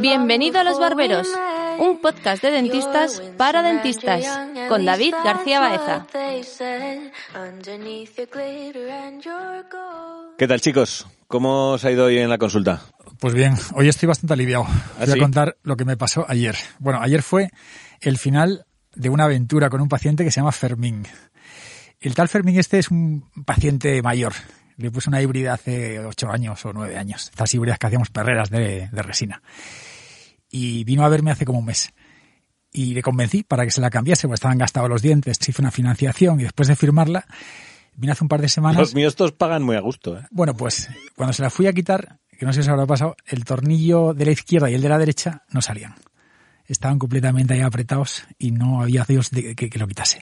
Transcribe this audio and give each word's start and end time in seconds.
Bienvenido 0.00 0.58
a 0.58 0.64
Los 0.64 0.78
Barberos, 0.78 1.28
un 1.78 2.00
podcast 2.00 2.42
de 2.42 2.50
dentistas 2.50 3.22
para 3.36 3.62
dentistas, 3.62 4.24
con 4.68 4.86
David 4.86 5.14
García 5.22 5.60
Baeza. 5.60 6.06
¿Qué 10.38 10.48
tal 10.48 10.60
chicos? 10.60 11.06
¿Cómo 11.26 11.72
os 11.72 11.84
ha 11.84 11.90
ido 11.90 12.06
hoy 12.06 12.18
en 12.18 12.30
la 12.30 12.38
consulta? 12.38 12.80
Pues 13.20 13.34
bien, 13.34 13.54
hoy 13.74 13.88
estoy 13.88 14.06
bastante 14.06 14.32
aliviado. 14.32 14.64
¿Ah, 14.66 15.00
Voy 15.00 15.06
sí? 15.08 15.18
a 15.18 15.22
contar 15.22 15.56
lo 15.62 15.76
que 15.76 15.84
me 15.84 15.96
pasó 15.96 16.24
ayer. 16.26 16.56
Bueno, 16.78 17.00
ayer 17.02 17.22
fue 17.22 17.50
el 18.00 18.16
final 18.16 18.64
de 18.94 19.10
una 19.10 19.24
aventura 19.24 19.68
con 19.68 19.82
un 19.82 19.88
paciente 19.88 20.24
que 20.24 20.30
se 20.30 20.40
llama 20.40 20.52
Fermín. 20.52 21.06
El 22.00 22.14
tal 22.14 22.28
Fermín 22.28 22.58
este 22.58 22.78
es 22.78 22.90
un 22.90 23.28
paciente 23.44 24.00
mayor. 24.00 24.32
Le 24.78 24.90
puse 24.90 25.10
una 25.10 25.20
híbrida 25.20 25.52
hace 25.52 26.00
ocho 26.00 26.30
años 26.30 26.64
o 26.64 26.72
nueve 26.72 26.96
años. 26.96 27.28
Estas 27.28 27.52
híbridas 27.52 27.78
que 27.78 27.86
hacíamos 27.88 28.08
perreras 28.08 28.48
de, 28.48 28.88
de 28.90 29.02
resina. 29.02 29.42
Y 30.50 30.84
vino 30.84 31.04
a 31.04 31.08
verme 31.10 31.30
hace 31.30 31.44
como 31.44 31.58
un 31.58 31.66
mes. 31.66 31.92
Y 32.72 32.94
le 32.94 33.02
convencí 33.02 33.42
para 33.42 33.64
que 33.64 33.70
se 33.70 33.80
la 33.80 33.90
cambiase, 33.90 34.28
porque 34.28 34.36
estaban 34.36 34.56
gastados 34.56 34.88
los 34.88 35.02
dientes. 35.02 35.36
Se 35.40 35.50
hizo 35.50 35.60
una 35.60 35.70
financiación 35.70 36.40
y 36.40 36.44
después 36.44 36.68
de 36.68 36.76
firmarla, 36.76 37.26
vine 37.96 38.12
hace 38.12 38.24
un 38.24 38.28
par 38.28 38.40
de 38.40 38.48
semanas. 38.48 38.78
Los 38.78 38.94
míos 38.94 39.16
todos 39.16 39.32
pagan 39.32 39.62
muy 39.62 39.76
a 39.76 39.80
gusto. 39.80 40.16
¿eh? 40.16 40.22
Bueno, 40.30 40.54
pues 40.54 40.88
cuando 41.16 41.32
se 41.32 41.42
la 41.42 41.50
fui 41.50 41.66
a 41.66 41.72
quitar, 41.72 42.20
que 42.38 42.46
no 42.46 42.52
sé 42.52 42.62
si 42.62 42.68
os 42.68 42.72
habrá 42.72 42.86
pasado, 42.86 43.16
el 43.26 43.44
tornillo 43.44 44.14
de 44.14 44.26
la 44.26 44.30
izquierda 44.30 44.70
y 44.70 44.74
el 44.74 44.80
de 44.80 44.88
la 44.88 44.98
derecha 44.98 45.42
no 45.50 45.60
salían. 45.60 45.96
Estaban 46.66 46.98
completamente 46.98 47.54
ahí 47.54 47.62
apretados 47.62 48.24
y 48.38 48.52
no 48.52 48.82
había 48.82 49.04
Dios 49.04 49.30
de 49.30 49.56
que, 49.56 49.68
que 49.68 49.78
lo 49.78 49.88
quitase. 49.88 50.20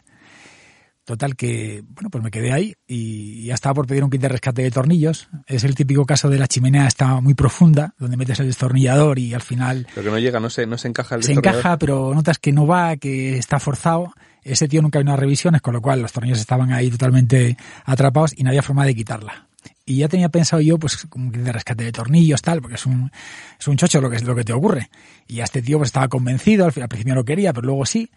Total 1.07 1.37
que, 1.37 1.85
bueno, 1.87 2.11
pues 2.11 2.25
me 2.25 2.33
quedé 2.33 2.53
ahí 2.53 2.75
y 2.85 3.45
ya 3.45 3.55
estaba 3.55 3.75
por 3.75 3.87
pedir 3.87 4.03
un 4.03 4.11
kit 4.11 4.21
de 4.21 4.29
rescate 4.29 4.63
de 4.63 4.73
tornillos. 4.73 5.29
Es 5.47 5.63
el 5.63 5.77
típico 5.77 6.05
caso 6.05 6.29
de 6.29 6.37
la 6.37 6.49
chimenea 6.49 6.89
está 6.89 7.21
muy 7.21 7.35
profunda, 7.35 7.95
donde 7.97 8.17
metes 8.17 8.41
el 8.41 8.49
destornillador 8.49 9.21
y 9.21 9.33
al 9.33 9.41
final 9.41 9.87
Pero 9.95 10.07
que 10.07 10.11
no 10.11 10.19
llega, 10.19 10.41
no 10.41 10.51
se, 10.51 10.67
no 10.67 10.77
se 10.77 10.89
encaja 10.89 11.15
el 11.15 11.23
se 11.23 11.33
encaja, 11.33 11.79
pero 11.79 12.13
notas 12.13 12.39
que 12.39 12.51
no 12.51 12.67
va, 12.67 12.97
que 12.97 13.39
está 13.39 13.61
forzado. 13.61 14.13
Ese 14.43 14.67
tío 14.67 14.83
nunca 14.83 14.99
vino 14.99 15.13
a 15.13 15.17
revisiones, 15.17 15.63
con 15.63 15.75
lo 15.75 15.81
cual 15.81 16.03
los 16.03 16.11
tornillos 16.11 16.41
estaban 16.41 16.73
ahí 16.73 16.91
totalmente 16.91 17.57
atrapados 17.85 18.33
y 18.37 18.43
no 18.43 18.51
había 18.51 18.63
forma 18.63 18.85
de 18.85 18.97
quitarla. 18.97 19.47
Y 19.85 19.99
ya 19.99 20.09
tenía 20.09 20.29
pensado 20.29 20.61
yo, 20.61 20.77
pues, 20.77 21.07
como 21.09 21.31
que 21.31 21.39
de 21.39 21.53
rescate 21.53 21.85
de 21.85 21.93
tornillos, 21.93 22.43
tal, 22.43 22.61
porque 22.61 22.75
es 22.75 22.85
un, 22.85 23.13
es 23.61 23.69
un 23.69 23.77
chocho 23.77 24.01
lo 24.01 24.11
que 24.11 24.17
es 24.17 24.25
lo 24.25 24.35
que 24.35 24.43
te 24.43 24.53
ocurre. 24.53 24.91
Y 25.29 25.39
a 25.39 25.45
este 25.45 25.63
tío 25.63 25.79
pues 25.79 25.91
estaba 25.91 26.09
convencido, 26.09 26.65
al, 26.65 26.73
al 26.83 26.89
principio 26.89 27.15
no 27.15 27.25
quería, 27.25 27.53
pero 27.53 27.67
luego 27.67 27.87
sí. 27.87 28.11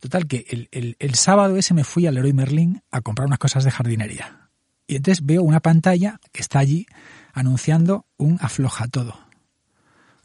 Total 0.00 0.26
que 0.26 0.46
el, 0.48 0.96
el, 0.98 1.14
sábado 1.14 1.56
ese 1.56 1.74
me 1.74 1.84
fui 1.84 2.06
al 2.06 2.14
Leroy 2.14 2.32
Merlin 2.32 2.82
a 2.90 3.00
comprar 3.00 3.26
unas 3.26 3.38
cosas 3.38 3.64
de 3.64 3.70
jardinería. 3.70 4.48
Y 4.86 4.96
entonces 4.96 5.24
veo 5.24 5.42
una 5.42 5.60
pantalla 5.60 6.20
que 6.32 6.40
está 6.40 6.60
allí 6.60 6.86
anunciando 7.32 8.06
un 8.16 8.38
afloja 8.40 8.86
todo. 8.88 9.27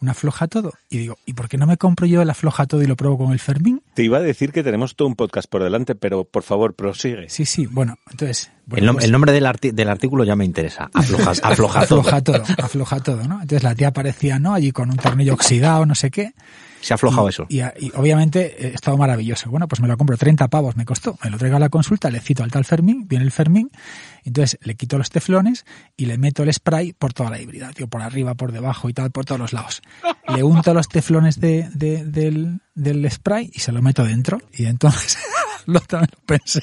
Un 0.03 0.09
afloja 0.09 0.47
todo. 0.49 0.73
Y 0.89 0.97
digo, 0.97 1.17
¿y 1.25 1.31
por 1.31 1.47
qué 1.47 1.57
no 1.57 1.65
me 1.65 1.77
compro 1.77 2.05
yo 2.05 2.21
el 2.21 2.29
afloja 2.29 2.65
todo 2.65 2.83
y 2.83 2.87
lo 2.87 2.97
pruebo 2.97 3.17
con 3.17 3.31
el 3.31 3.39
Fermín? 3.39 3.81
Te 3.93 4.03
iba 4.03 4.17
a 4.17 4.21
decir 4.21 4.51
que 4.51 4.61
tenemos 4.61 4.97
todo 4.97 5.07
un 5.07 5.15
podcast 5.15 5.49
por 5.49 5.63
delante, 5.63 5.95
pero 5.95 6.25
por 6.25 6.43
favor, 6.43 6.73
prosigue. 6.73 7.29
Sí, 7.29 7.45
sí, 7.45 7.65
bueno, 7.67 7.95
entonces... 8.11 8.47
El, 8.47 8.51
bueno, 8.67 8.91
nom- 8.91 8.93
pues- 8.95 9.05
el 9.05 9.11
nombre 9.13 9.31
del, 9.31 9.45
arti- 9.45 9.71
del 9.71 9.87
artículo 9.89 10.25
ya 10.25 10.35
me 10.35 10.43
interesa. 10.43 10.89
Afloja, 10.93 11.31
afloja 11.43 11.85
todo. 11.87 11.99
afloja 12.01 12.21
todo, 12.21 12.43
afloja 12.65 12.99
todo, 12.99 13.23
¿no? 13.27 13.35
Entonces 13.41 13.63
la 13.63 13.75
tía 13.75 13.87
aparecía, 13.87 14.39
¿no? 14.39 14.53
Allí 14.53 14.73
con 14.73 14.89
un 14.89 14.97
tornillo 14.97 15.33
oxidado, 15.35 15.85
no 15.85 15.95
sé 15.95 16.11
qué. 16.11 16.33
Se 16.81 16.93
ha 16.93 16.95
aflojado 16.95 17.27
y, 17.27 17.29
eso. 17.29 17.45
Y, 17.47 17.59
y 17.61 17.91
obviamente 17.95 18.67
eh, 18.67 18.71
estaba 18.75 18.97
maravilloso. 18.97 19.49
Bueno, 19.49 19.69
pues 19.69 19.79
me 19.79 19.87
lo 19.87 19.95
compro, 19.97 20.17
30 20.17 20.49
pavos 20.49 20.75
me 20.75 20.83
costó. 20.83 21.17
Me 21.23 21.29
lo 21.29 21.37
traigo 21.37 21.55
a 21.55 21.59
la 21.61 21.69
consulta, 21.69 22.09
le 22.09 22.19
cito 22.19 22.43
al 22.43 22.51
tal 22.51 22.65
Fermín, 22.65 23.07
viene 23.07 23.23
el 23.23 23.31
Fermín, 23.31 23.69
entonces 24.29 24.57
le 24.61 24.75
quito 24.75 24.97
los 24.97 25.09
teflones 25.09 25.65
y 25.97 26.05
le 26.05 26.17
meto 26.17 26.43
el 26.43 26.53
spray 26.53 26.93
por 26.93 27.13
toda 27.13 27.29
la 27.29 27.39
híbrida, 27.41 27.71
tío, 27.73 27.87
por 27.87 28.01
arriba, 28.01 28.35
por 28.35 28.51
debajo 28.51 28.89
y 28.89 28.93
tal, 28.93 29.11
por 29.11 29.25
todos 29.25 29.39
los 29.39 29.53
lados. 29.53 29.81
Le 30.33 30.43
unto 30.43 30.73
los 30.73 30.87
teflones 30.87 31.39
de, 31.39 31.69
de- 31.73 32.05
del, 32.05 32.61
del 32.75 33.09
spray 33.11 33.51
y 33.53 33.59
se 33.59 33.71
lo 33.71 33.81
meto 33.81 34.03
dentro. 34.03 34.39
Y 34.53 34.65
entonces 34.65 35.17
lo 35.65 35.79
también 35.81 36.09
lo 36.13 36.25
pensé. 36.25 36.61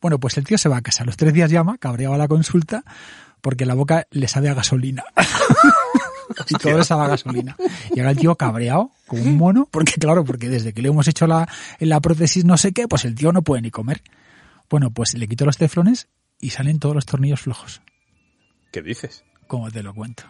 Bueno, 0.00 0.18
pues 0.18 0.36
el 0.38 0.44
tío 0.44 0.58
se 0.58 0.68
va 0.68 0.78
a 0.78 0.82
casa. 0.82 1.04
Los 1.04 1.16
tres 1.16 1.32
días 1.32 1.50
llama, 1.50 1.76
cabreado 1.78 2.14
a 2.14 2.18
la 2.18 2.28
consulta, 2.28 2.84
porque 3.40 3.66
la 3.66 3.74
boca 3.74 4.06
le 4.10 4.26
sabe 4.28 4.48
a 4.48 4.54
gasolina. 4.54 5.04
y 6.48 6.54
todo 6.54 6.78
le 6.78 6.84
sabe 6.84 7.04
a 7.04 7.08
gasolina. 7.08 7.56
Y 7.94 8.00
ahora 8.00 8.12
el 8.12 8.18
tío 8.18 8.34
cabreado, 8.36 8.90
como 9.06 9.22
un 9.22 9.36
mono, 9.36 9.68
porque 9.70 9.92
claro, 9.94 10.24
porque 10.24 10.48
desde 10.48 10.72
que 10.72 10.82
le 10.82 10.88
hemos 10.88 11.06
hecho 11.08 11.26
la, 11.26 11.48
la 11.78 12.00
prótesis 12.00 12.44
no 12.44 12.56
sé 12.56 12.72
qué, 12.72 12.88
pues 12.88 13.04
el 13.04 13.14
tío 13.14 13.32
no 13.32 13.42
puede 13.42 13.62
ni 13.62 13.70
comer. 13.70 14.02
Bueno, 14.70 14.90
pues 14.90 15.14
le 15.14 15.28
quito 15.28 15.44
los 15.44 15.56
teflones 15.56 16.08
y 16.40 16.50
salen 16.50 16.78
todos 16.78 16.94
los 16.94 17.06
tornillos 17.06 17.42
flojos. 17.42 17.82
¿Qué 18.72 18.82
dices? 18.82 19.24
Como 19.46 19.70
te 19.70 19.82
lo 19.82 19.94
cuento. 19.94 20.24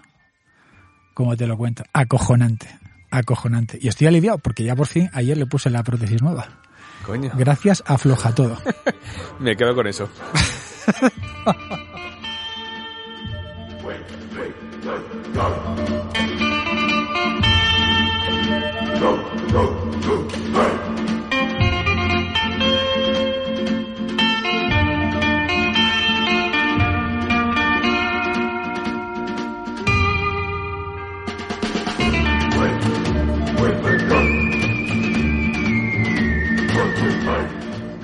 Como 1.14 1.36
te 1.36 1.46
lo 1.46 1.56
cuento. 1.56 1.84
Acojonante. 1.92 2.68
Acojonante. 3.10 3.78
Y 3.80 3.88
estoy 3.88 4.06
aliviado 4.06 4.38
porque 4.38 4.64
ya 4.64 4.74
por 4.74 4.86
fin 4.86 5.10
ayer 5.12 5.36
le 5.36 5.46
puse 5.46 5.70
la 5.70 5.82
prótesis 5.82 6.22
nueva. 6.22 6.60
Coño. 7.06 7.30
Gracias 7.34 7.82
a 7.86 7.98
Floja 7.98 8.34
Todo. 8.34 8.58
Me 9.40 9.56
quedo 9.56 9.74
con 9.74 9.86
eso. 9.86 10.08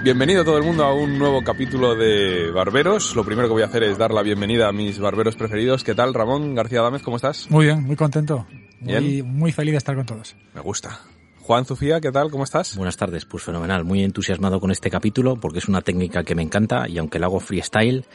Bienvenido 0.08 0.42
todo 0.42 0.56
el 0.56 0.64
mundo 0.64 0.84
a 0.84 0.94
un 0.94 1.19
nuevo 1.19 1.44
capítulo 1.44 1.94
de 1.94 2.50
Barberos. 2.50 3.14
Lo 3.14 3.24
primero 3.24 3.46
que 3.46 3.52
voy 3.52 3.62
a 3.62 3.66
hacer 3.66 3.82
es 3.82 3.98
dar 3.98 4.10
la 4.10 4.22
bienvenida 4.22 4.66
a 4.66 4.72
mis 4.72 4.98
barberos 4.98 5.36
preferidos. 5.36 5.84
¿Qué 5.84 5.94
tal, 5.94 6.14
Ramón 6.14 6.54
García 6.54 6.80
Dámez? 6.80 7.02
¿Cómo 7.02 7.16
estás? 7.16 7.50
Muy 7.50 7.66
bien, 7.66 7.84
muy 7.84 7.94
contento. 7.94 8.47
Muy, 8.80 8.94
Bien. 8.94 9.36
muy 9.36 9.52
feliz 9.52 9.72
de 9.72 9.76
estar 9.76 9.94
con 9.94 10.06
todos. 10.06 10.34
Me 10.54 10.62
gusta. 10.62 10.98
Juan 11.42 11.66
Zufía, 11.66 12.00
¿qué 12.00 12.10
tal? 12.10 12.30
¿Cómo 12.30 12.44
estás? 12.44 12.74
Buenas 12.74 12.97
tardes, 12.97 13.26
pues 13.26 13.42
fenomenal. 13.42 13.84
Muy 13.84 14.02
entusiasmado 14.02 14.60
con 14.60 14.70
este 14.70 14.88
capítulo 14.88 15.36
porque 15.36 15.58
es 15.58 15.68
una 15.68 15.82
técnica 15.82 16.24
que 16.24 16.34
me 16.34 16.42
encanta 16.42 16.88
y 16.88 16.97
aunque 16.97 17.18
la 17.18 17.26
hago 17.26 17.38
freestyle, 17.41 18.06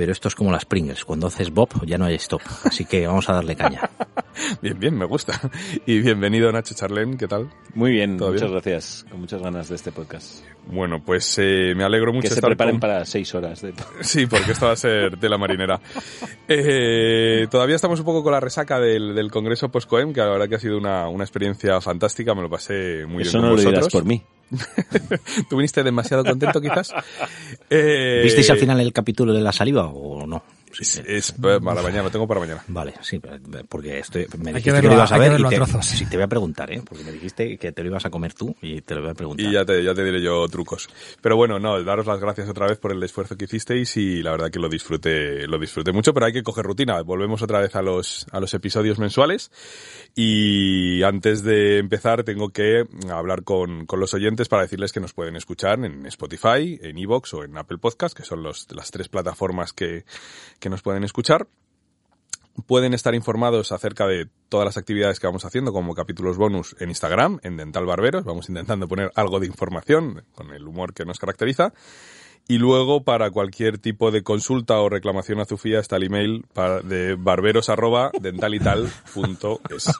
pero 0.00 0.12
esto 0.12 0.28
es 0.28 0.34
como 0.34 0.50
las 0.50 0.64
Pringles. 0.64 1.04
Cuando 1.04 1.26
haces 1.26 1.50
bob 1.50 1.68
ya 1.84 1.98
no 1.98 2.06
hay 2.06 2.14
stop. 2.14 2.40
Así 2.64 2.86
que 2.86 3.06
vamos 3.06 3.28
a 3.28 3.34
darle 3.34 3.54
caña. 3.54 3.82
Bien, 4.62 4.78
bien, 4.80 4.96
me 4.96 5.04
gusta. 5.04 5.38
Y 5.84 6.00
bienvenido 6.00 6.50
Nacho 6.50 6.74
Charlén, 6.74 7.18
¿qué 7.18 7.28
tal? 7.28 7.50
Muy 7.74 7.90
bien, 7.90 8.16
¿Todo 8.16 8.28
muchas 8.30 8.42
bien? 8.48 8.52
gracias. 8.54 9.04
Con 9.10 9.20
muchas 9.20 9.42
ganas 9.42 9.68
de 9.68 9.74
este 9.74 9.92
podcast. 9.92 10.42
Bueno, 10.68 11.02
pues 11.04 11.36
eh, 11.38 11.74
me 11.76 11.84
alegro 11.84 12.12
mucho 12.14 12.22
Que 12.22 12.28
se 12.28 12.34
estar 12.36 12.48
preparen 12.48 12.76
con- 12.76 12.80
para 12.80 13.04
seis 13.04 13.34
horas 13.34 13.60
de 13.60 13.74
Sí, 14.00 14.26
porque 14.26 14.52
esto 14.52 14.64
va 14.66 14.72
a 14.72 14.76
ser 14.76 15.18
de 15.18 15.28
la 15.28 15.36
marinera. 15.36 15.78
Eh, 16.48 17.46
todavía 17.50 17.76
estamos 17.76 17.98
un 18.00 18.06
poco 18.06 18.22
con 18.22 18.32
la 18.32 18.40
resaca 18.40 18.80
del, 18.80 19.14
del 19.14 19.30
Congreso 19.30 19.68
Postcoem, 19.68 20.14
que 20.14 20.20
la 20.20 20.30
verdad 20.30 20.48
que 20.48 20.54
ha 20.54 20.60
sido 20.60 20.78
una, 20.78 21.08
una 21.08 21.24
experiencia 21.24 21.78
fantástica, 21.82 22.34
me 22.34 22.40
lo 22.40 22.48
pasé 22.48 23.04
muy 23.06 23.22
Eso 23.24 23.32
bien 23.38 23.42
no 23.42 23.48
con 23.48 23.56
lo 23.56 23.70
dirás 23.70 23.84
vosotros. 23.84 23.92
por 23.92 24.04
mí. 24.08 24.22
¿Tú 25.48 25.56
viniste 25.56 25.82
demasiado 25.82 26.24
contento 26.24 26.60
quizás? 26.60 26.92
Eh, 27.68 28.20
¿Visteis 28.24 28.50
al 28.50 28.58
final 28.58 28.80
el 28.80 28.92
capítulo 28.92 29.32
de 29.32 29.40
la 29.40 29.52
saliva 29.52 29.86
o 29.86 30.26
no? 30.26 30.42
Es, 30.80 31.02
es 31.06 31.32
para 31.32 31.60
mañana, 31.60 32.02
lo 32.04 32.10
tengo 32.10 32.26
para 32.26 32.40
mañana. 32.40 32.64
Vale, 32.68 32.94
sí, 33.02 33.20
porque 33.68 33.98
estoy, 33.98 34.26
me 34.38 34.50
Hay 34.50 34.54
dijiste 34.54 34.62
que 34.62 34.62
que, 34.62 34.72
verlo 34.72 34.88
lo 34.88 34.94
a- 34.94 34.96
ibas 34.96 35.12
a 35.12 35.14
hay 35.14 35.20
que 35.20 35.22
ver 35.22 35.32
verlo 35.32 35.44
y 35.44 35.46
a 35.46 35.50
te, 35.50 35.56
trozos. 35.56 35.86
sí, 35.86 36.06
te 36.06 36.16
voy 36.16 36.24
a 36.24 36.28
preguntar, 36.28 36.72
¿eh? 36.72 36.82
Porque 36.84 37.04
me 37.04 37.12
dijiste 37.12 37.58
que 37.58 37.72
te 37.72 37.82
lo 37.82 37.88
ibas 37.90 38.04
a 38.06 38.10
comer 38.10 38.34
tú 38.34 38.56
y 38.62 38.80
te 38.80 38.94
lo 38.94 39.02
voy 39.02 39.10
a 39.10 39.14
preguntar. 39.14 39.46
Y 39.46 39.52
ya 39.52 39.64
te, 39.64 39.82
ya 39.84 39.94
te 39.94 40.02
diré 40.04 40.22
yo 40.22 40.48
trucos. 40.48 40.88
Pero 41.20 41.36
bueno, 41.36 41.58
no, 41.58 41.82
daros 41.84 42.06
las 42.06 42.18
gracias 42.20 42.48
otra 42.48 42.66
vez 42.66 42.78
por 42.78 42.92
el 42.92 43.02
esfuerzo 43.02 43.36
que 43.36 43.44
hicisteis 43.44 43.96
y 43.98 44.22
la 44.22 44.30
verdad 44.32 44.50
que 44.50 44.58
lo 44.58 44.68
disfruté, 44.70 45.46
lo 45.46 45.58
disfruté 45.58 45.92
mucho, 45.92 46.14
pero 46.14 46.26
hay 46.26 46.32
que 46.32 46.42
coger 46.42 46.64
rutina. 46.64 47.00
Volvemos 47.02 47.42
otra 47.42 47.60
vez 47.60 47.76
a 47.76 47.82
los, 47.82 48.26
a 48.32 48.40
los 48.40 48.54
episodios 48.54 48.98
mensuales. 48.98 49.50
Y 50.14 51.02
antes 51.02 51.42
de 51.44 51.78
empezar 51.78 52.24
tengo 52.24 52.50
que 52.50 52.84
hablar 53.10 53.42
con, 53.44 53.84
con 53.86 54.00
los 54.00 54.14
oyentes 54.14 54.48
para 54.48 54.62
decirles 54.62 54.92
que 54.92 55.00
nos 55.00 55.12
pueden 55.12 55.36
escuchar 55.36 55.84
en 55.84 56.06
Spotify, 56.06 56.78
en 56.82 56.96
Evox 56.98 57.34
o 57.34 57.44
en 57.44 57.56
Apple 57.58 57.78
Podcast, 57.78 58.16
que 58.16 58.24
son 58.24 58.42
los, 58.42 58.66
las 58.72 58.90
tres 58.90 59.08
plataformas 59.08 59.72
que, 59.72 60.04
que 60.58 60.69
nos 60.70 60.82
pueden 60.82 61.04
escuchar 61.04 61.48
pueden 62.66 62.94
estar 62.94 63.14
informados 63.14 63.70
acerca 63.72 64.06
de 64.06 64.28
todas 64.48 64.64
las 64.64 64.76
actividades 64.76 65.18
que 65.20 65.26
vamos 65.26 65.44
haciendo 65.44 65.72
como 65.72 65.94
capítulos 65.94 66.36
bonus 66.36 66.76
en 66.78 66.90
Instagram, 66.90 67.40
en 67.42 67.56
Dental 67.56 67.86
Barberos. 67.86 68.24
Vamos 68.24 68.48
intentando 68.48 68.86
poner 68.88 69.10
algo 69.14 69.38
de 69.40 69.46
información 69.46 70.24
con 70.34 70.52
el 70.52 70.66
humor 70.66 70.94
que 70.94 71.04
nos 71.04 71.18
caracteriza. 71.18 71.72
Y 72.48 72.56
luego, 72.58 73.04
para 73.04 73.30
cualquier 73.30 73.78
tipo 73.78 74.10
de 74.10 74.22
consulta 74.22 74.80
o 74.80 74.88
reclamación 74.88 75.40
a 75.40 75.44
Zufía, 75.44 75.78
está 75.78 75.96
el 75.96 76.04
email 76.04 76.46
de 76.84 77.14
barberos.dentalital.es. 77.14 79.90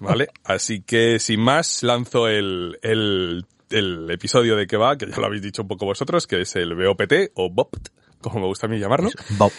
¿Vale? 0.00 0.28
Así 0.42 0.80
que, 0.82 1.18
sin 1.20 1.40
más, 1.40 1.82
lanzo 1.84 2.28
el, 2.28 2.78
el, 2.82 3.46
el 3.70 4.10
episodio 4.10 4.56
de 4.56 4.66
que 4.66 4.76
va, 4.76 4.96
que 4.96 5.08
ya 5.08 5.16
lo 5.18 5.26
habéis 5.26 5.42
dicho 5.42 5.62
un 5.62 5.68
poco 5.68 5.86
vosotros, 5.86 6.26
que 6.26 6.40
es 6.40 6.56
el 6.56 6.74
BOPT 6.74 7.30
o 7.34 7.50
BOPT, 7.50 7.90
como 8.20 8.40
me 8.40 8.46
gusta 8.46 8.66
a 8.66 8.70
mí 8.70 8.80
llamarlo. 8.80 9.10
Bob. 9.38 9.52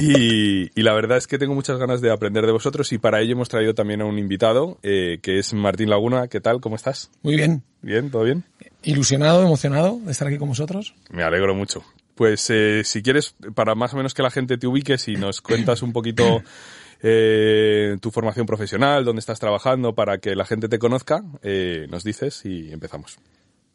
Y, 0.00 0.70
y, 0.78 0.82
la 0.82 0.94
verdad 0.94 1.18
es 1.18 1.26
que 1.26 1.38
tengo 1.38 1.54
muchas 1.54 1.78
ganas 1.78 2.00
de 2.00 2.10
aprender 2.10 2.46
de 2.46 2.52
vosotros 2.52 2.92
y 2.92 2.98
para 2.98 3.20
ello 3.20 3.32
hemos 3.32 3.48
traído 3.48 3.74
también 3.74 4.00
a 4.00 4.04
un 4.04 4.18
invitado, 4.18 4.78
eh, 4.82 5.18
que 5.22 5.38
es 5.38 5.52
Martín 5.54 5.90
Laguna. 5.90 6.28
¿Qué 6.28 6.40
tal? 6.40 6.60
¿Cómo 6.60 6.76
estás? 6.76 7.10
Muy 7.22 7.36
bien. 7.36 7.62
¿Bien? 7.82 8.10
¿Todo 8.10 8.24
bien? 8.24 8.44
Ilusionado, 8.82 9.42
emocionado 9.42 9.98
de 10.04 10.12
estar 10.12 10.28
aquí 10.28 10.38
con 10.38 10.48
vosotros. 10.48 10.94
Me 11.10 11.22
alegro 11.22 11.54
mucho. 11.54 11.82
Pues 12.14 12.48
eh, 12.50 12.82
si 12.84 13.02
quieres, 13.02 13.34
para 13.54 13.74
más 13.74 13.94
o 13.94 13.96
menos 13.96 14.14
que 14.14 14.22
la 14.22 14.30
gente 14.30 14.58
te 14.58 14.66
ubique, 14.66 14.98
si 14.98 15.16
nos 15.16 15.40
cuentas 15.40 15.82
un 15.82 15.92
poquito 15.92 16.42
eh, 17.02 17.96
tu 18.00 18.10
formación 18.10 18.46
profesional, 18.46 19.04
dónde 19.04 19.20
estás 19.20 19.40
trabajando, 19.40 19.94
para 19.94 20.18
que 20.18 20.36
la 20.36 20.44
gente 20.44 20.68
te 20.68 20.78
conozca, 20.78 21.24
eh, 21.42 21.86
nos 21.90 22.04
dices 22.04 22.44
y 22.44 22.72
empezamos. 22.72 23.18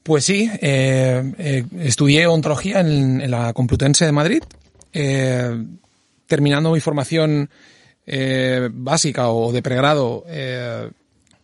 Pues 0.08 0.24
sí, 0.24 0.50
eh, 0.62 1.34
eh, 1.38 1.66
estudié 1.82 2.28
ontología 2.28 2.80
en, 2.80 3.20
en, 3.20 3.30
la 3.30 3.52
Complutense 3.52 4.06
de 4.06 4.14
Madrid, 4.14 4.42
eh, 4.94 5.66
terminando 6.28 6.72
mi 6.72 6.80
formación 6.80 7.50
eh, 8.06 8.70
básica 8.72 9.30
o 9.30 9.52
de 9.52 9.62
pregrado. 9.62 10.24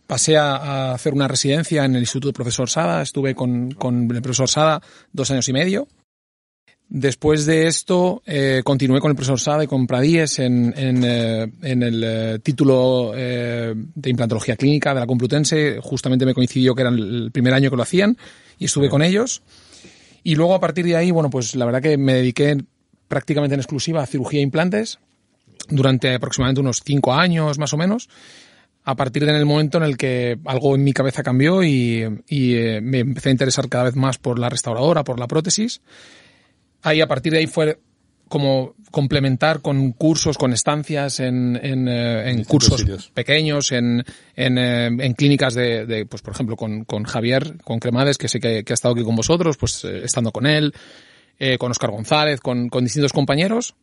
pasé 0.06 0.38
a, 0.38 0.56
a, 0.56 0.94
hacer 0.94 1.14
una 1.14 1.28
residencia 1.28 1.86
en 1.86 1.96
el 1.96 2.02
Instituto 2.02 2.28
del 2.28 2.34
Profesor 2.36 2.70
Sada, 2.70 3.02
estuve 3.02 3.34
con, 3.34 3.72
con 3.72 4.10
el 4.12 4.22
profesor 4.22 4.48
Sada 4.48 4.82
dos 5.12 5.32
años 5.32 5.50
y 5.50 5.54
medio. 5.54 5.88
Después 6.96 7.48
de 7.48 7.66
esto, 7.66 8.22
eh, 8.24 8.62
continué 8.64 9.00
con 9.00 9.10
el 9.10 9.16
profesor 9.16 9.40
Sada 9.40 9.64
y 9.64 9.68
con 9.68 9.88
Pradíes 9.88 10.38
en, 10.38 10.72
en, 10.78 11.04
eh, 11.04 11.52
en 11.64 11.82
el 11.82 12.04
eh, 12.04 12.40
título 12.44 13.14
de 13.14 14.10
implantología 14.10 14.56
clínica 14.56 14.94
de 14.94 15.00
la 15.00 15.08
Complutense. 15.08 15.80
Justamente 15.82 16.24
me 16.24 16.36
coincidió 16.36 16.76
que 16.76 16.82
era 16.84 16.92
el 16.92 17.32
primer 17.32 17.56
año 17.56 17.72
que 17.72 17.78
lo 17.78 17.82
hacían 17.82 18.16
y 18.60 18.66
estuve 18.66 18.90
con 18.90 19.02
ellos. 19.02 19.42
Y 20.24 20.36
luego 20.36 20.54
a 20.54 20.60
partir 20.60 20.86
de 20.86 20.96
ahí, 20.96 21.10
bueno, 21.10 21.32
pues 21.32 21.56
la 21.56 21.66
verdad 21.66 21.82
que 21.82 21.98
me 21.98 22.14
dediqué 22.14 22.58
prácticamente 23.08 23.54
en 23.54 23.60
exclusiva 23.60 24.02
a 24.02 24.06
cirugía 24.06 24.40
e 24.40 24.44
implantes 24.44 25.00
durante 25.70 26.14
aproximadamente 26.14 26.62
unos 26.62 26.82
cinco 26.84 27.14
años 27.14 27.58
más 27.58 27.74
o 27.74 27.78
menos. 27.78 28.10
A 28.86 28.96
partir 28.96 29.26
del 29.26 29.46
momento 29.46 29.78
en 29.78 29.84
el 29.86 29.96
que 29.96 30.38
algo 30.46 30.76
en 30.76 30.84
mi 30.84 30.92
cabeza 30.92 31.24
cambió 31.24 31.64
y, 31.64 32.04
y 32.28 32.56
me 32.82 33.00
empecé 33.00 33.30
a 33.30 33.32
interesar 33.32 33.70
cada 33.70 33.86
vez 33.86 33.96
más 33.96 34.18
por 34.18 34.40
la 34.40 34.50
restauradora, 34.50 35.06
por 35.06 35.20
la 35.20 35.28
prótesis 35.28 35.82
ahí 36.84 37.02
a 37.02 37.08
partir 37.08 37.32
de 37.34 37.40
ahí 37.40 37.48
fue 37.48 37.80
como 38.28 38.76
complementar 38.92 39.62
con 39.62 39.92
cursos, 39.92 40.38
con 40.38 40.54
estancias 40.54 41.20
en, 41.20 41.60
en, 41.62 41.88
eh, 41.88 42.32
en 42.32 42.44
cursos 42.46 42.80
sitios. 42.80 43.12
pequeños, 43.14 43.72
en, 43.72 44.04
en, 44.36 44.58
eh, 44.58 44.88
en 44.88 45.14
clínicas 45.14 45.54
de, 45.54 45.86
de, 45.86 46.06
pues 46.06 46.22
por 46.22 46.34
ejemplo, 46.34 46.56
con, 46.56 46.84
con 46.84 47.04
Javier, 47.04 47.58
con 47.64 47.80
Cremades, 47.80 48.18
que 48.18 48.28
sé 48.28 48.40
que, 48.40 48.64
que, 48.64 48.74
ha 48.74 48.76
estado 48.76 48.94
aquí 48.94 49.04
con 49.04 49.16
vosotros, 49.16 49.58
pues 49.58 49.84
eh, 49.86 50.02
estando 50.04 50.32
con 50.32 50.48
él, 50.48 50.74
eh, 51.40 51.58
con 51.58 51.72
Oscar 51.72 51.92
González, 51.92 52.40
con, 52.40 52.70
con 52.70 52.84
distintos 52.84 53.14
compañeros, 53.14 53.76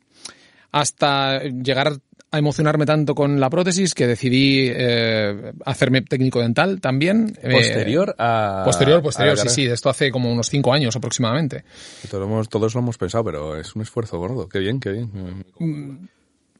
hasta 0.72 1.42
llegar 1.42 2.00
a 2.32 2.38
emocionarme 2.38 2.86
tanto 2.86 3.14
con 3.14 3.40
la 3.40 3.50
prótesis 3.50 3.94
que 3.94 4.06
decidí 4.06 4.68
eh, 4.70 5.52
hacerme 5.64 6.02
técnico 6.02 6.40
dental 6.40 6.80
también. 6.80 7.36
¿Posterior 7.42 8.14
a...? 8.18 8.62
Posterior, 8.64 9.02
posterior, 9.02 9.34
a 9.38 9.42
sí, 9.42 9.48
sí. 9.48 9.66
De 9.66 9.74
esto 9.74 9.88
hace 9.88 10.10
como 10.12 10.30
unos 10.30 10.48
cinco 10.48 10.72
años 10.72 10.94
aproximadamente. 10.94 11.64
Todos, 12.08 12.48
todos 12.48 12.74
lo 12.74 12.80
hemos 12.80 12.98
pensado, 12.98 13.24
pero 13.24 13.56
es 13.56 13.74
un 13.74 13.82
esfuerzo 13.82 14.18
gordo. 14.18 14.48
Qué 14.48 14.60
bien, 14.60 14.78
qué 14.78 14.90
bien. 14.92 15.10
Mm. 15.58 16.08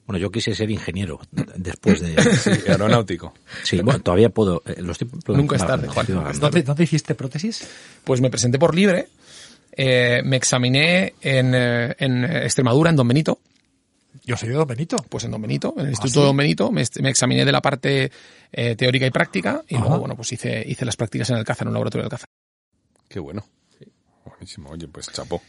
Bueno, 0.06 0.18
yo 0.18 0.32
quise 0.32 0.56
ser 0.56 0.68
ingeniero 0.72 1.20
después 1.54 2.00
de... 2.00 2.20
Sí, 2.32 2.50
aeronáutico. 2.68 3.32
Sí, 3.62 3.80
bueno, 3.80 4.00
todavía 4.00 4.28
puedo... 4.30 4.64
Eh, 4.66 4.82
Lo 4.82 4.90
estoy, 4.90 5.08
Nunca 5.28 5.54
es 5.54 5.64
tarde, 5.64 5.86
Juan. 5.86 6.06
¿Dónde, 6.40 6.64
¿Dónde 6.64 6.82
hiciste 6.82 7.14
prótesis? 7.14 7.64
Pues 8.02 8.20
me 8.20 8.28
presenté 8.28 8.58
por 8.58 8.74
libre. 8.74 9.06
Eh, 9.72 10.22
me 10.24 10.36
examiné 10.36 11.14
en, 11.20 11.54
eh, 11.54 11.94
en 11.98 12.24
Extremadura, 12.24 12.90
en 12.90 12.96
Don 12.96 13.08
Benito. 13.08 13.38
Yo 14.24 14.36
soy 14.36 14.48
de 14.48 14.56
Don 14.56 14.66
Benito. 14.66 14.96
Pues 15.08 15.24
en 15.24 15.30
Don 15.30 15.40
Benito, 15.40 15.74
en 15.76 15.84
el 15.84 15.90
Instituto 15.90 16.10
¿Ah, 16.10 16.14
sí? 16.14 16.20
de 16.20 16.26
Don 16.26 16.36
Benito, 16.36 16.70
me, 16.72 16.82
me, 17.00 17.10
examiné 17.10 17.44
de 17.44 17.52
la 17.52 17.62
parte 17.62 18.10
eh, 18.52 18.76
teórica 18.76 19.06
y 19.06 19.10
práctica 19.10 19.62
y 19.68 19.76
Ajá. 19.76 19.84
luego, 19.84 20.00
bueno, 20.00 20.16
pues 20.16 20.32
hice, 20.32 20.62
hice 20.66 20.84
las 20.84 20.96
prácticas 20.96 21.30
en 21.30 21.36
Alcázar, 21.36 21.64
en 21.64 21.68
un 21.68 21.74
laboratorio 21.74 22.02
de 22.02 22.06
Alcázar. 22.06 22.28
Qué 23.08 23.20
bueno. 23.20 23.44
Sí. 23.78 23.86
Buenísimo. 24.24 24.70
Oye, 24.70 24.88
pues 24.88 25.10
chapó. 25.12 25.40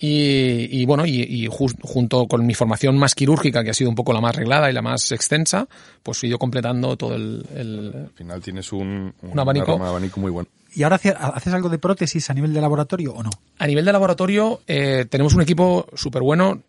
Y, 0.00 0.80
y, 0.80 0.86
bueno, 0.86 1.04
y, 1.06 1.22
y 1.22 1.46
just, 1.48 1.76
junto 1.82 2.28
con 2.28 2.46
mi 2.46 2.54
formación 2.54 2.96
más 2.96 3.14
quirúrgica, 3.16 3.64
que 3.64 3.70
ha 3.70 3.74
sido 3.74 3.90
un 3.90 3.96
poco 3.96 4.12
la 4.12 4.20
más 4.20 4.36
reglada 4.36 4.70
y 4.70 4.72
la 4.72 4.80
más 4.82 5.10
extensa, 5.10 5.66
pues 6.02 6.22
he 6.22 6.28
ido 6.28 6.38
completando 6.38 6.96
todo 6.96 7.16
el... 7.16 7.44
el 7.54 7.92
Al 8.04 8.10
final 8.14 8.40
tienes 8.40 8.72
un, 8.72 9.12
un, 9.22 9.30
un 9.32 9.38
abanico. 9.38 9.74
un 9.74 9.82
abanico 9.82 10.20
muy 10.20 10.30
bueno. 10.30 10.48
¿Y 10.74 10.82
ahora 10.82 10.96
haces 10.96 11.54
algo 11.54 11.68
de 11.68 11.78
prótesis 11.78 12.28
a 12.30 12.34
nivel 12.34 12.52
de 12.52 12.60
laboratorio 12.60 13.14
o 13.14 13.22
no? 13.22 13.30
A 13.58 13.66
nivel 13.66 13.84
de 13.84 13.92
laboratorio 13.92 14.60
eh, 14.66 15.06
tenemos 15.08 15.34
un 15.34 15.42
equipo 15.42 15.86
súper 15.94 16.22
bueno 16.22 16.62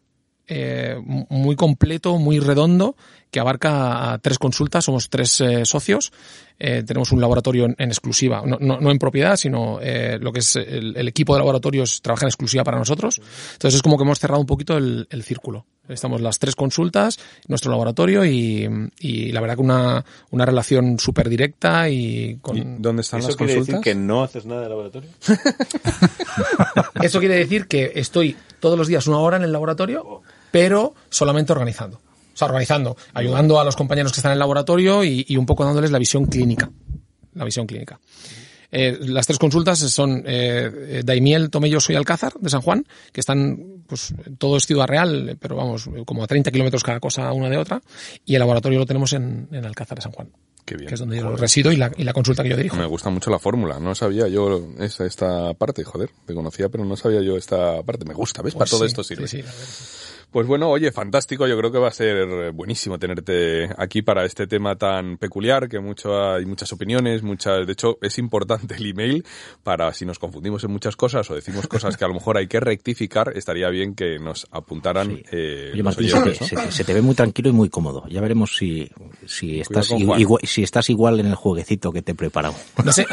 eh, 0.47 0.97
muy 1.29 1.55
completo, 1.55 2.17
muy 2.17 2.39
redondo, 2.39 2.95
que 3.31 3.39
abarca 3.39 4.13
a 4.13 4.17
tres 4.17 4.39
consultas, 4.39 4.85
somos 4.85 5.09
tres 5.09 5.39
eh, 5.41 5.65
socios, 5.65 6.11
eh, 6.57 6.83
tenemos 6.85 7.11
un 7.11 7.21
laboratorio 7.21 7.65
en, 7.65 7.75
en 7.77 7.89
exclusiva, 7.89 8.43
no, 8.45 8.57
no, 8.59 8.79
no, 8.79 8.91
en 8.91 8.99
propiedad, 8.99 9.37
sino 9.37 9.79
eh, 9.81 10.17
lo 10.19 10.33
que 10.33 10.39
es 10.39 10.55
el, 10.55 10.97
el, 10.97 11.07
equipo 11.07 11.33
de 11.33 11.39
laboratorios 11.39 12.01
trabaja 12.01 12.25
en 12.25 12.29
exclusiva 12.29 12.63
para 12.63 12.77
nosotros. 12.77 13.21
Entonces 13.53 13.77
es 13.77 13.81
como 13.81 13.97
que 13.97 14.03
hemos 14.03 14.19
cerrado 14.19 14.41
un 14.41 14.47
poquito 14.47 14.77
el, 14.77 15.07
el 15.09 15.23
círculo. 15.23 15.65
Estamos 15.87 16.21
las 16.21 16.37
tres 16.37 16.55
consultas, 16.55 17.17
nuestro 17.47 17.71
laboratorio 17.71 18.25
y, 18.25 18.91
y 18.99 19.31
la 19.31 19.41
verdad 19.41 19.55
que 19.55 19.61
una, 19.61 20.05
una 20.29 20.45
relación 20.45 20.99
súper 20.99 21.29
directa 21.29 21.89
y 21.89 22.37
con... 22.41 22.57
¿Y 22.57 22.63
¿Dónde 22.77 23.01
están 23.01 23.21
¿Eso 23.21 23.29
las 23.29 23.37
quiere 23.37 23.55
consultas? 23.55 23.81
decir 23.81 23.93
que 23.93 23.99
no 23.99 24.21
haces 24.21 24.45
nada 24.45 24.61
de 24.63 24.69
laboratorio? 24.69 25.09
Eso 27.01 27.19
quiere 27.19 27.35
decir 27.35 27.67
que 27.67 27.93
estoy 27.95 28.35
todos 28.59 28.77
los 28.77 28.87
días 28.87 29.07
una 29.07 29.17
hora 29.19 29.37
en 29.37 29.43
el 29.43 29.51
laboratorio, 29.51 30.21
pero 30.51 30.93
solamente 31.09 31.53
organizando. 31.53 32.01
Sea, 32.39 32.47
organizando, 32.47 32.95
ayudando 33.13 33.59
a 33.59 33.65
los 33.65 33.75
compañeros 33.75 34.11
que 34.11 34.19
están 34.19 34.31
en 34.31 34.33
el 34.33 34.39
laboratorio 34.39 35.03
y, 35.03 35.25
y 35.27 35.37
un 35.37 35.45
poco 35.45 35.65
dándoles 35.65 35.91
la 35.91 35.99
visión 35.99 36.25
clínica. 36.25 36.71
La 37.33 37.45
visión 37.45 37.67
clínica. 37.67 37.99
Eh, 38.71 38.99
las 39.01 39.25
tres 39.25 39.39
consultas 39.39 39.79
son 39.79 40.23
eh, 40.25 41.01
Daimiel, 41.03 41.49
Tomelloso 41.49 41.91
y 41.91 41.95
Alcázar 41.95 42.33
de 42.39 42.49
San 42.49 42.61
Juan, 42.61 42.85
que 43.11 43.19
están, 43.19 43.83
pues, 43.87 44.13
todo 44.37 44.57
es 44.57 44.67
Ciudad 44.67 44.87
Real, 44.87 45.37
pero 45.39 45.55
vamos, 45.55 45.89
como 46.05 46.23
a 46.23 46.27
30 46.27 46.51
kilómetros 46.51 46.83
cada 46.83 46.99
cosa 46.99 47.31
una 47.33 47.49
de 47.49 47.57
otra, 47.57 47.81
y 48.25 48.35
el 48.35 48.39
laboratorio 48.39 48.79
lo 48.79 48.85
tenemos 48.85 49.13
en, 49.13 49.47
en 49.51 49.65
Alcázar 49.65 49.97
de 49.97 50.01
San 50.03 50.11
Juan. 50.11 50.29
Qué 50.65 50.75
bien. 50.75 50.87
Que 50.87 50.93
es 50.93 50.99
donde 50.99 51.17
yo 51.17 51.35
resido 51.35 51.71
y 51.71 51.77
la, 51.77 51.91
y 51.97 52.03
la, 52.03 52.13
consulta 52.13 52.43
que 52.43 52.49
yo 52.49 52.57
dirijo. 52.57 52.75
Me 52.75 52.85
gusta 52.85 53.09
mucho 53.09 53.31
la 53.31 53.39
fórmula, 53.39 53.79
no 53.79 53.95
sabía 53.95 54.27
yo 54.27 54.61
esta, 54.79 55.05
esta 55.05 55.53
parte, 55.55 55.83
joder, 55.83 56.11
te 56.27 56.35
conocía, 56.35 56.69
pero 56.69 56.85
no 56.85 56.95
sabía 56.95 57.21
yo 57.21 57.37
esta 57.37 57.81
parte. 57.81 58.05
Me 58.05 58.13
gusta, 58.13 58.43
¿ves? 58.43 58.53
Pues 58.53 58.69
Para 58.69 58.77
todo 58.77 58.81
sí, 58.81 58.91
esto 58.91 59.03
sirve. 59.03 59.27
Sí, 59.27 59.37
sí, 59.37 59.43
la 59.43 59.51
verdad, 59.51 59.65
sí. 59.67 60.18
Pues 60.31 60.45
bueno, 60.45 60.69
oye, 60.69 60.91
fantástico. 60.91 61.47
Yo 61.47 61.57
creo 61.57 61.71
que 61.71 61.79
va 61.79 61.87
a 61.87 61.91
ser 61.91 62.51
buenísimo 62.51 62.99
tenerte 62.99 63.69
aquí 63.77 64.03
para 64.03 64.25
este 64.25 64.45
tema 64.45 64.75
tan 64.75 65.17
peculiar, 65.17 65.67
que 65.67 65.79
mucho 65.79 66.33
hay 66.33 66.45
muchas 66.45 66.71
opiniones, 66.71 67.23
muchas. 67.23 67.65
De 67.65 67.73
hecho, 67.73 67.97
es 68.01 68.19
importante 68.19 68.75
el 68.75 68.85
email 68.85 69.25
para 69.63 69.91
si 69.93 70.05
nos 70.05 70.19
confundimos 70.19 70.63
en 70.63 70.71
muchas 70.71 70.95
cosas 70.95 71.29
o 71.31 71.35
decimos 71.35 71.65
cosas 71.67 71.97
que 71.97 72.05
a 72.05 72.07
lo 72.07 72.13
mejor 72.13 72.37
hay 72.37 72.47
que 72.47 72.59
rectificar, 72.59 73.31
estaría 73.35 73.69
bien 73.69 73.95
que 73.95 74.19
nos 74.19 74.47
apuntaran. 74.51 75.07
Sí. 75.07 75.23
Eh, 75.31 75.71
oye, 75.73 75.83
Martín, 75.83 76.05
oyentes, 76.05 76.37
se, 76.37 76.55
¿no? 76.55 76.61
se, 76.61 76.71
se, 76.71 76.83
te 76.83 76.93
ve 76.93 77.01
muy 77.01 77.15
tranquilo 77.15 77.49
y 77.49 77.53
muy 77.53 77.69
cómodo. 77.69 78.03
Ya 78.07 78.21
veremos 78.21 78.55
si 78.55 78.87
si 79.25 79.61
estás 79.61 79.89
igual, 79.91 80.39
si 80.43 80.61
estás 80.61 80.91
igual 80.91 81.19
en 81.19 81.25
el 81.25 81.35
jueguecito 81.35 81.91
que 81.91 82.03
te 82.03 82.11
he 82.11 82.15
preparado. 82.15 82.53
No 82.83 82.91
sé, 82.91 83.01
eh, 83.01 83.07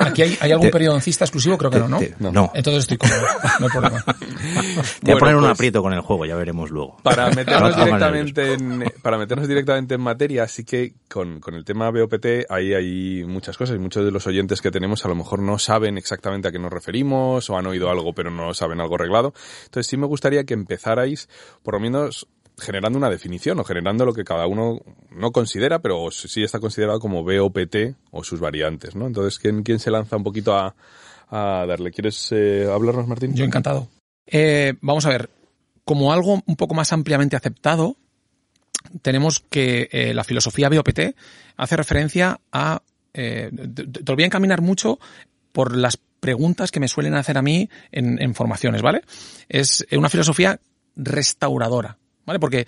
aquí 0.00 0.22
hay, 0.22 0.38
hay 0.40 0.52
algún 0.52 0.68
te, 0.68 0.72
periodoncista 0.72 1.26
exclusivo, 1.26 1.58
creo 1.58 1.70
que 1.70 1.80
no, 1.80 1.88
¿no? 1.88 1.98
Te, 1.98 2.14
no. 2.18 2.50
Entonces 2.54 2.84
estoy 2.84 2.96
cómodo, 2.96 3.20
no 3.60 3.66
hay 3.66 3.72
problema. 3.72 4.04
Te 4.04 4.14
bueno, 4.14 4.94
voy 5.02 5.12
a 5.12 5.18
poner 5.18 5.34
pues, 5.34 5.44
un 5.44 5.50
aprieto 5.50 5.82
con 5.82 5.92
el 5.92 6.00
juego, 6.00 6.24
ya 6.24 6.36
veremos 6.36 6.53
luego. 6.70 6.96
Para 7.02 7.30
meternos 7.34 7.76
directamente 7.76 8.52
en, 8.54 8.84
para 9.02 9.18
meternos 9.18 9.48
directamente 9.48 9.94
en 9.94 10.00
materia, 10.00 10.44
así 10.44 10.64
que 10.64 10.94
con, 11.08 11.40
con 11.40 11.54
el 11.54 11.64
tema 11.64 11.90
BOPT 11.90 12.26
ahí 12.48 12.74
hay 12.74 13.24
muchas 13.24 13.56
cosas 13.58 13.76
y 13.76 13.78
muchos 13.78 14.04
de 14.04 14.10
los 14.10 14.26
oyentes 14.26 14.60
que 14.60 14.70
tenemos 14.70 15.04
a 15.04 15.08
lo 15.08 15.14
mejor 15.14 15.40
no 15.40 15.58
saben 15.58 15.98
exactamente 15.98 16.48
a 16.48 16.52
qué 16.52 16.58
nos 16.58 16.72
referimos 16.72 17.48
o 17.50 17.58
han 17.58 17.66
oído 17.66 17.90
algo 17.90 18.12
pero 18.12 18.30
no 18.30 18.54
saben 18.54 18.80
algo 18.80 18.94
arreglado. 18.94 19.34
Entonces 19.64 19.88
sí 19.88 19.96
me 19.96 20.06
gustaría 20.06 20.44
que 20.44 20.54
empezarais 20.54 21.28
por 21.62 21.74
lo 21.74 21.80
menos 21.80 22.26
generando 22.58 22.98
una 22.98 23.10
definición 23.10 23.58
o 23.58 23.64
generando 23.64 24.04
lo 24.04 24.12
que 24.12 24.24
cada 24.24 24.46
uno 24.46 24.80
no 25.10 25.32
considera, 25.32 25.80
pero 25.80 26.10
sí 26.10 26.42
está 26.42 26.60
considerado 26.60 27.00
como 27.00 27.24
BOPT 27.24 27.96
o 28.12 28.22
sus 28.22 28.40
variantes, 28.40 28.94
¿no? 28.94 29.06
Entonces, 29.06 29.38
¿quién, 29.38 29.62
quién 29.62 29.78
se 29.78 29.90
lanza 29.90 30.16
un 30.16 30.22
poquito 30.22 30.54
a, 30.54 30.74
a 31.30 31.66
darle? 31.66 31.90
¿Quieres 31.90 32.30
eh, 32.32 32.68
hablarnos, 32.72 33.08
Martín? 33.08 33.34
Yo 33.34 33.44
encantado. 33.44 33.88
Eh, 34.26 34.74
vamos 34.80 35.04
a 35.06 35.10
ver, 35.10 35.30
como 35.84 36.12
algo 36.12 36.42
un 36.46 36.56
poco 36.56 36.74
más 36.74 36.92
ampliamente 36.92 37.36
aceptado, 37.36 37.96
tenemos 39.02 39.40
que 39.50 39.88
eh, 39.92 40.14
la 40.14 40.24
filosofía 40.24 40.68
BOPT 40.68 41.16
hace 41.56 41.76
referencia 41.76 42.40
a... 42.52 42.82
Eh, 43.12 43.50
te, 43.74 43.86
te, 43.86 44.00
lo 44.10 44.16
voy 44.16 44.24
a 44.24 44.26
encaminar 44.26 44.60
mucho 44.60 44.98
por 45.52 45.76
las 45.76 45.98
preguntas 46.20 46.70
que 46.70 46.80
me 46.80 46.88
suelen 46.88 47.14
hacer 47.14 47.38
a 47.38 47.42
mí 47.42 47.68
en, 47.92 48.20
en 48.20 48.34
formaciones, 48.34 48.82
¿vale? 48.82 49.02
Es 49.48 49.86
una 49.92 50.08
filosofía 50.08 50.58
restauradora, 50.96 51.98
¿vale? 52.24 52.40
Porque 52.40 52.66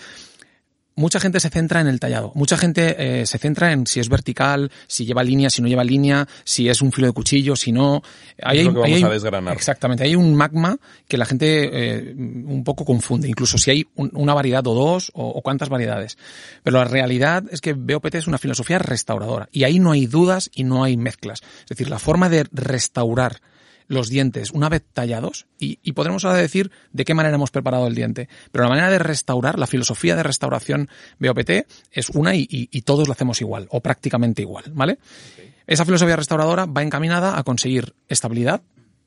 mucha 0.96 1.20
gente 1.20 1.38
se 1.40 1.50
centra 1.50 1.80
en 1.80 1.86
el 1.86 2.00
tallado. 2.00 2.32
Mucha 2.34 2.56
gente 2.56 3.20
eh, 3.20 3.26
se 3.26 3.38
centra 3.38 3.72
en 3.72 3.86
si 3.86 4.00
es 4.00 4.08
vertical, 4.08 4.72
si 4.86 5.04
lleva 5.04 5.22
línea, 5.22 5.50
si 5.50 5.62
no 5.62 5.68
lleva 5.68 5.84
línea, 5.84 6.26
si 6.42 6.68
es 6.68 6.82
un 6.82 6.90
filo 6.90 7.06
de 7.06 7.12
cuchillo, 7.12 7.54
si 7.54 7.70
no. 7.70 8.02
Ahí 8.42 8.60
es 8.60 8.64
lo 8.64 8.74
que 8.74 8.80
vamos 8.80 9.02
a 9.02 9.10
desgranar. 9.10 9.54
Exactamente. 9.54 10.04
Hay 10.04 10.16
un 10.16 10.34
magma 10.34 10.78
que 11.06 11.18
la 11.18 11.26
gente 11.26 11.68
eh, 11.72 12.14
un 12.16 12.64
poco 12.64 12.84
confunde, 12.84 13.28
incluso 13.28 13.58
si 13.58 13.70
hay 13.70 13.86
una 13.94 14.34
variedad 14.34 14.66
o 14.66 14.74
dos 14.74 15.12
o, 15.14 15.28
o, 15.28 15.42
cuántas 15.42 15.68
variedades. 15.68 16.16
Pero 16.62 16.78
la 16.78 16.84
realidad 16.84 17.44
es 17.50 17.60
que 17.60 17.74
BOPT 17.74 18.16
es 18.16 18.26
una 18.26 18.38
filosofía 18.38 18.78
restauradora 18.78 19.48
y 19.52 19.64
ahí 19.64 19.78
no 19.78 19.92
hay 19.92 20.06
dudas 20.06 20.50
y 20.54 20.64
no 20.64 20.82
hay 20.82 20.96
mezclas. 20.96 21.42
Es 21.60 21.68
decir, 21.68 21.90
la 21.90 21.98
forma 21.98 22.28
de 22.28 22.46
restaurar 22.52 23.40
los 23.88 24.08
dientes 24.08 24.50
una 24.50 24.68
vez 24.68 24.82
tallados 24.92 25.46
y, 25.58 25.78
y, 25.82 25.92
podremos 25.92 26.24
ahora 26.24 26.38
decir 26.38 26.70
de 26.92 27.04
qué 27.04 27.14
manera 27.14 27.36
hemos 27.36 27.50
preparado 27.50 27.86
el 27.86 27.94
diente. 27.94 28.28
Pero 28.52 28.64
la 28.64 28.70
manera 28.70 28.90
de 28.90 28.98
restaurar, 28.98 29.58
la 29.58 29.66
filosofía 29.66 30.16
de 30.16 30.22
restauración 30.22 30.88
BOPT 31.18 31.50
es 31.92 32.10
una 32.10 32.34
y, 32.34 32.42
y, 32.42 32.68
y 32.70 32.82
todos 32.82 33.08
lo 33.08 33.12
hacemos 33.12 33.40
igual 33.40 33.66
o 33.70 33.80
prácticamente 33.80 34.42
igual, 34.42 34.64
¿vale? 34.72 34.98
Okay. 35.34 35.54
Esa 35.66 35.84
filosofía 35.84 36.16
restauradora 36.16 36.66
va 36.66 36.82
encaminada 36.82 37.38
a 37.38 37.42
conseguir 37.42 37.94
estabilidad, 38.08 38.62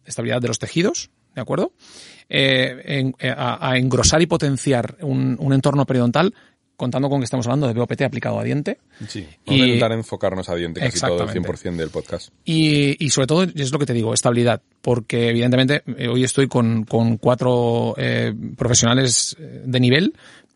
estabilidad 0.06 0.42
de 0.42 0.48
los 0.50 0.60
tejidos, 0.60 1.10
¿de 1.34 1.42
acuerdo? 1.42 1.74
Eh, 2.28 2.82
en, 2.86 3.16
a, 3.38 3.70
a, 3.70 3.78
engrosar 3.78 4.22
y 4.22 4.28
potenciar 4.28 4.98
un, 5.02 5.38
un 5.40 5.54
entorno 5.54 5.86
periodontal 5.86 6.34
contando 6.80 7.10
con 7.10 7.20
que 7.20 7.26
estamos 7.26 7.46
hablando 7.46 7.68
de 7.68 7.74
BOPT 7.74 8.04
aplicado 8.04 8.40
a 8.40 8.44
diente. 8.44 8.80
Sí, 9.06 9.28
vamos 9.46 9.60
y, 9.60 9.62
a 9.62 9.66
intentar 9.66 9.92
enfocarnos 9.92 10.48
a 10.48 10.56
diente 10.56 10.80
casi 10.80 10.98
todo 11.02 11.24
el 11.24 11.30
100% 11.30 11.76
del 11.76 11.90
podcast. 11.90 12.30
Y, 12.46 12.96
y, 13.06 13.10
sobre 13.10 13.28
todo, 13.28 13.44
es 13.44 13.72
lo 13.74 13.78
que 13.78 13.86
te 13.86 13.92
digo, 13.92 14.14
estabilidad, 14.14 14.62
porque 14.82 15.30
evidentemente 15.30 15.84
eh, 15.98 16.08
hoy 16.08 16.24
estoy 16.24 16.48
con, 16.48 16.86
con 16.86 17.18
cuatro 17.18 17.96
eh, 17.98 18.34
profesionales 18.56 19.36
de 19.38 19.80
nivel 19.80 20.14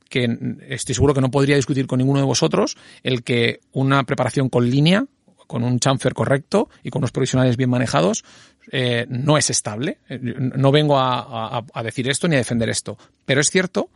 que 0.08 0.30
estoy 0.70 0.96
seguro 0.96 1.14
que 1.14 1.20
no 1.20 1.30
podría 1.30 1.58
discutir 1.58 1.88
con 1.88 1.98
ninguno 1.98 2.20
de 2.20 2.26
vosotros 2.26 2.78
el 3.02 3.24
que 3.24 3.60
una 3.74 4.04
preparación 4.04 4.48
con 4.48 4.70
línea, 4.70 5.06
con 5.48 5.64
un 5.64 5.80
chamfer 5.80 6.14
correcto 6.14 6.70
y 6.84 6.90
con 6.90 7.02
unos 7.02 7.12
profesionales 7.12 7.58
bien 7.58 7.70
manejados, 7.70 8.24
eh, 8.72 9.06
no 9.10 9.38
es 9.38 9.50
estable. 9.50 9.98
No 10.10 10.72
vengo 10.72 10.98
a, 10.98 11.58
a, 11.58 11.66
a 11.74 11.84
decir 11.84 12.08
esto 12.08 12.30
ni 12.30 12.36
a 12.36 12.38
defender 12.38 12.70
esto, 12.70 12.98
pero 13.26 13.42
es 13.42 13.50
cierto 13.50 13.90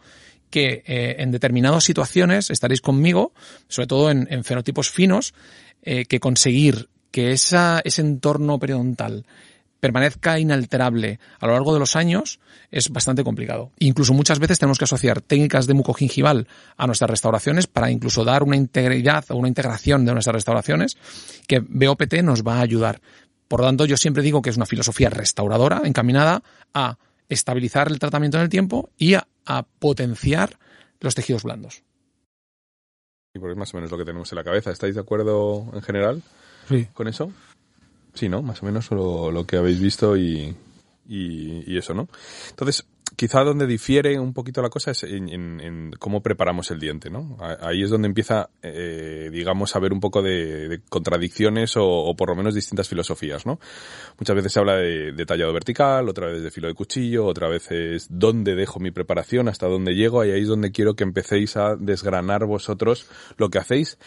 que 0.50 0.84
eh, 0.86 1.16
en 1.20 1.32
determinadas 1.32 1.84
situaciones 1.84 2.50
estaréis 2.50 2.82
conmigo, 2.82 3.34
sobre 3.68 3.88
todo 3.88 4.12
en, 4.12 4.28
en 4.32 4.44
fenotipos 4.44 4.90
finos, 4.90 5.34
eh, 5.84 6.06
que 6.06 6.20
conseguir 6.20 6.90
que 7.12 7.32
esa, 7.32 7.82
ese 7.84 8.02
entorno 8.02 8.60
periodontal 8.60 9.26
permanezca 9.80 10.40
inalterable 10.40 11.20
a 11.40 11.48
lo 11.48 11.54
largo 11.54 11.74
de 11.74 11.80
los 11.80 11.96
años 11.96 12.40
es 12.72 12.90
bastante 12.90 13.24
complicado. 13.24 13.72
Incluso 13.80 14.14
muchas 14.14 14.40
veces 14.40 14.60
tenemos 14.60 14.78
que 14.78 14.86
asociar 14.86 15.22
técnicas 15.22 15.68
de 15.68 15.74
mucogingival 15.74 16.48
a 16.76 16.88
nuestras 16.88 17.10
restauraciones 17.10 17.68
para 17.68 17.92
incluso 17.92 18.26
dar 18.26 18.44
una 18.44 18.56
integridad 18.56 19.26
o 19.30 19.36
una 19.36 19.48
integración 19.48 20.06
de 20.06 20.14
nuestras 20.14 20.36
restauraciones 20.36 20.98
que 21.48 21.60
BOPT 21.60 22.16
nos 22.24 22.44
va 22.44 22.58
a 22.58 22.62
ayudar. 22.62 23.02
Por 23.48 23.62
lo 23.62 23.68
tanto, 23.68 23.86
yo 23.86 23.96
siempre 23.98 24.24
digo 24.24 24.42
que 24.42 24.50
es 24.50 24.58
una 24.58 24.66
filosofía 24.66 25.10
restauradora 25.10 25.82
encaminada 25.86 26.44
a 26.74 26.98
estabilizar 27.30 27.90
el 27.90 28.00
tratamiento 28.00 28.38
en 28.38 28.44
el 28.44 28.50
tiempo 28.50 28.90
y 28.98 29.16
a, 29.16 29.28
a 29.46 29.64
potenciar 29.64 30.58
los 31.00 31.16
tejidos 31.16 31.44
blandos. 31.44 31.84
Y 33.34 33.40
por 33.40 33.52
es 33.52 33.58
más 33.58 33.74
o 33.74 33.78
menos 33.78 33.92
lo 33.92 33.98
que 33.98 34.06
tenemos 34.06 34.32
en 34.32 34.38
la 34.38 34.44
cabeza. 34.44 34.72
¿Estáis 34.72 34.96
de 34.96 35.02
acuerdo 35.02 35.70
en 35.74 35.82
general 35.82 36.24
sí. 36.68 36.88
con 36.94 37.08
eso? 37.08 37.32
Sí, 38.14 38.30
¿no? 38.30 38.42
Más 38.42 38.64
o 38.64 38.66
menos 38.66 38.90
lo, 38.90 39.32
lo 39.32 39.46
que 39.46 39.58
habéis 39.58 39.80
visto 39.80 40.18
y, 40.18 40.56
y, 41.08 41.72
y, 41.72 41.78
eso, 41.78 41.94
¿no? 41.94 42.08
Entonces, 42.50 42.86
quizá 43.16 43.44
donde 43.44 43.66
difiere 43.66 44.20
un 44.20 44.34
poquito 44.34 44.62
la 44.62 44.70
cosa 44.70 44.92
es 44.92 45.04
en, 45.04 45.30
en, 45.30 45.60
en 45.60 45.92
cómo 46.00 46.22
preparamos 46.22 46.72
el 46.72 46.80
diente, 46.80 47.10
¿no? 47.10 47.38
Ahí 47.62 47.84
es 47.84 47.90
donde 47.90 48.08
empieza, 48.08 48.50
eh, 48.62 49.30
digamos, 49.32 49.76
a 49.76 49.80
haber 49.80 49.94
un 49.94 50.00
poco 50.00 50.22
de, 50.22 50.68
de 50.68 50.82
contradicciones 50.90 51.78
o, 51.78 51.86
o, 51.86 52.16
por 52.16 52.30
lo 52.30 52.36
menos 52.36 52.54
distintas 52.54 52.88
filosofías, 52.90 53.46
¿no? 53.46 53.60
Muchas 54.20 54.36
veces 54.36 54.54
se 54.54 54.60
habla 54.60 54.76
de, 54.76 55.12
de, 55.14 55.26
tallado 55.26 55.54
vertical, 55.54 56.10
otra 56.10 56.28
vez 56.28 56.44
de 56.44 56.52
filo 56.52 56.68
de 56.68 56.74
cuchillo, 56.74 57.26
otra 57.26 57.48
vez 57.48 57.72
es 57.72 58.08
dónde 58.10 58.56
dejo 58.56 58.80
mi 58.80 58.92
preparación, 58.92 59.48
hasta 59.48 59.68
dónde 59.68 59.96
llego, 59.96 60.24
y 60.26 60.32
ahí 60.32 60.42
es 60.42 60.48
donde 60.48 60.72
quiero 60.72 60.96
que 60.96 61.04
empecéis 61.04 61.58
a 61.58 61.76
desgranar 61.76 62.46
vosotros 62.46 63.08
lo 63.38 63.50
que 63.50 63.60
hacéis 63.60 63.98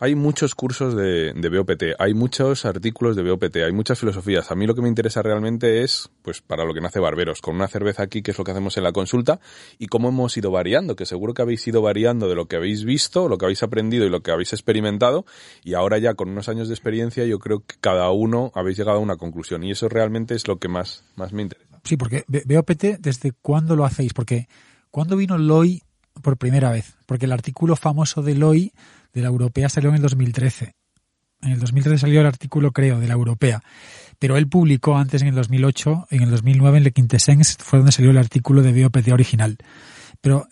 hay 0.00 0.14
muchos 0.14 0.54
cursos 0.54 0.94
de, 0.94 1.32
de, 1.32 1.48
BOPT, 1.48 1.82
hay 1.98 2.14
muchos 2.14 2.64
artículos 2.64 3.16
de 3.16 3.28
BOPT, 3.28 3.56
hay 3.56 3.72
muchas 3.72 3.98
filosofías. 3.98 4.50
A 4.50 4.54
mí 4.54 4.66
lo 4.66 4.74
que 4.74 4.82
me 4.82 4.88
interesa 4.88 5.22
realmente 5.22 5.82
es, 5.82 6.08
pues, 6.22 6.40
para 6.40 6.64
lo 6.64 6.72
que 6.72 6.80
nace 6.80 7.00
Barberos, 7.00 7.40
con 7.40 7.56
una 7.56 7.66
cerveza 7.66 8.04
aquí, 8.04 8.22
que 8.22 8.30
es 8.30 8.38
lo 8.38 8.44
que 8.44 8.52
hacemos 8.52 8.76
en 8.76 8.84
la 8.84 8.92
consulta, 8.92 9.40
y 9.76 9.86
cómo 9.86 10.10
hemos 10.10 10.36
ido 10.36 10.52
variando, 10.52 10.94
que 10.94 11.04
seguro 11.04 11.34
que 11.34 11.42
habéis 11.42 11.66
ido 11.66 11.82
variando 11.82 12.28
de 12.28 12.36
lo 12.36 12.46
que 12.46 12.56
habéis 12.56 12.84
visto, 12.84 13.28
lo 13.28 13.38
que 13.38 13.46
habéis 13.46 13.62
aprendido 13.64 14.06
y 14.06 14.10
lo 14.10 14.22
que 14.22 14.30
habéis 14.30 14.52
experimentado, 14.52 15.26
y 15.64 15.74
ahora 15.74 15.98
ya 15.98 16.14
con 16.14 16.28
unos 16.28 16.48
años 16.48 16.68
de 16.68 16.74
experiencia 16.74 17.24
yo 17.24 17.40
creo 17.40 17.64
que 17.66 17.74
cada 17.80 18.08
uno 18.10 18.52
habéis 18.54 18.78
llegado 18.78 18.98
a 18.98 19.00
una 19.00 19.16
conclusión, 19.16 19.64
y 19.64 19.72
eso 19.72 19.88
realmente 19.88 20.36
es 20.36 20.46
lo 20.46 20.58
que 20.58 20.68
más, 20.68 21.04
más 21.16 21.32
me 21.32 21.42
interesa. 21.42 21.80
Sí, 21.82 21.96
porque 21.96 22.24
BOPT, 22.28 23.00
¿desde 23.00 23.32
cuándo 23.32 23.74
lo 23.74 23.84
hacéis? 23.84 24.12
Porque, 24.12 24.48
¿cuándo 24.90 25.16
vino 25.16 25.38
Loy 25.38 25.82
por 26.20 26.36
primera 26.36 26.70
vez? 26.70 26.96
Porque 27.06 27.26
el 27.26 27.32
artículo 27.32 27.76
famoso 27.76 28.22
de 28.22 28.34
Loy 28.34 28.72
de 29.12 29.22
la 29.22 29.28
europea 29.28 29.68
salió 29.68 29.90
en 29.90 29.96
el 29.96 30.02
2013. 30.02 30.74
En 31.42 31.52
el 31.52 31.60
2013 31.60 31.98
salió 31.98 32.20
el 32.20 32.26
artículo, 32.26 32.72
creo, 32.72 32.98
de 32.98 33.06
la 33.06 33.14
europea. 33.14 33.62
Pero 34.18 34.36
él 34.36 34.48
publicó 34.48 34.96
antes, 34.96 35.22
en 35.22 35.28
el 35.28 35.34
2008, 35.36 36.08
en 36.10 36.22
el 36.22 36.30
2009, 36.30 36.78
en 36.78 36.84
Le 36.84 36.92
Quintessence, 36.92 37.56
fue 37.60 37.78
donde 37.78 37.92
salió 37.92 38.10
el 38.10 38.18
artículo 38.18 38.62
de 38.62 38.82
BOPT 38.82 39.08
original. 39.12 39.56
Pero, 40.20 40.48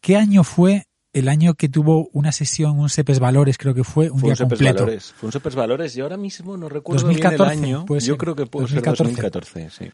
¿qué 0.00 0.16
año 0.16 0.42
fue 0.42 0.86
el 1.12 1.28
año 1.28 1.54
que 1.54 1.68
tuvo 1.68 2.08
una 2.12 2.32
sesión, 2.32 2.78
un 2.78 2.88
CEPES 2.88 3.20
Valores, 3.20 3.58
creo 3.58 3.74
que 3.74 3.84
fue, 3.84 4.10
un 4.10 4.20
fue 4.20 4.28
día 4.28 4.32
un 4.32 4.36
CEPES 4.36 4.58
completo? 4.58 4.84
Valores. 4.84 5.12
Fue 5.12 5.26
un 5.26 5.32
CEPES 5.32 5.54
Valores 5.54 5.96
y 5.96 6.00
ahora 6.00 6.16
mismo 6.16 6.56
no 6.56 6.68
recuerdo 6.70 7.02
2014, 7.02 7.36
bien 7.36 7.58
el 7.58 7.64
año. 7.64 7.86
puede 7.86 8.00
Yo 8.00 8.16
creo 8.16 8.34
que 8.34 8.46
puede 8.46 8.64
2014. 8.64 8.96
ser 8.96 9.06
2014, 9.06 9.70
sí. 9.70 9.90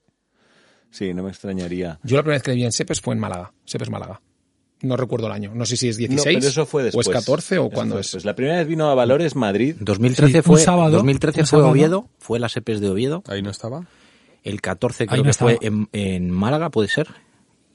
Sí, 0.90 1.14
no 1.14 1.25
me 1.25 1.30
extrañaría. 1.30 1.99
Yo 2.04 2.16
la 2.16 2.23
primera 2.23 2.37
vez 2.37 2.42
que 2.42 2.50
le 2.52 2.56
vi 2.56 2.64
en 2.64 2.73
CEPES 2.73 3.00
fue 3.00 3.14
en 3.14 3.21
Málaga, 3.21 3.52
CEPES 3.66 3.90
Málaga 3.90 4.21
no 4.82 4.96
recuerdo 4.96 5.26
el 5.26 5.32
año. 5.32 5.52
No 5.54 5.64
sé 5.66 5.76
si 5.76 5.88
es 5.88 5.96
16 5.96 6.34
no, 6.34 6.40
pero 6.40 6.48
eso 6.50 6.66
fue 6.66 6.82
después. 6.84 7.06
o 7.06 7.10
es 7.10 7.16
14 7.16 7.58
o 7.58 7.70
cuándo 7.70 7.98
es. 7.98 8.06
después. 8.06 8.24
La 8.24 8.34
primera 8.34 8.58
vez 8.58 8.66
vino 8.66 8.90
a 8.90 8.94
Valores 8.94 9.34
Madrid. 9.36 9.76
2013 9.80 10.32
Sí, 10.32 10.42
fue, 10.42 10.56
un 10.56 10.60
sábado, 10.60 10.90
2013 10.96 11.40
un 11.40 11.46
fue 11.46 11.50
sábado. 11.58 11.70
Oviedo, 11.70 12.08
fue 12.18 12.38
las 12.38 12.56
EPES 12.56 12.80
de 12.80 12.90
Oviedo. 12.90 13.22
Ahí 13.28 13.42
no 13.42 13.50
estaba. 13.50 13.86
El 14.44 14.60
14 14.60 15.04
Ahí 15.04 15.08
creo 15.08 15.18
no 15.18 15.24
que 15.24 15.30
estaba. 15.30 15.52
fue 15.56 15.66
en, 15.66 15.88
en 15.92 16.30
Málaga, 16.30 16.70
puede 16.70 16.88
ser. 16.88 17.08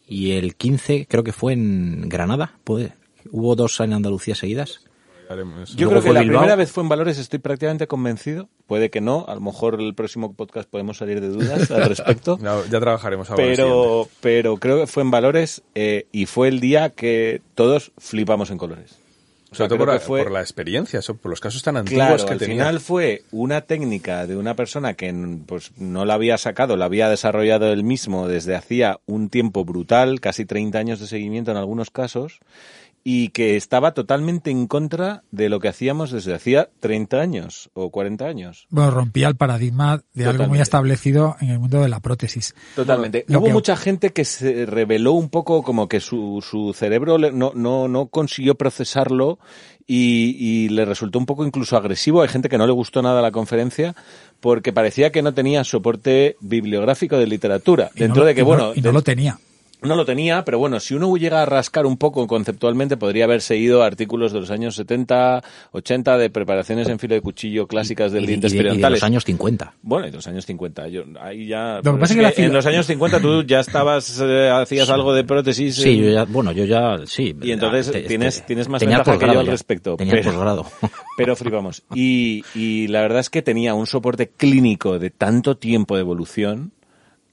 Y 0.08 0.32
el 0.32 0.56
15 0.56 1.08
creo 1.10 1.24
que 1.24 1.34
fue 1.34 1.54
en 1.54 2.08
Granada. 2.10 2.54
Puede. 2.64 2.94
Hubo 3.32 3.56
dos 3.56 3.80
en 3.82 3.94
Andalucía 3.94 4.36
seguidas. 4.36 4.82
Haremos. 5.30 5.76
Yo 5.76 5.86
Luego 5.88 6.02
creo 6.02 6.04
que 6.04 6.14
la 6.14 6.22
Bilbao. 6.22 6.40
primera 6.40 6.56
vez 6.56 6.72
fue 6.72 6.84
en 6.84 6.90
Valores, 6.90 7.18
estoy 7.18 7.40
prácticamente 7.40 7.88
convencido. 7.88 8.50
Puede 8.66 8.90
que 8.90 9.02
no, 9.02 9.26
a 9.28 9.36
lo 9.36 9.42
mejor 9.42 9.80
el 9.82 9.94
próximo 9.96 10.34
podcast 10.34 10.70
podemos 10.70 10.98
salir 10.98 11.22
de 11.22 11.30
dudas 11.30 11.70
al 11.72 11.86
respecto. 11.90 12.38
Ya, 12.42 12.62
ya 12.70 12.80
trabajaremos 12.80 13.30
ahora. 13.30 13.44
pero, 13.44 14.08
pero 14.22 14.58
creo 14.58 14.80
que 14.80 14.88
fue 14.88 15.04
en 15.04 15.12
Valores 15.12 15.62
eh, 15.76 16.08
y 16.12 16.26
fue 16.26 16.48
el 16.48 16.60
día 16.60 16.90
que 16.92 17.42
todos 17.56 17.92
flipamos 17.98 18.50
en 18.52 18.58
colores. 18.58 18.98
O 19.50 19.56
sea, 19.56 19.68
Sobre 19.70 19.70
todo 19.70 19.86
por 19.86 19.94
la, 19.94 20.00
fue, 20.02 20.24
por 20.24 20.32
la 20.34 20.42
experiencia, 20.42 21.00
por 21.22 21.30
los 21.30 21.40
casos 21.40 21.64
tan 21.64 21.78
antiguos 21.78 22.06
Claro, 22.06 22.26
que 22.26 22.34
al 22.34 22.38
tenía. 22.40 22.56
final 22.56 22.80
fue 22.82 23.24
una 23.32 23.62
técnica 23.62 24.28
de 24.28 24.36
una 24.36 24.56
persona 24.58 24.96
que 24.96 25.14
pues, 25.46 25.72
no 25.78 26.04
la 26.04 26.16
había 26.16 26.38
sacado, 26.38 26.76
la 26.76 26.84
había 26.84 27.08
desarrollado 27.10 27.72
él 27.72 27.86
mismo 27.86 28.28
desde 28.28 28.56
hacía 28.56 29.00
un 29.06 29.30
tiempo 29.30 29.64
brutal, 29.64 30.20
casi 30.20 30.44
30 30.46 30.78
años 30.78 31.00
de 31.00 31.08
seguimiento 31.08 31.52
en 31.52 31.58
algunos 31.58 31.92
casos, 31.92 32.40
y 33.04 33.30
que 33.30 33.56
estaba 33.56 33.94
totalmente 33.94 34.52
en 34.52 34.68
contra 34.68 35.24
de 35.32 35.48
lo 35.48 35.60
que 35.62 35.70
hacíamos 35.70 36.12
desde 36.12 36.34
hacía 36.34 36.70
30 36.82 37.18
años 37.18 37.70
o 37.74 37.90
40 37.90 38.26
años. 38.26 38.68
Bueno, 38.70 38.92
rompía 38.92 39.30
el 39.30 39.36
paradigma 39.38 40.04
de 40.14 40.26
algo 40.26 40.48
muy 40.48 40.60
establecido 40.60 41.38
en 41.40 41.50
el 41.50 41.60
mundo 41.60 41.82
de 41.82 41.88
la 41.88 42.02
prótesis. 42.02 42.54
Totalmente. 42.76 43.24
Lo 43.28 43.40
Hubo 43.40 43.48
que- 43.48 43.54
mucha 43.54 43.78
gente 43.78 44.12
que 44.12 44.26
se 44.26 44.66
reveló 44.66 45.14
un 45.14 45.30
poco 45.30 45.64
como 45.64 45.88
que 45.88 46.02
su, 46.02 46.44
su 46.48 46.74
cerebro 46.74 47.18
no, 47.18 47.54
no, 47.56 47.88
no 47.88 48.08
consiguió 48.08 48.56
procesarlo 48.56 49.40
y, 49.86 50.36
y 50.38 50.70
le 50.70 50.84
resultó 50.84 51.18
un 51.18 51.26
poco 51.26 51.46
incluso 51.46 51.78
agresivo. 51.78 52.22
Hay 52.22 52.28
gente 52.28 52.50
que 52.50 52.58
no 52.58 52.68
le 52.68 52.74
gustó 52.74 53.02
nada 53.02 53.22
la 53.22 53.32
conferencia 53.32 53.96
porque 54.42 54.74
parecía 54.74 55.14
que 55.14 55.22
no 55.22 55.34
tenía 55.34 55.64
soporte 55.64 56.36
bibliográfico 56.42 57.18
de 57.18 57.28
literatura. 57.28 57.90
Y 57.96 58.00
no 58.02 58.06
Dentro 58.08 58.26
de 58.26 58.36
que, 58.36 58.42
y 58.42 58.44
bueno, 58.44 58.74
y 58.76 58.82
no 58.82 58.92
lo 58.92 59.02
tenía. 59.02 59.40
No 59.82 59.96
lo 59.96 60.06
tenía, 60.06 60.44
pero 60.44 60.58
bueno, 60.58 60.80
si 60.80 60.96
uno 60.96 61.16
llega 61.18 61.44
a 61.44 61.46
rascar 61.46 61.86
un 61.86 61.98
poco 61.98 62.26
conceptualmente, 62.26 62.98
podría 62.98 63.26
haber 63.26 63.42
seguido 63.42 63.84
artículos 63.84 64.34
de 64.34 64.40
los 64.40 64.50
años 64.50 64.76
70, 64.76 65.44
80 65.72 66.18
de 66.18 66.30
preparaciones 66.32 66.88
en 66.90 66.98
filo 66.98 67.14
de 67.16 67.22
cuchillo 67.22 67.68
clásicas 67.68 68.12
del 68.12 68.24
y, 68.24 68.28
dientes 68.28 68.54
y 68.54 68.58
de, 68.58 68.74
y 68.74 68.80
los 68.80 69.04
años 69.04 69.24
50. 69.24 69.74
Bueno, 69.84 70.08
y 70.08 70.12
de 70.12 70.18
los 70.18 70.26
años 70.28 70.46
50. 70.48 70.88
Yo, 70.88 71.04
ahí 71.22 71.46
ya. 71.48 71.80
Lo 71.84 71.94
que 71.94 72.00
pasa 72.00 72.14
es 72.14 72.18
que 72.18 72.24
la 72.24 72.32
filo- 72.32 72.48
en 72.48 72.54
los 72.54 72.66
años 72.66 72.86
50 72.88 73.20
tú 73.20 73.44
ya 73.44 73.60
estabas, 73.60 74.20
eh, 74.24 74.50
hacías 74.50 74.90
algo 74.90 75.14
de 75.14 75.24
prótesis. 75.24 75.76
Sí, 75.76 75.90
en- 75.90 76.04
yo 76.06 76.10
ya, 76.12 76.24
bueno, 76.26 76.52
yo 76.52 76.66
ya, 76.66 76.98
sí. 77.06 77.36
Y 77.42 77.52
entonces 77.52 77.92
Te- 77.92 78.02
tienes, 78.02 78.38
te- 78.42 78.48
tienes 78.48 78.68
más 78.70 78.82
ventaja 78.82 79.18
que 79.20 79.26
yo 79.28 79.40
al 79.40 79.46
ya. 79.46 79.52
respecto. 79.52 79.96
Tenía 79.96 80.14
pero, 80.14 80.32
posgrado. 80.32 80.66
pero 81.18 81.36
flipamos. 81.36 81.84
Y, 81.94 82.44
y 82.56 82.88
la 82.88 83.02
verdad 83.02 83.20
es 83.20 83.30
que 83.30 83.42
tenía 83.44 83.76
un 83.76 83.86
soporte 83.86 84.28
clínico 84.30 84.98
de 84.98 85.12
tanto 85.12 85.56
tiempo 85.58 85.96
de 85.96 86.02
evolución 86.02 86.72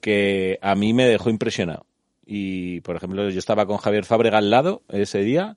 que 0.01 0.59
a 0.61 0.75
mí 0.75 0.93
me 0.93 1.07
dejó 1.07 1.31
impresionado. 1.31 1.87
Y, 2.27 2.81
por 2.81 2.97
ejemplo, 2.97 3.29
yo 3.29 3.39
estaba 3.39 3.67
con 3.67 3.77
Javier 3.79 4.05
Fábrega 4.05 4.39
al 4.39 4.51
lado 4.51 4.83
ese 4.89 5.21
día 5.21 5.57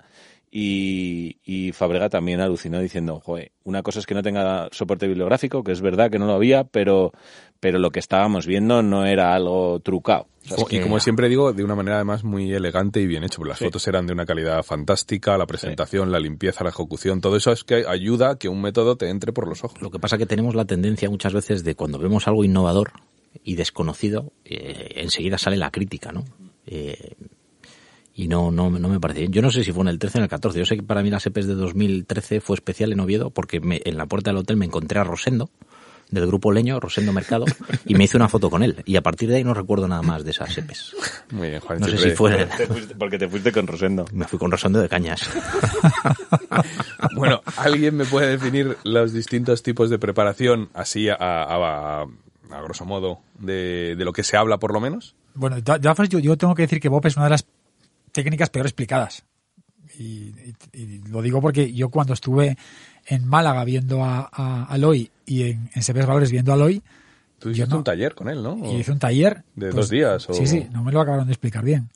Y, 0.49 1.37
y 1.43 1.73
Fabrega 1.73 2.09
también 2.09 2.39
alucinó 2.39 2.79
diciendo, 2.79 3.19
joder, 3.19 3.51
una 3.65 3.83
cosa 3.83 3.99
es 3.99 4.05
que 4.05 4.15
no 4.15 4.23
tenga 4.23 4.69
soporte 4.71 5.05
bibliográfico, 5.05 5.61
que 5.63 5.73
es 5.73 5.81
verdad 5.81 6.09
que 6.09 6.19
no 6.19 6.25
lo 6.25 6.33
había, 6.33 6.63
pero, 6.63 7.11
pero 7.59 7.79
lo 7.79 7.91
que 7.91 7.99
estábamos 7.99 8.47
viendo 8.47 8.81
no 8.81 9.05
era 9.05 9.33
algo 9.33 9.81
trucado. 9.81 10.27
O 10.45 10.47
sea, 10.47 10.57
es 10.57 10.73
Y 10.73 10.79
como 10.79 11.01
siempre 11.01 11.27
digo, 11.27 11.51
de 11.51 11.65
una 11.65 11.75
manera 11.75 11.97
además 11.97 12.23
muy 12.23 12.53
elegante 12.53 13.01
y 13.01 13.07
bien 13.07 13.25
hecho. 13.25 13.39
porque 13.39 13.49
Las 13.49 13.59
fotos 13.59 13.85
eran 13.89 14.07
de 14.07 14.13
una 14.13 14.25
calidad 14.25 14.63
fantástica, 14.63 15.37
la 15.37 15.45
presentación, 15.45 16.13
la 16.13 16.19
limpieza, 16.19 16.63
la 16.63 16.69
ejecución, 16.69 17.19
todo 17.19 17.35
eso 17.35 17.51
es 17.51 17.65
que 17.65 17.83
ayuda 17.85 18.31
a 18.31 18.37
que 18.37 18.47
un 18.47 18.61
método 18.61 18.95
te 18.95 19.09
entre 19.09 19.33
por 19.33 19.49
los 19.49 19.65
ojos. 19.65 19.81
Lo 19.81 19.91
que 19.91 19.99
pasa 19.99 20.15
es 20.15 20.19
que 20.19 20.27
tenemos 20.27 20.55
la 20.55 20.63
tendencia 20.63 21.09
muchas 21.09 21.33
veces 21.33 21.65
de 21.65 21.75
cuando 21.75 21.99
vemos 21.99 22.25
algo 22.25 22.45
innovador 22.45 22.93
y 23.43 23.55
desconocido, 23.55 24.31
eh, 24.45 24.93
enseguida 24.95 25.37
sale 25.37 25.57
la 25.57 25.71
crítica, 25.71 26.13
¿no? 26.13 26.23
Eh, 26.67 27.15
y 28.13 28.27
no, 28.27 28.51
no, 28.51 28.69
no 28.71 28.89
me 28.89 28.99
parece 28.99 29.21
bien. 29.21 29.31
Yo 29.31 29.41
no 29.41 29.51
sé 29.51 29.63
si 29.63 29.71
fue 29.71 29.83
en 29.83 29.89
el 29.89 29.99
13 29.99 30.17
o 30.17 30.19
en 30.19 30.23
el 30.23 30.29
14. 30.29 30.59
Yo 30.59 30.65
sé 30.65 30.75
que 30.75 30.83
para 30.83 31.03
mí 31.03 31.09
la 31.09 31.19
SEPES 31.19 31.47
de 31.47 31.53
2013 31.55 32.41
fue 32.41 32.55
especial 32.55 32.91
en 32.91 32.99
Oviedo 32.99 33.29
porque 33.29 33.59
me- 33.59 33.81
en 33.85 33.95
la 33.97 34.05
puerta 34.07 34.31
del 34.31 34.37
hotel 34.37 34.57
me 34.57 34.65
encontré 34.65 34.99
a 34.99 35.03
Rosendo, 35.03 35.51
del 36.09 36.25
grupo 36.25 36.51
Leño, 36.51 36.79
Rosendo 36.79 37.11
Mercado, 37.13 37.45
y 37.85 37.93
me 37.95 38.05
hice 38.05 38.17
una 38.17 38.27
foto 38.29 38.49
con 38.49 38.63
él. 38.63 38.81
Y 38.85 38.95
a 38.95 39.01
partir 39.03 39.29
de 39.29 39.35
ahí 39.35 39.43
no 39.43 39.53
recuerdo 39.53 39.87
nada 39.87 40.01
más 40.01 40.23
de 40.23 40.31
esas 40.31 40.51
SEPES. 40.53 40.95
Muy 41.31 41.49
bien, 41.49 41.59
Juan. 41.59 41.79
No 41.79 41.87
sé 41.89 41.97
si 41.97 42.09
fue... 42.15 42.45
Te 42.57 42.65
fuiste- 42.67 42.95
porque 42.97 43.17
te 43.19 43.27
fuiste 43.27 43.51
con 43.51 43.67
Rosendo. 43.67 44.05
Me 44.13 44.25
fui 44.25 44.39
con 44.39 44.49
Rosendo 44.49 44.79
de 44.79 44.89
Cañas. 44.89 45.29
Bueno, 47.15 47.41
¿alguien 47.57 47.95
me 47.95 48.05
puede 48.05 48.29
definir 48.29 48.77
los 48.83 49.13
distintos 49.13 49.61
tipos 49.63 49.89
de 49.89 49.99
preparación 49.99 50.69
así 50.73 51.09
a, 51.09 51.15
a- 51.15 52.01
a- 52.01 52.05
a 52.51 52.61
grosso 52.61 52.85
modo 52.85 53.19
de, 53.39 53.95
de 53.97 54.05
lo 54.05 54.13
que 54.13 54.23
se 54.23 54.37
habla 54.37 54.57
por 54.57 54.73
lo 54.73 54.79
menos? 54.79 55.15
Bueno, 55.37 55.57
yo, 55.59 56.19
yo 56.19 56.37
tengo 56.37 56.55
que 56.55 56.63
decir 56.63 56.79
que 56.79 56.89
Bob 56.89 57.05
es 57.05 57.15
una 57.15 57.25
de 57.25 57.31
las 57.31 57.45
técnicas 58.11 58.49
peor 58.49 58.65
explicadas. 58.65 59.23
Y, 59.97 60.03
y- 60.03 60.55
y 60.73 60.97
lo 61.07 61.21
digo 61.21 61.41
porque 61.41 61.73
yo 61.73 61.89
cuando 61.89 62.13
estuve 62.13 62.57
en 63.05 63.25
Málaga 63.25 63.63
viendo 63.63 64.03
a, 64.03 64.29
a 64.31 64.65
Aloy 64.65 65.09
y 65.25 65.43
en, 65.43 65.69
en 65.73 65.95
Valores 66.07 66.31
viendo 66.31 66.51
a 66.51 66.55
Aloy, 66.55 66.83
Tú 67.39 67.49
Yo 67.49 67.51
hiciste 67.51 67.69
no. 67.69 67.77
un 67.77 67.83
taller 67.83 68.15
con 68.15 68.29
él, 68.29 68.41
¿no? 68.41 68.57
y 68.65 68.77
hice 68.77 68.91
un 68.91 68.97
taller. 68.97 69.43
¿De 69.55 69.67
pues, 69.67 69.75
dos 69.75 69.89
días? 69.91 70.27
O... 70.27 70.33
Sí, 70.33 70.47
sí, 70.47 70.67
no 70.71 70.83
me 70.83 70.91
lo 70.91 70.99
acabaron 71.01 71.27
de 71.27 71.33
explicar 71.33 71.63
bien, 71.63 71.89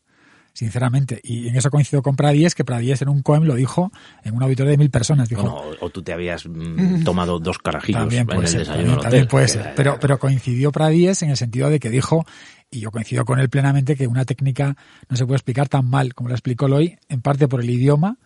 sinceramente. 0.53 1.19
Y 1.23 1.47
en 1.47 1.55
eso 1.55 1.71
coincido 1.71 2.03
con 2.03 2.15
Pradies, 2.15 2.53
que 2.53 2.63
Pradies 2.63 3.01
en 3.01 3.09
un 3.09 3.23
COEM 3.23 3.43
lo 3.45 3.55
dijo 3.55 3.91
en 4.23 4.35
un 4.35 4.43
auditorio 4.43 4.69
de 4.71 4.77
mil 4.77 4.91
personas. 4.91 5.29
Dijo, 5.29 5.41
Bueno, 5.41 5.57
o, 5.81 5.85
o 5.85 5.89
tú 5.89 6.03
te 6.03 6.13
habías 6.13 6.45
mm, 6.45 7.03
tomado 7.03 7.39
dos 7.39 7.57
carajillos 7.57 8.01
también 8.01 8.21
en 8.21 8.27
puede 8.27 8.41
el 8.41 8.47
ser, 8.47 8.59
desayuno 8.59 8.97
también, 8.99 9.27
puede 9.27 9.47
ser. 9.47 9.73
Pero, 9.75 9.97
pero 9.99 10.19
coincidió 10.19 10.71
Pradies 10.71 11.23
en 11.23 11.31
el 11.31 11.37
sentido 11.37 11.69
de 11.71 11.79
que 11.79 11.89
dijo, 11.89 12.23
y 12.71 12.79
yo 12.79 12.91
coincido 12.91 13.25
con 13.25 13.39
él 13.39 13.49
plenamente, 13.49 13.95
que 13.95 14.07
una 14.07 14.23
técnica 14.23 14.77
no 15.09 15.17
se 15.17 15.25
puede 15.25 15.35
explicar 15.35 15.67
tan 15.67 15.89
mal 15.89 16.13
como 16.13 16.29
la 16.29 16.35
explicó 16.35 16.69
Loy, 16.69 16.97
en 17.09 17.21
parte 17.21 17.47
por 17.49 17.61
el 17.61 17.69
idioma 17.69 18.17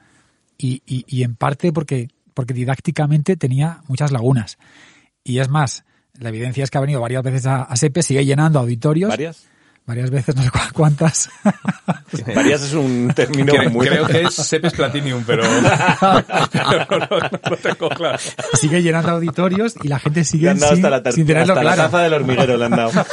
y, 0.57 0.83
y, 0.85 1.03
y 1.07 1.23
en 1.23 1.35
parte 1.35 1.73
porque, 1.73 2.09
porque 2.35 2.53
didácticamente 2.53 3.35
tenía 3.37 3.81
muchas 3.87 4.11
lagunas. 4.11 4.57
Y 5.23 5.39
es 5.39 5.49
más, 5.49 5.83
la 6.13 6.29
evidencia 6.29 6.63
es 6.63 6.69
que 6.69 6.77
ha 6.77 6.81
venido 6.81 7.01
varias 7.01 7.23
veces 7.23 7.47
a, 7.47 7.63
a 7.63 7.75
SEPE, 7.75 8.03
sigue 8.03 8.23
llenando 8.23 8.59
auditorios. 8.59 9.09
¿Varias? 9.09 9.47
Varias 9.87 10.09
veces, 10.09 10.35
no 10.35 10.41
sé 10.41 10.49
cu- 10.49 10.57
cuántas. 10.73 11.29
Varias 12.35 12.63
es 12.63 12.73
un 12.73 13.11
término 13.15 13.53
Creo, 13.53 13.69
muy... 13.69 13.87
creo 13.87 14.07
que 14.07 14.21
es 14.27 14.33
Sepes 14.33 14.73
Platinum, 14.73 15.23
pero, 15.27 15.43
pero 16.51 16.85
no, 16.89 16.97
no- 16.97 17.29
no 17.51 17.57
tengo 17.57 17.89
claro. 17.89 18.17
sigue 18.59 18.81
llenando 18.81 19.11
auditorios 19.11 19.75
y 19.83 19.87
la 19.87 19.99
gente 19.99 20.23
sigue 20.23 20.49
han 20.49 20.57
dado 20.57 20.75
sin, 20.75 20.85
hasta 20.85 21.03
la, 21.03 21.11
sin 21.11 21.27
tenerlo 21.27 21.53
hasta 21.53 21.63
la 21.63 21.73
claro. 21.75 21.91
taza 21.91 22.03
del 22.03 22.13
hormiguero 22.13 22.57
le 22.57 22.65
han 22.65 22.71
dado. 22.71 22.91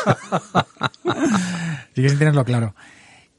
Sigue 1.94 2.08
sin 2.08 2.18
tenerlo 2.18 2.44
claro. 2.44 2.74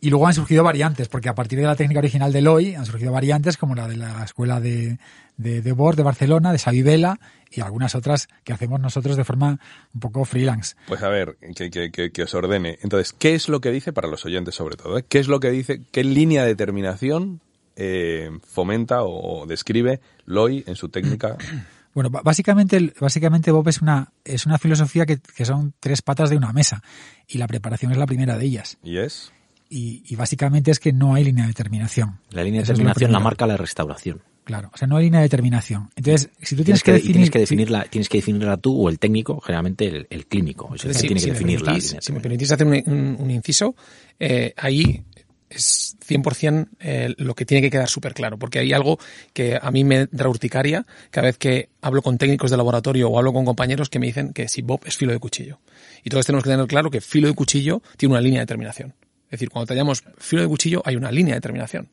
Y 0.05 0.09
luego 0.09 0.27
han 0.27 0.33
surgido 0.33 0.63
variantes, 0.65 1.07
porque 1.07 1.29
a 1.29 1.33
partir 1.35 1.59
de 1.59 1.65
la 1.65 1.77
técnica 1.77 1.99
original 1.99 2.33
de 2.33 2.41
Loy 2.41 2.75
han 2.75 2.85
surgido 2.85 3.13
variantes 3.13 3.55
como 3.55 3.73
la 3.73 3.87
de 3.87 3.95
la 3.95 4.21
escuela 4.25 4.59
de, 4.59 4.97
de, 5.37 5.61
de 5.61 5.71
Bord 5.71 5.95
de 5.95 6.03
Barcelona, 6.03 6.51
de 6.51 6.59
Xavi 6.59 6.81
Vela 6.81 7.19
y 7.49 7.61
algunas 7.61 7.95
otras 7.95 8.27
que 8.43 8.51
hacemos 8.51 8.81
nosotros 8.81 9.15
de 9.15 9.23
forma 9.23 9.59
un 9.93 9.99
poco 10.01 10.25
freelance. 10.25 10.75
Pues 10.87 11.01
a 11.03 11.07
ver, 11.07 11.37
que, 11.55 11.69
que- 11.69 11.89
que- 11.89 12.11
que 12.11 12.23
os 12.23 12.33
ordene. 12.33 12.79
Entonces, 12.81 13.13
¿qué 13.13 13.33
es 13.33 13.47
lo 13.47 13.61
que 13.61 13.71
dice 13.71 13.93
para 13.93 14.09
los 14.09 14.25
oyentes 14.25 14.55
sobre 14.55 14.75
todo? 14.75 14.97
eh? 14.97 15.05
¿Qué 15.07 15.19
es 15.19 15.29
lo 15.29 15.39
que 15.39 15.51
dice? 15.51 15.81
¿Qué 15.91 16.03
línea 16.03 16.43
de 16.43 16.55
terminación 16.55 17.39
eh, 17.77 18.29
fomenta 18.45 19.03
o 19.03 19.45
describe 19.47 20.01
Loy 20.25 20.65
en 20.67 20.75
su 20.75 20.89
técnica? 20.89 21.37
Bueno, 21.95 22.09
básicamente, 22.09 22.91
básicamente 22.99 23.51
Bob 23.51 23.67
es 23.69 23.79
una, 23.79 24.11
es 24.25 24.47
una 24.47 24.57
filosofía 24.57 25.05
que, 25.05 25.19
que 25.19 25.45
son 25.45 25.75
tres 25.79 26.01
patas 26.01 26.31
de 26.31 26.35
una 26.37 26.51
mesa 26.51 26.81
y 27.27 27.37
la 27.37 27.45
preparación 27.45 27.91
es 27.91 27.99
la 27.99 28.07
primera 28.07 28.35
de 28.35 28.45
ellas. 28.45 28.79
Y 28.83 28.97
es... 28.97 29.31
Y, 29.75 30.03
y 30.07 30.15
básicamente 30.15 30.69
es 30.69 30.79
que 30.79 30.93
no 30.93 31.15
hay 31.15 31.23
línea 31.23 31.47
de 31.47 31.53
terminación. 31.53 32.19
La 32.29 32.43
línea 32.43 32.59
de 32.59 32.63
Eso 32.63 32.73
es 32.73 32.77
lo 32.77 32.83
terminación 32.83 33.11
la 33.11 33.19
marca 33.19 33.47
la 33.47 33.57
restauración. 33.57 34.21
Claro, 34.43 34.69
o 34.73 34.77
sea, 34.77 34.87
no 34.87 34.97
hay 34.97 35.05
línea 35.05 35.21
de 35.21 35.29
terminación. 35.29 35.89
Entonces, 35.95 36.29
si 36.41 36.55
tú 36.55 36.63
Tienes 36.63 36.83
tienes, 36.83 36.83
que, 36.83 36.91
definir... 36.91 37.13
tienes 37.13 37.29
que 37.31 37.39
definirla, 37.39 37.85
tienes 37.89 38.09
que 38.09 38.17
definirla 38.19 38.57
tú 38.57 38.85
o 38.85 38.89
el 38.89 38.99
técnico, 38.99 39.39
generalmente 39.39 39.87
el, 39.87 40.07
el 40.09 40.25
clínico. 40.27 40.75
Es 40.75 40.83
el 40.85 40.91
que 40.91 40.99
Si- 40.99 41.07
tiene 41.07 41.19
si 41.21 41.25
que 41.27 41.31
me 41.31 41.37
definir 41.39 41.61
la 41.61 41.71
permitís- 41.73 41.83
línea. 41.87 42.01
Si 42.01 42.11
me 42.13 42.19
permitís 42.19 42.51
hacer 42.51 42.67
un, 42.67 42.73
un- 42.85 43.17
un 43.19 43.31
inciso, 43.31 43.75
eh, 44.19 44.53
ahí 44.57 45.01
es 45.49 45.95
100% 46.07 46.67
eh, 46.79 47.13
lo 47.17 47.33
que 47.35 47.45
tiene 47.45 47.61
que 47.61 47.69
quedar 47.71 47.87
súper 47.89 48.13
claro, 48.13 48.37
porque 48.37 48.59
hay 48.59 48.73
algo 48.73 48.99
que 49.33 49.57
a 49.61 49.71
mí 49.71 49.83
me 49.83 50.07
da 50.11 50.27
urticaria 50.27 50.85
cada 51.09 51.27
vez 51.27 51.37
que 51.37 51.69
hablo 51.81 52.01
con 52.01 52.17
técnicos 52.17 52.51
de 52.51 52.57
laboratorio 52.57 53.09
o 53.09 53.17
hablo 53.17 53.33
con 53.33 53.45
compañeros 53.45 53.89
que 53.89 53.99
me 53.99 54.07
dicen 54.07 54.33
que 54.33 54.47
si 54.49 54.61
Bob 54.61 54.81
es 54.85 54.97
filo 54.97 55.13
de 55.13 55.19
cuchillo. 55.19 55.59
Y 56.03 56.09
todos 56.09 56.25
tenemos 56.25 56.43
que 56.43 56.49
tener 56.49 56.67
claro 56.67 56.91
que 56.91 57.01
filo 57.01 57.27
de 57.27 57.33
cuchillo 57.33 57.81
tiene 57.97 58.13
una 58.13 58.21
línea 58.21 58.41
de 58.41 58.45
terminación. 58.45 58.93
Es 59.33 59.39
decir, 59.39 59.49
cuando 59.49 59.65
tallamos 59.67 60.03
filo 60.19 60.41
de 60.43 60.47
cuchillo 60.47 60.81
hay 60.85 60.95
una 60.95 61.11
línea 61.11 61.33
de 61.35 61.41
terminación. 61.41 61.89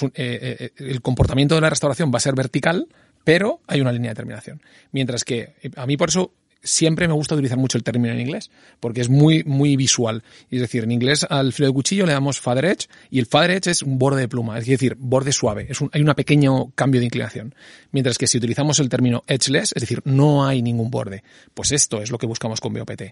Un- 0.00 0.12
eh, 0.14 0.56
eh, 0.60 0.70
el 0.76 1.02
comportamiento 1.02 1.54
de 1.56 1.60
la 1.60 1.68
restauración 1.70 2.12
va 2.12 2.18
a 2.18 2.20
ser 2.20 2.34
vertical, 2.34 2.86
pero 3.24 3.60
hay 3.66 3.80
una 3.80 3.90
línea 3.92 4.12
de 4.12 4.14
terminación. 4.14 4.62
Mientras 4.92 5.24
que 5.24 5.54
eh, 5.62 5.70
a 5.76 5.86
mí 5.86 5.96
por 5.96 6.08
eso 6.10 6.32
siempre 6.62 7.08
me 7.08 7.14
gusta 7.14 7.34
utilizar 7.34 7.58
mucho 7.58 7.76
el 7.76 7.82
término 7.82 8.14
en 8.14 8.20
inglés, 8.20 8.52
porque 8.78 9.00
es 9.00 9.08
muy, 9.08 9.42
muy 9.42 9.74
visual. 9.76 10.22
Es 10.50 10.60
decir, 10.60 10.84
en 10.84 10.92
inglés 10.92 11.26
al 11.28 11.52
filo 11.52 11.66
de 11.66 11.74
cuchillo 11.74 12.06
le 12.06 12.12
damos 12.12 12.38
father 12.38 12.64
edge 12.66 12.86
y 13.10 13.18
el 13.18 13.26
father 13.26 13.50
edge 13.50 13.66
es 13.72 13.82
un 13.82 13.98
borde 13.98 14.20
de 14.20 14.28
pluma, 14.28 14.56
es 14.58 14.66
decir, 14.66 14.94
borde 14.96 15.32
suave. 15.32 15.68
Hay 15.92 16.00
un 16.02 16.14
pequeño 16.14 16.70
cambio 16.76 17.00
de 17.00 17.06
inclinación. 17.06 17.54
Mientras 17.90 18.16
que 18.18 18.28
si 18.28 18.38
utilizamos 18.38 18.78
el 18.78 18.88
término 18.88 19.24
edgeless, 19.26 19.72
es 19.74 19.80
decir, 19.80 20.00
no 20.04 20.46
hay 20.46 20.62
ningún 20.62 20.90
borde, 20.92 21.24
pues 21.52 21.72
esto 21.72 22.00
es 22.00 22.12
lo 22.12 22.18
que 22.18 22.26
buscamos 22.26 22.60
con 22.60 22.72
BOPT. 22.72 23.02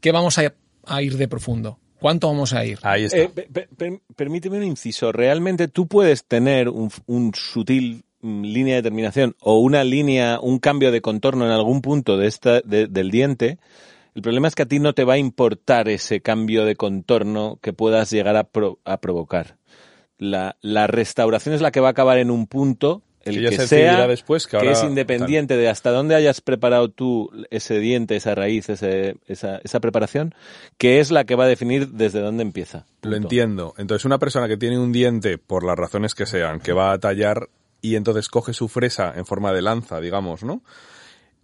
¿Qué 0.00 0.10
vamos 0.12 0.38
a 0.38 1.02
ir 1.02 1.16
de 1.18 1.28
profundo? 1.28 1.78
¿Cuánto 2.00 2.28
vamos 2.28 2.52
a 2.52 2.64
ir? 2.64 2.78
Ahí 2.82 3.04
está. 3.04 3.18
Eh, 3.18 3.28
pe- 3.28 3.48
pe- 3.52 3.68
per- 3.76 4.00
permíteme 4.16 4.56
un 4.58 4.64
inciso. 4.64 5.12
¿Realmente 5.12 5.68
tú 5.68 5.86
puedes 5.86 6.24
tener 6.24 6.68
un, 6.68 6.90
un 7.06 7.32
sutil 7.34 8.04
mm, 8.22 8.42
línea 8.42 8.76
de 8.76 8.82
terminación 8.82 9.36
o 9.40 9.58
una 9.60 9.84
línea, 9.84 10.38
un 10.40 10.58
cambio 10.58 10.90
de 10.92 11.00
contorno 11.00 11.44
en 11.44 11.52
algún 11.52 11.82
punto 11.82 12.16
de 12.16 12.26
esta, 12.26 12.60
de- 12.62 12.86
del 12.86 13.10
diente? 13.10 13.58
El 14.14 14.22
problema 14.22 14.48
es 14.48 14.54
que 14.54 14.62
a 14.62 14.66
ti 14.66 14.80
no 14.80 14.92
te 14.92 15.04
va 15.04 15.14
a 15.14 15.18
importar 15.18 15.88
ese 15.88 16.20
cambio 16.20 16.64
de 16.64 16.74
contorno 16.74 17.58
que 17.62 17.72
puedas 17.72 18.10
llegar 18.10 18.36
a, 18.36 18.44
pro- 18.44 18.78
a 18.84 18.96
provocar. 19.00 19.56
La, 20.18 20.56
la 20.60 20.86
restauración 20.86 21.54
es 21.54 21.60
la 21.60 21.70
que 21.70 21.80
va 21.80 21.88
a 21.88 21.90
acabar 21.92 22.18
en 22.18 22.30
un 22.30 22.46
punto, 22.46 23.02
el 23.24 23.48
Que 23.50 23.66
sea, 23.66 24.06
después, 24.06 24.46
que 24.46 24.56
ahora- 24.56 24.72
es 24.72 24.82
independiente 24.82 25.56
de 25.56 25.68
hasta 25.68 25.90
dónde 25.90 26.14
hayas 26.14 26.40
preparado 26.40 26.88
tú 26.90 27.30
ese 27.50 27.78
diente, 27.78 28.16
esa 28.16 28.34
raíz, 28.34 28.68
ese- 28.70 29.16
esa, 29.26 29.58
esa 29.62 29.80
preparación, 29.80 30.34
que 30.78 31.00
es 31.00 31.10
la 31.10 31.24
que 31.24 31.34
va 31.34 31.44
a 31.44 31.48
definir 31.48 31.88
desde 31.88 32.20
dónde 32.20 32.42
empieza. 32.42 32.86
Lo 33.02 33.16
entiendo. 33.16 33.74
Entonces, 33.76 34.04
una 34.04 34.18
persona 34.18 34.48
que 34.48 34.56
tiene 34.56 34.78
un 34.78 34.92
diente, 34.92 35.36
por 35.38 35.64
las 35.64 35.76
razones 35.78 36.14
que 36.14 36.26
sean, 36.26 36.60
que 36.60 36.72
va 36.72 36.92
a 36.92 36.98
tallar 36.98 37.48
y 37.82 37.96
entonces 37.96 38.28
coge 38.28 38.52
su 38.52 38.68
fresa 38.68 39.12
en 39.16 39.26
forma 39.26 39.52
de 39.52 39.62
lanza, 39.62 40.00
digamos, 40.00 40.42
¿no? 40.44 40.62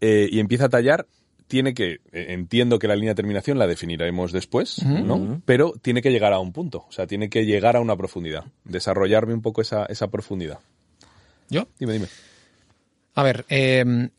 Eh, 0.01 0.29
y 0.31 0.41
empieza 0.41 0.67
a 0.67 0.69
tallar, 0.69 1.07
tiene 1.49 1.75
que, 1.75 2.01
eh, 2.13 2.27
entiendo 2.31 2.79
que 2.79 2.89
la 2.89 2.95
línea 2.97 3.13
de 3.13 3.15
terminación 3.17 3.59
la 3.59 3.67
definiremos 3.67 4.33
después, 4.33 4.83
¿no? 4.85 5.41
Pero 5.45 5.73
tiene 5.81 6.03
que 6.03 6.11
llegar 6.11 6.33
a 6.33 6.39
un 6.41 6.53
punto, 6.53 6.85
o 6.89 6.93
sea, 6.93 7.07
tiene 7.07 7.31
que 7.31 7.45
llegar 7.47 7.77
a 7.77 7.81
una 7.81 7.97
profundidad, 7.97 8.45
desarrollarme 8.65 9.33
un 9.33 9.43
poco 9.43 9.61
esa, 9.61 9.87
esa 9.87 10.09
profundidad. 10.09 10.59
¿Yo? 11.49 11.69
Dime, 11.79 11.95
dime. 11.95 12.07
A 13.15 13.23
ver, 13.23 13.45
eh, 13.49 14.11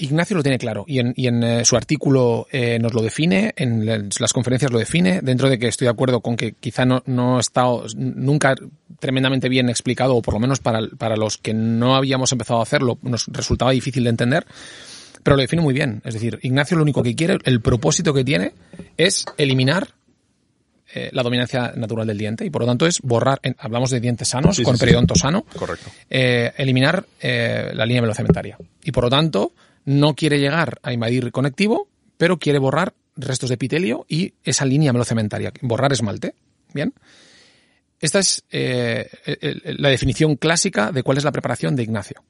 Ignacio 0.00 0.36
lo 0.36 0.42
tiene 0.42 0.58
claro 0.58 0.84
y 0.86 0.98
en, 0.98 1.12
y 1.16 1.26
en, 1.26 1.42
eh, 1.42 1.64
su 1.64 1.76
artículo 1.76 2.46
eh, 2.50 2.78
nos 2.80 2.94
lo 2.94 3.02
define, 3.02 3.52
en 3.56 3.86
las 3.86 4.32
conferencias 4.32 4.72
lo 4.72 4.78
define, 4.78 5.20
dentro 5.22 5.48
de 5.48 5.58
que 5.58 5.68
estoy 5.68 5.86
de 5.86 5.90
acuerdo 5.90 6.20
con 6.20 6.36
que 6.36 6.52
quizá 6.52 6.84
no, 6.84 7.02
no 7.06 7.36
ha 7.36 7.40
estado 7.40 7.84
nunca 7.96 8.54
tremendamente 8.98 9.48
bien 9.48 9.68
explicado, 9.68 10.16
o 10.16 10.22
por 10.22 10.34
lo 10.34 10.40
menos 10.40 10.58
para, 10.58 10.80
para 10.98 11.16
los 11.16 11.36
que 11.38 11.54
no 11.54 11.94
habíamos 11.94 12.32
empezado 12.32 12.60
a 12.60 12.62
hacerlo, 12.62 12.98
nos 13.02 13.26
resultaba 13.28 13.72
difícil 13.72 14.04
de 14.04 14.10
entender, 14.10 14.46
pero 15.22 15.36
lo 15.36 15.42
define 15.42 15.62
muy 15.62 15.74
bien. 15.74 16.00
Es 16.04 16.14
decir, 16.14 16.38
Ignacio 16.42 16.76
lo 16.76 16.82
único 16.82 17.02
que 17.02 17.14
quiere, 17.14 17.38
el 17.44 17.60
propósito 17.60 18.14
que 18.14 18.24
tiene 18.24 18.52
es 18.96 19.26
eliminar 19.36 19.88
eh, 20.94 21.10
la 21.12 21.22
dominancia 21.22 21.72
natural 21.76 22.06
del 22.06 22.18
diente 22.18 22.44
y 22.44 22.50
por 22.50 22.62
lo 22.62 22.66
tanto 22.66 22.86
es 22.86 23.00
borrar, 23.02 23.38
en- 23.42 23.56
hablamos 23.58 23.90
de 23.90 24.00
dientes 24.00 24.28
sanos, 24.28 24.56
Sí, 24.56 24.62
con 24.62 24.74
sí, 24.74 24.78
sí. 24.78 24.84
periodonto 24.86 25.14
sano, 25.14 25.42
Correcto. 25.56 25.90
eh, 26.08 26.52
eliminar 26.56 27.04
eh, 27.20 27.70
la 27.74 27.86
línea 27.86 28.02
velocementaria. 28.02 28.56
Y 28.82 28.92
por 28.92 29.04
lo 29.04 29.10
tanto, 29.10 29.52
no 29.84 30.14
quiere 30.14 30.38
llegar 30.38 30.78
a 30.82 30.92
invadir 30.92 31.30
conectivo, 31.32 31.88
pero 32.16 32.38
quiere 32.38 32.58
borrar 32.58 32.92
restos 33.16 33.48
de 33.50 33.54
epitelio 33.54 34.04
y 34.08 34.34
esa 34.44 34.64
línea 34.64 34.92
velocementaria, 34.92 35.52
borrar 35.62 35.92
esmalte. 35.92 36.34
Bien. 36.72 36.92
esta 38.00 38.20
es 38.20 38.44
la 38.50 39.88
definición 39.88 40.36
clásica 40.36 40.92
de 40.92 41.02
cuál 41.02 41.18
es 41.18 41.24
la 41.24 41.32
preparación 41.32 41.76
de 41.76 41.82
Ignacio. 41.82 42.22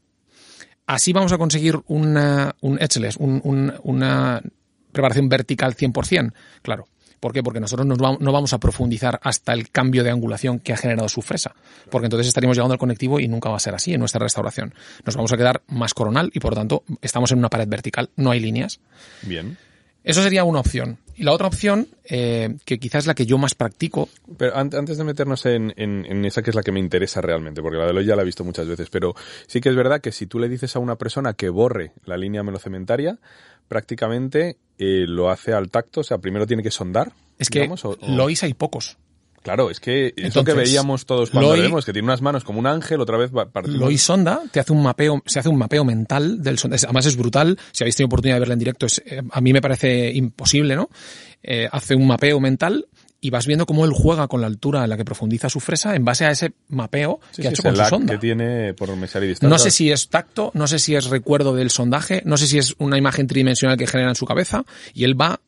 Así 0.87 1.13
vamos 1.13 1.31
a 1.33 1.39
conseguir 1.39 1.79
una, 1.87 2.57
un 2.63 2.81
edgeless, 2.83 3.17
una 3.19 4.43
preparación 4.91 5.29
vertical 5.29 5.77
100%. 5.77 6.33
Claro, 6.63 6.89
¿Por 7.21 7.33
qué? 7.33 7.43
Porque 7.43 7.61
nosotros 7.61 7.87
no 7.87 8.33
vamos 8.33 8.53
a 8.55 8.59
profundizar 8.59 9.21
hasta 9.23 9.53
el 9.53 9.71
cambio 9.71 10.03
de 10.03 10.11
angulación 10.11 10.59
que 10.59 10.73
ha 10.73 10.77
generado 10.77 11.09
su 11.09 11.21
fresa. 11.23 11.55
Porque 11.91 12.07
entonces 12.07 12.27
estaríamos 12.27 12.57
llegando 12.57 12.73
al 12.73 12.79
conectivo 12.79 13.21
y 13.21 13.29
nunca 13.29 13.51
va 13.51 13.57
a 13.57 13.61
ser 13.61 13.75
así 13.75 13.93
en 13.93 14.01
nuestra 14.01 14.21
restauración. 14.21 14.75
Nos 15.05 15.17
vamos 15.17 15.33
a 15.33 15.37
quedar 15.37 15.63
más 15.69 15.95
coronal 15.95 16.31
y 16.35 16.41
por 16.41 16.53
lo 16.53 16.57
tanto 16.57 16.83
estamos 17.03 17.31
en 17.33 17.39
una 17.39 17.51
pared 17.51 17.69
vertical, 17.69 18.11
no 18.17 18.31
hay 18.31 18.41
líneas. 18.41 18.81
Bien. 19.23 19.57
Eso 20.03 20.23
sería 20.23 20.45
una 20.45 20.61
opción. 20.61 20.99
Y 21.15 21.25
la 21.25 21.33
otra 21.33 21.47
opción, 21.47 21.87
eh, 22.05 22.57
que 22.65 22.79
quizás 22.79 23.05
es 23.05 23.07
la 23.07 23.15
que 23.15 23.27
yo 23.27 23.37
más 23.37 23.55
practico. 23.55 24.09
Pero 24.39 24.57
antes 24.57 24.97
de 24.97 25.05
meternos 25.05 25.45
en, 25.45 25.75
en, 25.77 26.25
esa 26.25 26.41
que 26.41 26.49
es 26.49 26.57
la 26.57 26.63
que 26.63 26.73
me 26.73 26.81
interesa 26.81 27.21
realmente, 27.21 27.61
porque 27.61 27.77
la 27.77 27.85
de 27.85 27.93
hoy 27.93 28.07
ya 28.07 28.17
la 28.17 28.23
he 28.23 28.25
visto 28.25 28.43
muchas 28.43 28.67
veces, 28.67 28.89
pero 28.89 29.15
sí 29.47 29.61
que 29.61 29.69
es 29.69 29.77
verdad 29.77 30.01
que 30.01 30.13
si 30.13 30.27
tú 30.27 30.39
le 30.39 30.49
dices 30.49 30.75
a 30.77 30.79
una 30.79 30.97
persona 30.97 31.35
que 31.35 31.51
borre 31.51 31.93
la 32.07 32.17
línea 32.17 32.43
melocementaria, 32.43 33.19
prácticamente 33.71 34.57
eh, 34.79 35.05
lo 35.07 35.31
hace 35.31 35.53
al 35.53 35.71
tacto, 35.71 36.01
o 36.01 36.05
sea, 36.05 36.19
primero 36.19 36.45
tiene 36.45 36.61
que 36.61 36.73
sondar. 36.73 37.13
Es 37.39 37.49
que 37.49 37.61
digamos, 37.61 37.87
Lois 38.03 38.43
hay 38.43 38.53
pocos. 38.53 38.99
Claro, 39.43 39.71
es 39.71 39.79
que 39.79 40.13
eso 40.17 40.43
que 40.45 40.53
veíamos 40.53 41.07
todos 41.07 41.31
cuando 41.31 41.53
vemos, 41.53 41.87
que 41.87 41.93
tiene 41.93 42.05
unas 42.05 42.21
manos 42.21 42.43
como 42.43 42.59
un 42.59 42.67
ángel, 42.67 43.01
otra 43.01 43.17
vez 43.17 43.31
Lois 43.67 44.03
sonda, 44.03 44.43
te 44.51 44.59
hace 44.59 44.73
un 44.73 44.83
mapeo, 44.83 45.23
se 45.25 45.39
hace 45.39 45.49
un 45.49 45.57
mapeo 45.57 45.85
mental 45.85 46.43
del 46.43 46.59
sonda. 46.59 46.77
Además 46.83 47.07
es 47.07 47.17
brutal, 47.17 47.57
si 47.71 47.85
habéis 47.85 47.95
tenido 47.95 48.09
oportunidad 48.09 48.37
de 48.37 48.41
verla 48.41 48.55
en 48.55 48.59
directo, 48.59 48.87
es, 48.87 49.01
eh, 49.07 49.23
a 49.31 49.41
mí 49.41 49.53
me 49.53 49.63
parece 49.63 50.11
imposible, 50.13 50.75
¿no? 50.75 50.91
Eh, 51.43 51.69
hace 51.71 51.95
un 51.95 52.09
mapeo 52.09 52.41
mental 52.41 52.87
y 53.21 53.31
vas 53.31 53.47
viendo 53.47 53.67
cómo 53.67 53.85
él 53.85 53.93
juega 53.93 54.29
con 54.29 54.41
la 54.41 54.47
altura 54.47 54.85
en 54.85 54.91
la 54.91 54.97
que 54.97 55.05
profundiza 55.05 55.49
su 55.49 55.61
fresa 55.61 55.95
en 55.95 56.05
base 56.05 56.25
a 56.25 56.31
ese 56.31 56.53
mapeo 56.69 57.21
que 57.37 57.49
ha 57.49 57.51
hecho 57.51 57.63
con 57.63 57.77
su 57.77 57.85
sonda. 57.85 58.15
que 58.15 58.19
tiene 58.19 58.75
por 58.75 58.91
No 59.43 59.59
sé 59.59 59.71
si 59.71 59.91
es 59.91 60.09
tacto, 60.09 60.51
no 60.55 60.67
sé 60.67 60.79
si 60.79 60.95
es 60.95 61.07
recuerdo 61.07 61.55
del 61.55 61.71
sondaje, 61.71 62.23
no 62.25 62.37
sé 62.37 62.47
si 62.47 62.59
es 62.59 62.75
una 62.79 62.97
imagen 62.97 63.27
tridimensional 63.27 63.77
que 63.77 63.87
genera 63.87 64.11
en 64.11 64.17
su 64.17 64.27
cabeza 64.27 64.65
y 64.95 65.05
él 65.05 65.21
va 65.21 65.41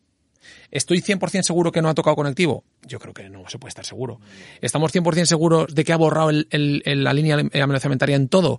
¿Estoy 0.70 1.02
100% 1.02 1.42
seguro 1.42 1.70
que 1.70 1.82
no 1.82 1.90
ha 1.90 1.94
tocado 1.94 2.16
conectivo? 2.16 2.64
Yo 2.88 2.98
creo 2.98 3.12
que 3.12 3.28
no 3.28 3.46
se 3.46 3.58
puede 3.58 3.68
estar 3.68 3.84
seguro. 3.84 4.20
¿Estamos 4.62 4.92
100% 4.92 5.26
seguros 5.26 5.74
de 5.74 5.84
que 5.84 5.92
ha 5.92 5.98
borrado 5.98 6.30
la 6.32 7.12
línea 7.12 7.36
amenazamentaria 7.62 8.16
en 8.16 8.28
todo? 8.28 8.58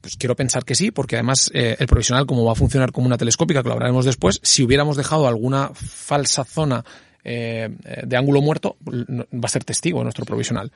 Pues 0.00 0.16
quiero 0.16 0.36
pensar 0.36 0.64
que 0.64 0.76
sí, 0.76 0.92
porque 0.92 1.16
además 1.16 1.50
eh, 1.52 1.76
el 1.80 1.88
provisional, 1.88 2.26
como 2.26 2.44
va 2.44 2.52
a 2.52 2.54
funcionar 2.54 2.92
como 2.92 3.08
una 3.08 3.18
telescópica, 3.18 3.62
que 3.62 3.68
lo 3.68 3.74
hablaremos 3.74 4.04
después, 4.04 4.38
si 4.44 4.62
hubiéramos 4.62 4.96
dejado 4.96 5.26
alguna 5.26 5.72
falsa 5.74 6.44
zona 6.44 6.84
eh, 7.24 7.68
de 8.04 8.16
ángulo 8.16 8.40
muerto, 8.40 8.76
va 8.86 9.44
a 9.44 9.48
ser 9.48 9.64
testigo 9.64 10.02
nuestro 10.02 10.24
provisional. 10.24 10.72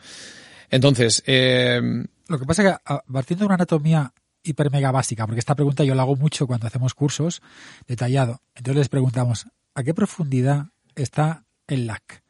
Entonces, 0.71 1.23
eh, 1.27 1.81
lo 2.29 2.39
que 2.39 2.47
pasa 2.47 2.63
es 2.63 2.69
que 2.69 2.95
partiendo 3.13 3.43
de 3.43 3.47
una 3.47 3.55
anatomía 3.55 4.13
hiper 4.43 4.71
mega 4.71 4.91
básica, 4.91 5.27
porque 5.27 5.41
esta 5.41 5.55
pregunta 5.55 5.85
yo 5.85 5.95
la 5.95 6.03
hago 6.03 6.17
mucho 6.17 6.47
cuando 6.47 6.67
hacemos 6.67 6.95
cursos 6.95 7.43
detallado. 7.87 8.41
Entonces 8.55 8.77
les 8.77 8.89
preguntamos, 8.89 9.47
¿a 9.75 9.83
qué 9.83 9.95
profundidad 9.95 10.67
está 10.95 11.45
el 11.67 11.87
LAC? 11.87 12.23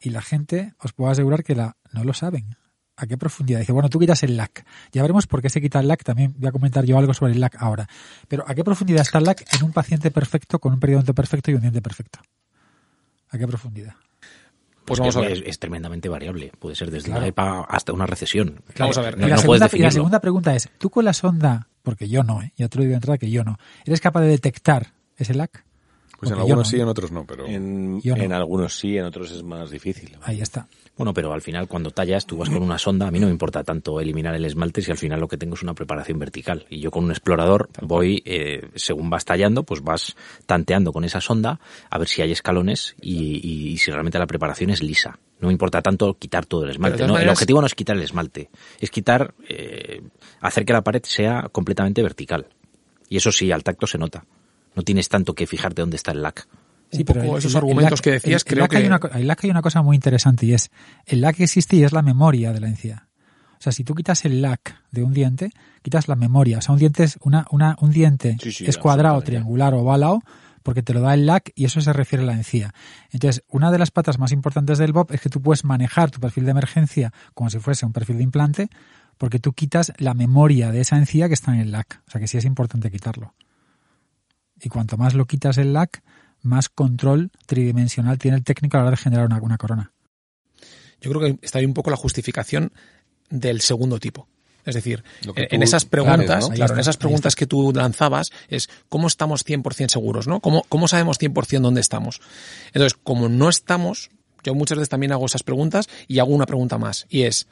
Y 0.00 0.10
la 0.10 0.22
gente, 0.22 0.74
os 0.78 0.92
puedo 0.92 1.10
asegurar 1.10 1.44
que 1.44 1.54
la, 1.54 1.76
no 1.92 2.04
lo 2.04 2.14
saben. 2.14 2.56
¿A 2.96 3.06
qué 3.06 3.16
profundidad? 3.16 3.60
Dice, 3.60 3.72
bueno, 3.72 3.88
tú 3.88 3.98
quitas 3.98 4.22
el 4.22 4.36
LAC. 4.36 4.64
Ya 4.92 5.02
veremos 5.02 5.26
por 5.26 5.40
qué 5.40 5.48
se 5.48 5.60
quita 5.60 5.80
el 5.80 5.88
LAC. 5.88 6.04
También 6.04 6.34
voy 6.36 6.48
a 6.48 6.52
comentar 6.52 6.84
yo 6.84 6.98
algo 6.98 7.14
sobre 7.14 7.32
el 7.32 7.40
LAC 7.40 7.56
ahora. 7.58 7.88
Pero 8.28 8.44
¿a 8.46 8.54
qué 8.54 8.62
profundidad 8.62 9.02
está 9.02 9.18
el 9.18 9.24
LAC 9.24 9.46
en 9.54 9.64
un 9.64 9.72
paciente 9.72 10.10
perfecto 10.10 10.58
con 10.58 10.74
un 10.74 10.80
periodonto 10.80 11.14
perfecto 11.14 11.50
y 11.50 11.54
un 11.54 11.62
diente 11.62 11.82
perfecto? 11.82 12.20
¿A 13.30 13.38
qué 13.38 13.46
profundidad? 13.46 13.94
Pues 14.84 14.98
vamos 14.98 15.16
a 15.16 15.20
ver. 15.20 15.42
Es, 15.46 15.58
tremendamente 15.58 16.08
variable. 16.08 16.52
Puede 16.58 16.74
ser 16.74 16.90
desde 16.90 17.10
la 17.10 17.26
EPA 17.26 17.60
hasta 17.68 17.92
una 17.92 18.06
recesión. 18.06 18.62
Vamos 18.78 18.98
a 18.98 19.02
ver. 19.02 19.16
y, 19.18 19.20
la 19.78 19.90
segunda, 19.90 20.20
pregunta 20.20 20.54
es, 20.54 20.68
¿tú 20.78 20.90
con 20.90 21.04
la 21.04 21.12
sonda, 21.12 21.68
porque 21.82 22.08
yo 22.08 22.24
no, 22.24 22.42
¿eh? 22.42 22.52
ya 22.56 22.68
te 22.68 22.78
lo 22.78 22.82
digo 22.82 22.90
de 22.90 22.96
entrada 22.96 23.18
que 23.18 23.30
yo 23.30 23.44
no, 23.44 23.58
¿eres 23.84 24.00
capaz 24.00 24.22
de 24.22 24.28
detectar 24.28 24.92
ese 25.16 25.34
LAC? 25.34 25.64
Pues 26.20 26.32
en 26.32 26.38
algunos 26.38 26.68
sí, 26.68 26.78
en 26.78 26.86
otros 26.86 27.10
no, 27.10 27.24
pero... 27.24 27.46
En, 27.46 27.98
en, 28.04 28.32
algunos 28.34 28.78
sí, 28.78 28.98
en 28.98 29.06
otros 29.06 29.30
es 29.30 29.42
más 29.42 29.70
difícil. 29.70 30.18
Ahí 30.20 30.42
está. 30.42 30.68
Bueno, 30.94 31.14
pero 31.14 31.32
al 31.32 31.40
final 31.40 31.66
cuando 31.66 31.92
tallas, 31.92 32.26
tú 32.26 32.36
vas 32.36 32.50
con 32.50 32.62
una 32.62 32.76
sonda, 32.76 33.08
a 33.08 33.10
mí 33.10 33.18
no 33.18 33.24
me 33.24 33.32
importa 33.32 33.64
tanto 33.64 33.98
eliminar 34.00 34.34
el 34.34 34.44
esmalte 34.44 34.82
si 34.82 34.90
al 34.90 34.98
final 34.98 35.18
lo 35.18 35.28
que 35.28 35.38
tengo 35.38 35.54
es 35.54 35.62
una 35.62 35.72
preparación 35.72 36.18
vertical. 36.18 36.66
Y 36.68 36.80
yo 36.80 36.90
con 36.90 37.04
un 37.04 37.10
explorador 37.10 37.70
voy, 37.80 38.22
eh, 38.26 38.68
según 38.74 39.08
vas 39.08 39.24
tallando, 39.24 39.62
pues 39.62 39.80
vas 39.80 40.14
tanteando 40.44 40.92
con 40.92 41.04
esa 41.04 41.22
sonda 41.22 41.58
a 41.88 41.96
ver 41.96 42.06
si 42.06 42.20
hay 42.20 42.32
escalones 42.32 42.96
y, 43.00 43.78
si 43.78 43.90
realmente 43.90 44.18
la 44.18 44.26
preparación 44.26 44.68
es 44.68 44.82
lisa. 44.82 45.18
No 45.38 45.46
me 45.46 45.52
importa 45.52 45.80
tanto 45.80 46.18
quitar 46.18 46.44
todo 46.44 46.64
el 46.64 46.70
esmalte. 46.70 47.06
¿no? 47.06 47.16
El 47.16 47.30
objetivo 47.30 47.62
no 47.62 47.66
es 47.66 47.74
quitar 47.74 47.96
el 47.96 48.02
esmalte, 48.02 48.50
es 48.78 48.90
quitar, 48.90 49.32
eh, 49.48 50.02
hacer 50.42 50.66
que 50.66 50.74
la 50.74 50.82
pared 50.82 51.02
sea 51.02 51.48
completamente 51.50 52.02
vertical. 52.02 52.46
Y 53.08 53.16
eso 53.16 53.32
sí, 53.32 53.50
al 53.50 53.64
tacto 53.64 53.86
se 53.86 53.96
nota. 53.96 54.26
No 54.74 54.82
tienes 54.82 55.08
tanto 55.08 55.34
que 55.34 55.46
fijarte 55.46 55.82
dónde 55.82 55.96
está 55.96 56.12
el 56.12 56.22
lac. 56.22 56.46
Sí, 56.92 57.04
pero 57.04 57.38
esos 57.38 57.54
argumentos 57.54 58.02
que 58.02 58.12
decías, 58.12 58.44
creo 58.44 58.66
que... 58.68 58.76
Hay 58.76 58.86
una, 58.86 59.00
el 59.14 59.26
LAC 59.28 59.44
hay 59.44 59.50
una 59.50 59.62
cosa 59.62 59.82
muy 59.82 59.94
interesante 59.94 60.46
y 60.46 60.54
es, 60.54 60.70
el 61.06 61.20
LAC 61.20 61.40
existe 61.40 61.76
y 61.76 61.84
es 61.84 61.92
la 61.92 62.02
memoria 62.02 62.52
de 62.52 62.60
la 62.60 62.66
encía. 62.66 63.08
O 63.52 63.62
sea, 63.62 63.72
si 63.72 63.84
tú 63.84 63.94
quitas 63.94 64.24
el 64.24 64.42
LAC 64.42 64.74
de 64.90 65.02
un 65.02 65.12
diente, 65.12 65.50
quitas 65.82 66.08
la 66.08 66.16
memoria. 66.16 66.58
O 66.58 66.62
sea, 66.62 66.72
un 66.72 66.78
diente 66.78 67.04
es, 67.04 67.18
una, 67.22 67.46
una, 67.50 67.76
un 67.80 67.90
diente 67.90 68.36
es 68.42 68.78
cuadrado, 68.78 69.20
triangular 69.22 69.74
o 69.74 69.80
ovalado 69.80 70.22
porque 70.62 70.82
te 70.82 70.92
lo 70.92 71.00
da 71.00 71.14
el 71.14 71.26
LAC 71.26 71.52
y 71.54 71.64
eso 71.64 71.80
se 71.80 71.92
refiere 71.92 72.24
a 72.24 72.26
la 72.26 72.34
encía. 72.34 72.74
Entonces, 73.10 73.44
una 73.48 73.70
de 73.70 73.78
las 73.78 73.90
patas 73.90 74.18
más 74.18 74.32
importantes 74.32 74.78
del 74.78 74.92
BOP 74.92 75.12
es 75.12 75.20
que 75.20 75.28
tú 75.28 75.40
puedes 75.40 75.64
manejar 75.64 76.10
tu 76.10 76.20
perfil 76.20 76.44
de 76.44 76.50
emergencia 76.50 77.12
como 77.34 77.50
si 77.50 77.58
fuese 77.58 77.86
un 77.86 77.92
perfil 77.92 78.18
de 78.18 78.24
implante 78.24 78.68
porque 79.16 79.38
tú 79.38 79.52
quitas 79.52 79.92
la 79.98 80.14
memoria 80.14 80.72
de 80.72 80.80
esa 80.80 80.96
encía 80.96 81.28
que 81.28 81.34
está 81.34 81.52
en 81.52 81.60
el 81.60 81.72
LAC. 81.72 82.00
O 82.06 82.10
sea, 82.10 82.20
que 82.20 82.26
sí 82.26 82.38
es 82.38 82.44
importante 82.44 82.90
quitarlo. 82.90 83.34
Y 84.62 84.68
cuanto 84.68 84.96
más 84.96 85.14
lo 85.14 85.26
quitas 85.26 85.58
el 85.58 85.72
LAC, 85.72 86.02
más 86.42 86.68
control 86.68 87.30
tridimensional 87.46 88.18
tiene 88.18 88.36
el 88.36 88.44
técnico 88.44 88.76
a 88.76 88.80
la 88.80 88.86
hora 88.86 88.96
de 88.96 89.02
generar 89.02 89.26
una, 89.26 89.58
corona. 89.58 89.92
Yo 91.00 91.10
creo 91.10 91.20
que 91.20 91.38
está 91.42 91.58
ahí 91.58 91.64
un 91.64 91.74
poco 91.74 91.90
la 91.90 91.96
justificación 91.96 92.72
del 93.30 93.60
segundo 93.60 93.98
tipo. 93.98 94.28
Es 94.66 94.74
decir, 94.74 95.02
en 95.36 95.62
esas 95.62 95.86
preguntas, 95.86 96.50
claro, 96.50 96.74
en 96.74 96.80
esas 96.80 96.98
preguntas 96.98 97.34
que 97.34 97.46
tú 97.46 97.72
lanzabas, 97.74 98.30
es 98.48 98.68
cómo 98.90 99.06
estamos 99.06 99.44
100% 99.44 99.88
seguros, 99.88 100.28
¿no? 100.28 100.40
¿Cómo, 100.40 100.64
¿Cómo 100.68 100.86
sabemos 100.86 101.18
100% 101.18 101.60
dónde 101.60 101.80
estamos? 101.80 102.20
Entonces, 102.66 102.98
como 103.02 103.30
no 103.30 103.48
estamos, 103.48 104.10
yo 104.44 104.54
muchas 104.54 104.76
veces 104.76 104.90
también 104.90 105.12
hago 105.12 105.24
esas 105.24 105.42
preguntas 105.42 105.88
y 106.08 106.18
hago 106.18 106.34
una 106.34 106.44
pregunta 106.44 106.76
más, 106.76 107.06
y 107.08 107.22
es, 107.22 107.46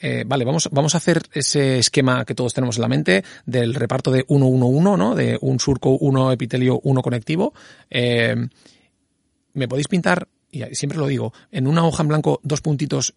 eh, 0.00 0.24
vale, 0.26 0.44
vamos, 0.44 0.68
vamos 0.72 0.94
a 0.94 0.98
hacer 0.98 1.22
ese 1.32 1.78
esquema 1.78 2.24
que 2.24 2.34
todos 2.34 2.54
tenemos 2.54 2.76
en 2.76 2.82
la 2.82 2.88
mente 2.88 3.24
del 3.46 3.74
reparto 3.74 4.10
de 4.10 4.26
1-1-1, 4.26 4.98
¿no? 4.98 5.14
De 5.14 5.38
un 5.40 5.58
surco, 5.58 5.90
uno 5.90 6.32
epitelio, 6.32 6.80
uno 6.84 7.02
conectivo. 7.02 7.54
Eh, 7.90 8.36
¿Me 9.54 9.68
podéis 9.68 9.88
pintar, 9.88 10.28
y 10.50 10.62
siempre 10.74 10.98
lo 10.98 11.06
digo, 11.06 11.32
en 11.50 11.66
una 11.66 11.86
hoja 11.86 12.02
en 12.02 12.08
blanco 12.08 12.40
dos 12.42 12.60
puntitos 12.60 13.14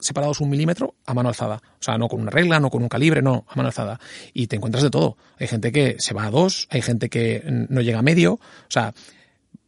separados 0.00 0.40
un 0.40 0.48
milímetro 0.48 0.94
a 1.06 1.14
mano 1.14 1.28
alzada. 1.28 1.56
O 1.56 1.82
sea, 1.82 1.98
no 1.98 2.08
con 2.08 2.20
una 2.20 2.30
regla, 2.30 2.60
no 2.60 2.70
con 2.70 2.82
un 2.82 2.88
calibre, 2.88 3.20
no, 3.20 3.44
a 3.48 3.56
mano 3.56 3.68
alzada. 3.68 4.00
Y 4.32 4.46
te 4.46 4.56
encuentras 4.56 4.84
de 4.84 4.90
todo. 4.90 5.16
Hay 5.38 5.48
gente 5.48 5.72
que 5.72 5.96
se 5.98 6.14
va 6.14 6.24
a 6.24 6.30
dos, 6.30 6.68
hay 6.70 6.82
gente 6.82 7.08
que 7.08 7.42
no 7.44 7.80
llega 7.80 7.98
a 7.98 8.02
medio. 8.02 8.34
O 8.34 8.70
sea, 8.70 8.94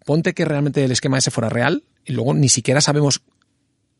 ponte 0.04 0.32
que 0.32 0.44
realmente 0.44 0.84
el 0.84 0.92
esquema 0.92 1.18
ese 1.18 1.30
fuera 1.30 1.48
real 1.48 1.84
y 2.04 2.12
luego 2.12 2.34
ni 2.34 2.48
siquiera 2.48 2.80
sabemos 2.80 3.22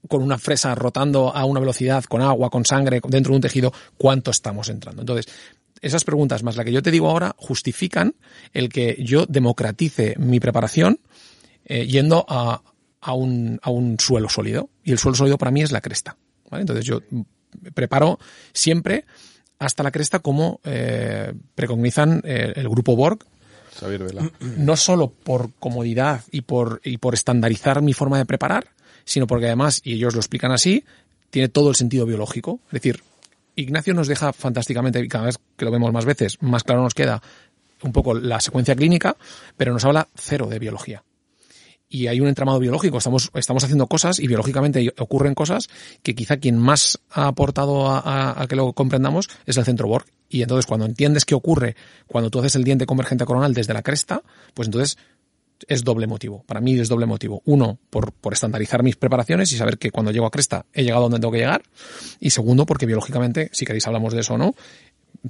con 0.08 0.22
una 0.22 0.38
fresa 0.38 0.74
rotando 0.74 1.34
a 1.34 1.44
una 1.44 1.60
velocidad, 1.60 2.04
con 2.04 2.22
agua, 2.22 2.50
con 2.50 2.64
sangre, 2.64 3.00
dentro 3.08 3.32
de 3.32 3.36
un 3.36 3.42
tejido, 3.42 3.72
cuánto 3.96 4.30
estamos 4.30 4.68
entrando. 4.68 5.02
Entonces, 5.02 5.32
esas 5.80 6.04
preguntas 6.04 6.42
más 6.42 6.56
la 6.56 6.64
que 6.64 6.72
yo 6.72 6.82
te 6.82 6.90
digo 6.90 7.08
ahora 7.08 7.34
justifican 7.38 8.14
el 8.52 8.68
que 8.68 8.96
yo 9.02 9.26
democratice 9.26 10.14
mi 10.18 10.40
preparación 10.40 11.00
eh, 11.64 11.86
yendo 11.86 12.24
a, 12.28 12.62
a, 13.00 13.12
un, 13.14 13.58
a 13.62 13.70
un 13.70 13.98
suelo 13.98 14.28
sólido. 14.28 14.70
Y 14.84 14.92
el 14.92 14.98
suelo 14.98 15.16
sólido 15.16 15.38
para 15.38 15.50
mí 15.50 15.62
es 15.62 15.72
la 15.72 15.80
cresta. 15.80 16.16
Entonces 16.50 16.84
yo 16.84 17.00
preparo 17.74 18.18
siempre 18.52 19.04
hasta 19.58 19.82
la 19.82 19.90
cresta 19.90 20.18
como 20.18 20.60
eh, 20.64 21.32
precognizan 21.54 22.22
el, 22.24 22.54
el 22.56 22.68
grupo 22.68 22.96
Borg, 22.96 23.18
no 24.56 24.76
solo 24.76 25.10
por 25.10 25.52
comodidad 25.54 26.22
y 26.30 26.42
por, 26.42 26.80
y 26.84 26.98
por 26.98 27.14
estandarizar 27.14 27.82
mi 27.82 27.92
forma 27.92 28.18
de 28.18 28.26
preparar, 28.26 28.68
sino 29.04 29.26
porque 29.26 29.46
además, 29.46 29.80
y 29.84 29.94
ellos 29.94 30.14
lo 30.14 30.20
explican 30.20 30.52
así, 30.52 30.84
tiene 31.30 31.48
todo 31.48 31.70
el 31.70 31.76
sentido 31.76 32.06
biológico. 32.06 32.60
Es 32.66 32.72
decir, 32.72 33.02
Ignacio 33.56 33.94
nos 33.94 34.08
deja 34.08 34.32
fantásticamente, 34.32 35.00
y 35.00 35.08
cada 35.08 35.26
vez 35.26 35.38
que 35.56 35.64
lo 35.64 35.70
vemos 35.70 35.92
más 35.92 36.04
veces, 36.04 36.38
más 36.40 36.64
claro 36.64 36.82
nos 36.82 36.94
queda 36.94 37.22
un 37.82 37.92
poco 37.92 38.14
la 38.14 38.40
secuencia 38.40 38.74
clínica, 38.74 39.16
pero 39.56 39.72
nos 39.72 39.84
habla 39.84 40.08
cero 40.14 40.46
de 40.46 40.58
biología. 40.58 41.02
Y 41.92 42.06
hay 42.06 42.20
un 42.20 42.28
entramado 42.28 42.60
biológico, 42.60 42.98
estamos, 42.98 43.30
estamos 43.34 43.64
haciendo 43.64 43.88
cosas 43.88 44.20
y 44.20 44.28
biológicamente 44.28 44.94
ocurren 44.98 45.34
cosas 45.34 45.68
que 46.04 46.14
quizá 46.14 46.36
quien 46.36 46.56
más 46.56 47.00
ha 47.10 47.26
aportado 47.26 47.88
a, 47.88 48.46
que 48.48 48.54
lo 48.54 48.72
comprendamos 48.74 49.28
es 49.44 49.56
el 49.56 49.64
centro 49.64 49.88
Borg. 49.88 50.06
Y 50.28 50.42
entonces 50.42 50.66
cuando 50.66 50.86
entiendes 50.86 51.24
qué 51.24 51.34
ocurre 51.34 51.74
cuando 52.06 52.30
tú 52.30 52.38
haces 52.38 52.54
el 52.54 52.62
diente 52.62 52.86
convergente 52.86 53.24
coronal 53.24 53.54
desde 53.54 53.74
la 53.74 53.82
cresta, 53.82 54.22
pues 54.54 54.68
entonces 54.68 54.98
es 55.68 55.84
doble 55.84 56.06
motivo. 56.06 56.42
Para 56.46 56.60
mí 56.60 56.78
es 56.78 56.88
doble 56.88 57.06
motivo. 57.06 57.42
Uno, 57.44 57.78
por, 57.90 58.12
por 58.12 58.32
estandarizar 58.32 58.82
mis 58.82 58.96
preparaciones 58.96 59.52
y 59.52 59.56
saber 59.56 59.78
que 59.78 59.90
cuando 59.90 60.12
llego 60.12 60.26
a 60.26 60.30
Cresta 60.30 60.66
he 60.72 60.82
llegado 60.84 61.02
donde 61.04 61.18
tengo 61.20 61.32
que 61.32 61.38
llegar. 61.38 61.62
Y 62.20 62.30
segundo, 62.30 62.66
porque 62.66 62.86
biológicamente, 62.86 63.50
si 63.52 63.64
queréis 63.66 63.86
hablamos 63.86 64.12
de 64.14 64.20
eso 64.20 64.34
o 64.34 64.38
no, 64.38 64.54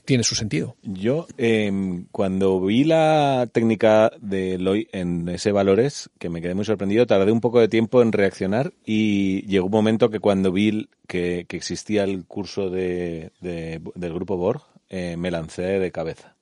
tiene 0.05 0.23
su 0.23 0.37
sentido. 0.37 0.77
Yo, 0.83 1.27
eh, 1.37 1.73
cuando 2.13 2.61
vi 2.61 2.85
la 2.85 3.49
técnica 3.53 4.13
de 4.21 4.57
Loy 4.59 4.87
en 4.93 5.29
ese 5.29 5.51
Valores, 5.51 6.11
que 6.19 6.29
me 6.29 6.41
quedé 6.41 6.55
muy 6.55 6.65
sorprendido, 6.65 7.07
tardé 7.09 7.33
un 7.33 7.41
poco 7.41 7.59
de 7.59 7.67
tiempo 7.69 8.01
en 8.01 8.13
reaccionar 8.13 8.73
y 8.85 9.43
llegó 9.47 9.67
un 9.67 9.73
momento 9.73 10.09
que 10.11 10.21
cuando 10.21 10.53
vi 10.53 10.89
que, 11.09 11.45
que 11.49 11.57
existía 11.57 12.05
el 12.05 12.25
curso 12.25 12.71
de, 12.71 13.33
de- 13.41 13.81
del 13.97 14.15
grupo 14.15 14.37
Borg, 14.37 14.63
eh, 14.91 15.17
me 15.17 15.31
lancé 15.33 15.63
de 15.63 15.91
cabeza. 15.91 16.37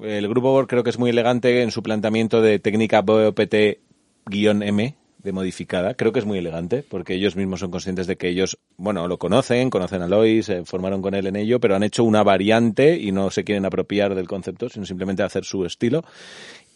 El 0.00 0.28
grupo 0.28 0.66
creo 0.66 0.82
que 0.82 0.90
es 0.90 0.98
muy 0.98 1.10
elegante 1.10 1.62
en 1.62 1.70
su 1.70 1.82
planteamiento 1.82 2.40
de 2.40 2.58
técnica 2.58 3.02
BOPT-M 3.02 4.94
de 5.22 5.32
modificada. 5.32 5.94
Creo 5.94 6.12
que 6.12 6.18
es 6.18 6.24
muy 6.24 6.38
elegante 6.38 6.82
porque 6.88 7.14
ellos 7.14 7.36
mismos 7.36 7.60
son 7.60 7.70
conscientes 7.70 8.06
de 8.06 8.16
que 8.16 8.28
ellos, 8.28 8.58
bueno, 8.76 9.06
lo 9.06 9.18
conocen, 9.18 9.70
conocen 9.70 10.02
a 10.02 10.08
Lois, 10.08 10.46
se 10.46 10.64
formaron 10.64 11.02
con 11.02 11.14
él 11.14 11.26
en 11.26 11.36
ello, 11.36 11.60
pero 11.60 11.76
han 11.76 11.82
hecho 11.82 12.04
una 12.04 12.22
variante 12.22 12.98
y 12.98 13.12
no 13.12 13.30
se 13.30 13.44
quieren 13.44 13.64
apropiar 13.64 14.14
del 14.14 14.26
concepto, 14.26 14.68
sino 14.68 14.86
simplemente 14.86 15.22
hacer 15.22 15.44
su 15.44 15.64
estilo. 15.64 16.04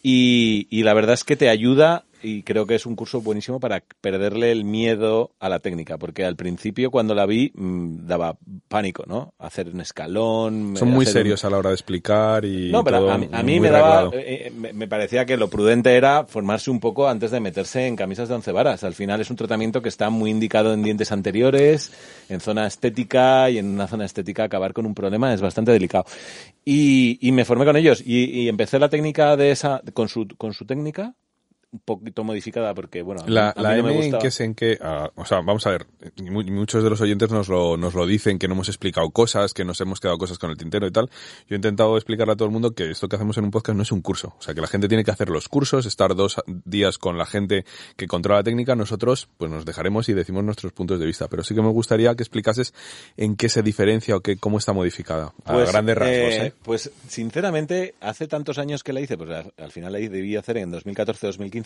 Y 0.03 0.83
la 0.83 0.93
verdad 0.93 1.15
es 1.15 1.25
que 1.25 1.35
te 1.35 1.49
ayuda 1.49 2.05
y 2.23 2.43
creo 2.43 2.65
que 2.65 2.75
es 2.75 2.85
un 2.85 2.95
curso 2.95 3.21
buenísimo 3.21 3.59
para 3.59 3.83
perderle 4.01 4.51
el 4.51 4.63
miedo 4.63 5.31
a 5.39 5.49
la 5.49 5.59
técnica, 5.59 5.97
porque 5.97 6.25
al 6.25 6.35
principio 6.35 6.89
cuando 6.91 7.13
la 7.13 7.25
vi 7.25 7.51
mm, 7.55 8.07
daba 8.07 8.37
pánico, 8.67 9.03
¿no? 9.07 9.33
Hacer 9.39 9.69
un 9.69 9.81
escalón. 9.81 10.75
Son 10.77 10.87
muy 10.89 11.05
un- 11.05 11.11
serios 11.11 11.45
a 11.45 11.49
la 11.49 11.57
hora 11.57 11.69
de 11.69 11.75
explicar 11.75 12.43
y 12.45 12.71
no, 12.71 12.83
pero 12.83 12.99
todo 12.99 13.11
a, 13.11 13.17
mí- 13.17 13.29
a 13.31 13.43
mí 13.43 13.59
me 13.59 13.69
daba, 13.69 14.09
eh, 14.13 14.47
eh, 14.47 14.51
me, 14.55 14.73
me 14.73 14.87
parecía 14.87 15.25
que 15.25 15.37
lo 15.37 15.49
prudente 15.49 15.95
era 15.95 16.25
formarse 16.25 16.71
un 16.71 16.79
poco 16.79 17.07
antes 17.07 17.31
de 17.31 17.39
meterse 17.39 17.85
en 17.87 17.95
camisas 17.95 18.29
de 18.29 18.35
once 18.35 18.51
varas. 18.51 18.83
Al 18.83 18.93
final 18.95 19.21
es 19.21 19.29
un 19.29 19.35
tratamiento 19.35 19.81
que 19.81 19.89
está 19.89 20.09
muy 20.09 20.31
indicado 20.31 20.73
en 20.73 20.83
dientes 20.83 21.11
anteriores, 21.11 21.91
en 22.29 22.39
zona 22.39 22.65
estética 22.67 23.49
y 23.49 23.57
en 23.59 23.67
una 23.67 23.87
zona 23.87 24.05
estética 24.05 24.43
acabar 24.43 24.73
con 24.73 24.85
un 24.85 24.95
problema 24.95 25.33
es 25.33 25.41
bastante 25.41 25.71
delicado. 25.71 26.05
Y, 26.65 27.17
y 27.21 27.31
me 27.31 27.45
formé 27.45 27.65
con 27.65 27.77
ellos 27.77 28.01
y, 28.05 28.25
y 28.41 28.49
empecé 28.49 28.79
la 28.79 28.89
técnica 28.89 29.37
de 29.37 29.51
esa, 29.51 29.81
con 29.93 30.09
su, 30.09 30.27
con 30.37 30.53
su 30.53 30.65
técnica, 30.65 31.13
un 31.71 31.79
poquito 31.79 32.23
modificada 32.23 32.73
porque, 32.73 33.01
bueno, 33.01 33.23
La, 33.27 33.49
a 33.49 33.53
mí 33.55 33.63
la 33.63 33.75
no 33.77 33.83
me 33.83 33.89
M 33.89 33.91
en 33.91 33.97
gustaba. 34.03 34.21
que 34.21 34.27
es 34.29 34.39
en 34.39 34.55
que, 34.55 34.77
ah, 34.81 35.09
o 35.15 35.25
sea, 35.25 35.41
vamos 35.41 35.67
a 35.67 35.71
ver, 35.71 35.85
muchos 36.21 36.83
de 36.83 36.89
los 36.89 37.01
oyentes 37.01 37.29
nos 37.29 37.49
lo, 37.49 37.75
nos 37.77 37.93
lo 37.93 38.05
dicen, 38.05 38.39
que 38.39 38.47
no 38.47 38.53
hemos 38.53 38.69
explicado 38.69 39.09
cosas, 39.11 39.53
que 39.53 39.65
nos 39.65 39.79
hemos 39.81 39.99
quedado 39.99 40.17
cosas 40.17 40.37
con 40.39 40.49
el 40.49 40.57
tintero 40.57 40.87
y 40.87 40.91
tal. 40.91 41.09
Yo 41.49 41.55
he 41.55 41.55
intentado 41.55 41.97
explicarle 41.97 42.33
a 42.33 42.35
todo 42.35 42.47
el 42.47 42.53
mundo 42.53 42.71
que 42.73 42.89
esto 42.89 43.09
que 43.09 43.15
hacemos 43.17 43.37
en 43.37 43.43
un 43.45 43.51
podcast 43.51 43.75
no 43.75 43.83
es 43.83 43.91
un 43.91 44.01
curso. 44.01 44.33
O 44.39 44.41
sea, 44.41 44.53
que 44.53 44.61
la 44.61 44.67
gente 44.67 44.87
tiene 44.87 45.03
que 45.03 45.11
hacer 45.11 45.29
los 45.29 45.49
cursos, 45.49 45.85
estar 45.85 46.15
dos 46.15 46.37
días 46.65 46.97
con 46.97 47.17
la 47.17 47.25
gente 47.25 47.65
que 47.97 48.07
controla 48.07 48.39
la 48.39 48.43
técnica. 48.43 48.75
Nosotros, 48.75 49.27
pues 49.37 49.51
nos 49.51 49.65
dejaremos 49.65 50.07
y 50.09 50.13
decimos 50.13 50.43
nuestros 50.43 50.71
puntos 50.71 50.99
de 50.99 51.05
vista. 51.05 51.27
Pero 51.27 51.43
sí 51.43 51.53
que 51.53 51.61
me 51.61 51.69
gustaría 51.69 52.15
que 52.15 52.23
explicases 52.23 52.73
en 53.17 53.35
qué 53.35 53.49
se 53.49 53.61
diferencia 53.61 54.15
o 54.15 54.21
qué, 54.21 54.37
cómo 54.37 54.57
está 54.57 54.71
modificada. 54.73 55.33
A 55.43 55.53
Pues, 55.53 55.71
grandes 55.71 55.97
rasgos, 55.97 56.33
eh, 56.33 56.45
¿eh? 56.47 56.53
Pues 56.63 56.91
sinceramente, 57.07 57.95
hace 57.99 58.27
tantos 58.27 58.57
años 58.57 58.83
que 58.83 58.93
la 58.93 59.01
hice, 59.01 59.17
pues 59.17 59.29
al, 59.31 59.53
al 59.57 59.71
final 59.71 59.91
la 59.93 59.99
debí 59.99 60.35
hacer 60.35 60.57
en 60.57 60.71
2014-2015, 60.71 61.56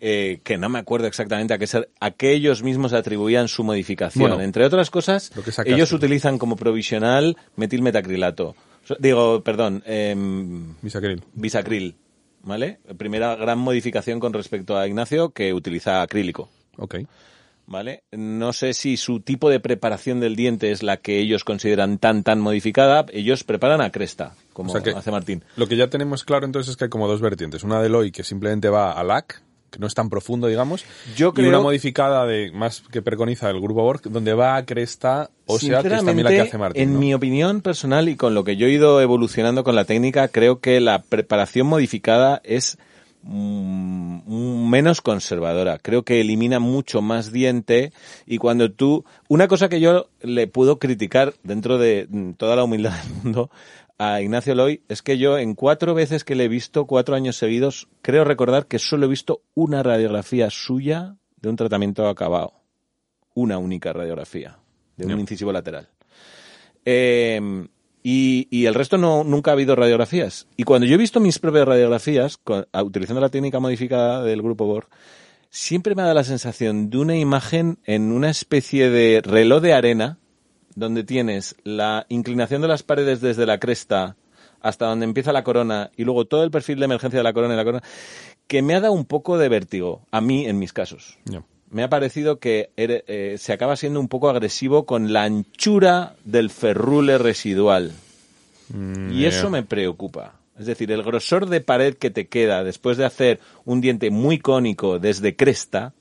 eh, 0.00 0.40
que 0.42 0.58
no 0.58 0.68
me 0.68 0.78
acuerdo 0.78 1.06
exactamente 1.06 1.54
a 1.54 1.58
qué, 1.58 1.66
ser, 1.66 1.90
a 2.00 2.10
qué 2.10 2.32
ellos 2.32 2.62
mismos 2.62 2.92
atribuían 2.92 3.48
su 3.48 3.64
modificación. 3.64 4.20
Bueno, 4.20 4.40
Entre 4.42 4.64
otras 4.64 4.90
cosas, 4.90 5.30
ellos 5.64 5.92
utilizan 5.92 6.38
como 6.38 6.56
provisional 6.56 7.36
metilmetacrilato. 7.56 8.54
Digo, 8.98 9.42
perdón, 9.42 9.82
em, 9.86 10.74
Bisacril. 10.82 11.22
bisacril, 11.32 11.94
¿vale? 12.42 12.78
Primera 12.98 13.34
gran 13.36 13.58
modificación 13.58 14.20
con 14.20 14.32
respecto 14.32 14.76
a 14.76 14.86
Ignacio 14.86 15.30
que 15.30 15.54
utiliza 15.54 16.02
acrílico. 16.02 16.50
Ok. 16.76 16.96
¿Vale? 17.66 18.02
No 18.12 18.52
sé 18.52 18.74
si 18.74 18.96
su 18.98 19.20
tipo 19.20 19.48
de 19.48 19.58
preparación 19.58 20.20
del 20.20 20.36
diente 20.36 20.70
es 20.70 20.82
la 20.82 20.98
que 20.98 21.18
ellos 21.18 21.44
consideran 21.44 21.98
tan, 21.98 22.22
tan 22.22 22.38
modificada. 22.40 23.06
Ellos 23.12 23.42
preparan 23.42 23.80
a 23.80 23.90
cresta, 23.90 24.34
como 24.52 24.70
O 24.70 24.72
sea 24.72 24.82
que- 24.82 24.90
hace 24.90 25.10
Martín. 25.10 25.42
Lo 25.56 25.66
que 25.66 25.76
ya 25.76 25.88
tenemos 25.88 26.24
claro 26.24 26.44
entonces 26.44 26.72
es 26.72 26.76
que 26.76 26.84
hay 26.84 26.90
como 26.90 27.08
dos 27.08 27.22
vertientes. 27.22 27.64
Una 27.64 27.80
de 27.80 27.88
Loy 27.88 28.12
que 28.12 28.22
simplemente 28.22 28.68
va 28.68 28.92
a 28.92 29.02
LAC, 29.02 29.42
que 29.70 29.78
no 29.80 29.86
es 29.86 29.94
tan 29.94 30.08
profundo, 30.10 30.46
digamos. 30.46 30.84
Yo 31.16 31.32
Y 31.36 31.40
una 31.46 31.58
modificada 31.58 32.26
de 32.26 32.52
más 32.52 32.82
que 32.92 33.00
preconiza 33.02 33.48
el 33.50 33.60
grupo 33.60 33.82
Borg, 33.82 34.02
donde 34.02 34.34
va 34.34 34.56
a 34.56 34.64
cresta, 34.66 35.30
o 35.46 35.58
sea, 35.58 35.82
que 35.82 35.88
es 35.88 36.04
también 36.04 36.22
la 36.24 36.30
que 36.30 36.40
hace 36.42 36.58
Martín. 36.58 36.82
en 36.82 36.92
¿no? 36.92 37.00
mi 37.00 37.14
opinión 37.14 37.60
personal 37.62 38.08
y 38.08 38.14
con 38.14 38.34
lo 38.34 38.44
que 38.44 38.56
yo 38.56 38.66
he 38.66 38.70
ido 38.72 39.00
evolucionando 39.00 39.64
con 39.64 39.74
la 39.74 39.84
técnica, 39.84 40.28
creo 40.28 40.60
que 40.60 40.80
la 40.80 41.02
preparación 41.02 41.66
modificada 41.66 42.40
es 42.44 42.78
mm, 43.24 44.68
menos 44.68 45.00
conservadora. 45.00 45.78
Creo 45.78 46.04
que 46.04 46.20
elimina 46.20 46.60
mucho 46.60 47.02
más 47.02 47.32
diente 47.32 47.92
y 48.26 48.38
cuando 48.38 48.70
tú... 48.72 49.04
Una 49.28 49.48
cosa 49.48 49.68
que 49.68 49.80
yo 49.80 50.08
le 50.20 50.46
puedo 50.46 50.78
criticar 50.78 51.34
dentro 51.42 51.78
de 51.78 52.06
mm, 52.08 52.32
toda 52.32 52.56
la 52.56 52.64
humildad 52.64 52.92
del 53.02 53.14
mundo 53.22 53.50
a 53.98 54.20
Ignacio 54.20 54.54
Loy 54.54 54.82
es 54.88 55.02
que 55.02 55.18
yo 55.18 55.38
en 55.38 55.54
cuatro 55.54 55.94
veces 55.94 56.24
que 56.24 56.34
le 56.34 56.44
he 56.44 56.48
visto, 56.48 56.86
cuatro 56.86 57.14
años 57.14 57.36
seguidos, 57.36 57.88
creo 58.02 58.24
recordar 58.24 58.66
que 58.66 58.78
solo 58.78 59.06
he 59.06 59.08
visto 59.08 59.42
una 59.54 59.82
radiografía 59.82 60.50
suya 60.50 61.16
de 61.36 61.48
un 61.48 61.56
tratamiento 61.56 62.08
acabado. 62.08 62.52
Una 63.34 63.58
única 63.58 63.92
radiografía 63.92 64.58
de 64.96 65.12
un 65.12 65.20
incisivo 65.20 65.52
lateral. 65.52 65.88
Eh, 66.84 67.66
y, 68.06 68.66
el 68.66 68.74
resto 68.74 68.98
no, 68.98 69.24
nunca 69.24 69.50
ha 69.50 69.54
habido 69.54 69.74
radiografías. 69.74 70.46
Y 70.58 70.64
cuando 70.64 70.86
yo 70.86 70.94
he 70.94 70.98
visto 70.98 71.20
mis 71.20 71.38
propias 71.38 71.66
radiografías, 71.66 72.38
utilizando 72.82 73.22
la 73.22 73.30
técnica 73.30 73.60
modificada 73.60 74.22
del 74.22 74.42
grupo 74.42 74.66
Borg, 74.66 74.88
siempre 75.48 75.94
me 75.94 76.02
ha 76.02 76.04
dado 76.04 76.16
la 76.16 76.24
sensación 76.24 76.90
de 76.90 76.98
una 76.98 77.16
imagen 77.16 77.78
en 77.84 78.12
una 78.12 78.28
especie 78.28 78.90
de 78.90 79.22
reloj 79.24 79.62
de 79.62 79.72
arena, 79.72 80.18
donde 80.74 81.02
tienes 81.02 81.56
la 81.64 82.04
inclinación 82.10 82.60
de 82.60 82.68
las 82.68 82.82
paredes 82.82 83.22
desde 83.22 83.46
la 83.46 83.58
cresta 83.58 84.16
hasta 84.60 84.86
donde 84.86 85.04
empieza 85.04 85.32
la 85.32 85.44
corona 85.44 85.90
y 85.96 86.04
luego 86.04 86.26
todo 86.26 86.44
el 86.44 86.50
perfil 86.50 86.80
de 86.80 86.84
emergencia 86.84 87.20
de 87.20 87.24
la 87.24 87.32
corona 87.32 87.54
y 87.54 87.56
la 87.56 87.64
corona, 87.64 87.84
que 88.46 88.60
me 88.60 88.74
ha 88.74 88.80
dado 88.80 88.92
un 88.92 89.06
poco 89.06 89.38
de 89.38 89.48
vértigo, 89.48 90.02
a 90.10 90.20
mí 90.20 90.46
en 90.46 90.58
mis 90.58 90.74
casos. 90.74 91.18
Me 91.74 91.82
ha 91.82 91.88
parecido 91.88 92.38
que 92.38 92.70
eh, 92.76 93.34
se 93.36 93.52
acaba 93.52 93.74
siendo 93.74 93.98
un 93.98 94.06
poco 94.06 94.30
agresivo 94.30 94.86
con 94.86 95.12
la 95.12 95.24
anchura 95.24 96.14
del 96.24 96.50
ferrule 96.50 97.18
residual. 97.18 97.90
Mm, 98.68 99.10
Y 99.10 99.24
eso 99.24 99.50
me 99.50 99.64
preocupa. 99.64 100.34
Es 100.56 100.66
decir, 100.66 100.92
el 100.92 101.02
grosor 101.02 101.48
de 101.48 101.60
pared 101.60 101.94
que 101.96 102.10
te 102.10 102.28
queda 102.28 102.62
después 102.62 102.96
de 102.96 103.04
hacer 103.04 103.40
un 103.64 103.80
diente 103.80 104.10
muy 104.10 104.38
cónico 104.38 105.00
desde 105.00 105.34
cresta, 105.34 105.94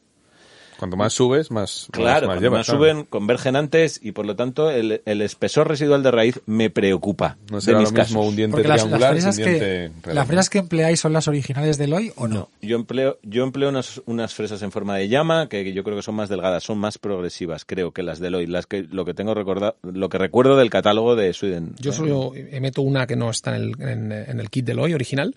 Cuanto 0.77 0.97
más 0.97 1.13
subes, 1.13 1.51
más, 1.51 1.87
claro, 1.91 2.27
más, 2.27 2.35
cuando 2.35 2.41
llevas. 2.41 2.59
más 2.59 2.65
claro. 2.67 2.79
suben, 2.79 3.03
convergen 3.05 3.55
antes 3.55 3.99
y 4.01 4.11
por 4.11 4.25
lo 4.25 4.35
tanto 4.35 4.69
el, 4.69 5.01
el 5.05 5.21
espesor 5.21 5.67
residual 5.67 6.03
de 6.03 6.11
raíz 6.11 6.41
me 6.45 6.69
preocupa. 6.69 7.37
No 7.49 7.57
de 7.57 7.61
será 7.61 7.79
mis 7.79 7.91
lo 7.91 7.99
mismo 7.99 8.25
un 8.25 8.35
diente 8.35 8.55
Porque 8.55 8.67
las, 8.67 8.77
las 8.77 8.83
triangular 8.83 9.11
que 9.11 9.15
un 9.15 9.21
fresas 9.21 9.35
diente 9.37 9.91
que, 10.01 10.13
las 10.13 10.27
fresas 10.27 10.49
que 10.49 10.57
empleáis 10.59 10.99
son 10.99 11.13
las 11.13 11.27
originales 11.27 11.77
de 11.77 11.87
Loy 11.87 12.11
o 12.15 12.27
no? 12.27 12.49
Yo 12.61 12.75
empleo, 12.75 13.19
yo 13.23 13.43
empleo 13.43 13.69
unas, 13.69 14.01
unas 14.05 14.33
fresas 14.33 14.61
en 14.61 14.71
forma 14.71 14.95
de 14.97 15.07
llama 15.07 15.47
que 15.47 15.73
yo 15.73 15.83
creo 15.83 15.95
que 15.95 16.03
son 16.03 16.15
más 16.15 16.29
delgadas, 16.29 16.63
son 16.63 16.77
más 16.77 16.97
progresivas, 16.97 17.65
creo 17.65 17.91
que 17.91 18.03
las 18.03 18.19
de 18.19 18.29
Loy, 18.29 18.47
las 18.47 18.65
que 18.65 18.83
lo 18.83 19.05
que 19.05 19.13
tengo 19.13 19.33
recorda, 19.33 19.75
lo 19.83 20.09
que 20.09 20.17
recuerdo 20.17 20.57
del 20.57 20.69
catálogo 20.69 21.15
de 21.15 21.33
Sweden. 21.33 21.75
Yo 21.79 21.91
solo 21.91 22.33
meto 22.59 22.81
una 22.81 23.07
que 23.07 23.15
no 23.15 23.29
está 23.29 23.55
en 23.55 23.63
el, 23.63 23.81
en, 23.81 24.11
en 24.11 24.39
el 24.39 24.49
kit 24.49 24.65
de 24.65 24.73
Loy 24.73 24.93
original, 24.93 25.35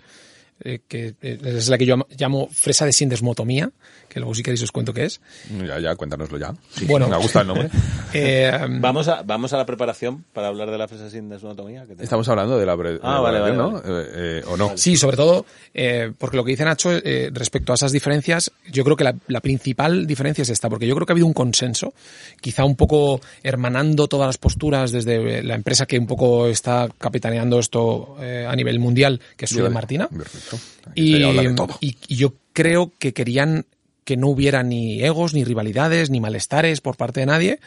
eh, 0.60 0.80
que 0.88 1.14
eh, 1.22 1.38
es 1.44 1.68
la 1.68 1.78
que 1.78 1.86
yo 1.86 1.96
llamo 2.18 2.48
fresa 2.52 2.86
de 2.86 2.92
sindesmotomía, 2.92 3.70
que 4.08 4.20
luego 4.20 4.34
si 4.34 4.42
queréis 4.42 4.62
os 4.62 4.72
cuento 4.72 4.92
qué 4.92 5.04
es. 5.04 5.20
Ya, 5.66 5.78
ya, 5.78 5.94
cuéntanoslo 5.96 6.38
ya. 6.38 6.54
Bueno. 6.86 7.08
Me 7.08 7.16
gusta 7.16 7.40
el 7.42 7.46
nombre. 7.48 7.70
Eh, 8.12 8.50
Vamos 8.80 9.08
a, 9.08 9.22
vamos 9.22 9.52
a 9.52 9.58
la 9.58 9.66
preparación 9.66 10.24
para 10.32 10.46
hablar 10.46 10.70
de 10.70 10.78
la 10.78 10.88
fresa 10.88 11.10
sin 11.10 11.28
desmotomía. 11.28 11.84
que 11.84 12.02
Estamos 12.02 12.26
hablando 12.28 12.56
de 12.56 12.64
la 12.64 12.74
de 12.76 12.98
Ah, 13.02 13.20
vale, 13.20 13.40
vale, 13.40 13.54
¿no? 13.56 13.78
Eh, 13.78 13.82
eh, 14.14 14.42
¿O 14.46 14.56
no? 14.56 14.72
Sí, 14.76 14.96
sobre 14.96 15.16
todo, 15.16 15.44
eh, 15.74 16.12
porque 16.16 16.36
lo 16.38 16.44
que 16.44 16.52
dice 16.52 16.64
Nacho 16.64 16.92
eh, 16.92 17.30
respecto 17.32 17.72
a 17.72 17.74
esas 17.74 17.92
diferencias, 17.92 18.52
yo 18.70 18.84
creo 18.84 18.96
que 18.96 19.04
la, 19.04 19.14
la 19.26 19.40
principal 19.40 20.06
diferencia 20.06 20.42
es 20.42 20.48
esta, 20.48 20.70
porque 20.70 20.86
yo 20.86 20.94
creo 20.94 21.04
que 21.04 21.12
ha 21.12 21.14
habido 21.14 21.26
un 21.26 21.34
consenso, 21.34 21.92
quizá 22.40 22.64
un 22.64 22.76
poco 22.76 23.20
hermanando 23.42 24.06
todas 24.08 24.28
las 24.28 24.38
posturas 24.38 24.92
desde 24.92 25.42
la 25.42 25.54
empresa 25.56 25.84
que 25.84 25.98
un 25.98 26.06
poco 26.06 26.46
está 26.46 26.88
capitaneando 26.98 27.58
esto 27.58 28.16
eh, 28.20 28.46
a 28.48 28.54
nivel 28.56 28.78
mundial, 28.78 29.20
que 29.36 29.44
es 29.44 29.50
Sude 29.50 29.62
Vale. 29.62 29.74
Martina. 29.74 30.08
Perfecto. 30.08 30.45
Y, 30.94 31.16
se 31.18 31.24
habla 31.24 31.42
de 31.42 31.54
todo. 31.54 31.78
y- 31.80 31.96
y 32.08 32.16
yo 32.16 32.34
creo 32.52 32.92
que 32.98 33.12
querían 33.12 33.66
que 34.04 34.16
no 34.16 34.28
hubiera 34.28 34.62
ni 34.62 35.02
egos, 35.02 35.34
ni 35.34 35.42
rivalidades, 35.42 36.10
ni 36.10 36.20
malestares 36.20 36.80
por 36.80 36.96
parte 36.96 37.18
de 37.20 37.26
nadie. 37.26 37.58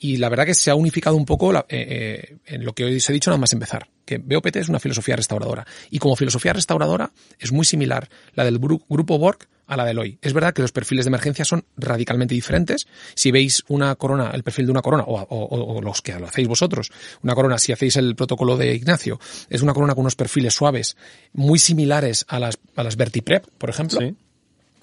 Y 0.00 0.16
la 0.16 0.28
verdad 0.28 0.44
que 0.44 0.54
se 0.54 0.70
ha 0.70 0.74
unificado 0.74 1.14
un 1.16 1.24
poco 1.24 1.52
la- 1.52 1.66
eh, 1.68 2.26
eh, 2.28 2.36
en 2.46 2.64
lo 2.64 2.72
que 2.72 2.84
hoy 2.84 2.96
os 2.96 3.08
he 3.08 3.12
dicho 3.12 3.30
nada 3.30 3.38
más 3.40 3.52
empezar. 3.52 3.88
Que 4.04 4.18
BOPT 4.18 4.56
es 4.56 4.68
una 4.68 4.80
filosofía 4.80 5.14
restauradora. 5.14 5.64
Y 5.90 5.98
como 6.00 6.16
filosofía 6.16 6.52
restauradora 6.52 7.12
es 7.38 7.52
muy 7.52 7.64
similar 7.64 8.08
la 8.34 8.44
del 8.44 8.60
gru- 8.60 8.82
grupo 8.88 9.18
Borg 9.18 9.46
a 9.66 9.76
la 9.76 9.84
del 9.84 9.98
hoy. 9.98 10.18
Es 10.22 10.32
verdad 10.32 10.52
que 10.52 10.62
los 10.62 10.72
perfiles 10.72 11.04
de 11.04 11.08
emergencia 11.08 11.44
son 11.44 11.64
radicalmente 11.76 12.34
diferentes. 12.34 12.86
Si 13.14 13.30
veis 13.30 13.62
una 13.68 13.94
corona, 13.96 14.30
el 14.34 14.42
perfil 14.42 14.66
de 14.66 14.72
una 14.72 14.82
corona, 14.82 15.04
o, 15.06 15.20
o- 15.20 15.74
o 15.76 15.80
los 15.82 16.02
que 16.02 16.18
lo 16.18 16.26
hacéis 16.26 16.48
vosotros, 16.48 16.90
una 17.22 17.34
corona, 17.34 17.58
si 17.58 17.72
hacéis 17.72 17.96
el 17.96 18.14
protocolo 18.16 18.56
de 18.56 18.74
Ignacio, 18.74 19.18
es 19.48 19.62
una 19.62 19.72
corona 19.74 19.94
con 19.94 20.02
unos 20.02 20.16
perfiles 20.16 20.54
suaves, 20.54 20.96
muy 21.32 21.58
similares 21.58 22.24
a 22.28 22.38
las, 22.38 22.58
a 22.76 22.82
las 22.82 22.96
Vertiprep, 22.96 23.46
por 23.58 23.70
ejemplo. 23.70 23.98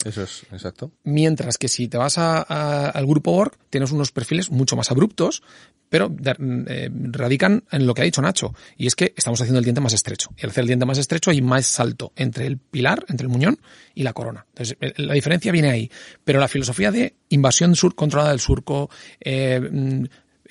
Eso 0.06 0.24
es, 0.24 0.44
exacto. 0.52 0.92
Mientras 1.04 1.58
que 1.58 1.68
si 1.68 1.88
te 1.88 1.98
vas 1.98 2.18
a- 2.18 2.46
a- 2.48 2.90
al 2.90 3.06
grupo 3.06 3.32
Borg, 3.32 3.54
tienes 3.70 3.92
unos 3.92 4.12
perfiles 4.12 4.50
mucho 4.50 4.76
más 4.76 4.90
abruptos, 4.92 5.44
pero 5.90 6.10
de- 6.10 6.36
eh, 6.68 6.90
radican 7.12 7.64
en 7.72 7.86
lo 7.86 7.94
que 7.94 8.02
ha 8.02 8.06
dicho 8.06 8.22
Nacho. 8.22 8.56
Y 8.78 8.88
es 8.88 8.96
que 8.96 9.14
estamos 9.16 9.40
haciendo 9.42 9.60
el 9.60 9.66
diente 9.66 9.82
más 9.82 9.94
estrecho. 9.94 10.30
Y 10.38 10.44
al 10.46 10.50
hacer 10.52 10.62
el 10.64 10.68
diente 10.68 10.86
más 10.86 10.98
estrecho 10.98 11.30
hay 11.32 11.42
más 11.42 11.66
salto 11.66 12.14
entre 12.16 12.48
el 12.48 12.58
pilar, 12.58 13.06
entre 13.10 13.26
el 13.26 13.30
muñón 13.32 13.60
y 13.94 14.04
la 14.04 14.14
corona. 14.14 14.46
Entonces, 14.50 14.78
eh, 14.82 14.94
la 14.98 15.14
diferencia 15.14 15.52
viene 15.52 15.70
ahí. 15.70 15.92
Pero 16.24 16.40
la 16.40 16.48
filosofía 16.48 16.92
de 16.92 17.16
invasión 17.30 17.76
sur 17.76 17.94
controlada 17.94 18.32
del 18.32 18.40
surco, 18.40 18.90
eh, 19.20 19.60
mm, 19.60 20.04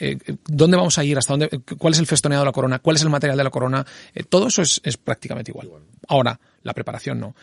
eh, 0.02 0.16
dónde 0.46 0.76
vamos 0.76 0.96
a 0.98 1.04
ir, 1.04 1.18
hasta 1.18 1.32
dónde, 1.34 1.48
cuál 1.78 1.92
es 1.94 1.98
el 2.00 2.06
festoneado 2.06 2.42
de 2.44 2.48
la 2.48 2.52
corona, 2.52 2.78
cuál 2.78 2.96
es 2.96 3.02
el 3.02 3.10
material 3.10 3.36
de 3.36 3.44
la 3.44 3.50
corona, 3.50 3.84
eh, 4.14 4.22
todo 4.24 4.46
eso 4.48 4.62
es, 4.62 4.80
es 4.84 4.96
prácticamente 4.96 5.50
igual. 5.50 5.70
Ahora, 6.08 6.38
la 6.62 6.72
preparación 6.72 7.18
no. 7.20 7.34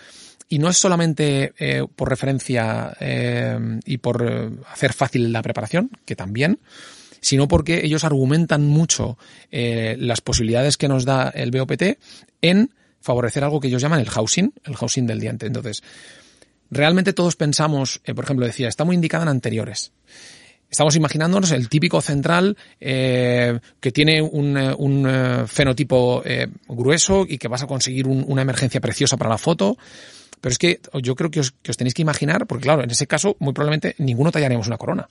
Y 0.49 0.59
no 0.59 0.69
es 0.69 0.77
solamente 0.77 1.53
eh, 1.59 1.83
por 1.95 2.09
referencia 2.09 2.95
eh, 3.01 3.79
y 3.85 3.97
por 3.97 4.25
eh, 4.25 4.49
hacer 4.71 4.93
fácil 4.93 5.31
la 5.33 5.41
preparación, 5.41 5.91
que 6.05 6.15
también, 6.15 6.59
sino 7.19 7.47
porque 7.49 7.81
ellos 7.83 8.05
argumentan 8.05 8.65
mucho 8.65 9.17
eh, 9.51 9.97
las 9.99 10.21
posibilidades 10.21 10.77
que 10.77 10.87
nos 10.87 11.03
da 11.03 11.29
el 11.29 11.51
BOPT 11.51 11.97
en 12.41 12.71
favorecer 13.01 13.43
algo 13.43 13.59
que 13.59 13.67
ellos 13.67 13.81
llaman 13.81 13.99
el 13.99 14.09
housing, 14.09 14.53
el 14.63 14.75
housing 14.75 15.05
del 15.05 15.19
diente. 15.19 15.47
Entonces, 15.47 15.83
realmente 16.71 17.11
todos 17.11 17.35
pensamos, 17.35 18.01
por 18.15 18.23
ejemplo, 18.23 18.45
decía, 18.45 18.67
está 18.69 18.85
muy 18.85 18.95
indicada 18.95 19.23
en 19.23 19.29
anteriores. 19.29 19.91
Estamos 20.69 20.95
imaginándonos 20.97 21.51
el 21.51 21.69
típico 21.69 22.01
central 22.01 22.57
eh, 22.81 23.59
que 23.79 23.91
tiene 23.91 24.21
un, 24.21 25.45
fenotipo 25.47 26.21
grueso 26.67 27.25
y 27.27 27.37
que 27.37 27.47
vas 27.47 27.63
a 27.63 27.67
conseguir 27.67 28.07
un- 28.07 28.25
una 28.27 28.41
emergencia 28.41 28.81
preciosa 28.81 29.15
para 29.17 29.29
la 29.29 29.37
foto. 29.37 29.77
Pero 30.41 30.51
es 30.51 30.57
que 30.57 30.79
yo 31.01 31.15
creo 31.15 31.31
que 31.31 31.39
os, 31.39 31.51
que 31.61 31.71
os 31.71 31.77
tenéis 31.77 31.93
que 31.93 32.01
imaginar, 32.01 32.45
porque 32.47 32.63
claro, 32.63 32.83
en 32.83 32.91
ese 32.91 33.07
caso 33.07 33.35
muy 33.39 33.53
probablemente 33.53 33.95
ninguno 33.97 34.31
tallaríamos 34.31 34.67
una 34.67 34.77
corona. 34.77 35.07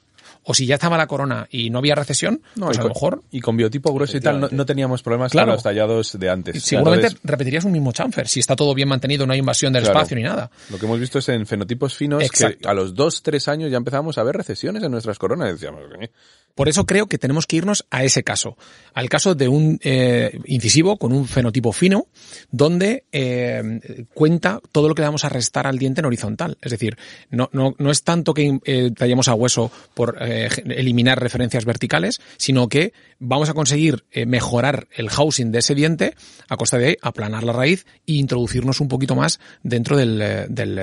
O 0.48 0.54
si 0.54 0.64
ya 0.66 0.74
estaba 0.74 0.96
la 0.96 1.08
corona 1.08 1.48
y 1.50 1.70
no 1.70 1.78
había 1.78 1.96
recesión, 1.96 2.40
pues 2.56 2.76
y 2.76 2.78
a 2.78 2.82
con, 2.82 2.88
lo 2.88 2.94
mejor 2.94 3.22
y 3.32 3.40
con 3.40 3.56
biotipo 3.56 3.92
grueso 3.92 4.16
y 4.16 4.20
tal 4.20 4.40
no, 4.40 4.48
no 4.50 4.64
teníamos 4.64 5.02
problemas 5.02 5.32
Claro. 5.32 5.46
con 5.48 5.54
los 5.54 5.62
tallados 5.64 6.16
de 6.18 6.30
antes. 6.30 6.62
seguramente 6.62 7.06
Entonces, 7.08 7.28
repetirías 7.28 7.64
un 7.64 7.72
mismo 7.72 7.90
chamfer 7.92 8.28
si 8.28 8.38
está 8.40 8.54
todo 8.54 8.72
bien 8.74 8.88
mantenido, 8.88 9.26
no 9.26 9.32
hay 9.32 9.40
invasión 9.40 9.72
del 9.72 9.82
Claro. 9.82 9.98
espacio 9.98 10.16
ni 10.16 10.22
nada. 10.22 10.48
Lo 10.70 10.78
que 10.78 10.86
hemos 10.86 11.00
visto 11.00 11.18
es 11.18 11.28
en 11.30 11.46
fenotipos 11.46 11.94
finos 11.96 12.22
Exacto. 12.22 12.58
que 12.60 12.68
a 12.68 12.74
los 12.74 12.94
dos, 12.94 13.22
tres 13.22 13.48
años 13.48 13.70
ya 13.72 13.76
empezamos 13.76 14.18
a 14.18 14.22
ver 14.22 14.36
recesiones 14.36 14.82
en 14.84 14.92
nuestras 14.92 15.18
coronas. 15.18 15.52
Decíamos. 15.52 15.82
Por 16.56 16.70
eso 16.70 16.86
creo 16.86 17.06
que 17.06 17.18
tenemos 17.18 17.46
que 17.46 17.56
irnos 17.56 17.86
a 17.90 18.02
ese 18.02 18.24
caso, 18.24 18.56
al 18.94 19.10
caso 19.10 19.34
de 19.34 19.46
un 19.46 19.78
eh, 19.82 20.40
incisivo 20.46 20.96
con 20.96 21.12
un 21.12 21.28
fenotipo 21.28 21.70
fino, 21.70 22.06
donde 22.50 23.04
eh, 23.12 24.06
cuenta 24.14 24.60
todo 24.72 24.88
lo 24.88 24.94
que 24.94 25.02
le 25.02 25.08
vamos 25.08 25.26
a 25.26 25.28
restar 25.28 25.66
al 25.66 25.78
diente 25.78 26.00
en 26.00 26.06
horizontal. 26.06 26.56
Es 26.62 26.70
decir, 26.70 26.96
no, 27.28 27.50
no, 27.52 27.74
no 27.78 27.90
es 27.90 28.04
tanto 28.04 28.32
que 28.32 28.58
eh, 28.64 28.90
tallemos 28.96 29.28
a 29.28 29.34
hueso 29.34 29.70
por 29.92 30.16
eliminar 30.18 31.20
referencias 31.20 31.66
verticales, 31.66 32.22
sino 32.38 32.70
que 32.70 32.94
vamos 33.18 33.50
a 33.50 33.54
conseguir 33.54 34.06
mejorar 34.26 34.88
el 34.96 35.10
housing 35.10 35.52
de 35.52 35.58
ese 35.58 35.74
diente 35.74 36.14
a 36.48 36.56
costa 36.56 36.78
de 36.78 36.96
aplanar 37.02 37.44
la 37.44 37.52
raíz 37.52 37.84
e 38.06 38.14
introducirnos 38.14 38.80
un 38.80 38.88
poquito 38.88 39.14
más 39.14 39.40
dentro 39.62 39.98
del, 39.98 40.46
del 40.48 40.78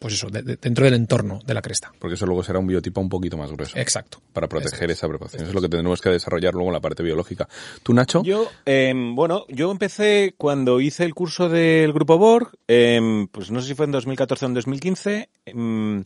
pues 0.00 0.14
eso, 0.14 0.28
de- 0.30 0.42
de- 0.42 0.56
dentro 0.56 0.84
del 0.84 0.94
entorno 0.94 1.38
de 1.46 1.54
la 1.54 1.62
cresta. 1.62 1.92
porque 2.00 2.14
eso 2.14 2.26
luego 2.26 2.42
será 2.42 2.58
un 2.58 2.66
biotipo 2.66 3.00
un 3.00 3.08
poquito 3.08 3.36
más 3.36 3.52
grueso. 3.52 3.78
Exacto. 3.78 4.20
Para 4.32 4.48
proteger 4.48 4.90
esa 4.90 5.06
preparación. 5.06 5.42
Eso 5.42 5.50
es 5.50 5.54
lo 5.54 5.60
que 5.60 5.68
tendremos 5.68 6.00
que 6.00 6.08
desarrollar 6.10 6.54
luego 6.54 6.70
en 6.70 6.74
la 6.74 6.80
parte 6.80 7.02
biológica. 7.04 7.48
¿Tú, 7.84 7.92
Nacho? 7.94 8.22
Yo, 8.24 8.48
em, 8.64 9.14
bueno, 9.14 9.44
yo 9.48 9.70
empecé 9.70 10.34
cuando 10.36 10.80
hice 10.80 11.04
el 11.04 11.14
curso 11.14 11.48
del 11.48 11.92
Grupo 11.92 12.18
Borg, 12.18 12.50
em, 12.66 13.28
pues 13.28 13.50
no 13.52 13.60
sé 13.60 13.68
si 13.68 13.74
fue 13.74 13.84
en 13.86 13.92
2014 13.92 14.46
o 14.46 14.48
en 14.48 14.54
2015. 14.54 15.28
em, 15.46 16.02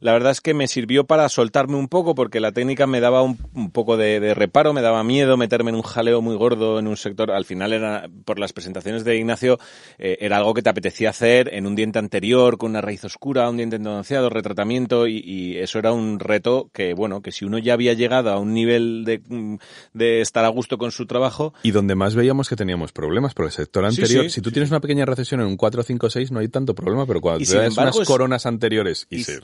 la 0.00 0.12
verdad 0.12 0.32
es 0.32 0.40
que 0.40 0.54
me 0.54 0.68
sirvió 0.68 1.04
para 1.04 1.28
soltarme 1.28 1.76
un 1.76 1.88
poco 1.88 2.14
porque 2.14 2.40
la 2.40 2.52
técnica 2.52 2.86
me 2.86 3.00
daba 3.00 3.22
un, 3.22 3.38
un 3.54 3.70
poco 3.70 3.96
de, 3.96 4.20
de 4.20 4.34
reparo, 4.34 4.72
me 4.72 4.82
daba 4.82 5.02
miedo 5.04 5.36
meterme 5.36 5.70
en 5.70 5.76
un 5.76 5.82
jaleo 5.82 6.20
muy 6.22 6.36
gordo 6.36 6.78
en 6.78 6.86
un 6.86 6.96
sector. 6.96 7.30
Al 7.30 7.44
final 7.44 7.72
era, 7.72 8.08
por 8.24 8.38
las 8.38 8.52
presentaciones 8.52 9.04
de 9.04 9.16
Ignacio, 9.16 9.58
eh, 9.98 10.18
era 10.20 10.36
algo 10.38 10.54
que 10.54 10.62
te 10.62 10.70
apetecía 10.70 11.10
hacer 11.10 11.52
en 11.54 11.66
un 11.66 11.74
diente 11.76 11.98
anterior, 11.98 12.58
con 12.58 12.70
una 12.70 12.80
raíz 12.80 13.04
oscura, 13.04 13.48
un 13.48 13.56
diente 13.56 13.76
endodonciado, 13.76 14.28
retratamiento, 14.30 15.06
y, 15.06 15.18
y 15.24 15.56
eso 15.58 15.78
era 15.78 15.92
un 15.92 16.18
reto 16.18 16.70
que, 16.72 16.94
bueno, 16.94 17.22
que 17.22 17.32
si 17.32 17.44
uno 17.44 17.58
ya 17.58 17.74
había 17.74 17.92
llegado 17.94 18.30
a 18.30 18.38
un 18.38 18.52
nivel 18.54 19.04
de, 19.04 19.20
mm, 19.26 19.56
de 19.94 20.20
estar 20.20 20.44
a 20.44 20.48
gusto 20.48 20.78
con 20.78 20.92
su 20.92 21.06
trabajo, 21.06 21.54
Y 21.62 21.70
donde 21.70 21.94
más 21.94 22.14
veíamos 22.14 22.48
que 22.48 22.56
teníamos 22.56 22.92
problemas, 22.92 23.34
porque 23.34 23.48
el 23.48 23.52
sector 23.52 23.84
anterior, 23.84 24.24
sí, 24.24 24.30
si 24.30 24.40
tú 24.40 24.50
sí, 24.50 24.54
tienes 24.54 24.70
una 24.70 24.80
pequeña 24.80 25.04
recesión 25.04 25.40
en 25.40 25.46
un 25.46 25.56
4, 25.56 25.82
5, 25.82 26.10
6, 26.10 26.30
no 26.32 26.40
hay 26.40 26.48
tanto 26.48 26.74
problema, 26.74 27.06
pero 27.06 27.20
cuando 27.20 27.42
Y 27.42 27.46
te 27.46 27.54
das 27.56 27.66
embargo 27.68 27.98
unas 27.98 28.08
coronas 28.08 28.46
anteriores 28.46 29.06
y, 29.10 29.16
y 29.16 29.24
se 29.24 29.32
s- 29.34 29.40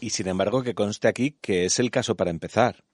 Y 0.00 0.10
sin 0.10 0.28
embargo, 0.28 0.62
que 0.62 0.74
conste 0.74 1.08
aquí 1.08 1.36
que 1.40 1.64
es 1.64 1.78
el 1.78 1.90
caso 1.90 2.16
para 2.16 2.30
empezar. 2.30 2.84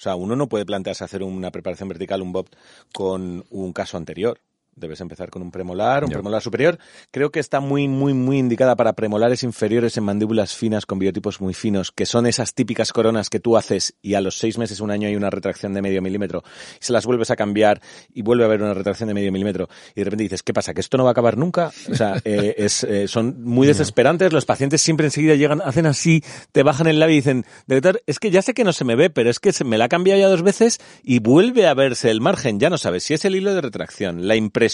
O 0.00 0.02
sea, 0.02 0.14
uno 0.16 0.34
no 0.34 0.48
puede 0.48 0.64
plantearse 0.64 1.04
hacer 1.04 1.22
una 1.22 1.50
preparación 1.50 1.88
vertical, 1.88 2.22
un 2.22 2.32
BOP, 2.32 2.48
con 2.92 3.44
un 3.50 3.72
caso 3.72 3.98
anterior. 3.98 4.40
Debes 4.80 5.00
empezar 5.02 5.28
con 5.28 5.42
un 5.42 5.50
premolar, 5.50 6.04
un 6.04 6.10
premolar 6.10 6.40
superior. 6.40 6.78
Creo 7.10 7.30
que 7.30 7.38
está 7.38 7.60
muy, 7.60 7.86
muy, 7.86 8.14
muy 8.14 8.38
indicada 8.38 8.76
para 8.76 8.94
premolares 8.94 9.42
inferiores 9.42 9.96
en 9.98 10.04
mandíbulas 10.04 10.54
finas 10.54 10.86
con 10.86 10.98
biotipos 10.98 11.42
muy 11.42 11.52
finos, 11.52 11.92
que 11.92 12.06
son 12.06 12.26
esas 12.26 12.54
típicas 12.54 12.92
coronas 12.92 13.28
que 13.28 13.40
tú 13.40 13.58
haces 13.58 13.94
y 14.00 14.14
a 14.14 14.22
los 14.22 14.38
seis 14.38 14.56
meses, 14.56 14.80
un 14.80 14.90
año 14.90 15.06
hay 15.06 15.16
una 15.16 15.28
retracción 15.28 15.74
de 15.74 15.82
medio 15.82 16.00
milímetro 16.00 16.42
y 16.80 16.84
se 16.84 16.94
las 16.94 17.04
vuelves 17.04 17.30
a 17.30 17.36
cambiar 17.36 17.82
y 18.14 18.22
vuelve 18.22 18.44
a 18.44 18.46
haber 18.46 18.62
una 18.62 18.72
retracción 18.72 19.08
de 19.08 19.14
medio 19.14 19.30
milímetro 19.30 19.68
y 19.94 20.00
de 20.00 20.04
repente 20.04 20.24
dices, 20.24 20.42
¿qué 20.42 20.54
pasa? 20.54 20.72
¿Que 20.72 20.80
esto 20.80 20.96
no 20.96 21.04
va 21.04 21.10
a 21.10 21.12
acabar 21.12 21.36
nunca? 21.36 21.70
O 21.90 21.94
sea, 21.94 22.16
eh, 22.24 22.54
es, 22.58 22.82
eh, 22.84 23.06
son 23.06 23.44
muy 23.44 23.66
desesperantes. 23.66 24.32
Los 24.32 24.46
pacientes 24.46 24.80
siempre 24.80 25.06
enseguida 25.08 25.34
llegan, 25.34 25.60
hacen 25.60 25.84
así, 25.84 26.24
te 26.52 26.62
bajan 26.62 26.86
el 26.86 26.98
labio 26.98 27.16
y 27.16 27.18
dicen, 27.18 27.44
doctor, 27.66 28.02
es 28.06 28.18
que 28.18 28.30
ya 28.30 28.40
sé 28.40 28.54
que 28.54 28.64
no 28.64 28.72
se 28.72 28.84
me 28.84 28.96
ve, 28.96 29.10
pero 29.10 29.28
es 29.28 29.40
que 29.40 29.52
se 29.52 29.64
me 29.64 29.76
la 29.76 29.84
ha 29.84 29.88
cambiado 29.88 30.18
ya 30.18 30.28
dos 30.28 30.42
veces 30.42 30.80
y 31.02 31.18
vuelve 31.18 31.66
a 31.66 31.74
verse 31.74 32.10
el 32.10 32.22
margen. 32.22 32.58
Ya 32.58 32.70
no 32.70 32.78
sabes 32.78 33.04
si 33.04 33.12
es 33.12 33.26
el 33.26 33.36
hilo 33.36 33.54
de 33.54 33.60
retracción, 33.60 34.26
la 34.26 34.36
impresión 34.36 34.69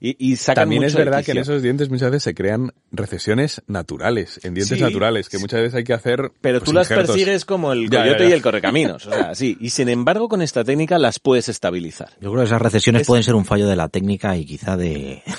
y, 0.00 0.16
y 0.32 0.36
sacan 0.36 0.62
También 0.62 0.82
mucho 0.82 0.88
es 0.88 0.94
verdad 1.04 1.24
que 1.24 1.32
en 1.32 1.38
esos 1.38 1.62
dientes 1.62 1.90
muchas 1.90 2.10
veces 2.10 2.22
se 2.22 2.34
crean 2.34 2.72
recesiones 2.92 3.62
naturales, 3.66 4.40
en 4.44 4.54
dientes 4.54 4.78
Sí. 4.78 4.82
naturales, 4.82 5.28
que 5.28 5.38
muchas 5.38 5.60
veces 5.60 5.74
hay 5.74 5.84
que 5.84 5.92
hacer. 5.92 6.30
Pero 6.40 6.58
pues, 6.60 6.64
tú 6.70 6.72
las 6.72 6.90
injertos. 6.90 7.14
persigues 7.16 7.44
como 7.44 7.72
el 7.72 7.88
Ya, 7.90 7.98
ya, 7.98 8.02
coyote 8.04 8.24
ya. 8.24 8.30
y 8.30 8.32
el 8.32 8.42
correcaminos. 8.42 9.06
O 9.06 9.10
sea, 9.12 9.34
sí. 9.34 9.56
Y 9.60 9.70
sin 9.70 9.88
embargo, 9.88 10.28
con 10.28 10.42
esta 10.42 10.64
técnica 10.64 10.98
las 10.98 11.18
puedes 11.18 11.48
estabilizar. 11.48 12.10
Yo 12.20 12.30
creo 12.30 12.42
que 12.42 12.46
esas 12.46 12.62
recesiones 12.62 13.02
Es- 13.02 13.08
pueden 13.08 13.22
ser 13.24 13.34
un 13.34 13.44
fallo 13.44 13.66
de 13.68 13.76
la 13.76 13.88
técnica 13.88 14.36
y 14.36 14.44
quizá 14.46 14.76
de... 14.76 15.22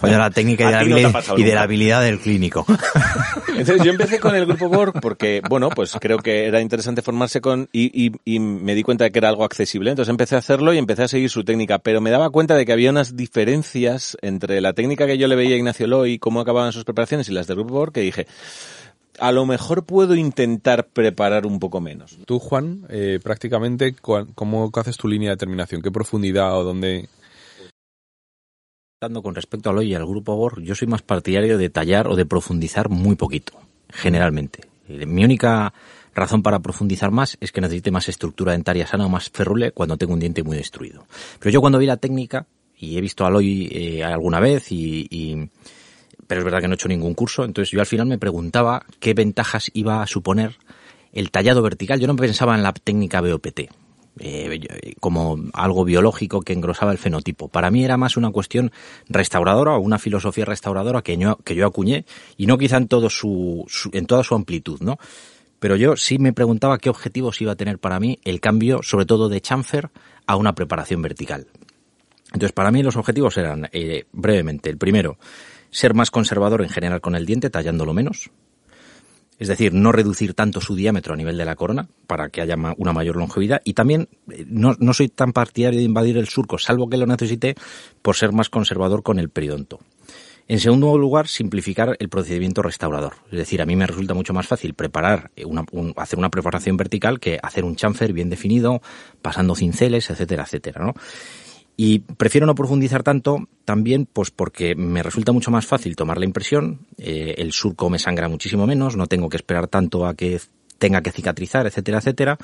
fallo 0.00 0.14
de 0.14 0.18
la 0.18 0.30
técnica 0.30 0.64
y 0.64 0.66
de, 0.66 1.02
la 1.02 1.12
no 1.12 1.38
y 1.38 1.42
de 1.42 1.56
habilidad 1.56 2.02
del 2.02 2.18
clínico. 2.18 2.64
Entonces 3.48 3.84
yo 3.84 3.92
empecé 3.92 4.18
con 4.18 4.34
el 4.34 4.46
grupo 4.46 4.68
Borg 4.68 5.00
porque, 5.00 5.42
bueno, 5.48 5.68
pues 5.70 5.96
creo 6.00 6.18
que 6.18 6.46
era 6.46 6.60
interesante 6.60 7.02
formarse 7.02 7.40
con 7.40 7.68
y, 7.72 8.06
y, 8.06 8.12
y 8.24 8.38
me 8.40 8.74
di 8.74 8.82
cuenta 8.82 9.04
de 9.04 9.12
que 9.12 9.18
era 9.18 9.28
algo 9.28 9.44
accesible. 9.44 9.90
Entonces 9.90 10.10
empecé 10.10 10.34
a 10.36 10.38
hacerlo 10.38 10.72
y 10.72 10.78
empecé 10.78 11.02
a 11.04 11.08
seguir 11.08 11.30
su 11.30 11.44
técnica, 11.44 11.78
pero 11.78 12.00
me 12.00 12.10
daba 12.10 12.30
cuenta 12.30 12.56
de 12.56 12.64
que 12.64 12.72
había 12.72 12.90
unas 12.90 13.16
diferencias 13.16 14.16
entre 14.22 14.60
la 14.60 14.72
técnica 14.72 15.06
que 15.06 15.18
yo 15.18 15.28
le 15.28 15.36
veía 15.36 15.54
a 15.54 15.58
Ignacio 15.58 15.86
Loy 15.86 16.12
y 16.12 16.18
cómo 16.18 16.40
acababan 16.40 16.72
sus 16.72 16.84
preparaciones 16.84 17.28
y 17.28 17.32
las 17.32 17.46
del 17.46 17.56
grupo 17.56 17.74
Borg 17.74 17.92
que 17.92 18.00
dije, 18.00 18.26
a 19.18 19.32
lo 19.32 19.46
mejor 19.46 19.84
puedo 19.84 20.14
intentar 20.14 20.88
preparar 20.88 21.46
un 21.46 21.58
poco 21.58 21.80
menos. 21.80 22.16
Tú, 22.26 22.38
Juan, 22.38 22.86
eh, 22.88 23.20
prácticamente, 23.22 23.94
¿cómo 23.94 24.70
haces 24.74 24.96
tu 24.96 25.08
línea 25.08 25.30
de 25.30 25.36
terminación? 25.36 25.82
¿Qué 25.82 25.90
profundidad 25.90 26.56
o 26.56 26.64
dónde? 26.64 27.08
Con 29.00 29.34
respecto 29.34 29.70
al 29.70 29.78
hoy 29.78 29.92
y 29.92 29.94
al 29.94 30.04
grupo 30.04 30.36
Borg, 30.36 30.60
yo 30.60 30.74
soy 30.74 30.86
más 30.86 31.00
partidario 31.00 31.56
de 31.56 31.70
tallar 31.70 32.06
o 32.06 32.16
de 32.16 32.26
profundizar 32.26 32.90
muy 32.90 33.16
poquito, 33.16 33.54
generalmente. 33.88 34.60
Eh, 34.90 35.06
Mi 35.06 35.24
única 35.24 35.72
razón 36.14 36.42
para 36.42 36.58
profundizar 36.58 37.10
más 37.10 37.38
es 37.40 37.50
que 37.50 37.62
necesite 37.62 37.90
más 37.90 38.10
estructura 38.10 38.52
dentaria 38.52 38.86
sana 38.86 39.06
o 39.06 39.08
más 39.08 39.30
ferrule 39.30 39.72
cuando 39.72 39.96
tengo 39.96 40.12
un 40.12 40.20
diente 40.20 40.42
muy 40.42 40.58
destruido. 40.58 41.06
Pero 41.38 41.50
yo 41.50 41.62
cuando 41.62 41.78
vi 41.78 41.86
la 41.86 41.96
técnica, 41.96 42.46
y 42.76 42.98
he 42.98 43.00
visto 43.00 43.24
a 43.24 43.28
Aloy 43.28 43.70
eh, 43.72 44.04
alguna 44.04 44.38
vez, 44.38 44.70
y, 44.70 45.06
y- 45.10 45.48
pero 46.26 46.42
es 46.42 46.44
verdad 46.44 46.60
que 46.60 46.68
no 46.68 46.74
he 46.74 46.76
hecho 46.76 46.88
ningún 46.88 47.14
curso, 47.14 47.46
entonces 47.46 47.70
yo 47.70 47.80
al 47.80 47.86
final 47.86 48.06
me 48.06 48.18
preguntaba 48.18 48.84
qué 48.98 49.14
ventajas 49.14 49.70
iba 49.72 50.02
a 50.02 50.06
suponer 50.06 50.58
el 51.14 51.30
tallado 51.30 51.62
vertical. 51.62 52.00
Yo 52.00 52.06
no 52.06 52.16
pensaba 52.16 52.54
en 52.54 52.62
la 52.62 52.74
técnica 52.74 53.22
BOPT 53.22 53.60
eh, 54.20 54.60
eh, 54.62 54.92
como 55.00 55.36
algo 55.52 55.84
biológico 55.84 56.42
que 56.42 56.52
engrosaba 56.52 56.92
el 56.92 56.98
fenotipo. 56.98 57.48
Para 57.48 57.70
mí 57.70 57.84
era 57.84 57.96
más 57.96 58.16
una 58.16 58.30
cuestión 58.30 58.70
restauradora 59.08 59.72
o 59.74 59.80
una 59.80 59.98
filosofía 59.98 60.44
restauradora 60.44 61.02
que 61.02 61.16
yo, 61.16 61.36
que 61.44 61.54
yo 61.54 61.66
acuñé 61.66 62.04
y 62.36 62.46
no 62.46 62.58
quizá 62.58 62.76
en 62.76 62.86
todo 62.88 63.10
su- 63.10 63.66
en 63.92 64.06
toda 64.06 64.22
su 64.22 64.34
amplitud, 64.34 64.80
¿no? 64.80 64.98
Pero 65.58 65.76
yo 65.76 65.96
sí 65.96 66.18
me 66.18 66.32
preguntaba 66.32 66.78
qué 66.78 66.88
objetivos 66.88 67.40
iba 67.40 67.52
a 67.52 67.56
tener 67.56 67.78
para 67.78 67.98
mí 68.00 68.18
el 68.24 68.40
cambio, 68.40 68.82
sobre 68.82 69.04
todo 69.06 69.28
de 69.28 69.40
chamfer 69.40 69.90
a 70.26 70.36
una 70.36 70.54
preparación 70.54 71.02
vertical. 71.02 71.46
Entonces, 72.26 72.52
para 72.52 72.70
mí 72.70 72.82
los 72.82 72.96
objetivos 72.96 73.36
eran, 73.36 73.68
eh, 73.72 74.04
brevemente, 74.12 74.70
el 74.70 74.78
primero, 74.78 75.18
ser 75.70 75.94
más 75.94 76.10
conservador 76.10 76.62
en 76.62 76.68
general 76.68 77.00
con 77.00 77.14
el 77.14 77.26
diente, 77.26 77.50
tallándolo 77.50 77.92
menos. 77.92 78.30
Es 79.40 79.48
decir, 79.48 79.72
no 79.72 79.90
reducir 79.90 80.34
tanto 80.34 80.60
su 80.60 80.76
diámetro 80.76 81.14
a 81.14 81.16
nivel 81.16 81.38
de 81.38 81.46
la 81.46 81.56
corona 81.56 81.88
para 82.06 82.28
que 82.28 82.42
haya 82.42 82.56
una 82.76 82.92
mayor 82.92 83.16
longevidad. 83.16 83.62
Y 83.64 83.72
también 83.72 84.08
eh, 84.30 84.44
no, 84.46 84.74
soy 84.92 85.08
tan 85.08 85.32
partidario 85.32 85.78
de 85.78 85.86
invadir 85.86 86.18
el 86.18 86.28
surco, 86.28 86.58
salvo 86.58 86.90
que 86.90 86.98
lo 86.98 87.06
necesite, 87.06 87.54
por 88.02 88.16
ser 88.16 88.32
más 88.32 88.50
conservador 88.50 89.02
con 89.02 89.18
el 89.18 89.30
periodonto. 89.30 89.80
En 90.46 90.60
segundo 90.60 90.98
lugar, 90.98 91.26
simplificar 91.26 91.96
el 92.00 92.10
procedimiento 92.10 92.60
restaurador. 92.60 93.14
Es 93.32 93.38
decir, 93.38 93.62
a 93.62 93.66
mí 93.66 93.76
me 93.76 93.86
resulta 93.86 94.12
mucho 94.12 94.34
más 94.34 94.46
fácil 94.46 94.74
preparar 94.74 95.30
una, 95.46 95.64
hacer 95.96 96.18
una 96.18 96.28
preparación 96.28 96.76
vertical 96.76 97.18
que 97.18 97.38
hacer 97.42 97.64
un 97.64 97.76
chamfer 97.76 98.12
bien 98.12 98.28
definido, 98.28 98.82
pasando 99.22 99.54
cinceles, 99.54 100.10
etcétera, 100.10 100.42
etcétera, 100.42 100.84
¿no? 100.84 100.94
Y 101.76 102.00
prefiero 102.00 102.46
no 102.46 102.54
profundizar 102.54 103.02
tanto 103.02 103.48
también 103.64 104.06
pues 104.12 104.30
porque 104.30 104.74
me 104.74 105.02
resulta 105.02 105.32
mucho 105.32 105.50
más 105.50 105.66
fácil 105.66 105.96
tomar 105.96 106.18
la 106.18 106.26
impresión, 106.26 106.86
eh, 106.98 107.36
el 107.38 107.52
surco 107.52 107.88
me 107.88 107.98
sangra 107.98 108.28
muchísimo 108.28 108.66
menos, 108.66 108.96
no 108.96 109.06
tengo 109.06 109.28
que 109.28 109.38
esperar 109.38 109.66
tanto 109.66 110.06
a 110.06 110.14
que 110.14 110.40
tenga 110.78 111.02
que 111.02 111.12
cicatrizar, 111.12 111.66
etcétera, 111.66 111.98
etcétera. 111.98 112.38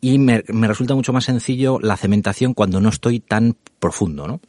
Y 0.00 0.18
me, 0.18 0.44
me 0.48 0.68
resulta 0.68 0.94
mucho 0.94 1.12
más 1.12 1.24
sencillo 1.24 1.78
la 1.80 1.96
cementación 1.96 2.52
cuando 2.52 2.80
no 2.80 2.90
estoy 2.90 3.20
tan 3.20 3.56
profundo, 3.78 4.26
¿no? 4.26 4.40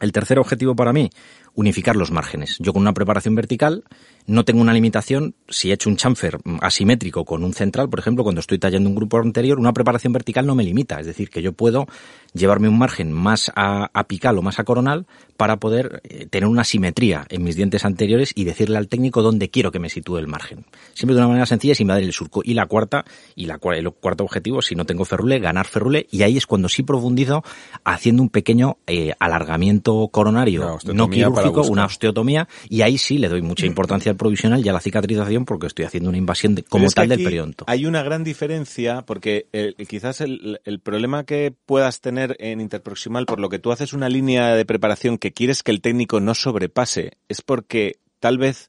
El 0.00 0.10
tercer 0.10 0.40
objetivo 0.40 0.74
para 0.74 0.92
mí, 0.92 1.10
unificar 1.54 1.94
los 1.94 2.10
márgenes. 2.10 2.56
Yo 2.58 2.72
con 2.72 2.82
una 2.82 2.94
preparación 2.94 3.36
vertical 3.36 3.84
no 4.26 4.44
tengo 4.44 4.62
una 4.62 4.72
limitación 4.72 5.34
si 5.48 5.70
he 5.70 5.74
hecho 5.74 5.90
un 5.90 5.96
chamfer 5.96 6.38
asimétrico 6.60 7.24
con 7.24 7.44
un 7.44 7.52
central, 7.52 7.90
por 7.90 7.98
ejemplo, 7.98 8.24
cuando 8.24 8.40
estoy 8.40 8.58
tallando 8.58 8.88
un 8.88 8.94
grupo 8.94 9.18
anterior, 9.18 9.58
una 9.58 9.72
preparación 9.72 10.12
vertical 10.12 10.46
no 10.46 10.54
me 10.54 10.64
limita. 10.64 10.98
Es 10.98 11.06
decir, 11.06 11.28
que 11.28 11.42
yo 11.42 11.52
puedo 11.52 11.86
llevarme 12.32 12.68
un 12.68 12.78
margen 12.78 13.12
más 13.12 13.52
apical 13.54 14.38
o 14.38 14.42
más 14.42 14.58
a 14.58 14.64
coronal 14.64 15.06
para 15.36 15.58
poder 15.58 16.00
eh, 16.04 16.26
tener 16.26 16.48
una 16.48 16.64
simetría 16.64 17.26
en 17.28 17.42
mis 17.42 17.56
dientes 17.56 17.84
anteriores 17.84 18.32
y 18.34 18.44
decirle 18.44 18.78
al 18.78 18.88
técnico 18.88 19.22
dónde 19.22 19.50
quiero 19.50 19.70
que 19.70 19.78
me 19.78 19.90
sitúe 19.90 20.18
el 20.18 20.26
margen. 20.26 20.64
Siempre 20.94 21.14
de 21.14 21.20
una 21.20 21.28
manera 21.28 21.46
sencilla 21.46 21.74
sin 21.74 21.84
invadir 21.84 22.04
el 22.04 22.12
surco. 22.12 22.40
Y 22.42 22.54
la 22.54 22.66
cuarta, 22.66 23.04
y 23.36 23.46
la, 23.46 23.60
el 23.76 23.90
cuarto 23.92 24.24
objetivo, 24.24 24.62
si 24.62 24.74
no 24.74 24.86
tengo 24.86 25.04
ferrule, 25.04 25.38
ganar 25.38 25.66
ferrule. 25.66 26.06
Y 26.10 26.22
ahí 26.22 26.36
es 26.36 26.46
cuando 26.46 26.68
sí 26.68 26.82
profundizo 26.82 27.44
haciendo 27.84 28.22
un 28.22 28.30
pequeño 28.30 28.78
eh, 28.86 29.12
alargamiento 29.18 30.08
coronario 30.08 30.78
no 30.92 31.10
quirúrgico, 31.10 31.62
una 31.62 31.84
osteotomía, 31.84 32.48
y 32.68 32.82
ahí 32.82 32.96
sí 32.96 33.18
le 33.18 33.28
doy 33.28 33.42
mucha 33.42 33.66
importancia 33.66 34.13
provisional 34.16 34.64
y 34.64 34.68
a 34.68 34.72
la 34.72 34.80
cicatrización 34.80 35.44
porque 35.44 35.66
estoy 35.66 35.84
haciendo 35.84 36.08
una 36.08 36.18
invasión 36.18 36.56
como 36.68 36.88
tal 36.90 37.08
del 37.08 37.22
periodonto. 37.22 37.64
Hay 37.68 37.86
una 37.86 38.02
gran 38.02 38.24
diferencia 38.24 39.02
porque 39.02 39.46
quizás 39.88 40.20
el, 40.20 40.60
el, 40.64 40.80
problema 40.80 41.24
que 41.24 41.54
puedas 41.66 42.00
tener 42.00 42.36
en 42.38 42.60
interproximal 42.60 43.26
por 43.26 43.40
lo 43.40 43.48
que 43.48 43.58
tú 43.58 43.72
haces 43.72 43.92
una 43.92 44.08
línea 44.08 44.54
de 44.54 44.64
preparación 44.64 45.18
que 45.18 45.32
quieres 45.32 45.62
que 45.62 45.70
el 45.70 45.80
técnico 45.80 46.20
no 46.20 46.34
sobrepase 46.34 47.12
es 47.28 47.42
porque 47.42 47.98
tal 48.20 48.38
vez 48.38 48.68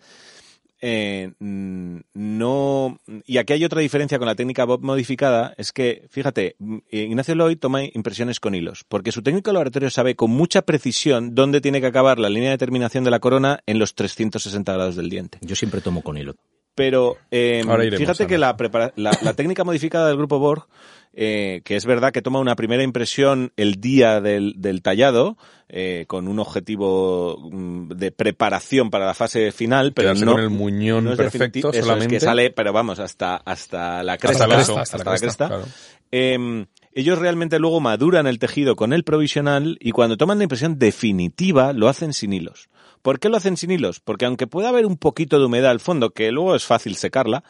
eh, 0.88 1.32
no. 1.40 3.00
Y 3.26 3.38
aquí 3.40 3.54
hay 3.54 3.66
otra 3.66 3.82
diferencia 3.82 4.20
con 4.20 4.28
la 4.28 4.36
técnica 4.36 4.66
Bob 4.66 4.84
modificada, 4.84 5.56
es 5.58 5.72
que, 5.72 6.06
fíjate, 6.12 6.58
Ignacio 6.92 7.34
Lloyd 7.34 7.58
toma 7.58 7.84
impresiones 7.84 8.40
con 8.40 8.54
hilos, 8.54 8.86
porque 8.88 9.12
su 9.12 9.24
técnico 9.24 9.52
laboratorio 9.52 9.90
sabe 9.90 10.16
con 10.16 10.30
mucha 10.30 10.62
precisión 10.62 11.34
dónde 11.34 11.60
tiene 11.60 11.82
que 11.82 11.88
acabar 11.88 12.20
la 12.20 12.30
línea 12.30 12.52
de 12.52 12.60
terminación 12.60 13.04
de 13.04 13.10
la 13.10 13.20
corona 13.20 13.62
en 13.66 13.80
los 13.80 13.96
360 13.96 14.74
grados 14.74 14.96
del 14.96 15.10
diente. 15.10 15.40
Yo 15.42 15.56
siempre 15.56 15.82
tomo 15.82 16.04
con 16.04 16.20
hilo. 16.20 16.36
Pero 16.76 17.18
eh, 17.32 17.64
fíjate 17.98 18.28
que 18.28 18.38
la, 18.38 18.56
la, 18.96 19.34
técnica 19.34 19.64
modificada 19.64 20.08
del 20.10 20.18
grupo 20.18 20.38
Borg, 20.40 20.68
eh, 21.18 21.62
que 21.64 21.78
es 21.78 21.86
verdad 21.86 22.12
que 22.12 22.22
toma 22.22 22.40
una 22.40 22.58
primera 22.58 22.84
impresión 22.84 23.54
el 23.56 23.80
día 23.80 24.20
del, 24.20 24.56
del 24.58 24.82
tallado, 24.82 25.38
eh, 25.70 26.04
con 26.08 26.28
un 26.28 26.40
objetivo 26.40 27.50
mm, 27.52 27.88
de 27.94 28.12
preparación 28.12 28.90
para 28.90 29.06
la 29.06 29.14
fase 29.14 29.54
final, 29.54 29.94
pero 29.94 30.14
no 30.14 30.34
con 30.34 30.42
el 30.42 30.50
muñón 30.50 31.06
perfecto 31.16 31.72
solamente. 31.72 32.18
Es 32.18 32.22
que 32.22 32.26
sale, 32.26 32.52
pero 32.52 32.74
vamos, 32.74 33.00
hasta, 33.00 33.38
hasta 33.38 34.04
la 34.04 34.18
cresta. 34.18 34.44
Hasta, 34.44 34.98
la 34.98 35.18
cresta. 35.18 35.62
Em, 36.12 36.66
ellos 36.94 37.18
realmente 37.18 37.60
luego 37.60 37.80
maduran 37.80 38.28
el 38.28 38.38
tejido 38.38 38.76
con 38.76 38.92
el 38.92 39.04
provisional 39.04 39.78
y 39.80 39.92
cuando 39.92 40.18
toman 40.18 40.38
la 40.38 40.44
impresión 40.44 40.78
definitiva 40.78 41.72
lo 41.72 41.88
hacen 41.88 42.12
sin 42.12 42.34
hilos. 42.34 42.70
¿Por 43.02 43.20
qué 43.20 43.30
lo 43.30 43.38
hacen 43.38 43.56
sin 43.56 43.72
hilos? 43.72 44.02
Porque 44.02 44.26
aunque 44.26 44.48
pueda 44.48 44.70
haber 44.70 44.86
un 44.86 44.98
poquito 44.98 45.40
de 45.40 45.46
humedad 45.46 45.72
al 45.72 45.80
fondo, 45.80 46.12
que 46.12 46.32
luego 46.32 46.56
es 46.56 46.66
fácil 46.66 46.96
secarla, 46.96 47.44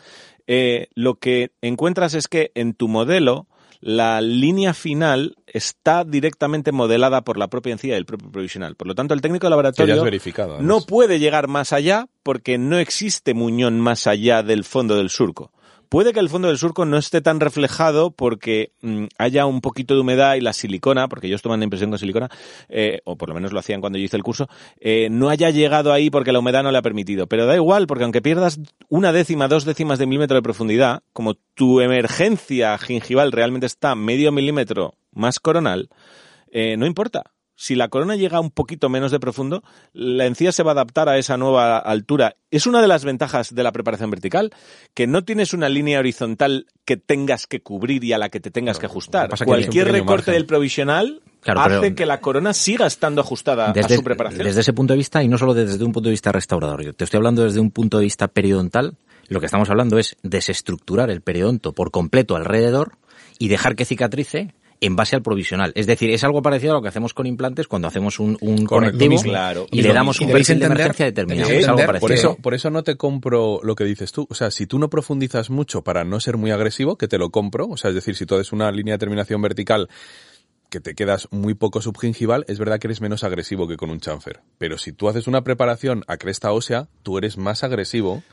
eh, 0.47 0.87
lo 0.93 1.15
que 1.15 1.51
encuentras 1.61 2.13
es 2.13 2.27
que 2.27 2.51
en 2.55 2.73
tu 2.73 2.87
modelo 2.87 3.47
la 3.85 4.19
línea 4.19 4.73
final 4.73 5.35
está 5.45 6.03
directamente 6.03 6.71
modelada 6.71 7.21
por 7.21 7.37
la 7.37 7.49
propia 7.49 7.73
encía 7.73 7.93
del 7.93 8.07
propio 8.07 8.31
provisional. 8.31 8.75
Por 8.75 8.87
lo 8.87 8.95
tanto, 8.95 9.13
el 9.13 9.21
técnico 9.21 9.45
de 9.45 9.51
laboratorio 9.51 10.03
no 10.59 10.81
puede 10.81 11.19
llegar 11.19 11.47
más 11.47 11.71
allá 11.71 12.07
porque 12.23 12.57
no 12.57 12.79
existe 12.79 13.35
muñón 13.35 13.79
más 13.79 14.07
allá 14.07 14.41
del 14.41 14.63
fondo 14.63 14.95
del 14.97 15.11
surco. 15.11 15.51
Puede 15.95 16.11
que 16.11 16.19
el 16.19 16.27
fondo 16.27 16.49
del 16.49 16.57
surco 16.57 16.83
no 16.83 16.97
esté 16.97 17.21
tan 17.21 17.39
reflejado 17.39 18.11
porque 18.11 18.73
mm, 18.81 19.05
haya 19.17 19.45
un 19.45 19.61
poquito 19.61 19.93
de 19.93 20.01
humedad 20.01 20.35
y 20.35 20.41
la 20.41 20.51
silicona, 20.51 21.07
porque 21.07 21.27
ellos 21.27 21.41
toman 21.41 21.61
la 21.61 21.63
impresión 21.63 21.89
con 21.89 21.97
silicona, 21.97 22.29
eh, 22.67 22.99
o 23.05 23.15
por 23.15 23.29
lo 23.29 23.35
menos 23.35 23.53
lo 23.53 23.59
hacían 23.59 23.79
cuando 23.79 23.97
yo 23.97 24.03
hice 24.03 24.17
el 24.17 24.23
curso, 24.23 24.49
eh, 24.81 25.07
no 25.09 25.29
haya 25.29 25.51
llegado 25.51 25.93
ahí 25.93 26.09
porque 26.09 26.33
la 26.33 26.39
humedad 26.39 26.63
no 26.63 26.71
le 26.73 26.79
ha 26.79 26.81
permitido. 26.81 27.27
Pero 27.27 27.45
da 27.45 27.55
igual, 27.55 27.87
porque 27.87 28.03
aunque 28.03 28.21
pierdas 28.21 28.59
una 28.89 29.13
décima, 29.13 29.47
dos 29.47 29.63
décimas 29.63 29.97
de 29.97 30.05
milímetro 30.05 30.35
de 30.35 30.41
profundidad, 30.41 31.01
como 31.13 31.35
tu 31.53 31.79
emergencia 31.79 32.77
gingival 32.77 33.31
realmente 33.31 33.65
está 33.65 33.95
medio 33.95 34.33
milímetro 34.33 34.95
más 35.13 35.39
coronal, 35.39 35.87
eh, 36.51 36.75
no 36.75 36.87
importa 36.87 37.23
si 37.55 37.75
la 37.75 37.87
corona 37.87 38.15
llega 38.15 38.39
un 38.39 38.51
poquito 38.51 38.89
menos 38.89 39.11
de 39.11 39.19
profundo, 39.19 39.63
la 39.93 40.25
encía 40.25 40.51
se 40.51 40.63
va 40.63 40.71
a 40.71 40.73
adaptar 40.73 41.09
a 41.09 41.17
esa 41.17 41.37
nueva 41.37 41.77
altura. 41.77 42.35
Es 42.51 42.67
una 42.67 42.81
de 42.81 42.87
las 42.87 43.05
ventajas 43.05 43.55
de 43.55 43.63
la 43.63 43.71
preparación 43.71 44.11
vertical, 44.11 44.51
que 44.93 45.07
no 45.07 45.23
tienes 45.23 45.53
una 45.53 45.69
línea 45.69 45.99
horizontal 45.99 46.67
que 46.83 46.97
tengas 46.97 47.47
que 47.47 47.61
cubrir 47.61 48.03
y 48.03 48.13
a 48.13 48.17
la 48.17 48.29
que 48.29 48.39
te 48.39 48.51
tengas 48.51 48.77
que 48.77 48.85
ajustar. 48.87 49.29
Cualquier 49.45 49.91
recorte 49.91 50.31
del 50.31 50.45
provisional 50.45 51.21
hace 51.45 51.95
que 51.95 52.05
la 52.05 52.19
corona 52.19 52.53
siga 52.53 52.87
estando 52.87 53.21
ajustada 53.21 53.71
a 53.71 53.89
su 53.89 54.03
preparación. 54.03 54.43
Desde 54.43 54.61
ese 54.61 54.73
punto 54.73 54.93
de 54.93 54.97
vista, 54.97 55.23
y 55.23 55.27
no 55.27 55.37
solo 55.37 55.53
desde 55.53 55.83
un 55.83 55.93
punto 55.93 56.09
de 56.09 56.11
vista 56.11 56.31
restaurador, 56.31 56.83
yo 56.83 56.93
te 56.93 57.05
estoy 57.05 57.17
hablando 57.17 57.43
desde 57.43 57.59
un 57.59 57.71
punto 57.71 57.97
de 57.97 58.03
vista 58.03 58.27
periodontal, 58.27 58.97
lo 59.27 59.39
que 59.39 59.45
estamos 59.45 59.69
hablando 59.69 59.97
es 59.97 60.17
desestructurar 60.23 61.09
el 61.09 61.21
periodonto 61.21 61.73
por 61.73 61.91
completo 61.91 62.35
alrededor 62.35 62.97
y 63.39 63.47
dejar 63.47 63.75
que 63.75 63.85
cicatrice 63.85 64.53
en 64.85 64.95
base 64.95 65.15
al 65.15 65.21
provisional. 65.21 65.71
Es 65.75 65.87
decir, 65.87 66.09
es 66.09 66.23
algo 66.23 66.41
parecido 66.41 66.73
a 66.73 66.75
lo 66.75 66.81
que 66.81 66.89
hacemos 66.89 67.13
con 67.13 67.25
implantes 67.25 67.67
cuando 67.67 67.87
hacemos 67.87 68.19
un, 68.19 68.37
un 68.41 68.65
conectivo 68.65 69.15
y, 69.71 69.81
le 69.81 69.93
damos 69.93 70.19
un 70.21 70.31
perfil 70.31 70.59
de 70.59 70.65
emergencia 70.65 71.05
determinado. 71.05 71.49
Es 71.49 71.67
algo 71.67 71.99
por 71.99 72.11
eso, 72.11 72.35
por 72.35 72.53
eso 72.53 72.69
no 72.69 72.83
te 72.83 72.95
compro 72.95 73.59
lo 73.63 73.75
que 73.75 73.83
dices 73.83 74.11
tú. 74.11 74.27
O 74.29 74.35
sea, 74.35 74.51
si 74.51 74.67
tú 74.67 74.79
no 74.79 74.89
profundizas 74.89 75.49
mucho 75.49 75.83
para 75.83 76.03
no 76.03 76.19
ser 76.19 76.37
muy 76.37 76.51
agresivo, 76.51 76.97
que 76.97 77.07
te 77.07 77.17
lo 77.17 77.29
compro. 77.29 77.67
O 77.67 77.77
sea, 77.77 77.89
es 77.89 77.95
decir, 77.95 78.15
si 78.15 78.25
tú 78.25 78.35
haces 78.35 78.51
una 78.51 78.71
línea 78.71 78.93
de 78.93 78.99
terminación 78.99 79.41
vertical 79.41 79.89
que 80.69 80.79
te 80.79 80.95
quedas 80.95 81.27
muy 81.31 81.53
poco 81.53 81.81
subgingival, 81.81 82.43
es 82.47 82.59
verdad 82.59 82.79
que 82.79 82.87
eres 82.87 83.01
menos 83.01 83.23
agresivo 83.23 83.67
que 83.67 83.77
con 83.77 83.89
un 83.89 83.99
chanfer. 83.99 84.41
Pero 84.57 84.77
si 84.77 84.91
tú 84.91 85.07
haces 85.07 85.27
una 85.27 85.43
preparación 85.43 86.03
a 86.07 86.17
cresta 86.17 86.51
ósea, 86.51 86.89
tú 87.03 87.17
eres 87.17 87.37
más 87.37 87.63
agresivo 87.63 88.23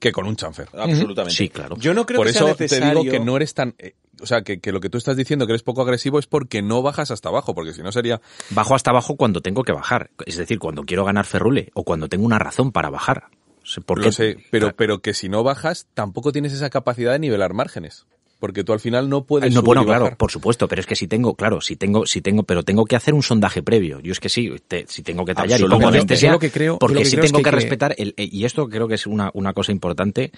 que 0.00 0.12
con 0.12 0.26
un 0.26 0.36
chanfer. 0.36 0.68
Absolutamente. 0.72 1.36
Sí, 1.36 1.48
claro. 1.48 1.76
Yo 1.78 1.94
no 1.94 2.06
creo 2.06 2.18
Por 2.18 2.26
que 2.26 2.32
eso 2.32 2.54
te 2.54 2.80
digo 2.80 3.04
que 3.04 3.20
no 3.20 3.36
eres 3.36 3.54
tan... 3.54 3.74
O 4.22 4.26
sea, 4.26 4.42
que, 4.42 4.60
que, 4.60 4.72
lo 4.72 4.80
que 4.80 4.88
tú 4.88 4.98
estás 4.98 5.16
diciendo 5.16 5.46
que 5.46 5.52
eres 5.52 5.62
poco 5.62 5.82
agresivo 5.82 6.18
es 6.18 6.26
porque 6.26 6.62
no 6.62 6.80
bajas 6.80 7.10
hasta 7.10 7.28
abajo, 7.28 7.54
porque 7.54 7.72
si 7.72 7.82
no 7.82 7.92
sería... 7.92 8.20
Bajo 8.50 8.74
hasta 8.74 8.90
abajo 8.90 9.16
cuando 9.16 9.40
tengo 9.40 9.64
que 9.64 9.72
bajar. 9.72 10.10
Es 10.26 10.36
decir, 10.36 10.58
cuando 10.58 10.84
quiero 10.84 11.04
ganar 11.04 11.26
ferrule 11.26 11.70
o 11.74 11.84
cuando 11.84 12.08
tengo 12.08 12.24
una 12.24 12.38
razón 12.38 12.72
para 12.72 12.88
bajar. 12.88 13.28
¿Por 13.86 14.12
sé, 14.12 14.38
pero, 14.50 14.74
pero 14.74 15.00
que 15.00 15.14
si 15.14 15.28
no 15.28 15.42
bajas, 15.42 15.86
tampoco 15.94 16.32
tienes 16.32 16.52
esa 16.52 16.70
capacidad 16.70 17.12
de 17.12 17.18
nivelar 17.20 17.54
márgenes 17.54 18.06
porque 18.42 18.64
tú 18.64 18.72
al 18.72 18.80
final 18.80 19.08
no 19.08 19.24
puedes 19.24 19.54
no 19.54 19.62
bueno 19.62 19.84
claro 19.84 20.16
por 20.18 20.32
supuesto 20.32 20.66
pero 20.66 20.80
es 20.80 20.86
que 20.86 20.96
si 20.96 21.06
tengo 21.06 21.36
claro 21.36 21.60
si 21.60 21.76
tengo 21.76 22.06
si 22.06 22.20
tengo 22.22 22.42
pero 22.42 22.64
tengo 22.64 22.84
que 22.86 22.96
hacer 22.96 23.14
un 23.14 23.22
sondaje 23.22 23.62
previo. 23.62 24.00
Yo 24.00 24.10
es 24.10 24.18
que 24.18 24.28
sí 24.28 24.52
si 24.88 25.02
tengo 25.04 25.24
que 25.24 25.32
tallar 25.32 25.60
y 25.60 25.64
pongo 25.64 25.86
anestesia 25.86 26.36
que 26.40 26.50
creo, 26.50 26.76
porque 26.76 27.04
sí 27.04 27.16
tengo 27.18 27.40
que, 27.40 27.52
respetar 27.52 27.94
el, 27.98 28.14
eh, 28.16 28.28
y 28.32 28.44
esto 28.44 28.68
creo 28.68 28.88
que 28.88 28.96
es 28.96 29.06
una, 29.06 29.30
una 29.34 29.52
cosa 29.52 29.70
importante 29.70 30.32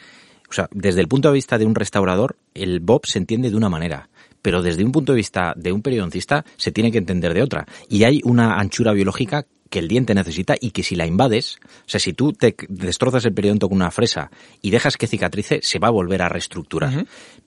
o 0.55 0.57
sea 0.57 0.69
desde 0.73 1.01
el 1.01 1.09
punto 1.09 1.29
de 1.29 1.35
vista 1.35 1.59
de 1.59 1.67
un 1.67 1.75
restaurador 1.75 2.37
el 2.55 2.79
bob 2.79 3.07
se 3.07 3.19
entiende 3.19 3.51
de 3.51 3.57
una 3.57 3.69
manera 3.69 4.09
pero 4.41 4.63
desde 4.63 4.85
un 4.85 4.93
punto 4.93 5.13
de 5.13 5.17
vista 5.17 5.53
de 5.57 5.73
un 5.73 5.83
periodoncista 5.83 6.45
se 6.57 6.71
tiene 6.71 6.93
que 6.93 6.99
entender 6.99 7.35
de 7.35 7.43
otra 7.43 7.67
y 7.89 8.05
hay 8.05 8.21
una 8.25 8.61
anchura 8.61 8.93
biológica 8.93 9.47
que 9.75 9.81
el 9.81 9.89
diente 9.89 10.15
necesita 10.15 10.55
y 10.61 10.71
que 10.71 10.85
si 10.85 10.95
la 10.95 11.05
invades, 11.05 11.59
o 11.65 11.89
sea, 11.89 11.99
si 11.99 12.13
tú 12.13 12.33
te 12.33 12.55
destrozas 12.69 13.25
el 13.25 13.35
periodonto 13.35 13.69
con 13.69 13.75
una 13.75 13.91
fresa 13.91 14.31
y 14.63 14.71
dejas 14.71 14.97
que 14.97 15.09
cicatrice, 15.09 15.61
se 15.63 15.81
va 15.81 15.89
a 15.89 15.91
volver 15.91 16.23
a 16.23 16.29
reestructurar. 16.29 17.07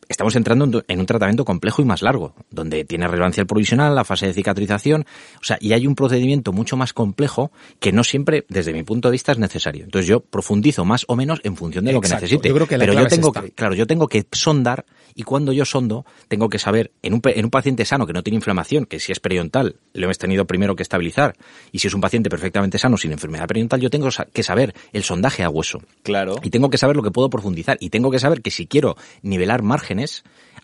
Estamos 0.10 0.36
entrando 0.36 0.84
en 0.88 1.00
un 1.00 1.06
tratamiento 1.06 1.44
complejo 1.44 1.82
y 1.82 1.86
más 1.86 2.02
largo, 2.02 2.34
donde 2.50 2.86
tiene 2.86 3.08
relevancia 3.08 3.42
el 3.42 3.48
provisional, 3.48 3.94
la 3.94 4.06
fase 4.06 4.28
de 4.28 4.34
cicatrización, 4.34 5.06
o 5.36 5.44
sea, 5.44 5.58
y 5.60 5.74
hay 5.74 5.86
un 5.86 5.96
procedimiento 5.96 6.54
mucho 6.54 6.78
más 6.78 6.94
complejo 6.94 7.52
que 7.80 7.92
no 7.92 8.04
siempre, 8.04 8.46
desde 8.48 8.74
mi 8.74 8.84
punto 8.84 9.10
de 9.10 9.14
vista, 9.14 9.32
es 9.32 9.38
necesario. 9.38 9.84
Entonces 9.84 10.08
yo 10.08 10.22
profundizo 10.22 10.86
más 10.86 11.06
o 11.08 11.16
menos 11.16 11.42
en 11.44 11.56
función 11.56 11.86
de 11.86 11.92
lo 11.92 12.02
que 12.02 12.10
necesite. 12.10 12.54
Pero 12.54 12.94
yo 12.94 13.08
tengo 13.08 13.32
que, 13.32 13.52
claro, 13.52 13.76
yo 13.76 13.86
tengo 13.86 14.08
que 14.08 14.26
sondar 14.32 14.86
y 15.14 15.24
cuando 15.24 15.52
yo 15.52 15.66
sondo, 15.66 16.06
tengo 16.28 16.48
que 16.48 16.60
saber, 16.60 16.92
en 17.02 17.16
un, 17.16 17.22
en 17.26 17.46
un 17.46 17.52
paciente 17.52 17.86
sano 17.86 18.06
que 18.06 18.14
no 18.14 18.22
tiene 18.22 18.36
inflamación, 18.36 18.86
que 18.86 19.00
si 19.00 19.12
es 19.12 19.20
periodontal, 19.20 19.76
lo 19.94 20.06
hemos 20.06 20.20
tenido 20.20 20.46
primero 20.46 20.76
que 20.76 20.84
estabilizar, 20.84 21.36
y 21.72 21.80
si 21.80 21.88
es 21.88 21.94
un 21.96 22.02
paciente 22.02 22.30
perfectamente 22.30 22.78
sano 22.78 22.98
sin 22.98 23.12
enfermedad 23.12 23.48
periodontal, 23.48 23.82
yo 23.82 23.90
tengo 23.90 24.10
que 24.32 24.44
saber 24.44 24.76
el 24.94 25.04
sondaje 25.04 25.44
a 25.44 25.50
hueso. 25.50 25.82
Claro. 26.04 26.36
Y 26.44 26.52
tengo 26.52 26.70
que 26.70 26.78
saber 26.78 26.96
lo 26.96 27.02
que 27.02 27.10
puedo 27.10 27.30
profundizar. 27.32 27.78
Y 27.80 27.90
tengo 27.90 28.12
que 28.12 28.20
saber 28.20 28.42
que 28.42 28.52
si 28.52 28.68
quiero 28.68 28.96
nivelar 29.24 29.64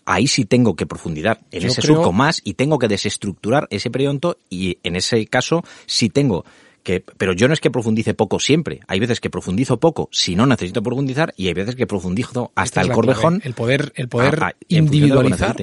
ahí 0.06 0.26
sí 0.26 0.44
tengo 0.44 0.76
que 0.76 0.86
profundizar 0.86 1.40
en 1.50 1.64
ese 1.66 1.80
surco 1.82 2.12
más 2.12 2.40
y 2.44 2.54
tengo 2.54 2.78
que 2.78 2.88
desestructurar 2.88 3.66
ese 3.70 3.90
periodonto 3.90 4.38
y 4.50 4.78
en 4.82 4.96
ese 4.96 5.26
caso 5.26 5.62
sí 5.86 6.08
tengo 6.10 6.44
Que, 6.82 7.00
pero 7.16 7.32
yo 7.32 7.48
no 7.48 7.54
es 7.54 7.60
que 7.60 7.70
profundice 7.70 8.12
poco 8.12 8.38
siempre. 8.38 8.80
Hay 8.88 9.00
veces 9.00 9.18
que 9.18 9.30
profundizo 9.30 9.80
poco 9.80 10.10
si 10.12 10.36
no 10.36 10.44
necesito 10.44 10.82
profundizar 10.82 11.32
y 11.34 11.46
hay 11.48 11.54
veces 11.54 11.76
que 11.76 11.86
profundizo 11.86 12.52
hasta 12.54 12.82
es 12.82 12.88
el 12.88 12.92
corvejón. 12.92 13.36
clave, 13.40 13.48
El 13.48 13.54
poder, 13.54 13.92
el 13.96 14.08
poder 14.08 14.42
a- 14.42 14.46
a- 14.48 14.54
individualizar 14.68 15.56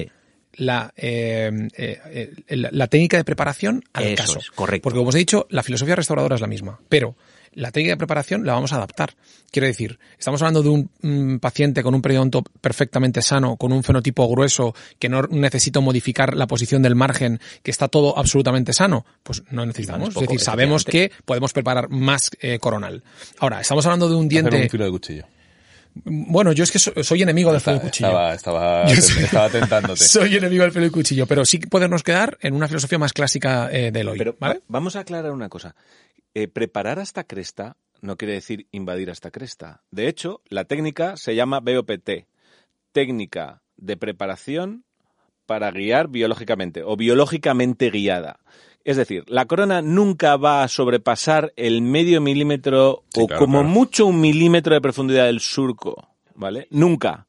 la, 0.54 0.92
eh, 0.96 1.68
eh, 1.78 2.32
la, 2.48 2.70
la 2.72 2.86
técnica 2.88 3.16
de 3.18 3.24
preparación 3.24 3.84
al 3.92 4.02
Eso 4.04 4.16
caso. 4.16 4.38
es, 4.40 4.50
correcto. 4.50 4.82
Porque 4.82 4.98
como 4.98 5.10
os 5.10 5.14
he 5.14 5.18
dicho, 5.18 5.46
la 5.50 5.62
filosofía 5.62 5.94
restauradora 5.94 6.34
es 6.34 6.40
la 6.40 6.48
misma, 6.48 6.80
pero 6.88 7.14
la 7.54 7.70
técnica 7.70 7.92
de 7.94 7.98
preparación 7.98 8.44
la 8.46 8.54
vamos 8.54 8.72
a 8.72 8.76
adaptar. 8.76 9.14
Quiero 9.50 9.66
decir, 9.66 9.98
estamos 10.18 10.40
hablando 10.42 10.62
de 10.62 10.68
un 10.70 10.90
mm, 11.02 11.36
paciente 11.38 11.82
con 11.82 11.94
un 11.94 12.00
periodonto 12.02 12.42
perfectamente 12.60 13.20
sano, 13.22 13.56
con 13.56 13.72
un 13.72 13.82
fenotipo 13.82 14.26
grueso, 14.28 14.74
que 14.98 15.08
no 15.08 15.22
necesito 15.22 15.82
modificar 15.82 16.34
la 16.36 16.46
posición 16.46 16.82
del 16.82 16.94
margen, 16.94 17.40
que 17.62 17.70
está 17.70 17.88
todo 17.88 18.18
absolutamente 18.18 18.72
sano. 18.72 19.04
Pues 19.22 19.42
no 19.50 19.66
necesitamos. 19.66 20.08
es 20.08 20.14
poco, 20.14 20.24
es 20.24 20.28
decir, 20.30 20.40
sabemos 20.44 20.84
que 20.84 21.12
podemos 21.24 21.52
preparar 21.52 21.90
más 21.90 22.30
eh, 22.40 22.58
coronal. 22.58 23.02
Ahora, 23.38 23.60
estamos 23.60 23.84
hablando 23.84 24.08
de 24.08 24.14
un 24.14 24.26
Hacer 24.26 24.28
diente... 24.30 24.62
un 24.62 24.70
filo 24.70 24.84
de 24.86 24.90
cuchillo. 24.90 25.24
Bueno, 26.04 26.52
yo 26.52 26.64
es 26.64 26.72
que 26.72 26.78
so- 26.78 26.92
soy 27.04 27.20
enemigo 27.20 27.52
del 27.52 27.60
filo 27.60 27.74
de 27.74 27.80
cuchillo. 27.82 28.08
Estaba, 28.08 28.34
estaba, 28.34 28.88
soy- 28.96 29.24
estaba 29.24 29.48
tentándote. 29.50 30.02
Soy 30.04 30.34
enemigo 30.36 30.62
del 30.62 30.72
pelo 30.72 30.86
y 30.86 30.90
cuchillo, 30.90 31.26
pero 31.26 31.44
sí 31.44 31.58
que 31.58 31.66
podernos 31.66 32.02
quedar 32.02 32.38
en 32.40 32.54
una 32.54 32.66
filosofía 32.66 32.98
más 32.98 33.12
clásica 33.12 33.68
eh, 33.70 33.90
del 33.92 34.08
hoy. 34.08 34.16
Pero 34.16 34.34
¿vale? 34.40 34.54
va- 34.54 34.60
vamos 34.68 34.96
a 34.96 35.00
aclarar 35.00 35.32
una 35.32 35.50
cosa. 35.50 35.74
Eh, 36.34 36.48
preparar 36.48 36.98
hasta 36.98 37.24
cresta 37.24 37.76
no 38.00 38.16
quiere 38.16 38.34
decir 38.34 38.66
invadir 38.72 39.10
hasta 39.10 39.30
cresta. 39.30 39.82
De 39.90 40.08
hecho, 40.08 40.40
la 40.48 40.64
técnica 40.64 41.16
se 41.16 41.34
llama 41.34 41.60
BOPT, 41.60 42.26
técnica 42.92 43.62
de 43.76 43.96
preparación 43.96 44.84
para 45.46 45.70
guiar 45.70 46.08
biológicamente 46.08 46.82
o 46.82 46.96
biológicamente 46.96 47.90
guiada. 47.90 48.40
Es 48.84 48.96
decir, 48.96 49.24
la 49.28 49.46
corona 49.46 49.82
nunca 49.82 50.36
va 50.36 50.62
a 50.62 50.68
sobrepasar 50.68 51.52
el 51.56 51.82
medio 51.82 52.20
milímetro 52.20 53.04
Sí, 53.10 53.20
o 53.22 53.26
claro, 53.26 53.38
como 53.38 53.58
claro. 53.60 53.68
mucho 53.68 54.06
un 54.06 54.20
milímetro 54.20 54.74
de 54.74 54.80
profundidad 54.80 55.26
del 55.26 55.40
surco, 55.40 56.08
¿vale? 56.34 56.66
Nunca. 56.70 57.28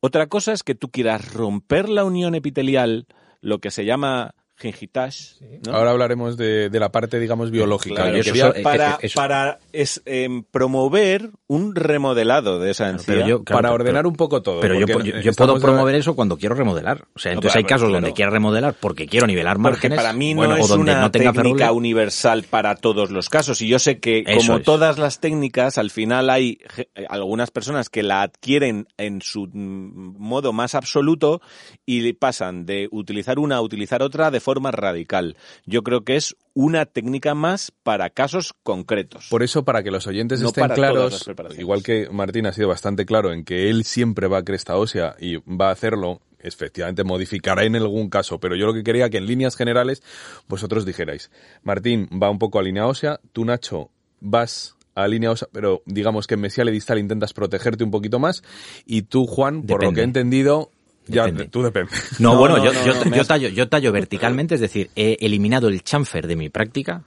Otra 0.00 0.28
cosa 0.28 0.52
es 0.52 0.62
que 0.62 0.74
tú 0.74 0.90
quieras 0.90 1.32
romper 1.32 1.88
la 1.88 2.04
unión 2.04 2.34
epitelial, 2.34 3.06
lo 3.40 3.58
que 3.58 3.70
se 3.70 3.84
llama 3.84 4.34
gingitage, 4.62 5.34
¿no? 5.66 5.74
Ahora 5.74 5.90
hablaremos 5.90 6.36
de, 6.36 6.70
de 6.70 6.80
la 6.80 6.90
parte, 6.90 7.18
digamos, 7.18 7.50
biológica. 7.50 7.96
Claro, 7.96 8.12
Yo 8.14 8.20
eso 8.20 8.30
quería- 8.32 8.46
so- 8.52 8.54
eh, 8.56 8.62
para, 8.62 8.90
eh, 8.92 8.96
eso. 9.02 9.14
para 9.16 9.58
es, 9.72 10.00
em, 10.06 10.44
promover 10.44 11.30
un 11.48 11.74
remodelado 11.74 12.58
de 12.60 12.70
esa 12.70 12.88
encía. 12.88 13.14
Pero 13.14 13.26
yo, 13.26 13.44
claro, 13.44 13.58
para 13.58 13.68
pero- 13.68 13.74
ordenar 13.82 14.06
un 14.06 14.14
poco 14.16 14.40
todo. 14.42 14.60
Pero 14.60 14.78
yo, 14.78 14.86
porque 14.86 15.10
yo- 15.10 15.20
yo 15.20 15.30
estamos 15.30 15.60
puedo 15.60 15.72
promover 15.72 15.94
eso 15.96 16.14
cuando 16.14 16.38
quiero 16.38 16.54
remodelar. 16.54 17.06
O 17.14 17.18
sea, 17.18 17.32
No, 17.32 17.38
entonces 17.38 17.56
hay 17.56 17.64
casos 17.64 17.88
claro. 17.88 17.94
donde 17.94 18.12
quiero 18.14 18.30
remodelar 18.30 18.74
porque 18.78 19.06
quiero 19.06 19.26
nivelar 19.26 19.56
Porque 19.56 19.70
márgenes. 19.70 19.96
para 19.96 20.12
mí 20.12 20.34
no 20.34 20.38
bueno, 20.38 20.56
es 20.56 20.70
una 20.70 21.00
no 21.00 21.10
tenga 21.10 21.32
técnica 21.32 21.64
ferrule. 21.66 21.78
universal 21.78 22.44
para 22.48 22.76
todos 22.76 23.10
los 23.10 23.28
casos. 23.28 23.60
Y 23.60 23.68
yo 23.68 23.78
sé 23.78 23.98
que, 23.98 24.24
Eso 24.26 24.46
como 24.46 24.58
es. 24.58 24.64
todas 24.64 24.98
las 24.98 25.20
técnicas, 25.20 25.76
al 25.78 25.90
final 25.90 26.30
hay 26.30 26.58
eh, 26.76 26.86
algunas 27.08 27.50
personas 27.50 27.88
que 27.90 28.02
la 28.02 28.22
adquieren 28.22 28.86
en 28.96 29.20
su 29.20 29.46
mm, 29.52 30.16
modo 30.18 30.52
más 30.52 30.74
absoluto 30.74 31.40
y 31.84 32.00
le 32.00 32.14
pasan 32.14 32.64
de 32.66 32.88
utilizar 32.90 33.38
una 33.38 33.56
a 33.56 33.60
utilizar 33.62 34.02
otra 34.02 34.30
de 34.30 34.40
forma 34.40 34.51
radical. 34.60 35.36
Yo 35.66 35.82
creo 35.82 36.04
que 36.04 36.16
es 36.16 36.36
una 36.54 36.86
técnica 36.86 37.34
más 37.34 37.72
para 37.82 38.10
casos 38.10 38.54
concretos. 38.62 39.28
Por 39.30 39.42
eso, 39.42 39.64
para 39.64 39.82
que 39.82 39.90
los 39.90 40.06
oyentes 40.06 40.40
No 40.40 40.48
estén 40.48 40.68
claros, 40.68 41.28
igual 41.58 41.82
que 41.82 42.08
Martín 42.10 42.46
ha 42.46 42.52
sido 42.52 42.68
bastante 42.68 43.06
claro 43.06 43.32
en 43.32 43.44
que 43.44 43.70
él 43.70 43.84
siempre 43.84 44.28
va 44.28 44.38
a 44.38 44.44
cresta 44.44 44.76
ósea 44.76 45.16
y 45.18 45.36
va 45.36 45.68
a 45.68 45.72
hacerlo, 45.72 46.20
efectivamente 46.40 47.04
modificará 47.04 47.64
en 47.64 47.76
algún 47.76 48.10
caso, 48.10 48.38
pero 48.38 48.56
yo 48.56 48.66
lo 48.66 48.74
que 48.74 48.82
quería 48.82 49.08
que 49.08 49.18
en 49.18 49.26
líneas 49.26 49.56
generales 49.56 50.02
vosotros 50.48 50.84
dijerais, 50.84 51.30
Martín 51.62 52.08
va 52.22 52.30
un 52.30 52.38
poco 52.38 52.58
a 52.58 52.62
línea 52.62 52.86
ósea, 52.86 53.20
tú 53.32 53.44
Nacho 53.44 53.90
vas 54.20 54.76
a 54.94 55.08
línea 55.08 55.30
ósea, 55.30 55.48
pero 55.52 55.82
digamos 55.86 56.26
que 56.26 56.34
en 56.34 56.40
mesial 56.40 56.68
y 56.68 56.72
distal 56.72 56.98
intentas 56.98 57.32
protegerte 57.32 57.84
un 57.84 57.90
poquito 57.90 58.18
más 58.18 58.42
y 58.84 59.02
tú 59.02 59.26
Juan, 59.26 59.62
por 59.62 59.82
lo 59.82 59.92
que 59.92 60.00
he 60.00 60.04
entendido, 60.04 60.70
ya 61.06 61.24
Depende. 61.26 61.48
tú 61.48 61.62
depende. 61.62 61.90
No, 62.18 62.34
No, 62.34 62.38
bueno, 62.38 62.56
no, 62.58 62.64
yo, 62.64 62.72
no, 62.72 62.84
yo, 62.86 62.94
no, 62.94 63.04
me 63.10 63.16
yo 63.16 63.22
has- 63.22 63.28
tallo, 63.28 63.48
yo 63.48 63.68
tallo 63.68 63.92
verticalmente, 63.92 64.54
es 64.54 64.60
decir, 64.60 64.90
he 64.96 65.16
eliminado 65.20 65.68
el 65.68 65.82
chamfer 65.82 66.26
de 66.26 66.36
mi 66.36 66.48
práctica, 66.48 67.02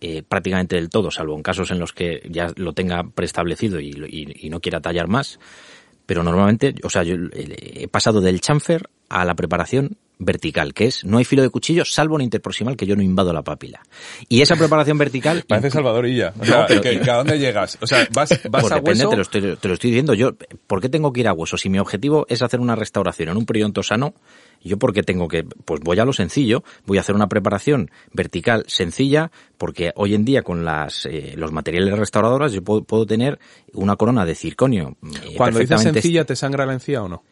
eh, 0.00 0.22
prácticamente 0.26 0.76
del 0.76 0.88
todo, 0.88 1.10
salvo 1.10 1.34
en 1.36 1.42
casos 1.42 1.70
en 1.70 1.78
los 1.78 1.92
que 1.92 2.22
ya 2.30 2.52
lo 2.56 2.72
tenga 2.72 3.02
preestablecido 3.04 3.80
y, 3.80 3.92
lo- 3.92 4.06
y- 4.06 4.32
y 4.40 4.50
no 4.50 4.60
quiera 4.60 4.80
tallar 4.80 5.08
más. 5.08 5.38
Pero 6.06 6.22
normalmente, 6.22 6.74
o 6.82 6.90
sea, 6.90 7.02
yo 7.02 7.14
eh, 7.32 7.80
he 7.82 7.88
pasado 7.88 8.20
del 8.20 8.40
chamfer 8.40 8.88
a 9.08 9.24
la 9.24 9.34
preparación 9.34 9.96
vertical, 10.20 10.72
que 10.74 10.84
es 10.86 11.04
no 11.04 11.18
hay 11.18 11.24
filo 11.24 11.42
de 11.42 11.50
cuchillo 11.50 11.84
salvo 11.84 12.16
en 12.16 12.22
interproximal 12.22 12.76
que 12.76 12.86
yo 12.86 12.94
no 12.94 13.02
invado 13.02 13.32
la 13.32 13.42
papila. 13.42 13.80
Y 14.28 14.42
esa 14.42 14.54
preparación 14.54 14.98
vertical 14.98 15.42
Parece 15.48 15.70
Salvador 15.70 16.06
Illa. 16.06 16.32
O 16.38 16.44
sea, 16.44 16.66
pero- 16.66 16.80
que- 16.82 17.00
que 17.00 17.10
¿a 17.10 17.16
dónde 17.16 17.38
llegas? 17.38 17.78
O 17.80 17.86
sea, 17.86 18.06
vas, 18.14 18.28
vas 18.50 18.62
Pues 18.62 18.72
a 18.72 18.76
depende, 18.76 19.06
hueso... 19.06 19.10
te 19.10 19.16
lo, 19.16 19.22
estoy, 19.22 19.56
te 19.56 19.68
lo 19.68 19.74
estoy 19.74 19.90
diciendo. 19.90 20.14
Yo, 20.14 20.32
¿por 20.66 20.80
qué 20.80 20.88
tengo 20.88 21.12
que 21.12 21.20
ir 21.20 21.28
a 21.28 21.32
hueso? 21.32 21.56
Si 21.56 21.68
mi 21.70 21.78
objetivo 21.78 22.26
es 22.28 22.42
hacer 22.42 22.60
una 22.60 22.76
restauración 22.76 23.30
en 23.30 23.36
un 23.38 23.46
periodonto 23.46 23.82
sano, 23.82 24.14
yo 24.62 24.78
porque 24.78 25.02
tengo 25.02 25.26
que, 25.26 25.42
pues 25.64 25.80
voy 25.82 25.98
a 26.00 26.04
lo 26.04 26.12
sencillo, 26.12 26.62
voy 26.84 26.98
a 26.98 27.00
hacer 27.00 27.14
una 27.14 27.28
preparación 27.28 27.90
vertical 28.12 28.64
sencilla, 28.68 29.30
porque 29.56 29.92
hoy 29.96 30.14
en 30.14 30.26
día 30.26 30.42
con 30.42 30.66
las, 30.66 31.06
eh, 31.06 31.32
los 31.36 31.50
materiales 31.50 31.98
restauradoras 31.98 32.52
yo 32.52 32.62
puedo, 32.62 32.84
puedo 32.84 33.06
tener 33.06 33.38
una 33.72 33.96
corona 33.96 34.26
de 34.26 34.34
circonio. 34.34 34.96
eh, 35.24 35.34
Cuando 35.36 35.60
dices 35.60 35.80
sencilla, 35.80 36.26
¿te 36.26 36.36
sangra 36.36 36.66
la 36.66 36.74
encía 36.74 37.02
o 37.02 37.08
no? 37.08 37.22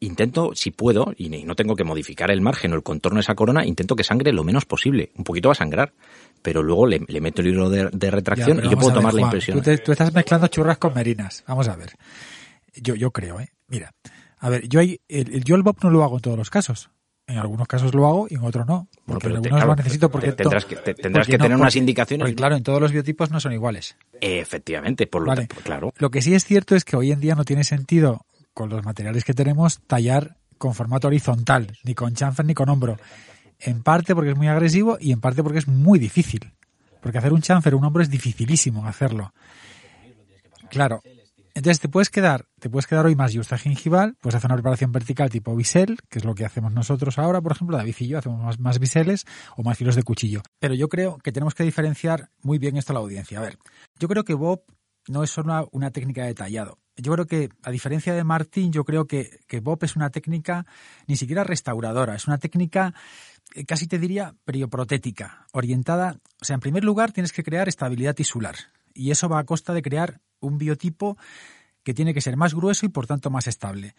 Intento, 0.00 0.50
si 0.54 0.70
puedo, 0.70 1.12
y 1.16 1.28
no 1.44 1.54
tengo 1.54 1.74
que 1.76 1.84
modificar 1.84 2.30
el 2.30 2.40
margen 2.40 2.72
o 2.72 2.76
el 2.76 2.82
contorno 2.82 3.16
de 3.16 3.22
esa 3.22 3.34
corona, 3.34 3.64
intento 3.66 3.96
que 3.96 4.04
sangre 4.04 4.32
lo 4.32 4.44
menos 4.44 4.64
posible. 4.64 5.10
Un 5.16 5.24
poquito 5.24 5.48
va 5.48 5.52
a 5.52 5.56
sangrar, 5.56 5.92
pero 6.42 6.62
luego 6.62 6.86
le, 6.86 7.00
le 7.08 7.20
meto 7.20 7.42
el 7.42 7.48
hilo 7.48 7.70
de, 7.70 8.10
retracción 8.10 8.58
y 8.64 8.68
yo 8.68 8.76
puedo 8.76 8.88
ver, 8.88 8.94
tomar 8.94 9.14
la 9.14 9.22
impresión. 9.22 9.56
Tú, 9.58 9.62
te- 9.64 9.78
tú 9.78 9.92
estás 9.92 10.12
mezclando 10.12 10.46
churras 10.48 10.78
con 10.78 10.94
merinas. 10.94 11.44
Vamos 11.46 11.68
a 11.68 11.76
ver. 11.76 11.92
Yo, 12.74 12.94
yo 12.94 13.10
creo, 13.10 13.40
¿eh? 13.40 13.48
Mira. 13.68 13.92
A 14.38 14.50
ver, 14.50 14.68
yo, 14.68 14.80
hay, 14.80 15.00
el, 15.08 15.42
yo 15.44 15.56
el 15.56 15.62
Bob 15.62 15.76
no 15.82 15.90
lo 15.90 16.04
hago 16.04 16.16
en 16.16 16.22
todos 16.22 16.36
los 16.36 16.50
casos. 16.50 16.90
En 17.28 17.38
algunos 17.38 17.66
casos 17.66 17.92
lo 17.94 18.06
hago 18.06 18.26
y 18.30 18.34
en 18.34 18.44
otros 18.44 18.66
no. 18.68 18.86
Bueno, 19.06 19.18
Porque 19.18 19.22
pero 19.28 19.36
en 19.36 19.42
te- 19.42 19.48
algunos 19.48 19.58
claro, 19.64 19.72
lo 19.72 19.76
necesito 19.76 20.10
porque... 20.10 20.28
te- 20.28 20.42
tendrás 20.44 20.64
que- 20.66 20.76
te- 20.76 20.94
tendrás 20.94 21.26
porque 21.26 21.38
que 21.38 21.42
tener 21.42 21.58
unas 21.58 21.74
indicaciones. 21.74 22.22
Porque 22.24 22.36
claro, 22.36 22.54
en 22.54 22.62
todos 22.62 22.80
los 22.80 22.92
biotipos 22.92 23.30
no 23.32 23.40
son 23.40 23.52
iguales. 23.54 23.96
Efectivamente, 24.20 25.06
por 25.06 25.22
lo 25.22 25.28
Vale. 25.28 25.46
tanto, 25.46 25.62
claro. 25.64 25.92
Lo 25.96 26.10
que 26.10 26.20
sí 26.22 26.34
es 26.34 26.44
cierto 26.44 26.76
es 26.76 26.84
que 26.84 26.96
hoy 26.96 27.10
en 27.12 27.20
día 27.20 27.34
no 27.34 27.44
tiene 27.44 27.64
sentido, 27.64 28.25
con 28.56 28.70
los 28.70 28.82
materiales 28.86 29.22
que 29.22 29.34
tenemos, 29.34 29.82
tallar 29.86 30.38
con 30.56 30.72
formato 30.72 31.08
horizontal, 31.08 31.76
ni 31.84 31.94
con 31.94 32.14
chanfer 32.14 32.46
ni 32.46 32.54
con 32.54 32.70
hombro. 32.70 32.96
En 33.58 33.82
parte 33.82 34.14
porque 34.14 34.30
es 34.30 34.36
muy 34.36 34.48
agresivo 34.48 34.96
y 34.98 35.12
en 35.12 35.20
parte 35.20 35.42
porque 35.42 35.58
es 35.58 35.68
muy 35.68 35.98
difícil. 35.98 36.54
Porque 37.02 37.18
hacer 37.18 37.34
un 37.34 37.42
chanfer 37.42 37.74
un 37.74 37.84
hombro 37.84 38.02
es 38.02 38.08
dificilísimo 38.08 38.86
hacerlo. 38.86 39.34
Claro. 40.70 41.02
Entonces 41.52 41.80
te 41.80 41.90
puedes 41.90 42.08
quedar, 42.08 42.46
te 42.58 42.70
puedes 42.70 42.86
quedar 42.86 43.04
hoy 43.04 43.14
más 43.14 43.34
justa 43.34 43.58
gingival, 43.58 44.16
puedes 44.22 44.36
hacer 44.36 44.48
una 44.48 44.56
preparación 44.56 44.90
vertical 44.90 45.28
tipo 45.28 45.54
bisel, 45.54 45.98
que 46.08 46.18
es 46.18 46.24
lo 46.24 46.34
que 46.34 46.46
hacemos 46.46 46.72
nosotros 46.72 47.18
ahora, 47.18 47.42
por 47.42 47.52
ejemplo, 47.52 47.76
David 47.76 47.94
y 47.98 48.08
yo 48.08 48.18
hacemos 48.18 48.42
más, 48.42 48.58
más 48.58 48.78
biseles 48.78 49.26
o 49.58 49.62
más 49.62 49.76
filos 49.76 49.96
de 49.96 50.02
cuchillo. 50.02 50.40
Pero 50.60 50.72
yo 50.72 50.88
creo 50.88 51.18
que 51.18 51.30
tenemos 51.30 51.54
que 51.54 51.64
diferenciar 51.64 52.30
muy 52.42 52.56
bien 52.56 52.78
esto 52.78 52.92
a 52.92 52.94
la 52.94 53.00
audiencia. 53.00 53.38
A 53.38 53.42
ver, 53.42 53.58
yo 53.98 54.08
creo 54.08 54.24
que 54.24 54.32
Bob 54.32 54.62
no 55.08 55.22
es 55.22 55.30
solo 55.30 55.52
una, 55.52 55.64
una 55.72 55.90
técnica 55.90 56.24
de 56.24 56.34
tallado. 56.34 56.78
Yo 56.96 57.12
creo 57.12 57.26
que, 57.26 57.50
a 57.62 57.70
diferencia 57.70 58.14
de 58.14 58.24
Martín, 58.24 58.72
yo 58.72 58.84
creo 58.84 59.06
que, 59.06 59.40
Bob 59.62 59.84
es 59.84 59.96
una 59.96 60.10
técnica 60.10 60.66
ni 61.06 61.16
siquiera 61.16 61.44
restauradora, 61.44 62.14
es 62.14 62.26
una 62.26 62.38
técnica 62.38 62.94
eh, 63.54 63.64
casi 63.64 63.86
te 63.86 63.98
diría 63.98 64.34
perioprotética, 64.44 65.46
orientada, 65.52 66.18
o 66.40 66.44
sea, 66.44 66.54
en 66.54 66.60
primer 66.60 66.84
lugar 66.84 67.12
tienes 67.12 67.32
que 67.32 67.44
crear 67.44 67.68
estabilidad 67.68 68.14
tisular 68.14 68.56
y 68.94 69.10
eso 69.10 69.28
va 69.28 69.38
a 69.38 69.44
costa 69.44 69.74
de 69.74 69.82
crear 69.82 70.20
un 70.40 70.58
biotipo 70.58 71.16
que 71.82 71.94
tiene 71.94 72.14
que 72.14 72.20
ser 72.20 72.36
más 72.36 72.54
grueso 72.54 72.86
y 72.86 72.88
por 72.88 73.06
tanto 73.06 73.30
más 73.30 73.46
estable. 73.46 73.94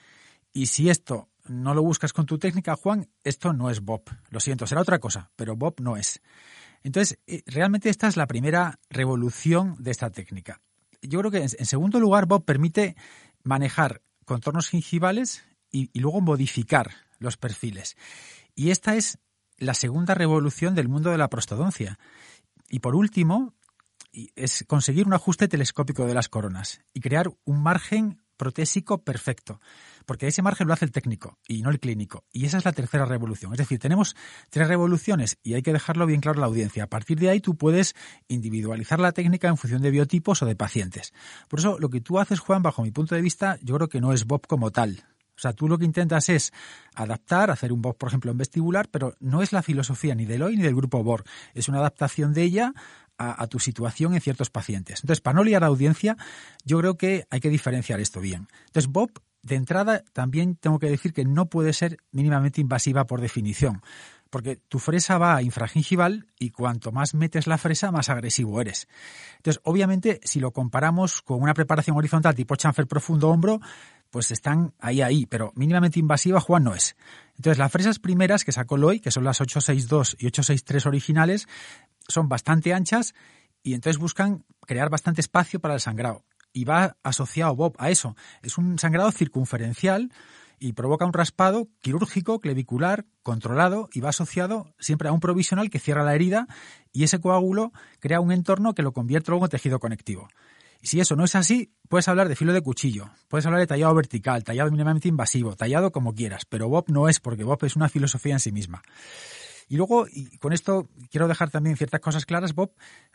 Y 0.51 0.65
si 0.65 0.89
esto 0.89 1.29
no 1.45 1.73
lo 1.73 1.83
buscas 1.83 2.13
con 2.13 2.25
tu 2.25 2.37
técnica, 2.37 2.75
Juan, 2.75 3.09
esto 3.23 3.53
no 3.53 3.69
es 3.69 3.81
Bob. 3.81 4.03
Lo 4.29 4.39
siento, 4.39 4.65
será 4.67 4.81
otra 4.81 4.99
cosa, 4.99 5.31
pero 5.35 5.55
Bob 5.55 5.75
no 5.79 5.97
es. 5.97 6.21
Entonces, 6.83 7.19
eh, 7.27 7.43
realmente 7.45 7.89
esta 7.89 8.07
es 8.07 8.17
la 8.17 8.27
primera 8.27 8.79
revolución 8.89 9.75
de 9.79 9.91
esta 9.91 10.09
técnica. 10.09 10.61
Yo 11.07 11.19
creo 11.19 11.31
que, 11.31 11.37
en 11.39 11.65
segundo 11.65 11.99
lugar, 11.99 12.25
Bob 12.25 12.45
permite 12.45 12.95
manejar 13.43 14.01
contornos 14.25 14.69
gingivales 14.69 15.43
y, 15.71 15.89
y 15.93 15.99
luego 15.99 16.21
modificar 16.21 16.91
los 17.19 17.37
perfiles. 17.37 17.95
Y 18.55 18.71
esta 18.71 18.95
es 18.95 19.19
la 19.57 19.73
segunda 19.73 20.13
revolución 20.13 20.75
del 20.75 20.89
mundo 20.89 21.09
de 21.09 21.17
la 21.17 21.29
prostodoncia. 21.29 21.99
Y 22.69 22.79
por 22.79 22.95
último, 22.95 23.55
es 24.35 24.65
conseguir 24.67 25.07
un 25.07 25.13
ajuste 25.13 25.47
telescópico 25.47 26.05
de 26.05 26.13
las 26.13 26.29
coronas 26.29 26.81
y 26.93 27.01
crear 27.01 27.29
un 27.45 27.61
margen 27.61 28.23
protésico 28.37 29.03
perfecto, 29.03 29.59
porque 30.05 30.27
ese 30.27 30.41
margen 30.41 30.67
lo 30.67 30.73
hace 30.73 30.85
el 30.85 30.91
técnico 30.91 31.37
y 31.47 31.61
no 31.61 31.69
el 31.69 31.79
clínico. 31.79 32.23
Y 32.31 32.45
esa 32.45 32.57
es 32.57 32.65
la 32.65 32.71
tercera 32.71 33.05
revolución. 33.05 33.51
Es 33.51 33.57
decir, 33.57 33.79
tenemos 33.79 34.15
tres 34.49 34.67
revoluciones 34.67 35.37
y 35.43 35.55
hay 35.55 35.61
que 35.61 35.73
dejarlo 35.73 36.05
bien 36.05 36.21
claro 36.21 36.39
a 36.39 36.41
la 36.41 36.47
audiencia. 36.47 36.83
A 36.83 36.87
partir 36.87 37.19
de 37.19 37.29
ahí 37.29 37.41
tú 37.41 37.55
puedes 37.55 37.95
individualizar 38.27 38.99
la 38.99 39.11
técnica 39.11 39.47
en 39.47 39.57
función 39.57 39.81
de 39.81 39.91
biotipos 39.91 40.41
o 40.41 40.45
de 40.45 40.55
pacientes. 40.55 41.13
Por 41.49 41.59
eso 41.59 41.77
lo 41.79 41.89
que 41.89 42.01
tú 42.01 42.19
haces, 42.19 42.39
Juan, 42.39 42.63
bajo 42.63 42.83
mi 42.83 42.91
punto 42.91 43.15
de 43.15 43.21
vista, 43.21 43.57
yo 43.61 43.75
creo 43.75 43.89
que 43.89 43.99
no 43.99 44.13
es 44.13 44.25
Bob 44.25 44.47
como 44.47 44.71
tal. 44.71 45.03
O 45.37 45.39
sea, 45.39 45.53
tú 45.53 45.67
lo 45.67 45.77
que 45.77 45.85
intentas 45.85 46.29
es 46.29 46.51
adaptar, 46.95 47.51
hacer 47.51 47.71
un 47.71 47.81
Bob, 47.81 47.95
por 47.95 48.09
ejemplo, 48.09 48.31
en 48.31 48.37
vestibular, 48.37 48.89
pero 48.89 49.15
no 49.19 49.43
es 49.43 49.53
la 49.53 49.61
filosofía 49.61 50.15
ni 50.15 50.25
del 50.25 50.41
hoy 50.41 50.57
ni 50.57 50.63
del 50.63 50.75
grupo 50.75 51.03
Borg. 51.03 51.25
Es 51.53 51.69
una 51.69 51.77
adaptación 51.77 52.33
de 52.33 52.41
ella 52.41 52.73
a, 53.17 53.41
a, 53.41 53.47
tu 53.47 53.59
situación 53.59 54.13
en 54.13 54.21
ciertos 54.21 54.49
pacientes. 54.49 55.01
Entonces, 55.01 55.21
para 55.21 55.35
no 55.35 55.43
liar 55.43 55.63
a 55.63 55.67
audiencia, 55.67 56.17
yo 56.65 56.79
creo 56.79 56.97
que 56.97 57.25
hay 57.29 57.39
que 57.39 57.49
diferenciar 57.49 57.99
esto 57.99 58.19
bien. 58.19 58.47
Entonces, 58.67 58.91
Bob, 58.91 59.11
de 59.41 59.55
entrada, 59.55 60.03
también 60.13 60.55
tengo 60.55 60.79
que 60.79 60.89
decir 60.89 61.13
que 61.13 61.23
no 61.23 61.47
puede 61.47 61.73
ser 61.73 61.97
mínimamente 62.11 62.61
invasiva 62.61 63.05
por 63.05 63.21
definición 63.21 63.81
porque 64.29 64.57
tu 64.57 64.79
fresa 64.79 65.17
va 65.17 65.41
infragingival 65.41 66.27
y 66.39 66.51
cuanto 66.51 66.91
más 66.91 67.13
metes 67.13 67.47
la 67.47 67.57
fresa, 67.57 67.91
más 67.91 68.09
agresivo 68.09 68.59
eres. 68.61 68.87
Entonces, 69.37 69.61
obviamente, 69.63 70.19
si 70.23 70.39
lo 70.39 70.51
comparamos 70.51 71.21
con 71.21 71.41
una 71.41 71.53
preparación 71.53 71.97
horizontal 71.97 72.35
tipo 72.35 72.55
chanfer 72.55 72.87
profundo 72.87 73.29
hombro, 73.29 73.59
pues 74.09 74.31
están 74.31 74.73
ahí, 74.79 75.01
ahí, 75.01 75.25
pero 75.25 75.51
mínimamente 75.55 75.99
invasiva 75.99 76.39
Juan 76.39 76.63
no 76.63 76.73
es. 76.73 76.95
Entonces, 77.35 77.57
las 77.57 77.71
fresas 77.71 77.99
primeras 77.99 78.43
que 78.43 78.51
sacó 78.51 78.77
Loy, 78.77 78.99
que 78.99 79.11
son 79.11 79.23
las 79.23 79.41
862 79.41 80.17
y 80.19 80.27
863 80.27 80.85
originales, 80.85 81.47
son 82.07 82.29
bastante 82.29 82.73
anchas 82.73 83.13
y 83.63 83.73
entonces 83.73 83.99
buscan 83.99 84.45
crear 84.61 84.89
bastante 84.89 85.21
espacio 85.21 85.59
para 85.59 85.73
el 85.73 85.79
sangrado. 85.79 86.23
Y 86.53 86.65
va 86.65 86.97
asociado 87.03 87.55
Bob 87.55 87.75
a 87.77 87.89
eso. 87.89 88.15
Es 88.41 88.57
un 88.57 88.79
sangrado 88.79 89.11
circunferencial 89.11 90.11
y 90.59 90.73
provoca 90.73 91.05
un 91.05 91.13
raspado 91.13 91.67
quirúrgico, 91.81 92.39
clavicular, 92.39 93.05
controlado 93.21 93.89
y 93.93 93.99
va 93.99 94.09
asociado 94.09 94.73
siempre 94.79 95.09
a 95.09 95.11
un 95.11 95.19
provisional 95.19 95.69
que 95.69 95.79
cierra 95.79 96.03
la 96.03 96.15
herida 96.15 96.47
y 96.91 97.03
ese 97.03 97.19
coágulo 97.19 97.71
crea 97.99 98.19
un 98.19 98.31
entorno 98.31 98.73
que 98.73 98.81
lo 98.81 98.93
convierte 98.93 99.31
luego 99.31 99.45
en 99.45 99.51
tejido 99.51 99.79
conectivo. 99.79 100.27
Y 100.81 100.87
si 100.87 100.99
eso 100.99 101.15
no 101.15 101.25
es 101.25 101.35
así, 101.35 101.73
puedes 101.89 102.07
hablar 102.07 102.29
de 102.29 102.35
filo 102.35 102.53
de 102.53 102.61
cuchillo, 102.61 103.09
puedes 103.27 103.45
hablar 103.45 103.61
de 103.61 103.67
tallado 103.67 103.93
vertical, 103.95 104.43
tallado 104.43 104.71
mínimamente 104.71 105.07
invasivo, 105.07 105.55
tallado 105.55 105.91
como 105.91 106.13
quieras, 106.13 106.45
pero 106.45 106.69
Bob 106.69 106.85
no 106.89 107.09
es 107.09 107.19
porque 107.19 107.43
Bob 107.43 107.63
es 107.63 107.75
una 107.75 107.89
filosofía 107.89 108.33
en 108.33 108.39
sí 108.39 108.51
misma. 108.51 108.81
Y 109.67 109.77
luego, 109.77 110.07
y 110.07 110.37
con 110.37 110.53
esto 110.53 110.87
quiero 111.09 111.27
dejar 111.27 111.49
también 111.49 111.75
ciertas 111.77 111.99
cosas 111.99 112.25
claras, 112.25 112.53
Bob 112.53 112.71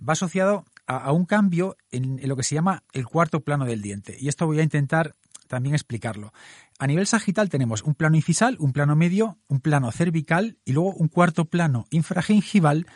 va 0.06 0.12
asociado 0.12 0.64
a, 0.86 1.12
un 1.12 1.24
cambio 1.24 1.76
en, 1.90 2.18
en, 2.18 2.28
lo 2.28 2.36
que 2.36 2.42
se 2.42 2.54
llama 2.54 2.82
el 2.92 3.06
cuarto 3.06 3.40
plano 3.40 3.64
del 3.64 3.80
diente. 3.80 4.16
Y 4.18 4.28
esto 4.28 4.46
voy 4.46 4.60
a 4.60 4.62
intentar 4.62 5.14
también 5.48 5.74
explicarlo. 5.74 6.32
A 6.78 6.86
nivel 6.86 7.06
sagital 7.06 7.50
tenemos 7.50 7.82
un 7.82 7.94
plano 7.94 8.16
incisal, 8.16 8.56
un 8.58 8.72
plano 8.72 8.96
medio, 8.96 9.38
un 9.48 9.60
plano 9.60 9.92
cervical 9.92 10.56
y 10.64 10.72
luego 10.72 10.94
un 10.94 11.08
cuarto 11.08 11.44
plano 11.44 11.84
infragingival, 11.90 12.86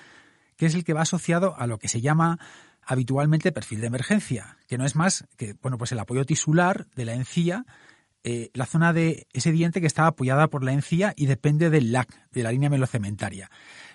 que 0.57 0.66
es 0.66 0.74
el 0.74 0.82
que 0.82 0.94
va 0.94 1.02
asociado 1.02 1.54
a 1.59 1.66
lo 1.66 1.78
que 1.78 1.88
se 1.88 2.00
llama 2.00 2.38
habitualmente 2.82 3.52
perfil 3.52 3.82
de 3.82 3.88
emergencia, 3.88 4.57
que 4.68 4.78
no 4.78 4.86
es 4.86 4.96
más 4.96 5.26
que 5.36 5.54
bueno, 5.61 5.76
pues 5.76 5.92
el 5.92 5.98
apoyo 5.98 6.24
tisular 6.24 6.86
de 6.94 7.04
la 7.04 7.14
encía, 7.14 7.66
eh, 8.29 8.51
la 8.55 8.66
zona 8.66 8.93
de 8.93 9.29
ese 9.33 9.53
diente 9.53 9.81
que 9.81 9.87
está 9.87 10.09
apoyada 10.09 10.49
por 10.49 10.64
la 10.64 10.72
encía 10.72 11.14
y 11.16 11.27
depende 11.27 11.70
del 11.70 11.93
LAC, 11.93 12.09
de 12.33 12.43
la 12.43 12.51
línea 12.51 12.68
melocementaria. 12.68 13.53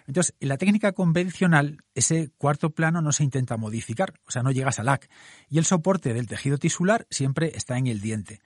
Entonces, 0.08 0.34
en 0.40 0.48
la 0.48 0.58
técnica 0.58 0.94
convencional, 0.94 1.84
ese 1.96 2.30
cuarto 2.38 2.70
plano 2.70 3.02
no 3.02 3.12
se 3.12 3.26
intenta 3.26 3.58
modificar, 3.58 4.14
o 4.26 4.32
sea, 4.32 4.42
no 4.42 4.52
llegas 4.52 4.80
al 4.80 4.86
LAC, 4.86 5.10
y 5.50 5.58
el 5.58 5.66
soporte 5.66 6.14
del 6.14 6.28
tejido 6.28 6.58
tisular 6.58 7.06
siempre 7.10 7.52
está 7.56 7.78
en 7.78 7.88
el 7.88 8.00
diente. 8.00 8.40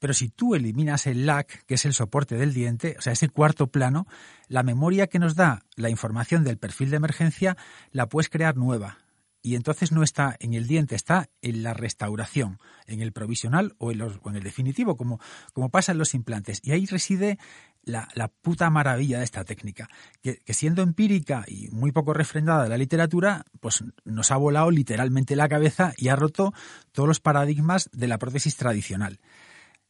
Pero 0.00 0.12
si 0.12 0.28
tú 0.28 0.56
eliminas 0.56 1.06
el 1.06 1.24
LAC, 1.24 1.64
que 1.66 1.74
es 1.74 1.84
el 1.84 1.94
soporte 1.94 2.34
del 2.34 2.52
diente, 2.52 2.96
o 2.98 3.00
sea, 3.00 3.12
ese 3.12 3.28
cuarto 3.28 3.68
plano, 3.68 4.08
la 4.48 4.64
memoria 4.64 5.06
que 5.06 5.20
nos 5.20 5.36
da 5.36 5.62
la 5.76 5.88
información 5.88 6.42
del 6.42 6.58
perfil 6.58 6.90
de 6.90 6.96
emergencia 6.96 7.56
la 7.92 8.08
puedes 8.08 8.28
crear 8.28 8.56
nueva. 8.56 8.98
Y 9.40 9.54
entonces 9.54 9.92
no 9.92 10.02
está 10.02 10.36
en 10.40 10.54
el 10.54 10.66
diente, 10.66 10.94
está 10.94 11.28
en 11.42 11.62
la 11.62 11.72
restauración, 11.72 12.58
en 12.86 13.00
el 13.00 13.12
provisional 13.12 13.74
o 13.78 13.92
en, 13.92 13.98
los, 13.98 14.18
o 14.22 14.30
en 14.30 14.36
el 14.36 14.42
definitivo, 14.42 14.96
como, 14.96 15.20
como 15.52 15.70
pasa 15.70 15.92
en 15.92 15.98
los 15.98 16.14
implantes. 16.14 16.60
Y 16.62 16.72
ahí 16.72 16.86
reside 16.86 17.38
la, 17.84 18.28
puta 18.42 18.68
maravilla 18.70 19.18
de 19.18 19.24
esta 19.24 19.44
técnica, 19.44 19.88
que, 20.22 20.38
que, 20.38 20.54
siendo 20.54 20.82
empírica 20.82 21.44
y 21.46 21.68
muy 21.70 21.92
poco 21.92 22.12
refrendada 22.12 22.64
de 22.64 22.68
la 22.68 22.76
literatura, 22.76 23.44
pues 23.60 23.84
nos 24.04 24.30
ha 24.30 24.36
volado 24.36 24.70
literalmente 24.70 25.36
la 25.36 25.48
cabeza 25.48 25.94
y 25.96 26.08
ha 26.08 26.16
roto 26.16 26.52
todos 26.92 27.08
los 27.08 27.20
paradigmas 27.20 27.88
de 27.92 28.08
la 28.08 28.18
prótesis 28.18 28.56
tradicional. 28.56 29.20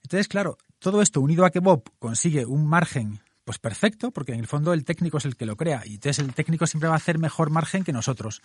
Entonces, 0.03 0.29
claro, 0.29 0.59
todo 0.79 1.03
esto 1.03 1.21
unido 1.21 1.45
a 1.45 1.51
que 1.51 1.61
Bob 1.61 1.91
consigue 1.99 2.47
un 2.47 2.67
margen 2.67 3.21
pues 3.45 3.59
perfecto, 3.59 4.11
porque 4.11 4.33
en 4.33 4.41
el 4.41 4.47
fondo 4.47 4.75
el 4.75 4.85
técnico 4.85 5.17
es 5.17 5.25
el 5.25 5.35
que 5.35 5.47
lo 5.47 5.57
crea, 5.57 5.83
y 5.87 5.95
entonces 5.95 6.23
el 6.23 6.35
técnico 6.35 6.67
siempre 6.67 6.89
va 6.89 6.95
a 6.95 6.99
hacer 6.99 7.19
mejor 7.19 7.49
margen 7.49 7.83
que 7.83 7.95
nosotros. 7.95 8.43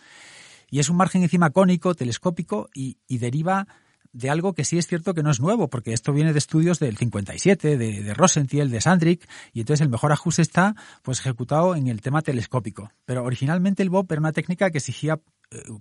Y 0.69 0.79
es 0.79 0.89
un 0.89 0.97
margen 0.97 1.23
encima 1.23 1.51
cónico, 1.51 1.95
telescópico, 1.95 2.69
y, 2.73 2.97
y 3.07 3.17
deriva 3.17 3.67
de 4.11 4.29
algo 4.29 4.53
que 4.53 4.63
sí 4.63 4.77
es 4.77 4.85
cierto 4.85 5.13
que 5.13 5.23
no 5.23 5.31
es 5.31 5.39
nuevo, 5.39 5.69
porque 5.69 5.91
esto 5.91 6.13
viene 6.13 6.33
de 6.33 6.39
estudios 6.39 6.79
del 6.79 6.97
57, 6.97 7.77
de, 7.77 8.03
de 8.03 8.13
Rosentiel, 8.13 8.69
de 8.69 8.79
Sandrick, 8.79 9.27
y 9.53 9.61
entonces 9.61 9.81
el 9.81 9.89
mejor 9.89 10.11
ajuste 10.11 10.43
está 10.43 10.75
pues 11.01 11.19
ejecutado 11.19 11.75
en 11.75 11.87
el 11.87 12.01
tema 12.01 12.21
telescópico. 12.21 12.91
Pero 13.05 13.23
originalmente 13.23 13.81
el 13.81 13.89
Bob 13.89 14.05
era 14.11 14.19
una 14.19 14.31
técnica 14.31 14.69
que 14.69 14.77
exigía 14.77 15.19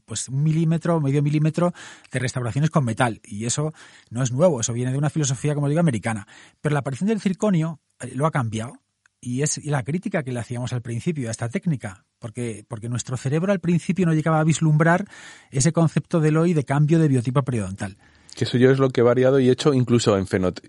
pues 0.04 0.28
un 0.28 0.42
milímetro, 0.42 1.00
medio 1.00 1.22
milímetro 1.22 1.72
de 2.10 2.18
restauraciones 2.18 2.70
con 2.70 2.84
metal. 2.84 3.20
Y 3.24 3.46
eso 3.46 3.72
no 4.10 4.22
es 4.22 4.32
nuevo, 4.32 4.60
eso 4.60 4.72
viene 4.72 4.92
de 4.92 4.98
una 4.98 5.10
filosofía, 5.10 5.54
como 5.54 5.68
digo, 5.68 5.80
americana. 5.80 6.26
Pero 6.60 6.72
la 6.72 6.80
aparición 6.80 7.08
del 7.08 7.20
circonio 7.20 7.80
lo 8.14 8.26
ha 8.26 8.30
cambiado. 8.30 8.81
Y 9.24 9.42
es 9.42 9.64
la 9.64 9.84
crítica 9.84 10.24
que 10.24 10.32
le 10.32 10.40
hacíamos 10.40 10.72
al 10.72 10.82
principio 10.82 11.28
a 11.28 11.30
esta 11.30 11.48
técnica, 11.48 12.04
porque, 12.18 12.64
porque 12.66 12.88
nuestro 12.88 13.16
cerebro 13.16 13.52
al 13.52 13.60
principio 13.60 14.04
no 14.04 14.14
llegaba 14.14 14.40
a 14.40 14.44
vislumbrar 14.44 15.06
ese 15.52 15.72
concepto 15.72 16.18
del 16.18 16.36
hoy 16.36 16.54
de 16.54 16.64
cambio 16.64 16.98
de 16.98 17.06
biotipo 17.06 17.44
periodontal. 17.44 17.98
Que 18.34 18.44
eso 18.44 18.56
yo 18.56 18.70
es 18.70 18.78
lo 18.78 18.90
que 18.90 19.00
he 19.00 19.04
variado 19.04 19.40
y 19.40 19.48
he 19.48 19.52
hecho 19.52 19.74
incluso 19.74 20.16
en 20.16 20.26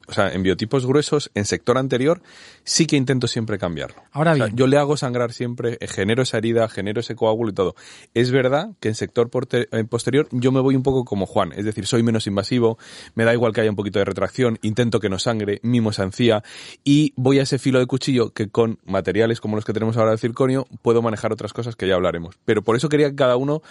o 0.07 0.13
sea, 0.13 0.31
en 0.31 0.43
biotipos 0.43 0.85
gruesos, 0.85 1.31
en 1.33 1.45
sector 1.45 1.77
anterior, 1.77 2.21
sí 2.63 2.85
que 2.85 2.95
intento 2.95 3.27
siempre 3.27 3.57
cambiarlo. 3.57 4.03
Ahora 4.11 4.33
bien. 4.33 4.43
O 4.43 4.47
sea, 4.47 4.55
yo 4.55 4.67
le 4.67 4.77
hago 4.77 4.97
sangrar 4.97 5.31
siempre, 5.31 5.77
eh, 5.79 5.87
genero 5.87 6.23
esa 6.23 6.37
herida, 6.37 6.67
genero 6.67 6.99
ese 6.99 7.15
coágulo 7.15 7.51
y 7.51 7.53
todo. 7.53 7.75
Es 8.13 8.31
verdad 8.31 8.71
que 8.79 8.89
en 8.89 8.95
sector 8.95 9.29
en 9.71 9.87
posterior 9.87 10.27
yo 10.31 10.51
me 10.51 10.59
voy 10.59 10.75
un 10.75 10.83
poco 10.83 11.05
como 11.05 11.25
Juan, 11.25 11.53
es 11.55 11.65
decir, 11.65 11.85
soy 11.87 12.03
menos 12.03 12.27
invasivo, 12.27 12.77
me 13.15 13.23
da 13.23 13.33
igual 13.33 13.53
que 13.53 13.61
haya 13.61 13.69
un 13.69 13.75
poquito 13.75 13.99
de 13.99 14.05
retracción, 14.05 14.59
intento 14.61 14.99
que 14.99 15.09
no 15.09 15.19
sangre, 15.19 15.59
mimo 15.63 15.91
esa 15.91 16.03
encía 16.03 16.43
y 16.83 17.13
voy 17.15 17.39
a 17.39 17.43
ese 17.43 17.59
filo 17.59 17.79
de 17.79 17.85
cuchillo 17.85 18.31
que 18.31 18.49
con 18.49 18.79
materiales 18.85 19.39
como 19.39 19.55
los 19.55 19.65
que 19.65 19.73
tenemos 19.73 19.97
ahora 19.97 20.11
de 20.11 20.17
circonio 20.17 20.67
puedo 20.81 21.01
manejar 21.01 21.31
otras 21.31 21.53
cosas 21.53 21.75
que 21.75 21.87
ya 21.87 21.95
hablaremos. 21.95 22.37
Pero 22.45 22.61
por 22.61 22.75
eso 22.75 22.89
quería 22.89 23.09
que 23.09 23.15
cada 23.15 23.37
uno 23.37 23.61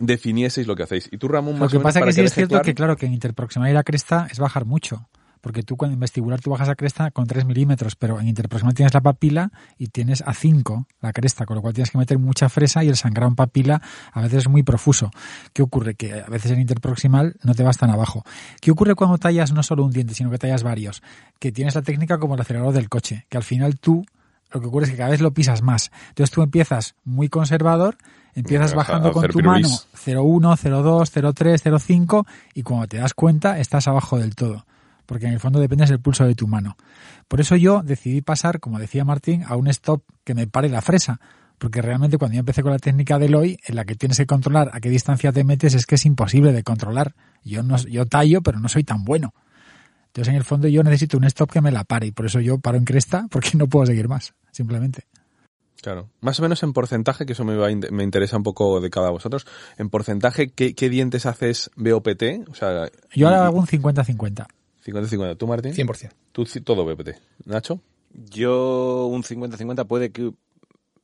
definieseis 0.00 0.66
lo 0.66 0.76
que 0.76 0.82
hacéis. 0.84 1.08
Y 1.10 1.18
tú, 1.18 1.28
Ramón, 1.28 1.54
más 1.54 1.62
Lo 1.62 1.68
que 1.68 1.76
o 1.76 1.80
menos 1.80 1.94
pasa 1.94 2.00
para 2.00 2.10
que 2.10 2.14
sí 2.14 2.20
es 2.22 2.34
cierto 2.34 2.60
que, 2.62 2.74
claro, 2.74 2.96
que 2.96 3.06
en 3.06 3.14
interproximal 3.38 3.70
y 3.70 3.74
la 3.74 3.84
cresta 3.84 4.26
es 4.30 4.38
bajar 4.38 4.64
mucho. 4.64 5.08
Porque 5.40 5.62
tú 5.62 5.76
en 5.82 6.00
vestibular 6.00 6.40
tú 6.40 6.50
bajas 6.50 6.68
a 6.68 6.74
cresta 6.74 7.12
con 7.12 7.28
3 7.28 7.44
milímetros, 7.44 7.94
pero 7.94 8.18
en 8.18 8.26
interproximal 8.26 8.74
tienes 8.74 8.92
la 8.92 9.00
papila 9.00 9.52
y 9.78 9.86
tienes 9.86 10.20
a 10.26 10.34
5 10.34 10.88
la 11.00 11.12
cresta, 11.12 11.46
con 11.46 11.54
lo 11.54 11.62
cual 11.62 11.74
tienes 11.74 11.92
que 11.92 11.98
meter 11.98 12.18
mucha 12.18 12.48
fresa 12.48 12.82
y 12.82 12.88
el 12.88 12.96
sangrado 12.96 13.28
en 13.28 13.36
papila 13.36 13.80
a 14.12 14.20
veces 14.20 14.38
es 14.38 14.48
muy 14.48 14.64
profuso. 14.64 15.12
¿Qué 15.52 15.62
ocurre? 15.62 15.94
Que 15.94 16.22
a 16.22 16.26
veces 16.26 16.50
en 16.50 16.60
interproximal 16.60 17.36
no 17.44 17.54
te 17.54 17.62
vas 17.62 17.78
tan 17.78 17.90
abajo. 17.90 18.24
¿Qué 18.60 18.72
ocurre 18.72 18.96
cuando 18.96 19.16
tallas 19.16 19.52
no 19.52 19.62
solo 19.62 19.84
un 19.84 19.92
diente, 19.92 20.12
sino 20.12 20.28
que 20.28 20.38
tallas 20.38 20.64
varios? 20.64 21.02
Que 21.38 21.52
tienes 21.52 21.76
la 21.76 21.82
técnica 21.82 22.18
como 22.18 22.34
el 22.34 22.40
acelerador 22.40 22.74
del 22.74 22.88
coche, 22.88 23.24
que 23.28 23.36
al 23.36 23.44
final 23.44 23.78
tú 23.78 24.04
lo 24.50 24.60
que 24.60 24.66
ocurre 24.66 24.86
es 24.86 24.90
que 24.90 24.96
cada 24.96 25.10
vez 25.10 25.20
lo 25.20 25.32
pisas 25.32 25.62
más. 25.62 25.90
Entonces 26.08 26.30
tú 26.30 26.42
empiezas 26.42 26.94
muy 27.04 27.28
conservador, 27.28 27.96
empiezas 28.34 28.74
bajando 28.74 29.12
con 29.12 29.28
tu 29.28 29.40
mano 29.40 29.68
pirulís. 29.68 29.88
0,1, 29.94 30.56
0,2, 30.56 31.34
0,3, 31.34 31.62
0,5 31.62 32.26
y 32.54 32.62
cuando 32.62 32.86
te 32.88 32.98
das 32.98 33.14
cuenta 33.14 33.58
estás 33.58 33.88
abajo 33.88 34.18
del 34.18 34.34
todo. 34.34 34.66
Porque 35.06 35.26
en 35.26 35.32
el 35.32 35.40
fondo 35.40 35.58
dependes 35.58 35.88
del 35.88 36.00
pulso 36.00 36.24
de 36.24 36.34
tu 36.34 36.46
mano. 36.46 36.76
Por 37.28 37.40
eso 37.40 37.56
yo 37.56 37.82
decidí 37.82 38.20
pasar, 38.20 38.60
como 38.60 38.78
decía 38.78 39.04
Martín, 39.04 39.44
a 39.46 39.56
un 39.56 39.68
stop 39.68 40.02
que 40.24 40.34
me 40.34 40.46
pare 40.46 40.68
la 40.68 40.82
fresa. 40.82 41.20
Porque 41.58 41.82
realmente 41.82 42.18
cuando 42.18 42.34
yo 42.34 42.40
empecé 42.40 42.62
con 42.62 42.72
la 42.72 42.78
técnica 42.78 43.18
de 43.18 43.28
Loy, 43.28 43.58
en 43.66 43.74
la 43.74 43.84
que 43.84 43.96
tienes 43.96 44.18
que 44.18 44.26
controlar 44.26 44.70
a 44.72 44.80
qué 44.80 44.90
distancia 44.90 45.32
te 45.32 45.44
metes, 45.44 45.74
es 45.74 45.86
que 45.86 45.96
es 45.96 46.06
imposible 46.06 46.52
de 46.52 46.62
controlar. 46.62 47.14
Yo 47.42 47.62
no, 47.62 47.76
yo 47.78 48.06
tallo, 48.06 48.42
pero 48.42 48.60
no 48.60 48.68
soy 48.68 48.84
tan 48.84 49.04
bueno. 49.04 49.34
Entonces, 50.18 50.32
en 50.32 50.38
el 50.38 50.44
fondo, 50.44 50.66
yo 50.66 50.82
necesito 50.82 51.16
un 51.16 51.22
stop 51.24 51.52
que 51.52 51.60
me 51.60 51.70
la 51.70 51.84
pare 51.84 52.08
y 52.08 52.10
por 52.10 52.26
eso 52.26 52.40
yo 52.40 52.58
paro 52.58 52.76
en 52.76 52.84
cresta 52.84 53.26
porque 53.30 53.50
no 53.54 53.68
puedo 53.68 53.86
seguir 53.86 54.08
más, 54.08 54.34
simplemente. 54.50 55.04
Claro. 55.80 56.08
Más 56.20 56.40
o 56.40 56.42
menos 56.42 56.60
en 56.64 56.72
porcentaje, 56.72 57.24
que 57.24 57.34
eso 57.34 57.44
me, 57.44 57.54
va 57.54 57.68
me 57.92 58.02
interesa 58.02 58.36
un 58.36 58.42
poco 58.42 58.80
de 58.80 58.90
cada 58.90 59.10
vosotros. 59.10 59.46
En 59.76 59.90
porcentaje, 59.90 60.48
¿qué, 60.48 60.74
qué 60.74 60.88
dientes 60.90 61.24
haces 61.24 61.70
BOPT? 61.76 62.48
O 62.50 62.54
sea, 62.54 62.90
Yo 63.14 63.28
ahora 63.28 63.46
hago 63.46 63.60
un 63.60 63.66
50-50. 63.66 64.48
50-50. 64.84 65.36
¿Tú, 65.36 65.46
Martín? 65.46 65.72
100%. 65.72 66.10
Tú 66.32 66.44
sí, 66.46 66.62
todo 66.62 66.84
BOPT. 66.84 67.10
¿Nacho? 67.44 67.80
Yo 68.12 69.06
un 69.06 69.22
50-50 69.22 69.86
puede 69.86 70.10
que... 70.10 70.32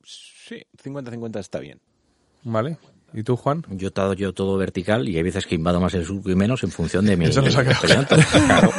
Sí, 0.03 0.65
50-50 0.83 1.39
está 1.39 1.59
bien. 1.59 1.79
¿Vale? 2.43 2.77
¿Y 3.15 3.23
tú, 3.23 3.35
Juan? 3.37 3.63
Yo 3.69 3.91
todo, 3.91 4.13
yo 4.13 4.33
todo 4.33 4.57
vertical 4.57 5.07
y 5.07 5.15
hay 5.17 5.23
veces 5.23 5.45
que 5.45 5.55
invado 5.55 5.79
más 5.79 5.93
el 5.93 6.05
surco 6.05 6.29
y 6.29 6.35
menos 6.35 6.63
en 6.63 6.71
función 6.71 7.05
de 7.05 7.15
mi 7.15 7.25
Eso 7.25 7.41
nos 7.41 7.55
ha 7.55 7.63
quedado 7.63 7.81
periodonto. 7.81 8.15
Claro. 8.45 8.71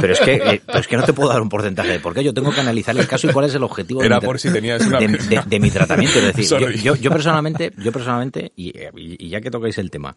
Pero 0.00 0.12
es 0.12 0.20
que 0.20 0.34
eh, 0.34 0.62
pero 0.64 0.78
es 0.78 0.86
que 0.86 0.96
no 0.96 1.02
te 1.02 1.12
puedo 1.12 1.28
dar 1.30 1.42
un 1.42 1.48
porcentaje 1.48 1.90
de 1.90 1.98
por 2.00 2.14
qué. 2.14 2.22
Yo 2.22 2.32
tengo 2.32 2.52
que 2.52 2.60
analizar 2.60 2.96
el 2.96 3.06
caso 3.08 3.28
y 3.28 3.32
cuál 3.32 3.46
es 3.46 3.54
el 3.54 3.62
objetivo 3.64 4.00
de 4.00 4.06
Era 4.06 4.16
mi 4.16 4.22
tra- 4.22 4.26
por 4.26 4.38
si 4.40 4.52
tenías 4.52 4.86
una- 4.86 4.98
de, 5.00 5.08
de- 5.08 5.42
de 5.46 5.60
mi 5.60 5.70
tratamiento. 5.70 6.18
Es 6.20 6.34
decir, 6.36 6.58
yo, 6.58 6.70
yo, 6.70 6.94
yo 6.96 7.10
personalmente, 7.10 7.72
yo 7.78 7.90
personalmente 7.92 8.52
y, 8.56 8.68
y- 8.70 9.26
y 9.26 9.28
ya 9.28 9.40
que 9.40 9.50
tocáis 9.50 9.76
el 9.78 9.90
tema, 9.90 10.16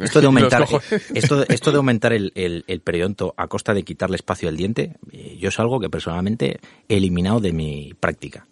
esto 0.00 0.20
de 0.20 0.26
aumentar, 0.32 0.62
cojones. 0.66 1.10
esto, 1.14 1.36
de- 1.36 1.46
esto 1.54 1.70
de 1.70 1.76
aumentar 1.76 2.12
el, 2.12 2.32
el, 2.34 2.64
el 2.66 2.80
periodonto 2.80 3.32
a 3.36 3.46
costa 3.48 3.74
de 3.74 3.82
quitarle 3.84 4.16
espacio 4.16 4.48
al 4.48 4.56
diente, 4.56 4.96
eh, 5.12 5.36
yo 5.40 5.48
es 5.50 5.58
algo 5.60 5.78
que 5.80 5.88
personalmente 5.88 6.58
he 6.88 6.96
eliminado 6.96 7.40
de 7.40 7.52
mi 7.52 7.94
práctica. 7.98 8.46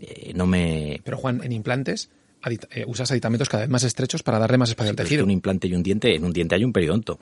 Eh, 0.00 0.32
no 0.34 0.46
me, 0.46 1.00
Pero 1.04 1.16
Juan, 1.16 1.40
en 1.44 1.52
implantes, 1.52 2.10
adit- 2.42 2.66
eh, 2.70 2.84
usas 2.86 3.10
aditamentos 3.10 3.48
cada 3.48 3.62
vez 3.64 3.70
más 3.70 3.82
estrechos 3.84 4.22
para 4.22 4.38
darle 4.38 4.58
más 4.58 4.68
espacio 4.70 4.90
al 4.90 4.96
Pero 4.96 5.04
es 5.04 5.08
que 5.08 5.14
tejido, 5.14 5.24
un 5.24 5.30
implante 5.30 5.68
y 5.68 5.74
un 5.74 5.82
diente, 5.82 6.14
en 6.14 6.24
un 6.24 6.32
diente 6.32 6.54
hay 6.54 6.64
un 6.64 6.72
periodonto. 6.72 7.18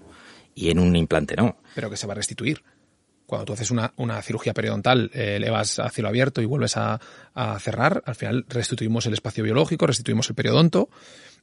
Y 0.55 0.71
en 0.71 0.79
un 0.81 0.95
implante 0.97 1.37
no. 1.37 1.57
pero 1.75 1.89
que 1.91 1.97
se 1.97 2.07
va 2.07 2.14
a 2.14 2.16
restituir. 2.16 2.62
Cuando 3.29 3.45
tú 3.45 3.53
haces 3.53 3.70
una, 3.70 3.93
una 3.99 4.22
cirugía 4.22 4.55
periodontal, 4.55 5.11
eh, 5.12 5.39
le 5.39 5.51
vas 5.51 5.79
a 5.79 5.91
cielo 5.91 6.09
abierto 6.09 6.41
y 6.41 6.47
vuelves 6.47 6.79
a, 6.79 6.99
a 7.35 7.59
cerrar, 7.59 8.03
al 8.07 8.14
final 8.14 8.47
restituimos 8.49 9.05
el 9.05 9.12
espacio 9.12 9.45
biológico, 9.45 9.87
restituimos 9.87 10.31
el 10.31 10.35
periodonto 10.35 10.89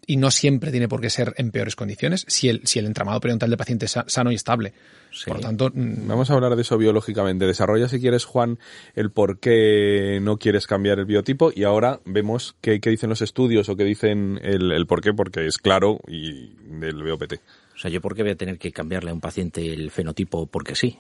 y 0.08 0.18
no 0.18 0.32
siempre 0.32 0.72
tiene 0.72 0.88
por 0.88 1.00
qué 1.00 1.12
ser 1.12 1.36
en 1.38 1.52
peores 1.52 1.76
condiciones 1.76 2.26
si 2.28 2.50
el, 2.50 2.62
si 2.66 2.80
el 2.80 2.88
entramado 2.88 3.20
periodontal 3.20 3.52
del 3.52 3.58
paciente 3.58 3.86
es 3.86 3.92
sa- 3.92 4.06
sano 4.08 4.32
y 4.32 4.36
estable. 4.36 4.74
Sí. 5.12 5.26
Por 5.28 5.36
lo 5.38 5.42
tanto, 5.44 5.70
mm, 5.74 6.08
Vamos 6.08 6.30
a 6.32 6.34
hablar 6.34 6.56
de 6.56 6.64
eso 6.64 6.76
biológicamente. 6.80 7.46
Desarrolla, 7.46 7.88
si 7.88 8.00
quieres, 8.00 8.26
Juan, 8.26 8.58
el 8.96 9.12
por 9.12 9.38
qué 9.40 10.18
no 10.24 10.38
quieres 10.38 10.66
cambiar 10.66 10.98
el 10.98 11.06
biotipo 11.06 11.52
y 11.56 11.66
ahora 11.66 12.00
vemos 12.04 12.56
qué, 12.62 12.80
qué 12.80 12.90
dicen 12.90 13.10
los 13.12 13.22
estudios 13.22 13.70
o 13.70 13.76
qué 13.76 13.84
dicen 13.84 14.40
el, 14.44 14.72
el 14.72 14.88
por 14.88 15.02
qué, 15.02 15.14
porque 15.14 15.46
es 15.46 15.60
claro 15.60 16.00
y 16.08 16.50
del 16.80 17.04
BOPT. 17.04 17.34
O 17.76 17.78
sea, 17.78 17.92
¿yo 17.92 18.02
por 18.02 18.16
qué 18.16 18.24
voy 18.24 18.32
a 18.32 18.36
tener 18.36 18.58
que 18.58 18.72
cambiarle 18.72 19.12
a 19.12 19.14
un 19.14 19.22
paciente 19.22 19.72
el 19.72 19.92
fenotipo 19.92 20.48
porque 20.48 20.76
sí? 20.76 20.98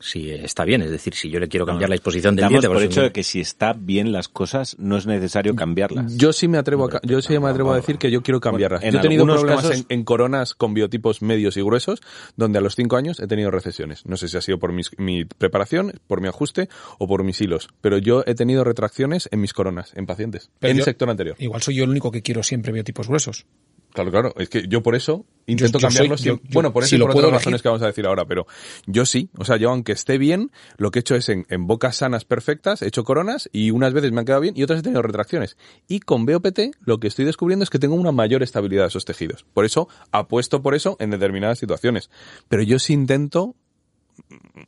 Si 0.00 0.30
está 0.30 0.64
bien, 0.64 0.82
es 0.82 0.90
decir, 0.90 1.14
si 1.14 1.28
yo 1.30 1.40
le 1.40 1.48
quiero 1.48 1.66
cambiar 1.66 1.90
la 1.90 1.94
disposición 1.94 2.36
del 2.36 2.42
Damos 2.44 2.52
diente... 2.60 2.68
por 2.68 2.76
pues, 2.76 2.86
hecho 2.86 3.02
de 3.02 3.12
que 3.12 3.22
si 3.24 3.40
está 3.40 3.72
bien 3.72 4.12
las 4.12 4.28
cosas, 4.28 4.76
no 4.78 4.96
es 4.96 5.06
necesario 5.06 5.56
cambiarlas. 5.56 6.16
Yo 6.16 6.32
sí 6.32 6.46
me 6.48 6.58
atrevo 6.58 6.84
a, 6.84 6.88
ca- 6.90 7.00
yo 7.02 7.20
sí 7.20 7.36
me 7.38 7.48
atrevo 7.48 7.72
a 7.72 7.76
decir 7.76 7.98
que 7.98 8.10
yo 8.10 8.22
quiero 8.22 8.40
cambiarlas. 8.40 8.82
Yo 8.82 8.98
he 8.98 9.02
tenido 9.02 9.24
problemas 9.26 9.64
casos- 9.64 9.86
en, 9.88 9.98
en 9.98 10.04
coronas 10.04 10.54
con 10.54 10.72
biotipos 10.74 11.20
medios 11.22 11.56
y 11.56 11.62
gruesos, 11.62 12.00
donde 12.36 12.58
a 12.58 12.60
los 12.60 12.76
cinco 12.76 12.96
años 12.96 13.18
he 13.20 13.26
tenido 13.26 13.50
recesiones. 13.50 14.06
No 14.06 14.16
sé 14.16 14.28
si 14.28 14.36
ha 14.36 14.40
sido 14.40 14.58
por 14.58 14.72
mis- 14.72 14.90
mi 14.98 15.24
preparación, 15.24 15.92
por 16.06 16.20
mi 16.20 16.28
ajuste 16.28 16.68
o 16.98 17.08
por 17.08 17.24
mis 17.24 17.40
hilos, 17.40 17.68
pero 17.80 17.98
yo 17.98 18.22
he 18.26 18.34
tenido 18.34 18.62
retracciones 18.64 19.28
en 19.32 19.40
mis 19.40 19.52
coronas, 19.52 19.92
en 19.96 20.06
pacientes, 20.06 20.50
Pero 20.60 20.70
en 20.70 20.76
yo- 20.78 20.82
el 20.82 20.84
sector 20.84 21.10
anterior. 21.10 21.36
igual 21.38 21.60
soy 21.62 21.74
yo 21.74 21.84
el 21.84 21.90
único 21.90 22.10
que 22.12 22.22
quiero 22.22 22.42
siempre 22.42 22.72
biotipos 22.72 23.08
gruesos. 23.08 23.46
Claro, 23.92 24.10
claro. 24.10 24.34
Es 24.36 24.48
que 24.48 24.66
yo 24.68 24.82
por 24.82 24.94
eso 24.94 25.24
intento 25.46 25.78
Yo- 25.78 25.88
yo 25.88 26.16
soy- 26.16 26.40
bueno, 26.52 26.72
por 26.72 26.82
eso 26.82 26.90
si 26.90 26.96
y 26.96 26.98
por 26.98 27.10
otras 27.10 27.22
elegir. 27.24 27.38
razones 27.38 27.62
que 27.62 27.68
vamos 27.68 27.82
a 27.82 27.86
decir 27.86 28.06
ahora, 28.06 28.26
pero 28.26 28.46
yo 28.86 29.06
sí. 29.06 29.30
O 29.38 29.44
sea, 29.44 29.56
yo 29.56 29.70
aunque 29.70 29.92
esté 29.92 30.18
bien, 30.18 30.50
lo 30.76 30.90
que 30.90 30.98
he 30.98 31.00
hecho 31.00 31.14
es 31.16 31.28
en, 31.30 31.46
en 31.48 31.66
bocas 31.66 31.96
sanas 31.96 32.24
perfectas, 32.24 32.82
he 32.82 32.86
hecho 32.88 33.02
coronas 33.02 33.48
y 33.52 33.70
unas 33.70 33.92
veces 33.94 34.12
me 34.12 34.20
han 34.20 34.26
quedado 34.26 34.42
bien 34.42 34.54
y 34.56 34.62
otras 34.62 34.80
he 34.80 34.82
tenido 34.82 35.02
retracciones. 35.02 35.56
Y 35.88 36.00
con 36.00 36.26
BOPT 36.26 36.76
lo 36.84 37.00
que 37.00 37.08
estoy 37.08 37.24
descubriendo 37.24 37.62
es 37.64 37.70
que 37.70 37.78
tengo 37.78 37.94
una 37.94 38.12
mayor 38.12 38.42
estabilidad 38.42 38.82
de 38.82 38.88
esos 38.88 39.04
tejidos. 39.06 39.44
Por 39.54 39.64
eso 39.64 39.88
apuesto 40.12 40.60
por 40.62 40.74
eso 40.74 40.96
en 41.00 41.10
determinadas 41.10 41.58
situaciones. 41.58 42.10
Pero 42.48 42.62
yo 42.62 42.78
sí 42.78 42.92
intento 42.92 43.54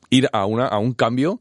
ir 0.09 0.29
a, 0.33 0.47
una, 0.47 0.67
a 0.67 0.79
un 0.79 0.93
cambio 0.93 1.41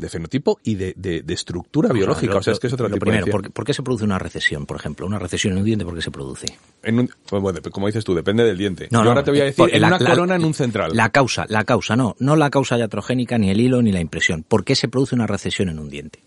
de 0.00 0.08
fenotipo 0.08 0.58
y 0.64 0.74
de, 0.74 0.94
de- 0.96 1.22
de 1.22 1.34
estructura 1.34 1.92
biológica. 1.92 2.32
lo- 2.34 2.38
o 2.40 2.42
sea, 2.42 2.52
es 2.54 2.58
que 2.58 2.66
es 2.66 2.72
lo 2.72 2.88
tipo 2.88 2.98
primero, 2.98 3.26
de 3.26 3.30
¿por, 3.32 3.42
qué- 3.42 3.50
por 3.50 3.64
qué 3.64 3.74
se 3.74 3.82
produce 3.82 4.04
una 4.04 4.18
recesión, 4.18 4.66
por 4.66 4.76
ejemplo? 4.78 5.06
Una 5.06 5.18
recesión 5.18 5.52
en 5.52 5.58
un 5.60 5.64
diente, 5.64 5.84
¿por 5.84 5.94
qué 5.94 6.02
se 6.02 6.10
produce? 6.10 6.46
en 6.82 6.98
un- 6.98 7.10
pues 7.28 7.42
bueno, 7.42 7.60
como 7.70 7.86
dices 7.86 8.04
tú, 8.04 8.14
depende 8.14 8.42
del 8.44 8.56
diente. 8.58 8.88
No, 8.90 9.00
Yo 9.00 9.04
no, 9.04 9.10
ahora 9.10 9.22
te 9.22 9.30
voy 9.30 9.40
a 9.40 9.42
eh, 9.44 9.46
decir 9.46 9.68
en 9.72 9.80
la- 9.82 9.88
una 9.88 9.98
la- 9.98 10.10
corona 10.10 10.34
en 10.36 10.44
un 10.44 10.54
central. 10.54 10.96
La 10.96 11.10
causa, 11.10 11.44
la 11.48 11.64
causa, 11.64 11.94
no, 11.94 12.16
no 12.18 12.36
la 12.36 12.50
causa 12.50 12.76
iatrogénica, 12.78 13.38
ni 13.38 13.50
el 13.50 13.60
hilo, 13.60 13.82
ni 13.82 13.92
la 13.92 14.00
impresión. 14.00 14.42
¿Por 14.42 14.64
qué 14.64 14.74
se 14.74 14.88
produce 14.88 15.14
una 15.14 15.26
recesión 15.26 15.68
en 15.68 15.78
un 15.78 15.88
diente? 15.90 16.18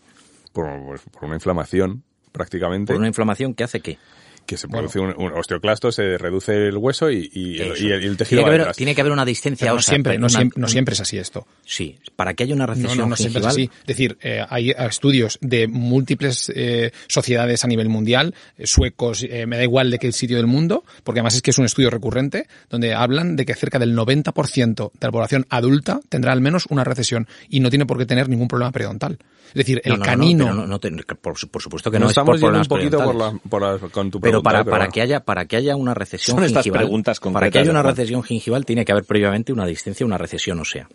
por, 0.53 0.67
pues, 0.85 1.01
por 1.11 1.25
una 1.25 1.33
inflamación 1.35 2.03
prácticamente 2.31 2.93
Por 2.93 2.99
una 2.99 3.07
inflamación 3.07 3.53
que 3.55 3.63
hace 3.63 3.79
qué? 3.79 3.97
Que 4.45 4.57
se 4.57 4.67
produce 4.67 4.99
un, 4.99 5.13
un 5.17 5.31
osteoclasto 5.33 5.91
se 5.91 6.17
reduce 6.17 6.67
el 6.67 6.77
hueso 6.77 7.09
y, 7.09 7.29
y 7.33 7.59
el, 7.59 7.71
Eso. 7.73 7.83
y 7.83 7.91
el- 7.91 8.03
y 8.03 8.07
el 8.07 8.17
tejido 8.17 8.41
tiene, 8.41 8.43
que 8.51 8.57
va 8.57 8.63
haber, 8.65 8.75
tiene 8.75 8.95
que 8.95 9.01
haber 9.01 9.13
una 9.13 9.25
distancia 9.25 9.65
Pero 9.65 9.73
no 9.73 9.79
ósea, 9.79 9.91
siempre, 9.93 10.13
no, 10.17 10.25
una- 10.25 10.29
siempre, 10.29 10.61
no 10.61 10.67
siempre 10.67 10.93
es 10.95 11.01
así 11.01 11.17
esto. 11.17 11.47
Sí, 11.65 11.97
para 12.15 12.33
que 12.33 12.43
haya 12.43 12.53
una 12.55 12.65
recesión 12.65 12.97
no, 12.97 13.07
no 13.07 13.15
siempre 13.15 13.41
es 13.41 13.47
así. 13.47 13.69
Es 13.81 13.85
decir, 13.87 14.17
eh, 14.21 14.41
hay 14.49 14.71
estudios 14.71 15.37
de 15.41 15.67
múltiples 15.67 16.51
eh, 16.55 16.91
sociedades 17.07 17.63
a 17.63 17.67
nivel 17.67 17.89
mundial, 17.89 18.33
eh, 18.57 18.67
suecos, 18.67 19.23
eh, 19.23 19.45
me 19.45 19.57
da 19.57 19.63
igual 19.63 19.91
de 19.91 19.99
qué 19.99 20.11
sitio 20.11 20.37
del 20.37 20.47
mundo, 20.47 20.83
porque 21.03 21.19
además 21.19 21.35
es 21.35 21.41
que 21.41 21.51
es 21.51 21.57
un 21.57 21.65
estudio 21.65 21.89
recurrente, 21.89 22.47
donde 22.69 22.93
hablan 22.93 23.35
de 23.35 23.45
que 23.45 23.53
cerca 23.55 23.79
del 23.79 23.95
90% 23.95 24.91
de 24.93 25.07
la 25.07 25.11
población 25.11 25.45
adulta 25.49 25.99
tendrá 26.09 26.33
al 26.33 26.41
menos 26.41 26.65
una 26.69 26.83
recesión 26.83 27.27
y 27.49 27.59
no 27.59 27.69
tiene 27.69 27.85
por 27.85 27.97
qué 27.97 28.05
tener 28.05 28.29
ningún 28.29 28.47
problema 28.47 28.71
periodontal. 28.71 29.17
Es 29.47 29.53
decir, 29.55 29.81
el 29.83 29.91
No, 29.93 29.97
no, 29.97 29.99
no, 29.99 30.05
canino... 30.05 30.45
pero 30.45 30.55
no- 30.55 30.67
no 30.67 30.79
te- 30.79 30.91
por, 31.15 31.49
por 31.49 31.61
supuesto 31.61 31.91
que 31.91 31.99
Nos 31.99 32.01
no 32.01 32.07
es 32.07 32.11
estamos 32.11 32.39
por 32.41 32.49
yendo 32.49 32.59
un 32.59 32.65
poquito 32.67 32.97
por 32.97 33.07
periodontal. 33.13 33.39
la, 33.43 33.49
por 33.49 33.61
la- 33.61 33.89
con 33.89 34.09
tu 34.11 34.19
Pero 34.33 34.43
para, 34.43 34.63
para 34.63 34.77
bueno. 34.77 34.91
que 34.91 35.01
haya 35.01 35.19
para 35.19 35.45
que 35.45 35.57
haya 35.57 35.75
una 35.75 35.93
recesión 35.93 36.37
Son 36.37 36.43
estas 36.43 36.63
gingival, 36.63 36.85
preguntas 36.85 37.19
para 37.19 37.51
que 37.51 37.59
haya 37.59 37.69
una 37.69 37.83
recesión 37.83 38.23
gingival 38.23 38.65
tiene 38.65 38.83
que 38.83 38.91
haber 38.91 39.03
previamente 39.03 39.53
una 39.53 39.65
distancia, 39.65 40.05
una 40.05 40.17
recesión 40.17 40.59
ósea. 40.59 40.87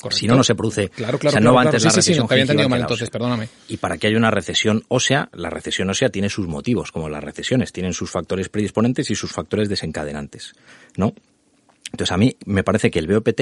Correcto. 0.00 0.18
Si 0.18 0.26
no, 0.26 0.34
no 0.34 0.42
se 0.42 0.54
produce. 0.54 0.88
Claro, 0.88 1.18
claro, 1.18 1.28
o 1.28 1.32
sea, 1.32 1.40
claro, 1.40 1.44
no 1.44 1.54
va 1.54 1.62
antes 1.62 1.84
la 1.84 1.90
sí, 1.90 1.96
recesión 1.96 2.28
gingival 2.28 2.68
mal 2.68 2.80
entonces, 2.80 3.10
perdóname. 3.10 3.48
Y 3.68 3.76
para 3.76 3.98
que 3.98 4.08
haya 4.08 4.16
una 4.16 4.30
recesión 4.30 4.82
ósea, 4.88 5.28
la 5.34 5.50
recesión 5.50 5.90
ósea 5.90 6.08
tiene 6.08 6.30
sus 6.30 6.48
motivos, 6.48 6.90
como 6.90 7.08
las 7.08 7.22
recesiones, 7.22 7.72
tienen 7.72 7.92
sus 7.92 8.10
factores 8.10 8.48
predisponentes 8.48 9.10
y 9.10 9.14
sus 9.14 9.30
factores 9.30 9.68
desencadenantes, 9.68 10.54
¿no? 10.96 11.14
Entonces 11.92 12.12
a 12.12 12.16
mí 12.16 12.36
me 12.46 12.64
parece 12.64 12.90
que 12.90 12.98
el 12.98 13.06
BOPT 13.06 13.40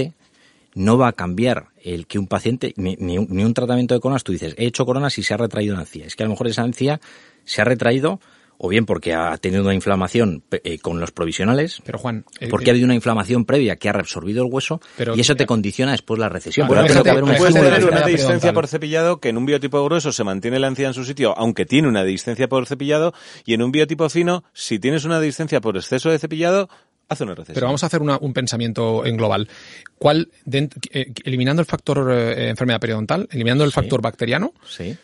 no 0.74 0.98
va 0.98 1.08
a 1.08 1.12
cambiar 1.12 1.68
el 1.82 2.06
que 2.06 2.18
un 2.18 2.26
paciente, 2.26 2.74
ni, 2.76 2.96
ni, 2.96 3.18
un, 3.18 3.28
ni 3.30 3.44
un 3.44 3.54
tratamiento 3.54 3.94
de 3.94 4.00
coronas, 4.00 4.24
tú 4.24 4.32
dices, 4.32 4.54
he 4.58 4.66
hecho 4.66 4.84
coronas 4.84 5.16
y 5.18 5.22
se 5.22 5.34
ha 5.34 5.36
retraído 5.36 5.74
una 5.74 5.84
encía. 5.84 6.06
Es 6.06 6.16
que 6.16 6.24
a 6.24 6.26
lo 6.26 6.30
mejor 6.30 6.48
esa 6.48 6.64
encía 6.64 7.00
se 7.44 7.62
ha 7.62 7.64
retraído 7.64 8.20
o 8.60 8.68
bien 8.68 8.86
porque 8.86 9.14
ha 9.14 9.36
tenido 9.38 9.62
una 9.62 9.74
inflamación 9.74 10.42
eh, 10.50 10.78
con 10.80 10.98
los 11.00 11.12
provisionales, 11.12 11.80
Pero 11.84 11.98
Juan... 11.98 12.24
eh, 12.40 12.48
porque 12.48 12.66
eh, 12.66 12.70
ha 12.70 12.72
habido 12.72 12.86
una 12.86 12.94
inflamación 12.96 13.44
previa 13.44 13.76
que 13.76 13.88
ha 13.88 13.92
reabsorbido 13.92 14.44
el 14.44 14.52
hueso 14.52 14.80
Pero- 14.96 15.16
y 15.16 15.20
eso 15.20 15.36
te 15.36 15.46
condiciona 15.46 15.92
después 15.92 16.18
la 16.18 16.28
recesión. 16.28 16.66
Pero 16.68 16.84
tiene 16.84 17.02
que 17.02 17.10
haber 17.10 17.22
un 17.24 17.30
te- 17.30 17.36
Puedes 17.38 17.54
tener 17.54 17.84
una 17.84 18.02
periodontal. 18.04 18.54
por 18.54 18.66
cepillado 18.66 19.20
que 19.20 19.28
en 19.28 19.36
un 19.38 19.46
biotipo 19.46 19.82
grueso 19.84 20.10
se 20.12 20.24
mantiene 20.24 20.58
la 20.58 20.66
encía 20.66 20.88
en 20.88 20.94
su 20.94 21.04
sitio, 21.04 21.38
aunque 21.38 21.66
tiene 21.66 21.86
una 21.88 22.02
distancia 22.04 22.48
por 22.48 22.66
cepillado, 22.66 23.14
y 23.46 23.54
en 23.54 23.62
un 23.62 23.70
biotipo 23.70 24.08
fino, 24.08 24.42
si 24.52 24.78
tienes 24.78 25.04
una 25.04 25.20
distancia 25.20 25.60
por 25.60 25.76
exceso 25.76 26.10
de 26.10 26.18
cepillado, 26.18 26.68
hace 27.08 27.24
una 27.24 27.34
recesión. 27.34 27.54
Pero 27.54 27.66
vamos 27.68 27.84
a 27.84 27.86
hacer 27.86 28.02
una- 28.02 28.18
un 28.20 28.32
pensamiento 28.32 29.06
en 29.06 29.16
global. 29.16 29.48
¿Cuál, 29.98 30.30
eh, 30.52 31.12
eliminando 31.24 31.60
el 31.62 31.66
factor 31.66 32.10
eh, 32.12 32.48
enfermedad 32.50 32.80
periodontal, 32.80 33.28
eliminando 33.30 33.62
el 33.64 33.70
Sí. 33.70 33.74
factor 33.76 34.02
bacteriano, 34.02 34.52
Sí. 34.68 34.96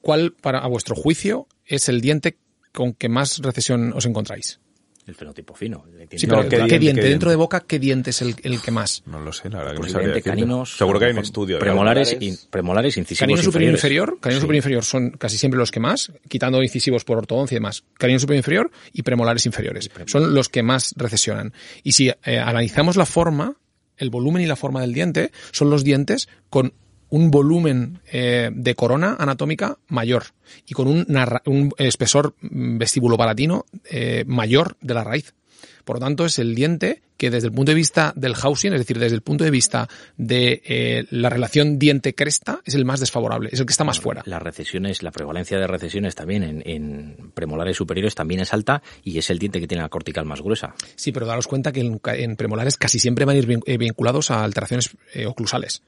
¿cuál, 0.00 0.32
para, 0.40 0.60
a 0.60 0.68
vuestro 0.68 0.94
juicio, 0.94 1.46
es 1.66 1.88
el 1.88 2.00
diente 2.00 2.38
con 2.72 2.92
que 2.94 3.08
más 3.08 3.38
recesión 3.38 3.92
os 3.94 4.06
encontráis? 4.06 4.60
El 5.06 5.14
fenotipo 5.14 5.54
fino. 5.54 5.86
el 5.98 6.06
que 6.06 6.18
Sí, 6.18 6.26
tiene- 6.26 6.42
pero 6.42 6.42
¿qué 6.42 6.48
¿qué, 6.50 6.56
diente, 6.56 6.78
diente? 6.80 7.00
qué 7.00 7.08
Dentro 7.08 7.30
de 7.30 7.36
boca, 7.36 7.60
¿qué 7.60 7.78
diente 7.78 8.10
es 8.10 8.20
el, 8.20 8.36
el 8.42 8.60
que 8.60 8.70
más? 8.70 9.02
No 9.06 9.18
lo 9.20 9.32
sé, 9.32 9.48
la 9.48 9.60
verdad 9.60 9.70
que 9.72 9.76
no 9.76 9.80
posiblemente 9.80 10.14
decirte. 10.16 10.30
caninos. 10.30 10.76
Seguro 10.76 10.98
que 10.98 11.06
hay 11.06 11.12
un 11.12 11.18
estudio. 11.20 11.58
Premolares, 11.58 12.14
in- 12.20 12.36
premolares 12.50 12.94
incisivos 12.98 13.20
Canino 13.20 13.42
superior 13.42 13.72
inferiores. 13.72 14.10
inferior, 14.12 14.20
canino 14.20 14.38
Sí. 14.38 14.42
superior 14.42 14.58
inferior 14.60 14.84
son 14.84 15.10
casi 15.12 15.38
siempre 15.38 15.56
los 15.58 15.70
que 15.70 15.80
más, 15.80 16.12
quitando 16.28 16.62
incisivos 16.62 17.04
por 17.04 17.16
ortodoncia 17.16 17.54
y 17.54 17.56
demás. 17.56 17.84
Canino 17.96 18.18
superior 18.18 18.40
inferior 18.40 18.70
y 18.92 19.00
premolares 19.02 19.46
inferiores. 19.46 19.90
Son 20.04 20.34
los 20.34 20.50
que 20.50 20.62
más 20.62 20.92
recesionan. 20.98 21.54
Y 21.82 21.92
si 21.92 22.10
eh, 22.10 22.38
analizamos 22.38 22.96
la 22.96 23.06
forma, 23.06 23.56
el 23.96 24.10
volumen 24.10 24.42
y 24.42 24.46
la 24.46 24.56
forma 24.56 24.82
del 24.82 24.92
diente, 24.92 25.32
son 25.52 25.70
los 25.70 25.84
dientes 25.84 26.28
con 26.50 26.74
un 27.10 27.30
volumen 27.30 28.00
eh, 28.12 28.50
de 28.52 28.74
corona 28.74 29.16
anatómica 29.18 29.78
mayor 29.88 30.24
y 30.66 30.74
con 30.74 30.88
un, 30.88 31.06
un 31.46 31.72
espesor 31.78 32.34
mm, 32.40 32.78
vestíbulo-palatino 32.78 33.64
eh, 33.90 34.24
mayor 34.26 34.76
de 34.80 34.94
la 34.94 35.04
raíz. 35.04 35.34
Por 35.84 35.96
lo 35.96 36.00
tanto, 36.00 36.26
es 36.26 36.38
el 36.38 36.54
diente 36.54 37.00
que 37.16 37.30
desde 37.30 37.48
el 37.48 37.52
punto 37.54 37.70
de 37.72 37.76
vista 37.76 38.12
del 38.14 38.34
housing, 38.34 38.74
es 38.74 38.80
decir, 38.80 38.98
desde 38.98 39.14
el 39.16 39.22
punto 39.22 39.42
de 39.42 39.50
vista 39.50 39.88
de 40.18 40.62
eh, 40.66 41.06
la 41.10 41.30
relación 41.30 41.78
diente-cresta, 41.78 42.60
es 42.66 42.74
el 42.74 42.84
más 42.84 43.00
desfavorable, 43.00 43.48
es 43.50 43.58
el 43.58 43.64
que 43.64 43.72
está 43.72 43.84
más 43.84 43.98
fuera. 43.98 44.22
Las 44.26 44.42
recesiones, 44.42 45.02
la 45.02 45.10
prevalencia 45.10 45.58
de 45.58 45.66
recesiones 45.66 46.14
también 46.14 46.42
en, 46.42 46.62
en 46.66 47.30
premolares 47.32 47.78
superiores 47.78 48.14
también 48.14 48.40
es 48.40 48.52
alta 48.52 48.82
y 49.02 49.16
es 49.18 49.30
el 49.30 49.38
diente 49.38 49.60
que 49.60 49.66
tiene 49.66 49.82
la 49.82 49.88
cortical 49.88 50.26
más 50.26 50.42
gruesa. 50.42 50.74
Sí, 50.94 51.10
pero 51.10 51.24
daros 51.26 51.48
cuenta 51.48 51.72
que 51.72 51.80
en, 51.80 52.00
en 52.04 52.36
premolares 52.36 52.76
casi 52.76 52.98
siempre 52.98 53.24
van 53.24 53.36
a 53.36 53.38
ir 53.38 53.48
vin- 53.48 53.78
vinculados 53.78 54.30
a 54.30 54.44
alteraciones 54.44 54.90
eh, 55.14 55.24
oclusales. 55.26 55.82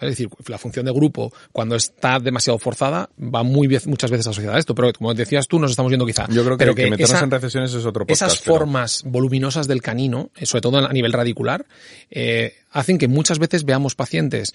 Es 0.00 0.10
decir, 0.10 0.28
la 0.46 0.58
función 0.58 0.86
de 0.86 0.92
grupo, 0.92 1.32
cuando 1.52 1.76
está 1.76 2.18
demasiado 2.18 2.58
forzada, 2.58 3.10
va 3.18 3.42
muy 3.42 3.68
muchas 3.86 4.10
veces 4.10 4.26
asociada 4.26 4.56
a 4.56 4.58
esto. 4.58 4.74
Pero 4.74 4.92
como 4.92 5.12
decías 5.14 5.46
tú, 5.46 5.58
nos 5.58 5.70
estamos 5.72 5.90
viendo 5.90 6.06
quizá. 6.06 6.26
Yo 6.30 6.44
creo 6.44 6.56
que, 6.56 6.64
pero 6.64 6.74
que 6.74 6.84
meternos 6.90 7.10
esa- 7.10 7.24
en 7.24 7.30
recesiones 7.30 7.74
es 7.74 7.84
otro 7.84 8.06
podcast. 8.06 8.22
esas 8.32 8.42
pero- 8.42 8.54
formas 8.56 9.02
voluminosas 9.04 9.66
del 9.68 9.82
canino, 9.82 10.30
eh, 10.36 10.46
sobre 10.46 10.62
todo 10.62 10.78
a 10.78 10.92
nivel 10.92 11.12
radicular, 11.12 11.66
eh, 12.10 12.54
hacen 12.70 12.98
que 12.98 13.08
muchas 13.08 13.38
veces 13.38 13.64
veamos 13.64 13.94
pacientes 13.94 14.54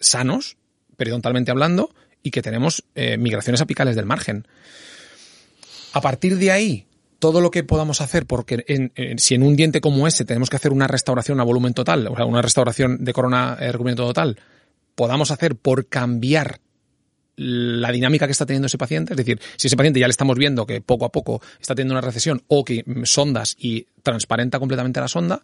sanos, 0.00 0.56
periodontalmente 0.96 1.50
hablando, 1.50 1.94
y 2.22 2.30
que 2.30 2.42
tenemos 2.42 2.84
eh, 2.94 3.16
migraciones 3.18 3.60
apicales 3.60 3.96
del 3.96 4.06
margen. 4.06 4.46
A 5.92 6.00
partir 6.00 6.36
de 6.38 6.50
ahí, 6.50 6.86
todo 7.18 7.40
lo 7.40 7.50
que 7.50 7.64
podamos 7.64 8.00
hacer, 8.00 8.26
porque 8.26 8.64
en- 8.66 8.92
en- 8.96 9.18
si 9.18 9.34
en 9.34 9.42
un 9.42 9.56
diente 9.56 9.80
como 9.80 10.06
ese 10.06 10.24
tenemos 10.24 10.50
que 10.50 10.56
hacer 10.56 10.72
una 10.72 10.86
restauración 10.86 11.40
a 11.40 11.44
volumen 11.44 11.72
total, 11.72 12.06
o 12.08 12.16
sea, 12.16 12.24
una 12.26 12.42
restauración 12.42 13.04
de 13.04 13.12
corona 13.12 13.56
recubrimiento 13.58 14.04
total, 14.06 14.38
podamos 14.94 15.30
hacer 15.30 15.56
por 15.56 15.86
cambiar 15.86 16.60
la 17.36 17.90
dinámica 17.90 18.26
que 18.26 18.32
está 18.32 18.46
teniendo 18.46 18.66
ese 18.66 18.78
paciente, 18.78 19.12
es 19.12 19.16
decir, 19.16 19.40
si 19.56 19.66
ese 19.66 19.76
paciente 19.76 19.98
ya 19.98 20.06
le 20.06 20.12
estamos 20.12 20.38
viendo 20.38 20.66
que 20.66 20.80
poco 20.80 21.04
a 21.04 21.10
poco 21.10 21.42
está 21.60 21.74
teniendo 21.74 21.94
una 21.94 22.00
recesión 22.00 22.42
o 22.46 22.64
que 22.64 22.84
sondas 23.04 23.56
y 23.58 23.88
transparenta 24.02 24.60
completamente 24.60 25.00
la 25.00 25.08
sonda, 25.08 25.42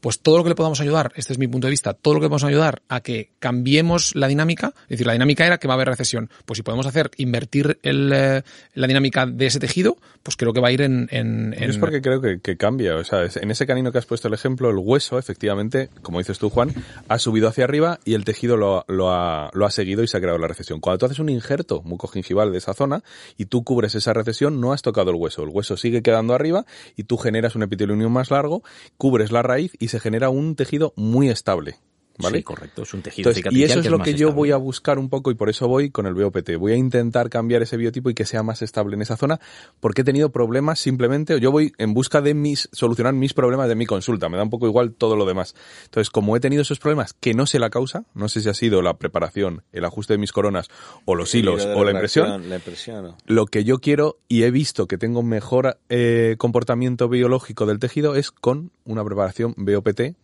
pues 0.00 0.20
todo 0.20 0.38
lo 0.38 0.42
que 0.42 0.50
le 0.50 0.54
podamos 0.54 0.80
ayudar, 0.80 1.12
este 1.16 1.32
es 1.32 1.38
mi 1.38 1.48
punto 1.48 1.66
de 1.66 1.70
vista, 1.70 1.94
todo 1.94 2.14
lo 2.14 2.20
que 2.20 2.26
podemos 2.26 2.44
ayudar 2.44 2.82
a 2.88 3.00
que 3.00 3.32
cambiemos 3.38 4.14
la 4.14 4.28
dinámica, 4.28 4.72
es 4.84 4.90
decir, 4.90 5.06
la 5.06 5.14
dinámica 5.14 5.46
era 5.46 5.58
que 5.58 5.66
va 5.66 5.74
a 5.74 5.76
haber 5.76 5.88
recesión, 5.88 6.30
pues 6.44 6.58
si 6.58 6.62
podemos 6.62 6.86
hacer 6.86 7.10
invertir 7.16 7.78
el, 7.82 8.12
eh, 8.12 8.42
la 8.74 8.86
dinámica 8.86 9.26
de 9.26 9.46
ese 9.46 9.58
tejido, 9.58 9.96
pues 10.22 10.36
creo 10.36 10.52
que 10.52 10.60
va 10.60 10.68
a 10.68 10.72
ir 10.72 10.82
en... 10.82 11.08
en, 11.10 11.54
en... 11.56 11.70
Es 11.70 11.78
porque 11.78 12.02
creo 12.02 12.20
que, 12.20 12.40
que 12.40 12.56
cambia, 12.56 12.96
o 12.96 13.04
sea, 13.04 13.26
en 13.34 13.50
ese 13.50 13.66
canino 13.66 13.90
que 13.90 13.98
has 13.98 14.06
puesto 14.06 14.28
el 14.28 14.34
ejemplo, 14.34 14.70
el 14.70 14.76
hueso, 14.76 15.18
efectivamente, 15.18 15.88
como 16.02 16.18
dices 16.18 16.38
tú, 16.38 16.50
Juan, 16.50 16.72
ha 17.08 17.18
subido 17.18 17.48
hacia 17.48 17.64
arriba 17.64 17.98
y 18.04 18.14
el 18.14 18.24
tejido 18.24 18.56
lo, 18.56 18.84
lo, 18.88 19.10
ha, 19.12 19.50
lo 19.54 19.66
ha 19.66 19.70
seguido 19.70 20.02
y 20.02 20.08
se 20.08 20.16
ha 20.16 20.20
creado 20.20 20.38
la 20.38 20.48
recesión. 20.48 20.80
Cuando 20.80 20.98
tú 20.98 21.06
haces 21.06 21.18
un 21.18 21.28
injerto 21.28 21.82
mucogingival 21.82 22.52
de 22.52 22.58
esa 22.58 22.74
zona 22.74 23.02
y 23.36 23.46
tú 23.46 23.64
cubres 23.64 23.94
esa 23.94 24.12
recesión, 24.12 24.60
no 24.60 24.72
has 24.72 24.82
tocado 24.82 25.10
el 25.10 25.16
hueso, 25.16 25.42
el 25.42 25.48
hueso 25.48 25.76
sigue 25.76 26.02
quedando 26.02 26.34
arriba 26.34 26.66
y 26.96 27.04
tú 27.04 27.16
generas 27.16 27.54
un 27.54 27.62
epitelio 27.62 27.96
más 28.10 28.30
largo, 28.30 28.62
cubres 28.96 29.32
la 29.32 29.42
raíz 29.42 29.72
y 29.78 29.88
se 29.88 29.95
genera 30.00 30.30
un 30.30 30.56
tejido 30.56 30.92
muy 30.96 31.28
estable. 31.28 31.76
¿Vale? 32.18 32.38
Sí, 32.38 32.42
correcto, 32.42 32.82
es 32.82 32.94
un 32.94 33.02
tejido 33.02 33.30
Entonces, 33.30 33.52
Y 33.52 33.64
eso 33.64 33.80
es, 33.80 33.84
que 33.84 33.90
lo 33.90 33.98
que 33.98 34.12
yo 34.12 34.28
estable. 34.28 34.34
voy 34.34 34.50
a 34.52 34.56
buscar 34.56 34.98
un 34.98 35.08
poco 35.08 35.30
y 35.30 35.34
por 35.34 35.48
eso 35.50 35.68
voy 35.68 35.90
con 35.90 36.06
el 36.06 36.14
BOPT. 36.14 36.56
Voy 36.58 36.72
a 36.72 36.76
intentar 36.76 37.28
cambiar 37.28 37.62
ese 37.62 37.76
biotipo 37.76 38.10
y 38.10 38.14
que 38.14 38.24
sea 38.24 38.42
más 38.42 38.62
estable 38.62 38.96
en 38.96 39.02
esa 39.02 39.16
zona 39.16 39.40
porque 39.80 40.02
he 40.02 40.04
tenido 40.04 40.30
problemas 40.30 40.80
simplemente, 40.80 41.34
o 41.34 41.38
yo 41.38 41.50
voy 41.50 41.72
en 41.78 41.94
busca 41.94 42.20
de 42.20 42.34
mis, 42.34 42.68
solucionar 42.72 43.14
mis 43.14 43.34
problemas 43.34 43.68
de 43.68 43.74
mi 43.74 43.86
consulta. 43.86 44.28
Me 44.28 44.36
da 44.36 44.42
un 44.42 44.50
poco 44.50 44.66
igual 44.66 44.92
todo 44.92 45.16
lo 45.16 45.26
demás. 45.26 45.54
Entonces, 45.84 46.10
como 46.10 46.36
he 46.36 46.40
tenido 46.40 46.62
esos 46.62 46.78
problemas 46.78 47.12
que 47.14 47.34
no 47.34 47.46
sé 47.46 47.58
la 47.58 47.70
causa, 47.70 48.04
no 48.14 48.28
sé 48.28 48.40
si 48.40 48.48
ha 48.48 48.54
sido 48.54 48.82
la 48.82 48.96
preparación, 48.98 49.62
el 49.72 49.84
ajuste 49.84 50.14
de 50.14 50.18
mis 50.18 50.32
coronas 50.32 50.68
o 51.04 51.14
los 51.14 51.34
hilos 51.34 51.66
o 51.66 51.84
la 51.84 51.92
impresión, 51.92 52.48
La 52.48 52.56
impresión. 52.56 53.04
¿no? 53.04 53.16
lo 53.26 53.46
que 53.46 53.64
yo 53.64 53.78
quiero 53.78 54.18
y 54.28 54.42
he 54.44 54.50
visto 54.50 54.86
que 54.86 54.98
tengo 54.98 55.22
mejor 55.22 55.78
eh, 55.88 56.36
comportamiento 56.38 57.08
biológico 57.08 57.66
del 57.66 57.78
tejido 57.78 58.14
es 58.14 58.30
con 58.30 58.70
una 58.84 59.04
preparación 59.04 59.54
BOPT 59.56 60.14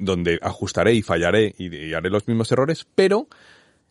donde 0.00 0.38
ajustaré 0.42 0.94
y 0.94 1.02
fallaré 1.02 1.54
y, 1.58 1.92
haré 1.92 2.10
los 2.10 2.26
mismos 2.26 2.50
errores, 2.50 2.86
pero 2.94 3.28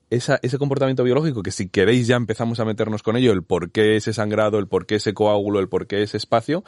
ese 0.10 0.57
comportamiento 0.57 1.03
biológico 1.03 1.43
que 1.43 1.51
si 1.51 1.70
queréis 1.70 2.07
ya 2.07 2.16
empezamos 2.16 2.60
a 2.60 2.66
meternos 2.66 3.03
con 3.03 3.16
ello, 3.16 3.32
el 3.32 3.43
por 3.43 3.72
qué 3.72 3.95
ese 3.95 4.12
sangrado, 4.12 4.57
el 4.57 4.68
por 4.68 4.88
qué 4.88 4.95
ese 4.95 5.14
coágulo, 5.14 5.60
el 5.60 5.70
por 5.70 5.86
qué 5.86 6.01
ese 6.01 6.18
espacio, 6.18 6.64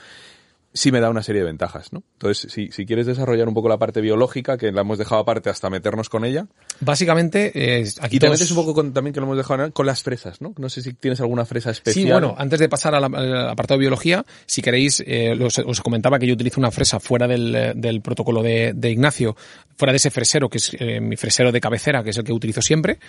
sí 0.74 0.91
me 0.91 0.99
da 1.01 1.09
una 1.09 1.22
serie 1.24 1.41
de 1.41 1.47
ventajas, 1.47 1.91
¿no? 1.93 2.03
Entonces, 2.13 2.51
si, 2.51 2.69
si 2.72 2.86
quieres 2.86 3.05
desarrollar 3.05 3.47
un 3.47 3.53
poco 3.53 3.67
la 3.69 3.78
parte 3.78 4.01
biológica, 4.01 4.57
que 4.57 4.72
la 4.72 4.82
hemos 4.82 4.97
dejado 4.97 5.22
aparte 5.22 5.49
hasta 5.49 5.69
meternos 5.69 6.09
con 6.09 6.24
ella, 6.26 6.47
Básicamente, 6.80 7.51
eh, 7.53 7.88
aquí 8.01 8.15
y 8.15 8.19
te 8.19 8.26
todos- 8.28 8.39
metes 8.39 8.51
un 8.51 8.57
poco 8.57 8.74
con, 8.74 8.91
también 8.93 9.13
que 9.13 9.19
lo 9.19 9.26
hemos 9.28 9.38
dejado 9.38 9.72
con 9.72 9.86
las 9.86 10.01
fresas, 10.03 10.41
¿no? 10.41 10.53
No 10.57 10.67
sé 10.69 10.82
si 10.82 10.93
tienes 10.93 11.22
alguna 11.22 11.45
fresa 11.45 11.72
especial. 11.72 12.05
Sí, 12.05 12.11
bueno, 12.11 12.36
antes 12.38 12.59
de 12.59 12.67
pasar 12.69 12.95
al, 12.95 13.03
al 13.03 13.49
apartado 13.49 13.78
de 13.78 13.82
biología, 13.84 14.26
si 14.45 14.61
queréis, 14.61 15.03
eh, 15.05 15.36
los- 15.36 15.59
os 15.59 15.82
comentaba 15.82 16.19
que 16.19 16.28
yo 16.28 16.34
utilizo 16.34 16.59
una 16.59 16.72
fresa 16.72 16.99
fuera 16.99 17.28
del, 17.28 17.55
eh, 17.55 17.74
del 17.76 18.01
protocolo 18.01 18.41
de, 18.41 18.74
de 18.76 18.89
Ignacio, 18.91 19.36
fuera 19.76 19.91
de 19.91 19.97
ese 19.97 20.11
fresero, 20.11 20.49
que 20.49 20.57
es 20.57 20.72
eh, 20.80 20.99
mi 20.99 21.15
fresero 21.17 21.51
de 21.51 21.59
cabecera, 21.61 22.03
que 22.03 22.11
es 22.11 22.17
el 22.17 22.24
que 22.24 22.34
utilizo 22.34 22.61
siempre, 22.61 22.99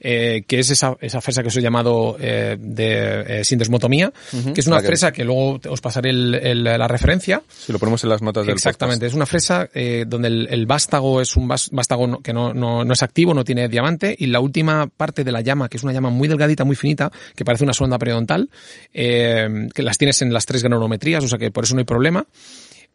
eh, 0.00 0.44
que 0.46 0.58
es 0.60 0.70
esa, 0.70 0.96
esa 1.00 1.20
fresa 1.20 1.42
que 1.42 1.48
os 1.48 1.56
he 1.56 1.60
llamado 1.62 2.16
eh, 2.20 2.56
de 2.58 3.40
eh, 3.40 3.44
sindesmotomía, 3.44 4.12
que 4.54 4.60
es 4.60 4.66
una 4.66 4.76
que- 4.80 4.86
fresa 4.86 5.12
que 5.12 5.24
luego 5.24 5.60
os 5.68 5.80
pasaré 5.80 6.10
el- 6.10 6.34
el- 6.34 6.64
la 6.64 6.88
referencia, 6.88 7.42
Si 7.48 7.72
lo 7.72 7.78
ponemos 7.78 8.02
en 8.04 8.10
las 8.10 8.22
notas 8.22 8.44
del 8.46 8.54
Exactamente, 8.54 9.06
es 9.06 9.14
una 9.14 9.26
fresa 9.26 9.68
eh, 9.74 10.04
donde 10.06 10.28
el, 10.28 10.48
el 10.50 10.66
vástago 10.66 11.20
es 11.20 11.36
un 11.36 11.48
vástago 11.48 12.06
no- 12.06 12.20
que 12.20 12.32
no, 12.32 12.52
no, 12.54 12.84
no 12.84 12.92
es 12.92 13.02
activo, 13.02 13.34
no 13.34 13.44
tiene 13.44 13.68
diamante, 13.68 14.14
y 14.18 14.26
la 14.26 14.40
última 14.40 14.86
parte 14.86 15.24
de 15.24 15.32
la 15.32 15.40
llama, 15.40 15.68
que 15.68 15.76
es 15.78 15.82
una 15.82 15.92
llama 15.92 16.10
muy 16.10 16.28
delgadita, 16.28 16.64
muy 16.64 16.76
finita, 16.76 17.10
que 17.34 17.44
parece 17.44 17.64
una 17.64 17.72
sonda 17.72 17.98
periodontal, 17.98 18.48
que 18.92 19.82
las 19.82 19.98
tienes 19.98 20.22
en 20.22 20.32
las 20.32 20.46
tres 20.46 20.62
granometrías, 20.62 21.22
o 21.24 21.28
sea 21.28 21.38
que 21.38 21.50
por 21.50 21.64
eso 21.64 21.74
no 21.74 21.80
hay 21.80 21.84
problema. 21.84 22.26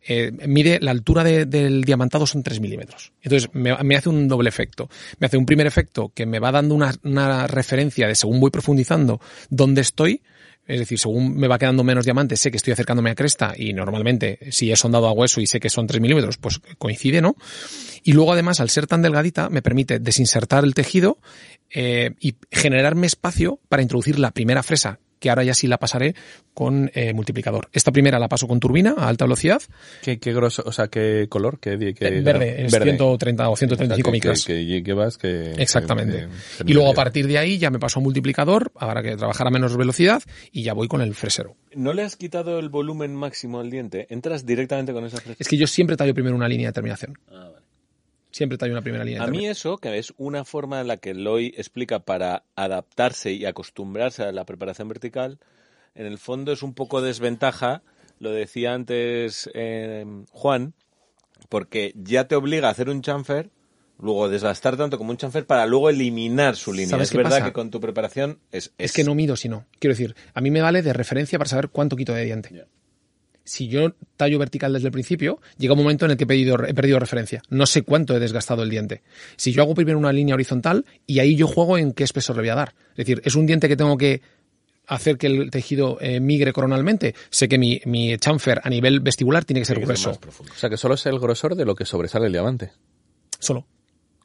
Eh, 0.07 0.31
mide 0.47 0.79
la 0.81 0.91
altura 0.91 1.23
de- 1.23 1.45
del 1.45 1.83
diamantado 1.83 2.25
son 2.25 2.43
3 2.43 2.59
milímetros. 2.59 3.13
Entonces 3.21 3.49
me, 3.53 3.95
hace 3.95 4.09
un 4.09 4.27
doble 4.27 4.49
efecto. 4.49 4.89
Me 5.19 5.27
hace 5.27 5.37
un 5.37 5.45
primer 5.45 5.67
efecto 5.67 6.11
que 6.13 6.25
me 6.25 6.39
va 6.39 6.51
dando 6.51 6.75
una, 6.75 7.47
referencia 7.47 8.07
de 8.07 8.15
según 8.15 8.39
voy 8.39 8.51
profundizando 8.51 9.19
dónde 9.49 9.81
estoy, 9.81 10.21
es 10.65 10.79
decir, 10.79 10.97
según 10.97 11.35
me 11.35 11.47
va 11.47 11.59
quedando 11.59 11.83
menos 11.83 12.05
diamante, 12.05 12.37
sé 12.37 12.49
que 12.49 12.57
estoy 12.57 12.71
acercándome 12.71 13.09
a 13.09 13.15
cresta 13.15 13.53
y 13.57 13.73
normalmente 13.73 14.39
si 14.51 14.71
he 14.71 14.75
sondado 14.77 15.07
a 15.07 15.11
hueso 15.11 15.41
y 15.41 15.47
sé 15.47 15.59
que 15.59 15.69
son 15.69 15.87
3 15.87 15.99
milímetros, 15.99 16.37
pues 16.37 16.61
coincide, 16.77 17.21
¿no? 17.21 17.35
Y 18.03 18.13
luego 18.13 18.31
además, 18.33 18.61
al 18.61 18.69
ser 18.69 18.87
tan 18.87 19.01
delgadita, 19.01 19.49
me 19.49 19.61
permite 19.61 19.99
desinsertar 19.99 20.63
el 20.63 20.73
tejido 20.73 21.17
eh, 21.69 22.11
y 22.19 22.35
generarme 22.51 23.07
espacio 23.07 23.59
para 23.67 23.81
introducir 23.81 24.19
la 24.19 24.31
primera 24.31 24.63
fresa, 24.63 24.99
que 25.23 25.29
ahora 25.29 25.45
ya 25.45 25.53
sí 25.53 25.67
la 25.67 25.77
pasaré 25.77 26.15
con 26.53 26.91
eh, 26.93 27.13
multiplicador. 27.13 27.69
Esta 27.71 27.93
primera 27.93 28.19
la 28.19 28.27
paso 28.27 28.45
con 28.45 28.59
turbina 28.59 28.93
a 28.97 29.07
alta 29.07 29.23
velocidad, 29.23 29.61
¿Qué, 30.01 30.19
qué 30.19 30.33
grosso, 30.33 30.63
o 30.65 30.73
sea, 30.73 30.89
qué 30.89 31.27
color? 31.29 31.59
¿Qué, 31.61 31.77
qué 31.97 32.07
eh, 32.09 32.19
verde, 32.21 32.65
es 32.65 32.71
130 32.73 33.49
o 33.49 33.55
135 33.55 34.01
O 34.01 34.03
sea, 34.03 34.11
micras. 34.11 34.43
Que, 34.45 34.53
que 34.67 34.81
llevas 34.83 35.17
que... 35.17 35.53
Exactamente. 35.57 36.27
que- 36.57 36.63
que- 36.65 36.69
y 36.69 36.73
luego 36.73 36.91
a 36.91 36.93
partir 36.93 37.25
de 37.27 37.37
ahí 37.37 37.57
ya 37.57 37.69
me 37.69 37.79
paso 37.79 38.01
a 38.01 38.03
multiplicador, 38.03 38.73
habrá 38.75 39.01
que 39.01 39.15
trabajar 39.15 39.47
a 39.47 39.49
menos 39.49 39.77
velocidad 39.77 40.21
y 40.51 40.63
ya 40.63 40.73
voy 40.73 40.89
con 40.89 40.99
el 41.01 41.15
fresero. 41.15 41.55
¿No 41.73 41.93
le 41.93 42.01
has 42.03 42.17
quitado 42.17 42.59
el 42.59 42.67
volumen 42.67 43.15
máximo 43.15 43.61
al 43.61 43.71
diente? 43.71 44.07
Entras 44.09 44.45
directamente 44.45 44.91
con 44.91 45.05
esa 45.05 45.21
fresa. 45.21 45.37
Es 45.39 45.47
que 45.47 45.55
yo 45.55 45.67
siempre 45.67 45.95
tallo 45.95 46.13
primero 46.13 46.35
una 46.35 46.49
línea 46.49 46.67
de 46.67 46.73
terminación. 46.73 47.17
Siempre 48.33 48.57
tallo 48.57 48.73
una 48.73 48.81
primera 48.81 49.05
línea 49.05 49.23
A 49.23 49.27
mí 49.27 49.47
eso, 49.47 49.77
que 49.77 49.95
es 49.97 50.11
una 50.17 50.43
forma 50.43 50.81
en 50.81 50.87
la 50.87 50.97
que 50.97 51.13
Loy 51.13 51.53
explica 51.55 51.99
para 51.99 52.43
adaptarse 52.55 53.31
y 53.31 53.45
acostumbrarse 53.45 54.23
a 54.23 54.31
la 54.31 54.43
preparación 54.43 54.87
vertical, 54.87 55.37
en 55.93 56.07
el 56.07 56.17
fondo 56.17 56.51
es 56.51 56.63
un 56.63 56.73
poco 56.73 57.03
desventaja, 57.03 57.83
lo 58.19 58.31
decía 58.31 58.73
antes 58.73 59.49
eh, 59.53 60.03
Juan, 60.31 60.73
porque 61.47 61.93
ya 61.95 62.27
te 62.27 62.35
obliga 62.35 62.69
a 62.69 62.71
hacer 62.71 62.89
un 62.89 63.03
chamfer, 63.03 63.51
luego 63.99 64.27
desgastar 64.29 64.77
tanto 64.77 64.97
como 64.97 65.11
un 65.11 65.17
chamfer 65.17 65.45
para 65.45 65.67
luego 65.67 65.91
eliminar 65.91 66.55
su 66.55 66.73
línea. 66.73 66.89
¿Sabes 66.89 67.09
Es 67.09 67.11
qué 67.11 67.17
verdad 67.17 67.37
pasa? 67.37 67.45
que 67.45 67.53
con 67.53 67.69
tu 67.69 67.79
preparación 67.79 68.39
es... 68.51 68.73
Es 68.79 68.93
que 68.93 69.03
no 69.03 69.13
mido 69.13 69.35
si 69.35 69.47
no. 69.47 69.67
Quiero 69.77 69.93
decir, 69.93 70.15
a 70.33 70.41
mí 70.41 70.49
me 70.49 70.61
vale 70.61 70.81
de 70.81 70.91
referencia 70.93 71.37
para 71.37 71.49
saber 71.49 71.69
cuánto 71.69 71.95
quito 71.95 72.13
de 72.13 72.25
diente. 72.25 72.65
Si 73.45 73.67
yo 73.67 73.93
tallo 74.15 74.39
vertical 74.39 74.71
desde 74.73 74.87
el 74.87 74.91
principio, 74.93 75.39
llega 75.57 75.73
un 75.73 75.79
momento 75.79 76.05
en 76.05 76.11
el 76.11 76.17
que 76.17 76.23
he, 76.23 76.27
pedido- 76.27 76.63
he 76.65 76.73
perdido 76.73 76.97
referencia. 76.99 77.41
No 77.49 77.65
sé 77.65 77.81
cuánto 77.83 78.15
he 78.15 78.19
desgastado 78.19 78.63
el 78.63 78.69
diente. 78.69 79.01
Si 79.35 79.51
yo 79.51 79.61
hago 79.63 79.75
primero 79.75 79.97
una 79.97 80.13
línea 80.13 80.35
horizontal 80.35 80.85
y 81.05 81.19
ahí 81.19 81.35
yo 81.35 81.47
juego 81.47 81.77
en 81.77 81.91
qué 81.93 82.03
espesor 82.05 82.37
le 82.37 82.43
voy 82.43 82.49
a 82.49 82.55
dar. 82.55 82.75
Es 82.91 82.97
decir, 82.97 83.21
es 83.25 83.35
un 83.35 83.45
diente 83.45 83.67
que 83.67 83.75
tengo 83.75 83.97
que 83.97 84.21
hacer 84.87 85.17
que 85.17 85.27
el 85.27 85.49
tejido 85.51 85.97
eh, 86.01 86.19
migre 86.19 86.53
coronalmente. 86.53 87.15
Sé 87.29 87.47
que 87.49 87.57
mi, 87.57 87.81
mi 87.85 88.17
chamfer 88.17 88.61
a 88.63 88.69
nivel 88.69 88.99
vestibular 89.01 89.43
tiene 89.45 89.61
que 89.61 89.65
ser 89.65 89.79
grueso. 89.79 90.11
O 90.51 90.55
sea, 90.55 90.69
que 90.69 90.77
solo 90.77 90.95
es 90.95 91.05
el 91.05 91.19
grosor 91.19 91.55
de 91.55 91.65
lo 91.65 91.75
que 91.75 91.85
sobresale 91.85 92.27
el 92.27 92.31
diamante. 92.33 92.71
Solo. 93.39 93.65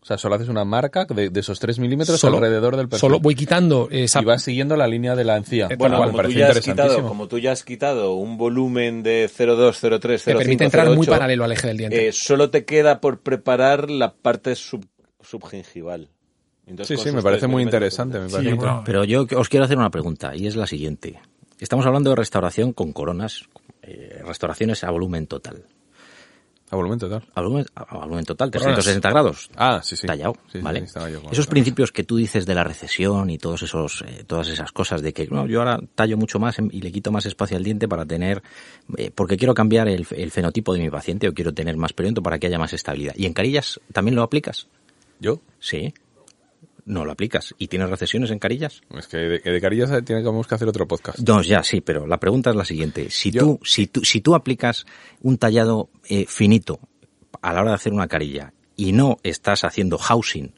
O 0.09 0.13
sea, 0.13 0.17
solo 0.17 0.37
haces 0.37 0.49
una 0.49 0.65
marca 0.65 1.05
de, 1.05 1.29
de 1.29 1.41
esos 1.41 1.61
3 1.61 1.79
milímetros 1.81 2.19
Solo. 2.19 2.39
alrededor 2.39 2.79
del 2.79 2.89
perfil. 2.89 2.99
Solo 3.01 3.21
voy 3.21 3.35
quitando 3.35 3.89
esa 3.91 4.23
Y 4.23 4.25
vas 4.25 4.41
siguiendo 4.43 4.75
la 4.75 4.87
línea 4.87 5.15
de 5.15 5.23
la 5.23 5.37
encía. 5.37 5.67
Eh, 5.69 5.77
Bueno, 5.77 5.99
cual, 5.99 6.13
como 6.13 6.23
me 6.23 6.29
tú, 6.33 6.39
ya 6.39 6.49
has 6.49 6.61
quitado, 6.61 7.07
como 7.07 7.29
tú 7.29 7.37
ya 7.39 7.53
has 7.53 7.63
quitado 7.63 8.15
un 8.15 8.39
volumen 8.39 9.03
de 9.03 9.29
0,2, 9.29 9.75
0,3, 9.79 10.01
0,5, 10.01 10.27
me 10.33 10.35
permite 10.39 10.65
entrar 10.65 10.87
muy 10.89 11.07
0,8, 11.07 11.11
paralelo 11.11 11.45
al 11.45 11.53
eje 11.53 11.67
del 11.67 11.77
diente. 11.77 12.09
eh, 12.09 12.13
solo 12.13 12.49
te 12.49 12.65
queda 12.65 13.03
por 13.03 13.21
preparar 13.21 13.91
la 13.91 14.15
parte 14.15 14.55
sub, 14.55 14.87
subgingival. 15.21 16.09
Entonces, 16.67 16.99
Sí, 17.01 17.11
sí, 17.11 17.15
me 17.15 17.23
parece 17.23 17.47
muy 17.47 17.63
interesante. 17.63 18.19
Me 18.19 18.25
de- 18.25 18.31
parece 18.31 18.49
Sí, 18.51 18.55
muy- 18.57 18.65
bueno, 18.65 18.83
Pero 18.87 19.05
yo 19.05 19.27
os 19.37 19.49
quiero 19.51 19.67
hacer 19.67 19.77
una 19.77 19.91
pregunta 19.91 20.35
y 20.35 20.47
es 20.47 20.57
la 20.57 20.67
siguiente. 20.67 21.21
Estamos 21.61 21.85
hablando 21.85 22.09
de 22.09 22.17
restauración 22.17 22.73
con 22.73 22.95
coronas, 22.95 23.43
eh, 23.83 24.23
restauraciones 24.27 24.85
a 24.85 24.91
volumen 24.91 25.27
total. 25.27 25.65
A 26.71 26.77
volumen 26.77 26.99
total. 26.99 27.23
A 27.35 27.41
volumen, 27.41 27.64
a 27.75 27.97
volumen 27.97 28.25
total, 28.25 28.51
Coronas. 28.51 28.75
360 28.85 29.09
grados. 29.11 29.51
Ah, 29.57 29.81
sí, 29.83 29.97
sí. 29.97 30.07
Tallado, 30.07 30.35
Sí, 30.53 30.59
¿vale? 30.61 30.85
esos 31.31 31.47
principios 31.47 31.93
que 31.93 32.05
tú 32.05 32.16
dices 32.16 32.45
de 32.45 32.55
la 32.55 32.62
recesión 32.62 33.31
y 33.31 33.39
todos 33.39 33.62
esos, 33.62 34.05
eh, 34.07 34.25
todas 34.27 34.49
esas 34.49 34.71
cosas 34.73 35.01
de 35.01 35.12
que 35.14 35.27
no, 35.29 35.47
yo 35.47 35.61
ahora 35.61 35.81
tallo 35.95 36.16
mucho 36.19 36.39
más 36.39 36.59
en- 36.59 36.69
y 36.73 36.83
le 36.83 36.93
quito 36.93 37.11
más 37.11 37.25
espacio 37.27 37.57
al 37.57 37.64
diente 37.64 37.89
para 37.89 38.05
tener, 38.05 38.43
eh, 38.99 39.11
porque 39.14 39.37
quiero 39.39 39.55
cambiar 39.55 39.89
el, 39.89 40.07
el 40.11 40.31
fenotipo 40.31 40.75
de 40.75 40.81
mi 40.81 40.91
paciente 40.91 41.27
o 41.29 41.33
quiero 41.33 41.55
tener 41.55 41.77
más 41.79 41.93
periodonto 41.95 42.23
para 42.23 42.39
que 42.39 42.49
haya 42.49 42.59
más 42.59 42.73
estabilidad. 42.75 43.14
¿Y 43.16 43.25
en 43.27 43.33
carillas 43.33 43.81
también 43.93 44.14
lo 44.14 44.23
aplicas? 44.23 44.66
¿Yo? 45.21 45.41
Sí. 45.59 45.95
No 46.89 47.05
lo 47.05 47.12
aplicas. 47.12 47.55
¿Y 47.59 47.68
tienes 47.68 47.91
recesiones 47.91 48.30
en 48.30 48.39
carillas? 48.39 48.80
Es 48.97 49.07
que 49.09 49.18
de, 49.18 49.39
de 49.41 49.61
carillas 49.61 49.91
tenemos 50.05 50.47
que 50.47 50.55
hacer 50.55 50.66
otro 50.68 50.89
podcast. 50.89 51.18
No, 51.20 51.43
ya, 51.43 51.62
sí, 51.62 51.80
pero 51.82 52.07
la 52.07 52.18
pregunta 52.18 52.49
es 52.51 52.57
la 52.57 52.64
siguiente. 52.64 53.11
Si 53.11 53.30
Yo- 53.30 53.41
tú, 53.43 53.61
si 53.62 53.86
tú, 53.89 54.05
si 54.05 54.20
tú 54.22 54.34
aplicas 54.34 54.86
un 55.20 55.36
tallado 55.36 55.91
eh, 56.09 56.24
finito 56.26 56.80
a 57.43 57.53
la 57.53 57.61
hora 57.61 57.70
de 57.72 57.74
hacer 57.76 57.93
una 57.93 58.09
carilla 58.09 58.53
y 58.74 58.93
no 58.93 59.18
estás 59.22 59.64
haciendo 59.64 59.99
housing, 59.99 60.53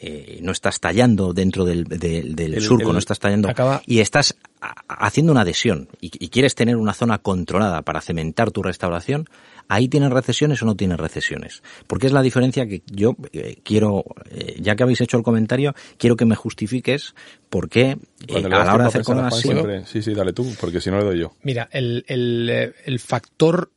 eh, 0.00 0.38
no 0.42 0.52
estás 0.52 0.80
tallando 0.80 1.32
dentro 1.32 1.64
del, 1.64 1.84
del- 1.84 2.36
del 2.36 2.54
El- 2.54 2.62
surco, 2.62 2.88
el- 2.88 2.92
no 2.92 2.98
estás 2.98 3.18
tallando, 3.18 3.48
acaba- 3.48 3.82
y 3.86 4.00
estás 4.00 4.36
a- 4.60 4.74
haciendo 5.06 5.32
una 5.32 5.42
adhesión 5.42 5.88
y, 6.00 6.10
y 6.24 6.28
quieres 6.28 6.54
tener 6.54 6.76
una 6.76 6.94
zona 6.94 7.18
controlada 7.18 7.82
para 7.82 8.00
cementar 8.00 8.50
tu 8.50 8.62
restauración, 8.62 9.28
ahí 9.68 9.88
tienes 9.88 10.10
recesiones 10.10 10.62
o 10.62 10.66
no 10.66 10.76
tienes 10.76 10.98
recesiones. 10.98 11.62
Porque 11.86 12.06
es 12.06 12.12
la 12.12 12.22
diferencia 12.22 12.66
que 12.66 12.82
yo 12.90 13.16
eh, 13.32 13.58
quiero, 13.62 14.04
eh, 14.30 14.56
ya 14.60 14.76
que 14.76 14.82
habéis 14.84 15.00
hecho 15.00 15.16
el 15.16 15.22
comentario, 15.22 15.74
quiero 15.98 16.16
que 16.16 16.24
me 16.24 16.36
justifiques 16.36 17.14
por 17.50 17.68
qué 17.68 17.98
eh, 18.28 18.36
a 18.36 18.40
la 18.40 18.74
hora 18.74 18.84
de 18.84 18.88
hacer 18.88 18.88
a 18.88 18.90
pensar 18.90 19.00
a 19.00 19.04
coronas 19.04 19.42
Juan, 19.42 19.84
sí, 19.86 20.02
Sí, 20.02 20.14
dale 20.14 20.32
tú, 20.32 20.54
porque 20.60 20.80
si 20.80 20.90
no 20.90 20.98
le 20.98 21.04
doy 21.04 21.18
yo. 21.20 21.32
Mira, 21.42 21.68
el, 21.72 22.04
el, 22.08 22.72
el 22.84 22.98
factor 23.00 23.70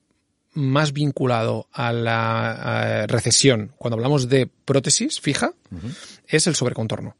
más 0.53 0.93
vinculado 0.93 1.67
a 1.71 1.93
la 1.93 3.03
a 3.03 3.07
recesión, 3.07 3.73
cuando 3.77 3.95
hablamos 3.95 4.29
de 4.29 4.47
prótesis 4.47 5.19
fija, 5.19 5.53
es 6.27 6.47
el 6.47 6.55
sobrecontorno. 6.55 7.15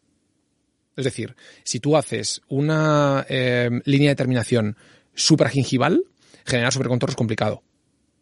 Es 0.95 1.05
decir, 1.05 1.35
si 1.63 1.79
tú 1.79 1.95
haces 1.95 2.41
una 2.49 3.25
eh, 3.29 3.69
línea 3.85 4.09
de 4.09 4.15
terminación 4.15 4.77
supragingival, 5.15 6.03
generar 6.45 6.73
sobrecontorno 6.73 7.11
es 7.11 7.17
complicado. 7.17 7.63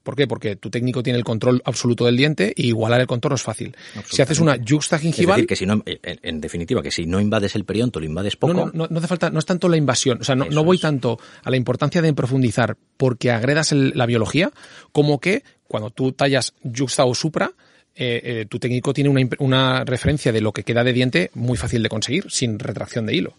¿Por 0.10 0.16
qué? 0.16 0.26
Porque 0.26 0.56
tu 0.56 0.72
técnico 0.72 1.04
tiene 1.04 1.20
el 1.20 1.24
control 1.24 1.62
absoluto 1.66 2.04
del 2.08 2.18
diente 2.18 2.52
y 2.56 2.70
igualar 2.70 3.00
el 3.00 3.06
contorno 3.06 3.36
es 3.36 3.44
fácil. 3.44 3.76
Si 4.10 4.24
haces 4.24 4.40
una 4.40 4.58
juxta 4.68 4.98
gingival... 4.98 5.34
Es 5.34 5.36
decir, 5.38 5.48
que 5.48 5.56
si 5.56 5.68
no, 5.68 5.84
en, 5.86 6.20
en 6.24 6.42
definitiva, 6.42 6.82
que 6.82 6.90
si 6.90 7.06
no 7.06 7.22
invades 7.22 7.54
el 7.56 7.64
perionto, 7.64 8.00
lo 8.00 8.08
invades 8.08 8.36
poco... 8.36 8.54
No, 8.54 8.66
no, 8.66 8.72
no, 8.74 8.88
no 8.90 8.98
hace 8.98 9.08
falta, 9.08 9.30
no 9.30 9.38
es 9.38 9.46
tanto 9.46 9.70
la 9.70 9.78
invasión, 9.78 10.22
o 10.22 10.24
sea, 10.24 10.34
no, 10.34 10.46
no 10.46 10.64
voy 10.64 10.78
es. 10.78 10.82
tanto 10.82 11.20
a 11.44 11.52
la 11.52 11.58
importancia 11.58 12.02
de 12.02 12.12
profundizar 12.14 12.76
porque 12.98 13.30
agredas 13.30 13.72
el- 13.72 13.92
la 13.94 14.08
biología, 14.08 14.52
como 14.92 15.20
que 15.20 15.44
cuando 15.68 15.92
tú 15.92 16.12
tallas 16.14 16.56
juxta 16.64 17.06
o 17.06 17.14
supra, 17.14 17.52
eh, 17.96 18.22
eh, 18.24 18.46
tu 18.50 18.58
técnico 18.58 18.94
tiene 18.94 19.28
una 19.40 19.84
referencia 19.84 20.32
de 20.32 20.42
lo 20.42 20.54
que 20.54 20.64
queda 20.64 20.84
de 20.84 20.94
diente 20.94 21.30
muy 21.36 21.56
fácil 21.58 21.84
de 21.84 21.90
conseguir, 21.90 22.32
sin 22.32 22.58
retracción 22.58 23.06
de 23.06 23.14
hilo. 23.14 23.34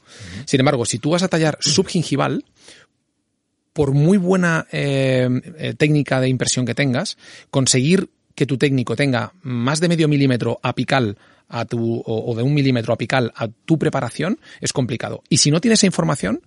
Sin 0.44 0.60
embargo, 0.60 0.84
si 0.84 0.98
tú 1.00 1.10
vas 1.10 1.22
a 1.24 1.28
tallar 1.28 1.56
subgingival, 1.60 2.44
por 3.72 3.92
muy 3.92 4.18
buena 4.18 4.66
eh, 4.72 5.28
eh, 5.58 5.74
técnica 5.74 6.20
de 6.20 6.28
impresión 6.28 6.66
que 6.66 6.74
tengas, 6.74 7.16
conseguir 7.50 8.10
que 8.34 8.46
tu 8.46 8.58
técnico 8.58 8.96
tenga 8.96 9.32
más 9.42 9.80
de 9.80 9.88
medio 9.88 10.08
milímetro 10.08 10.58
apical 10.62 11.18
a 11.48 11.64
tu, 11.64 11.96
o, 12.00 12.30
o 12.30 12.34
de 12.34 12.42
un 12.42 12.54
milímetro 12.54 12.92
apical 12.92 13.32
a 13.34 13.48
tu 13.48 13.78
preparación 13.78 14.38
es 14.60 14.72
complicado. 14.72 15.22
Y 15.28 15.38
si 15.38 15.50
no 15.50 15.60
tienes 15.60 15.80
esa 15.80 15.86
información, 15.86 16.42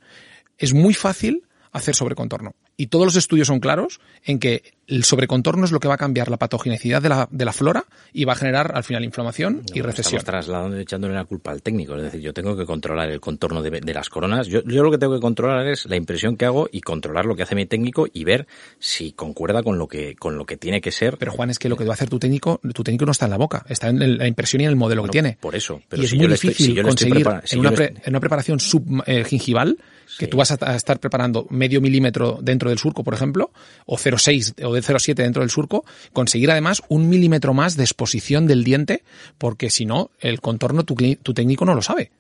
es 0.58 0.74
muy 0.74 0.94
fácil 0.94 1.44
hacer 1.72 1.96
sobrecontorno. 1.96 2.56
Y 2.76 2.88
todos 2.88 3.06
los 3.06 3.16
estudios 3.16 3.48
son 3.48 3.60
claros 3.60 4.00
en 4.26 4.40
que 4.40 4.64
el 4.88 5.04
sobrecontorno 5.04 5.64
es 5.64 5.72
lo 5.72 5.80
que 5.80 5.88
va 5.88 5.94
a 5.94 5.98
cambiar 5.98 6.30
la 6.30 6.38
patogenicidad 6.38 7.02
de 7.02 7.08
la, 7.10 7.28
de 7.32 7.46
la 7.46 7.54
flora 7.54 7.86
y 8.12 8.26
va 8.26 8.34
a 8.34 8.36
generar 8.36 8.72
al 8.76 8.84
final 8.84 9.04
inflamación 9.04 9.62
y 9.74 9.82
recesión. 9.82 10.18
Estamos 10.20 10.24
trasladando, 10.26 10.78
echándole 10.78 11.14
la 11.14 11.24
culpa 11.26 11.52
al 11.52 11.62
técnico. 11.62 11.96
Es 11.96 12.02
decir, 12.04 12.20
yo 12.22 12.34
tengo 12.34 12.58
que 12.58 12.66
controlar 12.66 13.10
el 13.12 13.20
contorno 13.22 13.62
de, 13.62 13.80
de 13.80 13.94
las 13.94 14.10
coronas. 14.10 14.48
Yo, 14.48 14.62
yo 14.64 14.82
lo 14.84 14.90
que 14.92 14.98
tengo 14.98 15.14
que 15.14 15.22
controlar 15.22 15.68
es 15.68 15.86
la 15.86 15.96
impresión 15.96 16.36
que 16.36 16.46
hago 16.46 16.68
y 16.72 16.82
controlar 16.82 17.26
lo 17.26 17.36
que 17.36 17.44
hace 17.44 17.54
mi 17.56 17.66
técnico 17.68 18.08
y 18.12 18.24
ver 18.24 18.48
si 18.80 19.12
concuerda 19.14 19.62
con 19.64 19.78
lo 19.78 19.88
que, 19.88 20.16
con 20.16 20.38
lo 20.38 20.46
que 20.46 20.58
tiene 20.58 20.82
que 20.82 20.92
ser. 20.92 21.18
Pero 21.18 21.32
Juan, 21.32 21.52
es 21.52 21.60
que 21.60 21.70
lo 21.70 21.78
que 21.78 21.86
va 21.86 21.92
a 21.92 21.94
hacer 21.94 22.10
tu 22.10 22.18
técnico, 22.20 22.60
tu 22.74 22.84
técnico 22.84 23.06
no 23.06 23.12
está 23.12 23.26
en 23.26 23.32
la 23.32 23.38
boca, 23.38 23.64
está 23.70 23.90
en 23.90 24.18
la 24.18 24.28
impresión 24.28 24.62
y 24.62 24.66
en 24.66 24.72
el 24.72 24.76
modelo 24.76 25.04
que 25.04 25.10
tiene. 25.10 25.38
por 25.40 25.56
eso. 25.56 25.80
Pero 25.88 26.02
y 26.02 26.06
es 26.06 26.14
muy 26.14 26.24
yo 26.24 26.28
le 26.28 26.34
estoy- 26.36 26.50
difícil 26.50 26.66
si 26.72 26.74
yo 26.74 26.84
le 26.84 26.90
estoy 26.90 27.10
conseguir 27.12 27.42
si 27.46 27.56
en, 27.56 27.62
yo 27.62 27.70
una 27.70 27.76
pre- 27.76 27.94
en 28.04 28.10
una 28.10 28.20
preparación 28.20 28.60
subgingival, 28.60 29.78
que 29.78 29.84
Sí. 30.18 30.28
tú 30.28 30.38
vas 30.38 30.52
a, 30.52 30.76
estar 30.76 31.00
preparando 31.00 31.48
medio 31.50 31.82
milímetro 31.82 32.40
dentro 32.42 32.70
del 32.70 32.80
surco, 32.80 33.04
por 33.04 33.14
ejemplo, 33.14 33.52
o 33.86 33.98
0,6 33.98 34.64
o 34.66 34.74
de 34.74 34.82
0,7 34.82 35.16
dentro 35.16 35.42
del 35.42 35.50
surco, 35.50 35.86
conseguir 36.12 36.52
además 36.52 36.82
un 36.90 37.10
milímetro 37.10 37.54
más 37.54 37.76
de 37.76 37.84
exposición 37.84 38.48
del 38.48 38.64
diente, 38.64 39.04
porque 39.38 39.70
si 39.70 39.86
no, 39.86 40.12
el 40.20 40.42
contorno 40.42 40.84
tu, 40.84 40.96
tu 40.96 41.34
técnico 41.34 41.66
no 41.66 41.74
lo 41.74 41.82
sabe. 41.82 42.12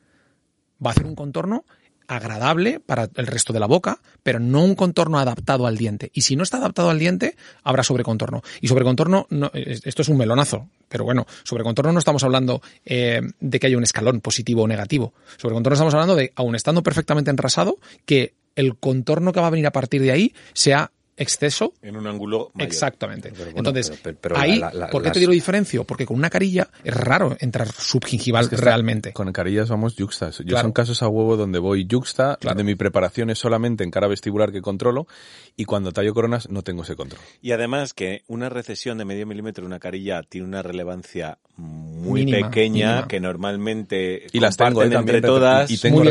Va 0.85 0.89
a 0.89 0.93
hacer 0.93 1.05
un 1.05 1.15
contorno 1.15 1.65
agradable 2.07 2.79
para 2.79 3.09
el 3.15 3.27
resto 3.27 3.53
de 3.53 3.59
la 3.59 3.65
boca, 3.67 3.99
pero 4.23 4.39
no 4.39 4.63
un 4.63 4.75
contorno 4.75 5.19
adaptado 5.19 5.67
al 5.67 5.77
diente. 5.77 6.11
Y 6.13 6.21
si 6.21 6.35
no 6.35 6.43
está 6.43 6.57
adaptado 6.57 6.89
al 6.89 6.99
diente, 6.99 7.35
habrá 7.63 7.83
sobrecontorno. 7.83 8.41
Y 8.61 8.67
sobrecontorno, 8.67 9.27
no, 9.29 9.51
es- 9.53 9.85
esto 9.85 10.01
es 10.01 10.09
un 10.09 10.17
melonazo, 10.17 10.67
pero 10.89 11.03
bueno, 11.03 11.25
sobrecontorno 11.43 11.91
no 11.91 11.99
estamos 11.99 12.23
hablando 12.23 12.61
eh, 12.85 13.21
de 13.39 13.59
que 13.59 13.67
haya 13.67 13.77
un 13.77 13.83
escalón 13.83 14.21
positivo 14.21 14.63
o 14.63 14.67
negativo. 14.67 15.13
Sobrecontorno 15.37 15.75
estamos 15.75 15.93
hablando 15.93 16.15
de, 16.15 16.31
aun 16.35 16.55
estando 16.55 16.83
perfectamente 16.83 17.31
enrasado, 17.31 17.77
que 18.05 18.33
el 18.55 18.75
contorno 18.75 19.31
que 19.33 19.39
va 19.39 19.47
a 19.47 19.51
venir 19.51 19.65
a 19.67 19.71
partir 19.71 20.01
de 20.01 20.11
ahí 20.11 20.33
sea 20.53 20.91
exceso 21.17 21.73
En 21.81 21.95
un 21.95 22.07
ángulo 22.07 22.51
mayor. 22.53 22.67
Exactamente. 22.67 23.29
Pero 23.31 23.45
bueno, 23.51 23.57
Entonces, 23.69 23.89
pero- 23.89 24.01
pero- 24.21 24.35
pero 24.35 24.37
ahí, 24.39 24.57
la- 24.59 24.73
la- 24.73 24.89
¿por 24.89 25.01
qué 25.01 25.09
las- 25.09 25.13
te 25.13 25.19
digo 25.19 25.31
diferencio? 25.31 25.83
Porque 25.83 26.05
con 26.05 26.17
una 26.17 26.29
carilla 26.29 26.67
es 26.83 26.93
raro 26.93 27.35
entrar 27.39 27.71
subgingival 27.71 28.45
Es 28.45 28.49
que 28.49 28.55
realmente. 28.57 29.13
Con 29.13 29.31
carillas 29.31 29.69
vamos 29.69 29.95
yuxtas. 29.95 30.39
Yo 30.39 30.45
Claro. 30.45 30.61
son 30.63 30.71
casos 30.71 31.01
a 31.03 31.07
huevo 31.07 31.37
donde 31.37 31.59
voy 31.59 31.85
yuxta, 31.85 32.37
Claro. 32.39 32.55
donde 32.55 32.63
mi 32.71 32.75
preparación 32.75 33.29
es 33.29 33.39
solamente 33.39 33.83
en 33.83 33.91
cara 33.91 34.07
vestibular 34.07 34.51
que 34.51 34.61
controlo 34.61 35.07
y 35.55 35.65
cuando 35.65 35.91
tallo 35.91 36.13
coronas 36.13 36.49
no 36.49 36.61
tengo 36.63 36.83
ese 36.83 36.95
control. 36.95 37.21
Y 37.41 37.51
además 37.51 37.93
que 37.93 38.23
una 38.27 38.49
recesión 38.49 38.97
de 38.97 39.05
medio 39.05 39.25
milímetro 39.27 39.63
en 39.63 39.67
una 39.67 39.79
carilla 39.79 40.21
tiene 40.23 40.47
una 40.47 40.61
relevancia 40.61 41.37
muy 41.57 42.25
Mínima, 42.25 42.49
pequeña 42.49 42.87
mínima. 42.89 43.07
que 43.07 43.19
normalmente 43.19 44.27
Y 44.31 44.39
las 44.39 44.57
tengo, 44.57 44.81
eh, 44.81 44.85
entre 44.85 44.97
también, 44.97 45.21
todas. 45.21 45.69
y 45.71 45.77
tengo 45.77 45.97
Muy 45.99 46.07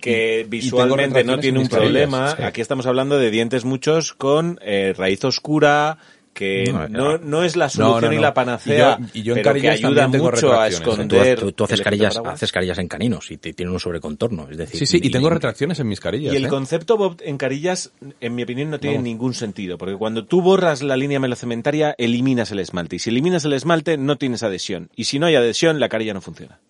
que 0.00 0.38
y- 0.40 0.40
y 0.40 0.42
tengo 0.44 0.48
visualmente 0.50 1.24
no 1.24 1.38
tiene 1.38 1.58
en 1.58 1.62
un 1.64 1.68
problema. 1.68 2.34
sí. 2.36 2.42
Aquí 2.42 2.60
estamos 2.62 2.86
hablando 2.86 3.18
de 3.18 3.30
dientes 3.30 3.64
muchos 3.64 4.14
con 4.14 4.37
eh, 4.62 4.94
raíz 4.96 5.24
oscura, 5.24 5.98
que 6.34 6.72
No, 6.88 7.18
no, 7.18 7.42
es 7.42 7.56
la 7.56 7.64
No, 7.64 7.70
solución 7.70 8.12
no, 8.12 8.18
y 8.18 8.22
la 8.22 8.32
panacea, 8.32 8.96
Y 9.00 9.02
yo- 9.02 9.08
y 9.14 9.22
yo 9.24 9.34
en 9.36 9.42
pero 9.42 9.60
que 9.60 9.70
ayuda 9.70 10.06
mucho 10.06 10.52
a. 10.52 10.68
Tú, 10.68 10.74
esconder. 10.76 11.40
tú- 11.40 11.50
tú 11.50 11.64
haces 11.64 11.80
carillas, 11.80 12.16
haces 12.24 12.52
carillas 12.52 12.78
en 12.78 12.86
caninos 12.86 13.28
y 13.32 13.38
te 13.38 13.52
tienen 13.54 13.72
un 13.72 13.80
sobrecontorno. 13.80 14.46
Es 14.48 14.56
decir, 14.56 14.78
Sí, 14.78 14.86
sí, 14.86 15.00
y 15.02 15.10
tengo 15.10 15.30
retracciones 15.30 15.80
en 15.80 15.88
mis 15.88 15.98
carillas. 15.98 16.32
Y 16.32 16.36
el 16.36 16.44
¿eh? 16.44 16.48
concepto 16.48 16.96
Bob 16.96 17.16
en 17.24 17.38
carillas, 17.38 17.90
en 18.20 18.34
mi 18.36 18.44
opinión, 18.44 18.70
no 18.70 18.78
tiene 18.78 18.98
ningún 19.00 19.34
sentido, 19.34 19.78
porque 19.78 19.96
cuando 19.96 20.26
tú 20.26 20.40
borras 20.40 20.80
la 20.80 20.96
línea 20.96 21.18
melocementaria, 21.18 21.96
eliminas 21.98 22.52
el 22.52 22.60
esmalte. 22.60 22.96
Y 22.96 22.98
si 23.00 23.10
eliminas 23.10 23.44
el 23.44 23.52
esmalte, 23.54 23.96
no 23.98 24.16
tienes 24.16 24.44
adhesión. 24.44 24.90
Y 24.94 25.04
si 25.04 25.18
no 25.18 25.26
hay 25.26 25.34
adhesión, 25.34 25.80
la 25.80 25.88
carilla 25.88 26.14
no 26.14 26.20
funciona. 26.20 26.60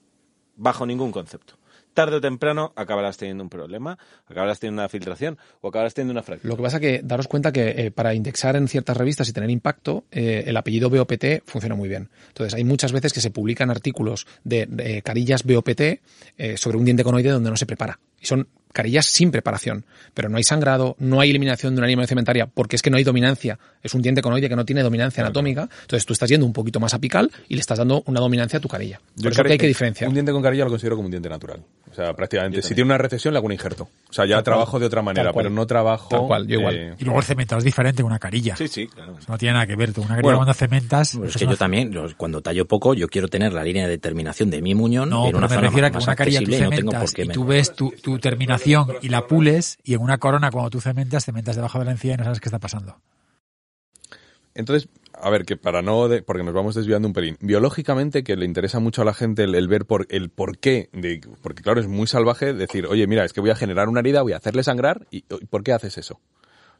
Bajo 0.57 0.87
ningún 0.87 1.13
concepto. 1.13 1.55
Tarde 1.95 2.17
o 2.17 2.21
temprano 2.21 2.73
acabarás 2.77 3.17
teniendo 3.17 3.43
un 3.43 3.51
problema, 3.51 3.99
acabarás 4.27 4.61
teniendo 4.61 4.83
una 4.83 4.89
filtración 4.89 5.39
o 5.61 5.69
acabarás 5.69 5.95
teniendo 5.95 6.13
una 6.13 6.23
fractura. 6.23 6.49
Lo 6.49 6.57
que 6.57 6.63
pasa 6.63 6.81
que 6.81 7.01
daros 7.03 7.29
cuenta 7.29 7.53
que 7.53 7.71
eh, 7.71 7.91
para 7.91 8.15
indexar 8.15 8.57
en 8.57 8.69
ciertas 8.69 8.97
revistas 8.97 9.29
y 9.29 9.33
tener 9.33 9.51
impacto, 9.51 10.05
eh, 10.11 10.45
el 10.47 10.57
apellido 10.57 10.91
BOPT 10.91 11.45
funciona 11.47 11.75
muy 11.75 11.89
bien. 11.89 12.09
Entonces, 12.29 12.55
hay 12.55 12.65
muchas 12.65 12.93
veces 12.93 13.13
que 13.13 13.21
se 13.21 13.31
publican 13.31 13.71
artículos 13.71 14.27
de, 14.45 14.67
de 14.67 15.03
carillas 15.03 15.45
BOPT 15.45 15.81
eh, 15.81 16.57
sobre 16.57 16.77
un 16.77 16.85
diente 16.85 17.05
conoide 17.05 17.31
donde 17.31 17.51
no 17.51 17.57
se 17.57 17.67
prepara. 17.67 17.99
Y 18.21 18.27
son 18.27 18.49
carillas 18.73 19.07
sin 19.07 19.31
preparación, 19.31 19.85
pero 20.15 20.29
no 20.29 20.37
hay 20.37 20.45
sangrado, 20.45 20.97
no 20.99 21.21
hay 21.21 21.31
eliminación 21.31 21.75
de 21.75 21.81
una 21.81 21.87
línea 21.89 22.07
cementaria, 22.07 22.47
porque 22.47 22.77
es 22.77 22.83
que 22.83 22.91
no 22.91 22.97
hay 22.97 23.05
dominancia. 23.05 23.59
Es 23.83 23.95
un 23.95 24.03
diente 24.03 24.23
conoide 24.23 24.49
que 24.49 24.57
no 24.57 24.65
tiene 24.65 24.83
dominancia 24.83 25.23
anatómica. 25.23 25.69
Entonces, 25.83 26.05
tú 26.05 26.13
estás 26.13 26.29
yendo 26.29 26.45
un 26.47 26.53
poquito 26.53 26.81
más 26.81 26.95
apical 26.95 27.31
y 27.49 27.55
le 27.55 27.61
estás 27.61 27.79
dando 27.79 28.03
una 28.07 28.21
dominancia 28.21 28.59
a 28.59 28.61
tu 28.61 28.69
carilla. 28.69 29.01
Yo 29.17 29.25
Por 29.25 29.33
eso 29.33 29.45
que 29.45 29.53
hay 29.53 29.59
que 29.59 29.67
diferenciar. 29.69 30.09
Un 30.09 30.15
diente 30.15 30.33
con 30.33 30.43
carilla 30.43 30.65
lo 30.65 30.71
considero 30.71 30.97
como 30.97 31.07
un 31.07 31.11
diente 31.13 31.29
natural. 31.29 31.61
O 31.91 31.95
sea, 31.95 32.13
prácticamente. 32.15 32.61
Si 32.63 32.75
tiene 32.75 32.87
una 32.89 32.99
recesión, 32.99 33.33
le 33.35 33.39
hago 33.39 33.47
un 33.47 33.53
injerto. 33.53 33.85
O 34.09 34.13
sea, 34.13 34.27
ya 34.27 34.43
trabajo 34.43 34.79
de 34.79 34.87
otra 34.87 35.03
manera, 35.03 35.33
pero 35.33 35.49
no 35.51 35.67
trabajo. 35.67 36.09
Tal 36.11 36.27
cual, 36.27 36.47
yo 36.47 36.59
igual. 36.61 36.77
eh, 36.77 36.95
Y 36.99 37.05
luego 37.05 37.21
el 37.21 37.25
cementado 37.25 37.59
es 37.59 37.65
diferente 37.65 37.99
que 38.03 38.07
una 38.07 38.19
carilla. 38.19 38.57
Sí, 38.57 38.69
sí, 38.69 38.87
claro. 38.87 39.17
No 39.27 39.39
tiene 39.39 39.55
nada 39.55 39.67
que 39.67 39.77
ver. 39.77 39.93
Tú 39.93 40.01
una 40.03 40.11
carilla 40.11 40.23
Bueno, 40.23 40.39
cuando 40.39 40.55
cementas... 40.55 41.13
Pues 41.17 41.31
es 41.31 41.37
que 41.37 41.45
yo 41.45 41.49
una- 41.51 41.57
también, 41.57 41.91
yo 41.93 42.07
cuando 42.17 42.41
tallo 42.43 42.67
poco, 42.67 42.95
yo 42.95 43.09
quiero 43.09 43.29
tener 43.29 43.53
la 43.53 43.63
línea 43.65 43.89
de 43.89 43.99
terminación 43.99 44.51
de 44.51 44.61
mi 44.63 44.75
muñón 44.75 45.09
No, 45.11 45.29
en 45.29 45.37
una 45.37 45.49
me 45.49 45.55
zona 45.55 45.67
refiero 45.69 45.87
a 45.87 45.91
que 45.91 45.99
una 45.99 46.17
carilla 46.17 46.41
tú 46.41 46.51
no 46.51 46.57
tengo 46.57 46.71
cementas 46.71 47.01
por 47.03 47.13
qué 47.15 47.23
y 47.23 47.29
tú 47.29 47.45
ves 47.45 47.75
tu, 47.75 47.91
tu 48.03 48.19
terminación 48.19 48.58
y 49.03 49.09
la 49.09 49.27
pules 49.27 49.79
y 49.85 49.95
en 49.95 50.01
una 50.01 50.19
corona 50.19 50.51
cuando 50.51 50.71
tú 50.71 50.81
cementas, 50.81 51.25
cementas 51.25 51.57
debajo 51.57 51.79
de 51.79 51.85
la 51.87 51.93
encía 51.93 52.15
y 52.15 52.17
no 52.17 52.25
sabes 52.25 52.41
qué 52.41 52.49
está 52.49 52.59
pasando. 52.59 53.01
Entonces, 54.55 54.89
a 55.13 55.31
ver, 55.31 55.45
que 55.45 55.57
para 55.57 55.83
no, 55.83 56.09
de- 56.09 56.23
porque 56.23 56.43
nos 56.43 56.53
vamos 56.55 56.75
desviando 56.75 57.07
un 57.07 57.15
pelín. 57.15 57.37
Biológicamente, 57.41 58.25
que 58.25 58.35
le 58.37 58.45
interesa 58.45 58.81
mucho 58.81 59.03
a 59.03 59.05
la 59.05 59.15
gente 59.15 59.45
el, 59.45 59.55
el 59.55 59.69
ver 59.69 59.85
por, 59.87 60.07
el 60.11 60.31
por 60.31 60.59
qué, 60.59 60.89
de, 60.93 61.21
porque 61.43 61.63
claro, 61.63 61.81
es 61.81 61.87
muy 61.87 62.07
salvaje 62.09 62.53
decir, 62.55 62.87
oye, 62.87 63.07
mira, 63.07 63.25
es 63.25 63.33
que 63.33 63.41
voy 63.41 63.51
a 63.51 63.55
generar 63.57 63.89
una 63.89 64.01
herida, 64.01 64.23
voy 64.23 64.33
a 64.33 64.39
hacerle 64.39 64.65
sangrar, 64.65 65.07
y 65.11 65.19
y 65.19 65.47
¿por 65.47 65.63
qué 65.63 65.73
haces 65.73 65.97
eso? 65.99 66.21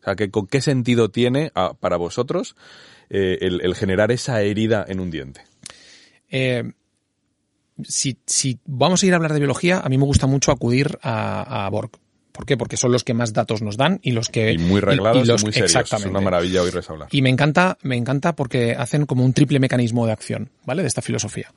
O 0.01 0.05
sea, 0.05 0.17
que, 0.17 0.31
¿con 0.31 0.47
qué 0.47 0.61
sentido 0.61 1.11
tiene 1.11 1.53
para 1.81 1.97
vosotros 1.97 2.57
eh, 3.11 3.39
el, 3.43 3.61
el 3.63 3.75
generar 3.75 4.11
esa 4.13 4.43
herida 4.43 4.85
en 4.89 5.01
un 5.01 5.11
diente? 5.11 5.43
Eh, 6.31 6.73
si, 7.85 8.19
si 8.27 8.59
vamos 8.67 9.03
a 9.03 9.07
ir 9.07 9.13
a 9.13 9.17
hablar 9.17 9.33
de 9.33 9.39
biología, 9.41 9.81
a 9.81 9.89
mí 9.89 9.99
me 9.99 10.05
gusta 10.05 10.27
mucho 10.27 10.53
acudir 10.53 10.99
a, 11.03 11.67
a 11.67 11.71
Borg. 11.71 11.91
¿Por 12.33 12.47
qué? 12.47 12.57
Porque 12.57 12.77
son 12.77 12.93
los 12.93 13.03
que 13.03 13.15
más 13.15 13.33
datos 13.33 13.63
nos 13.63 13.77
dan 13.77 13.99
y 14.01 14.13
los 14.13 14.29
que... 14.29 14.53
Y 14.53 14.59
muy 14.59 14.81
reglados 14.81 15.25
y, 15.25 15.27
los- 15.27 15.43
muy 15.43 15.53
serios. 15.53 15.75
Es 15.93 16.05
una 16.05 16.21
maravilla 16.21 16.63
oírles 16.63 16.89
hablar. 16.89 17.09
Y 17.11 17.21
me 17.21 17.31
encanta, 17.31 17.79
me 17.83 17.97
encanta 17.97 18.37
porque 18.37 18.77
hacen 18.79 19.07
como 19.07 19.25
un 19.25 19.33
triple 19.33 19.59
mecanismo 19.59 20.07
de 20.07 20.13
acción, 20.13 20.49
¿vale? 20.65 20.83
De 20.83 20.89
esta 20.89 21.03
filosofía. 21.03 21.53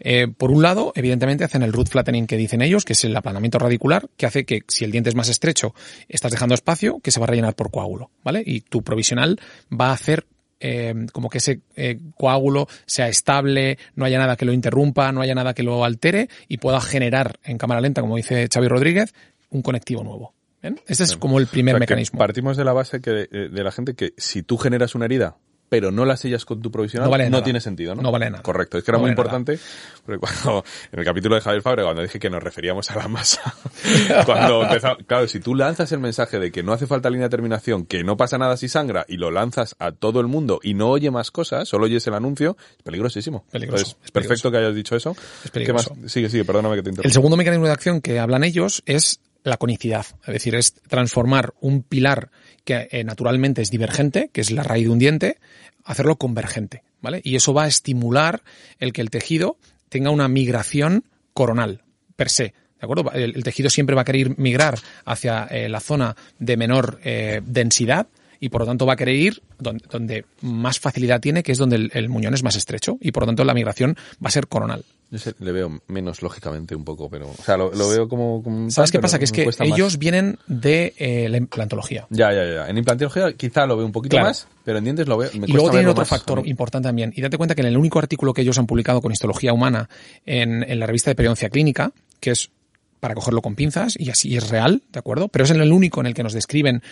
Eh, 0.00 0.26
por 0.26 0.50
un 0.50 0.62
lado, 0.62 0.92
evidentemente, 0.96 1.44
hacen 1.44 1.62
el 1.62 1.72
root 1.72 1.88
flattening 1.90 2.26
que 2.26 2.36
dicen 2.36 2.60
ellos, 2.60 2.84
que 2.84 2.94
es 2.94 3.04
el 3.04 3.14
aplanamiento 3.14 3.60
radicular, 3.60 4.08
que 4.16 4.26
hace 4.26 4.44
que 4.44 4.62
si 4.66 4.84
el 4.84 4.90
diente 4.90 5.10
es 5.10 5.14
más 5.14 5.28
estrecho, 5.28 5.76
estás 6.08 6.32
dejando 6.32 6.56
espacio 6.56 6.98
que 6.98 7.12
se 7.12 7.20
va 7.20 7.26
a 7.26 7.28
rellenar 7.28 7.54
por 7.54 7.70
coágulo, 7.70 8.10
¿vale? 8.24 8.42
Y 8.44 8.62
tu 8.62 8.82
provisional 8.82 9.38
va 9.72 9.90
a 9.90 9.92
hacer 9.92 10.26
eh, 10.60 10.94
como 11.12 11.28
que 11.28 11.38
ese 11.38 11.60
eh, 11.76 11.98
coágulo 12.16 12.68
sea 12.86 13.08
estable, 13.08 13.78
no 13.94 14.04
haya 14.04 14.18
nada 14.18 14.36
que 14.36 14.44
lo 14.44 14.52
interrumpa, 14.52 15.12
no 15.12 15.20
haya 15.20 15.34
nada 15.34 15.54
que 15.54 15.62
lo 15.62 15.84
altere 15.84 16.28
y 16.48 16.58
pueda 16.58 16.80
generar 16.80 17.38
en 17.44 17.58
cámara 17.58 17.80
lenta, 17.80 18.00
como 18.00 18.16
dice 18.16 18.48
Xavi 18.52 18.68
Rodríguez, 18.68 19.14
un 19.50 19.62
conectivo 19.62 20.02
nuevo. 20.02 20.34
¿bien? 20.62 20.80
Este 20.86 21.04
es 21.04 21.16
como 21.16 21.38
el 21.38 21.46
primer 21.46 21.74
O 21.74 21.78
sea, 21.78 21.86
que 21.86 21.92
mecanismo. 21.92 22.18
Partimos 22.18 22.56
de 22.56 22.64
la 22.64 22.72
base 22.72 23.00
que, 23.00 23.28
eh, 23.30 23.48
de 23.50 23.64
la 23.64 23.72
gente 23.72 23.94
que 23.94 24.14
si 24.16 24.42
tú 24.42 24.58
generas 24.58 24.94
una 24.94 25.04
herida 25.04 25.36
pero 25.68 25.90
no 25.90 26.04
la 26.04 26.16
sellas 26.16 26.44
con 26.44 26.62
tu 26.62 26.70
provisional, 26.70 27.06
No 27.06 27.10
vale 27.10 27.42
tiene 27.42 27.60
sentido, 27.60 27.94
¿no? 27.94 28.02
No 28.02 28.12
vale 28.12 28.30
nada. 28.30 28.42
Correcto. 28.42 28.78
Es 28.78 28.84
que 28.84 28.90
era 28.90 28.98
No 28.98 29.02
muy 29.02 29.14
vale 29.14 29.16
nada. 29.28 29.38
importante, 29.38 29.64
porque 30.04 30.18
cuando, 30.20 30.64
en 30.92 30.98
el 31.00 31.04
capítulo 31.04 31.34
de 31.34 31.40
Javier 31.40 31.62
Fabre, 31.62 31.82
cuando 31.82 32.02
dije 32.02 32.18
que 32.18 32.30
nos 32.30 32.42
referíamos 32.42 32.90
a 32.90 32.96
la 32.96 33.08
masa, 33.08 33.40
cuando 34.24 34.62
empezamos, 34.62 34.98
claro, 35.06 35.26
si 35.28 35.40
tú 35.40 35.54
lanzas 35.54 35.90
el 35.92 35.98
mensaje 36.00 36.38
de 36.38 36.50
que 36.52 36.62
no 36.62 36.72
hace 36.72 36.86
falta 36.86 37.10
línea 37.10 37.26
de 37.26 37.30
terminación, 37.30 37.84
que 37.86 38.04
no 38.04 38.16
pasa 38.16 38.38
nada 38.38 38.56
si 38.56 38.68
sangra, 38.68 39.04
y 39.08 39.16
lo 39.16 39.30
lanzas 39.30 39.76
a 39.78 39.92
todo 39.92 40.20
el 40.20 40.26
mundo 40.26 40.60
y 40.62 40.74
no 40.74 40.90
oye 40.90 41.10
más 41.10 41.30
cosas, 41.30 41.68
solo 41.68 41.86
oyes 41.86 42.06
el 42.06 42.14
anuncio, 42.14 42.56
es 42.76 42.82
peligrosísimo. 42.82 43.44
Peligroso, 43.50 43.82
Entonces, 43.84 44.04
es 44.04 44.10
perfecto 44.10 44.50
peligroso. 44.50 44.50
que 44.52 44.58
hayas 44.58 44.74
dicho 44.74 44.96
eso. 44.96 45.10
Es 45.10 45.42
¿Qué 45.44 45.50
peligroso. 45.50 45.94
más? 45.94 46.12
Sigue, 46.12 46.28
sigue, 46.30 46.44
perdóname 46.44 46.76
que 46.76 46.82
te 46.82 46.88
El 46.90 46.94
interrumpa. 46.94 47.14
segundo 47.14 47.36
mecanismo 47.36 47.66
de 47.66 47.72
acción 47.72 48.00
que 48.00 48.18
hablan 48.18 48.44
ellos 48.44 48.82
es 48.86 49.20
la 49.42 49.56
conicidad, 49.58 50.04
es 50.26 50.32
decir, 50.32 50.54
es 50.56 50.74
transformar 50.88 51.54
un 51.60 51.82
pilar 51.84 52.30
que 52.66 52.88
eh, 52.90 53.04
naturalmente 53.04 53.62
es 53.62 53.70
divergente, 53.70 54.28
que 54.32 54.42
es 54.42 54.50
la 54.50 54.64
raíz 54.64 54.86
de 54.86 54.90
un 54.90 54.98
diente, 54.98 55.38
hacerlo 55.84 56.16
convergente, 56.16 56.82
¿vale? 57.00 57.22
Y 57.24 57.36
eso 57.36 57.54
va 57.54 57.64
a 57.64 57.68
estimular 57.68 58.42
el 58.80 58.92
que 58.92 59.00
el 59.00 59.08
tejido 59.08 59.56
tenga 59.88 60.10
una 60.10 60.28
migración 60.28 61.04
coronal, 61.32 61.82
per 62.16 62.28
se. 62.28 62.54
¿De 62.78 62.82
acuerdo? 62.82 63.10
El, 63.12 63.42
tejido 63.42 63.70
siempre 63.70 63.94
va 63.94 64.02
a 64.02 64.04
querer 64.04 64.36
migrar 64.38 64.78
hacia 65.06 65.44
eh, 65.44 65.68
la 65.68 65.80
zona 65.80 66.14
de 66.38 66.56
menor 66.58 67.00
eh, 67.04 67.40
densidad 67.46 68.08
y 68.38 68.50
por 68.50 68.62
lo 68.62 68.66
tanto 68.66 68.84
va 68.84 68.94
a 68.94 68.96
querer 68.96 69.14
ir 69.14 69.42
donde, 69.58 69.84
donde 69.88 70.24
más 70.42 70.78
facilidad 70.78 71.20
tiene, 71.20 71.42
que 71.42 71.52
es 71.52 71.58
donde 71.58 71.76
el, 71.76 71.90
el 71.94 72.08
muñón 72.10 72.34
es 72.34 72.42
más 72.42 72.56
estrecho 72.56 72.98
y 73.00 73.12
por 73.12 73.22
lo 73.22 73.28
tanto 73.28 73.44
la 73.44 73.54
migración 73.54 73.96
va 74.22 74.28
a 74.28 74.30
ser 74.30 74.48
coronal. 74.48 74.84
Yo 75.10 75.18
sé, 75.18 75.34
le 75.38 75.52
veo 75.52 75.80
menos 75.86 76.20
lógicamente 76.20 76.74
un 76.74 76.84
poco, 76.84 77.08
pero, 77.08 77.30
o 77.30 77.42
sea, 77.44 77.56
lo, 77.56 77.72
lo 77.72 77.88
veo 77.88 78.08
como, 78.08 78.42
como 78.42 78.68
¿Sabes 78.70 78.90
qué 78.90 78.98
pasa? 78.98 79.18
Que 79.18 79.24
es 79.26 79.32
que 79.32 79.46
más. 79.46 79.60
ellos 79.60 79.98
vienen 79.98 80.38
de 80.48 80.94
eh, 80.98 81.28
la 81.28 81.36
implantología. 81.36 82.06
Ya, 82.10 82.32
ya, 82.32 82.44
ya. 82.44 82.68
En 82.68 82.76
implantología 82.76 83.32
quizá 83.34 83.66
lo 83.66 83.76
veo 83.76 83.86
un 83.86 83.92
poquito 83.92 84.16
Claro. 84.16 84.28
más, 84.28 84.48
pero 84.64 84.78
en 84.78 84.84
dientes 84.84 85.06
lo 85.06 85.16
veo. 85.16 85.30
Me 85.38 85.46
Y 85.46 85.52
luego 85.52 85.70
tienen 85.70 85.88
otro 85.88 86.00
más 86.02 86.08
factor 86.08 86.46
importante 86.46 86.88
también. 86.88 87.12
Y 87.14 87.20
date 87.22 87.36
cuenta 87.36 87.54
que 87.54 87.60
en 87.60 87.68
el 87.68 87.76
único 87.76 87.98
artículo 88.00 88.34
que 88.34 88.42
ellos 88.42 88.58
han 88.58 88.66
publicado 88.66 89.00
con 89.00 89.12
histología 89.12 89.52
humana 89.52 89.88
en, 90.24 90.64
en 90.68 90.80
la 90.80 90.86
revista 90.86 91.10
de 91.10 91.14
periodoncia 91.14 91.50
clínica, 91.50 91.92
que 92.18 92.32
es 92.32 92.50
para 92.98 93.14
cogerlo 93.14 93.42
con 93.42 93.54
pinzas, 93.54 93.94
y 93.98 94.10
así 94.10 94.36
es 94.36 94.48
real, 94.48 94.82
¿de 94.90 94.98
acuerdo? 94.98 95.28
Pero 95.28 95.44
es 95.44 95.50
el 95.52 95.70
único 95.72 96.00
en 96.00 96.06
el 96.06 96.14
que 96.14 96.24
nos 96.24 96.32
describen 96.32 96.82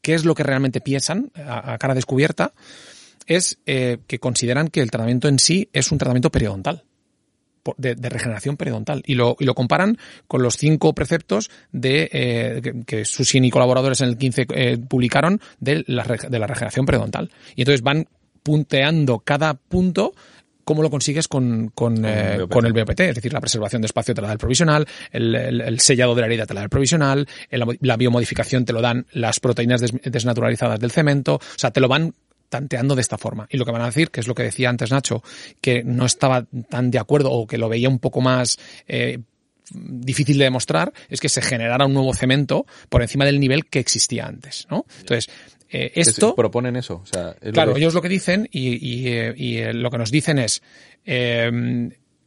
qué 0.00 0.14
es 0.14 0.24
lo 0.24 0.34
que 0.34 0.42
realmente 0.42 0.80
piensan 0.80 1.30
a, 1.36 1.74
a 1.74 1.78
cara 1.78 1.94
descubierta, 1.94 2.52
es 3.26 3.58
eh, 3.66 3.98
que 4.06 4.18
consideran 4.18 4.68
que 4.68 4.80
el 4.80 4.90
tratamiento 4.90 5.28
en 5.28 5.38
sí 5.38 5.68
es 5.72 5.92
un 5.92 5.98
tratamiento 5.98 6.30
periodontal. 6.30 6.84
De, 7.76 7.94
de 7.94 8.08
regeneración 8.08 8.56
periodontal 8.56 9.02
y 9.06 9.14
lo, 9.14 9.36
y 9.38 9.44
lo 9.44 9.54
comparan 9.54 9.96
con 10.26 10.42
los 10.42 10.56
cinco 10.56 10.94
preceptos 10.94 11.48
de 11.70 12.08
eh, 12.12 12.60
que, 12.60 12.82
que 12.84 13.04
Susini 13.04 13.46
y 13.46 13.50
colaboradores 13.50 14.00
en 14.00 14.08
el 14.08 14.16
15 14.18 14.46
eh, 14.52 14.78
publicaron 14.78 15.40
de 15.60 15.84
la, 15.86 16.02
de 16.02 16.38
la 16.40 16.48
regeneración 16.48 16.86
periodontal 16.86 17.30
y 17.54 17.60
entonces 17.60 17.82
van 17.82 18.08
punteando 18.42 19.20
cada 19.20 19.54
punto 19.54 20.12
cómo 20.64 20.82
lo 20.82 20.90
consigues 20.90 21.28
con, 21.28 21.68
con, 21.68 22.04
eh, 22.04 22.38
BOPT. 22.40 22.52
con 22.52 22.66
el 22.66 22.72
BOPT, 22.72 23.00
es 23.00 23.14
decir, 23.14 23.32
la 23.32 23.40
preservación 23.40 23.80
de 23.82 23.86
espacio 23.86 24.12
te 24.14 24.20
la 24.22 24.26
da 24.26 24.32
el 24.32 24.38
provisional, 24.40 24.86
el, 25.12 25.34
el- 25.34 25.60
el 25.60 25.78
sellado 25.80 26.14
de 26.16 26.20
la 26.22 26.26
herida 26.26 26.46
te 26.46 26.54
la 26.54 26.60
da 26.60 26.64
el 26.64 26.70
provisional, 26.70 27.28
el- 27.50 27.64
la 27.80 27.96
biomodificación 27.96 28.64
te 28.64 28.72
lo 28.72 28.80
dan 28.80 29.06
las 29.12 29.38
proteínas 29.38 29.80
des- 29.80 29.92
desnaturalizadas 30.04 30.80
del 30.80 30.90
cemento, 30.90 31.36
o 31.36 31.40
sea, 31.58 31.70
te 31.70 31.80
lo 31.80 31.86
van 31.88 32.14
tanteando 32.52 32.94
de 32.94 33.00
esta 33.00 33.16
forma. 33.16 33.46
Y 33.50 33.56
lo 33.56 33.64
que 33.64 33.72
van 33.72 33.80
a 33.80 33.86
decir, 33.86 34.10
que 34.10 34.20
es 34.20 34.28
lo 34.28 34.34
que 34.34 34.42
decía 34.42 34.68
antes 34.68 34.90
Nacho, 34.90 35.22
que 35.62 35.82
no 35.82 36.04
estaba 36.04 36.46
tan 36.68 36.90
de 36.90 36.98
acuerdo 36.98 37.30
o 37.32 37.46
que 37.46 37.56
lo 37.56 37.70
veía 37.70 37.88
un 37.88 37.98
poco 37.98 38.20
más 38.20 38.58
eh, 38.86 39.18
difícil 39.72 40.36
de 40.36 40.44
demostrar, 40.44 40.92
es 41.08 41.18
que 41.18 41.30
se 41.30 41.40
generara 41.40 41.86
un 41.86 41.94
nuevo 41.94 42.12
cemento 42.12 42.66
por 42.90 43.00
encima 43.00 43.24
del 43.24 43.40
nivel 43.40 43.64
que 43.64 43.78
existía 43.78 44.26
antes, 44.26 44.66
¿no? 44.70 44.84
Entonces, 45.00 45.30
eh, 45.70 45.92
esto... 45.94 46.34
proponen 46.34 46.76
eso. 46.76 47.00
O 47.02 47.06
sea, 47.06 47.30
es 47.40 47.46
lo 47.46 47.52
Claro, 47.52 47.72
que- 47.72 47.80
ellos 47.80 47.94
lo 47.94 48.02
que 48.02 48.10
dicen 48.10 48.46
y, 48.52 48.74
y, 48.74 49.08
eh, 49.08 49.34
y, 49.34 49.56
eh, 49.56 49.72
lo 49.72 49.90
que 49.90 49.96
nos 49.96 50.10
dicen 50.10 50.38
es 50.38 50.62
eh, 51.06 51.46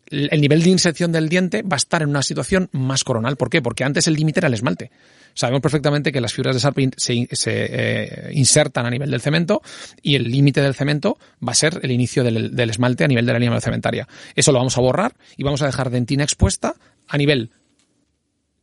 el 0.09 0.41
nivel 0.41 0.63
de 0.63 0.69
inserción 0.69 1.11
del 1.11 1.29
diente 1.29 1.61
va 1.61 1.75
a 1.75 1.77
estar 1.77 2.01
en 2.01 2.09
una 2.09 2.23
situación 2.23 2.69
más 2.71 3.03
coronal. 3.03 3.37
¿Por 3.37 3.49
qué? 3.49 3.61
Porque 3.61 3.83
antes 3.83 4.07
el 4.07 4.15
límite 4.15 4.39
era 4.39 4.47
el 4.47 4.53
esmalte. 4.55 4.89
Sabemos 5.35 5.61
perfectamente 5.61 6.11
que 6.11 6.21
las 6.21 6.33
fibras 6.33 6.55
de 6.55 6.61
Sarpe 6.61 6.89
se, 6.97 7.27
se, 7.31 7.67
eh, 7.69 8.29
insertan 8.33 8.85
a 8.85 8.89
nivel 8.89 9.11
del 9.11 9.21
cemento 9.21 9.61
y 10.01 10.15
el 10.15 10.23
límite 10.23 10.61
del 10.61 10.73
cemento 10.73 11.19
va 11.47 11.51
a 11.51 11.55
ser 11.55 11.79
el 11.83 11.91
inicio 11.91 12.23
del, 12.23 12.55
del 12.55 12.69
esmalte 12.71 13.03
a 13.03 13.07
nivel 13.07 13.25
de 13.25 13.33
la 13.33 13.39
línea 13.39 13.61
cementaria. 13.61 14.07
Eso 14.35 14.51
lo 14.51 14.57
vamos 14.57 14.77
a 14.77 14.81
borrar 14.81 15.13
y 15.37 15.43
vamos 15.43 15.61
a 15.61 15.67
dejar 15.67 15.91
dentina 15.91 16.23
expuesta 16.23 16.75
a 17.07 17.17
nivel 17.17 17.51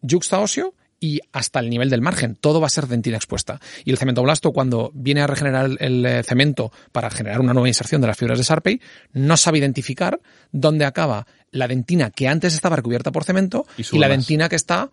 yuxta 0.00 0.40
óseo 0.40 0.74
y 1.02 1.20
hasta 1.32 1.58
el 1.58 1.68
nivel 1.68 1.90
del 1.90 2.00
margen. 2.00 2.36
Todo 2.36 2.60
va 2.60 2.68
a 2.68 2.70
ser 2.70 2.86
dentina 2.86 3.16
expuesta. 3.16 3.60
Y 3.84 3.90
el 3.90 3.98
cementoblasto, 3.98 4.52
cuando 4.52 4.92
viene 4.94 5.20
a 5.20 5.26
regenerar 5.26 5.68
el, 5.80 6.06
eh, 6.06 6.22
cemento 6.22 6.70
para 6.92 7.10
generar 7.10 7.40
una 7.40 7.52
nueva 7.52 7.66
inserción 7.66 8.00
de 8.00 8.06
las 8.06 8.16
fibras 8.16 8.38
de 8.38 8.44
Sarpey, 8.44 8.80
no 9.12 9.36
sabe 9.36 9.58
identificar 9.58 10.20
dónde 10.52 10.84
acaba 10.84 11.26
la 11.50 11.66
dentina 11.66 12.10
que 12.10 12.28
antes 12.28 12.54
estaba 12.54 12.76
recubierta 12.76 13.10
por 13.10 13.24
cemento 13.24 13.66
Y 13.76 13.98
la 13.98 14.08
dentina 14.08 14.48
que 14.48 14.56
está 14.56 14.90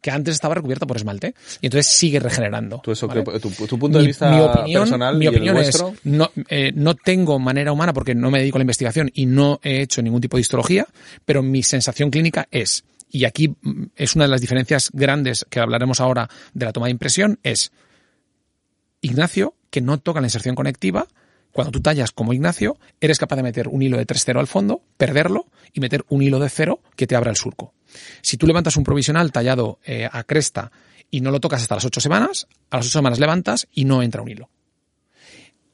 que 0.00 0.10
antes 0.10 0.34
estaba 0.34 0.54
recubierta 0.54 0.86
por 0.86 0.96
esmalte. 0.96 1.34
Y 1.60 1.66
entonces 1.66 1.86
sigue 1.86 2.20
regenerando. 2.20 2.80
Tú 2.82 2.92
eso 2.92 3.06
¿vale? 3.08 3.24
que- 3.24 3.40
tu, 3.40 3.50
tu 3.50 3.78
punto 3.78 3.98
de 3.98 4.06
vista 4.06 4.30
personal 4.64 5.16
mi 5.16 5.24
y 5.24 5.28
el 5.28 5.34
opinión 5.34 5.56
es, 5.58 5.84
no, 6.04 6.30
eh, 6.48 6.72
no 6.74 6.94
tengo 6.94 7.38
manera 7.38 7.72
humana 7.72 7.92
porque 7.92 8.14
no 8.14 8.30
me 8.30 8.38
dedico 8.40 8.56
a 8.56 8.60
la 8.60 8.64
investigación 8.64 9.10
y 9.14 9.26
no 9.26 9.60
he 9.62 9.82
hecho 9.82 10.02
ningún 10.02 10.20
tipo 10.20 10.36
de 10.36 10.42
histología, 10.42 10.86
pero 11.24 11.42
mi 11.42 11.62
sensación 11.62 12.10
clínica 12.10 12.48
es, 12.50 12.84
y 13.10 13.24
aquí 13.24 13.48
mm, 13.60 13.84
es 13.96 14.14
una 14.16 14.24
de 14.24 14.30
las 14.30 14.40
diferencias 14.40 14.90
grandes 14.92 15.46
que 15.48 15.60
hablaremos 15.60 16.00
ahora 16.00 16.28
de 16.54 16.64
la 16.66 16.72
toma 16.72 16.86
de 16.86 16.92
impresión, 16.92 17.38
es 17.42 17.72
Ignacio, 19.00 19.54
que 19.70 19.80
no 19.80 19.98
toca 19.98 20.20
la 20.20 20.26
inserción 20.26 20.54
conectiva, 20.54 21.06
cuando 21.52 21.72
tú 21.72 21.80
tallas 21.80 22.10
como 22.12 22.32
Ignacio, 22.32 22.78
eres 23.00 23.18
capaz 23.18 23.36
de 23.36 23.42
meter 23.42 23.68
un 23.68 23.82
hilo 23.82 23.96
de 23.96 24.06
3-0 24.06 24.38
al 24.38 24.46
fondo, 24.46 24.82
perderlo 24.96 25.46
y 25.72 25.80
meter 25.80 26.04
un 26.08 26.22
hilo 26.22 26.38
de 26.38 26.48
0 26.48 26.80
que 26.96 27.06
te 27.06 27.16
abra 27.16 27.30
el 27.30 27.36
surco. 27.36 27.72
Si 28.20 28.36
tú 28.36 28.46
levantas 28.46 28.76
un 28.76 28.84
provisional 28.84 29.32
tallado 29.32 29.78
eh, 29.84 30.08
a 30.10 30.24
cresta 30.24 30.70
y 31.10 31.20
no 31.20 31.30
lo 31.30 31.40
tocas 31.40 31.62
hasta 31.62 31.76
las 31.76 31.84
8 31.84 32.00
semanas, 32.00 32.46
a 32.70 32.76
las 32.76 32.86
8 32.86 32.98
semanas 32.98 33.18
levantas 33.18 33.68
y 33.72 33.84
no 33.84 34.02
entra 34.02 34.22
un 34.22 34.28
hilo. 34.28 34.50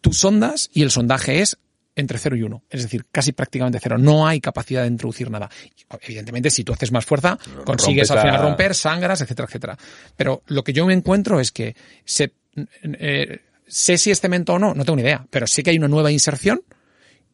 Tú 0.00 0.12
sondas 0.12 0.70
y 0.72 0.82
el 0.82 0.90
sondaje 0.90 1.40
es 1.40 1.58
entre 1.96 2.18
0 2.18 2.36
y 2.36 2.42
1, 2.42 2.62
es 2.70 2.82
decir, 2.82 3.06
casi 3.10 3.32
prácticamente 3.32 3.78
cero. 3.80 3.98
No 3.98 4.26
hay 4.26 4.40
capacidad 4.40 4.82
de 4.82 4.88
introducir 4.88 5.30
nada. 5.30 5.48
Evidentemente, 6.02 6.50
si 6.50 6.64
tú 6.64 6.72
haces 6.72 6.90
más 6.90 7.04
fuerza, 7.04 7.38
consigues 7.64 8.10
al 8.10 8.20
final 8.20 8.42
romper, 8.42 8.74
sangras, 8.74 9.20
etcétera, 9.20 9.46
etcétera. 9.46 9.78
Pero 10.16 10.42
lo 10.46 10.64
que 10.64 10.72
yo 10.72 10.86
me 10.86 10.92
encuentro 10.92 11.38
es 11.38 11.52
que 11.52 11.76
se, 12.04 12.32
eh, 12.82 13.40
sé 13.66 13.96
si 13.96 14.10
es 14.10 14.20
cemento 14.20 14.54
o 14.54 14.58
no, 14.58 14.74
no 14.74 14.84
tengo 14.84 14.96
ni 14.96 15.02
idea, 15.02 15.24
pero 15.30 15.46
sé 15.46 15.62
que 15.62 15.70
hay 15.70 15.78
una 15.78 15.88
nueva 15.88 16.10
inserción 16.10 16.62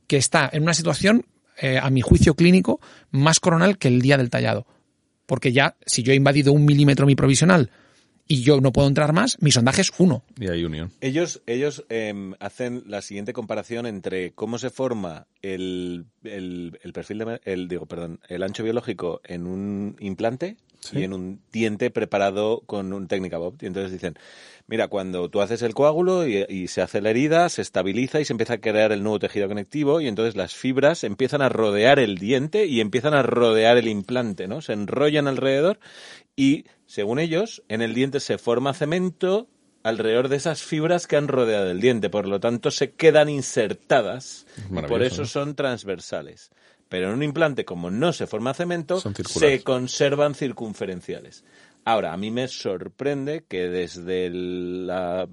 que 0.06 0.16
está 0.16 0.50
en 0.52 0.62
una 0.62 0.74
situación, 0.74 1.24
eh, 1.60 1.78
a 1.78 1.90
mi 1.90 2.00
juicio 2.00 2.34
clínico, 2.34 2.80
más 3.10 3.40
coronal 3.40 3.78
que 3.78 3.88
el 3.88 4.00
día 4.00 4.16
del 4.16 4.30
tallado. 4.30 4.66
Porque 5.26 5.52
ya, 5.52 5.76
si 5.86 6.02
yo 6.02 6.12
he 6.12 6.16
invadido 6.16 6.52
un 6.52 6.64
milímetro 6.64 7.06
mi 7.06 7.14
provisional 7.14 7.70
y 8.26 8.42
yo 8.42 8.60
no 8.60 8.72
puedo 8.72 8.88
entrar 8.88 9.12
más, 9.12 9.36
mi 9.40 9.50
sondaje 9.50 9.80
es 9.80 9.92
uno. 9.98 10.22
Y 10.38 10.48
hay 10.48 10.64
unión. 10.64 10.92
Ellos, 11.00 11.42
ellos 11.46 11.84
em, 11.88 12.34
hacen 12.38 12.84
la 12.86 13.02
siguiente 13.02 13.32
comparación 13.32 13.86
entre 13.86 14.32
cómo 14.32 14.56
se 14.58 14.70
forma 14.70 15.26
el, 15.42 16.06
el, 16.22 16.78
el 16.82 16.92
perfil 16.92 17.18
de, 17.18 17.40
el, 17.44 17.68
digo, 17.68 17.86
perdón, 17.86 18.20
el 18.28 18.42
ancho 18.42 18.62
biológico 18.62 19.20
en 19.24 19.46
un 19.46 19.96
implante 19.98 20.56
y 20.92 21.02
en 21.02 21.12
un 21.12 21.40
diente 21.52 21.90
preparado 21.90 22.62
con 22.66 22.92
un 22.92 23.06
técnica 23.06 23.38
Bob. 23.38 23.56
Y 23.60 23.66
entonces 23.66 23.92
dicen, 23.92 24.16
mira, 24.70 24.86
cuando 24.86 25.28
tú 25.28 25.40
haces 25.40 25.62
el 25.62 25.74
coágulo 25.74 26.26
y, 26.26 26.46
y 26.48 26.68
se 26.68 26.80
hace 26.80 27.00
la 27.00 27.10
herida, 27.10 27.48
se 27.48 27.60
estabiliza 27.60 28.20
y 28.20 28.24
se 28.24 28.32
empieza 28.32 28.54
a 28.54 28.60
crear 28.60 28.92
el 28.92 29.02
nuevo 29.02 29.18
tejido 29.18 29.48
conectivo 29.48 30.00
y 30.00 30.06
entonces 30.06 30.36
las 30.36 30.54
fibras 30.54 31.02
empiezan 31.02 31.42
a 31.42 31.48
rodear 31.48 31.98
el 31.98 32.18
diente 32.18 32.66
y 32.66 32.80
empiezan 32.80 33.12
a 33.12 33.22
rodear 33.22 33.76
el 33.76 33.88
implante, 33.88 34.46
¿no? 34.46 34.60
Se 34.60 34.72
enrollan 34.72 35.26
alrededor 35.26 35.80
y, 36.36 36.66
según 36.86 37.18
ellos, 37.18 37.64
en 37.68 37.82
el 37.82 37.94
diente 37.94 38.20
se 38.20 38.38
forma 38.38 38.72
cemento 38.72 39.48
alrededor 39.82 40.28
de 40.28 40.36
esas 40.36 40.62
fibras 40.62 41.08
que 41.08 41.16
han 41.16 41.26
rodeado 41.26 41.70
el 41.70 41.80
diente, 41.80 42.08
por 42.08 42.28
lo 42.28 42.38
tanto 42.38 42.70
se 42.70 42.92
quedan 42.92 43.28
insertadas 43.28 44.46
y 44.70 44.82
por 44.82 45.02
eso 45.02 45.24
son 45.24 45.56
transversales. 45.56 46.50
Pero 46.88 47.08
en 47.08 47.14
un 47.14 47.22
implante, 47.22 47.64
como 47.64 47.90
no 47.90 48.12
se 48.12 48.26
forma 48.26 48.52
cemento, 48.52 49.00
se 49.24 49.62
conservan 49.62 50.34
circunferenciales. 50.34 51.44
Ahora, 51.92 52.12
a 52.12 52.16
mí 52.16 52.30
me 52.30 52.46
sorprende 52.48 53.44
que 53.48 53.68
desde 53.68 54.30
la 54.30 55.26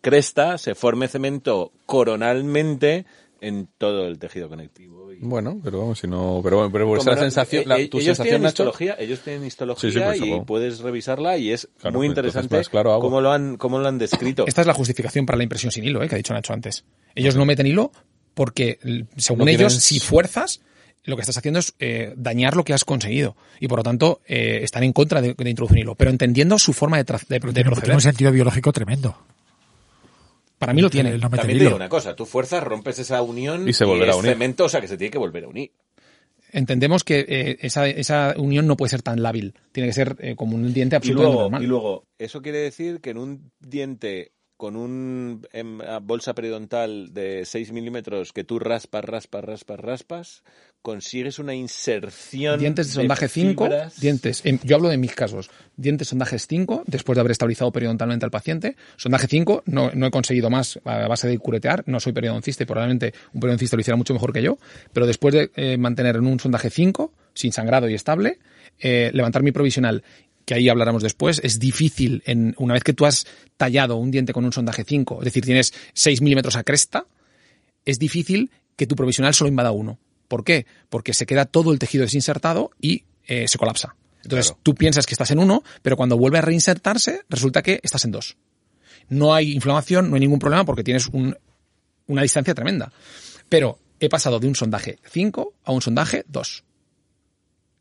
cresta 0.00 0.56
se 0.58 0.74
forme 0.74 1.08
cemento 1.08 1.72
coronalmente 1.84 3.06
en 3.40 3.68
todo 3.78 4.06
el 4.06 4.18
tejido 4.18 4.48
conectivo. 4.48 5.12
Y- 5.12 5.18
Bueno, 5.20 5.60
pero 5.62 5.80
vamos, 5.80 5.98
si 5.98 6.06
no, 6.06 6.40
pero, 6.42 6.56
bueno, 6.58 6.72
pero 6.72 6.86
vuestra 6.86 7.14
no- 7.14 7.20
sensación, 7.20 7.62
eh, 7.62 7.66
la- 7.66 7.76
tu 7.76 7.82
ellos 7.98 8.04
sensación, 8.04 8.24
tienen 8.24 8.42
Nacho, 8.42 8.62
histología, 8.62 8.96
ellos 8.98 9.20
tienen 9.20 9.44
histología 9.46 9.90
Sí, 9.90 9.96
sí, 9.98 10.02
pues, 10.04 10.16
y 10.16 10.20
supongo. 10.20 10.44
puedes 10.46 10.78
revisarla 10.80 11.36
y 11.38 11.50
es 11.52 11.68
Claro, 11.80 11.98
muy 11.98 12.06
interesante 12.06 12.56
más 12.56 12.68
claro 12.68 12.98
cómo 13.00 13.20
lo 13.20 13.32
han 13.32 13.56
cómo 13.56 13.78
lo 13.78 13.88
han 13.88 13.98
descrito. 13.98 14.44
Esta 14.46 14.60
es 14.62 14.66
la 14.66 14.74
justificación 14.74 15.26
para 15.26 15.36
la 15.36 15.42
impresión 15.42 15.70
sin 15.72 15.84
hilo, 15.84 16.02
¿eh? 16.02 16.08
que 16.08 16.14
ha 16.14 16.18
dicho 16.18 16.32
Nacho 16.34 16.52
antes. 16.52 16.84
Ellos 17.14 17.36
no 17.36 17.44
meten 17.44 17.66
hilo 17.66 17.92
porque, 18.34 18.78
según 19.16 19.44
No 19.44 19.50
ellos, 19.50 19.72
quieren- 19.72 19.80
si 19.80 20.00
fuerzas, 20.00 20.60
lo 21.06 21.16
que 21.16 21.22
estás 21.22 21.36
haciendo 21.38 21.58
es 21.60 21.74
eh, 21.78 22.12
dañar 22.16 22.56
lo 22.56 22.64
que 22.64 22.74
has 22.74 22.84
conseguido. 22.84 23.36
Y 23.60 23.68
por 23.68 23.78
lo 23.78 23.82
tanto, 23.82 24.20
eh, 24.26 24.60
están 24.62 24.82
en 24.82 24.92
contra 24.92 25.20
de, 25.22 25.34
de 25.34 25.50
introducir 25.50 25.76
un 25.76 25.82
hilo, 25.82 25.94
pero 25.94 26.10
entendiendo 26.10 26.58
su 26.58 26.72
forma 26.72 26.96
de, 26.98 27.04
de- 27.04 27.12
de 27.18 27.18
Tiene, 27.40 27.52
tiene 27.52 27.70
proceder. 27.70 27.94
un 27.94 28.00
sentido 28.00 28.32
biológico 28.32 28.72
tremendo. 28.72 29.16
Para 30.58 30.72
mí 30.72 30.80
lo 30.80 30.88
tiene. 30.90 31.10
El 31.10 31.20
no 31.20 31.28
También 31.30 31.58
te 31.58 31.64
digo 31.64 31.76
una 31.76 31.88
cosa, 31.88 32.16
tú 32.16 32.24
fuerzas, 32.26 32.62
rompes 32.64 32.98
esa 32.98 33.20
unión 33.22 33.68
Y 33.68 33.72
se 33.72 33.84
volverá 33.84 34.12
es 34.12 34.16
a 34.16 34.20
unir. 34.20 34.32
cemento, 34.32 34.64
o 34.64 34.68
sea 34.68 34.80
que 34.80 34.88
se 34.88 34.96
tiene 34.96 35.10
que 35.10 35.18
volver 35.18 35.44
a 35.44 35.48
unir. 35.48 35.70
Entendemos 36.52 37.04
que 37.04 37.26
eh, 37.28 37.58
esa, 37.60 37.86
esa 37.86 38.34
unión 38.38 38.66
no 38.66 38.76
puede 38.76 38.88
ser 38.90 39.02
tan 39.02 39.22
lábil. 39.22 39.54
Tiene 39.72 39.88
que 39.88 39.92
ser 39.92 40.16
eh, 40.20 40.34
como 40.36 40.54
un 40.56 40.72
diente 40.72 40.96
Y 40.96 40.98
absolutamente 40.98 41.32
luego, 41.34 41.42
normal. 41.42 41.62
y 41.62 41.66
luego, 41.66 42.04
eso 42.18 42.40
quiere 42.40 42.58
decir 42.58 43.00
que 43.00 43.10
en 43.10 43.18
un 43.18 43.50
diente 43.60 44.32
con 44.56 44.76
una 44.76 45.98
bolsa 46.00 46.34
periodontal 46.34 47.12
de 47.12 47.44
6 47.44 47.72
milímetros 47.72 48.32
que 48.32 48.44
tú 48.44 48.58
raspas, 48.58 49.04
raspas, 49.04 49.44
raspas, 49.44 49.80
raspas, 49.80 50.42
consigues 50.80 51.38
una 51.38 51.54
inserción 51.54 52.60
Dientes 52.60 52.86
de 52.86 52.92
sondaje 52.92 53.28
5, 53.28 53.64
fibras. 53.64 54.00
dientes, 54.00 54.42
em, 54.44 54.58
yo 54.62 54.76
hablo 54.76 54.88
de 54.88 54.96
mis 54.96 55.14
casos, 55.14 55.50
dientes 55.76 56.08
sondajes 56.08 56.46
5, 56.46 56.84
después 56.86 57.16
de 57.16 57.20
haber 57.20 57.32
estabilizado 57.32 57.72
periodontalmente 57.72 58.24
al 58.24 58.30
paciente. 58.30 58.76
Sondaje 58.96 59.26
5, 59.26 59.64
no, 59.66 59.90
no 59.92 60.06
he 60.06 60.10
conseguido 60.10 60.48
más 60.48 60.78
a 60.84 61.08
base 61.08 61.28
de 61.28 61.38
curetear, 61.38 61.82
no 61.86 61.98
soy 61.98 62.12
periodoncista 62.12 62.62
y 62.62 62.66
probablemente 62.66 63.14
un 63.34 63.40
periodoncista 63.40 63.76
lo 63.76 63.80
hiciera 63.80 63.96
mucho 63.96 64.14
mejor 64.14 64.32
que 64.32 64.42
yo, 64.42 64.58
pero 64.92 65.06
después 65.06 65.34
de 65.34 65.50
eh, 65.56 65.76
mantener 65.76 66.16
en 66.16 66.26
un 66.26 66.38
sondaje 66.38 66.70
5, 66.70 67.12
sin 67.34 67.52
sangrado 67.52 67.88
y 67.88 67.94
estable, 67.94 68.38
eh, 68.78 69.10
levantar 69.12 69.42
mi 69.42 69.52
provisional, 69.52 70.04
que 70.46 70.54
ahí 70.54 70.68
hablaremos 70.70 71.02
después, 71.02 71.40
es 71.44 71.58
difícil 71.58 72.22
en, 72.24 72.54
una 72.56 72.72
vez 72.72 72.82
que 72.84 72.94
tú 72.94 73.04
has 73.04 73.26
tallado 73.58 73.96
un 73.96 74.10
diente 74.10 74.32
con 74.32 74.44
un 74.46 74.52
sondaje 74.52 74.84
5, 74.84 75.18
es 75.18 75.24
decir, 75.26 75.44
tienes 75.44 75.74
6 75.92 76.22
milímetros 76.22 76.56
a 76.56 76.62
cresta, 76.64 77.06
es 77.84 77.98
difícil 77.98 78.50
que 78.76 78.86
tu 78.86 78.96
provisional 78.96 79.34
solo 79.34 79.48
invada 79.48 79.72
uno. 79.72 79.98
¿Por 80.28 80.42
qué? 80.44 80.64
Porque 80.88 81.12
se 81.14 81.26
queda 81.26 81.44
todo 81.44 81.72
el 81.72 81.78
tejido 81.78 82.02
desinsertado 82.02 82.70
y 82.80 83.04
eh, 83.26 83.46
se 83.48 83.58
colapsa. 83.58 83.96
Entonces 84.22 84.46
Claro. 84.46 84.60
tú 84.62 84.74
piensas 84.74 85.04
que 85.06 85.14
estás 85.14 85.30
en 85.30 85.38
uno, 85.38 85.62
pero 85.82 85.96
cuando 85.96 86.16
vuelve 86.16 86.38
a 86.38 86.42
reinsertarse, 86.42 87.20
resulta 87.28 87.62
que 87.62 87.80
estás 87.82 88.04
en 88.04 88.12
dos. 88.12 88.36
No 89.08 89.34
hay 89.34 89.52
inflamación, 89.52 90.08
no 90.10 90.14
hay 90.16 90.20
ningún 90.20 90.38
problema 90.40 90.64
porque 90.64 90.82
tienes 90.82 91.06
un- 91.08 91.36
una 92.08 92.22
distancia 92.22 92.54
tremenda. 92.54 92.92
Pero 93.48 93.78
he 94.00 94.08
pasado 94.08 94.38
de 94.40 94.48
un 94.48 94.54
sondaje 94.56 94.98
5 95.10 95.54
a 95.64 95.72
un 95.72 95.80
sondaje 95.82 96.24
2 96.28 96.64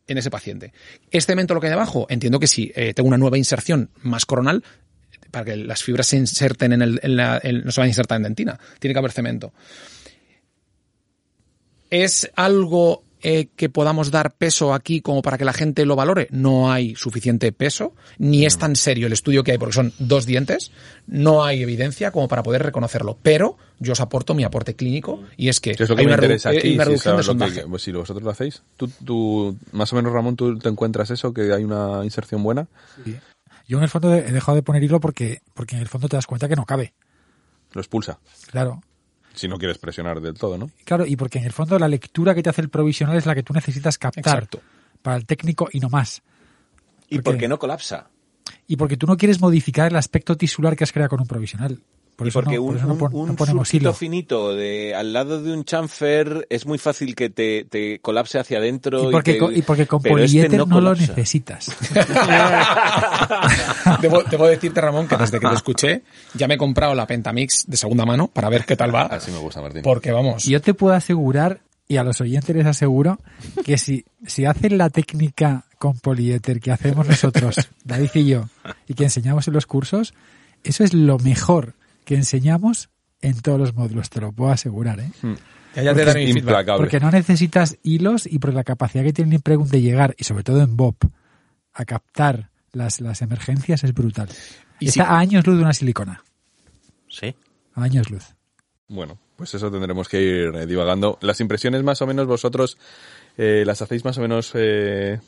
en 0.08 0.18
ese 0.18 0.30
paciente. 0.30 0.74
Este 1.12 1.34
cemento 1.34 1.54
lo 1.54 1.62
que 1.62 1.68
hay 1.68 1.74
abajo, 1.74 2.06
entiendo 2.10 2.40
que 2.40 2.48
si 2.48 2.72
eh, 2.76 2.94
tengo 2.94 3.08
una 3.08 3.18
nueva 3.18 3.38
inserción 3.38 3.90
más 4.02 4.26
coronal, 4.26 4.64
para 5.32 5.46
que 5.46 5.56
las 5.58 5.84
fibras 5.84 6.08
se 6.08 6.18
inserten 6.18 6.74
en 6.74 6.82
el, 6.82 7.00
en 7.04 7.18
la, 7.18 7.42
no 7.44 7.72
se 7.72 7.82
van 7.82 7.86
a 7.86 7.90
insertar 7.90 8.18
en 8.18 8.24
dentina, 8.24 8.60
tiene 8.80 8.94
que 8.94 9.00
haber 9.00 9.12
cemento. 9.12 9.54
¿Es 11.90 12.30
algo 12.36 13.05
eh, 13.28 13.48
que 13.56 13.70
podamos 13.70 14.12
dar 14.12 14.36
peso 14.36 14.74
aquí 14.74 15.02
como 15.02 15.22
para 15.24 15.38
que 15.40 15.46
la 15.46 15.54
gente 15.54 15.84
lo 15.86 15.96
valore? 15.96 16.28
No 16.30 16.72
hay 16.72 16.96
suficiente 16.96 17.52
peso, 17.52 17.94
ni 18.20 18.46
es 18.46 18.58
tan 18.60 18.76
serio 18.76 19.08
el 19.08 19.14
estudio 19.14 19.44
que 19.44 19.52
hay, 19.54 19.58
porque 19.58 19.74
son 19.74 19.94
dos 19.98 20.26
dientes, 20.28 20.72
no 21.08 21.44
hay 21.44 21.64
evidencia 21.64 22.12
como 22.12 22.28
para 22.28 22.44
poder 22.44 22.62
reconocerlo. 22.62 23.18
Pero 23.24 23.58
yo 23.80 23.94
os 23.94 24.00
aporto 24.00 24.36
mi 24.36 24.44
aporte 24.44 24.76
clínico 24.76 25.24
y 25.38 25.50
es 25.50 25.60
que, 25.60 25.74
¿Qué 25.76 25.84
es 25.84 25.90
lo 25.90 25.96
que 25.96 26.02
hay 26.02 26.08
me 26.08 26.14
una, 26.14 26.24
hay 26.24 26.58
aquí? 26.58 26.74
una 26.76 26.84
Si, 26.84 26.90
reducción 26.90 27.18
de 27.18 27.24
sabes 27.24 27.40
lo 27.56 27.62
que- 27.64 27.68
pues 27.68 27.82
si 27.82 27.92
vosotros 27.92 28.24
lo 28.24 28.30
hacéis, 28.30 28.62
¿tú, 28.78 28.88
tú, 29.04 29.58
más 29.72 29.92
o 29.92 29.96
menos, 29.96 30.14
Ramón, 30.14 30.36
tú 30.36 30.58
te 30.60 30.70
encuentras 30.70 31.10
eso, 31.10 31.34
que 31.34 31.52
hay 31.52 31.64
una 31.64 32.02
inserción 32.04 32.44
buena? 32.44 32.68
Yo 33.68 33.78
en 33.80 33.84
el 33.84 33.90
fondo 33.90 34.14
he 34.14 34.22
dejado 34.32 34.56
de 34.56 34.62
poner 34.62 34.84
hilo 34.84 35.00
porque, 35.00 35.42
porque 35.56 35.76
en 35.76 35.82
el 35.82 35.88
fondo 35.88 36.08
te 36.08 36.16
das 36.16 36.28
cuenta 36.28 36.48
que 36.48 36.56
no 36.56 36.66
cabe. 36.66 36.94
Lo 37.74 37.82
expulsa. 37.82 38.20
Claro. 38.52 38.82
Si 39.36 39.48
no 39.48 39.58
quieres 39.58 39.78
presionar 39.78 40.22
del 40.22 40.34
todo, 40.36 40.58
¿no? 40.58 40.70
Claro, 40.84 41.06
y 41.06 41.16
porque 41.16 41.40
en 41.40 41.46
el 41.46 41.52
fondo 41.52 41.78
la 41.78 41.88
lectura 41.88 42.34
que 42.34 42.42
te 42.42 42.50
hace 42.50 42.62
el 42.62 42.70
provisional 42.70 43.18
es 43.18 43.26
la 43.26 43.36
que 43.36 43.44
tú 43.44 43.54
necesitas 43.54 43.98
captar 43.98 44.36
Exacto. 44.36 44.62
para 45.02 45.18
el 45.18 45.26
técnico 45.26 45.68
y 45.72 45.80
no 45.80 45.90
más. 45.90 46.22
Y 47.10 47.16
¿Por 47.16 47.24
qué? 47.24 47.32
porque 47.32 47.48
no 47.48 47.60
colapsa. 47.60 48.10
Y 48.68 48.78
porque 48.78 48.98
tú 48.98 49.08
no 49.08 49.18
quieres 49.18 49.42
modificar 49.42 49.92
el 49.92 49.98
aspecto 49.98 50.38
tisular 50.38 50.76
que 50.76 50.84
has 50.84 50.92
creado 50.92 51.10
con 51.10 51.22
un 51.22 51.28
provisional. 51.28 51.80
Por 52.16 52.28
y 52.28 52.30
eso, 52.30 52.40
porque 52.42 52.56
no, 52.56 52.62
por 52.64 52.72
un, 52.72 52.78
eso 52.78 52.88
no, 52.88 52.94
un- 52.94 53.00
pon- 53.00 53.14
un 53.16 53.28
no 53.36 53.46
surquito 53.66 53.78
hilo. 53.78 53.94
finito 53.94 54.56
de 54.56 54.96
al 54.96 55.12
lado 55.12 55.42
de 55.42 55.52
un 55.52 55.66
chamfer 55.66 56.48
es 56.50 56.66
muy 56.66 56.78
fácil 56.78 57.14
que 57.14 57.30
te, 57.30 57.66
te 57.66 58.00
colapse 58.00 58.40
hacia 58.40 58.58
adentro. 58.60 59.10
Y 59.10 59.12
porque, 59.12 59.34
te- 59.34 59.40
co- 59.40 59.52
y 59.52 59.62
porque 59.62 59.86
con 59.86 60.02
pero 60.02 60.18
este 60.20 60.44
poliéter 60.48 60.68
no, 60.68 60.80
lo 60.82 60.96
necesitas. 60.96 61.76
debo, 64.02 64.24
debo 64.24 64.48
decirte, 64.48 64.82
Ramón, 64.82 65.08
que 65.08 65.18
desde 65.18 65.40
que 65.40 65.48
te 65.48 65.54
escuché 65.56 66.04
ya 66.34 66.48
me 66.48 66.56
he 66.56 66.58
comprado 66.58 66.96
la 66.96 67.08
Pentamix 67.08 67.66
de 67.68 67.78
segunda 67.78 68.06
mano 68.06 68.28
para 68.28 68.50
ver 68.50 68.66
qué 68.66 68.76
tal 68.76 68.94
va. 68.94 69.04
Así 69.04 69.32
me 69.32 69.38
gusta, 69.40 69.62
Martín. 69.62 69.82
Porque 69.82 70.12
vamos, 70.12 70.46
Y 70.48 70.52
yo 70.52 70.62
te 70.62 70.74
puedo 70.74 70.94
asegurar, 70.96 71.62
y 71.88 71.98
a 71.98 72.04
los 72.04 72.22
oyentes 72.22 72.56
les 72.56 72.66
aseguro, 72.66 73.20
que 73.66 73.78
si, 73.78 74.06
si 74.26 74.46
hacen 74.46 74.78
la 74.78 74.90
técnica 74.90 75.66
con 75.78 75.98
poliéter 76.00 76.60
que 76.60 76.72
hacemos 76.72 77.08
nosotros, 77.08 77.56
David 77.84 78.10
y 78.16 78.26
yo, 78.26 78.50
y 78.88 78.94
que 78.94 79.04
enseñamos 79.04 79.48
en 79.48 79.54
los 79.54 79.66
cursos, 79.66 80.14
eso 80.64 80.84
es 80.84 80.94
lo 80.94 81.18
mejor 81.20 81.74
que 82.06 82.16
enseñamos 82.16 82.90
en 83.22 83.42
todos 83.42 83.60
los 83.60 83.74
módulos, 83.74 84.10
te 84.10 84.22
lo 84.22 84.32
puedo 84.32 84.52
asegurar, 84.52 85.00
¿eh? 85.00 85.12
ya, 85.76 85.84
ya 85.84 85.94
te 85.94 86.06
feedback. 86.06 86.38
Implacable. 86.38 86.78
Porque 86.78 87.00
no 87.00 87.12
necesitas 87.12 87.78
hilos 87.84 88.26
y 88.28 88.40
por 88.40 88.54
la 88.54 88.64
capacidad 88.64 89.04
que 89.04 89.14
tiene 89.14 89.36
Impregun 89.36 89.68
de 89.70 89.82
llegar, 89.82 90.16
y 90.18 90.24
sobre 90.24 90.44
todo 90.44 90.62
en 90.62 90.78
Bob, 90.78 90.96
a 91.74 91.86
captar 91.86 92.50
las, 92.72 93.02
las 93.02 93.22
emergencias 93.22 93.84
es 93.84 93.94
brutal. 93.94 94.30
Y 94.80 94.88
Está 94.90 95.04
si- 95.06 95.10
a 95.10 95.18
años 95.18 95.46
luz 95.48 95.58
de 95.58 95.64
una 95.64 95.74
silicona. 95.74 96.24
Sí. 97.10 97.36
A 97.74 97.84
años 97.84 98.10
luz. 98.10 98.36
Bueno, 98.88 99.18
pues 99.36 99.54
eso 99.54 99.72
tendremos 99.72 100.08
que 100.08 100.22
ir 100.22 100.56
eh, 100.56 100.66
divagando. 100.66 101.18
Las 101.22 101.40
impresiones 101.42 101.84
más 101.84 102.02
o 102.02 102.08
menos 102.08 102.28
vosotros 102.28 102.78
eh, 103.38 103.64
las 103.66 103.82
hacéis 103.82 104.06
más 104.06 104.18
o 104.18 104.22
menos 104.22 104.52
eh, 104.54 105.20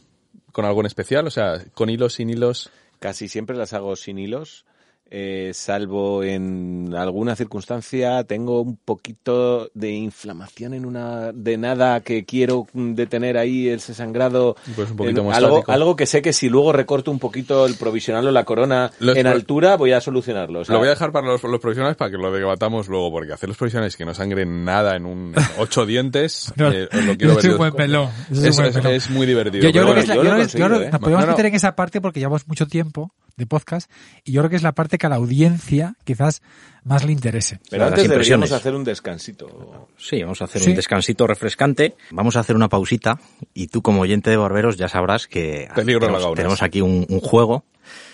con 0.51 0.65
algo 0.65 0.81
en 0.81 0.85
especial, 0.85 1.25
o 1.27 1.31
sea, 1.31 1.63
con 1.73 1.89
hilos, 1.89 2.13
sin 2.13 2.29
hilos. 2.29 2.69
Casi 2.99 3.27
siempre 3.27 3.55
las 3.57 3.73
hago 3.73 3.95
sin 3.95 4.17
hilos, 4.19 4.65
eh, 5.09 5.51
salvo 5.53 6.23
en 6.23 6.93
alguna 6.95 7.35
circunstancia 7.35 8.23
tengo 8.23 8.61
un 8.61 8.77
poquito 8.77 9.69
de 9.73 9.91
inflamación 9.91 10.73
en 10.73 10.85
una 10.85 11.31
de 11.31 11.57
nada 11.57 12.01
que 12.01 12.25
quiero 12.25 12.67
detener 12.73 13.37
ahí 13.37 13.69
ese 13.69 13.93
sangrado. 13.93 14.55
Pues 14.75 14.91
un 14.91 14.97
poquito 14.97 15.21
En- 15.21 15.27
más 15.27 15.37
algo, 15.37 15.63
algo 15.67 15.95
que 15.95 16.05
sé 16.05 16.21
que 16.21 16.33
si 16.33 16.49
luego 16.49 16.71
recorto 16.73 17.11
un 17.11 17.19
poquito 17.19 17.65
el 17.65 17.75
provisional 17.75 18.27
o 18.27 18.31
la 18.31 18.43
corona 18.43 18.91
Los 18.99 19.15
en 19.17 19.27
altura 19.27 19.77
voy 19.77 19.91
a 19.93 20.01
solucionarlo. 20.01 20.59
o 20.61 20.65
sea, 20.65 20.73
lo 20.73 20.79
voy 20.79 20.87
a 20.87 20.91
dejar 20.91 21.11
para 21.11 21.27
los, 21.27 21.43
los 21.43 21.59
profesionales 21.59 21.95
para 21.97 22.11
que 22.11 22.17
lo 22.17 22.31
debatamos 22.31 22.87
luego, 22.87 23.11
porque 23.11 23.33
hacer 23.33 23.49
los 23.49 23.57
profesionales 23.57 23.95
que 23.95 24.05
no 24.05 24.13
sangren 24.13 24.65
nada 24.65 24.95
en 24.95 25.05
un 25.05 25.33
ocho 25.57 25.85
dientes, 25.85 26.53
No, 26.57 26.71
eh, 26.71 26.87
os 26.91 27.05
lo 27.05 27.15
quiero 27.17 27.37
es 27.39 29.07
ver. 29.07 29.11
muy 29.11 29.25
divertido. 29.25 29.63
Yo, 29.63 29.71
que 29.71 29.79
la- 29.79 30.43
¿eh? 30.43 30.89
podemos 30.99 31.21
No, 31.21 31.25
no. 31.25 31.27
meter 31.27 31.45
en 31.47 31.55
esa 31.55 31.75
parte 31.75 32.01
porque 32.01 32.19
llevamos 32.19 32.47
mucho 32.47 32.67
tiempo 32.67 33.11
de 33.35 33.45
podcast 33.45 33.89
y 34.23 34.31
yo 34.31 34.41
creo 34.41 34.49
que 34.49 34.55
es 34.55 34.63
la 34.63 34.71
parte 34.71 34.96
que 34.97 35.07
a 35.07 35.09
la 35.09 35.15
audiencia 35.17 35.95
quizás 36.03 36.41
más 36.83 37.03
le 37.03 37.11
interese. 37.11 37.59
Pero 37.69 37.83
Las 37.83 37.93
antes 37.93 38.09
deberíamos 38.09 38.51
hacer 38.51 38.73
un 38.75 38.83
descansito. 38.83 39.89
Sí, 39.97 40.21
vamos 40.23 40.41
a 40.41 40.45
hacer 40.45 40.61
Sí. 40.61 40.69
un 40.69 40.75
descansito 40.75 41.27
refrescante. 41.27 41.95
Vamos 42.11 42.35
a 42.37 42.39
hacer 42.39 42.55
una 42.55 42.69
pausita 42.69 43.19
y 43.53 43.67
tú 43.67 43.81
como 43.81 44.01
oyente 44.01 44.29
de 44.29 44.37
Barberos 44.37 44.77
ya 44.77 44.87
sabrás 44.87 45.27
que 45.27 45.67
tenemos, 46.35 46.61
aquí 46.61 46.81
un, 46.81 47.05
un 47.09 47.19
juego. 47.19 47.65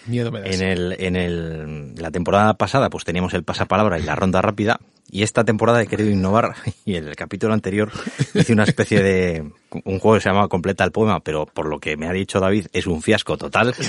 Miedo 0.08 0.32
me 0.32 0.42
das. 0.42 0.56
En 0.56 0.62
el, 0.62 0.96
en 1.00 1.16
el, 1.16 1.96
la 1.96 2.12
temporada 2.12 2.54
pasada 2.56 2.90
pues 2.90 3.04
teníamos 3.06 3.34
el 3.34 3.44
pasapalabra 3.44 4.00
y 4.00 4.04
la 4.04 4.16
ronda 4.16 4.42
rápida 4.42 4.80
y 5.10 5.22
esta 5.22 5.44
temporada 5.44 5.82
he 5.82 5.88
querido 5.88 6.10
innovar 6.10 6.56
y 6.86 6.96
en 6.96 7.08
el 7.08 7.16
capítulo 7.16 7.54
anterior 7.54 7.92
hice 8.34 8.54
una 8.54 8.64
especie 8.64 9.02
de 9.04 9.52
un 9.86 10.00
juego 10.00 10.16
que 10.16 10.22
se 10.22 10.30
llamaba 10.30 10.48
Completa 10.48 10.84
el 10.84 10.92
poema, 10.92 11.20
pero 11.20 11.46
por 11.46 11.68
lo 11.68 11.80
que 11.80 11.98
me 11.98 12.08
ha 12.08 12.12
dicho 12.12 12.40
David 12.40 12.68
es 12.74 12.88
un 12.88 13.02
fiasco 13.02 13.38
total. 13.38 13.74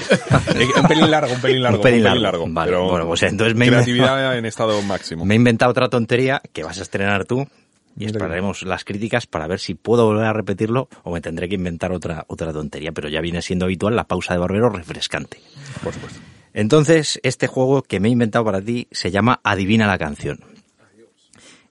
Eh, 0.54 0.68
un 0.76 0.86
pelín 0.86 1.10
largo, 1.10 1.32
un 1.32 1.40
pelín 1.40 1.62
largo. 1.62 1.78
Un 1.78 1.82
pelín 1.82 2.22
largo. 2.22 2.44
Vale, 2.48 2.70
pero 2.70 2.88
bueno, 2.88 3.06
pues 3.06 3.22
entonces 3.22 3.56
me 3.56 3.66
creatividad 3.66 4.36
en 4.36 4.44
estado 4.46 4.80
máximo. 4.82 5.24
Me 5.24 5.34
he 5.34 5.36
inventado 5.36 5.70
otra 5.70 5.88
tontería 5.88 6.40
que 6.52 6.62
vas 6.62 6.78
a 6.78 6.82
estrenar 6.82 7.24
tú 7.24 7.46
y 7.96 8.06
esperaremos 8.06 8.62
las 8.62 8.84
críticas 8.84 9.26
para 9.26 9.46
ver 9.46 9.60
si 9.60 9.74
puedo 9.74 10.06
volver 10.06 10.26
a 10.26 10.32
repetirlo 10.32 10.88
o 11.02 11.12
me 11.12 11.20
tendré 11.20 11.48
que 11.48 11.54
inventar 11.54 11.92
otra, 11.92 12.24
otra 12.28 12.52
tontería, 12.52 12.92
pero 12.92 13.08
ya 13.08 13.20
viene 13.20 13.42
siendo 13.42 13.66
habitual 13.66 13.94
la 13.96 14.04
pausa 14.04 14.34
de 14.34 14.40
barbero 14.40 14.68
refrescante. 14.68 15.40
Por 15.82 15.94
supuesto. 15.94 16.20
Entonces, 16.52 17.20
este 17.24 17.48
juego 17.48 17.82
que 17.82 17.98
me 18.00 18.08
he 18.08 18.12
inventado 18.12 18.44
para 18.44 18.62
ti 18.62 18.86
se 18.92 19.10
llama 19.10 19.40
Adivina 19.42 19.86
la 19.86 19.98
canción. 19.98 20.38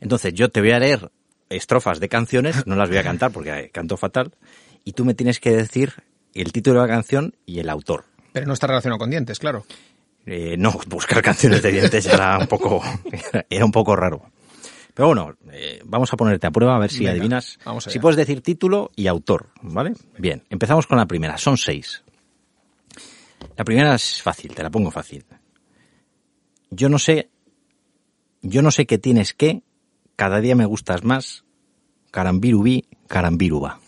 Entonces, 0.01 0.33
yo 0.33 0.49
te 0.49 0.59
voy 0.59 0.71
a 0.71 0.79
leer 0.79 1.09
estrofas 1.49 1.99
de 2.01 2.09
canciones, 2.09 2.67
no 2.67 2.75
las 2.75 2.89
voy 2.89 2.97
a 2.97 3.03
cantar 3.03 3.31
porque 3.31 3.69
canto 3.73 3.95
fatal, 3.95 4.33
y 4.83 4.91
tú 4.91 5.05
me 5.05 5.13
tienes 5.13 5.39
que 5.39 5.51
decir 5.51 5.93
el 6.33 6.51
título 6.51 6.81
de 6.81 6.87
la 6.87 6.93
canción 6.93 7.35
y 7.45 7.59
el 7.59 7.69
autor. 7.69 8.05
Pero 8.33 8.45
no 8.45 8.53
está 8.53 8.67
relacionado 8.67 8.99
con 8.99 9.09
dientes, 9.09 9.39
claro. 9.39 9.65
Eh, 10.25 10.55
no, 10.57 10.71
buscar 10.87 11.21
canciones 11.21 11.61
de 11.61 11.71
dientes 11.71 12.05
era 12.05 12.37
un 12.37 12.47
poco, 12.47 12.81
era 13.49 13.63
un 13.63 13.71
poco 13.71 13.95
raro. 13.95 14.32
Pero 14.93 15.07
bueno, 15.07 15.35
eh, 15.51 15.81
vamos 15.85 16.13
a 16.13 16.17
ponerte 16.17 16.45
a 16.45 16.51
prueba 16.51 16.75
a 16.75 16.79
ver 16.79 16.91
si 16.91 16.99
Venga, 16.99 17.11
adivinas. 17.11 17.59
vamos. 17.65 17.85
Si 17.85 17.99
puedes 17.99 18.15
decir 18.15 18.41
título 18.41 18.91
y 18.95 19.07
autor, 19.07 19.49
¿vale? 19.61 19.93
Bien, 20.17 20.43
empezamos 20.49 20.85
con 20.85 20.97
la 20.97 21.07
primera. 21.07 21.37
Son 21.37 21.57
seis. 21.57 22.03
La 23.57 23.63
primera 23.63 23.95
es 23.95 24.21
fácil, 24.21 24.53
te 24.53 24.63
la 24.63 24.69
pongo 24.69 24.91
fácil. 24.91 25.25
Yo 26.69 26.89
no 26.89 26.99
sé, 26.99 27.29
yo 28.41 28.61
no 28.61 28.71
sé 28.71 28.85
qué 28.85 28.97
tienes 28.97 29.33
que, 29.33 29.61
cada 30.15 30.39
día 30.39 30.55
me 30.55 30.65
gustas 30.65 31.03
más, 31.03 31.43
carambirubí, 32.11 32.85
carambiruba. 33.07 33.79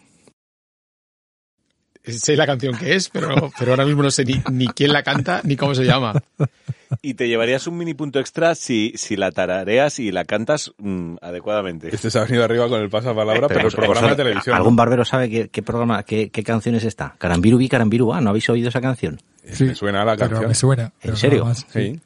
Sé 2.13 2.35
la 2.35 2.45
canción 2.45 2.77
que 2.77 2.95
es, 2.95 3.09
pero, 3.09 3.51
pero 3.57 3.71
ahora 3.71 3.85
mismo 3.85 4.03
no 4.03 4.11
sé 4.11 4.25
ni, 4.25 4.41
ni 4.51 4.67
quién 4.67 4.93
la 4.93 5.03
canta 5.03 5.41
ni 5.43 5.55
cómo 5.55 5.73
se 5.75 5.83
llama. 5.85 6.13
Y 7.01 7.15
te 7.15 7.27
llevarías 7.27 7.65
un 7.67 7.77
mini 7.77 7.93
punto 7.93 8.19
extra 8.19 8.55
si, 8.55 8.93
si 8.95 9.15
la 9.15 9.31
tarareas 9.31 9.99
y 9.99 10.11
la 10.11 10.23
cantas 10.25 10.71
mm, 10.77 11.15
adecuadamente. 11.21 11.93
Este 11.93 12.09
se 12.11 12.19
ha 12.19 12.23
venido 12.23 12.43
arriba 12.43 12.69
con 12.69 12.79
el 12.81 12.89
pasapalabra, 12.89 13.47
pero, 13.47 13.59
el 13.61 13.65
vosotros- 13.65 13.85
programa 13.87 14.09
de 14.09 14.15
televisión. 14.15 14.55
¿Algún 14.55 14.73
¿no? 14.73 14.77
barbero 14.77 15.03
sabe 15.05 15.29
qué, 15.29 15.49
qué 15.49 15.61
programa, 15.63 16.03
qué, 16.03 16.29
qué 16.29 16.43
canción 16.43 16.75
es 16.75 16.83
esta? 16.83 17.15
Carambiru 17.17 17.57
vi, 17.57 17.67
Carambiru 17.69 18.13
ah, 18.13 18.21
¿no 18.21 18.29
habéis 18.29 18.49
oído 18.49 18.69
esa 18.69 18.81
canción? 18.81 19.19
Me 19.59 19.75
suena 19.75 20.05
la 20.05 20.15
Pero 20.15 20.29
canción. 20.29 20.47
me 20.49 20.55
suena. 20.55 20.91
pero 21.01 21.15
serio? 21.15 21.45
más. 21.45 21.65
Sí. 21.71 21.99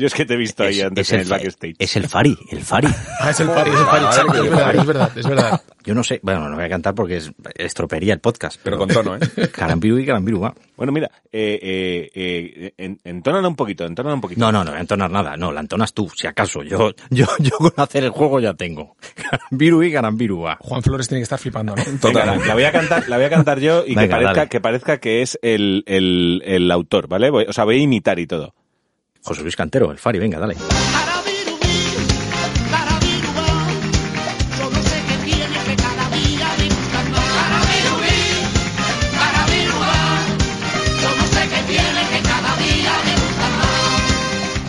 Yo 0.00 0.06
es 0.06 0.14
que 0.14 0.24
te 0.24 0.34
he 0.34 0.36
visto 0.36 0.62
ahí 0.64 0.80
Es- 0.80 0.84
antes 0.86 1.06
es 1.08 1.12
en 1.12 1.20
el 1.20 1.28
backstage. 1.28 1.76
Es 1.78 1.96
el 1.96 2.08
Fari, 2.08 2.36
el 2.50 2.60
Fari. 2.62 2.88
Ah, 3.20 3.30
es 3.30 3.40
el 3.40 3.48
Fari, 3.48 3.70
es 3.70 3.78
el 3.78 3.84
Fari. 3.86 4.04
Madre 4.04 4.38
Es 4.40 4.46
verdad, 4.46 4.74
es 4.80 4.86
verdad, 4.86 5.12
es 5.18 5.26
verdad. 5.28 5.62
Yo 5.84 5.94
no 5.94 6.04
sé, 6.04 6.20
bueno, 6.22 6.46
no 6.48 6.56
voy 6.56 6.64
a 6.64 6.68
cantar 6.68 6.94
porque 6.94 7.16
es, 7.18 7.30
estropearía 7.54 8.12
el 8.12 8.20
podcast. 8.20 8.60
Pero 8.62 8.76
con 8.78 8.88
tono, 8.88 9.16
¿eh? 9.16 9.20
Carambiru 9.52 9.98
y 9.98 10.04
Carambiru 10.04 10.44
ah. 10.44 10.54
Bueno, 10.76 10.92
mira, 10.92 11.10
eh, 11.32 11.58
eh, 11.62 12.10
eh, 12.14 12.72
en- 12.76 12.98
entónala 13.04 13.48
un 13.48 13.56
poquito, 13.56 13.84
entónala 13.86 14.14
un 14.14 14.20
poquito. 14.20 14.40
No, 14.40 14.50
no, 14.52 14.62
no 14.64 14.70
voy 14.72 14.78
a 14.78 14.80
entonar 14.82 15.10
nada. 15.10 15.36
No, 15.36 15.52
la 15.52 15.60
entonas 15.60 15.92
tú, 15.94 16.10
si 16.14 16.26
acaso. 16.26 16.62
Yo, 16.62 16.92
yo, 17.10 17.26
yo 17.38 17.56
con 17.58 17.72
hacer 17.76 18.04
el 18.04 18.10
juego 18.10 18.40
ya 18.40 18.54
tengo. 18.54 18.96
Carambiru 19.14 19.82
y 19.82 19.92
Carambiru 19.92 20.48
ah. 20.48 20.58
Juan 20.60 20.82
Flores 20.82 21.08
tiene 21.08 21.20
que 21.20 21.24
estar 21.24 21.38
flipando, 21.38 21.74
¿no? 21.74 21.82
Venga, 22.02 22.24
la, 22.36 22.54
voy 22.54 22.64
a 22.64 22.72
cantar, 22.72 23.08
la 23.08 23.16
voy 23.16 23.26
a 23.26 23.30
cantar 23.30 23.60
yo 23.60 23.84
y 23.86 23.94
que 23.94 24.06
parezca 24.06 24.32
dale. 24.34 24.48
que 24.48 24.60
parezca 24.60 24.96
que 24.98 25.22
es 25.22 25.38
el, 25.42 25.82
el, 25.86 26.42
el 26.44 26.70
autor, 26.70 27.08
¿vale? 27.08 27.30
Voy- 27.30 27.46
o 27.48 27.52
sea, 27.52 27.64
voy 27.64 27.76
a 27.76 27.82
imitar 27.82 28.18
y 28.18 28.26
todo. 28.26 28.54
José 29.22 29.42
Luis 29.42 29.56
Cantero, 29.56 29.90
el 29.90 29.98
Fari, 29.98 30.18
venga, 30.18 30.38
dale. 30.38 30.56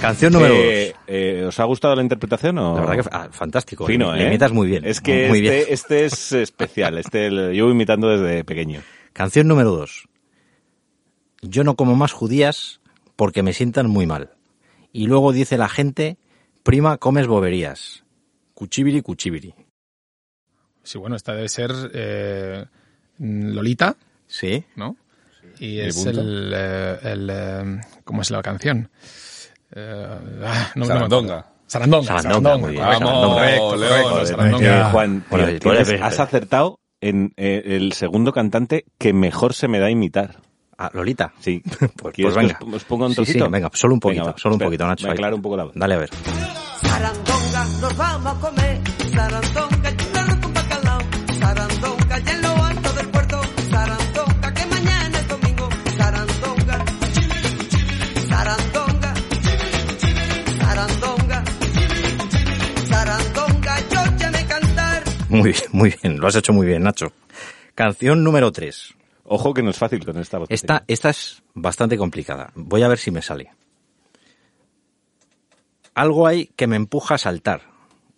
Canción 0.02 0.34
número 0.34 0.56
Eh, 0.56 0.94
dos. 0.94 1.02
eh, 1.08 1.46
¿Os 1.48 1.60
ha 1.60 1.64
gustado 1.66 1.96
la 1.96 2.02
interpretación 2.02 2.58
o...? 2.58 2.74
La 2.76 2.82
verdad 2.82 3.04
que 3.04 3.10
ah, 3.12 3.28
fantástico. 3.32 3.86
Fino, 3.86 4.16
Le 4.16 4.24
¿eh? 4.24 4.28
imitas 4.28 4.52
muy 4.52 4.68
bien. 4.68 4.84
Es 4.84 5.00
que 5.00 5.28
muy 5.30 5.40
este, 5.40 5.52
bien. 5.56 5.66
este 5.70 6.06
es 6.06 6.32
especial. 6.32 6.98
Este 6.98 7.30
lo 7.30 7.52
llevo 7.52 7.70
imitando 7.70 8.10
desde 8.10 8.44
pequeño. 8.44 8.82
Canción 9.14 9.48
número 9.48 9.70
dos. 9.72 10.08
Yo 11.44 11.64
no 11.64 11.76
como 11.76 11.96
más 11.96 12.14
judías 12.14 12.82
porque 13.16 13.44
me 13.44 13.54
sientan 13.54 13.88
muy 13.90 14.08
mal. 14.08 14.32
Y 14.92 15.08
luego 15.08 15.32
dice 15.32 15.58
la 15.58 15.70
gente, 15.70 16.18
prima, 16.64 16.98
comes 16.98 17.28
boberías. 17.28 18.04
Cuchibiri, 18.54 19.02
cuchibiri. 19.02 19.54
Sí, 20.84 20.98
bueno, 20.98 21.16
esta 21.16 21.34
debe 21.34 21.50
ser 21.50 21.72
eh, 21.94 22.66
Lolita, 23.20 23.96
¿Sí? 24.28 24.64
¿no? 24.76 24.96
Y 25.60 25.76
¿Mi 25.76 25.80
es 25.82 26.06
el, 26.06 26.54
eh, 26.56 26.98
el, 27.04 27.30
eh, 27.32 27.82
¿Cómo 28.04 28.22
es 28.22 28.32
la 28.32 28.42
canción? 28.42 28.90
Eh, 29.74 30.20
ah, 30.46 30.72
no, 30.76 30.86
Sarandonga. 30.86 31.46
Sarandonga. 31.68 32.22
Sarandonga, 32.22 32.58
muy 32.58 32.72
bien, 32.72 32.84
Vamos, 32.84 34.32
Juan, 34.92 35.26
has 36.02 36.20
acertado 36.20 36.80
en 37.02 37.34
eh, 37.38 37.64
el 37.66 37.94
segundo 37.94 38.32
cantante 38.32 38.86
que 38.98 39.14
mejor 39.14 39.54
se 39.54 39.68
me 39.68 39.80
da 39.80 39.90
imitar. 39.90 40.42
Ah, 40.84 40.90
Lolita. 40.94 41.32
Sí. 41.40 41.62
Pues, 42.02 42.14
¿Quieres 42.16 42.34
pues 42.34 42.48
venga. 42.48 42.60
os- 42.62 42.86
un 42.90 43.10
Sí, 43.10 43.10
sí, 43.10 43.16
trocito? 43.16 43.50
venga, 43.50 43.70
solo 43.74 43.94
un 43.94 44.00
poquito, 44.00 44.24
Venga, 44.26 44.38
solo 44.38 44.56
un 44.56 44.60
poquito, 44.62 44.88
Nacho. 44.88 45.06
me 45.06 45.14
aclaro 45.14 45.36
un 45.36 45.42
poco 45.44 45.58
la 45.58 45.64
voz. 45.66 45.74
Dale 45.76 45.94
a 45.94 45.98
ver. 45.98 46.10
Sarandonga, 46.82 47.66
nos 47.82 47.98
vamos 47.98 48.36
a 48.36 48.40
comer. 48.40 48.82
Sarandonga, 49.14 49.98
churrasco 49.98 50.42
con 50.42 50.54
bacalao. 50.54 51.00
Sarandonga, 51.40 52.20
y 52.26 52.30
en 52.32 52.42
lo 52.42 52.64
alto 52.64 52.94
del 52.94 53.08
puerto. 53.10 53.42
Sarandonga, 53.70 54.54
que 54.56 54.66
mañana 54.66 55.20
es 55.20 55.28
domingo. 55.28 55.70
Sarandonga, 55.98 56.86
Sarandonga, 58.30 59.14
Sarandonga, 60.60 61.44
Sarandonga, 62.90 63.80
yo 63.92 64.18
ya 64.18 64.32
me 64.32 64.46
cantar. 64.48 65.04
Muy 65.30 65.52
bien, 65.52 65.64
muy 65.72 65.94
bien. 66.02 66.20
Lo 66.20 66.28
has 66.28 66.36
hecho 66.36 66.54
muy 66.54 66.66
bien, 66.66 66.82
Nacho. 66.84 67.12
Canción 67.76 68.24
número 68.24 68.52
3. 68.52 68.96
Ojo 69.34 69.54
que 69.54 69.64
no 69.64 69.70
es 69.70 69.78
fácil 69.78 70.04
con 70.04 70.18
esta 70.18 70.40
voz. 70.40 70.50
Esta, 70.52 70.84
esta 70.90 71.10
es 71.10 71.42
bastante 71.54 71.98
complicada. 71.98 72.52
Voy 72.54 72.84
a 72.84 72.90
ver 72.90 72.98
si 72.98 73.12
me 73.12 73.22
sale. 73.22 73.50
Algo 75.94 76.28
hay 76.28 76.48
que 76.48 76.68
me 76.68 76.76
empuja 76.76 77.16
a 77.16 77.18
saltar, 77.18 77.62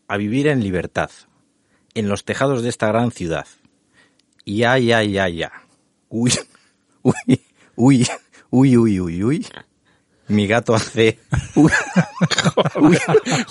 a 0.08 0.18
vivir 0.18 0.48
en 0.48 0.64
libertad, 0.64 1.12
en 1.94 2.10
los 2.10 2.26
tejados 2.26 2.64
de 2.64 2.70
esta 2.70 2.88
gran 2.88 3.12
ciudad. 3.12 3.46
Ya, 4.44 4.80
ya, 4.80 5.04
ya, 5.04 5.30
ya. 5.30 5.52
Uy, 6.10 6.34
uy, 7.04 7.14
uy, 7.76 8.08
uy, 8.50 8.78
uy, 8.78 9.00
uy, 9.00 9.24
uy. 9.24 9.48
Mi 10.28 10.48
gato 10.48 10.74
hace... 10.74 11.20
Uy, 11.56 11.72
uy, 12.76 12.98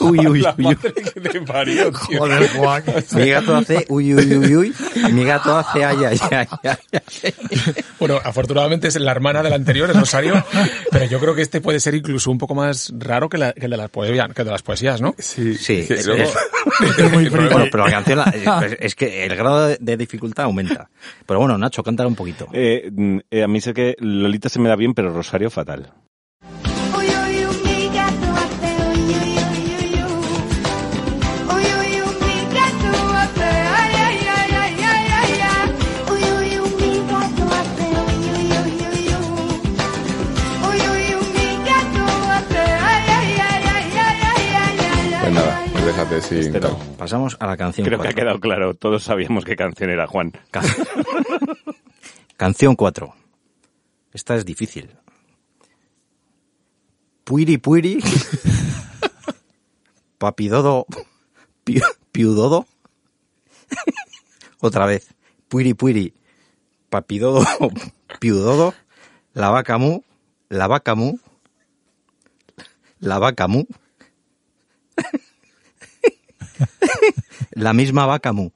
uy, 0.00 0.26
uy, 0.26 0.40
La 0.40 0.54
uy, 0.56 0.64
uy. 0.66 0.74
madre 0.74 0.92
que 0.92 1.20
te 1.20 1.40
parió, 1.42 1.92
tío. 1.92 2.18
Joder, 2.18 2.48
Juan. 2.56 2.82
Mi 3.14 3.28
gato 3.28 3.56
hace... 3.56 3.84
Uy, 3.88 4.14
uy, 4.14 4.36
uy, 4.36 4.56
uy. 4.56 4.74
Mi 5.12 5.24
gato 5.24 5.56
hace... 5.56 5.84
Ay, 5.84 5.96
ay, 6.04 6.18
ay, 6.30 6.46
ay, 6.62 6.76
ay. 6.92 7.74
Bueno, 7.98 8.18
afortunadamente 8.24 8.88
es 8.88 8.98
la 8.98 9.10
hermana 9.12 9.42
del 9.42 9.52
anterior, 9.52 9.90
es 9.90 9.96
Rosario, 9.98 10.42
pero 10.90 11.04
yo 11.06 11.20
creo 11.20 11.34
que 11.34 11.42
este 11.42 11.60
puede 11.60 11.78
ser 11.78 11.94
incluso 11.94 12.30
un 12.30 12.38
poco 12.38 12.54
más 12.54 12.92
raro 12.98 13.28
que, 13.28 13.38
la- 13.38 13.52
que 13.52 13.66
el 13.66 13.70
de 13.70 13.76
las 13.76 13.90
poesías, 13.90 14.28
que 14.32 14.42
el 14.42 14.46
de 14.46 14.52
las 14.52 14.62
poesías, 14.62 15.00
¿no? 15.00 15.14
Sí, 15.18 15.54
Sí, 15.54 15.86
es- 15.88 16.06
luego- 16.06 16.22
es- 16.24 17.12
muy 17.12 17.28
Bueno, 17.28 17.66
pero 17.70 17.84
la 17.84 17.90
canción 17.90 18.18
la- 18.18 18.64
es, 18.64 18.76
es 18.80 18.94
que 18.94 19.24
el 19.26 19.36
grado 19.36 19.68
de, 19.78 19.96
dificultad 19.96 20.44
aumenta. 20.46 20.88
Pero 21.26 21.38
bueno, 21.40 21.56
Nacho, 21.58 21.82
cántala 21.82 22.08
un 22.08 22.16
poquito. 22.16 22.48
Eh, 22.52 22.90
eh, 23.30 23.42
a 23.42 23.48
mí 23.48 23.60
sé 23.60 23.74
que 23.74 23.94
Lolita 23.98 24.48
se 24.48 24.58
me 24.58 24.68
da 24.68 24.76
bien, 24.76 24.94
pero 24.94 25.12
Rosario 25.12 25.50
fatal. 25.50 25.92
Este 46.18 46.60
no. 46.60 46.76
Pasamos 46.98 47.36
a 47.40 47.46
la 47.46 47.56
canción 47.56 47.86
Creo 47.86 47.98
que 47.98 48.08
ha 48.08 48.12
4. 48.12 48.22
quedado 48.22 48.40
claro. 48.40 48.74
Todos 48.74 49.04
sabíamos 49.04 49.44
qué 49.44 49.56
canción 49.56 49.90
era, 49.90 50.06
Juan. 50.06 50.32
Can- 50.50 50.64
canción 52.36 52.76
4. 52.76 53.14
Esta 54.12 54.36
es 54.36 54.44
difícil. 54.44 54.90
Puiri 57.24 57.58
puiri. 57.58 57.98
Papidodo. 60.18 60.86
pi- 61.64 61.80
Piudodo. 62.12 62.66
Otra 64.60 64.86
vez. 64.86 65.14
Puiri 65.48 65.74
puiri. 65.74 66.14
Papidodo. 66.90 67.44
Piudodo. 68.20 68.74
La 69.32 69.48
vaca 69.50 69.78
mu. 69.78 70.02
La 70.50 70.66
vaca 70.66 70.94
mu. 70.94 71.16
La 73.00 73.18
vaca 73.18 73.48
mu. 73.48 73.64
La 77.52 77.72
misma 77.72 78.06
vaca 78.06 78.32
mu. 78.32 78.50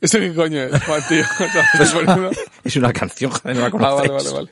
¿Eso 0.00 0.18
qué 0.18 0.34
coño 0.34 0.62
es, 0.62 0.82
Juan, 0.84 1.02
tío? 1.08 1.20
¿Estás 1.74 1.92
poniendo? 1.92 2.30
Es 2.64 2.76
una 2.76 2.92
canción, 2.92 3.30
joder, 3.30 3.56
no 3.56 3.68
la 3.68 3.88
Ah, 3.88 3.94
vale, 3.94 4.08
vale, 4.10 4.30
vale. 4.30 4.50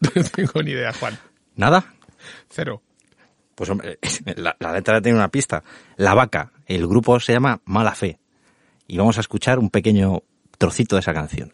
No 0.00 0.24
tengo 0.24 0.62
ni 0.62 0.70
idea, 0.72 0.92
Juan. 0.92 1.18
¿Nada? 1.54 1.94
Cero. 2.50 2.82
Pues 3.54 3.70
hombre, 3.70 3.98
la, 4.36 4.56
la 4.58 4.72
letra 4.72 5.00
tiene 5.00 5.18
una 5.18 5.30
pista. 5.30 5.62
La 5.96 6.14
vaca. 6.14 6.52
El 6.66 6.86
grupo 6.86 7.18
se 7.20 7.32
llama 7.32 7.60
Mala 7.64 7.94
Fe. 7.94 8.18
Y 8.86 8.98
vamos 8.98 9.16
a 9.16 9.20
escuchar 9.20 9.58
un 9.58 9.70
pequeño 9.70 10.22
trocito 10.58 10.96
de 10.96 11.00
esa 11.00 11.14
canción. 11.14 11.52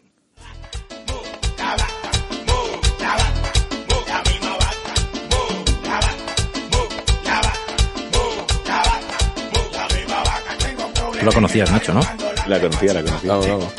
Tú 11.23 11.27
lo 11.27 11.35
conocías, 11.35 11.71
Nacho, 11.71 11.93
¿no? 11.93 12.01
La 12.47 12.59
conocía, 12.59 12.93
la 12.95 13.01
conocía. 13.01 13.29
Vamos, 13.31 13.47
vamos. 13.47 13.73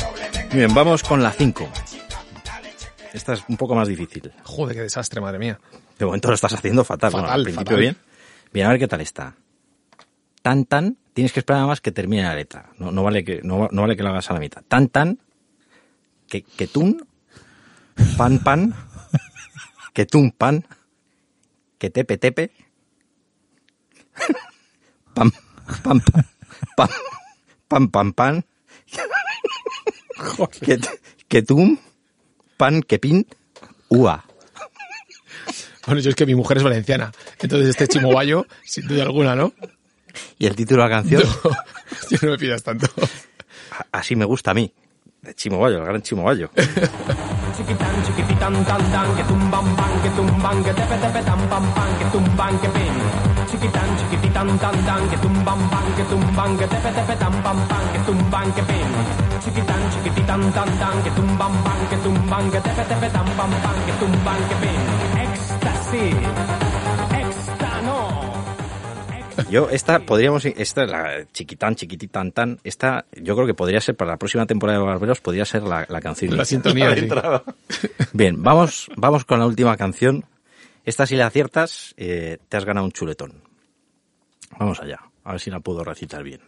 Bien, 0.51 0.73
vamos 0.73 1.03
con 1.03 1.23
la 1.23 1.31
5. 1.31 1.69
Esta 3.13 3.35
es 3.35 3.45
un 3.51 3.59
poco 3.59 3.75
más 3.75 3.87
difícil. 3.87 4.33
Joder, 4.45 4.75
qué 4.75 4.81
desastre, 4.81 5.21
madre 5.21 5.39
mía. 5.39 5.61
De 5.99 6.07
momento 6.07 6.29
lo 6.29 6.37
estás 6.37 6.55
haciendo 6.55 6.85
fatal. 6.85 7.11
Bueno, 7.11 7.27
Fatal, 7.27 7.41
al 7.41 7.45
principio 7.45 7.67
fatal. 7.67 7.81
bien. 7.81 7.97
Bien, 8.51 8.67
a 8.67 8.71
ver 8.71 8.79
qué 8.79 8.89
tal 8.89 9.03
está. 9.03 9.35
Tan 10.41 10.65
tan, 10.65 10.97
tienes 11.13 11.35
que 11.35 11.41
esperar 11.41 11.59
nada 11.59 11.69
más 11.69 11.83
que 11.83 11.93
termine 11.93 12.23
la 12.23 12.35
letra. 12.35 12.71
No, 12.79 12.91
no 12.91 13.03
vale 13.03 13.23
que 13.23 13.43
no, 13.43 13.69
no 13.71 13.83
vale 13.83 13.95
que 13.95 14.03
lo 14.03 14.09
hagas 14.09 14.31
a 14.31 14.33
la 14.33 14.41
mitad. 14.41 14.63
Tan 14.67 14.89
tan, 14.89 15.19
que 16.27 16.45
que 16.45 16.67
tun, 16.67 17.07
pan 18.17 18.39
pan, 18.39 18.75
que 19.93 20.07
tun 20.07 20.31
pan, 20.31 20.65
que 21.77 21.91
tepe 21.91 22.17
tepe, 22.17 22.53
pam 25.15 25.31
pam 25.83 26.01
pam 26.01 26.23
pam 26.75 26.89
pam 27.69 27.89
pam 27.89 28.13
pan, 28.13 28.45
que 30.61 30.79
que 31.29 31.43
tum, 31.43 31.79
pan 32.57 32.83
que 32.83 32.99
pin, 32.99 33.27
ua. 33.89 34.25
Bueno, 35.87 36.01
yo 36.01 36.11
es 36.11 36.17
que 36.17 36.25
mi 36.27 36.35
mujer 36.35 36.59
es 36.59 36.63
valenciana. 36.63 37.13
Entonces 37.41 37.69
este 37.69 37.89
chimobayo, 37.89 38.47
sin 38.65 38.87
duda 38.89 39.03
alguna, 39.03 39.37
¿no? 39.37 39.53
Y 40.39 40.47
el 40.47 40.57
título 40.57 40.83
de 40.83 40.89
la 40.89 40.97
canción, 40.97 41.23
Yo 42.11 42.19
no 42.23 42.31
me 42.31 42.39
pidas 42.39 42.63
tanto. 42.63 42.87
así 43.93 44.17
me 44.17 44.25
gusta 44.25 44.53
a 44.53 44.55
mí. 44.55 44.73
De 45.23 45.35
Chimo 45.35 45.59
Bayo, 45.59 45.79
el 45.79 45.85
gran 45.85 46.03
Chimo 46.03 46.25
Bayo. 46.25 46.51
Chiquitán, 46.55 48.05
chiquititán, 48.05 48.65
tan, 48.65 48.93
tan, 48.93 49.17
que 49.17 49.23
tumban, 49.25 49.77
pan, 49.77 50.03
que 50.03 50.11
tumban, 50.11 50.65
que 50.65 50.75
tepe, 50.75 50.97
tepe, 50.99 51.23
tan, 51.23 51.49
pam, 51.49 51.75
pan, 51.75 51.99
que 51.99 52.05
tumban, 52.07 52.59
que 52.61 52.69
pin. 52.69 53.34
Chiquitán, 53.55 53.97
chiquititán, 53.97 54.59
tan, 54.59 54.85
tan, 54.85 55.09
que 55.09 55.17
tumban, 55.19 55.71
pan, 55.71 55.87
que 55.97 56.03
tumban, 56.11 56.59
que 56.59 56.67
tepe, 56.67 56.91
tepe, 56.91 57.15
tan, 57.17 57.33
pam, 57.45 57.69
pan, 57.69 57.85
que 57.93 57.99
tumban, 58.01 58.53
que 58.53 58.63
pin. 58.63 58.91
Chiquitán, 59.45 59.91
chiquititán, 59.93 60.53
tan, 60.53 60.79
tan, 60.81 61.03
que 61.05 61.11
tumban, 61.11 61.53
pan, 61.63 61.81
que 61.89 61.97
tumban, 61.99 62.51
que 62.51 62.61
tepe, 62.61 62.83
tepe, 62.83 63.09
tan, 63.11 63.25
pam, 63.37 63.51
pan, 63.63 63.77
que 63.87 63.93
tumban, 63.93 64.41
que 64.49 64.57
pin. 64.63 64.81
Éxtasis. 65.23 66.17
Éxtano. 67.23 68.33
Yo, 69.49 69.71
esta 69.71 70.01
podríamos, 70.01 70.45
esta, 70.47 70.85
la 70.85 71.25
chiquitán, 71.33 71.77
chiquititán, 71.77 72.33
tan, 72.33 72.59
esta, 72.65 73.07
yo 73.13 73.37
creo 73.37 73.47
que 73.47 73.55
podría 73.55 73.81
ser 73.81 73.95
para 73.95 74.11
la 74.11 74.17
próxima 74.17 74.47
temporada 74.47 74.81
de 74.81 74.85
Barberos, 74.85 75.21
podría 75.21 75.45
ser 75.45 75.63
la, 75.63 75.87
la 75.89 76.01
canción. 76.01 76.37
La 76.37 76.45
sintonía. 76.45 76.93
sí. 77.69 77.89
Bien, 78.13 78.43
vamos, 78.43 78.91
vamos 78.97 79.25
con 79.25 79.39
la 79.39 79.47
última 79.47 79.77
canción. 79.77 80.25
Esta 80.85 81.07
si 81.07 81.17
la 81.17 81.27
aciertas, 81.27 81.95
eh, 81.97 82.39
te 82.49 82.57
has 82.57 82.65
ganado 82.65 82.85
un 82.85 82.93
chuletón. 82.93 83.44
Vamos 84.59 84.81
allá, 84.81 85.01
a 85.25 85.33
ver 85.33 85.41
si 85.41 85.51
la 85.51 85.61
puedo 85.61 85.85
recitar 85.85 86.23
bien. 86.23 86.41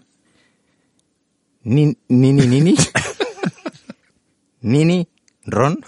Ni, 1.64 1.96
nini, 2.08 2.46
nini. 2.46 2.74
nini, 4.60 5.08
ron. 5.46 5.78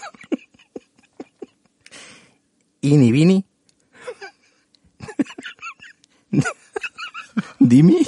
Ini, 2.81 3.11
vini. 3.11 3.45
Dimi. 7.59 8.05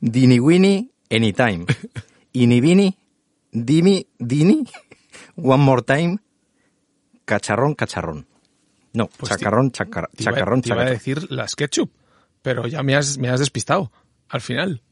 Dini, 0.00 0.38
wini, 0.40 0.90
anytime. 1.10 1.66
Ini, 2.32 2.60
vini. 2.60 2.96
Dimi, 3.52 4.06
dini. 4.18 4.64
One 5.36 5.62
more 5.62 5.82
time. 5.82 6.18
Cacharrón, 7.24 7.74
cacharrón. 7.74 8.26
No, 8.94 9.08
Pues 9.08 9.30
chacarrón, 9.30 9.70
chacar- 9.72 10.08
Te 10.14 10.22
iba- 10.22 10.32
chacarrón, 10.32 10.62
te 10.62 10.68
iba 10.70 10.76
a 10.76 10.78
chacarrón. 10.78 10.98
decir 10.98 11.30
las 11.32 11.54
ketchup, 11.54 11.90
pero 12.42 12.66
ya 12.66 12.82
me 12.82 12.94
has, 12.96 13.18
me 13.18 13.28
has 13.28 13.40
despistado 13.40 13.90
al 14.28 14.40
final. 14.40 14.82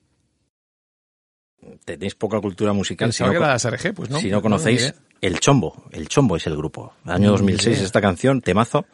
Tenéis 1.85 2.15
poca 2.15 2.41
cultura 2.41 2.73
musical. 2.73 3.13
Si 3.13 3.23
no, 3.25 3.33
que 3.33 3.93
pues 3.93 4.11
no. 4.11 4.19
si 4.19 4.31
no 4.31 4.37
no, 4.37 4.43
conocéis. 4.43 4.95
El 5.21 5.41
Chombo. 5.41 5.85
El 5.91 6.09
Chombo 6.09 6.37
es 6.37 6.47
el 6.47 6.57
grupo. 6.57 6.95
Año 7.05 7.31
2006, 7.33 7.81
esta 7.81 8.01
canción, 8.01 8.41
temazo. 8.41 8.87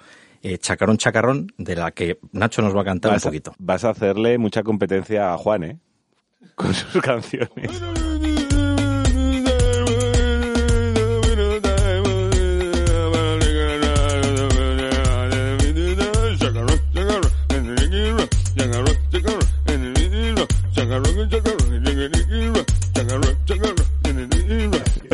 eh, 0.42 0.58
chacarón, 0.58 0.96
chacarrón, 0.96 1.52
de 1.58 1.76
la 1.76 1.90
que 1.90 2.18
Nacho 2.32 2.62
nos 2.62 2.74
va 2.74 2.82
a 2.82 2.84
cantar 2.84 3.10
un 3.10 3.16
Vas 3.16 3.26
a, 3.26 3.28
poquito. 3.28 3.54
vas 3.58 3.84
a 3.84 3.90
hacerle 3.90 4.38
mucha 4.38 4.62
competencia 4.62 5.32
a 5.34 5.38
Juan, 5.38 5.64
¿eh? 5.64 5.78
Con 6.54 6.72
sus 6.74 7.00
canciones. 7.02 7.82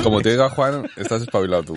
Como 0.02 0.20
te 0.20 0.30
diga 0.32 0.48
Juan, 0.50 0.88
estás 0.96 1.22
espabilado 1.22 1.62
tú. 1.64 1.76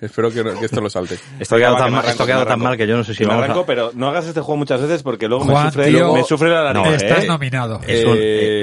Espero 0.00 0.30
que, 0.30 0.42
no- 0.44 0.58
que 0.58 0.64
esto 0.66 0.80
lo 0.80 0.88
salte. 0.88 1.18
Esto 1.40 1.56
ha 1.56 1.58
quedado 1.58 1.76
tan, 1.76 1.92
mal, 1.92 2.04
esto 2.06 2.24
tan 2.24 2.58
mal 2.60 2.76
que 2.76 2.86
yo 2.86 2.96
no 2.96 3.02
sé 3.04 3.12
si 3.12 3.24
me 3.24 3.28
vamos 3.28 3.42
a- 3.42 3.44
arranco, 3.46 3.66
pero 3.66 3.90
no 3.94 4.08
hagas 4.08 4.26
este 4.26 4.40
juego 4.40 4.56
muchas 4.56 4.80
veces 4.80 5.02
porque 5.02 5.26
luego 5.28 5.44
Juan, 5.44 5.64
me, 5.66 5.70
sufre, 5.72 5.88
tío, 5.88 6.14
me 6.14 6.22
sufre 6.24 6.48
la 6.48 6.72
no, 6.72 6.84
nariz. 6.84 7.02
Estás 7.02 7.24
¿eh? 7.24 7.26
nominado. 7.26 7.80
Es 7.86 8.04
un- 8.04 8.16
Eh, 8.16 8.18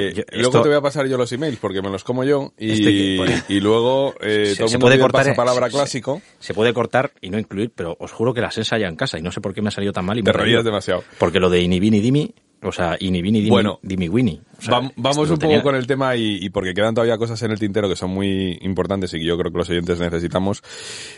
eh, 0.10 0.14
yo- 0.16 0.24
luego 0.32 0.48
esto- 0.50 0.62
te 0.64 0.70
voy 0.70 0.78
a 0.78 0.82
pasar 0.82 1.06
yo 1.08 1.18
los 1.18 1.32
emails 1.34 1.58
porque 1.60 1.82
me 1.82 1.90
los 1.90 2.04
como 2.04 2.24
yo 2.24 2.54
y, 2.58 2.72
Este 2.72 3.18
bueno. 3.18 3.44
y 3.50 3.60
luego 3.60 4.16
eh, 4.22 4.46
Se- 4.52 4.56
todo 4.56 4.68
se 4.70 4.76
mundo 4.78 4.86
puede 4.88 5.00
cortar, 5.00 5.22
eh, 5.28 5.30
pasapalabra 5.32 5.68
se- 5.68 5.74
clásico. 5.74 6.22
Se 6.40 6.54
puede 6.54 6.74
cortar 6.74 7.12
y 7.22 7.30
no 7.30 7.38
incluir, 7.38 7.72
pero 7.76 7.96
os 8.00 8.12
juro 8.12 8.34
que 8.34 8.42
las 8.42 8.58
ensaya 8.58 8.88
en 8.88 8.96
casa 8.96 9.20
y 9.20 9.22
no 9.22 9.32
sé 9.32 9.42
por 9.42 9.54
qué 9.54 9.62
me 9.62 9.68
ha 9.68 9.72
salido 9.72 9.92
tan 9.94 10.06
mal. 10.06 10.18
Y 10.18 10.22
me 10.24 10.32
Te 10.32 10.38
he 10.38 10.42
reías 10.42 10.64
demasiado. 10.64 11.04
Porque 11.20 11.40
lo 11.40 11.50
de 11.50 11.62
Inibini 11.62 12.00
Dimi, 12.00 12.34
o 12.64 12.72
sea, 12.72 12.98
Inibini 13.00 13.40
Dimi, 13.40 13.50
Bueno. 13.50 13.80
Dimi 13.84 14.10
Winnie. 14.10 14.42
o 14.58 14.62
sea, 14.62 14.80
Vam- 14.82 14.94
vamos 14.96 15.30
un 15.30 15.38
poco 15.38 15.62
con 15.62 15.76
el 15.76 15.86
tema 15.88 16.16
y, 16.16 16.38
y 16.42 16.50
porque 16.50 16.74
quedan 16.74 16.96
todavía 16.96 17.18
cosas 17.18 17.42
en 17.44 17.52
el 17.52 17.60
tintero 17.60 17.88
que 17.90 17.96
son 17.96 18.10
muy 18.12 18.58
importantes 18.62 19.14
y 19.14 19.20
que 19.20 19.26
yo 19.26 19.38
creo 19.38 19.52
que 19.52 19.58
los 19.60 19.70
oyentes 19.70 20.00
necesitamos. 20.00 20.64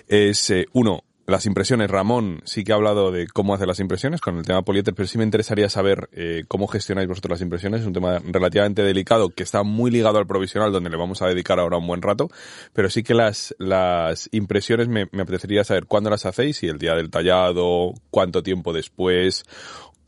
Es, 0.08 0.50
eh, 0.50 0.66
uno, 0.74 1.04
las 1.26 1.46
impresiones. 1.46 1.92
Ramón 1.92 2.42
sí 2.44 2.64
que 2.64 2.72
ha 2.72 2.76
hablado 2.76 3.12
de 3.12 3.28
cómo 3.28 3.54
hacer 3.54 3.68
las 3.68 3.80
impresiones 3.80 4.20
con 4.20 4.38
el 4.40 4.46
tema 4.46 4.64
Polieter, 4.64 4.96
pero 4.96 5.08
sí 5.08 5.18
me 5.20 5.24
interesaría 5.24 5.70
saber 5.70 6.10
eh, 6.12 6.44
cómo 6.48 6.66
gestionáis 6.68 7.08
vosotros 7.08 7.32
las 7.34 7.42
impresiones. 7.42 7.82
Es 7.82 7.88
un 7.88 7.94
tema 7.94 8.20
relativamente 8.26 8.82
delicado 8.82 9.30
que 9.30 9.44
está 9.44 9.62
muy 9.62 9.92
ligado 9.92 10.18
al 10.18 10.26
provisional, 10.26 10.72
donde 10.72 10.90
le 10.90 10.98
vamos 10.98 11.22
a 11.22 11.28
dedicar 11.28 11.60
ahora 11.60 11.78
un 11.78 11.86
buen 11.86 12.02
rato. 12.02 12.30
Pero 12.74 12.90
sí 12.90 13.04
que 13.04 13.14
las, 13.14 13.56
las 13.60 14.28
impresiones 14.32 14.88
me, 14.88 15.08
me 15.12 15.22
apetecería 15.22 15.64
saber 15.64 15.86
cuándo 15.86 16.10
las 16.10 16.26
hacéis, 16.26 16.58
si 16.58 16.68
el 16.68 16.80
día 16.80 16.96
del 16.96 17.12
tallado, 17.12 17.94
cuánto 18.10 18.42
tiempo 18.42 18.74
después, 18.74 19.44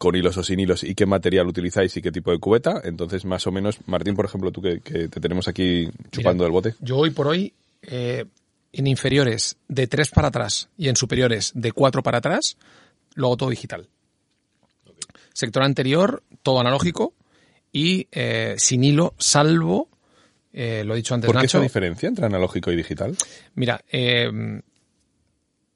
con 0.02 0.16
hilos 0.16 0.36
o 0.36 0.44
sin 0.44 0.60
hilos 0.60 0.84
y 0.84 0.96
qué 0.96 1.06
material 1.06 1.46
utilizáis 1.46 1.96
y 1.96 2.02
qué 2.02 2.12
tipo 2.12 2.32
de 2.32 2.40
cubeta. 2.40 2.82
Entonces, 2.84 3.24
más 3.24 3.46
o 3.46 3.52
menos, 3.52 3.78
Martín, 3.86 4.16
por 4.16 4.26
ejemplo, 4.26 4.52
tú 4.52 4.60
que, 4.60 4.80
que 4.80 5.08
te 5.08 5.20
tenemos 5.20 5.48
aquí 5.48 5.92
chupando 6.12 6.44
Mira, 6.44 6.46
del 6.46 6.52
bote. 6.52 6.74
Yo 6.80 6.98
hoy 6.98 7.12
por 7.12 7.28
hoy, 7.28 7.54
eh, 7.84 8.26
en 8.74 8.88
inferiores 8.88 9.58
de 9.68 9.86
3 9.86 10.10
para 10.10 10.30
atrás 10.30 10.70
y 10.76 10.90
en 10.90 10.96
superiores 10.96 11.52
de 11.54 11.72
4 11.72 12.02
para 12.02 12.18
atrás, 12.18 12.58
lo 13.14 13.28
hago 13.28 13.38
todo 13.38 13.52
digital. 13.52 13.90
Sector 15.34 15.62
anterior, 15.62 16.24
todo 16.42 16.60
analógico 16.60 17.14
y 17.72 18.08
eh, 18.12 18.56
sin 18.58 18.84
hilo, 18.84 19.14
salvo, 19.20 19.88
eh, 20.52 20.82
lo 20.84 20.96
he 20.96 20.98
dicho 20.98 21.14
antes 21.14 21.28
¿Por 21.28 21.36
qué 21.36 21.44
Nacho, 21.44 21.60
esa 21.60 21.64
diferencia 21.64 22.10
entre 22.10 22.26
analógico 22.26 22.72
y 22.72 22.76
digital? 22.76 23.16
Mira, 23.54 23.86
en, 23.92 24.64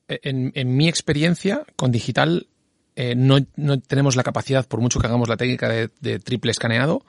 en 0.07 0.75
mi 0.77 0.87
experiencia 0.87 1.63
con 1.75 1.91
digital 1.91 2.47
eh, 2.95 3.15
no, 3.15 3.37
no 3.55 3.79
tenemos 3.79 4.15
la 4.15 4.23
capacidad, 4.23 4.67
por 4.67 4.81
mucho 4.81 4.99
que 4.99 5.07
hagamos 5.07 5.29
la 5.29 5.37
técnica 5.37 5.69
de, 5.69 5.89
de 6.01 6.19
triple 6.19 6.51
escaneado, 6.51 7.03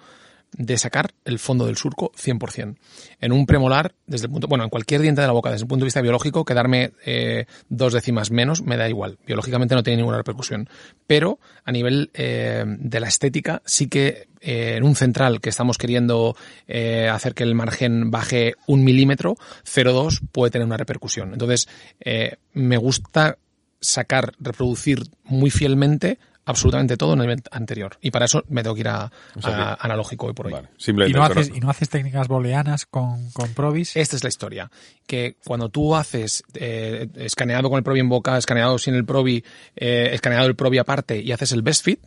de 0.52 0.78
sacar 0.78 1.12
el 1.24 1.38
fondo 1.38 1.66
del 1.66 1.76
surco 1.76 2.12
100%. 2.12 2.76
En 3.20 3.32
un 3.32 3.46
premolar, 3.46 3.94
desde 4.06 4.26
el 4.26 4.32
punto, 4.32 4.48
bueno, 4.48 4.64
en 4.64 4.70
cualquier 4.70 5.02
diente 5.02 5.20
de 5.20 5.26
la 5.26 5.32
boca, 5.32 5.50
desde 5.50 5.64
el 5.64 5.68
punto 5.68 5.84
de 5.84 5.88
vista 5.88 6.00
biológico, 6.00 6.44
quedarme 6.44 6.92
eh, 7.04 7.46
dos 7.68 7.92
décimas 7.92 8.30
menos 8.30 8.62
me 8.62 8.76
da 8.76 8.88
igual. 8.88 9.18
Biológicamente 9.26 9.74
no 9.74 9.82
tiene 9.82 9.98
ninguna 9.98 10.16
repercusión. 10.16 10.68
Pero 11.06 11.38
a 11.64 11.72
nivel 11.72 12.10
eh, 12.14 12.64
de 12.66 13.00
la 13.00 13.08
estética, 13.08 13.62
sí 13.66 13.88
que 13.88 14.28
eh, 14.40 14.76
en 14.76 14.84
un 14.84 14.94
central 14.94 15.40
que 15.40 15.50
estamos 15.50 15.76
queriendo 15.76 16.36
eh, 16.68 17.08
hacer 17.08 17.34
que 17.34 17.42
el 17.42 17.54
margen 17.54 18.10
baje 18.10 18.54
un 18.66 18.84
milímetro, 18.84 19.36
0,2 19.64 20.20
puede 20.32 20.50
tener 20.50 20.66
una 20.66 20.76
repercusión. 20.76 21.32
Entonces, 21.32 21.68
eh, 22.00 22.36
me 22.52 22.76
gusta 22.76 23.38
sacar, 23.80 24.32
reproducir 24.38 25.02
muy 25.24 25.50
fielmente 25.50 26.18
absolutamente 26.46 26.96
todo 26.96 27.12
en 27.14 27.20
el 27.20 27.42
anterior. 27.50 27.98
Y 28.00 28.12
para 28.12 28.24
eso 28.24 28.44
me 28.48 28.62
tengo 28.62 28.74
que 28.74 28.80
ir 28.80 28.88
a, 28.88 29.10
sea 29.42 29.72
a 29.72 29.74
analógico 29.74 30.26
hoy 30.26 30.32
por 30.32 30.46
hoy. 30.46 30.52
Vale, 30.52 30.68
¿Y 31.08 31.12
no, 31.12 31.24
haces, 31.24 31.50
¿Y 31.52 31.60
no 31.60 31.68
haces 31.68 31.90
técnicas 31.90 32.28
booleanas 32.28 32.86
con, 32.86 33.30
con 33.32 33.52
Provis? 33.52 33.96
Esta 33.96 34.16
es 34.16 34.22
la 34.22 34.28
historia. 34.28 34.70
Que 35.06 35.36
cuando 35.44 35.68
tú 35.68 35.96
haces 35.96 36.44
eh, 36.54 37.08
escaneado 37.16 37.68
con 37.68 37.78
el 37.78 37.82
Probi 37.82 38.00
en 38.00 38.08
boca, 38.08 38.38
escaneado 38.38 38.78
sin 38.78 38.94
el 38.94 39.04
Probi, 39.04 39.44
eh, 39.74 40.10
escaneado 40.12 40.46
el 40.46 40.54
Probi 40.54 40.78
aparte 40.78 41.20
y 41.20 41.32
haces 41.32 41.50
el 41.50 41.62
best 41.62 41.84
fit, 41.84 42.00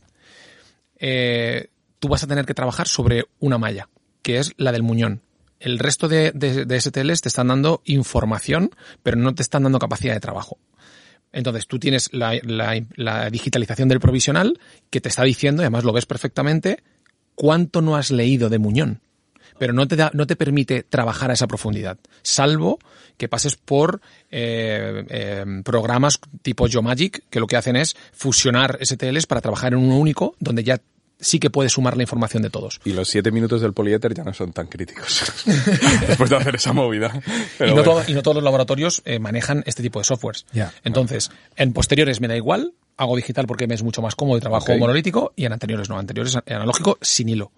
eh, 0.97 1.69
tú 1.99 2.07
vas 2.07 2.23
a 2.23 2.27
tener 2.27 2.45
que 2.45 2.53
trabajar 2.53 2.87
sobre 2.87 3.25
una 3.39 3.57
malla, 3.57 3.89
que 4.21 4.39
es 4.39 4.53
la 4.55 4.71
del 4.71 4.83
muñón. 4.83 5.21
El 5.59 5.79
resto 5.79 6.07
de, 6.07 6.31
de, 6.33 6.65
de 6.65 6.79
STLs 6.79 7.19
te 7.19 7.27
están 7.27 7.49
dando 7.49 7.81
información, 7.83 8.71
pero 9.03 9.17
no 9.17 9.35
te 9.35 9.41
están 9.41 9.63
dando 9.63 9.79
capacidad 9.79 10.13
de 10.13 10.21
trabajo. 10.21 10.57
Entonces 11.31 11.67
tú 11.67 11.79
tienes 11.79 12.09
la, 12.11 13.29
digitalización 13.31 13.89
del 13.89 13.99
provisional 13.99 14.59
que 14.89 15.01
te 15.01 15.09
está 15.09 15.23
diciendo, 15.23 15.61
y 15.61 15.65
además 15.65 15.83
lo 15.83 15.93
ves 15.93 16.05
perfectamente, 16.05 16.83
cuánto 17.35 17.81
no 17.81 17.95
has 17.95 18.11
leído 18.11 18.49
de 18.49 18.59
Muñón. 18.59 19.01
Pero 19.57 19.73
no 19.73 19.87
te, 19.87 19.95
da, 19.95 20.09
no 20.13 20.25
te 20.25 20.35
permite 20.35 20.83
trabajar 20.83 21.31
a 21.31 21.33
esa 21.33 21.47
profundidad, 21.47 21.97
salvo 22.21 22.79
que 23.17 23.27
pases 23.27 23.57
por 23.57 23.99
eh, 24.31 25.05
eh, 25.09 25.45
programas 25.65 26.19
tipo 26.41 26.67
Geomagic, 26.67 27.23
que 27.29 27.41
lo 27.41 27.47
que 27.47 27.57
hacen 27.57 27.75
es 27.75 27.95
fusionar 28.13 28.79
STLs 28.81 29.27
para 29.27 29.41
trabajar 29.41 29.73
en 29.73 29.79
uno 29.79 29.97
único, 29.97 30.35
donde 30.39 30.63
ya 30.63 30.79
sí 31.19 31.39
que 31.39 31.49
puedes 31.49 31.73
sumar 31.73 31.97
la 31.97 32.03
información 32.03 32.41
de 32.43 32.49
todos. 32.49 32.79
Y 32.85 32.93
los 32.93 33.07
siete 33.09 33.31
minutos 33.31 33.61
del 33.61 33.73
poliéter 33.73 34.13
ya 34.13 34.23
no 34.23 34.33
son 34.33 34.53
tan 34.53 34.67
críticos. 34.67 35.23
Después 36.07 36.29
de 36.29 36.35
hacer 36.37 36.55
esa 36.55 36.73
movida. 36.73 37.11
Pero 37.57 37.71
y, 37.71 37.75
no 37.75 37.83
bueno. 37.83 37.91
todo- 37.91 38.03
y 38.07 38.13
no 38.13 38.21
todos 38.21 38.35
los 38.35 38.43
laboratorios 38.43 39.01
eh, 39.05 39.19
manejan 39.19 39.63
este 39.65 39.83
tipo 39.83 39.99
de 39.99 40.05
softwares. 40.05 40.45
Ya. 40.53 40.71
Entonces, 40.83 41.29
en 41.55 41.73
posteriores 41.73 42.21
me 42.21 42.27
da 42.27 42.35
igual, 42.37 42.73
hago 42.97 43.15
digital 43.15 43.47
porque 43.47 43.67
me 43.67 43.75
es 43.75 43.83
mucho 43.83 44.01
más 44.01 44.15
cómodo 44.15 44.37
y 44.37 44.41
trabajo 44.41 44.75
monolítico, 44.77 45.33
y 45.35 45.45
en 45.45 45.53
anteriores 45.53 45.89
no, 45.89 45.97
anteriores 45.99 46.37
analógico 46.47 46.97
sin 47.01 47.29
hilo. 47.29 47.51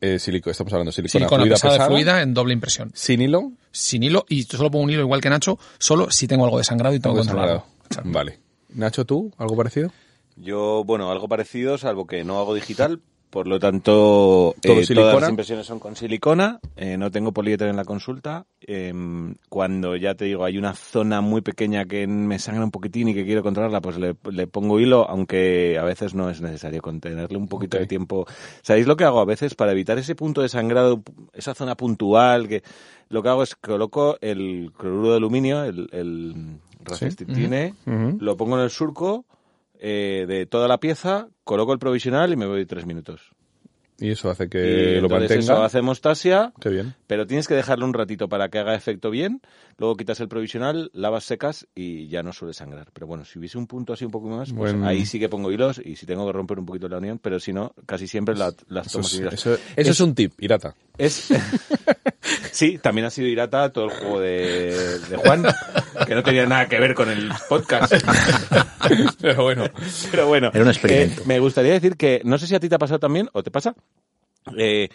Eh, 0.00 0.18
silico- 0.18 0.50
estamos 0.50 0.72
hablando 0.72 0.90
de 0.90 0.94
silicona, 0.96 1.20
Silicona 1.20 1.42
fluida, 1.44 1.54
pesada, 1.54 1.72
pesada, 1.74 1.88
fluida 1.88 2.22
en 2.22 2.34
doble 2.34 2.52
impresión. 2.52 2.90
sin 2.94 3.22
hilo, 3.22 3.52
Sin 3.72 4.02
hilo 4.02 4.26
y 4.28 4.42
solo 4.42 4.70
pongo 4.70 4.84
un 4.84 4.90
hilo 4.90 5.00
igual 5.00 5.20
que 5.20 5.30
Nacho, 5.30 5.58
solo 5.78 6.10
si 6.10 6.26
tengo 6.28 6.44
algo 6.44 6.58
de 6.58 6.64
sangrado 6.64 6.94
y 6.94 7.00
tengo 7.00 7.14
algo 7.16 7.24
controlado. 7.26 7.66
Vale. 8.04 8.38
Nacho, 8.74 9.04
¿tú? 9.04 9.32
¿Algo 9.38 9.56
parecido? 9.56 9.92
Yo, 10.36 10.82
bueno, 10.84 11.10
algo 11.10 11.28
parecido, 11.28 11.78
salvo 11.78 12.06
que 12.06 12.24
no 12.24 12.38
hago 12.38 12.54
digital. 12.54 13.00
Por 13.34 13.48
lo 13.48 13.58
tanto, 13.58 14.54
¿Todo 14.62 14.78
eh, 14.80 14.86
todas 14.94 15.20
las 15.20 15.28
impresiones 15.30 15.66
son 15.66 15.80
con 15.80 15.96
silicona. 15.96 16.60
eh, 16.76 16.96
no 16.96 17.10
tengo 17.10 17.32
poliéter 17.32 17.66
en 17.66 17.74
la 17.74 17.84
consulta. 17.84 18.46
em, 18.60 19.34
cuando 19.48 19.96
ya 19.96 20.14
te 20.14 20.26
digo, 20.26 20.44
hay 20.44 20.56
una 20.56 20.72
zona 20.74 21.20
muy 21.20 21.40
pequeña 21.40 21.84
que 21.84 22.06
me 22.06 22.38
sangra 22.38 22.62
un 22.62 22.70
poquitín 22.70 23.08
y 23.08 23.14
que 23.14 23.24
quiero 23.24 23.42
controlarla, 23.42 23.80
pues 23.80 23.98
le, 23.98 24.14
le 24.30 24.46
pongo 24.46 24.78
hilo, 24.78 25.10
aunque 25.10 25.76
a 25.80 25.82
veces 25.82 26.14
no 26.14 26.30
es 26.30 26.40
necesario 26.42 26.80
contenerle 26.80 27.36
un 27.36 27.48
poquito 27.48 27.76
de 27.76 27.88
tiempo. 27.88 28.24
¿Sabéis 28.62 28.86
lo 28.86 28.96
que 28.96 29.02
hago 29.02 29.18
a 29.18 29.24
veces 29.24 29.56
para 29.56 29.72
evitar 29.72 29.98
ese 29.98 30.14
punto 30.14 30.40
de 30.40 30.48
sangrado, 30.48 31.02
esa 31.32 31.54
zona 31.56 31.74
puntual? 31.76 32.46
que 32.46 32.62
Lo 33.08 33.20
que 33.24 33.30
hago 33.30 33.42
es 33.42 33.56
coloco 33.56 34.16
el 34.20 34.70
cloruro 34.78 35.10
de 35.10 35.16
aluminio, 35.16 35.64
el, 35.64 35.88
el 35.90 36.34
lo 38.20 38.36
pongo 38.36 38.56
en 38.58 38.62
el 38.62 38.70
surco 38.70 39.24
eh, 39.86 40.24
de 40.26 40.46
toda 40.46 40.66
la 40.66 40.80
pieza, 40.80 41.28
coloco 41.44 41.74
el 41.74 41.78
provisional 41.78 42.32
y 42.32 42.36
me 42.36 42.46
voy 42.46 42.64
tres 42.64 42.86
minutos. 42.86 43.33
Y 44.00 44.10
eso 44.10 44.28
hace 44.28 44.44
y 44.44 44.48
que 44.48 44.58
lo 45.00 45.06
entonces 45.06 45.10
mantenga. 45.30 45.40
eso 45.40 45.62
hace 45.62 45.78
hemostasia, 45.78 46.52
Qué 46.60 46.68
bien. 46.68 46.94
pero 47.06 47.28
tienes 47.28 47.46
que 47.46 47.54
dejarlo 47.54 47.86
un 47.86 47.94
ratito 47.94 48.28
para 48.28 48.48
que 48.48 48.58
haga 48.58 48.74
efecto 48.74 49.08
bien. 49.10 49.40
Luego 49.78 49.96
quitas 49.96 50.18
el 50.20 50.28
provisional, 50.28 50.90
lavas 50.94 51.24
secas 51.24 51.66
y 51.76 52.08
ya 52.08 52.22
no 52.24 52.32
suele 52.32 52.54
sangrar. 52.54 52.88
Pero 52.92 53.06
bueno, 53.06 53.24
si 53.24 53.38
hubiese 53.38 53.56
un 53.56 53.66
punto 53.68 53.92
así 53.92 54.04
un 54.04 54.10
poco 54.10 54.28
más, 54.28 54.52
pues 54.52 54.74
ahí 54.82 55.06
sí 55.06 55.18
que 55.20 55.28
pongo 55.28 55.50
hilos 55.52 55.80
y 55.84 55.94
si 55.96 56.06
tengo 56.06 56.26
que 56.26 56.32
romper 56.32 56.58
un 56.58 56.66
poquito 56.66 56.88
la 56.88 56.98
unión, 56.98 57.18
pero 57.22 57.38
si 57.38 57.52
no, 57.52 57.72
casi 57.86 58.08
siempre 58.08 58.36
la- 58.36 58.52
las 58.68 58.88
Eso 58.88 59.00
es, 59.00 59.14
hilos. 59.14 59.34
eso- 59.34 59.58
es 59.76 60.00
un 60.00 60.14
tip, 60.14 60.32
Irata. 60.40 60.74
Es... 60.98 61.28
sí, 62.52 62.78
también 62.78 63.06
ha 63.06 63.10
sido 63.10 63.28
Irata 63.28 63.72
todo 63.72 63.86
el 63.86 63.90
juego 63.92 64.20
de, 64.20 64.98
de 65.08 65.16
Juan, 65.16 65.44
que 66.06 66.14
no 66.14 66.22
tenía 66.22 66.46
nada 66.46 66.68
que 66.68 66.78
ver 66.78 66.94
con 66.94 67.10
el 67.10 67.30
podcast. 67.48 67.92
Pero 69.20 69.42
bueno. 69.44 69.64
Pero 70.10 70.26
bueno, 70.28 70.50
Era 70.52 70.62
un 70.64 70.70
experimento. 70.70 71.22
eh, 71.22 71.24
me 71.26 71.38
gustaría 71.40 71.72
decir 71.72 71.96
que, 71.96 72.20
no 72.24 72.38
sé 72.38 72.46
si 72.46 72.54
a 72.54 72.60
ti 72.60 72.68
te 72.68 72.74
ha 72.74 72.78
pasado 72.78 73.00
también, 73.00 73.28
o 73.32 73.42
te 73.42 73.50
pasa, 73.50 73.74
eh, 74.56 74.88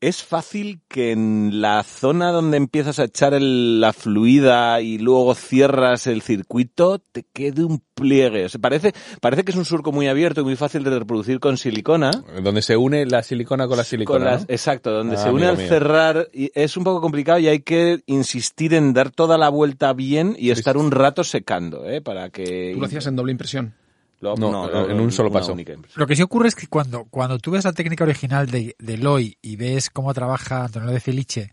es 0.00 0.24
fácil 0.24 0.80
que 0.88 1.12
en 1.12 1.60
la 1.60 1.84
zona 1.84 2.32
donde 2.32 2.56
empiezas 2.56 2.98
a 2.98 3.04
echar 3.04 3.34
el- 3.34 3.80
la 3.80 3.92
fluida 3.92 4.80
y 4.80 4.98
luego 4.98 5.32
cierras 5.36 6.08
el 6.08 6.22
circuito, 6.22 6.98
te 6.98 7.24
quede 7.32 7.62
un 7.62 7.80
pliegue. 7.94 8.46
O 8.46 8.48
sea, 8.48 8.60
parece, 8.60 8.92
parece 9.20 9.44
que 9.44 9.52
es 9.52 9.56
un 9.56 9.64
surco 9.64 9.92
muy 9.92 10.08
abierto 10.08 10.40
y 10.40 10.44
muy 10.44 10.56
fácil 10.56 10.82
de 10.82 10.98
reproducir 10.98 11.38
con 11.38 11.56
silicona. 11.56 12.10
Donde 12.42 12.62
se 12.62 12.76
une 12.76 13.06
la 13.06 13.22
silicona 13.22 13.68
con 13.68 13.76
la 13.76 13.84
silicona. 13.84 14.18
Con 14.18 14.24
las- 14.24 14.40
¿no? 14.40 14.46
Exacto, 14.52 14.90
donde 14.90 15.14
Ah, 15.14 15.18
se 15.22 15.30
une 15.30 15.46
al 15.46 15.56
mío. 15.56 15.68
cerrar 15.68 16.26
y 16.32 16.50
es 16.52 16.76
un 16.76 16.82
poco 16.82 17.00
complicado 17.00 17.38
y 17.38 17.46
hay 17.46 17.60
que 17.60 18.00
insistir 18.06 18.74
en 18.74 18.94
dar 18.94 19.10
toda 19.12 19.38
la 19.38 19.50
vuelta 19.50 19.92
bien 19.92 20.34
y 20.36 20.50
estar 20.50 20.76
un 20.76 20.90
rato 20.90 21.22
secando, 21.22 21.88
¿eh? 21.88 22.00
Para 22.00 22.30
que... 22.30 22.72
Tú 22.74 22.80
lo 22.80 22.86
hacías 22.86 23.06
en 23.06 23.14
doble 23.14 23.30
impresión. 23.30 23.74
Lo- 24.22 24.34
No, 24.52 24.68
en 24.88 25.00
un 25.00 25.12
solo 25.12 25.30
paso. 25.30 25.48
Lo 25.96 26.06
que 26.06 26.16
sí 26.16 26.22
ocurre 26.22 26.48
es 26.48 26.54
que 26.54 26.66
cuando, 26.68 27.04
cuando 27.10 27.38
tú 27.38 27.50
ves 27.50 27.64
la 27.64 27.72
técnica 27.72 28.04
original 28.04 28.48
de, 28.50 28.74
de 28.78 28.96
Loy 28.96 29.36
y 29.42 29.56
ves 29.56 29.90
cómo 29.90 30.14
trabaja 30.14 30.64
Antonio 30.64 30.90
de 30.90 31.00
Felice 31.00 31.52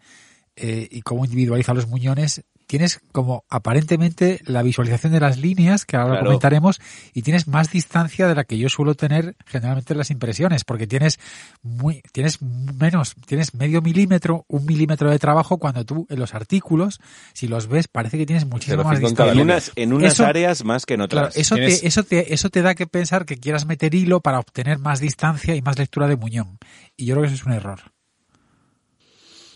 eh, 0.55 0.87
y 0.89 1.01
cómo 1.01 1.25
individualiza 1.25 1.73
los 1.73 1.87
muñones, 1.87 2.43
tienes 2.69 3.01
como 3.11 3.45
aparentemente 3.49 4.41
la 4.45 4.61
visualización 4.61 5.11
de 5.11 5.19
las 5.19 5.39
líneas, 5.39 5.87
que 5.87 5.97
ahora 5.97 6.11
Claro. 6.17 6.25
comentaremos, 6.27 6.79
y 7.15 7.23
tienes 7.23 7.47
más 7.47 7.71
distancia 7.71 8.27
de 8.27 8.35
la 8.35 8.43
que 8.43 8.59
yo 8.59 8.69
suelo 8.69 8.93
tener 8.93 9.35
generalmente 9.47 9.93
en 9.93 9.97
las 9.97 10.11
impresiones, 10.11 10.63
porque 10.65 10.85
tienes 10.85 11.17
muy, 11.63 12.03
tienes 12.11 12.43
menos, 12.43 13.15
tienes 13.25 13.55
medio 13.55 13.81
milímetro, 13.81 14.45
un 14.47 14.67
milímetro 14.67 15.09
de 15.09 15.17
trabajo, 15.17 15.57
cuando 15.57 15.83
tú 15.83 16.05
en 16.11 16.19
los 16.19 16.35
artículos, 16.35 16.99
si 17.33 17.47
los 17.47 17.65
ves, 17.65 17.87
parece 17.87 18.19
que 18.19 18.27
tienes 18.27 18.45
muchísimo 18.45 18.83
más 18.83 18.99
0,5 18.99 19.09
en 19.09 19.15
cada 19.15 19.31
En 19.31 19.37
distancia. 19.37 19.41
línea. 19.41 19.55
unas, 19.55 19.71
en 19.75 19.93
unas 19.93 20.13
Eso- 20.13 20.25
áreas 20.27 20.63
más 20.63 20.85
que 20.85 20.93
en 20.93 21.07
Claro, 21.07 21.27
otras. 21.29 21.37
eso 21.37 21.55
Tienes- 21.55 21.81
te, 21.81 21.87
eso 21.87 22.03
te, 22.03 22.33
eso 22.35 22.49
te 22.51 22.61
da 22.61 22.75
que 22.75 22.85
pensar 22.85 23.25
que 23.25 23.37
quieras 23.37 23.65
meter 23.65 23.95
hilo 23.95 24.21
para 24.21 24.37
obtener 24.37 24.77
más 24.77 24.99
distancia 24.99 25.55
y 25.55 25.63
más 25.63 25.79
lectura 25.79 26.07
de 26.07 26.17
muñón. 26.17 26.59
Y 26.95 27.05
yo 27.07 27.15
creo 27.15 27.23
que 27.23 27.33
eso 27.33 27.35
es 27.35 27.45
un 27.47 27.53
error. 27.53 27.79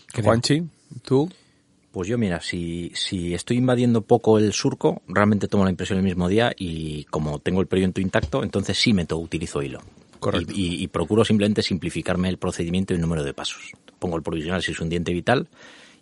Creo. 0.08 0.24
Juanchi, 0.24 0.64
tú. 1.04 1.30
Pues 1.94 2.08
yo, 2.08 2.18
mira, 2.18 2.40
si, 2.40 2.90
si 2.92 3.34
estoy 3.34 3.56
invadiendo 3.58 4.02
poco 4.02 4.38
el 4.40 4.52
surco, 4.52 5.00
realmente 5.06 5.46
tomo 5.46 5.62
la 5.62 5.70
impresión 5.70 5.96
el 5.96 6.04
mismo 6.04 6.28
día 6.28 6.52
y 6.58 7.04
como 7.04 7.38
tengo 7.38 7.60
el 7.60 7.68
periódico 7.68 8.00
intacto, 8.00 8.42
entonces 8.42 8.76
sí 8.76 8.92
meto, 8.92 9.16
utilizo 9.16 9.62
hilo. 9.62 9.78
Correcto. 10.18 10.52
Y, 10.56 10.74
y- 10.74 10.82
y 10.82 10.88
procuro 10.88 11.24
simplemente 11.24 11.62
simplificarme 11.62 12.28
el 12.28 12.36
procedimiento 12.38 12.92
y 12.92 12.96
el 12.96 13.00
número 13.00 13.22
de 13.22 13.32
pasos. 13.32 13.70
Pongo 14.00 14.16
el 14.16 14.24
provisional 14.24 14.60
si 14.60 14.72
es 14.72 14.80
un 14.80 14.88
diente 14.88 15.12
vital 15.12 15.46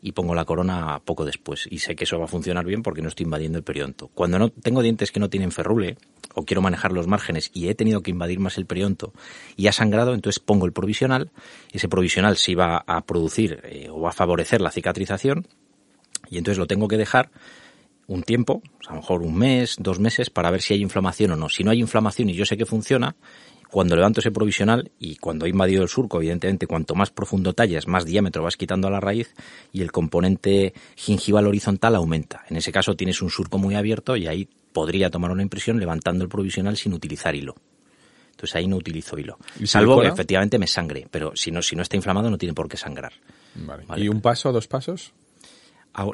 y 0.01 0.13
pongo 0.13 0.35
la 0.35 0.47
corona 0.47 0.99
poco 1.05 1.27
después. 1.27 1.69
Y 1.71 1.81
sé 1.81 1.95
que 1.95 2.05
eso 2.05 2.19
va 2.19 2.25
a 2.25 2.29
funcionar 2.29 2.65
bien 2.65 2.83
porque 2.83 3.03
no 3.03 3.09
estoy 3.09 3.25
invadiendo 3.25 3.59
el 3.59 3.65
periodonto. 3.65 4.09
Cuando 4.15 4.39
no 4.39 4.49
tengo 4.49 4.81
dientes 4.81 5.13
que 5.13 5.21
no 5.21 5.29
tienen 5.29 5.53
ferrule 5.53 5.99
o 6.35 6.45
quiero 6.45 6.63
manejar 6.63 6.93
los 6.93 7.07
márgenes 7.07 7.51
y 7.53 7.69
he 7.69 7.75
tenido 7.75 8.01
que 8.01 8.11
invadir 8.13 8.41
más 8.41 8.57
el 8.57 8.65
periodonto 8.65 9.13
y 9.57 9.67
ha 9.67 9.73
sangrado, 9.73 10.15
entonces 10.15 10.41
pongo 10.41 10.65
el 10.65 10.73
provisional. 10.73 11.31
Ese 11.71 11.89
provisional 11.91 12.39
sí 12.39 12.55
va 12.55 12.79
a 12.87 13.03
producir 13.05 13.61
eh, 13.65 13.89
o 13.91 14.01
va 14.01 14.09
a 14.09 14.13
favorecer 14.13 14.63
la 14.63 14.71
cicatrización 14.71 15.47
y 16.33 16.39
entonces 16.39 16.59
lo 16.59 16.67
tengo 16.67 16.89
que 16.89 16.97
dejar 16.97 17.31
un 18.07 18.23
tiempo, 18.23 18.63
a 18.89 18.95
lo 18.95 19.01
mejor 19.01 19.23
un 19.23 19.37
mes, 19.37 19.77
dos 19.79 20.01
meses, 20.01 20.31
para 20.31 20.51
ver 20.51 20.63
si 20.63 20.73
hay 20.73 20.81
inflamación 20.81 21.33
o 21.33 21.37
no. 21.37 21.51
Si 21.51 21.63
no 21.63 21.71
hay 21.71 21.79
inflamación 21.79 22.31
y 22.31 22.33
yo 22.33 22.47
sé 22.47 22.57
que 22.57 22.65
funciona, 22.65 23.15
cuando 23.71 23.97
levanto 23.97 24.21
ese 24.21 24.31
provisional 24.31 24.91
y 24.99 25.17
cuando 25.17 25.45
he 25.45 25.51
invadido 25.51 25.83
el 25.83 25.91
surco, 25.91 26.17
evidentemente, 26.17 26.67
cuanto 26.67 26.95
más 26.95 27.11
profundo 27.11 27.53
tallas, 27.53 27.87
más 27.87 28.07
diámetro 28.07 28.43
vas 28.43 28.57
quitando 28.57 28.89
a 28.89 28.91
la 28.91 28.99
raíz 28.99 29.35
y 29.73 29.83
el 29.83 29.93
componente 29.93 30.73
gingival 30.97 31.47
horizontal 31.47 31.95
aumenta. 31.97 32.45
En 32.49 32.57
ese 32.57 32.73
caso 32.73 32.97
tienes 32.97 33.21
un 33.21 33.29
surco 33.29 33.59
muy 33.59 33.75
abierto 33.75 34.17
y 34.17 34.27
ahí 34.27 34.49
podría 34.73 35.11
tomar 35.11 35.33
una 35.33 35.43
impresión 35.43 35.79
levantando 35.79 36.25
el 36.25 36.31
provisional 36.31 36.79
sin 36.79 36.95
utilizar 36.95 37.35
hilo. 37.35 37.57
Entonces 38.31 38.57
ahí 38.57 38.67
no 38.67 38.77
utilizo 38.77 39.19
hilo. 39.19 39.37
¿Y 39.61 39.67
Salvo 39.67 40.01
que 40.01 40.09
efectivamente 40.09 40.59
me 40.59 40.67
sangre, 40.67 41.07
pero 41.11 41.33
si 41.37 41.51
no, 41.51 41.61
si 41.61 41.77
no 41.77 41.83
está 41.83 41.97
inflamado 41.97 42.31
no 42.31 42.39
tiene 42.39 42.55
por 42.55 42.69
qué 42.69 42.79
sangrar. 42.79 43.13
Vale. 43.55 43.85
Vale. 43.87 44.03
¿Y 44.03 44.09
un 44.09 44.23
paso, 44.23 44.51
dos 44.51 44.67
pasos? 44.67 45.13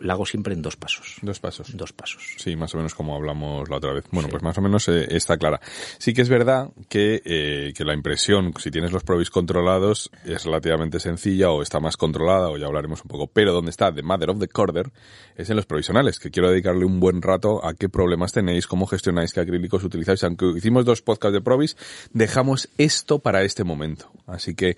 La 0.02 0.14
hago 0.14 0.26
siempre 0.26 0.54
en 0.54 0.62
dos 0.62 0.76
pasos. 0.76 1.16
Dos 1.22 1.38
pasos. 1.38 1.76
Dos 1.76 1.92
pasos. 1.92 2.34
Sí, 2.36 2.56
más 2.56 2.74
o 2.74 2.78
menos 2.78 2.94
como 2.94 3.14
hablamos 3.14 3.68
la 3.68 3.76
otra 3.76 3.92
vez. 3.92 4.04
Bueno, 4.10 4.28
pues 4.28 4.42
más 4.42 4.58
o 4.58 4.60
menos 4.60 4.88
eh, 4.88 5.06
está 5.10 5.36
clara. 5.36 5.60
Sí 5.98 6.12
que 6.12 6.22
es 6.22 6.28
verdad 6.28 6.70
que, 6.88 7.22
eh, 7.24 7.72
que 7.76 7.84
la 7.84 7.94
impresión, 7.94 8.52
si 8.58 8.70
tienes 8.70 8.92
los 8.92 9.04
provis 9.04 9.30
controlados, 9.30 10.10
es 10.24 10.44
relativamente 10.44 10.98
sencilla 10.98 11.50
o 11.50 11.62
está 11.62 11.78
más 11.78 11.96
controlada, 11.96 12.48
o 12.48 12.56
ya 12.56 12.66
hablaremos 12.66 13.02
un 13.02 13.08
poco. 13.08 13.28
Pero 13.28 13.52
donde 13.52 13.70
está 13.70 13.94
the 13.94 14.02
mother 14.02 14.30
of 14.30 14.40
the 14.40 14.48
corder 14.48 14.90
es 15.36 15.48
en 15.48 15.56
los 15.56 15.66
provisionales, 15.66 16.18
que 16.18 16.30
quiero 16.30 16.50
dedicarle 16.50 16.84
un 16.84 16.98
buen 16.98 17.22
rato 17.22 17.64
a 17.64 17.74
qué 17.74 17.88
problemas 17.88 18.32
tenéis, 18.32 18.66
cómo 18.66 18.86
gestionáis, 18.86 19.32
qué 19.32 19.40
acrílicos 19.40 19.84
utilizáis. 19.84 20.24
Aunque 20.24 20.46
hicimos 20.56 20.84
dos 20.84 21.02
podcasts 21.02 21.34
de 21.34 21.40
provis, 21.40 21.76
dejamos 22.12 22.68
esto 22.78 23.20
para 23.20 23.42
este 23.44 23.62
momento. 23.62 24.10
Así 24.26 24.54
que, 24.54 24.76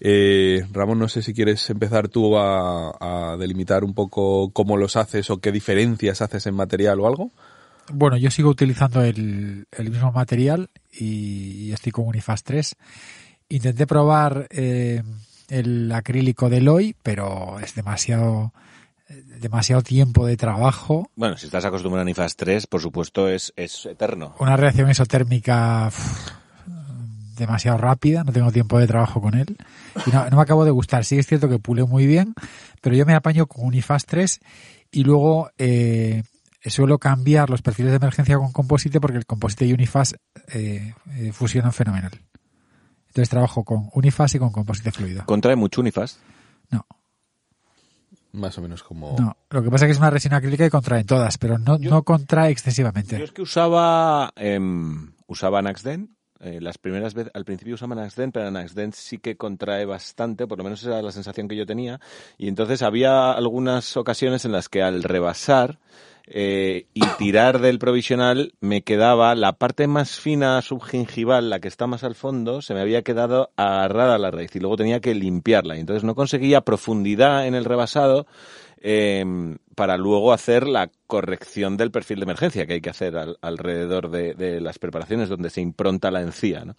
eh, 0.00 0.66
Ramón, 0.72 0.98
no 0.98 1.08
sé 1.08 1.22
si 1.22 1.32
quieres 1.32 1.70
empezar 1.70 2.08
tú 2.08 2.36
a, 2.36 2.96
a 3.00 3.36
delimitar 3.36 3.84
un 3.84 3.94
poco 3.94 4.39
cómo 4.48 4.78
los 4.78 4.96
haces 4.96 5.28
o 5.28 5.38
qué 5.40 5.52
diferencias 5.52 6.22
haces 6.22 6.46
en 6.46 6.54
material 6.54 6.98
o 7.00 7.06
algo. 7.06 7.30
Bueno, 7.92 8.16
yo 8.16 8.30
sigo 8.30 8.48
utilizando 8.48 9.02
el, 9.02 9.66
el 9.70 9.90
mismo 9.90 10.10
material 10.12 10.70
y, 10.92 11.66
y 11.66 11.72
estoy 11.72 11.92
con 11.92 12.06
Unifast 12.06 12.46
3. 12.46 12.76
Intenté 13.50 13.86
probar 13.86 14.46
eh, 14.50 15.02
el 15.48 15.92
acrílico 15.92 16.48
de 16.48 16.60
Loy, 16.60 16.96
pero 17.02 17.58
es 17.60 17.74
demasiado 17.74 18.52
demasiado 19.40 19.82
tiempo 19.82 20.24
de 20.24 20.36
trabajo, 20.36 21.10
Bueno, 21.16 21.36
si 21.36 21.46
estás 21.46 21.64
acostumbrado 21.64 22.02
a 22.02 22.04
Nifas 22.04 22.36
3, 22.36 22.68
por 22.68 22.80
supuesto, 22.80 23.28
es, 23.28 23.52
es 23.56 23.84
eterno. 23.86 24.36
una 24.38 24.56
reacción 24.56 24.88
isotérmica 24.88 25.90
demasiado 27.40 27.78
rápida, 27.78 28.22
no 28.24 28.32
tengo 28.32 28.52
tiempo 28.52 28.78
de 28.78 28.86
trabajo 28.86 29.20
con 29.20 29.34
él 29.34 29.56
y 30.06 30.10
no, 30.10 30.28
no 30.30 30.36
me 30.36 30.42
acabo 30.42 30.64
de 30.64 30.70
gustar. 30.70 31.04
Sí 31.04 31.18
es 31.18 31.26
cierto 31.26 31.48
que 31.48 31.58
pule 31.58 31.84
muy 31.84 32.06
bien, 32.06 32.34
pero 32.80 32.94
yo 32.94 33.04
me 33.06 33.14
apaño 33.14 33.46
con 33.46 33.66
Unifast 33.66 34.08
3 34.08 34.40
y 34.92 35.04
luego 35.04 35.50
eh, 35.58 36.22
suelo 36.66 36.98
cambiar 36.98 37.50
los 37.50 37.62
perfiles 37.62 37.92
de 37.92 37.96
emergencia 37.96 38.36
con 38.38 38.52
composite 38.52 39.00
porque 39.00 39.18
el 39.18 39.26
composite 39.26 39.66
y 39.66 39.72
Unifast 39.72 40.14
eh, 40.52 40.94
eh, 41.16 41.32
fusionan 41.32 41.72
fenomenal. 41.72 42.12
Entonces 43.08 43.28
trabajo 43.28 43.64
con 43.64 43.88
Unifast 43.92 44.36
y 44.36 44.38
con 44.38 44.50
composite 44.50 44.92
fluido. 44.92 45.24
Contrae 45.26 45.56
mucho 45.56 45.80
Unifast. 45.80 46.18
No, 46.70 46.86
Más 48.32 48.56
o 48.58 48.62
menos 48.62 48.82
como... 48.84 49.16
no. 49.18 49.36
Lo 49.50 49.62
que 49.64 49.70
pasa 49.70 49.86
es 49.86 49.88
que 49.88 49.92
es 49.92 49.98
una 49.98 50.10
resina 50.10 50.36
acrílica 50.36 50.64
y 50.64 50.70
contrae 50.70 51.02
todas, 51.02 51.36
pero 51.38 51.58
no, 51.58 51.78
no 51.78 52.04
contrae 52.04 52.52
excesivamente. 52.52 53.18
Yo 53.18 53.24
es 53.24 53.32
que 53.32 53.42
usaba, 53.42 54.32
em, 54.36 55.12
usaba 55.26 55.60
Naxden. 55.62 56.16
Eh, 56.40 56.58
las 56.60 56.78
primeras 56.78 57.12
veces, 57.14 57.30
al 57.34 57.44
principio 57.44 57.74
usaba 57.74 57.94
Naxden, 57.94 58.32
pero 58.32 58.50
Naxden 58.50 58.92
sí 58.92 59.18
que 59.18 59.36
contrae 59.36 59.84
bastante, 59.84 60.46
por 60.46 60.58
lo 60.58 60.64
menos 60.64 60.82
era 60.84 61.02
la 61.02 61.12
sensación 61.12 61.48
que 61.48 61.56
yo 61.56 61.66
tenía. 61.66 62.00
Y 62.38 62.48
entonces 62.48 62.82
había 62.82 63.32
algunas 63.32 63.96
ocasiones 63.96 64.44
en 64.46 64.52
las 64.52 64.68
que 64.68 64.82
al 64.82 65.02
rebasar, 65.02 65.78
eh, 66.32 66.86
y 66.94 67.00
tirar 67.18 67.60
del 67.60 67.80
provisional, 67.80 68.54
me 68.60 68.82
quedaba 68.82 69.34
la 69.34 69.54
parte 69.54 69.86
más 69.86 70.20
fina 70.20 70.62
subgingival, 70.62 71.50
la 71.50 71.58
que 71.58 71.68
está 71.68 71.88
más 71.88 72.04
al 72.04 72.14
fondo, 72.14 72.62
se 72.62 72.72
me 72.72 72.80
había 72.80 73.02
quedado 73.02 73.50
agarrada 73.56 74.14
a 74.14 74.18
la 74.18 74.30
raíz 74.30 74.54
y 74.54 74.60
luego 74.60 74.76
tenía 74.76 75.00
que 75.00 75.14
limpiarla. 75.14 75.76
Y 75.76 75.80
entonces 75.80 76.04
no 76.04 76.14
conseguía 76.14 76.60
profundidad 76.60 77.46
en 77.46 77.54
el 77.54 77.64
rebasado 77.64 78.26
eh, 78.80 79.24
para 79.74 79.96
luego 79.96 80.32
hacer 80.32 80.66
la 80.66 80.90
corrección 81.06 81.76
del 81.76 81.90
perfil 81.90 82.18
de 82.20 82.24
emergencia 82.24 82.66
que 82.66 82.74
hay 82.74 82.80
que 82.80 82.90
hacer 82.90 83.16
al- 83.16 83.38
alrededor 83.42 84.10
de, 84.10 84.34
de 84.34 84.60
las 84.60 84.78
preparaciones 84.78 85.28
donde 85.28 85.50
se 85.50 85.60
impronta 85.60 86.10
la 86.10 86.20
encía. 86.22 86.64
¿no? 86.64 86.76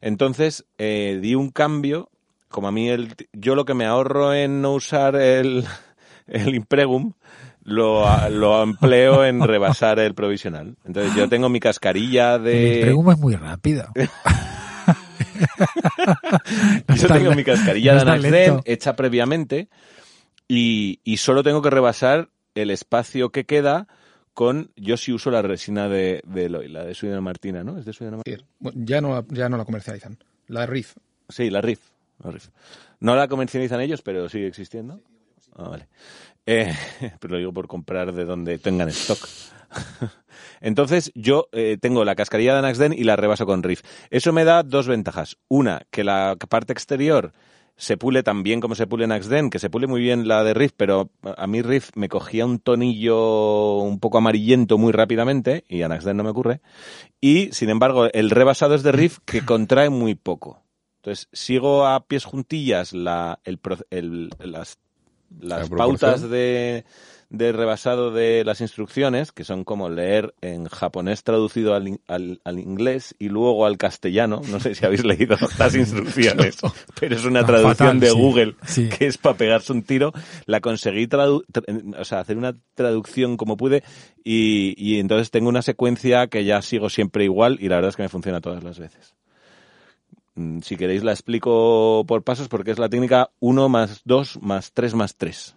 Entonces 0.00 0.64
eh, 0.78 1.18
di 1.20 1.34
un 1.34 1.50
cambio, 1.50 2.10
como 2.48 2.68
a 2.68 2.72
mí 2.72 2.88
el, 2.88 3.14
yo 3.32 3.54
lo 3.54 3.64
que 3.64 3.74
me 3.74 3.84
ahorro 3.86 4.34
en 4.34 4.62
no 4.62 4.72
usar 4.74 5.16
el, 5.16 5.64
el 6.26 6.54
impregum, 6.54 7.12
lo, 7.62 8.06
lo 8.30 8.62
empleo 8.62 9.24
en 9.24 9.42
rebasar 9.42 9.98
el 9.98 10.14
provisional. 10.14 10.76
Entonces 10.84 11.14
yo 11.14 11.28
tengo 11.28 11.48
mi 11.48 11.60
cascarilla 11.60 12.36
El 12.36 12.42
de... 12.44 12.78
pregunto 12.82 13.12
es 13.12 13.18
muy 13.18 13.34
rápido. 13.36 13.86
Yo 16.96 17.08
tengo 17.08 17.34
mi 17.34 17.44
cascarilla 17.44 17.94
no 17.94 18.04
de 18.04 18.10
Anaxden 18.10 18.60
hecha 18.64 18.94
previamente 18.96 19.68
y, 20.52 20.98
y 21.04 21.18
solo 21.18 21.42
tengo 21.44 21.62
que 21.62 21.70
rebasar 21.70 22.28
el 22.56 22.70
espacio 22.70 23.30
que 23.30 23.44
queda 23.46 23.86
con... 24.34 24.72
Yo 24.74 24.96
sí 24.96 25.12
uso 25.12 25.30
la 25.30 25.42
resina 25.42 25.88
de, 25.88 26.22
de 26.26 26.46
Eloy, 26.46 26.68
la 26.68 26.84
de 26.84 26.94
Suyana 26.94 27.20
Martina, 27.20 27.62
¿no? 27.62 27.78
¿Es 27.78 27.84
de 27.84 27.92
Suyana 27.92 28.16
Martina? 28.16 28.44
Ya 28.74 29.00
no, 29.00 29.10
la- 29.14 29.24
ya 29.28 29.48
no 29.48 29.56
la 29.56 29.64
comercializan. 29.64 30.18
La 30.48 30.66
Riff. 30.66 30.96
Sí, 31.28 31.50
la 31.50 31.60
RIF. 31.60 31.78
la 32.24 32.32
RIF. 32.32 32.48
No 32.98 33.14
la 33.14 33.28
comercializan 33.28 33.80
ellos, 33.80 34.02
pero 34.02 34.28
sigue 34.28 34.48
existiendo. 34.48 35.00
Ah, 35.56 35.68
vale. 35.68 35.86
Eh, 36.46 36.74
pero 37.20 37.32
lo 37.34 37.38
digo 37.38 37.52
por 37.52 37.68
comprar 37.68 38.12
de 38.12 38.24
donde 38.24 38.58
tengan 38.58 38.88
stock. 38.88 39.28
Entonces, 40.60 41.12
yo 41.14 41.48
eh, 41.52 41.78
tengo 41.80 42.04
la 42.04 42.16
cascarilla 42.16 42.52
de 42.54 42.58
Anaxden 42.58 42.92
y 42.92 43.04
la 43.04 43.14
rebaso 43.16 43.46
con 43.46 43.62
Riff. 43.62 43.82
Eso 44.10 44.32
me 44.32 44.44
da 44.44 44.62
dos 44.62 44.88
ventajas. 44.88 45.36
Una, 45.48 45.82
que 45.90 46.02
la 46.04 46.36
parte 46.48 46.72
exterior 46.72 47.32
se 47.80 47.96
pule 47.96 48.22
tan 48.22 48.42
bien 48.42 48.60
como 48.60 48.74
se 48.74 48.86
pule 48.86 49.04
en 49.04 49.12
Axden, 49.12 49.48
que 49.48 49.58
se 49.58 49.70
pule 49.70 49.86
muy 49.86 50.02
bien 50.02 50.28
la 50.28 50.44
de 50.44 50.52
Riff, 50.52 50.72
pero 50.76 51.08
a 51.22 51.46
mí 51.46 51.62
Riff 51.62 51.88
me 51.94 52.10
cogía 52.10 52.44
un 52.44 52.58
tonillo 52.58 53.78
un 53.78 53.98
poco 53.98 54.18
amarillento 54.18 54.76
muy 54.76 54.92
rápidamente, 54.92 55.64
y 55.66 55.80
en 55.80 55.90
Axden 55.90 56.18
no 56.18 56.22
me 56.22 56.28
ocurre. 56.30 56.60
Y, 57.22 57.48
sin 57.52 57.70
embargo, 57.70 58.06
el 58.12 58.28
rebasado 58.28 58.74
es 58.74 58.82
de 58.82 58.92
Riff 58.92 59.18
que 59.24 59.44
contrae 59.46 59.88
muy 59.88 60.14
poco. 60.14 60.62
Entonces, 60.96 61.28
sigo 61.32 61.86
a 61.86 62.04
pies 62.06 62.26
juntillas 62.26 62.92
la, 62.92 63.40
el, 63.44 63.58
el- 63.88 64.28
las, 64.38 64.78
las 65.40 65.70
La 65.70 65.76
pautas 65.76 66.28
de, 66.28 66.84
de 67.30 67.52
rebasado 67.52 68.10
de 68.10 68.42
las 68.44 68.60
instrucciones, 68.60 69.30
que 69.30 69.44
son 69.44 69.62
como 69.62 69.88
leer 69.88 70.34
en 70.40 70.66
japonés 70.66 71.22
traducido 71.22 71.74
al, 71.76 72.00
al, 72.08 72.40
al 72.42 72.58
inglés 72.58 73.14
y 73.20 73.28
luego 73.28 73.66
al 73.66 73.78
castellano. 73.78 74.42
No 74.50 74.58
sé 74.58 74.74
si 74.74 74.84
habéis 74.84 75.04
leído 75.04 75.36
las 75.58 75.74
instrucciones, 75.76 76.56
pero 76.98 77.14
es 77.14 77.24
una 77.24 77.46
traducción 77.46 77.76
fatal, 77.76 78.00
de 78.00 78.10
sí. 78.10 78.18
Google 78.20 78.56
Sí. 78.66 78.88
que 78.88 79.06
es 79.06 79.16
para 79.16 79.36
pegarse 79.36 79.72
un 79.72 79.82
tiro. 79.84 80.12
La 80.46 80.60
conseguí 80.60 81.06
tradu- 81.06 81.44
tra- 81.52 81.96
o 82.00 82.04
sea, 82.04 82.18
hacer 82.18 82.36
una 82.36 82.56
traducción 82.74 83.36
como 83.36 83.56
pude 83.56 83.84
y, 84.24 84.74
y 84.76 84.98
entonces 84.98 85.30
tengo 85.30 85.48
una 85.48 85.62
secuencia 85.62 86.26
que 86.26 86.44
ya 86.44 86.60
sigo 86.62 86.90
siempre 86.90 87.22
igual 87.24 87.58
y 87.60 87.68
la 87.68 87.76
verdad 87.76 87.90
es 87.90 87.96
que 87.96 88.02
me 88.02 88.08
funciona 88.08 88.40
todas 88.40 88.64
las 88.64 88.78
veces. 88.80 89.14
Mm, 90.34 90.60
Si 90.62 90.76
queréis 90.76 91.04
la 91.04 91.12
explico 91.12 92.04
por 92.08 92.24
pasos 92.24 92.48
porque 92.48 92.72
es 92.72 92.78
la 92.80 92.88
técnica 92.88 93.30
1 93.38 93.68
más 93.68 94.00
2 94.04 94.38
más 94.42 94.72
3 94.72 94.94
más 94.94 95.14
3. 95.16 95.54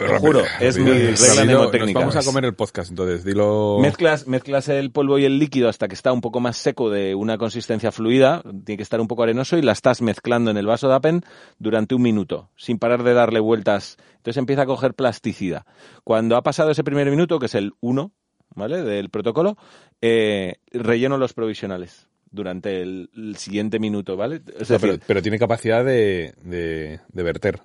Lo 0.00 0.18
juro, 0.20 0.42
es 0.60 0.78
mi 0.78 0.90
regla 0.90 1.10
Nos 1.16 1.44
mnemotécnica. 1.44 1.98
vamos 2.00 2.16
a 2.16 2.22
comer 2.22 2.44
el 2.44 2.54
podcast, 2.54 2.90
entonces 2.90 3.24
dilo. 3.24 3.78
Mezclas, 3.80 4.26
mezclas 4.26 4.68
el 4.68 4.90
polvo 4.90 5.18
y 5.18 5.24
el 5.24 5.38
líquido 5.38 5.68
hasta 5.68 5.88
que 5.88 5.94
está 5.94 6.12
un 6.12 6.20
poco 6.20 6.40
más 6.40 6.56
seco 6.56 6.90
de 6.90 7.14
una 7.14 7.38
consistencia 7.38 7.90
fluida, 7.92 8.42
tiene 8.64 8.76
que 8.76 8.82
estar 8.82 9.00
un 9.00 9.08
poco 9.08 9.22
arenoso 9.24 9.56
y 9.58 9.62
la 9.62 9.72
estás 9.72 10.02
mezclando 10.02 10.50
en 10.50 10.56
el 10.56 10.66
vaso 10.66 10.88
de 10.88 10.94
Apen 10.94 11.24
durante 11.58 11.94
un 11.94 12.02
minuto, 12.02 12.50
sin 12.56 12.78
parar 12.78 13.02
de 13.02 13.14
darle 13.14 13.40
vueltas. 13.40 13.96
Entonces 14.16 14.36
empieza 14.38 14.62
a 14.62 14.66
coger 14.66 14.94
plasticidad. 14.94 15.64
Cuando 16.04 16.36
ha 16.36 16.42
pasado 16.42 16.70
ese 16.70 16.84
primer 16.84 17.10
minuto, 17.10 17.38
que 17.38 17.46
es 17.46 17.54
el 17.54 17.72
1, 17.80 18.12
¿vale? 18.54 18.82
Del 18.82 19.10
protocolo, 19.10 19.56
eh, 20.00 20.56
relleno 20.72 21.18
los 21.18 21.34
provisionales 21.34 22.08
durante 22.30 22.82
el, 22.82 23.10
el 23.16 23.36
siguiente 23.36 23.78
minuto, 23.78 24.16
¿vale? 24.16 24.42
Es 24.58 24.70
No, 24.70 24.78
pero, 25.06 25.22
tiene 25.22 25.38
capacidad 25.38 25.84
de, 25.84 26.34
de, 26.42 27.00
de 27.08 27.22
verter. 27.22 27.60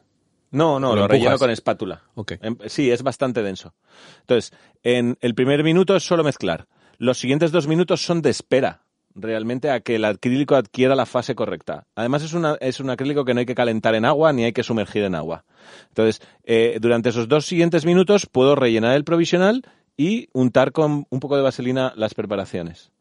No, 0.54 0.80
no, 0.80 0.96
¿Lo 0.96 1.02
lo, 1.02 1.08
relleno 1.08 1.38
con 1.38 1.50
espátula. 1.50 2.04
Ok. 2.16 2.34
Em- 2.42 2.58
Sí, 2.68 2.92
es 2.92 3.04
bastante 3.04 3.42
denso. 3.42 3.74
Entonces, 4.22 4.54
en 4.84 5.18
el 5.22 5.36
primer 5.36 5.64
minuto 5.64 5.96
es 5.96 6.04
solo 6.04 6.24
mezclar. 6.24 6.68
Los 6.98 7.18
siguientes 7.18 7.52
dos 7.52 7.68
minutos 7.68 8.06
son 8.06 8.22
de 8.22 8.30
espera, 8.30 8.84
realmente, 9.16 9.72
a 9.72 9.80
que 9.82 9.96
el 9.96 10.06
acrílico 10.06 10.56
adquiera 10.56 10.96
la 10.96 11.06
fase 11.06 11.36
correcta. 11.36 11.88
Además, 11.96 12.24
es, 12.24 12.34
una, 12.34 12.56
es 12.62 12.80
un 12.80 12.90
acrílico 12.92 13.26
que 13.26 13.34
no 13.34 13.40
hay 13.40 13.46
que 13.46 13.56
calentar 13.56 13.96
en 13.96 14.06
agua 14.06 14.32
ni 14.32 14.44
hay 14.44 14.54
que 14.54 14.64
sumergir 14.64 15.04
en 15.04 15.16
agua. 15.16 15.44
Entonces, 15.90 16.22
eh, 16.44 16.78
durante 16.80 17.10
esos 17.10 17.28
dos 17.28 17.46
siguientes 17.46 17.86
minutos 17.86 18.28
puedo 18.28 18.56
rellenar 18.56 18.96
el 18.96 19.04
provisional 19.04 19.64
y 19.98 20.30
untar 20.34 20.72
con 20.72 21.08
un 21.10 21.20
poco 21.20 21.36
de 21.36 21.42
vaselina 21.42 21.94
las 21.96 22.14
preparaciones. 22.14 22.92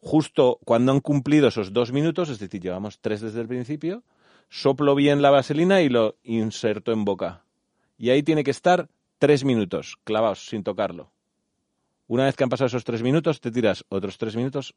Justo 0.00 0.58
cuando 0.64 0.92
han 0.92 1.00
cumplido 1.00 1.48
esos 1.48 1.72
dos 1.72 1.92
minutos, 1.92 2.28
es 2.28 2.38
decir, 2.38 2.60
llevamos 2.62 2.98
tres 3.00 3.20
desde 3.20 3.40
el 3.40 3.48
principio, 3.48 4.04
soplo 4.48 4.94
bien 4.94 5.22
la 5.22 5.30
vaselina 5.30 5.80
y 5.82 5.88
lo 5.88 6.16
inserto 6.22 6.92
en 6.92 7.04
boca. 7.04 7.44
Y 7.96 8.10
ahí 8.10 8.22
tiene 8.22 8.44
que 8.44 8.50
estar 8.50 8.88
tres 9.18 9.44
minutos, 9.44 9.98
clavados, 10.04 10.46
sin 10.46 10.62
tocarlo. 10.62 11.10
Una 12.06 12.24
vez 12.24 12.36
que 12.36 12.44
han 12.44 12.50
pasado 12.50 12.68
esos 12.68 12.84
tres 12.84 13.02
minutos, 13.02 13.40
te 13.40 13.50
tiras 13.50 13.84
otros 13.88 14.16
tres 14.18 14.36
minutos 14.36 14.74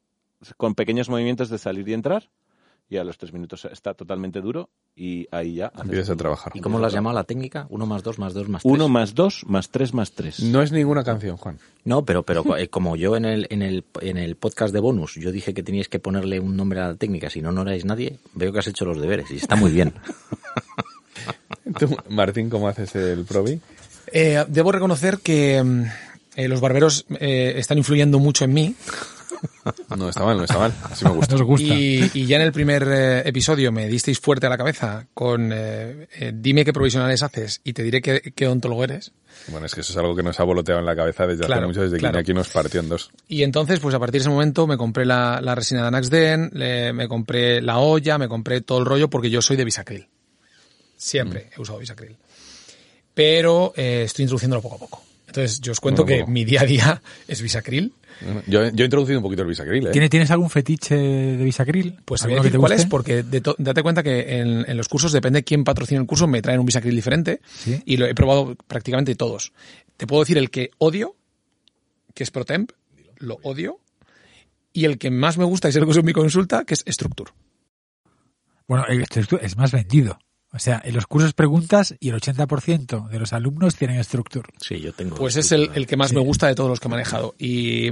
con 0.56 0.74
pequeños 0.74 1.08
movimientos 1.08 1.48
de 1.48 1.58
salir 1.58 1.88
y 1.88 1.94
entrar. 1.94 2.28
Y 2.92 2.98
a 2.98 3.04
los 3.04 3.16
tres 3.16 3.32
minutos 3.32 3.66
está 3.72 3.94
totalmente 3.94 4.42
duro 4.42 4.68
y 4.94 5.26
ahí 5.30 5.54
ya. 5.54 5.72
Empiezas 5.82 6.10
a 6.10 6.16
trabajar. 6.16 6.52
¿Y 6.54 6.60
cómo 6.60 6.78
lo 6.78 6.84
has 6.84 6.92
llamado 6.92 7.14
la 7.14 7.24
técnica? 7.24 7.66
Uno 7.70 7.86
más 7.86 8.02
dos 8.02 8.18
más 8.18 8.34
dos 8.34 8.50
más 8.50 8.62
tres. 8.62 8.70
Uno 8.70 8.90
más 8.90 9.14
dos 9.14 9.44
más 9.46 9.70
tres 9.70 9.94
más 9.94 10.12
tres. 10.12 10.40
No 10.40 10.60
es 10.60 10.72
ninguna 10.72 11.02
canción, 11.02 11.38
Juan. 11.38 11.58
No, 11.86 12.04
pero, 12.04 12.22
pero 12.22 12.54
eh, 12.58 12.68
como 12.68 12.96
yo 12.96 13.16
en 13.16 13.24
el, 13.24 13.46
en, 13.48 13.62
el, 13.62 13.82
en 14.02 14.18
el 14.18 14.36
podcast 14.36 14.74
de 14.74 14.80
bonus, 14.80 15.14
yo 15.14 15.32
dije 15.32 15.54
que 15.54 15.62
teníais 15.62 15.88
que 15.88 16.00
ponerle 16.00 16.38
un 16.38 16.54
nombre 16.54 16.80
a 16.80 16.88
la 16.88 16.94
técnica, 16.96 17.30
si 17.30 17.40
no, 17.40 17.50
no 17.50 17.62
erais 17.62 17.86
nadie, 17.86 18.18
veo 18.34 18.52
que 18.52 18.58
has 18.58 18.66
hecho 18.66 18.84
los 18.84 19.00
deberes 19.00 19.30
y 19.30 19.36
está 19.36 19.56
muy 19.56 19.70
bien. 19.70 19.94
Tú, 21.78 21.96
Martín, 22.10 22.50
¿cómo 22.50 22.68
haces 22.68 22.94
el 22.94 23.24
probi? 23.24 23.58
Eh, 24.12 24.44
debo 24.48 24.70
reconocer 24.70 25.20
que 25.20 25.62
mm, 25.62 25.84
eh, 26.36 26.46
los 26.46 26.60
barberos 26.60 27.06
eh, 27.18 27.54
están 27.56 27.78
influyendo 27.78 28.18
mucho 28.18 28.44
en 28.44 28.52
mí 28.52 28.76
No 29.96 30.08
está 30.08 30.24
mal, 30.24 30.36
no 30.38 30.44
está 30.44 30.58
mal. 30.58 30.72
Así 30.84 31.04
me 31.04 31.10
gusta. 31.12 31.34
Nos 31.36 31.42
gusta. 31.44 31.66
y, 31.66 32.10
y 32.14 32.26
ya 32.26 32.36
en 32.36 32.42
el 32.42 32.52
primer 32.52 32.84
eh, 32.88 33.28
episodio 33.28 33.70
me 33.72 33.86
disteis 33.88 34.18
fuerte 34.18 34.46
a 34.46 34.50
la 34.50 34.56
cabeza 34.58 35.06
con 35.14 35.50
eh, 35.52 36.08
eh, 36.14 36.32
dime 36.34 36.64
qué 36.64 36.72
provisionales 36.72 37.22
haces 37.22 37.60
y 37.62 37.72
te 37.72 37.82
diré 37.82 38.00
qué, 38.02 38.32
qué 38.34 38.46
odontólogo 38.46 38.84
eres. 38.84 39.12
Bueno, 39.48 39.66
es 39.66 39.74
que 39.74 39.80
eso 39.82 39.92
es 39.92 39.96
algo 39.98 40.14
que 40.16 40.22
nos 40.22 40.38
ha 40.40 40.44
voloteado 40.44 40.80
en 40.80 40.86
la 40.86 40.94
cabeza 40.96 41.26
desde 41.26 41.44
Claro, 41.46 41.62
hace 41.62 41.66
mucho, 41.68 41.82
desde 41.82 41.98
claro. 41.98 42.14
que 42.14 42.20
aquí 42.20 42.34
nos 42.34 42.48
partió 42.48 42.80
en 42.80 42.88
dos. 42.88 43.10
Y 43.28 43.42
entonces, 43.42 43.80
pues 43.80 43.94
a 43.94 43.98
partir 43.98 44.14
de 44.14 44.18
ese 44.24 44.30
momento 44.30 44.66
me 44.66 44.76
compré 44.76 45.04
la, 45.04 45.40
la 45.40 45.54
resina 45.54 45.82
de 45.82 45.88
Anaxden, 45.88 46.50
le- 46.54 46.92
me 46.92 47.08
compré 47.08 47.60
la 47.62 47.78
olla, 47.78 48.18
me 48.18 48.28
compré 48.28 48.60
todo 48.60 48.78
el 48.78 48.84
rollo 48.86 49.08
porque 49.10 49.30
yo 49.30 49.40
soy 49.42 49.56
de 49.56 49.64
bisacril. 49.64 50.08
Siempre 50.96 51.50
he 51.56 51.60
usado 51.60 51.78
bisacril. 51.78 52.16
Pero 53.14 53.72
eh, 53.76 54.02
estoy 54.06 54.22
introduciéndolo 54.24 54.62
poco 54.62 54.76
a 54.76 54.78
poco. 54.78 55.02
Entonces, 55.40 55.60
yo 55.60 55.72
os 55.72 55.80
cuento 55.80 56.04
que 56.04 56.24
mi 56.26 56.44
día 56.44 56.60
a 56.60 56.64
día 56.66 57.02
es 57.26 57.40
bisacril. 57.40 57.94
Yo, 58.46 58.68
yo 58.68 58.82
he 58.82 58.84
introducido 58.84 59.18
un 59.18 59.22
poquito 59.22 59.42
el 59.42 59.48
bisacril, 59.48 59.86
¿eh? 59.86 59.90
¿Tienes, 59.90 60.10
¿Tienes 60.10 60.30
algún 60.30 60.50
fetiche 60.50 60.94
de 60.94 61.42
bisacril? 61.44 61.96
Pues 62.04 62.20
te 62.20 62.26
voy 62.28 62.34
a 62.34 62.36
¿Alguno 62.36 62.42
que 62.42 62.50
te 62.52 62.58
cuál 62.58 62.72
guste? 62.72 62.82
es, 62.84 62.88
porque 62.88 63.22
de 63.22 63.40
to- 63.40 63.56
date 63.58 63.82
cuenta 63.82 64.02
que 64.02 64.38
en, 64.38 64.64
en 64.68 64.76
los 64.76 64.88
cursos, 64.88 65.10
depende 65.12 65.42
quién 65.42 65.64
patrocina 65.64 66.00
el 66.00 66.06
curso, 66.06 66.26
me 66.28 66.42
traen 66.42 66.60
un 66.60 66.66
bisacril 66.66 66.94
diferente 66.94 67.40
Sí. 67.46 67.82
y 67.86 67.96
lo 67.96 68.06
he 68.06 68.14
probado 68.14 68.54
prácticamente 68.66 69.14
todos. 69.14 69.52
Te 69.96 70.06
puedo 70.06 70.22
decir 70.22 70.36
el 70.38 70.50
que 70.50 70.70
odio, 70.78 71.16
que 72.14 72.22
es 72.22 72.30
ProTemp, 72.30 72.70
lo 73.18 73.38
odio, 73.42 73.80
y 74.74 74.84
el 74.84 74.98
que 74.98 75.10
más 75.10 75.38
me 75.38 75.44
gusta 75.44 75.68
y 75.68 75.70
es 75.70 75.76
el 75.76 75.84
que 75.84 75.90
uso 75.90 76.00
en 76.00 76.06
mi 76.06 76.12
consulta, 76.12 76.64
que 76.64 76.74
es 76.74 76.84
Structure. 76.86 77.32
Bueno, 78.68 78.84
es- 78.88 79.08
es 79.42 79.56
más 79.56 79.72
vendido. 79.72 80.18
O 80.54 80.58
sea, 80.58 80.82
en 80.84 80.94
los 80.94 81.06
cursos 81.06 81.32
preguntas 81.32 81.94
y 81.98 82.10
el 82.10 82.16
80% 82.16 83.08
de 83.08 83.18
los 83.18 83.32
alumnos 83.32 83.74
tienen 83.76 84.02
Structure. 84.04 84.48
Sí, 84.60 84.80
yo 84.80 84.92
tengo. 84.92 85.16
Pues 85.16 85.36
es 85.36 85.50
el, 85.52 85.70
el 85.74 85.86
que 85.86 85.96
más 85.96 86.10
Sí. 86.10 86.14
me 86.16 86.20
gusta 86.20 86.46
de 86.46 86.54
todos 86.54 86.68
los 86.68 86.78
que 86.78 86.88
he 86.88 86.90
manejado. 86.90 87.34
Y, 87.38 87.86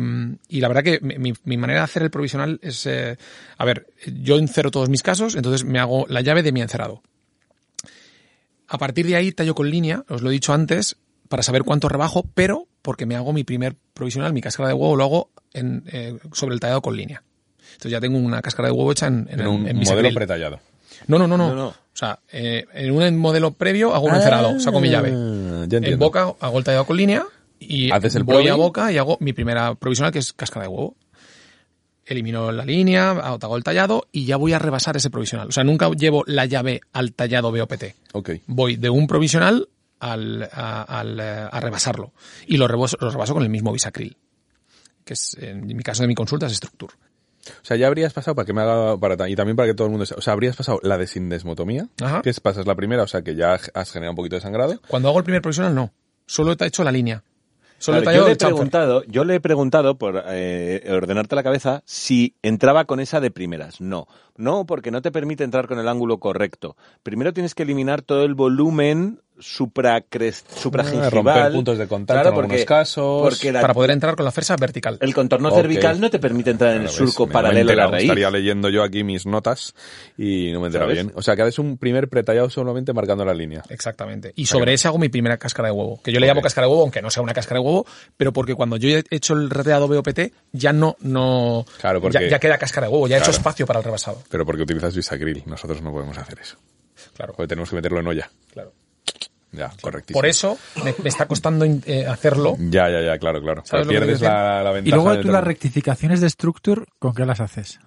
y 0.49 0.61
la 0.61 0.69
verdad 0.69 0.83
que 0.83 1.01
mi- 1.01 1.57
manera 1.57 1.81
de 1.81 1.85
hacer 1.85 2.03
el 2.03 2.11
provisional 2.11 2.59
es... 2.63 2.85
eh, 2.85 3.17
a 3.57 3.65
ver, 3.65 3.87
yo 4.23 4.37
encero 4.37 4.71
todos 4.71 4.91
mis 4.91 5.03
casos, 5.03 5.37
entonces 5.37 5.65
me 5.65 5.79
hago 5.79 6.05
la 6.11 6.21
llave 6.21 6.43
de 6.43 6.53
mi 6.53 6.61
encerado. 6.61 7.03
A 8.69 8.79
partir 8.79 9.07
de 9.07 9.17
ahí 9.17 9.33
tallo 9.33 9.55
con 9.55 9.71
línea, 9.71 10.05
os 10.09 10.23
lo 10.23 10.31
he 10.31 10.33
dicho 10.33 10.53
antes, 10.53 10.97
para 11.29 11.43
saber 11.43 11.63
cuánto 11.65 11.89
rebajo, 11.89 12.25
pero 12.35 12.67
porque 12.83 13.07
me 13.07 13.17
hago 13.17 13.33
mi 13.33 13.43
primer 13.45 13.75
provisional, 13.95 14.33
mi 14.33 14.41
cáscara 14.43 14.69
de 14.69 14.75
huevo, 14.75 14.97
lo 14.97 15.05
hago 15.05 15.31
en, 15.53 15.85
eh, 15.87 16.19
sobre 16.33 16.55
el 16.55 16.61
tallado 16.61 16.83
con 16.83 16.97
línea. 16.97 17.23
Entonces 17.73 17.93
ya 17.93 18.01
tengo 18.01 18.19
una 18.19 18.43
cáscara 18.43 18.69
de 18.69 18.73
huevo 18.73 18.93
hecha 18.93 19.07
en, 19.07 19.29
en, 19.31 19.41
En 19.41 19.47
un 19.47 19.67
en 19.69 19.77
modelo 19.79 20.13
pretallado. 20.15 20.61
No, 21.07 21.19
no, 21.19 21.27
no, 21.27 21.37
no, 21.37 21.49
No, 21.49 21.55
no. 21.55 21.67
O 21.69 21.97
sea, 22.01 22.19
eh, 22.33 22.65
en 22.73 22.93
un 22.93 23.17
modelo 23.19 23.53
previo 23.53 23.95
hago 23.95 24.07
un 24.07 24.15
encerado, 24.15 24.59
saco 24.61 24.81
mi 24.81 24.89
llave. 24.89 25.11
Ah, 25.13 25.67
En 25.71 25.99
boca 25.99 26.33
hago 26.41 26.59
el 26.59 26.65
tallado 26.65 26.87
con 26.87 26.97
línea 26.97 27.27
Y 27.59 27.91
¿Haces 27.91 28.15
el 28.15 28.23
voy 28.25 28.37
probing? 28.37 28.51
a 28.51 28.55
boca 28.55 28.93
y 28.93 28.97
hago 28.97 29.19
mi 29.21 29.33
primera 29.35 29.75
provisional, 29.75 30.13
que 30.13 30.21
es 30.21 30.33
cáscara 30.33 30.63
de 30.65 30.69
huevo. 30.69 30.97
Elimino 32.07 32.51
la 32.51 32.65
línea, 32.65 33.11
hago 33.11 33.57
el 33.57 33.63
tallado 33.63 34.09
y 34.11 34.25
ya 34.25 34.37
voy 34.37 34.53
a 34.53 34.59
rebasar 34.59 34.97
ese 34.97 35.11
provisional. 35.11 35.49
O 35.49 35.53
sea, 35.53 35.63
nunca 35.63 35.91
llevo 35.91 36.25
la 36.27 36.47
llave 36.47 36.81
al 36.93 37.13
tallado 37.13 37.53
BOPT. 37.53 37.85
Ok. 38.15 38.31
Voy 38.47 38.77
de 38.77 38.89
un 38.91 39.07
provisional 39.07 39.69
al, 40.01 40.49
a, 40.51 40.83
al, 40.83 41.21
eh, 41.21 41.49
a 41.53 41.61
rebasarlo. 41.61 42.13
Y 42.47 42.57
lo 42.57 42.67
rebaso, 42.67 42.97
lo 43.01 43.11
rebaso 43.11 43.35
con 43.35 43.43
el 43.43 43.49
mismo 43.51 43.73
bisacril. 43.73 44.17
Que 45.05 45.13
es, 45.15 45.37
en 45.41 45.67
mi 45.67 45.83
caso 45.83 46.03
de 46.03 46.09
mi 46.09 46.15
consulta, 46.15 46.47
es 46.47 46.55
Structure. 46.57 46.95
O 47.47 47.65
sea, 47.65 47.77
ya 47.77 47.87
habrías 47.87 48.13
pasado, 48.13 48.35
para 48.35 48.47
que 48.47 48.53
me 48.53 48.61
haga, 48.61 48.99
para, 48.99 49.29
y 49.29 49.35
también 49.35 49.57
para 49.57 49.69
que 49.69 49.75
todo 49.75 49.87
el 49.87 49.93
mundo 49.93 50.07
o 50.17 50.21
sea, 50.21 50.33
habrías 50.33 50.57
pasado 50.57 50.79
la 50.83 50.99
desindesmotomía, 50.99 51.89
Ajá. 52.03 52.23
que 52.23 52.31
es, 52.31 52.41
pasas 52.41 52.67
la 52.67 52.75
primera, 52.75 53.03
o 53.03 53.09
sea, 53.09 53.23
que 53.23 53.35
ya 53.35 53.55
has 53.55 53.93
generado 53.93 54.13
un 54.13 54.17
poquito 54.17 54.37
de 54.37 54.43
sangrado. 54.43 54.81
Cuando 54.89 55.09
hago 55.09 55.19
el 55.19 55.25
primer 55.25 55.43
provisional, 55.43 55.75
no. 55.75 55.93
Solo 56.27 56.55
he 56.59 56.67
hecho 56.67 56.85
la 56.85 56.93
línea. 56.93 57.25
Solo 57.81 58.03
tallado 58.03 58.25
yo, 58.25 58.29
le 58.29 58.33
he 58.35 58.37
preguntado, 58.37 59.05
yo 59.05 59.25
le 59.25 59.35
he 59.37 59.41
preguntado, 59.41 59.97
por 59.97 60.23
eh, 60.27 60.87
ordenarte 60.91 61.35
la 61.35 61.43
cabeza, 61.43 61.83
si 61.87 62.35
entraba 62.43 62.85
con 62.85 63.01
esa 63.01 63.21
de 63.21 63.31
primeras. 63.31 63.81
No. 63.81 64.07
No, 64.37 64.67
porque 64.67 64.91
no 64.91 65.01
te 65.01 65.11
permite 65.11 65.45
entrar 65.45 65.67
con 65.67 65.79
el 65.79 65.89
ángulo 65.89 66.19
correcto. 66.19 66.77
Primero 67.03 67.33
tienes 67.33 67.55
que 67.55 67.63
eliminar 67.63 68.03
todo 68.03 68.25
el 68.25 68.35
volumen 68.35 69.23
supragingival. 69.41 71.07
Ah, 71.07 71.11
romper 71.11 71.53
puntos 71.53 71.79
de 71.79 71.89
contacto 71.89 72.29
en 72.29 72.35
algunos 72.35 72.65
casos. 72.65 73.23
Porque 73.23 73.53
la- 73.53 73.61
Para 73.61 73.75
poder 73.75 73.91
entrar 73.91 74.15
con 74.17 74.25
la 74.25 74.31
fuerza 74.31 74.57
vertical. 74.57 74.99
el 75.01 75.15
contorno 75.15 75.51
cervical 75.51 76.01
no 76.01 76.11
te 76.11 76.19
permite 76.19 76.51
entrar 76.51 76.77
en 76.77 76.83
el 76.83 76.89
Claro, 76.89 77.07
surco 77.07 77.25
me- 77.27 77.29
me 77.29 77.33
paralelo 77.33 77.73
a 77.73 77.75
la 77.77 77.87
raíz. 77.89 78.05
Estaría 78.05 78.31
leyendo 78.31 78.69
yo 78.69 78.83
aquí 78.83 79.05
mis 79.05 79.27
notas 79.27 79.75
y 80.19 80.53
no 80.53 80.61
me 80.61 80.71
¿Sabes? 80.71 80.95
bien. 80.95 81.13
O 81.15 81.23
sea, 81.23 81.37
que 81.37 81.43
haces 81.43 81.59
un 81.59 81.77
primer 81.79 82.09
pretallado 82.09 82.51
solamente 82.51 82.93
marcando 82.93 83.25
la 83.25 83.35
línea. 83.35 83.63
Exactamente. 83.69 84.33
Y 84.37 84.47
sobre 84.47 84.75
ese 84.75 84.89
hago 84.89 84.99
mi 84.99 85.09
primera 85.09 85.37
cáscara 85.39 85.69
de 85.69 85.73
huevo. 85.73 86.01
Que 86.03 86.13
yo 86.13 86.21
le 86.21 86.27
llamo 86.27 86.41
Ok. 86.41 86.45
cáscara 86.45 86.67
de 86.67 86.71
huevo, 86.71 86.83
aunque 86.83 87.03
no 87.03 87.11
sea 87.11 87.23
una 87.23 87.33
cáscara 87.35 87.61
de 87.61 87.67
huevo, 87.67 87.87
pero 88.17 88.33
porque 88.33 88.55
cuando 88.55 88.77
yo 88.77 88.89
he 88.91 89.05
hecho 89.11 89.35
el 89.35 89.51
reteado 89.51 89.89
BOPT, 89.89 90.33
ya 90.53 90.73
no, 90.73 90.97
no, 91.01 91.65
Claro, 91.81 92.01
porque- 92.01 92.21
ya, 92.21 92.29
ya 92.29 92.39
queda 92.39 92.59
cáscara 92.59 92.87
de 92.87 92.93
huevo, 92.93 93.09
ya 93.09 93.17
he 93.17 93.19
hecho 93.19 93.27
Claro. 93.27 93.39
espacio 93.39 93.67
para 93.67 93.79
el 93.81 93.85
rebasado. 93.85 94.23
Pero 94.31 94.45
porque 94.45 94.63
utilizas 94.63 94.95
bisacril, 94.95 95.43
nosotros 95.47 95.81
no 95.83 95.93
podemos 95.93 96.17
hacer 96.19 96.39
eso. 96.41 96.57
Claro, 97.17 97.33
Joder, 97.35 97.49
tenemos 97.49 97.71
que 97.71 97.77
meterlo 97.77 98.01
en 98.01 98.07
olla. 98.09 98.31
claro. 98.53 98.73
Ya, 99.53 99.73
correctísimo. 99.81 100.19
Por 100.21 100.27
eso 100.27 100.57
me, 100.85 100.95
me 101.03 101.09
está 101.09 101.27
costando 101.27 101.65
eh, 101.65 102.07
hacerlo. 102.07 102.57
Ya, 102.59 102.89
ya, 102.89 103.01
ya, 103.03 103.19
claro, 103.19 103.41
claro. 103.43 103.63
¿Sabes 103.65 103.87
lo 103.87 103.93
que 103.93 103.99
pierdes 103.99 104.21
la, 104.21 104.63
la 104.63 104.71
Y 104.71 104.75
ventaja. 104.75 104.97
luego 104.97 105.21
tú 105.21 105.29
las 105.29 105.43
rectificaciones 105.45 106.21
de 106.21 106.31
Structure, 106.31 106.85
¿con 106.99 107.15
qué 107.15 107.27
las 107.27 107.41
haces? 107.41 107.81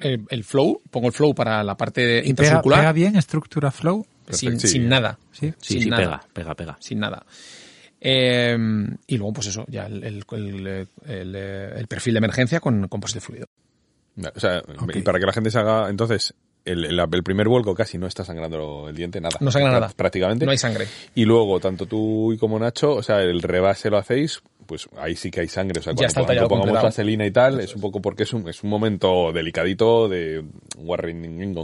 El, 0.00 0.24
el 0.30 0.44
flow, 0.44 0.82
pongo 0.90 1.06
el 1.06 1.12
flow 1.12 1.34
para 1.34 1.62
la 1.62 1.76
parte 1.76 2.02
¿Y 2.18 2.20
pega, 2.20 2.28
intracircular 2.28 2.80
pega 2.80 2.92
bien 2.92 3.22
Structure 3.22 3.68
a 3.68 3.70
Flow? 3.70 4.04
sin, 4.30 4.50
Perfecto, 4.50 4.60
sí. 4.60 4.68
sin 4.68 4.88
nada. 4.88 5.18
Sí. 5.32 5.54
Sí, 5.60 5.74
sin 5.74 5.82
sí, 5.84 5.90
nada. 5.90 6.02
pega, 6.02 6.22
pega, 6.32 6.54
pega. 6.54 6.76
sin 6.80 6.98
nada. 6.98 7.24
Eh, 8.00 8.56
y 9.06 9.16
luego, 9.16 9.32
pues 9.32 9.46
eso, 9.46 9.64
ya 9.68 9.86
el, 9.86 10.04
el, 10.04 10.24
el- 10.32 10.88
el, 11.06 11.34
el 11.36 11.86
perfil 11.86 12.14
de 12.14 12.18
emergencia 12.18 12.60
con 12.60 12.86
composite 12.88 13.20
fluido. 13.20 13.46
O 14.34 14.40
sea, 14.40 14.58
Ok. 14.78 14.96
y 14.96 15.02
para 15.02 15.18
que 15.18 15.26
la 15.26 15.32
gente 15.32 15.50
se 15.50 15.58
haga, 15.58 15.88
entonces, 15.90 16.34
el, 16.66 16.84
el- 16.84 17.00
el 17.00 17.22
primer 17.22 17.48
vuelco 17.48 17.74
casi 17.74 17.96
no 17.96 18.06
está 18.06 18.24
sangrando 18.24 18.88
el 18.88 18.94
diente, 18.96 19.20
nada. 19.20 19.36
No 19.40 19.50
sangra 19.50 19.72
nada. 19.72 19.88
Prácticamente. 19.96 20.44
No 20.44 20.50
hay 20.50 20.58
sangre. 20.58 20.86
Y 21.14 21.24
luego, 21.24 21.58
tanto 21.60 21.86
tú 21.86 22.32
y 22.32 22.38
como 22.38 22.58
Nacho, 22.58 22.92
o 22.94 23.02
sea, 23.02 23.22
el 23.22 23.40
rebase 23.40 23.88
lo 23.90 23.96
hacéis, 23.98 24.42
pues 24.66 24.88
ahí 24.98 25.14
sí 25.16 25.30
que 25.30 25.40
hay 25.40 25.48
sangre. 25.48 25.78
O 25.80 25.82
sea, 25.82 25.92
Ya 25.94 26.08
cuando, 26.08 26.26
cuando 26.26 26.40
pongamos 26.48 26.48
completado. 26.66 26.84
vaselina 26.86 27.24
y 27.26 27.30
tal, 27.30 27.60
es 27.60 27.74
un 27.74 27.80
poco 27.80 28.02
porque 28.02 28.24
es 28.24 28.32
un, 28.32 28.48
es 28.48 28.62
un 28.64 28.70
momento 28.70 29.32
delicadito 29.32 30.08
de 30.08 30.44
Warring 30.76 31.54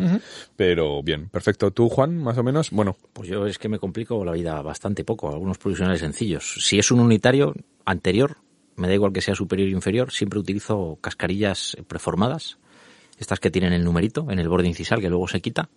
Pero 0.56 1.02
bien, 1.02 1.28
perfecto. 1.28 1.70
¿Tú, 1.72 1.88
Juan, 1.88 2.16
más 2.22 2.38
o 2.38 2.42
menos? 2.42 2.70
Bueno, 2.70 2.96
Pues 3.12 3.28
yo 3.28 3.46
es 3.46 3.58
que 3.58 3.68
me 3.68 3.78
complico 3.78 4.24
la 4.24 4.32
vida 4.32 4.60
bastante 4.62 5.04
poco, 5.04 5.30
algunos 5.30 5.58
provisionales 5.58 6.00
sencillos. 6.00 6.54
Si 6.60 6.78
es 6.78 6.90
un 6.90 7.00
unitario 7.00 7.54
anterior, 7.84 8.36
me 8.76 8.88
da 8.88 8.94
igual 8.94 9.12
que 9.12 9.20
sea 9.20 9.34
superior 9.34 9.68
o 9.68 9.72
inferior, 9.72 10.12
siempre 10.12 10.38
utilizo 10.38 10.98
cascarillas 11.00 11.76
preformadas, 11.88 12.58
estas 13.18 13.40
que 13.40 13.50
tienen 13.50 13.72
el 13.72 13.84
numerito 13.84 14.30
en 14.30 14.38
el 14.38 14.48
borde 14.48 14.68
incisal 14.68 15.00
que 15.00 15.08
luego 15.08 15.28
se 15.28 15.40
quita. 15.40 15.68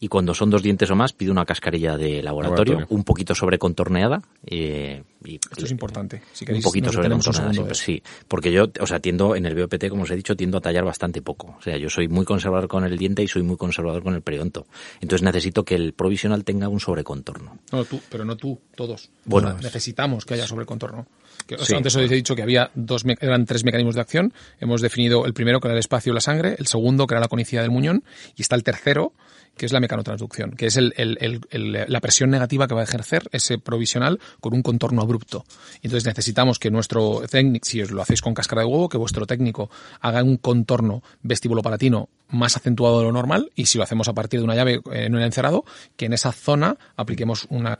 Y 0.00 0.08
cuando 0.08 0.34
son 0.34 0.50
dos 0.50 0.62
dientes 0.62 0.90
o 0.90 0.96
más, 0.96 1.12
pido 1.12 1.30
una 1.32 1.46
cascarilla 1.46 1.96
de 1.96 2.20
laboratorio, 2.22 2.72
Laboratorio. 2.74 2.96
un 2.96 3.04
poquito 3.04 3.34
sobrecontorneada. 3.34 4.20
eh, 4.44 5.02
y 5.24 5.36
Esto 5.36 5.64
es 5.64 5.70
importante. 5.70 6.20
Si 6.32 6.44
un 6.44 6.46
queréis, 6.46 6.64
poquito 6.64 6.90
un 6.90 6.94
contornada, 6.96 7.22
segundo 7.32 7.52
siempre, 7.52 7.74
sí. 7.74 8.02
Porque 8.28 8.52
yo, 8.52 8.66
o 8.80 8.86
sea, 8.86 8.98
tiendo 9.00 9.36
en 9.36 9.46
el 9.46 9.54
BOPT, 9.54 9.88
como 9.88 10.02
os 10.02 10.10
he 10.10 10.16
dicho, 10.16 10.36
tiendo 10.36 10.58
a 10.58 10.60
tallar 10.60 10.84
bastante 10.84 11.22
poco. 11.22 11.54
O 11.58 11.62
sea, 11.62 11.78
yo 11.78 11.88
soy 11.88 12.08
muy 12.08 12.26
conservador 12.26 12.68
con 12.68 12.84
el 12.84 12.98
diente 12.98 13.22
y 13.22 13.28
soy 13.28 13.44
muy 13.44 13.56
conservador 13.56 14.02
con 14.02 14.14
el 14.14 14.20
periodonto. 14.20 14.66
Entonces 15.00 15.22
necesito 15.24 15.64
que 15.64 15.76
el 15.76 15.94
provisional 15.94 16.44
tenga 16.44 16.68
un 16.68 16.80
sobrecontorno. 16.80 17.58
No, 17.72 17.84
tú, 17.84 18.00
pero 18.10 18.24
no 18.24 18.36
tú, 18.36 18.58
todos. 18.74 19.10
Bueno. 19.24 19.48
O 19.48 19.52
sea, 19.52 19.60
necesitamos 19.60 20.26
que 20.26 20.34
haya 20.34 20.46
sobre 20.46 20.62
el 20.62 20.66
contorno. 20.66 21.06
Que, 21.46 21.58
Sí. 21.58 21.74
antes 21.74 21.94
os 21.94 22.02
he 22.02 22.14
dicho 22.14 22.34
que 22.34 22.42
había 22.42 22.70
dos, 22.74 23.04
eran 23.20 23.44
tres 23.44 23.64
mecanismos 23.64 23.94
de 23.94 24.00
acción. 24.00 24.32
Hemos 24.60 24.80
definido 24.80 25.26
el 25.26 25.34
primero, 25.34 25.60
que 25.60 25.68
era 25.68 25.74
el 25.74 25.80
espacio 25.80 26.12
y 26.12 26.14
la 26.14 26.20
sangre, 26.20 26.56
el 26.58 26.66
segundo, 26.66 27.06
que 27.06 27.14
era 27.14 27.20
la 27.20 27.28
conicidad 27.28 27.62
del 27.62 27.70
muñón, 27.70 28.04
y 28.36 28.42
está 28.42 28.56
el 28.56 28.62
tercero, 28.62 29.12
que 29.56 29.66
es 29.66 29.72
la 29.72 29.78
mecanotransducción, 29.78 30.52
que 30.52 30.66
es 30.66 30.76
el- 30.76 30.92
el- 30.96 31.16
el- 31.50 31.84
la 31.86 32.00
presión 32.00 32.28
negativa 32.30 32.66
que 32.66 32.74
va 32.74 32.80
a 32.80 32.84
ejercer 32.84 33.28
ese 33.30 33.56
provisional 33.56 34.18
con 34.40 34.52
un 34.52 34.62
contorno 34.62 35.00
abrupto. 35.00 35.44
Entonces 35.76 36.06
necesitamos 36.06 36.58
que 36.58 36.72
nuestro 36.72 37.22
técnico, 37.30 37.64
si 37.64 37.80
os 37.80 37.92
lo 37.92 38.02
hacéis 38.02 38.20
con 38.20 38.34
cáscara 38.34 38.62
de 38.62 38.66
huevo, 38.66 38.88
que 38.88 38.96
vuestro 38.98 39.26
técnico 39.26 39.70
haga 40.00 40.24
un 40.24 40.38
contorno 40.38 41.04
vestibulopalatino 41.22 42.08
más 42.30 42.56
acentuado 42.56 42.98
de 42.98 43.04
lo 43.04 43.12
normal, 43.12 43.52
y 43.54 43.66
si 43.66 43.78
lo 43.78 43.84
hacemos 43.84 44.08
a 44.08 44.12
partir 44.12 44.40
de 44.40 44.44
una 44.44 44.56
llave 44.56 44.80
eh, 44.90 45.04
en 45.06 45.14
un 45.14 45.22
encerado, 45.22 45.64
que 45.96 46.06
en 46.06 46.14
esa 46.14 46.32
zona 46.32 46.76
apliquemos 46.96 47.46
una. 47.50 47.78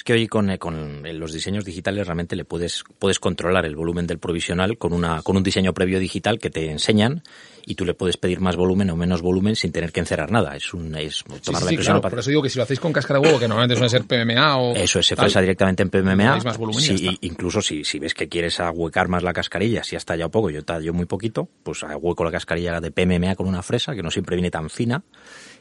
Es 0.00 0.04
que 0.04 0.14
hoy 0.14 0.28
con, 0.28 0.48
eh, 0.48 0.58
con 0.58 1.02
los 1.18 1.30
diseños 1.30 1.62
digitales 1.62 2.06
realmente 2.06 2.34
le 2.34 2.46
puedes, 2.46 2.84
puedes 2.98 3.20
controlar 3.20 3.66
el 3.66 3.76
volumen 3.76 4.06
del 4.06 4.18
provisional 4.18 4.78
con, 4.78 4.94
una, 4.94 5.20
con 5.20 5.36
un 5.36 5.42
diseño 5.42 5.74
previo 5.74 5.98
digital 6.00 6.38
que 6.38 6.48
te 6.48 6.70
enseñan 6.70 7.22
y 7.66 7.74
tú 7.74 7.84
le 7.84 7.92
puedes 7.92 8.16
pedir 8.16 8.40
más 8.40 8.56
volumen 8.56 8.88
o 8.88 8.96
menos 8.96 9.20
volumen 9.20 9.56
sin 9.56 9.72
tener 9.72 9.92
que 9.92 10.00
encerrar 10.00 10.30
nada. 10.30 10.56
Es 10.56 10.72
un, 10.72 10.94
es 10.94 11.22
tomar 11.22 11.40
sí, 11.42 11.52
la 11.52 11.58
sí, 11.58 11.64
impresión 11.74 11.82
claro, 11.84 11.98
a 11.98 12.00
par- 12.00 12.10
por 12.12 12.20
eso 12.20 12.30
digo 12.30 12.42
que 12.42 12.48
si 12.48 12.56
lo 12.56 12.62
hacéis 12.62 12.80
con 12.80 12.94
cáscara 12.94 13.20
de 13.20 13.26
huevo, 13.26 13.38
que 13.38 13.46
normalmente 13.46 13.76
suele 13.76 13.90
ser 13.90 14.04
PMMA 14.04 14.56
o... 14.56 14.74
Eso 14.74 15.00
es, 15.00 15.06
se 15.06 15.16
fresa 15.16 15.38
directamente 15.42 15.82
en 15.82 15.90
PMMA. 15.90 16.38
Más 16.44 16.56
volumen 16.56 16.82
y 16.82 17.18
incluso 17.20 17.60
si, 17.60 17.84
si 17.84 17.98
ves 17.98 18.14
que 18.14 18.26
quieres 18.26 18.58
ahuecar 18.58 19.08
más 19.08 19.22
la 19.22 19.34
cascarilla, 19.34 19.84
si 19.84 19.96
has 19.96 20.06
tallado 20.06 20.30
poco, 20.30 20.48
yo 20.48 20.64
tallo 20.64 20.94
muy 20.94 21.04
poquito, 21.04 21.46
pues 21.62 21.84
ahueco 21.84 22.24
la 22.24 22.30
cascarilla 22.30 22.80
de 22.80 22.90
PMMA 22.90 23.34
con 23.36 23.46
una 23.46 23.62
fresa, 23.62 23.94
que 23.94 24.02
no 24.02 24.10
siempre 24.10 24.34
viene 24.36 24.50
tan 24.50 24.70
fina, 24.70 25.02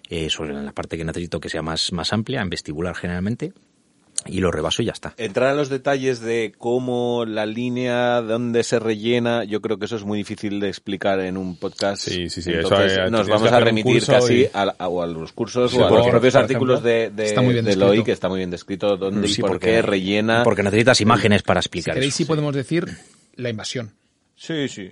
eh, 0.09 0.29
sobre 0.29 0.53
la 0.53 0.71
parte 0.71 0.97
que 0.97 1.03
necesito 1.03 1.41
que 1.41 1.49
sea 1.49 1.61
más, 1.61 1.91
más 1.91 2.13
amplia, 2.13 2.41
en 2.41 2.49
vestibular 2.49 2.95
generalmente, 2.95 3.51
y 4.25 4.39
lo 4.41 4.51
rebaso 4.51 4.81
y 4.81 4.85
ya 4.85 4.91
está. 4.91 5.13
Entrar 5.17 5.49
a 5.49 5.53
los 5.53 5.69
detalles 5.69 6.19
de 6.19 6.53
cómo 6.57 7.25
la 7.25 7.45
línea, 7.45 8.21
dónde 8.21 8.63
se 8.63 8.77
rellena, 8.79 9.43
yo 9.45 9.61
creo 9.61 9.77
que 9.79 9.85
eso 9.85 9.95
es 9.95 10.03
muy 10.03 10.17
difícil 10.17 10.59
de 10.59 10.67
explicar 10.67 11.19
en 11.21 11.37
un 11.37 11.55
podcast. 11.55 12.03
Sí, 12.03 12.29
sí, 12.29 12.41
sí, 12.41 12.51
eso, 12.51 12.59
Entonces, 12.69 12.97
eh, 12.97 13.09
nos 13.09 13.27
vamos 13.27 13.51
a 13.51 13.59
remitir 13.59 14.05
casi 14.05 14.41
y- 14.41 14.49
a, 14.53 14.63
a- 14.77 14.87
o 14.89 15.01
a 15.01 15.07
los 15.07 15.31
cursos 15.31 15.71
Sí, 15.71 15.77
o 15.77 15.85
a 15.85 15.89
los 15.89 16.07
propios 16.07 16.35
artículos 16.35 16.79
ejemplo, 16.79 16.89
de, 16.89 16.99
de, 17.09 17.11
de 17.95 18.03
que 18.03 18.11
está 18.11 18.27
muy 18.29 18.37
bien 18.39 18.51
descrito 18.51 18.97
dónde 18.97 19.27
y 19.27 19.31
Sí, 19.33 19.41
por 19.41 19.51
porque- 19.51 19.67
qué 19.67 19.81
rellena. 19.81 20.43
Porque 20.43 20.63
necesitas 20.63 20.99
imágenes 21.01 21.41
para 21.43 21.61
Si 21.61 21.67
explicar 21.67 21.93
queréis, 21.95 22.13
eso. 22.13 22.17
sí 22.17 22.25
podemos 22.25 22.53
decir 22.55 22.87
la 23.35 23.49
invasión. 23.49 23.91
Sí, 24.35 24.67
sí. 24.67 24.91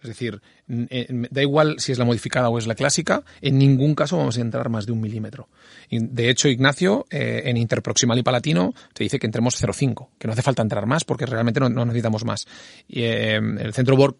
Es 0.00 0.08
decir, 0.08 0.40
eh, 0.68 1.06
da 1.30 1.42
igual 1.42 1.76
si 1.78 1.92
es 1.92 1.98
la 1.98 2.04
modificada 2.04 2.48
o 2.48 2.58
es 2.58 2.66
la 2.66 2.74
clásica, 2.74 3.24
en 3.40 3.58
ningún 3.58 3.94
caso 3.94 4.16
vamos 4.16 4.38
a 4.38 4.40
entrar 4.40 4.68
más 4.68 4.86
de 4.86 4.92
un 4.92 5.00
milímetro. 5.00 5.48
De 5.90 6.30
hecho, 6.30 6.48
Ignacio, 6.48 7.06
eh, 7.10 7.42
en 7.46 7.56
interproximal 7.56 8.18
y 8.18 8.22
palatino, 8.22 8.74
te 8.92 9.04
dice 9.04 9.18
que 9.18 9.26
entremos 9.26 9.60
0,5, 9.60 10.10
que 10.18 10.28
no 10.28 10.32
hace 10.32 10.42
falta 10.42 10.62
entrar 10.62 10.86
más 10.86 11.04
porque 11.04 11.26
realmente 11.26 11.58
no, 11.58 11.68
no 11.68 11.84
necesitamos 11.84 12.24
más. 12.24 12.46
Y 12.86 13.02
eh, 13.02 13.36
el 13.36 13.74
centro 13.74 13.96
Borg, 13.96 14.16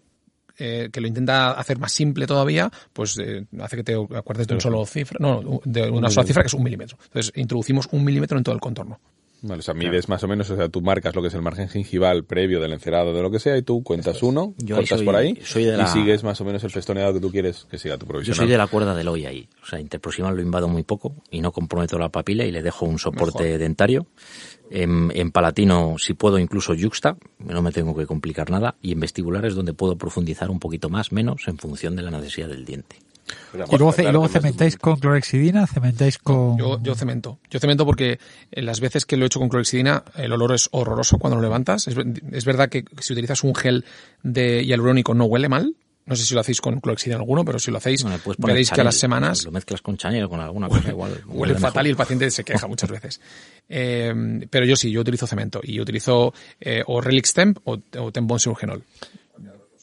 eh, 0.60 0.88
que 0.92 1.00
lo 1.00 1.06
intenta 1.06 1.52
hacer 1.52 1.78
más 1.78 1.92
simple 1.92 2.26
todavía, 2.26 2.68
pues 2.92 3.16
eh, 3.18 3.46
hace 3.60 3.76
que 3.76 3.84
te 3.84 3.94
acuerdes 3.94 4.48
de 4.48 4.55
un 4.55 4.60
solo 4.60 4.84
cifra, 4.86 5.18
no, 5.20 5.60
de 5.64 5.88
una 5.88 6.10
sola 6.10 6.26
cifra 6.26 6.42
que 6.42 6.48
es 6.48 6.55
un 6.55 6.64
milímetro. 6.64 6.98
Entonces, 7.05 7.32
introducimos 7.36 7.88
un 7.92 8.05
milímetro 8.05 8.36
en 8.36 8.42
todo 8.42 8.56
el 8.56 8.60
contorno. 8.60 8.98
Vale, 9.40 9.60
o 9.60 9.62
sea, 9.62 9.73
mides 9.73 10.09
más 10.09 10.24
o 10.24 10.28
menos, 10.28 10.51
o 10.51 10.56
sea, 10.56 10.69
tú 10.69 10.81
marcas 10.81 11.15
lo 11.15 11.23
que 11.23 11.28
es 11.28 11.35
el 11.35 11.43
margen 11.43 11.69
gingival 11.69 12.24
previo 12.24 12.60
del 12.60 12.73
encerado 12.73 13.15
de 13.15 13.23
lo 13.23 13.31
que 13.31 13.39
sea 13.39 13.56
y 13.56 13.62
tú 13.62 13.85
cuentas 13.85 14.20
uno, 14.23 14.55
Yo 14.59 14.74
cortas 14.74 14.98
soy- 14.98 15.06
por 15.06 15.15
ahí 15.15 15.39
soy 15.44 15.65
de 15.65 15.81
y 15.81 15.86
sigues 15.86 16.24
más 16.24 16.40
o 16.40 16.44
menos 16.44 16.65
el 16.65 16.70
festoneado 16.70 17.15
que 17.15 17.20
tú 17.20 17.31
quieres 17.31 17.65
que 17.70 17.78
siga 17.78 17.97
tu 17.97 18.06
Yo 18.06 18.09
provisional. 18.09 18.36
soy 18.36 18.48
de 18.48 18.59
la 18.59 18.66
cuerda 18.66 18.97
del 18.97 19.06
hoy 19.06 19.27
ahí. 19.27 19.48
O 19.62 19.66
sea, 19.66 19.78
interproximal 19.78 20.35
lo 20.35 20.43
invado 20.43 20.66
muy 20.66 20.82
poco 20.82 21.15
y 21.31 21.40
no 21.40 21.52
comprometo 21.52 21.98
la 21.98 22.09
papila 22.09 22.44
y 22.44 22.51
le 22.51 22.62
dejo 22.62 22.85
un 22.86 22.98
soporte 22.98 23.44
Mejor. 23.44 23.59
dentario. 23.60 24.06
En, 24.70 25.10
en 25.15 25.31
palatino, 25.31 25.94
si 25.98 26.12
puedo, 26.15 26.39
incluso 26.39 26.74
yuxta, 26.74 27.16
no 27.39 27.62
me 27.62 27.73
tengo 27.73 27.97
que 27.97 28.05
complicar 28.06 28.51
nada. 28.51 28.74
Y 28.82 28.93
en 28.93 29.01
vestibular 29.01 29.47
es 29.47 29.55
donde 29.55 29.73
puedo 29.73 29.97
profundizar 29.97 30.51
un 30.51 30.59
poquito 30.59 30.90
más, 30.90 31.10
menos, 31.12 31.48
en 31.48 31.56
función 31.59 31.97
de 31.97 32.02
la 32.02 32.10
necesidad 32.10 32.48
del 32.48 32.66
diente. 32.66 32.97
Y 33.55 33.76
luego, 33.76 33.94
y 33.98 34.02
luego 34.02 34.28
cementáis 34.28 34.76
con 34.76 34.96
clorexidina, 34.96 35.66
cementáis 35.66 36.18
con... 36.18 36.59
Yo, 36.59 36.80
yo 36.82 36.94
cemento. 36.94 37.38
Yo 37.50 37.59
cemento 37.60 37.84
porque 37.86 38.18
en 38.50 38.66
las 38.66 38.80
veces 38.80 39.05
que 39.06 39.16
lo 39.16 39.24
he 39.24 39.26
hecho 39.26 39.38
con 39.40 39.48
clorexidina, 39.48 40.05
el 40.16 40.32
olor 40.32 40.55
es 40.55 40.68
horroroso 40.72 41.18
cuando 41.18 41.36
lo 41.36 41.42
levantas. 41.42 41.88
Es, 41.88 41.96
es 42.32 42.44
verdad 42.44 42.68
que 42.68 42.84
si 43.00 43.12
utilizas 43.12 43.44
un 43.44 43.55
gel 43.55 43.84
de 44.22 44.64
hialurónico 44.64 45.14
no 45.14 45.24
huele 45.24 45.48
mal, 45.48 45.74
No 46.06 46.16
sé 46.16 46.24
si 46.24 46.34
lo 46.34 46.40
hacéis 46.40 46.60
con 46.62 46.80
clorexidina 46.80 47.18
alguno, 47.18 47.44
pero 47.44 47.59
si 47.59 47.70
lo 47.70 47.76
hacéis, 47.76 48.02
No, 48.05 48.10
le 48.10 48.18
puedes 48.18 48.38
poner 48.38 48.55
veréis 48.55 48.70
que 48.70 48.80
a 48.80 48.84
las 48.84 48.96
semanas 48.96 49.44
Lo 49.44 49.50
mezclas 49.52 49.82
con 49.82 49.98
Chanel 49.98 50.24
o 50.24 50.28
con 50.30 50.40
alguna 50.40 50.68
cosa 50.68 50.88
igual. 50.88 51.22
huele 51.26 51.55
fatal 51.56 51.86
y 51.86 51.90
el 51.90 51.96
paciente 51.96 52.30
se 52.30 52.44
queja 52.44 52.66
muchas 52.66 52.90
veces. 52.90 53.20
Eh, 53.70 54.14
pero 54.48 54.64
yo 54.64 54.76
sí, 54.76 54.90
yo 54.90 55.02
utilizo 55.02 55.26
cemento 55.26 55.60
y 55.62 55.74
yo 55.74 55.82
utilizo 55.82 56.32
eh, 56.59 56.82
o 56.86 57.02
Relix 57.02 57.34
Temp 57.34 57.59
o, 57.64 57.78
o 57.98 58.10
Tempon 58.10 58.40
Surgenol. 58.40 58.82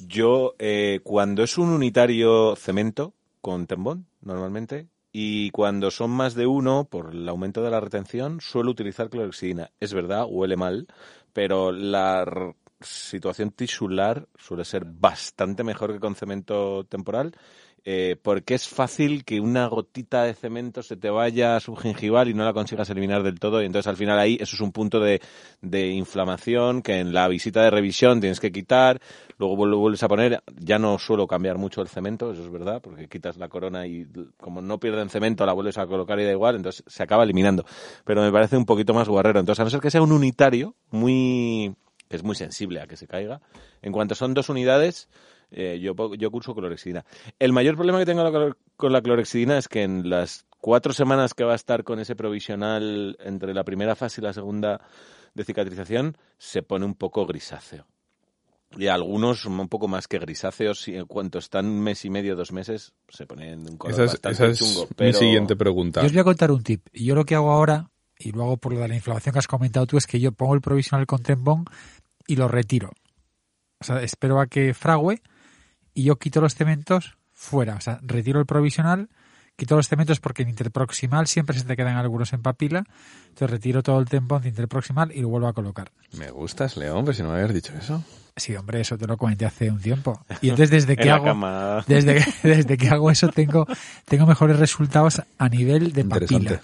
Yo, 0.07 0.55
eh, 0.59 0.99
cuando 1.03 1.43
es 1.43 1.57
un 1.57 1.69
unitario 1.69 2.55
cemento 2.55 3.13
con 3.45 3.67
tembón, 3.67 4.07
normalmente, 4.22 4.89
y 5.11 5.51
cuando 5.51 5.91
son 5.91 6.09
más 6.09 6.34
de 6.34 6.47
uno, 6.47 6.85
por 6.85 7.13
el 7.13 7.30
aumento 7.30 7.61
de 7.61 7.69
la 7.69 7.80
retención, 7.80 8.41
suelo 8.41 8.72
utilizar 8.72 9.11
clorexidina. 9.11 9.69
Es 9.80 9.93
verdad, 9.93 10.26
huele 10.27 10.57
mal, 10.57 10.88
pero 11.31 11.72
la 11.72 12.26
situación 12.81 13.51
tisular 13.51 14.27
suele 14.35 14.65
ser 14.65 14.85
bastante 14.85 15.63
mejor 15.63 15.93
que 15.93 15.99
con 15.99 16.15
cemento 16.15 16.85
temporal, 16.85 17.35
eh, 17.87 18.15
porque 18.21 18.55
es 18.55 18.67
fácil 18.67 19.23
que 19.23 19.39
una 19.39 19.67
gotita 19.67 20.23
de 20.23 20.33
cemento 20.33 20.81
se 20.81 20.97
te 20.97 21.09
vaya 21.11 21.59
subgingival 21.59 22.27
y 22.27 22.33
no 22.33 22.43
la 22.43 22.51
consigas 22.51 22.89
eliminar 22.89 23.21
del 23.21 23.39
todo, 23.39 23.61
y 23.61 23.65
entonces 23.65 23.87
al 23.87 23.95
final 23.95 24.17
ahí 24.17 24.37
eso 24.41 24.55
es 24.55 24.61
un 24.61 24.71
punto 24.71 24.99
de, 24.99 25.21
de 25.61 25.89
inflamación 25.89 26.81
que 26.81 26.99
en 26.99 27.13
la 27.13 27.27
visita 27.27 27.61
de 27.61 27.69
revisión 27.69 28.19
tienes 28.19 28.39
que 28.39 28.51
quitar, 28.51 28.99
luego 29.37 29.55
vuel- 29.55 29.77
vuelves 29.77 30.01
a 30.01 30.07
poner, 30.07 30.41
ya 30.59 30.79
no 30.79 30.97
suelo 30.97 31.27
cambiar 31.27 31.57
mucho 31.59 31.81
el 31.81 31.87
cemento, 31.87 32.31
eso 32.31 32.43
es 32.43 32.51
verdad, 32.51 32.81
porque 32.81 33.07
quitas 33.07 33.37
la 33.37 33.49
corona 33.49 33.85
y 33.85 34.07
como 34.37 34.61
no 34.61 34.79
pierden 34.79 35.09
cemento 35.09 35.45
la 35.45 35.53
vuelves 35.53 35.77
a 35.77 35.85
colocar 35.85 36.19
y 36.19 36.25
da 36.25 36.31
igual, 36.31 36.55
entonces 36.55 36.83
se 36.87 37.03
acaba 37.03 37.23
eliminando, 37.23 37.65
pero 38.03 38.23
me 38.23 38.31
parece 38.31 38.57
un 38.57 38.65
poquito 38.65 38.95
más 38.95 39.07
guarrero, 39.07 39.39
entonces 39.39 39.59
a 39.59 39.63
no 39.63 39.69
ser 39.69 39.79
que 39.79 39.91
sea 39.91 40.01
un 40.01 40.11
unitario 40.11 40.75
muy 40.89 41.75
es 42.09 42.23
muy 42.23 42.35
sensible 42.35 42.81
a 42.81 42.87
que 42.87 42.97
se 42.97 43.07
caiga, 43.07 43.41
en 43.81 43.91
cuanto 43.91 44.13
son 44.15 44.33
dos 44.33 44.49
unidades, 44.49 45.09
eh, 45.57 45.80
yo, 45.80 45.95
yo 46.15 46.32
curso 46.32 46.53
clorexidina. 46.53 47.06
El 47.40 47.53
mayor 47.53 47.76
problema 47.76 47.99
que 47.99 48.06
tengo 48.06 48.56
con 48.76 48.91
la 48.91 49.02
clorexidina 49.02 49.57
es 49.57 49.69
que 49.69 49.84
en 49.84 50.10
las 50.10 50.45
cuatro 50.60 50.91
semanas 50.91 51.34
que 51.34 51.45
va 51.45 51.53
a 51.53 51.56
estar 51.56 51.86
con 51.86 51.99
ese 51.99 52.14
provisional 52.14 53.18
entre 53.23 53.53
la 53.53 53.64
primera 53.64 53.95
fase 53.95 54.19
y 54.19 54.23
la 54.26 54.34
segunda 54.34 54.82
de 55.34 55.45
cicatrización, 55.45 56.18
se 56.38 56.61
pone 56.61 56.86
un 56.86 56.94
poco 56.94 57.26
grisáceo. 57.26 57.86
Y 58.77 58.88
algunos 58.88 59.45
un 59.45 59.69
poco 59.69 59.88
más 59.88 60.10
que 60.10 60.19
grisáceos, 60.19 60.90
y 60.90 60.95
en 60.95 61.06
cuanto 61.06 61.40
están 61.40 61.68
un 61.68 61.82
mes 61.82 62.03
y 62.03 62.10
medio, 62.10 62.36
dos 62.36 62.52
meses, 62.52 62.94
se 63.07 63.26
ponen 63.26 63.61
un 63.61 63.77
color 63.77 63.94
Esa 63.94 64.03
es, 64.03 64.11
bastante 64.11 64.34
esa 64.34 64.48
es 64.48 64.60
chungo. 64.60 64.90
mi 64.99 65.14
siguiente 65.14 65.56
pregunta. 65.56 66.02
Yo 66.02 66.07
os 66.07 66.11
voy 66.11 66.22
a 66.22 66.26
contar 66.26 66.52
un 66.52 66.64
tip. 66.64 66.86
Y 66.91 67.06
yo 67.06 67.15
lo 67.15 67.23
que 67.23 67.36
hago 67.36 67.52
ahora, 67.52 67.90
y 68.19 68.34
lo 68.34 68.44
hago 68.44 68.57
por 68.57 68.73
lo 68.73 68.80
de 68.80 68.90
la 68.90 68.95
inflamación 68.95 69.32
que 69.32 69.40
has 69.40 69.48
comentado 69.48 69.88
tú, 69.88 69.95
es 69.95 70.06
que 70.06 70.19
yo 70.19 70.34
pongo 70.34 70.53
el 70.53 70.61
provisional 70.61 71.06
con 71.06 71.23
Tembón 71.23 71.64
y 72.27 72.36
lo 72.36 72.49
retiro. 72.49 72.91
O 73.80 73.86
sea, 73.86 74.02
espero 74.02 74.41
a 74.41 74.48
que 74.48 74.73
frague 74.73 75.22
y 75.95 76.03
yo 76.03 76.17
quito 76.17 76.41
los 76.41 76.53
cementos 76.53 77.17
fuera. 77.34 77.76
O 77.76 77.81
sea, 77.81 77.99
retiro 78.03 78.39
el 78.39 78.45
provisional, 78.45 79.09
quito 79.55 79.76
los 79.76 79.88
cementos 79.88 80.19
porque 80.19 80.43
en 80.43 80.49
interproximal 80.49 81.26
siempre 81.27 81.57
se 81.57 81.65
te 81.65 81.76
quedan 81.76 81.97
algunos 81.97 82.31
en 82.34 82.41
papila. 82.43 82.84
Entonces 83.30 83.49
retiro 83.49 83.81
todo 83.81 83.99
el 83.99 84.05
Tembón 84.05 84.43
de 84.43 84.49
interproximal 84.49 85.11
y 85.11 85.22
lo 85.22 85.30
vuelvo 85.30 85.47
a 85.47 85.53
colocar. 85.53 85.91
Me 86.17 86.30
gustas, 86.30 86.77
León, 86.77 87.05
pero 87.05 87.15
si 87.15 87.23
no 87.23 87.30
me 87.30 87.35
habías 87.39 87.53
dicho 87.53 87.73
eso. 87.76 88.03
Sí, 88.38 88.53
hombre, 88.55 88.81
eso 88.81 88.97
te 88.97 89.07
lo 89.07 89.15
comenté 89.17 89.45
hace 89.45 89.72
un 89.72 89.81
tiempo. 89.81 90.22
Y 90.41 90.49
entonces 90.49 90.69
desde 90.69 90.95
que 90.97 91.03
En 91.03 91.09
hago 91.11 91.84
desde 91.88 92.15
que, 92.15 92.34
desde 92.47 92.77
que 92.77 92.89
hago 92.89 93.09
eso 93.09 93.30
tengo 93.30 93.65
tengo 94.05 94.26
mejores 94.26 94.59
resultados 94.59 95.22
a 95.38 95.49
nivel 95.49 95.93
de 95.93 96.03
papila. 96.03 96.61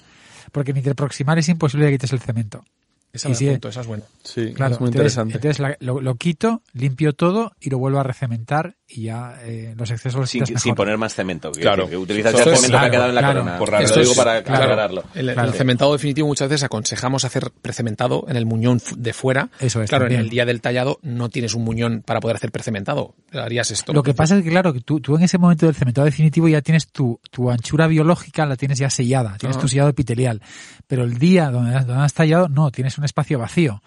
Porque 0.52 0.72
en 0.72 0.78
interproximal 0.78 1.38
es 1.38 1.48
imposible 1.48 1.86
que 1.88 1.94
quites 1.94 2.12
el 2.12 2.20
cemento. 2.20 2.66
Esa, 3.14 3.30
Y 3.30 3.36
sí, 3.36 3.48
apunto, 3.50 3.70
esa 3.70 3.82
es 3.82 3.88
buena. 3.88 4.04
Sí, 4.24 4.54
Claro, 4.54 4.76
es 4.76 4.80
muy 4.82 4.88
entonces, 4.90 5.14
interesante. 5.18 5.36
entonces 5.36 5.60
la- 5.60 5.78
lo, 5.80 6.00
lo 6.02 6.16
quito, 6.16 6.62
limpio 6.74 7.14
todo 7.14 7.52
y 7.60 7.70
lo 7.70 7.78
vuelvo 7.78 8.00
a 8.00 8.04
recementar 8.04 8.76
y 8.94 9.04
ya 9.04 9.36
eh, 9.44 9.74
los 9.78 9.90
excesos 9.92 10.20
los 10.20 10.30
Sin, 10.30 10.46
sin 10.46 10.76
poner 10.76 10.98
más 10.98 11.14
cemento. 11.16 11.52
Claro. 11.52 11.90
que 11.90 11.96
utilizas 11.98 12.34
Esto 12.34 12.46
ya 12.46 12.52
el 12.52 12.58
cemento 12.58 12.80
que 12.80 12.86
ha 12.86 12.90
quedado 12.92 13.10
en 13.10 13.16
la 13.16 13.22
claro. 13.22 13.40
corona. 13.42 13.58
Por 13.58 13.72
raro, 13.72 13.88
Lo 13.88 13.96
digo 13.96 14.12
es- 14.12 14.18
para 14.18 14.44
claro. 14.44 14.64
aclararlo. 14.64 15.04
El, 15.16 15.32
Claro. 15.34 15.48
el 15.50 15.54
cementado 15.54 15.94
definitivo 15.94 16.28
muchas 16.28 16.50
veces 16.50 16.64
aconsejamos 16.64 17.24
hacer 17.26 17.52
precementado 17.62 18.26
en 18.28 18.36
el 18.36 18.46
muñón 18.46 18.80
de 18.98 19.14
fuera. 19.14 19.50
Eso 19.60 19.82
es, 19.82 19.90
Claro, 19.90 20.04
también. 20.06 20.20
en 20.22 20.26
el 20.26 20.30
día 20.30 20.46
del 20.46 20.62
tallado 20.62 21.00
no 21.04 21.30
tienes 21.30 21.54
un 21.54 21.64
muñón 21.64 22.04
para 22.06 22.20
poder 22.20 22.36
hacer 22.38 22.52
precementado. 22.52 23.16
Harías 23.32 23.72
esto. 23.72 23.94
Lo 23.94 24.04
que 24.04 24.14
pasa 24.14 24.38
es 24.38 24.44
que, 24.44 24.50
claro, 24.50 24.74
que 24.74 24.82
tú, 24.82 25.00
tú 25.00 25.16
en 25.16 25.24
ese 25.24 25.38
momento 25.38 25.66
del 25.66 25.76
cementado 25.76 26.06
definitivo 26.06 26.48
ya 26.48 26.62
tienes 26.62 26.88
tu, 26.90 27.20
tu 27.32 27.50
anchura 27.50 27.88
biológica, 27.88 28.46
la 28.46 28.56
tienes 28.58 28.80
ya 28.80 28.90
sellada, 28.90 29.38
tienes 29.38 29.58
Ah. 29.58 29.62
tu 29.62 29.68
sellado 29.68 29.90
epitelial. 29.90 30.42
Pero 30.88 31.04
el 31.04 31.18
día 31.18 31.50
donde, 31.50 31.72
donde 31.86 32.04
has 32.04 32.14
tallado, 32.14 32.50
no, 32.50 32.72
tienes 32.72 32.98
un 32.98 33.06
espacio 33.06 33.40
vacío. 33.40 33.82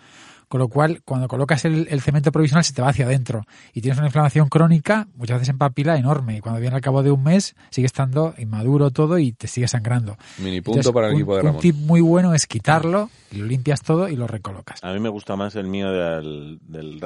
Con 0.54 0.60
lo 0.60 0.68
cual, 0.68 1.00
cuando 1.04 1.26
colocas 1.26 1.64
el, 1.64 1.88
el 1.90 2.00
cemento 2.00 2.30
provisional, 2.30 2.62
se 2.62 2.72
te 2.72 2.80
va 2.80 2.90
hacia 2.90 3.06
adentro. 3.06 3.42
Y 3.72 3.80
tienes 3.80 3.98
una 3.98 4.06
inflamación 4.06 4.48
crónica, 4.48 5.08
muchas 5.16 5.38
veces 5.40 5.48
en 5.48 5.58
papila, 5.58 5.96
enorme. 5.96 6.36
Y 6.36 6.40
cuando 6.40 6.60
viene 6.60 6.76
al 6.76 6.80
cabo 6.80 7.02
de 7.02 7.10
un 7.10 7.24
mes, 7.24 7.56
sigue 7.70 7.86
estando 7.86 8.34
inmaduro 8.38 8.92
todo 8.92 9.18
y 9.18 9.32
te 9.32 9.48
sigue 9.48 9.66
sangrando. 9.66 10.16
Mini 10.38 10.60
punto 10.60 10.78
Entonces, 10.78 10.92
para 10.92 11.08
el 11.08 11.14
un- 11.14 11.18
equipo 11.18 11.34
de 11.34 11.40
Un 11.40 11.46
Ramón. 11.46 11.60
tip 11.60 11.74
muy 11.74 12.00
bueno 12.00 12.34
es 12.34 12.46
quitarlo, 12.46 13.10
lo 13.32 13.44
limpias 13.46 13.82
todo 13.82 14.08
y 14.08 14.14
lo 14.14 14.28
recolocas. 14.28 14.78
A 14.84 14.92
mí 14.92 15.00
me 15.00 15.08
gusta 15.08 15.34
más 15.34 15.56
el 15.56 15.66
mío 15.66 15.90
del, 15.90 16.60
del 16.68 17.00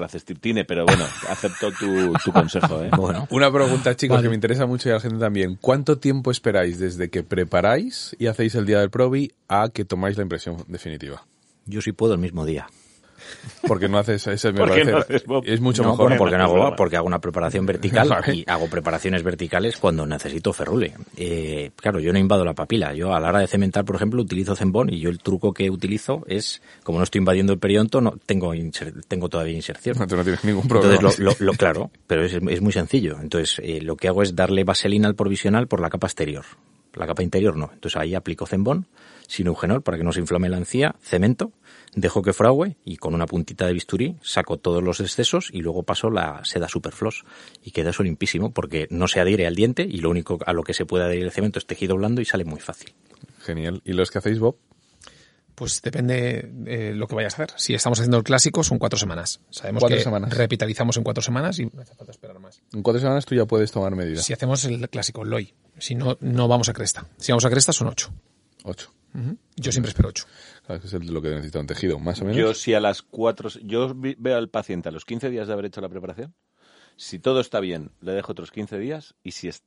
pero 0.67 0.85
bueno, 0.85 1.05
acepto 1.31 1.73
tu, 1.73 2.13
tu 2.23 2.31
consejo. 2.31 2.83
¿eh? 2.83 2.91
Bueno, 2.99 3.27
Una 3.31 3.51
pregunta, 3.51 3.97
chicos, 3.97 4.17
Vale. 4.19 4.27
que 4.27 4.29
me 4.29 4.35
interesa 4.35 4.67
mucho 4.67 4.91
y 4.91 4.93
a 4.93 4.97
la 4.97 5.01
gente 5.01 5.17
también. 5.19 5.57
¿Cuánto 5.59 5.97
tiempo 5.97 6.31
esperáis 6.31 6.79
desde 6.79 7.09
que 7.09 7.23
preparáis 7.23 8.15
y 8.19 8.27
hacéis 8.27 8.55
el 8.57 8.67
día 8.67 8.81
del 8.81 8.91
Probi 8.91 9.33
a 9.49 9.71
que 9.71 9.87
tomáis 9.87 10.19
la 10.19 10.25
impresión 10.25 10.59
definitiva? 10.69 11.25
yo 11.65 11.81
sí 11.81 11.93
puedo 11.93 12.13
el 12.13 12.21
mismo 12.21 12.45
día. 12.45 12.67
Porque 13.67 13.89
no 13.89 13.99
haces 13.99 14.27
ese, 14.27 14.53
me 14.53 14.59
¿Por 14.61 14.69
qué 14.69 14.73
parece, 14.85 14.93
no 14.93 14.99
haces, 14.99 15.25
Bob? 15.25 15.45
es 15.47 15.61
mucho 15.61 15.83
No, 15.83 15.91
mejor. 15.91 16.05
bueno, 16.07 16.19
porque, 16.19 16.37
no 16.39 16.45
hago, 16.45 16.77
porque 16.77 16.97
hago 16.97 17.07
una 17.07 17.21
preparación 17.21 17.67
vertical 17.67 18.09
y 18.33 18.45
hago 18.49 18.69
preparaciones 18.69 19.23
verticales 19.23 19.77
cuando 19.77 20.07
necesito 20.07 20.53
ferrule. 20.53 20.95
Eh, 21.17 21.71
claro, 21.77 22.01
yo 22.01 22.13
no 22.13 22.19
invado 22.19 22.45
la 22.45 22.55
papila. 22.55 22.95
Yo 22.95 23.15
a 23.15 23.21
la 23.21 23.29
hora 23.29 23.41
de 23.41 23.47
cementar, 23.47 23.85
por 23.85 23.97
ejemplo, 23.97 24.23
utilizo 24.23 24.55
Zembón 24.57 24.93
y 24.93 25.01
yo 25.01 25.11
el 25.11 25.19
truco 25.19 25.53
que 25.53 25.71
utilizo 25.71 26.25
es, 26.29 26.63
como 26.85 26.99
no 26.99 27.05
estoy 27.05 27.19
invadiendo 27.21 27.53
el 27.53 27.59
periodonto, 27.59 28.01
no 28.01 28.15
tengo, 28.25 28.55
inser- 28.55 29.03
tengo 29.09 29.29
todavía 29.29 29.55
inserción. 29.55 29.97
No, 29.99 30.07
tú 30.07 30.17
no 30.17 30.23
tienes 30.23 30.45
ningún 30.45 30.67
problema. 30.69 30.95
Entonces, 30.95 31.19
lo, 31.21 31.31
lo- 31.33 31.37
lo- 31.39 31.53
claro, 31.55 31.91
pero 32.07 32.25
es, 32.25 32.33
es 32.35 32.61
muy 32.61 32.73
sencillo. 32.73 33.19
Entonces, 33.21 33.61
eh, 33.63 33.81
lo 33.83 33.97
que 33.97 34.09
hago 34.09 34.23
es 34.23 34.35
darle 34.37 34.65
vaselina 34.65 35.09
al 35.09 35.15
provisional 35.15 35.67
por 35.67 35.81
la 35.81 35.91
capa 35.91 36.07
exterior. 36.07 36.45
La 36.95 37.07
capa 37.07 37.23
interior 37.23 37.57
no. 37.57 37.71
Entonces 37.73 38.01
ahí 38.01 38.15
aplico 38.15 38.47
Zembón, 38.47 38.87
sin 39.29 39.47
eugenol 39.47 39.83
para 39.83 39.99
que 39.99 40.05
no 40.05 40.13
se 40.13 40.21
inflame 40.21 40.49
la 40.49 40.57
encía, 40.57 40.95
cemento, 41.03 41.53
dejo 42.01 42.23
que 42.23 42.33
frague 42.33 42.77
y 42.85 42.97
con 42.97 43.15
una 43.15 43.27
puntita 43.27 43.67
de 43.67 43.73
bisturí 43.73 44.17
saco 44.23 44.57
todos 44.59 44.83
los 44.83 45.01
excesos 45.01 45.51
y 45.53 45.61
luego 45.63 45.83
paso 45.83 46.11
la 46.11 46.45
seda 46.45 46.69
Superfloss 46.69 47.25
y 47.63 47.71
queda 47.71 47.91
eso 47.91 48.03
limpísimo 48.03 48.53
porque 48.53 48.87
no 48.91 49.09
se 49.09 49.21
adhiere 49.21 49.47
al 49.47 49.55
diente 49.55 49.83
y 49.83 49.99
lo 49.99 50.11
único 50.11 50.39
a 50.47 50.53
lo 50.53 50.63
que 50.63 50.75
se 50.75 50.87
puede 50.87 51.05
adherir 51.05 51.25
el 51.25 51.31
cemento 51.33 51.59
es 51.59 51.67
tejido 51.67 51.97
blando 51.97 52.21
y 52.21 52.25
sale 52.25 52.45
muy 52.45 52.61
fácil. 52.61 52.95
Genial. 53.41 53.81
¿Y 53.85 53.93
los 53.93 54.11
que 54.11 54.19
hacéis, 54.19 54.39
Bob? 54.39 54.57
Pues 55.55 55.83
depende 55.83 56.49
de 56.53 56.95
lo 56.95 57.09
que 57.09 57.17
vayas 57.17 57.33
a 57.37 57.43
hacer. 57.43 57.59
Si 57.59 57.75
estamos 57.75 57.99
haciendo 57.99 58.17
el 58.19 58.23
clásico, 58.23 58.63
son 58.63 58.79
cuatro 58.79 58.97
semanas. 58.97 59.41
Sabemos 59.51 59.81
Cuatro 59.81 59.97
que 59.99 60.05
semanas. 60.05 60.37
repitalizamos 60.37 60.97
en 60.99 61.03
cuatro 61.03 61.21
semanas 61.21 61.59
y 61.59 61.67
no 61.67 61.83
hace 61.83 61.97
falta 61.97 62.13
esperar 62.13 62.39
más. 62.39 62.63
En 62.73 62.83
cuatro 62.83 63.01
semanas 63.01 63.25
tú 63.27 63.35
ya 63.35 63.45
puedes 63.45 63.73
tomar 63.73 63.97
medidas. 63.97 64.25
Si 64.25 64.33
hacemos 64.33 64.65
el 64.67 64.89
clásico, 64.89 65.23
el 65.23 65.31
LOI. 65.31 65.53
Si 65.79 65.97
no, 65.97 66.17
no 66.21 66.47
vamos 66.47 66.69
a 66.69 66.73
cresta. 66.73 67.07
Si 67.17 67.33
vamos 67.33 67.45
a 67.45 67.51
cresta, 67.51 67.73
son 67.73 67.89
ocho. 67.89 68.13
Ocho. 68.63 68.93
Yo 69.57 69.73
siempre 69.73 69.89
espero 69.91 70.09
ocho. 70.11 70.25
Claro, 70.65 70.81
que 70.81 70.87
es 70.87 70.95
el- 70.95 71.13
lo 71.13 71.21
que 71.21 71.31
necesita 71.31 71.59
un 71.61 71.67
tejido, 71.67 71.99
más 71.99 72.21
o 72.21 72.25
menos. 72.25 72.37
Yo 72.39 72.55
si 72.55 72.75
a 72.75 72.81
las 72.81 73.03
cuatro, 73.03 73.49
yo 73.63 73.95
vi- 73.95 74.17
veo 74.19 74.37
al 74.37 74.49
paciente 74.49 74.89
a 74.89 74.93
los 74.93 75.05
15 75.05 75.31
días 75.31 75.47
de 75.49 75.53
haber 75.53 75.65
hecho 75.67 75.81
la 75.81 75.89
preparación, 75.89 76.35
si 76.97 77.19
todo 77.19 77.41
está 77.41 77.61
bien, 77.61 77.91
le 78.01 78.13
dejo 78.13 78.33
otros 78.33 78.51
15 78.51 78.79
días 78.79 79.15
y 79.23 79.33
si 79.33 79.49
es, 79.49 79.63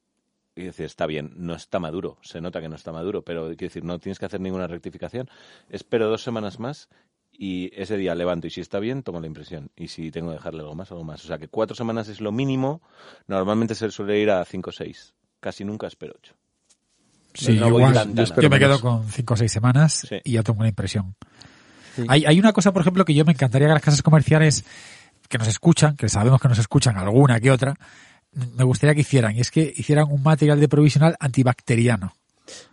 y 0.55 0.63
decir, 0.63 0.85
está 0.85 1.05
bien, 1.05 1.33
no 1.37 1.55
está 1.55 1.79
maduro, 1.79 2.17
se 2.21 2.41
nota 2.41 2.61
que 2.61 2.69
no 2.69 2.75
está 2.75 2.91
maduro, 2.91 3.23
pero 3.23 3.43
quiero 3.47 3.57
decir, 3.57 3.83
no 3.83 3.99
tienes 3.99 4.19
que 4.19 4.25
hacer 4.25 4.41
ninguna 4.41 4.67
rectificación, 4.67 5.29
espero 5.69 6.09
dos 6.09 6.23
semanas 6.23 6.59
más 6.59 6.89
y 7.31 7.71
ese 7.73 7.95
día 7.97 8.13
levanto 8.15 8.47
y 8.47 8.49
si 8.49 8.61
está 8.61 8.79
bien, 8.79 9.01
tomo 9.03 9.19
la 9.21 9.27
impresión 9.27 9.71
y 9.75 9.87
si 9.87 10.11
tengo 10.11 10.29
que 10.29 10.35
dejarle 10.35 10.61
algo 10.61 10.75
más, 10.75 10.91
algo 10.91 11.03
más. 11.05 11.23
O 11.23 11.27
sea 11.27 11.37
que 11.37 11.47
cuatro 11.47 11.75
semanas 11.75 12.07
es 12.09 12.19
lo 12.21 12.31
mínimo, 12.31 12.81
normalmente 13.27 13.75
se 13.75 13.89
suele 13.91 14.19
ir 14.19 14.29
a 14.29 14.43
cinco 14.45 14.69
o 14.69 14.73
seis, 14.73 15.13
casi 15.39 15.63
nunca 15.63 15.87
espero 15.87 16.13
ocho. 16.17 16.35
Sí, 17.33 17.53
No 17.59 17.67
igual. 17.67 18.13
Yo 18.41 18.49
me 18.49 18.59
quedo 18.59 18.79
con 18.81 19.07
cinco 19.09 19.33
o 19.35 19.37
seis 19.37 19.51
semanas 19.51 20.05
Sí. 20.07 20.17
y 20.23 20.33
ya 20.33 20.43
tomo 20.43 20.59
una 20.61 20.69
impresión. 20.69 21.15
Hay, 22.07 22.25
hay 22.25 22.39
una 22.39 22.53
cosa, 22.53 22.71
por 22.71 22.81
ejemplo, 22.81 23.03
que 23.05 23.13
yo 23.13 23.25
me 23.25 23.33
encantaría 23.33 23.67
que 23.67 23.73
las 23.73 23.81
casas 23.83 24.01
comerciales 24.01 24.63
que 25.27 25.37
nos 25.37 25.47
escuchan, 25.47 25.95
que 25.95 26.09
sabemos 26.09 26.41
que 26.41 26.47
nos 26.47 26.59
escuchan 26.59 26.97
alguna 26.97 27.39
que 27.39 27.51
otra, 27.51 27.75
me 28.55 28.63
gustaría 28.63 28.95
que 28.95 29.01
hicieran, 29.01 29.35
y 29.35 29.41
es 29.41 29.51
que 29.51 29.73
hicieran 29.75 30.07
un 30.09 30.23
material 30.23 30.59
de 30.59 30.67
provisional 30.69 31.15
antibacteriano. 31.19 32.13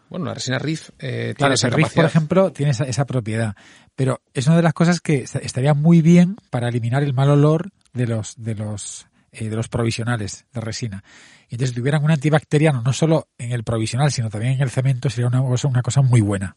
Bueno, 0.09 0.25
la 0.27 0.35
resina 0.35 0.59
Riff 0.59 0.91
eh, 0.99 1.01
tiene 1.01 1.35
Claro, 1.35 1.55
esa 1.55 1.67
el 1.69 1.75
Riff, 1.75 1.93
por 1.95 2.05
ejemplo, 2.05 2.53
tiene 2.53 2.71
esa, 2.71 2.85
esa 2.85 3.05
propiedad. 3.07 3.55
Pero 3.95 4.21
es 4.33 4.47
una 4.47 4.57
de 4.57 4.63
las 4.63 4.73
cosas 4.73 5.01
que 5.01 5.19
est- 5.23 5.37
estaría 5.37 5.75
muy 5.75 6.01
bien 6.01 6.37
para 6.51 6.69
eliminar 6.69 7.03
el 7.03 7.13
mal 7.13 7.29
olor 7.29 7.71
de 7.93 8.07
los, 8.07 8.35
de 8.37 8.55
los, 8.55 9.07
eh, 9.33 9.49
de 9.49 9.57
los 9.57 9.69
provisionales 9.69 10.47
de 10.53 10.61
resina. 10.61 11.05
Y 11.49 11.55
entonces, 11.55 11.71
si 11.71 11.77
tuvieran 11.81 12.05
un 12.05 12.11
antibacteriano, 12.11 12.83
no 12.83 12.93
solo 12.93 13.29
en 13.39 13.53
el 13.53 13.65
provisional, 13.65 14.13
sino 14.13 14.31
también 14.31 14.55
en 14.55 14.61
el 14.63 14.71
cemento, 14.71 15.11
sería 15.11 15.29
una 15.29 15.41
cosa, 15.43 15.69
una 15.69 15.83
cosa 15.83 16.03
muy 16.03 16.21
buena. 16.21 16.57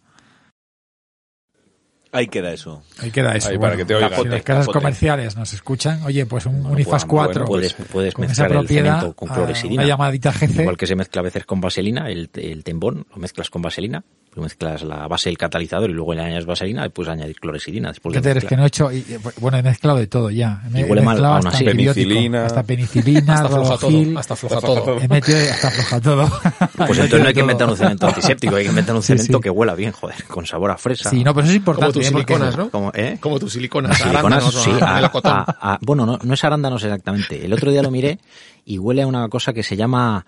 Ahí 2.13 2.27
queda 2.27 2.51
eso. 2.51 2.83
Ahí 2.99 3.09
queda 3.09 3.35
eso. 3.35 3.49
Ahí, 3.49 3.57
para 3.57 3.77
que 3.77 3.85
te 3.85 3.95
oigan. 3.95 4.13
Si 4.13 4.27
las 4.27 4.43
casas 4.43 4.65
Capote. 4.65 4.79
comerciales 4.79 5.37
nos 5.37 5.53
escuchan, 5.53 6.03
oye, 6.03 6.25
pues 6.25 6.45
un 6.45 6.55
Bueno, 6.55 6.71
Unifaz 6.71 7.05
pues, 7.05 7.05
4 7.05 7.45
puedes, 7.45 7.73
puedes 7.73 8.13
con 8.13 8.25
esa 8.25 8.43
mezclar 8.43 8.51
el 8.51 8.57
propiedad, 8.57 8.99
cemento 8.99 9.15
con 9.15 9.29
clorexidina. 9.29 9.81
una 9.81 9.87
llamadita 9.87 10.31
GC. 10.33 10.59
Igual 10.59 10.77
que 10.77 10.87
se 10.87 10.95
mezcla 10.95 11.21
a 11.21 11.23
veces 11.23 11.45
con 11.45 11.61
vaselina, 11.61 12.09
el, 12.09 12.29
el 12.33 12.63
tembón 12.65 13.07
lo 13.09 13.15
mezclas 13.15 13.49
con 13.49 13.61
vaselina, 13.61 14.03
mezclas 14.35 14.83
la 14.83 15.07
base 15.07 15.29
del 15.29 15.37
catalizador 15.37 15.89
y 15.89 15.93
luego 15.93 16.13
le 16.13 16.21
añades 16.21 16.45
vaselina 16.45 16.85
y 16.85 16.89
puedes 16.89 17.11
añadir 17.11 17.35
clorexidina. 17.39 17.89
Después 17.89 18.13
¿Qué 18.13 18.21
de 18.21 18.39
te 18.39 18.47
que 18.47 18.55
no 18.55 18.63
he 18.63 18.67
hecho? 18.67 18.91
y- 18.91 19.05
bueno, 19.39 19.57
he 19.57 19.63
mezclado 19.63 19.97
de 19.99 20.07
todo 20.07 20.29
ya. 20.29 20.61
Me- 20.69 20.79
Y 20.79 20.83
he 20.83 20.85
huele 20.85 21.01
mal, 21.01 21.15
mezclado 21.15 21.33
aún 21.35 21.47
hasta 21.47 21.57
así. 21.57 21.65
Penicilina. 21.65 22.45
hasta 22.45 22.63
penicilina, 22.63 23.33
Hasta 23.33 23.49
floja 23.49 23.77
todo. 23.77 24.19
Hasta 24.19 24.35
floja 24.37 24.61
todo. 24.61 24.99
He 25.01 25.07
metido 25.09 25.37
hasta 25.37 25.71
floja 25.71 25.99
todo. 26.01 26.29
Pues 26.87 26.89
entonces 26.99 27.19
no 27.21 27.27
hay 27.27 27.33
que 27.33 27.39
inventar 27.41 27.69
un 27.69 27.75
cemento 27.77 28.07
antiséptico, 28.07 28.55
hay 28.55 28.63
que 28.63 28.69
inventar 28.69 28.95
un 28.95 29.03
cemento 29.03 29.37
sí. 29.37 29.41
que 29.43 29.49
huela 29.49 29.75
bien, 29.75 29.91
joder, 29.91 30.23
con 30.25 30.45
sabor 30.45 30.71
a 30.71 30.77
fresa. 30.77 31.09
Sí, 31.09 31.23
no, 31.23 31.33
pero 31.33 31.45
eso 31.47 31.53
es 31.55 31.61
Como 31.63 31.75
importante. 31.75 31.93
tus 31.99 32.05
¿eh? 32.05 32.09
Siliconas, 32.09 32.57
¿no? 32.57 32.69
Como, 32.69 32.91
¿eh? 32.95 33.17
Como 33.19 33.39
tus 33.39 33.53
siliconas, 33.53 33.97
Siliconas, 33.97 34.23
arándanos, 34.25 34.55
sí, 34.63 34.71
a- 34.79 34.91
a- 34.91 34.95
melocotón. 34.95 35.31
a- 35.33 35.45
a- 35.73 35.79
bueno, 35.81 36.05
no, 36.05 36.17
no 36.23 36.33
es 36.33 36.43
arándanos 36.43 36.83
exactamente. 36.83 37.45
El 37.45 37.51
otro 37.53 37.69
día 37.71 37.81
lo 37.83 37.91
miré 37.91 38.19
y 38.65 38.77
huele 38.77 39.01
a 39.01 39.07
una 39.07 39.27
cosa 39.29 39.51
que 39.53 39.63
se 39.63 39.75
llama 39.75 40.25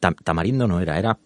tam- 0.00 0.16
tamarindo, 0.22 0.66
no 0.66 0.80
era, 0.80 0.98
era 0.98 1.16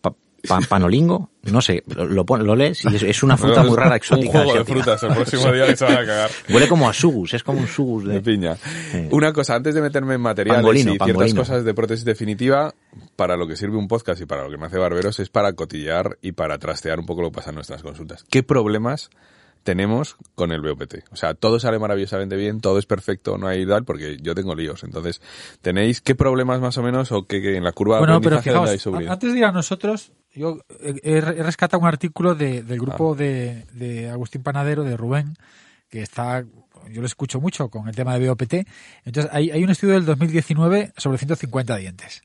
pa- 0.49 0.61
pa- 0.61 0.67
panolingo, 0.69 1.31
no 1.45 1.61
sé, 1.61 1.83
lo, 1.87 2.05
lo, 2.07 2.25
lo 2.25 2.57
lees 2.57 2.85
y 2.85 2.95
es, 2.97 3.03
es 3.03 3.23
una 3.23 3.37
fruta 3.37 3.63
muy 3.63 3.77
rara, 3.77 3.97
exótica. 3.97 4.27
Un 4.27 4.33
juego 4.45 4.53
de 4.55 4.61
asiática. 4.61 4.83
frutas 4.83 5.03
el 5.03 5.15
próximo 5.15 5.53
día 5.53 5.67
que 5.67 5.77
se 5.77 5.85
van 5.85 5.95
a 5.95 6.07
cagar. 6.07 6.31
Huele 6.51 6.69
como 6.69 6.89
a 6.89 6.93
sugus, 6.93 7.35
es 7.35 7.43
como 7.43 7.61
un 7.61 7.67
sugus 7.69 8.05
De 8.05 8.15
de... 8.15 8.21
piña. 8.21 8.57
Una 9.11 9.33
cosa, 9.33 9.55
antes 9.55 9.75
de 9.75 9.81
meterme 9.83 10.15
en 10.15 10.21
materiales 10.21 10.59
Pangolino, 10.63 10.91
y 10.91 10.97
ciertas 10.97 11.09
pangolino. 11.09 11.41
cosas 11.41 11.65
de 11.65 11.75
prótesis 11.75 12.05
definitiva, 12.05 12.75
para 13.17 13.37
lo 13.37 13.47
que 13.47 13.57
sirve 13.57 13.77
un 13.77 13.89
podcast 13.89 14.21
y 14.21 14.27
para 14.27 14.45
lo 14.45 14.51
que 14.51 14.57
me 14.59 14.67
hace 14.67 14.79
Barberos 14.79 15.19
es 15.21 15.29
para 15.29 15.53
cotillar 15.55 16.19
y 16.23 16.33
para 16.33 16.59
trastear 16.59 16.99
un 16.99 17.07
poco 17.07 17.23
lo 17.23 17.31
que 17.31 17.37
pasa 17.37 17.51
en 17.51 17.57
nuestras 17.57 17.83
consultas. 17.83 18.25
¿Qué 18.31 18.43
problemas 18.43 19.11
tenemos 19.63 20.17
con 20.37 20.53
el 20.53 20.61
BOPT? 20.61 20.97
O 21.11 21.17
sea, 21.17 21.35
todo 21.35 21.59
sale 21.59 21.79
maravillosamente 21.79 22.37
bien, 22.37 22.61
todo 22.61 22.79
es 22.79 22.87
perfecto, 22.87 23.37
no 23.37 23.49
hay 23.49 23.67
tal, 23.67 23.85
porque 23.85 24.17
yo 24.23 24.35
tengo 24.35 24.55
líos. 24.55 24.85
Entonces, 24.85 25.21
¿tenéis 25.61 26.01
qué 26.01 26.15
problemas 26.15 26.61
más 26.61 26.79
o 26.79 26.83
menos 26.83 27.11
o 27.13 27.27
qué, 27.27 27.43
qué 27.43 27.57
en 27.57 27.65
la 27.65 27.73
curva 27.73 27.97
de 27.97 28.01
Bueno, 28.03 28.21
pero 28.21 28.37
aprendizaje 28.37 28.71
hay 28.71 28.79
fijaos, 28.79 29.09
antes 29.11 29.33
de 29.33 29.39
ir 29.39 29.45
a 29.45 29.53
nosotros, 29.53 30.13
yo 30.37 30.59
he, 30.81 30.95
he 31.03 31.21
rescatado 31.21 31.81
un 31.81 31.89
artículo 31.89 32.35
de- 32.35 32.63
del 32.63 32.79
grupo 32.79 33.13
Ah. 33.15 33.17
de, 33.17 33.65
de 33.73 34.11
Agustín 34.11 34.43
Panadero, 34.43 34.85
de 34.85 34.97
Rubén, 34.97 35.35
que 35.89 36.03
está, 36.03 36.45
yo 36.91 37.01
lo 37.01 37.07
escucho 37.07 37.41
mucho 37.41 37.69
con 37.71 37.89
el 37.89 37.95
tema 37.97 38.19
de 38.19 38.29
BOPT. 38.29 38.55
Entonces, 39.05 39.31
hay, 39.33 39.51
hay 39.51 39.65
un 39.65 39.71
estudio 39.71 39.95
del 39.95 40.05
2019 40.05 40.93
sobre 40.97 41.19
150 41.19 41.77
dientes. 41.77 42.23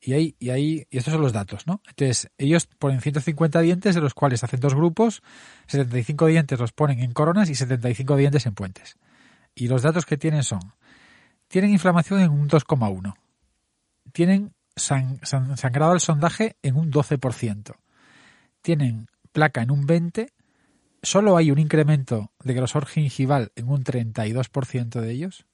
Y 0.00 0.12
hay, 0.12 0.36
y 0.38 0.50
hay, 0.50 0.86
y 0.90 0.98
estos 0.98 1.12
son 1.12 1.22
los 1.22 1.32
datos, 1.32 1.66
¿no? 1.66 1.80
Entonces, 1.88 2.30
ellos 2.36 2.66
ponen 2.66 3.00
150 3.00 3.60
dientes, 3.60 3.94
de 3.94 4.02
los 4.02 4.12
cuales 4.12 4.44
hacen 4.44 4.60
dos 4.60 4.74
grupos, 4.74 5.22
75 5.66 6.26
dientes 6.26 6.60
los 6.60 6.72
ponen 6.72 7.00
en 7.00 7.12
coronas 7.12 7.48
y 7.48 7.54
75 7.54 8.16
dientes 8.16 8.44
en 8.44 8.54
puentes. 8.54 8.96
Y 9.54 9.68
los 9.68 9.80
datos 9.82 10.04
que 10.04 10.18
tienen 10.18 10.42
son, 10.42 10.60
tienen 11.48 11.70
inflamación 11.70 12.20
en 12.20 12.30
un 12.30 12.48
2,1 12.48 13.14
tienen 14.12 14.53
san- 14.76 15.20
san- 15.22 15.56
sangrado 15.56 15.92
al 15.92 16.00
sondaje 16.00 16.56
en 16.62 16.76
un 16.76 16.90
12%. 16.90 17.76
Tienen 18.62 19.08
placa 19.32 19.62
en 19.62 19.70
un 19.70 19.86
20%. 19.86 20.28
Solo 21.02 21.36
hay 21.36 21.50
un 21.50 21.58
incremento 21.58 22.32
de 22.42 22.54
grosor 22.54 22.86
gingival 22.86 23.52
en 23.56 23.68
un 23.68 23.84
32% 23.84 25.00
de 25.00 25.10
ellos. 25.10 25.44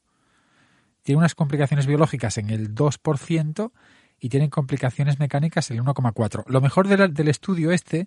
Tienen 1.02 1.18
unas 1.18 1.34
complicaciones 1.34 1.86
biológicas 1.86 2.38
en 2.38 2.50
el 2.50 2.72
2% 2.74 3.72
y 4.20 4.28
tienen 4.28 4.50
complicaciones 4.50 5.18
mecánicas 5.18 5.70
en 5.70 5.78
el 5.78 5.82
1,4%. 5.84 6.44
Lo 6.46 6.60
mejor 6.60 6.86
del 6.86 7.28
estudio 7.28 7.72
este 7.72 8.06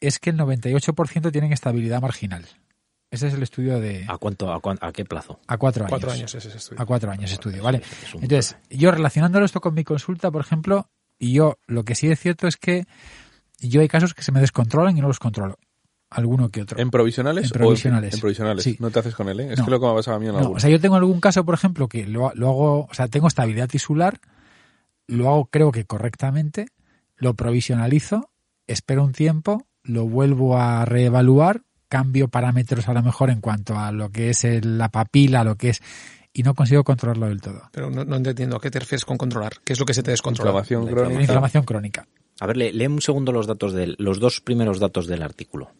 es 0.00 0.18
que 0.18 0.30
el 0.30 0.36
98% 0.36 1.30
tienen 1.32 1.52
estabilidad 1.52 2.02
marginal. 2.02 2.44
Ese 3.12 3.28
es 3.28 3.34
el 3.34 3.42
estudio 3.42 3.78
de 3.78 4.04
¿A 4.08 4.16
cuánto, 4.18 4.52
a, 4.52 4.58
cuán- 4.60 4.78
a 4.80 4.90
qué 4.90 5.04
plazo? 5.04 5.38
a 5.46 5.56
cuatro 5.58 5.84
años. 5.84 5.90
Cuatro 5.90 6.10
años 6.12 6.34
es 6.34 6.44
ese 6.46 6.56
estudio. 6.56 6.82
A 6.82 6.86
cuatro 6.86 7.10
años 7.10 7.30
estudio, 7.30 7.62
¿vale? 7.62 7.78
es- 7.78 8.02
es 8.08 8.14
un- 8.14 8.22
Entonces, 8.24 8.56
yo 8.70 8.90
relacionándolo 8.90 9.44
esto 9.44 9.60
con 9.60 9.74
mi 9.74 9.84
consulta, 9.84 10.30
por 10.30 10.40
ejemplo, 10.40 10.88
y 11.18 11.34
yo 11.34 11.58
lo 11.66 11.84
que 11.84 11.94
sí 11.94 12.10
es 12.10 12.18
cierto 12.18 12.48
es 12.48 12.56
que 12.56 12.86
yo 13.60 13.80
hay 13.82 13.88
casos 13.88 14.14
que 14.14 14.22
se 14.22 14.32
me 14.32 14.40
descontrolan 14.40 14.96
y 14.96 15.00
no 15.02 15.06
los 15.08 15.18
controlo. 15.20 15.58
Alguno 16.10 16.48
que 16.50 16.62
otro. 16.62 16.78
¿En 16.80 16.90
provisionales? 16.90 17.44
En 17.44 17.50
o 17.50 17.54
provisionales. 17.54 18.14
En, 18.14 18.20
provisionales. 18.20 18.64
Sí. 18.64 18.76
No 18.80 18.90
te 18.90 18.98
haces 18.98 19.14
con 19.14 19.28
él, 19.28 19.40
¿eh? 19.40 19.52
Es 19.52 19.58
No. 19.58 19.64
que 19.66 19.70
lo 19.70 19.78
que 19.80 19.86
me 19.86 19.92
ha 19.92 19.94
pasado 19.94 20.16
a 20.16 20.20
mí 20.20 20.26
en 20.26 20.32
No, 20.34 20.50
o 20.50 20.58
sea, 20.60 20.68
yo 20.68 20.80
tengo 20.80 20.96
algún 20.96 21.20
caso, 21.20 21.44
por 21.44 21.54
ejemplo, 21.54 21.88
que 21.88 22.06
lo, 22.06 22.32
lo 22.34 22.48
hago, 22.48 22.80
o 22.90 22.94
sea, 22.94 23.08
tengo 23.08 23.28
estabilidad 23.28 23.68
tisular, 23.68 24.20
lo 25.06 25.28
hago 25.28 25.46
creo 25.46 25.70
que 25.72 25.84
correctamente, 25.84 26.66
lo 27.16 27.34
provisionalizo, 27.34 28.30
espero 28.66 29.04
un 29.04 29.12
tiempo, 29.12 29.66
lo 29.82 30.06
vuelvo 30.06 30.58
a 30.58 30.84
reevaluar, 30.84 31.62
cambio 31.92 32.28
parámetros 32.28 32.88
a 32.88 32.94
lo 32.94 33.02
mejor 33.02 33.28
en 33.28 33.40
cuanto 33.42 33.78
a 33.78 33.92
lo 33.92 34.08
que 34.10 34.30
es 34.30 34.44
el- 34.44 34.78
la 34.78 34.88
papila, 34.88 35.44
lo 35.44 35.56
que 35.56 35.68
es, 35.70 35.82
y 36.32 36.42
no 36.42 36.54
consigo 36.54 36.82
controlarlo 36.84 37.28
del 37.28 37.42
todo. 37.42 37.68
Pero 37.72 37.90
no, 37.90 38.02
no 38.04 38.16
entiendo 38.16 38.56
a 38.56 38.60
qué 38.62 38.70
te 38.70 38.78
refieres 38.80 39.04
con 39.04 39.18
controlar. 39.18 39.52
¿Qué 39.62 39.74
es 39.74 39.78
lo 39.78 39.84
que 39.84 39.92
se 39.92 40.02
te 40.02 40.10
descontrola? 40.10 40.50
Inflamación 40.60 40.86
La 40.86 40.90
crónica. 40.90 41.12
Una 41.14 41.22
inflamación 41.22 41.64
crónica. 41.64 42.08
A 42.40 42.46
ver, 42.46 42.56
lee, 42.56 42.72
lee 42.72 42.86
un 42.86 43.02
segundo 43.02 43.30
los 43.30 43.46
datos 43.46 43.74
del, 43.74 43.94
los 43.98 44.18
dos 44.18 44.40
primeros 44.40 44.78
datos 44.80 45.06
del 45.06 45.22
artículo. 45.22 45.70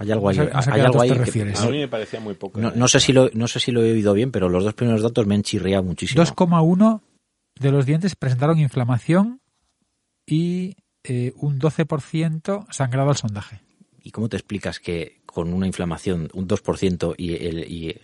Hay 0.00 0.12
algo 0.12 0.28
ahí, 0.28 0.38
a 0.38 0.46
qué 0.62 0.70
hay 0.70 0.80
algo 0.82 1.00
ahí 1.00 1.08
te 1.08 1.14
que- 1.16 1.24
refieres. 1.24 1.60
A 1.60 1.70
mí 1.70 1.78
me 1.78 1.88
parecía 1.88 2.20
muy 2.20 2.34
poco. 2.34 2.60
no, 2.60 2.68
¿eh? 2.68 2.72
no 2.76 2.86
sé 2.86 3.00
si 3.00 3.12
lo, 3.14 3.30
no 3.32 3.48
sé 3.48 3.58
si 3.58 3.72
lo 3.72 3.82
he 3.82 3.90
oído 3.92 4.12
bien, 4.12 4.30
pero 4.30 4.48
los 4.50 4.62
dos 4.62 4.74
primeros 4.74 5.02
datos 5.02 5.26
me 5.26 5.34
han 5.34 5.42
chirriado 5.42 5.82
muchísimo. 5.82 6.22
2,1 6.22 7.00
de 7.58 7.72
los 7.72 7.86
dientes 7.86 8.14
presentaron 8.14 8.58
inflamación 8.60 9.40
y 10.26 10.76
eh, 11.04 11.32
un 11.36 11.58
12% 11.58 12.66
sangrado 12.70 13.08
al 13.08 13.16
sondaje. 13.16 13.60
¿Y 14.02 14.10
cómo 14.10 14.28
te 14.28 14.36
explicas 14.36 14.78
que 14.78 15.17
con 15.32 15.52
una 15.52 15.66
inflamación, 15.66 16.28
un 16.32 16.48
2% 16.48 17.14
y 17.18 17.34
el 17.46 17.58
y 17.70 17.96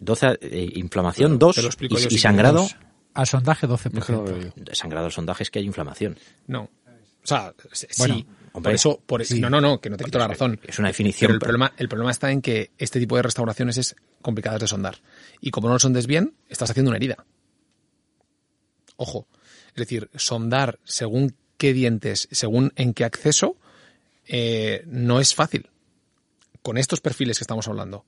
12 0.00 0.38
eh, 0.40 0.72
inflamación 0.76 1.32
lo 1.32 1.38
2 1.38 1.58
explico 1.64 1.98
y, 1.98 2.04
y 2.06 2.10
si 2.10 2.18
sangrado, 2.18 2.62
Dos. 2.62 2.76
Al 3.14 3.26
sondaje 3.26 3.66
Es 3.66 3.70
que 4.04 4.12
no 4.12 4.22
12%. 4.22 4.24
lo 4.24 4.24
veo 4.24 4.38
yo. 4.38 4.50
sangrado 4.72 5.06
al 5.06 5.12
sondaje 5.12 5.42
es 5.42 5.50
que 5.50 5.58
hay 5.58 5.64
inflamación. 5.66 6.16
No. 6.46 6.62
O 6.64 7.26
sea, 7.28 7.52
Bueno, 7.98 8.14
sí. 8.14 8.26
hombre, 8.52 8.70
por 8.70 8.74
eso, 8.74 9.02
por 9.04 9.24
sí. 9.24 9.40
no, 9.40 9.50
no, 9.50 9.60
no, 9.60 9.80
que 9.80 9.90
no 9.90 9.96
te 9.96 10.04
quito 10.04 10.18
la 10.18 10.28
razón. 10.28 10.58
Es 10.64 10.78
una 10.78 10.88
definición. 10.88 11.28
Pero 11.28 11.34
el 11.34 11.40
problema, 11.40 11.72
el 11.76 11.88
problema 11.88 12.10
está 12.12 12.30
en 12.30 12.40
que 12.40 12.70
este 12.78 13.00
tipo 13.00 13.16
de 13.16 13.22
restauraciones 13.22 13.76
es 13.76 13.96
complicadas 14.22 14.60
de 14.60 14.66
sondar. 14.68 14.98
Y 15.40 15.50
como 15.50 15.68
no 15.68 15.74
lo 15.74 15.80
sondes 15.80 16.06
bien, 16.06 16.34
estás 16.48 16.70
haciendo 16.70 16.90
una 16.90 16.96
herida. 16.96 17.26
Ojo. 18.96 19.26
Es 19.68 19.74
decir, 19.76 20.10
sondar 20.14 20.78
según 20.84 21.34
qué 21.56 21.72
dientes, 21.72 22.28
según 22.30 22.72
en 22.76 22.94
qué 22.94 23.04
acceso, 23.04 23.56
eh, 24.26 24.82
no 24.86 25.20
es 25.20 25.34
fácil. 25.34 25.68
Con 26.68 26.76
estos 26.76 27.00
perfiles 27.00 27.38
que 27.38 27.44
estamos 27.44 27.66
hablando. 27.66 28.04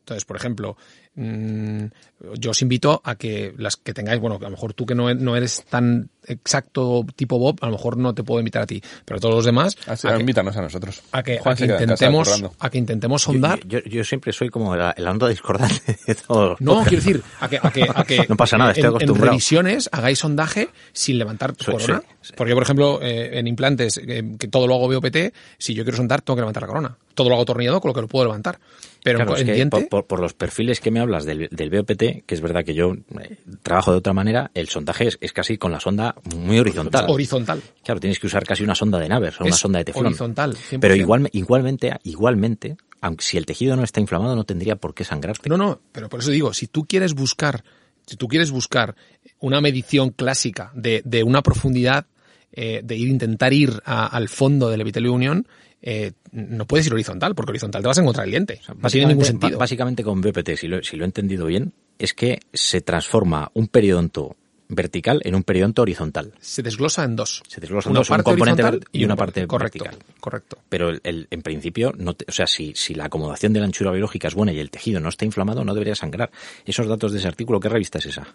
Entonces, 0.00 0.24
por 0.24 0.36
ejemplo, 0.36 0.76
yo 1.16 2.50
os 2.50 2.62
invito 2.62 3.00
a 3.04 3.14
que 3.16 3.54
las 3.58 3.76
que 3.76 3.94
tengáis, 3.94 4.20
bueno, 4.20 4.38
que 4.38 4.44
a 4.44 4.48
lo 4.48 4.56
mejor 4.56 4.74
tú 4.74 4.84
que 4.86 4.94
no, 4.94 5.08
e- 5.10 5.14
no 5.14 5.36
eres 5.36 5.64
tan 5.68 6.10
exacto 6.26 7.04
tipo 7.14 7.38
Bob, 7.38 7.58
a 7.62 7.66
lo 7.66 7.72
mejor 7.72 7.96
no 7.96 8.14
te 8.14 8.22
puedo 8.22 8.40
invitar 8.40 8.62
a 8.62 8.66
ti, 8.66 8.82
pero 9.04 9.20
todos 9.20 9.34
los 9.36 9.44
demás, 9.44 9.76
Así, 9.86 10.08
a 10.08 10.14
que- 10.14 10.20
invítanos 10.20 10.56
a 10.56 10.62
nosotros. 10.62 11.02
a 11.12 11.22
que, 11.22 11.38
Juan 11.38 11.54
a 11.54 11.56
que 11.56 11.64
en 11.64 11.70
casa 11.70 11.82
intentemos 11.84 12.44
a 12.58 12.70
que 12.70 12.78
intentemos 12.78 13.22
Yo, 13.26 13.32
sondar. 13.32 13.60
Yo, 13.66 13.78
yo 13.80 14.04
siempre 14.04 14.32
soy 14.32 14.48
como 14.50 14.74
la, 14.76 14.94
la 14.98 15.10
onda 15.10 15.28
discordante 15.28 15.98
de 16.06 16.14
todos 16.14 16.50
los 16.50 16.60
no 16.60 16.82
quiero 16.82 16.96
decir 17.02 17.22
a 17.40 17.48
que, 17.48 17.58
a 17.62 17.70
que, 17.70 17.82
a 17.94 18.04
que 18.04 18.26
No 18.28 18.36
pasa 18.36 18.58
nada, 18.58 18.72
estoy 18.72 18.82
en, 18.82 18.86
en 18.88 18.94
acostumbrado. 18.96 19.30
revisiones 19.30 19.88
hagáis 19.92 20.18
sondaje 20.18 20.68
sin 20.92 21.18
levantar 21.18 21.54
Soy- 21.58 21.74
corona. 21.74 22.02
soy- 22.20 22.36
porque 22.36 22.50
yo 22.50 22.56
por 22.56 22.62
ejemplo 22.64 22.98
eh, 23.02 23.38
en 23.38 23.46
implantes 23.46 23.98
eh, 24.04 24.22
que 24.38 24.48
todo 24.48 24.66
lo 24.66 24.74
hago 24.74 24.88
BOPT 24.92 25.32
si 25.58 25.74
yo 25.74 25.84
quiero 25.84 25.96
sondar 25.96 26.22
tengo 26.22 26.36
que 26.36 26.40
levantar 26.42 26.62
la 26.62 26.66
corona. 26.68 26.96
Todo 27.14 27.28
lo 27.30 27.36
hago 27.36 27.44
tornillado 27.46 27.80
con 27.80 27.88
lo 27.90 27.94
que 27.94 28.02
lo 28.02 28.08
puedo 28.08 28.26
levantar. 28.26 28.58
Pero 29.02 29.18
Claro, 29.18 29.32
en, 29.36 29.38
es 29.38 29.44
que 29.46 29.52
diente 29.54 29.76
por, 29.82 29.88
por- 29.88 30.06
por 30.06 30.20
los 30.20 30.34
perfiles 30.34 30.80
que 30.80 30.90
me 30.90 31.00
hablas 31.06 31.24
del, 31.24 31.48
del 31.50 31.70
BOPT, 31.70 32.24
que 32.26 32.34
es 32.34 32.40
verdad 32.40 32.64
que 32.64 32.74
yo 32.74 32.92
eh, 33.20 33.38
trabajo 33.62 33.90
de 33.92 33.98
otra 33.98 34.12
manera, 34.12 34.50
el 34.54 34.68
sondaje 34.68 35.08
es, 35.08 35.18
es 35.20 35.32
casi 35.32 35.56
con 35.58 35.72
la 35.72 35.80
sonda 35.80 36.14
muy 36.34 36.58
horizontal. 36.58 37.06
horizontal 37.08 37.62
Claro, 37.82 38.00
tienes 38.00 38.18
que 38.20 38.26
usar 38.26 38.44
casi 38.44 38.62
una 38.62 38.74
sonda 38.74 38.98
de 38.98 39.08
Naver, 39.08 39.34
o 39.40 39.44
una 39.46 39.56
sonda 39.56 39.78
de 39.78 39.86
teflón. 39.86 40.06
horizontal 40.06 40.54
100%. 40.54 40.78
Pero 40.80 40.94
igual, 40.94 41.28
igualmente, 41.32 41.92
igualmente, 42.04 42.76
aunque 43.00 43.24
si 43.24 43.36
el 43.36 43.46
tejido 43.46 43.76
no 43.76 43.84
está 43.84 44.00
inflamado, 44.00 44.34
no 44.36 44.44
tendría 44.44 44.76
por 44.76 44.94
qué 44.94 45.04
sangrarte. 45.04 45.48
No, 45.48 45.56
no, 45.56 45.80
pero 45.92 46.08
por 46.08 46.20
eso 46.20 46.30
digo, 46.30 46.52
si 46.52 46.66
tú 46.66 46.84
quieres 46.86 47.14
buscar, 47.14 47.64
si 48.06 48.16
tú 48.16 48.28
quieres 48.28 48.50
buscar 48.50 48.94
una 49.40 49.60
medición 49.60 50.10
clásica 50.10 50.70
de, 50.74 51.02
de 51.04 51.22
una 51.22 51.42
profundidad, 51.42 52.06
eh, 52.52 52.80
de 52.82 52.96
ir, 52.96 53.08
intentar 53.08 53.52
ir 53.52 53.82
a- 53.84 54.06
al 54.06 54.28
fondo 54.28 54.70
del 54.70 54.80
epitelio 54.80 55.10
de 55.10 55.16
unión, 55.16 55.48
eh, 55.82 56.12
no 56.32 56.66
puedes 56.66 56.86
ir 56.86 56.92
horizontal, 56.92 57.34
porque 57.34 57.50
horizontal 57.50 57.82
te 57.82 57.88
vas 57.88 57.98
a 57.98 58.00
encontrar 58.02 58.24
el 58.26 58.30
diente. 58.32 58.60
no 58.80 58.88
tiene 58.88 59.06
ningún 59.08 59.22
Básicamente- 59.22 59.24
sentido. 59.26 59.52
ba- 59.52 59.62
Básicamente 59.62 60.02
con 60.04 60.20
BOPT, 60.20 60.50
si 60.56 60.68
lo, 60.68 60.82
si 60.82 60.96
lo 60.96 61.04
he 61.04 61.06
entendido 61.06 61.46
bien, 61.46 61.72
es 61.98 62.12
que 62.14 62.40
se 62.52 62.80
transforma 62.80 63.50
un 63.54 63.68
periodonto 63.68 64.36
vertical 64.68 65.20
en 65.24 65.36
un 65.36 65.44
periodonto 65.44 65.82
horizontal. 65.82 66.32
Se 66.40 66.60
desglosa 66.60 67.04
en 67.04 67.14
dos. 67.14 67.40
Se 67.46 67.60
desglosa 67.60 67.88
en 67.88 67.92
una 67.92 68.00
dos, 68.00 68.10
un 68.10 68.14
parte 68.16 68.24
componente 68.24 68.62
horizontal 68.64 68.80
ver- 68.92 69.00
y 69.00 69.04
una 69.04 69.14
un- 69.14 69.18
parte 69.18 69.46
correcto, 69.46 69.84
vertical. 69.84 70.04
Correcto. 70.18 70.58
Pero 70.68 70.88
el, 70.90 71.00
el- 71.04 71.28
en 71.30 71.42
principio, 71.42 71.92
no 71.96 72.14
te- 72.14 72.24
o 72.28 72.32
sea, 72.32 72.48
si, 72.48 72.72
si 72.74 72.94
la 72.94 73.04
acomodación 73.04 73.52
de 73.52 73.60
la 73.60 73.66
anchura 73.66 73.92
biológica 73.92 74.26
es 74.26 74.34
buena 74.34 74.52
y 74.52 74.58
el 74.58 74.70
tejido 74.70 74.98
no 74.98 75.08
está 75.08 75.24
inflamado, 75.24 75.64
no 75.64 75.72
debería 75.72 75.94
sangrar. 75.94 76.32
Esos 76.64 76.88
datos 76.88 77.12
de 77.12 77.18
ese 77.18 77.28
artículo, 77.28 77.60
¿qué 77.60 77.68
revista 77.68 77.98
es 77.98 78.06
esa? 78.06 78.26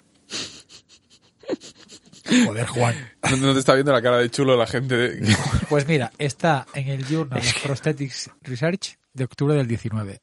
Joder, 2.45 2.67
Juan. 2.67 2.95
No, 3.31 3.37
no 3.37 3.53
te 3.53 3.59
está 3.59 3.73
viendo 3.75 3.91
la 3.93 4.01
cara 4.01 4.17
de 4.17 4.29
chulo 4.29 4.57
la 4.57 4.67
gente. 4.67 4.95
de- 4.97 5.35
Pues 5.69 5.87
mira, 5.87 6.11
está 6.17 6.65
en 6.73 6.87
el 6.89 7.05
Journal 7.05 7.39
of 7.39 7.63
Prosthetics 7.63 8.29
Research 8.41 8.97
de 9.13 9.23
octubre 9.23 9.55
del 9.55 9.67
19. 9.67 10.19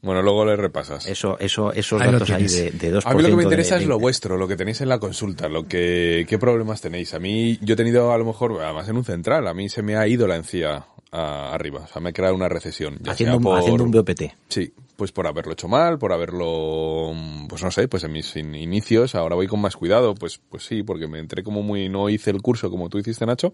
Bueno, 0.00 0.22
luego 0.22 0.44
le 0.44 0.54
repasas. 0.56 1.06
Eso, 1.06 1.36
eso, 1.40 1.72
esos 1.72 2.00
Ahí 2.00 2.12
datos 2.12 2.30
ahí 2.30 2.46
de, 2.46 2.70
de 2.70 2.94
2%. 2.94 3.02
A 3.04 3.14
mí 3.14 3.22
lo 3.22 3.28
que 3.30 3.34
me 3.36 3.42
interesa 3.42 3.74
de- 3.76 3.82
es 3.82 3.88
lo 3.88 3.98
vuestro, 3.98 4.36
lo 4.36 4.46
que 4.46 4.56
tenéis 4.56 4.80
en 4.80 4.88
la 4.88 4.98
consulta, 5.00 5.48
lo 5.48 5.66
que, 5.66 6.24
qué 6.28 6.38
problemas 6.38 6.80
tenéis. 6.80 7.14
A 7.14 7.18
mí, 7.18 7.58
yo 7.62 7.74
he 7.74 7.76
tenido 7.76 8.12
a 8.12 8.18
lo 8.18 8.24
mejor, 8.24 8.62
además 8.62 8.88
en 8.88 8.96
un 8.96 9.04
central, 9.04 9.48
a 9.48 9.54
mí 9.54 9.68
se 9.68 9.82
me 9.82 9.96
ha 9.96 10.06
ido 10.06 10.28
la 10.28 10.36
encía 10.36 10.86
a- 11.12 11.54
arriba, 11.54 11.80
o 11.84 11.86
sea, 11.86 12.00
me 12.02 12.10
ha 12.10 12.12
creado 12.12 12.34
una 12.34 12.48
recesión. 12.48 12.98
Ya 13.00 13.12
haciendo, 13.12 13.32
sea 13.32 13.36
un, 13.38 13.42
por, 13.44 13.58
haciendo 13.58 13.84
un 13.84 13.90
BOPT. 13.90 14.22
Sí, 14.48 14.72
pues 14.96 15.12
por 15.12 15.26
haberlo 15.26 15.52
hecho 15.52 15.68
mal, 15.68 15.98
por 15.98 16.12
haberlo, 16.12 17.12
pues 17.48 17.62
no 17.62 17.70
sé, 17.70 17.88
pues 17.88 18.04
en 18.04 18.12
mis 18.12 18.34
in- 18.36 18.54
inicios, 18.54 19.14
ahora 19.14 19.34
voy 19.36 19.46
con 19.46 19.60
más 19.60 19.76
cuidado, 19.76 20.14
pues, 20.14 20.40
pues 20.48 20.64
sí, 20.64 20.82
porque 20.82 21.06
me 21.06 21.18
entré 21.18 21.42
como 21.42 21.62
muy, 21.62 21.88
no 21.88 22.08
hice 22.08 22.30
el 22.30 22.42
curso 22.42 22.70
como 22.70 22.88
tú 22.88 22.98
hiciste, 22.98 23.24
Nacho, 23.26 23.52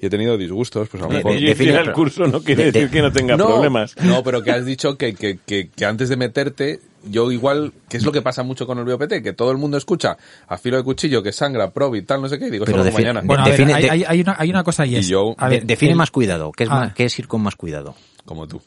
y 0.00 0.06
he 0.06 0.10
tenido 0.10 0.36
disgustos, 0.38 0.88
pues 0.88 1.02
a 1.02 1.06
lo 1.06 1.12
mejor... 1.12 1.32
de- 1.32 1.78
el 1.78 1.92
curso 1.92 2.26
no 2.26 2.40
quiere 2.42 2.64
de- 2.64 2.72
de- 2.72 2.80
decir 2.80 2.90
que 2.90 3.02
no 3.02 3.12
tenga 3.12 3.36
no, 3.36 3.46
problemas. 3.46 3.94
No, 4.02 4.22
pero 4.22 4.42
que 4.42 4.50
has 4.50 4.64
dicho 4.64 4.96
que, 4.96 5.14
que, 5.14 5.38
que, 5.44 5.68
que 5.68 5.84
antes 5.84 6.08
de 6.08 6.16
meterte, 6.16 6.80
yo 7.04 7.30
igual, 7.32 7.72
que 7.88 7.96
es 7.96 8.04
lo 8.04 8.12
que 8.12 8.22
pasa 8.22 8.42
mucho 8.42 8.66
con 8.66 8.78
el 8.78 8.84
BOPT, 8.84 9.22
que 9.22 9.32
todo 9.32 9.50
el 9.52 9.58
mundo 9.58 9.76
escucha 9.78 10.16
a 10.46 10.58
filo 10.58 10.76
de 10.76 10.82
cuchillo 10.82 11.22
que 11.22 11.32
sangra, 11.32 11.70
prob 11.70 11.94
y 11.96 12.02
tal, 12.02 12.20
no 12.20 12.28
sé 12.28 12.38
qué, 12.38 12.48
y 12.48 12.50
digo, 12.50 12.64
Pero 12.64 12.84
mañana. 12.92 13.22
Bueno, 13.24 13.44
a 13.44 13.48
ver, 13.48 13.58
define- 13.60 13.74
hay, 13.74 13.84
hay- 13.88 14.04
hay 14.06 14.20
una, 14.20 14.36
hay 14.38 14.50
una 14.50 14.64
cosa 14.64 14.84
y 14.86 14.94
Y 14.94 14.96
es... 14.96 15.08
yo- 15.08 15.34
a 15.38 15.48
De- 15.48 15.56
ver, 15.56 15.66
define 15.66 15.92
el- 15.92 15.98
más 15.98 16.10
cuidado. 16.10 16.52
¿Qué 16.52 16.64
es, 16.64 16.70
Ah. 16.72 16.92
qué 16.94 17.04
es 17.04 17.18
ir 17.18 17.28
con 17.28 17.40
más 17.42 17.54
cuidado? 17.56 17.94
Como 18.24 18.46
tú. 18.46 18.60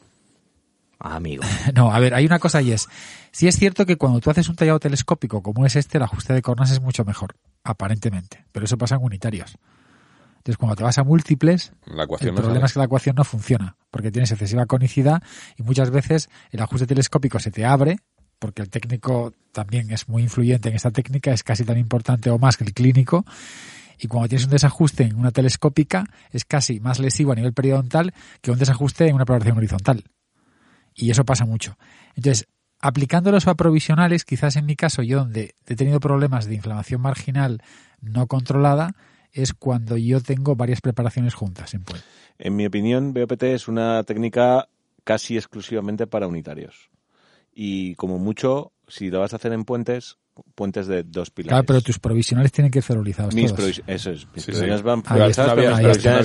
Ah, 0.98 1.16
amigo. 1.16 1.42
No, 1.74 1.92
a 1.92 1.98
ver, 1.98 2.14
hay 2.14 2.24
una 2.26 2.38
cosa 2.38 2.62
y 2.62 2.72
es, 2.72 2.88
sí 3.32 3.48
es 3.48 3.56
cierto 3.56 3.84
que 3.86 3.96
cuando 3.96 4.20
tú 4.20 4.30
haces 4.30 4.48
un 4.48 4.56
tallado 4.56 4.78
telescópico 4.80 5.42
como 5.42 5.66
es 5.66 5.76
este, 5.76 5.98
el 5.98 6.04
ajuste 6.04 6.32
de 6.32 6.42
cornas 6.42 6.70
es 6.70 6.80
mucho 6.80 7.04
mejor, 7.04 7.34
aparentemente, 7.64 8.44
pero 8.52 8.64
eso 8.66 8.78
pasa 8.78 8.94
en 8.96 9.02
unitarios. 9.04 9.56
Entonces, 10.38 10.58
cuando 10.58 10.74
te 10.74 10.82
vas 10.82 10.98
a 10.98 11.04
múltiples, 11.04 11.72
La 11.86 12.02
el 12.02 12.08
no 12.08 12.16
problema 12.16 12.54
sale. 12.54 12.64
es 12.66 12.72
que 12.72 12.78
la 12.80 12.84
ecuación 12.86 13.14
no 13.14 13.22
funciona, 13.22 13.76
porque 13.92 14.10
tienes 14.10 14.30
excesiva 14.32 14.66
conicidad 14.66 15.22
y 15.56 15.62
muchas 15.62 15.90
veces 15.90 16.28
el 16.50 16.60
ajuste 16.60 16.84
telescópico 16.86 17.38
se 17.38 17.52
te 17.52 17.64
abre, 17.64 18.00
porque 18.42 18.60
el 18.60 18.70
técnico 18.70 19.32
también 19.52 19.92
es 19.92 20.08
muy 20.08 20.24
influyente 20.24 20.68
en 20.68 20.74
esta 20.74 20.90
técnica, 20.90 21.32
es 21.32 21.44
casi 21.44 21.64
tan 21.64 21.78
importante 21.78 22.28
o 22.28 22.38
más 22.38 22.56
que 22.56 22.64
el 22.64 22.74
clínico, 22.74 23.24
y 24.00 24.08
cuando 24.08 24.28
tienes 24.28 24.46
un 24.46 24.50
desajuste 24.50 25.04
en 25.04 25.14
una 25.16 25.30
telescópica 25.30 26.06
es 26.32 26.44
casi 26.44 26.80
más 26.80 26.98
lesivo 26.98 27.30
a 27.30 27.36
nivel 27.36 27.52
periodontal 27.52 28.12
que 28.40 28.50
un 28.50 28.58
desajuste 28.58 29.06
en 29.06 29.14
una 29.14 29.24
programación 29.24 29.58
horizontal. 29.58 30.02
Y 30.92 31.12
eso 31.12 31.24
pasa 31.24 31.46
mucho. 31.46 31.78
Entonces, 32.16 32.48
aplicándolos 32.80 33.46
a 33.46 33.54
provisionales, 33.54 34.24
quizás 34.24 34.56
en 34.56 34.66
mi 34.66 34.74
caso, 34.74 35.02
yo 35.02 35.18
donde 35.18 35.54
he 35.68 35.76
tenido 35.76 36.00
problemas 36.00 36.46
de 36.46 36.56
inflamación 36.56 37.00
marginal 37.00 37.62
no 38.00 38.26
controlada, 38.26 38.96
es 39.30 39.52
cuando 39.52 39.96
yo 39.96 40.20
tengo 40.20 40.56
varias 40.56 40.80
preparaciones 40.80 41.34
juntas 41.34 41.74
en. 41.74 41.84
En 42.40 42.56
mi 42.56 42.66
opinión, 42.66 43.14
BOPT 43.14 43.44
es 43.44 43.68
una 43.68 44.02
técnica 44.02 44.66
casi 45.04 45.36
exclusivamente 45.36 46.08
para 46.08 46.26
unitarios. 46.26 46.90
Y 47.54 47.94
como 47.96 48.18
mucho, 48.18 48.72
si 48.88 49.10
lo 49.10 49.20
vas 49.20 49.32
a 49.32 49.36
hacer 49.36 49.52
en 49.52 49.64
puentes, 49.64 50.16
puentes 50.54 50.86
de 50.86 51.02
dos 51.02 51.30
pilares. 51.30 51.50
Claro, 51.52 51.64
pero 51.66 51.80
tus 51.82 51.98
provisionales 51.98 52.50
tienen 52.52 52.70
que 52.70 52.78
ir 52.78 52.82
ferolizados 52.82 53.34
mis 53.34 53.54
todos. 53.54 53.82
eso 53.86 54.10
es. 54.10 54.26
Mis 54.34 54.44
Sí, 54.44 54.50
provisiones 54.52 54.80
sí. 54.80 54.84
van 54.86 55.02
pero 55.02 55.26
mis 55.26 55.30
está. 55.38 55.54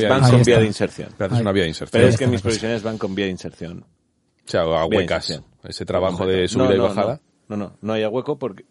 van 0.10 0.32
con 0.32 0.44
vía 0.44 0.60
de 0.60 0.66
inserción. 0.66 1.10
Pero 1.18 1.26
haces 1.26 1.36
Ahí- 1.38 1.42
una 1.42 1.52
vía 1.52 1.64
de 1.64 1.68
Pero 1.68 1.68
inserción. 1.70 2.04
es 2.10 2.18
que 2.18 2.28
mis 2.28 2.36
cosa. 2.38 2.44
provisiones 2.44 2.84
van 2.84 2.98
con 2.98 3.16
vía 3.16 3.26
de 3.26 3.32
inserción. 3.32 3.80
O 3.84 4.50
sea, 4.50 4.62
a 4.62 4.86
huecas. 4.86 5.42
Ese 5.66 5.86
trabajo 5.86 6.26
de 6.26 6.48
subida 6.48 6.70
No, 6.70 6.76
y 6.76 6.78
no, 6.78 6.84
bajada. 6.84 7.22
No, 7.50 7.56
no, 7.56 7.72
no, 7.82 7.94
hay 7.94 8.06
hueco 8.06 8.38
porque 8.38 8.66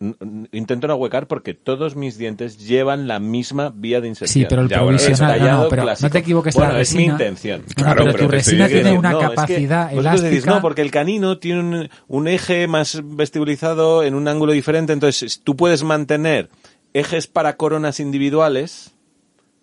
intento 0.52 0.86
no 0.86 0.96
huecar 0.96 1.26
porque 1.26 1.54
todos 1.54 1.96
mis 1.96 2.18
dientes 2.18 2.58
llevan 2.58 3.08
la 3.08 3.20
misma 3.20 3.72
vía 3.74 4.02
de 4.02 4.08
inserción. 4.08 4.42
Sí, 4.44 4.46
pero 4.48 4.60
el 4.62 4.68
Ya, 4.68 4.78
provisional, 4.80 5.40
no, 5.40 5.62
no, 5.62 5.68
pero 5.70 5.84
no 5.98 6.10
te 6.10 6.18
equivoques, 6.18 6.54
Bueno, 6.54 6.74
la 6.74 6.80
es 6.82 6.90
mi 6.92 6.98
resina, 6.98 7.12
intención. 7.14 7.62
Claro, 7.74 8.00
pero, 8.04 8.12
pero 8.12 8.24
tu 8.26 8.30
resina 8.32 8.68
tiene 8.68 8.92
una 8.98 9.12
No, 9.12 9.20
es 9.22 9.28
que 9.28 9.34
capacidad 9.36 9.92
elástica. 9.94 10.28
decís, 10.28 10.44
no, 10.46 10.60
porque 10.60 10.82
el 10.82 10.90
canino 10.90 11.38
tiene 11.38 11.60
un, 11.60 11.88
un 12.06 12.28
eje 12.28 12.68
más 12.68 13.00
vestibulizado 13.02 14.02
en 14.02 14.14
un 14.14 14.28
ángulo 14.28 14.52
diferente, 14.52 14.92
entonces 14.92 15.40
tú 15.42 15.56
puedes 15.56 15.82
mantener 15.82 16.50
ejes 16.92 17.26
para 17.28 17.56
coronas 17.56 17.98
individuales 17.98 18.92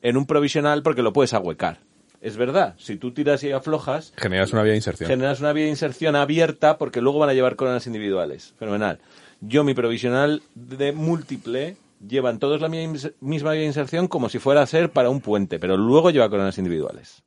en 0.01 0.17
un 0.17 0.25
provisional 0.25 0.81
porque 0.81 1.03
lo 1.03 1.13
puedes 1.13 1.33
ahuecar. 1.35 1.77
Es 2.23 2.37
verdad, 2.37 2.73
si 2.77 2.95
tú 2.95 3.11
tiras 3.13 3.43
y 3.43 3.51
aflojas, 3.51 4.13
Generas 4.17 4.53
una 4.53 4.63
vía 4.63 4.71
de 4.71 4.77
inserción. 4.77 5.09
generas 5.09 5.41
una 5.41 5.51
vía 5.51 5.65
de 5.65 5.69
inserción 5.71 6.15
abierta 6.15 6.77
porque 6.77 7.01
luego 7.01 7.19
van 7.19 7.29
a 7.29 7.33
llevar 7.33 7.55
coronas 7.57 7.85
individuales. 7.85 8.53
Fenomenal. 8.57 8.99
Yo, 9.41 9.65
mi 9.65 9.73
provisional 9.73 10.41
de 10.55 10.93
múltiple, 10.93 11.75
llevan 12.07 12.39
todos 12.39 12.61
la 12.61 12.69
mi- 12.69 12.87
misma 13.19 13.51
vía 13.51 13.61
de 13.61 13.67
inserción 13.67 14.07
como 14.07 14.29
si 14.29 14.39
fuera 14.39 14.61
a 14.61 14.65
ser 14.65 14.89
para 14.91 15.09
un 15.09 15.19
puente, 15.19 15.59
pero 15.59 15.75
luego 15.75 16.11
lleva 16.11 16.29
coronas 16.29 16.57
individuales. 16.57 17.23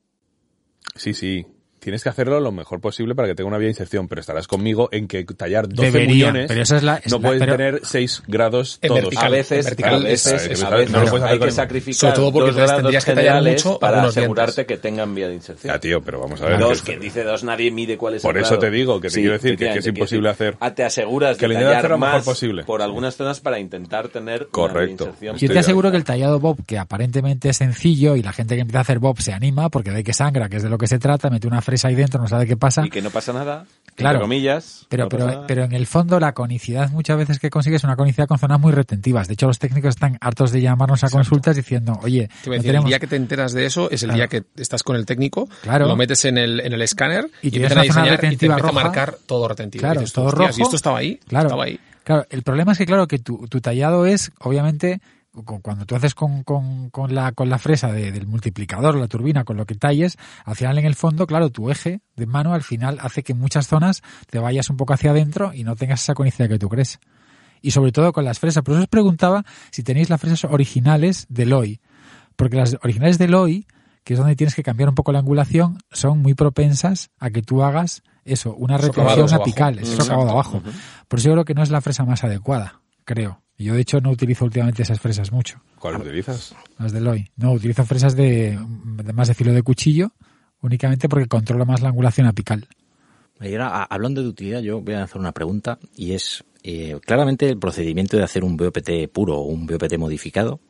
Sí, 0.94 1.12
sí. 1.12 1.46
Tienes 1.86 2.02
que 2.02 2.08
hacerlo 2.08 2.40
lo 2.40 2.50
mejor 2.50 2.80
posible 2.80 3.14
para 3.14 3.28
que 3.28 3.36
tenga 3.36 3.46
una 3.46 3.58
vía 3.58 3.66
de 3.66 3.70
inserción, 3.70 4.08
pero 4.08 4.20
estarás 4.20 4.48
conmigo 4.48 4.88
en 4.90 5.06
que 5.06 5.22
tallar 5.22 5.68
12 5.68 5.92
Debería, 5.92 6.26
muñones 6.26 6.48
pero 6.48 6.60
eso 6.62 6.74
es 6.74 6.82
la- 6.82 6.96
es 6.96 7.12
no 7.12 7.18
la- 7.20 7.28
puedes 7.28 7.38
pero- 7.40 7.56
tener 7.56 7.80
6 7.84 8.24
grados 8.26 8.80
todos. 8.82 9.02
vertical. 9.02 9.24
A 9.24 9.28
veces, 9.28 9.64
vertical 9.66 9.94
a 9.94 9.98
veces, 10.00 10.32
es- 10.32 10.50
es- 10.50 10.62
a 10.64 10.70
no 10.70 10.76
lo 10.78 10.86
puedes 10.88 11.12
hacer 11.12 11.24
hay 11.28 11.38
que 11.38 11.50
sacrificar 11.52 11.96
Sobre 12.00 12.12
todo 12.14 12.32
porque 12.32 12.40
dos 12.40 12.48
entonces 12.56 12.66
grados 12.66 12.82
tendrías 12.82 13.04
que 13.04 13.10
tallar 13.14 13.24
generales 13.34 13.64
mucho 13.64 13.78
para 13.78 14.02
asegurarte 14.02 14.52
dientes. 14.56 14.66
que 14.76 14.82
tengan 14.82 15.14
vía 15.14 15.28
de 15.28 15.34
inserción. 15.36 15.72
Ya, 15.74 15.78
tío, 15.78 16.02
pero 16.02 16.18
vamos 16.18 16.42
a 16.42 16.46
ver. 16.46 16.58
Dos, 16.58 16.82
que- 16.82 16.98
dice 16.98 17.22
dos, 17.22 17.44
nadie 17.44 17.70
mide 17.70 17.96
cuál 17.96 18.14
es 18.14 18.22
Por 18.22 18.36
el 18.36 18.42
eso 18.42 18.56
grado. 18.56 18.60
te 18.62 18.70
digo, 18.72 19.00
que 19.00 19.08
te 19.08 19.14
quiero 19.20 19.32
decir 19.34 19.56
que- 19.56 19.70
que 19.72 19.78
es 19.78 19.86
imposible 19.86 20.28
hacer- 20.28 20.56
ah, 20.58 20.74
Te 20.74 20.82
aseguras 20.82 21.36
que 21.38 21.46
de 21.46 21.54
tallar 21.54 21.74
hacer 21.76 21.90
lo 21.90 21.98
mejor 21.98 22.14
más 22.16 22.24
posible. 22.24 22.64
por 22.64 22.82
algunas 22.82 23.14
zonas 23.14 23.38
para 23.38 23.60
intentar 23.60 24.08
tener 24.08 24.40
una 24.42 24.50
Correcto. 24.50 25.04
inserción. 25.04 25.36
Yo 25.36 25.48
te 25.52 25.58
aseguro 25.60 25.92
que 25.92 25.98
el 25.98 26.04
tallado 26.04 26.40
Bob, 26.40 26.58
que 26.66 26.78
aparentemente 26.78 27.48
es 27.50 27.56
sencillo 27.58 28.16
y 28.16 28.24
la 28.24 28.32
gente 28.32 28.56
que 28.56 28.62
empieza 28.62 28.78
a 28.78 28.82
hacer 28.82 28.98
Bob 28.98 29.20
se 29.20 29.32
anima 29.32 29.68
porque 29.68 29.92
ve 29.92 30.02
que 30.02 30.12
sangra, 30.12 30.48
que 30.48 30.56
es 30.56 30.64
de 30.64 30.68
lo 30.68 30.78
que 30.78 30.88
se 30.88 30.98
trata, 30.98 31.30
mete 31.30 31.46
una 31.46 31.62
fresa 31.62 31.75
ahí 31.84 31.94
dentro, 31.94 32.20
no 32.20 32.28
sabe 32.28 32.46
qué 32.46 32.56
pasa. 32.56 32.84
Y 32.86 32.90
que 32.90 33.02
no 33.02 33.10
pasa 33.10 33.32
nada, 33.32 33.66
Claro. 33.94 34.16
entre 34.18 34.24
comillas. 34.24 34.86
Pero, 34.88 35.04
no 35.04 35.08
pero, 35.08 35.44
pero 35.46 35.64
en 35.64 35.72
el 35.72 35.86
fondo 35.86 36.18
la 36.20 36.32
conicidad 36.32 36.90
muchas 36.90 37.16
veces 37.16 37.38
que 37.38 37.50
consigues 37.50 37.80
es 37.80 37.84
una 37.84 37.96
conicidad 37.96 38.26
con 38.26 38.38
zonas 38.38 38.60
muy 38.60 38.72
retentivas. 38.72 39.26
De 39.28 39.34
hecho, 39.34 39.46
los 39.46 39.58
técnicos 39.58 39.90
están 39.90 40.18
hartos 40.20 40.52
de 40.52 40.60
llamarnos 40.60 41.02
a 41.04 41.08
consultas 41.10 41.56
diciendo, 41.56 41.98
oye, 42.02 42.28
Te 42.28 42.32
iba 42.34 42.40
a 42.42 42.46
no 42.46 42.52
decir, 42.52 42.62
tenemos... 42.66 42.84
el 42.84 42.88
día 42.90 42.98
que 42.98 43.06
te 43.06 43.16
enteras 43.16 43.52
de 43.52 43.66
eso 43.66 43.90
es 43.90 44.02
el 44.02 44.08
Claro. 44.10 44.16
día 44.16 44.28
que 44.28 44.44
estás 44.60 44.82
con 44.82 44.96
el 44.96 45.06
técnico, 45.06 45.48
Claro. 45.62 45.86
lo 45.86 45.96
metes 45.96 46.24
en 46.26 46.38
el, 46.38 46.60
en 46.60 46.72
el 46.72 46.82
escáner 46.82 47.28
Y 47.42 47.48
y, 47.48 47.50
tienes 47.52 47.70
empiezan 47.72 47.78
a 47.78 47.82
una 47.82 47.92
zona 47.92 48.02
diseñar 48.02 48.06
y 48.06 48.16
te 48.16 48.22
retentiva 48.22 48.54
empieza 48.54 48.68
a 48.68 48.72
roja. 48.72 48.84
marcar 48.84 49.16
todo 49.26 49.48
retentivo. 49.48 49.80
Claro, 49.80 50.00
Y 50.00 50.04
dices, 50.04 50.12
todo 50.12 50.26
"Hostias, 50.26 50.48
rojo. 50.48 50.60
¿Y 50.60 50.62
esto 50.62 50.76
estaba 50.76 50.98
ahí? 50.98 51.20
Claro, 51.28 51.46
Estaba 51.48 51.64
ahí. 51.64 51.80
claro, 52.04 52.26
el 52.30 52.42
problema 52.42 52.72
es 52.72 52.78
que 52.78 52.86
claro 52.86 53.08
que 53.08 53.18
tu, 53.18 53.46
tu 53.48 53.60
tallado 53.60 54.04
es, 54.06 54.30
obviamente, 54.40 55.00
cuando 55.44 55.84
tú 55.86 55.94
haces 55.96 56.14
con, 56.14 56.42
con, 56.44 56.90
con 56.90 57.14
la, 57.14 57.32
con 57.32 57.48
la 57.50 57.58
fresa 57.58 57.92
de- 57.92 58.10
del 58.12 58.26
multiplicador, 58.26 58.96
la 58.96 59.08
turbina, 59.08 59.44
con 59.44 59.56
lo 59.56 59.66
que 59.66 59.74
talles, 59.74 60.16
al 60.44 60.56
final 60.56 60.78
en 60.78 60.84
el 60.86 60.94
fondo, 60.94 61.26
claro, 61.26 61.50
tu 61.50 61.70
eje 61.70 62.00
de 62.16 62.26
mano 62.26 62.54
al 62.54 62.62
final 62.62 62.98
hace 63.02 63.22
que 63.22 63.32
en 63.32 63.38
muchas 63.38 63.66
zonas 63.66 64.02
te 64.30 64.38
vayas 64.38 64.70
un 64.70 64.76
poco 64.76 64.94
hacia 64.94 65.10
adentro 65.10 65.52
y 65.52 65.64
no 65.64 65.76
tengas 65.76 66.02
esa 66.02 66.14
conicidad 66.14 66.48
que 66.48 66.58
tú 66.58 66.68
crees. 66.68 66.98
Y 67.62 67.70
sobre 67.72 67.92
todo 67.92 68.12
con 68.12 68.24
las 68.24 68.38
fresas. 68.38 68.62
Por 68.62 68.74
eso 68.74 68.82
os 68.82 68.88
preguntaba 68.88 69.44
si 69.70 69.82
tenéis 69.82 70.08
las 70.10 70.20
fresas 70.20 70.44
originales 70.44 71.26
de 71.28 71.46
Loi. 71.46 71.80
Porque 72.36 72.56
las 72.56 72.76
originales 72.82 73.18
de 73.18 73.28
Loi, 73.28 73.66
que 74.04 74.12
es 74.14 74.18
donde 74.18 74.36
tienes 74.36 74.54
que 74.54 74.62
cambiar 74.62 74.88
un 74.88 74.94
poco 74.94 75.10
la 75.10 75.18
angulación, 75.20 75.78
son 75.90 76.20
muy 76.20 76.34
propensas 76.34 77.10
a 77.18 77.30
que 77.30 77.42
tú 77.42 77.62
hagas 77.62 78.02
eso, 78.24 78.54
una 78.54 78.76
retención 78.76 79.26
apical, 79.42 79.78
es 79.78 79.88
socavado 80.04 80.30
abajo. 80.30 80.62
Por 81.08 81.18
eso 81.18 81.28
yo 81.28 81.32
creo 81.34 81.44
que 81.44 81.54
no 81.54 81.62
es 81.62 81.70
la 81.70 81.80
fresa 81.80 82.04
más 82.04 82.24
adecuada, 82.24 82.80
creo. 83.06 83.40
Y 83.56 83.64
Yo 83.64 83.74
de 83.74 83.80
hecho 83.80 84.02
no 84.02 84.10
utilizo 84.10 84.44
últimamente 84.44 84.82
esas 84.82 85.00
fresas 85.00 85.32
mucho, 85.32 85.62
¿Cuál 85.78 85.96
utilizas? 85.96 86.54
las 86.78 86.92
de 86.92 87.00
Loi. 87.00 87.30
No, 87.36 87.52
utilizo 87.52 87.86
fresas 87.86 88.14
de, 88.14 88.58
de 89.02 89.12
más 89.14 89.28
de 89.28 89.34
filo 89.34 89.54
de 89.54 89.62
cuchillo, 89.62 90.12
únicamente 90.60 91.08
porque 91.08 91.26
controlo 91.26 91.64
más 91.64 91.80
la 91.80 91.88
angulación 91.88 92.26
apical. 92.26 92.68
Y 93.40 93.52
ahora, 93.54 93.84
hablando 93.84 94.22
de 94.22 94.28
utilidad, 94.28 94.60
yo 94.60 94.82
voy 94.82 94.94
a 94.94 95.04
hacer 95.04 95.18
una 95.18 95.32
pregunta 95.32 95.78
y 95.94 96.12
es, 96.12 96.44
eh, 96.62 96.98
claramente 97.04 97.48
el 97.48 97.58
procedimiento 97.58 98.16
de 98.18 98.24
hacer 98.24 98.44
un 98.44 98.56
BOPT 98.58 99.08
puro 99.12 99.36
o 99.36 99.42
un 99.46 99.66
BOPT 99.66 99.96
modificado 99.96 100.60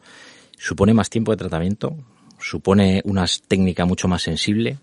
supone 0.59 0.95
más 0.95 1.11
tiempo 1.11 1.33
de 1.33 1.37
tratamiento, 1.39 1.97
supone 2.39 3.03
una 3.05 3.25
técnica 3.49 3.85
mucho 3.85 4.09
más 4.09 4.23
sensible, 4.23 4.79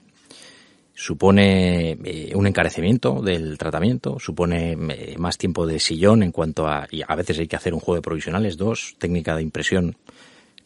supone 0.96 1.98
eh, 2.04 2.34
un 2.36 2.46
encarecimiento 2.46 3.22
del 3.22 3.58
tratamiento, 3.58 4.20
supone 4.20 4.74
eh, 4.74 5.16
más 5.18 5.38
tiempo 5.38 5.66
de 5.66 5.80
sillón 5.80 6.24
en 6.24 6.32
cuanto 6.32 6.68
a, 6.68 6.88
y 6.92 7.02
a 7.08 7.16
veces 7.16 7.40
hay 7.40 7.48
que 7.48 7.56
hacer 7.56 7.74
un 7.74 7.80
juego 7.80 7.96
de 7.96 8.04
provisionales, 8.04 8.58
dos, 8.58 8.96
técnica 9.00 9.36
de 9.36 9.42
impresión 9.42 9.98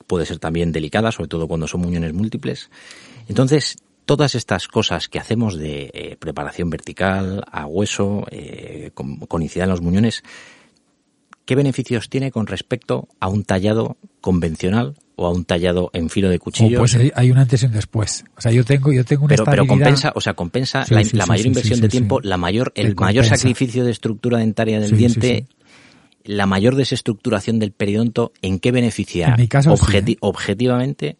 puede 0.05 0.25
ser 0.25 0.39
también 0.39 0.71
delicada, 0.71 1.11
sobre 1.11 1.29
todo 1.29 1.47
cuando 1.47 1.67
son 1.67 1.81
muñones 1.81 2.13
múltiples. 2.13 2.69
Entonces, 3.27 3.77
todas 4.05 4.35
estas 4.35 4.67
cosas 4.67 5.09
que 5.09 5.19
hacemos 5.19 5.57
de 5.57 5.91
eh, 5.93 6.17
preparación 6.17 6.69
vertical, 6.69 7.43
a 7.51 7.65
hueso, 7.65 8.25
con 8.93 9.17
conicidad 9.17 9.65
en 9.65 9.71
los 9.71 9.81
muñones, 9.81 10.23
¿qué 11.45 11.55
beneficios 11.55 12.09
tiene 12.09 12.31
con 12.31 12.47
respecto 12.47 13.07
a 13.19 13.27
un 13.27 13.43
tallado 13.43 13.97
convencional 14.21 14.95
o 15.19 15.25
a 15.25 15.31
un 15.31 15.43
tallado 15.45 15.89
en 15.93 16.09
filo 16.09 16.29
de 16.29 16.37
O 16.37 16.39
cuchillo? 16.39 16.77
pues 16.79 16.95
hay- 16.95 17.31
un 17.31 17.37
antes 17.39 17.61
y 17.63 17.65
un 17.65 17.71
después. 17.73 18.23
O 18.37 18.41
sea, 18.41 18.51
yo 18.51 18.63
tengo, 18.63 18.93
yo 18.93 19.03
tengo 19.03 19.25
una 19.25 19.33
pero, 19.35 19.45
pero 19.45 19.67
compensa, 19.67 20.13
o 20.15 20.21
sea, 20.21 20.33
compensa 20.35 20.85
Sí, 20.85 20.93
la, 20.93 21.03
sí, 21.03 21.17
la 21.17 21.23
sí, 21.25 21.29
mayor 21.29 21.45
inversión 21.47 21.81
de 21.81 21.89
tiempo, 21.89 22.19
la 22.21 22.37
mayor, 22.37 22.71
el 22.75 22.95
mayor 22.95 23.25
sacrificio 23.25 23.83
de 23.83 23.91
estructura 23.91 24.37
dentaria 24.37 24.79
del 24.79 24.95
diente, 24.95 25.47
la 26.23 26.45
mayor 26.45 26.75
desestructuración 26.75 27.57
del 27.57 27.71
periodonto, 27.71 28.31
¿en 28.41 28.59
qué 28.59 28.71
beneficia 28.71 29.29
En 29.29 29.41
mi 29.41 29.47
caso, 29.47 29.73
objeti- 29.73 30.13
¿eh? 30.13 30.17
objetivamente 30.19 31.17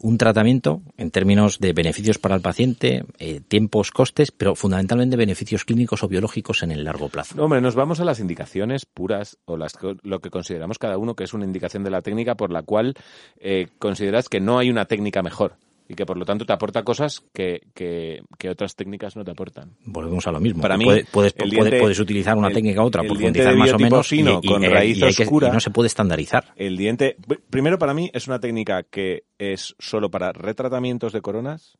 un 0.00 0.18
tratamiento 0.18 0.82
en 0.96 1.10
términos 1.10 1.58
de 1.58 1.72
beneficios 1.72 2.18
para 2.18 2.34
el 2.34 2.40
paciente, 2.40 3.04
eh, 3.18 3.40
tiempos, 3.46 3.90
costes, 3.90 4.30
pero 4.30 4.54
fundamentalmente 4.54 5.16
beneficios 5.16 5.64
clínicos 5.64 6.02
o 6.02 6.08
biológicos 6.08 6.62
en 6.62 6.70
el 6.70 6.84
largo 6.84 7.08
plazo. 7.08 7.34
No, 7.36 7.44
hombre, 7.44 7.60
nos 7.60 7.74
vamos 7.74 8.00
a 8.00 8.04
las 8.04 8.20
indicaciones 8.20 8.86
puras 8.86 9.38
o 9.44 9.56
las 9.56 9.76
lo 10.02 10.20
que 10.20 10.30
consideramos 10.30 10.78
cada 10.78 10.98
uno 10.98 11.14
que 11.14 11.24
es 11.24 11.34
una 11.34 11.44
indicación 11.44 11.84
de 11.84 11.90
la 11.90 12.02
técnica 12.02 12.34
por 12.34 12.50
la 12.52 12.62
cual 12.62 12.94
eh, 13.38 13.68
consideras 13.78 14.28
que 14.28 14.40
no 14.40 14.58
hay 14.58 14.70
una 14.70 14.86
técnica 14.86 15.22
mejor 15.22 15.56
y 15.88 15.94
que 15.94 16.04
por 16.04 16.16
lo 16.16 16.24
tanto 16.24 16.44
te 16.44 16.52
aporta 16.52 16.82
cosas 16.82 17.22
que, 17.32 17.60
que, 17.74 18.20
que 18.38 18.50
otras 18.50 18.74
técnicas 18.74 19.14
no 19.16 19.24
te 19.24 19.30
aportan. 19.30 19.76
Volvemos 19.84 20.26
a 20.26 20.32
lo 20.32 20.40
mismo. 20.40 20.60
Para 20.62 20.76
mí, 20.76 20.84
Puede- 20.84 21.04
puedes, 21.04 21.32
el 21.36 21.48
puede- 21.50 21.70
diente- 21.70 21.80
puedes 21.80 21.98
utilizar 22.00 22.36
una 22.36 22.48
el- 22.48 22.54
técnica 22.54 22.82
u 22.82 22.86
otra, 22.86 23.02
profundizar 23.02 23.54
más 23.56 23.72
o 23.72 23.78
menos 23.78 24.06
fino 24.08 24.40
y, 24.42 24.46
y- 24.46 24.50
con 24.50 24.62
raíz 24.64 24.96
y 24.98 25.00
que- 25.14 25.22
oscura. 25.22 25.48
y 25.48 25.52
no 25.52 25.60
se 25.60 25.70
puede 25.70 25.86
estandarizar. 25.86 26.52
El 26.56 26.76
diente, 26.76 27.16
pr- 27.18 27.40
primero 27.50 27.78
para 27.78 27.94
mí 27.94 28.10
es 28.12 28.26
una 28.26 28.40
técnica 28.40 28.82
que 28.82 29.24
es 29.38 29.74
solo 29.78 30.10
para 30.10 30.32
retratamientos 30.32 31.12
de 31.12 31.20
coronas 31.20 31.78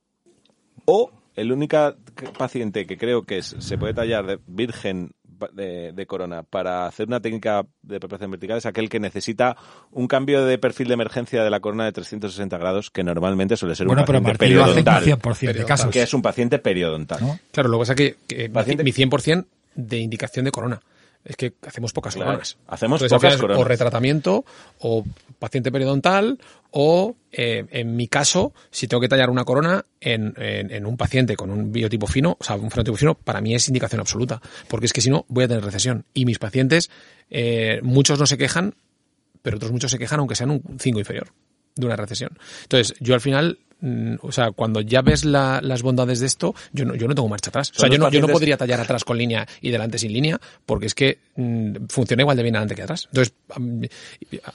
o 0.85 1.11
el 1.35 1.53
único 1.53 1.95
paciente 2.39 2.87
que 2.87 2.97
creo 2.97 3.23
que 3.25 3.39
es- 3.39 3.57
se 3.59 3.77
puede 3.77 3.93
tallar 3.95 4.27
de 4.27 4.39
virgen 4.47 5.11
de, 5.53 5.93
de 5.93 6.07
corona 6.07 6.43
para 6.43 6.87
hacer 6.87 7.07
una 7.09 7.21
técnica 7.21 7.67
de 7.83 8.01
preparación 8.01 8.31
vertical 8.31 8.59
es 8.59 8.67
aquel 8.67 8.89
que 8.89 9.01
necesita 9.01 9.57
un 9.93 10.09
cambio 10.09 10.45
de 10.45 10.59
perfil 10.59 10.89
de 10.89 10.95
emergencia 10.95 11.45
de 11.45 11.51
la 11.51 11.61
corona 11.61 11.85
de 11.85 11.93
360 11.93 12.59
grados 12.59 12.91
que 12.91 13.05
normalmente 13.05 13.57
suele 13.57 13.75
ser 13.75 13.87
Bueno, 13.87 14.03
un 14.03 14.07
pero 14.07 14.23
paciente 14.23 14.61
hace 14.61 14.79
un 14.79 14.85
periodontal. 14.85 15.05
100% 15.05 15.53
de 15.53 15.65
casos. 15.65 15.91
Que 15.91 16.03
es 16.03 16.15
un 16.15 16.23
paciente 16.23 16.59
periodontal. 16.59 17.21
¿no? 17.21 17.39
Claro, 17.53 17.69
lo 17.69 17.79
que 17.79 17.81
pasa 17.81 17.93
es 17.93 17.97
que, 17.97 18.17
que 18.27 18.49
mi 18.85 18.93
100% 18.93 19.47
de 19.75 19.99
indicación 19.99 20.45
de 20.45 20.51
corona. 20.51 20.81
Es 21.27 21.37
que 21.37 21.55
hacemos 21.67 21.93
pocas 21.93 22.15
Claro, 22.15 22.31
coronas. 22.31 22.57
hacemos 22.69 23.03
Entonces, 23.03 23.17
pocas 23.29 23.41
coronas. 23.41 23.61
O 23.61 23.65
retratamiento, 23.65 24.45
o 24.79 25.05
paciente 25.39 25.73
periodontal, 25.73 26.39
o 26.71 27.17
eh, 27.33 27.65
en 27.71 27.97
mi 27.97 28.07
caso, 28.09 28.55
si 28.71 28.87
tengo 28.87 29.01
que 29.01 29.09
tallar 29.09 29.29
una 29.31 29.45
corona 29.45 29.85
en, 30.01 30.33
en- 30.37 30.71
en 30.71 30.87
un 30.87 30.97
paciente 30.97 31.37
con 31.37 31.51
un 31.51 31.73
biotipo 31.73 32.07
fino, 32.07 32.37
o 32.41 32.45
sea, 32.45 32.57
un 32.57 32.71
fenotipo 32.71 32.97
fino, 32.97 33.15
para 33.15 33.41
mí 33.41 33.55
es 33.55 33.67
indicación 33.69 34.01
absoluta. 34.01 34.41
Porque 34.69 34.87
es 34.87 34.93
que 34.93 35.01
si 35.01 35.11
no, 35.11 35.25
voy 35.29 35.45
a 35.45 35.49
tener 35.49 35.65
recesión. 35.65 36.05
Y 36.15 36.25
mis 36.25 36.39
pacientes, 36.39 36.91
eh, 37.29 37.81
muchos 37.83 38.19
no 38.19 38.27
se 38.27 38.39
quejan, 38.39 38.75
pero 39.43 39.57
otros 39.57 39.73
muchos 39.73 39.91
se 39.91 39.99
quejan 39.99 40.21
aunque 40.21 40.35
sean 40.37 40.51
un 40.51 40.63
5 40.79 40.99
inferior 40.99 41.33
de 41.75 41.87
una 41.87 41.97
recesión. 41.97 42.39
Entonces, 42.63 42.95
yo 43.01 43.15
al 43.15 43.21
final, 43.21 43.59
o 44.23 44.33
sea, 44.33 44.51
cuando 44.53 44.81
ya 44.81 45.03
ves 45.03 45.25
la- 45.25 45.61
las 45.63 45.83
bondades 45.83 46.21
de 46.21 46.27
esto, 46.27 46.55
yo 46.73 46.85
no, 46.85 46.95
yo 46.95 47.07
no 47.09 47.15
tengo 47.15 47.29
marcha 47.29 47.51
atrás. 47.51 47.73
O 47.77 47.81
sea, 47.81 47.89
yo 47.89 47.99
no, 47.99 48.11
yo 48.11 48.21
no 48.21 48.29
podría 48.29 48.57
tallar 48.57 48.81
atrás 48.81 49.05
con 49.05 49.19
línea 49.19 49.47
y 49.61 49.71
delante 49.71 49.99
sin 49.99 50.13
línea, 50.13 50.41
porque 50.65 50.87
es 50.87 50.95
que 50.95 51.19
mm, 51.37 51.87
funciona 51.89 52.23
igual 52.23 52.37
de 52.37 52.43
bien 52.43 52.57
adelante 52.57 52.75
que 52.75 52.83
atrás. 52.83 53.07
Entonces, 53.11 53.35
a 53.55 53.59
mí, 53.61 53.89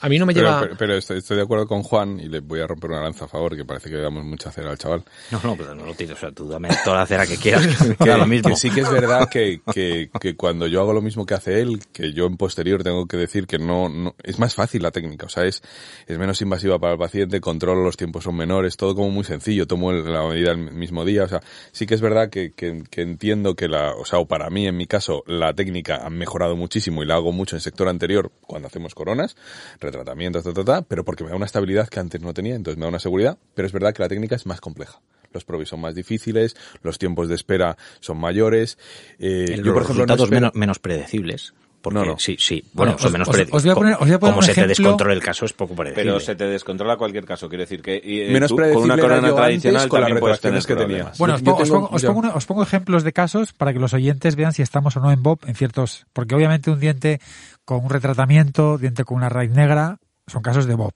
a 0.00 0.08
mí 0.08 0.18
no 0.18 0.26
me 0.26 0.34
Pero, 0.34 0.46
lleva... 0.48 0.60
pero- 0.62 0.76
pero 0.76 0.94
estoy, 0.96 1.18
estoy 1.18 1.36
de 1.36 1.42
acuerdo 1.44 1.66
con 1.66 1.82
Juan 1.82 2.18
y 2.20 2.28
le 2.28 2.40
voy 2.40 2.60
a 2.60 2.66
romper 2.66 2.90
una 2.90 3.02
lanza 3.02 3.26
a 3.26 3.28
favor, 3.28 3.56
que 3.56 3.64
parece 3.64 3.88
que 3.88 3.96
le 3.96 4.02
damos 4.02 4.24
mucha 4.24 4.50
cera 4.50 4.70
al 4.70 4.78
chaval. 4.78 5.04
No, 5.30 5.40
no, 5.44 5.56
pero 5.56 5.74
no 5.74 5.86
lo 5.86 5.94
tienes. 5.94 6.16
O 6.16 6.20
sea, 6.20 6.32
tú 6.32 6.48
dame 6.48 6.68
toda 6.84 6.98
la 6.98 7.06
cera 7.06 7.26
que 7.26 7.36
quieras, 7.36 7.66
que 7.98 8.06
lo 8.16 8.26
mismo. 8.26 8.50
que 8.50 8.56
sí 8.56 8.70
que 8.70 8.80
es 8.80 8.90
verdad 8.90 9.28
que, 9.30 9.60
que, 9.72 10.10
que 10.20 10.34
cuando 10.36 10.66
yo 10.66 10.80
hago 10.80 10.92
lo 10.92 11.00
mismo 11.00 11.24
que 11.26 11.34
hace 11.34 11.60
él, 11.60 11.80
que 11.92 12.12
yo 12.12 12.26
en 12.26 12.36
posterior 12.36 12.82
tengo 12.82 13.06
que 13.06 13.16
decir 13.16 13.46
que 13.46 13.58
no, 13.58 13.88
no 13.88 14.14
es 14.24 14.38
más 14.38 14.54
fácil 14.54 14.82
la 14.82 14.90
técnica, 14.90 15.26
o 15.26 15.28
sea, 15.28 15.44
es, 15.44 15.62
es 16.06 16.18
menos 16.18 16.40
invasiva 16.42 16.78
para 16.78 16.94
el 16.94 16.98
paciente, 16.98 17.40
controlo 17.40 17.82
los 17.84 17.96
tiempos 17.96 18.24
son 18.24 18.36
menores, 18.36 18.76
todo 18.76 18.94
como 18.94 19.11
muy 19.12 19.22
sencillo, 19.24 19.66
tomo 19.66 19.92
el- 19.92 20.12
la 20.12 20.26
medida 20.26 20.50
el 20.50 20.58
mismo 20.72 21.04
día, 21.04 21.24
o 21.24 21.28
sea, 21.28 21.40
sí 21.70 21.86
que 21.86 21.94
es 21.94 22.00
verdad 22.00 22.30
que, 22.30 22.52
que, 22.52 22.82
que 22.90 23.02
entiendo 23.02 23.54
que 23.54 23.68
la, 23.68 23.92
o 23.94 24.04
sea, 24.04 24.18
o 24.18 24.26
para 24.26 24.50
mí 24.50 24.66
en 24.66 24.76
mi 24.76 24.86
caso, 24.86 25.22
la 25.26 25.54
técnica 25.54 26.04
ha 26.04 26.10
mejorado 26.10 26.56
muchísimo 26.56 27.02
y 27.02 27.06
la 27.06 27.14
hago 27.14 27.30
mucho 27.32 27.54
en 27.56 27.60
sector 27.60 27.88
anterior 27.88 28.32
cuando 28.46 28.66
hacemos 28.68 28.94
coronas, 28.94 29.36
retratamientos, 29.80 30.44
ta, 30.44 30.52
ta, 30.52 30.64
ta, 30.64 30.82
pero 30.82 31.04
porque 31.04 31.24
me 31.24 31.30
da 31.30 31.36
una 31.36 31.46
estabilidad 31.46 31.88
que 31.88 32.00
antes 32.00 32.20
no 32.20 32.34
tenía, 32.34 32.54
entonces 32.54 32.76
me 32.78 32.82
da 32.84 32.88
una 32.88 32.98
seguridad, 32.98 33.38
pero 33.54 33.66
es 33.66 33.72
verdad 33.72 33.94
que 33.94 34.02
la 34.02 34.08
técnica 34.08 34.34
es 34.36 34.46
más 34.46 34.60
compleja. 34.60 35.00
Los 35.32 35.44
probis 35.44 35.70
son 35.70 35.80
más 35.80 35.94
difíciles, 35.94 36.56
los 36.82 36.98
tiempos 36.98 37.28
de 37.28 37.34
espera 37.36 37.78
son 38.00 38.18
mayores. 38.18 38.76
Eh, 39.18 39.46
los 39.56 39.66
yo, 39.66 39.72
por 39.72 39.82
ejemplo, 39.82 40.04
no 40.06 40.14
resultados 40.14 40.24
espero- 40.24 40.40
menos, 40.40 40.54
menos 40.54 40.78
predecibles. 40.78 41.54
Porque, 41.82 41.98
No, 41.98 42.04
no. 42.04 42.18
Sí, 42.18 42.36
sí. 42.38 42.62
Bueno, 42.72 42.92
Bueno, 42.92 42.98
son 42.98 43.06
os- 43.08 43.12
menos 43.12 43.28
os- 43.28 43.32
predecibles. 43.34 43.56
os 43.58 43.62
voy 43.64 43.70
a 43.70 43.74
poner- 43.74 43.94
os 43.94 44.00
voy 44.00 44.12
a 44.12 44.18
poner 44.20 44.32
Como 44.34 44.38
un 44.38 44.42
se 44.46 44.54
te 44.54 44.66
descontrola 44.68 45.12
el 45.14 45.20
caso 45.22 45.44
es 45.44 45.52
poco 45.52 45.74
predecible. 45.74 46.04
Pero 46.12 46.20
se 46.20 46.34
te 46.36 46.44
descontrola 46.44 46.96
cualquier 46.96 47.24
caso. 47.24 47.48
Quiero 47.48 47.62
decir 47.62 47.82
que 47.82 48.00
y, 48.02 48.20
eh, 48.20 48.30
Menos 48.32 48.50
tú, 48.50 48.56
con 48.56 48.76
una 48.84 48.96
corona 48.96 49.34
tradicional 49.34 49.88
con 49.88 50.00
las 50.00 50.08
también 50.08 50.20
puedes 50.20 50.40
tener 50.40 50.62
que 50.62 50.66
tenía. 50.74 50.86
problemas. 50.86 51.18
Bueno, 51.18 51.34
os 51.34 51.42
pongo, 51.42 51.56
os 51.58 51.62
tengo- 51.68 51.80
pongo- 51.82 51.96
os 51.96 52.02
yo- 52.02 52.08
pongo 52.08 52.20
una- 52.20 52.34
os 52.34 52.46
pongo 52.46 52.62
ejemplos 52.62 53.02
de 53.04 53.12
casos 53.12 53.52
para 53.52 53.72
que 53.72 53.78
los 53.80 53.92
oyentes 53.94 54.36
vean 54.36 54.52
si 54.52 54.62
estamos 54.62 54.96
o 54.96 55.00
no 55.00 55.10
en 55.12 55.22
Bob 55.22 55.40
en 55.46 55.54
ciertos. 55.54 56.06
Porque 56.12 56.34
obviamente 56.34 56.70
un 56.70 56.78
diente 56.80 57.20
con 57.64 57.84
un 57.84 57.90
retratamiento, 57.90 58.78
diente 58.78 59.04
con 59.04 59.16
una 59.16 59.28
raíz 59.28 59.50
negra, 59.50 59.98
son 60.26 60.42
casos 60.42 60.66
de 60.66 60.74
Bob. 60.74 60.94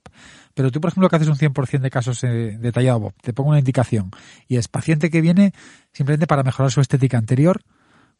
Pero 0.53 0.71
tú, 0.71 0.79
por 0.81 0.89
ejemplo, 0.89 1.09
que 1.09 1.15
haces 1.17 1.27
un 1.27 1.35
100% 1.35 1.83
de 1.83 1.89
casos 1.91 2.23
eh, 2.23 2.57
detallado 2.59 2.99
Bob, 2.99 3.13
te 3.21 3.33
pongo 3.33 3.49
una 3.49 3.59
indicación. 3.59 4.09
Y 4.47 4.55
es 4.57 4.67
paciente 4.67 5.09
que 5.11 5.21
viene 5.21 5.53
simplemente 5.91 6.25
para 6.27 6.43
mejorar 6.43 6.71
su 6.71 6.81
estética 6.81 7.17
anterior, 7.17 7.61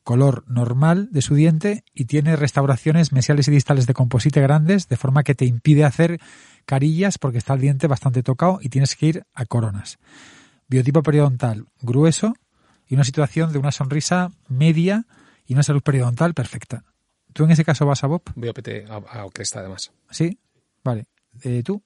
color 0.07 0.45
normal 0.47 1.09
de 1.11 1.21
su 1.21 1.35
diente 1.35 1.83
y 1.93 2.05
tiene 2.05 2.37
restauraciones 2.37 3.11
mesiales 3.11 3.49
y 3.49 3.51
distales 3.51 3.87
de 3.87 3.93
composite 3.93 4.39
grandes, 4.39 4.87
de 4.87 4.95
forma 4.95 5.23
que 5.23 5.35
te 5.35 5.43
impide 5.43 5.83
hacer 5.83 6.21
carillas 6.65 7.17
porque 7.17 7.39
está 7.39 7.55
el 7.55 7.59
diente 7.59 7.87
bastante 7.87 8.23
tocado 8.23 8.59
y 8.61 8.69
tienes 8.69 8.95
que 8.95 9.05
ir 9.07 9.23
a 9.33 9.45
coronas 9.45 9.99
biotipo 10.69 11.03
periodontal 11.03 11.65
grueso 11.81 12.35
y 12.87 12.95
una 12.95 13.03
situación 13.03 13.51
de 13.51 13.59
una 13.59 13.73
sonrisa 13.73 14.31
media 14.47 15.05
y 15.45 15.55
una 15.55 15.63
salud 15.63 15.81
periodontal 15.81 16.33
perfecta. 16.33 16.85
¿Tú 17.33 17.43
en 17.43 17.51
ese 17.51 17.65
caso 17.65 17.85
vas 17.85 18.05
a 18.05 18.07
Bob? 18.07 18.23
Voy 18.35 18.47
a 18.47 18.53
PT 18.53 18.85
a, 18.89 19.23
a 19.23 19.29
Cresta, 19.29 19.59
además. 19.59 19.91
¿Sí? 20.09 20.39
Vale. 20.85 21.05
Eh, 21.43 21.63
¿Tú? 21.63 21.83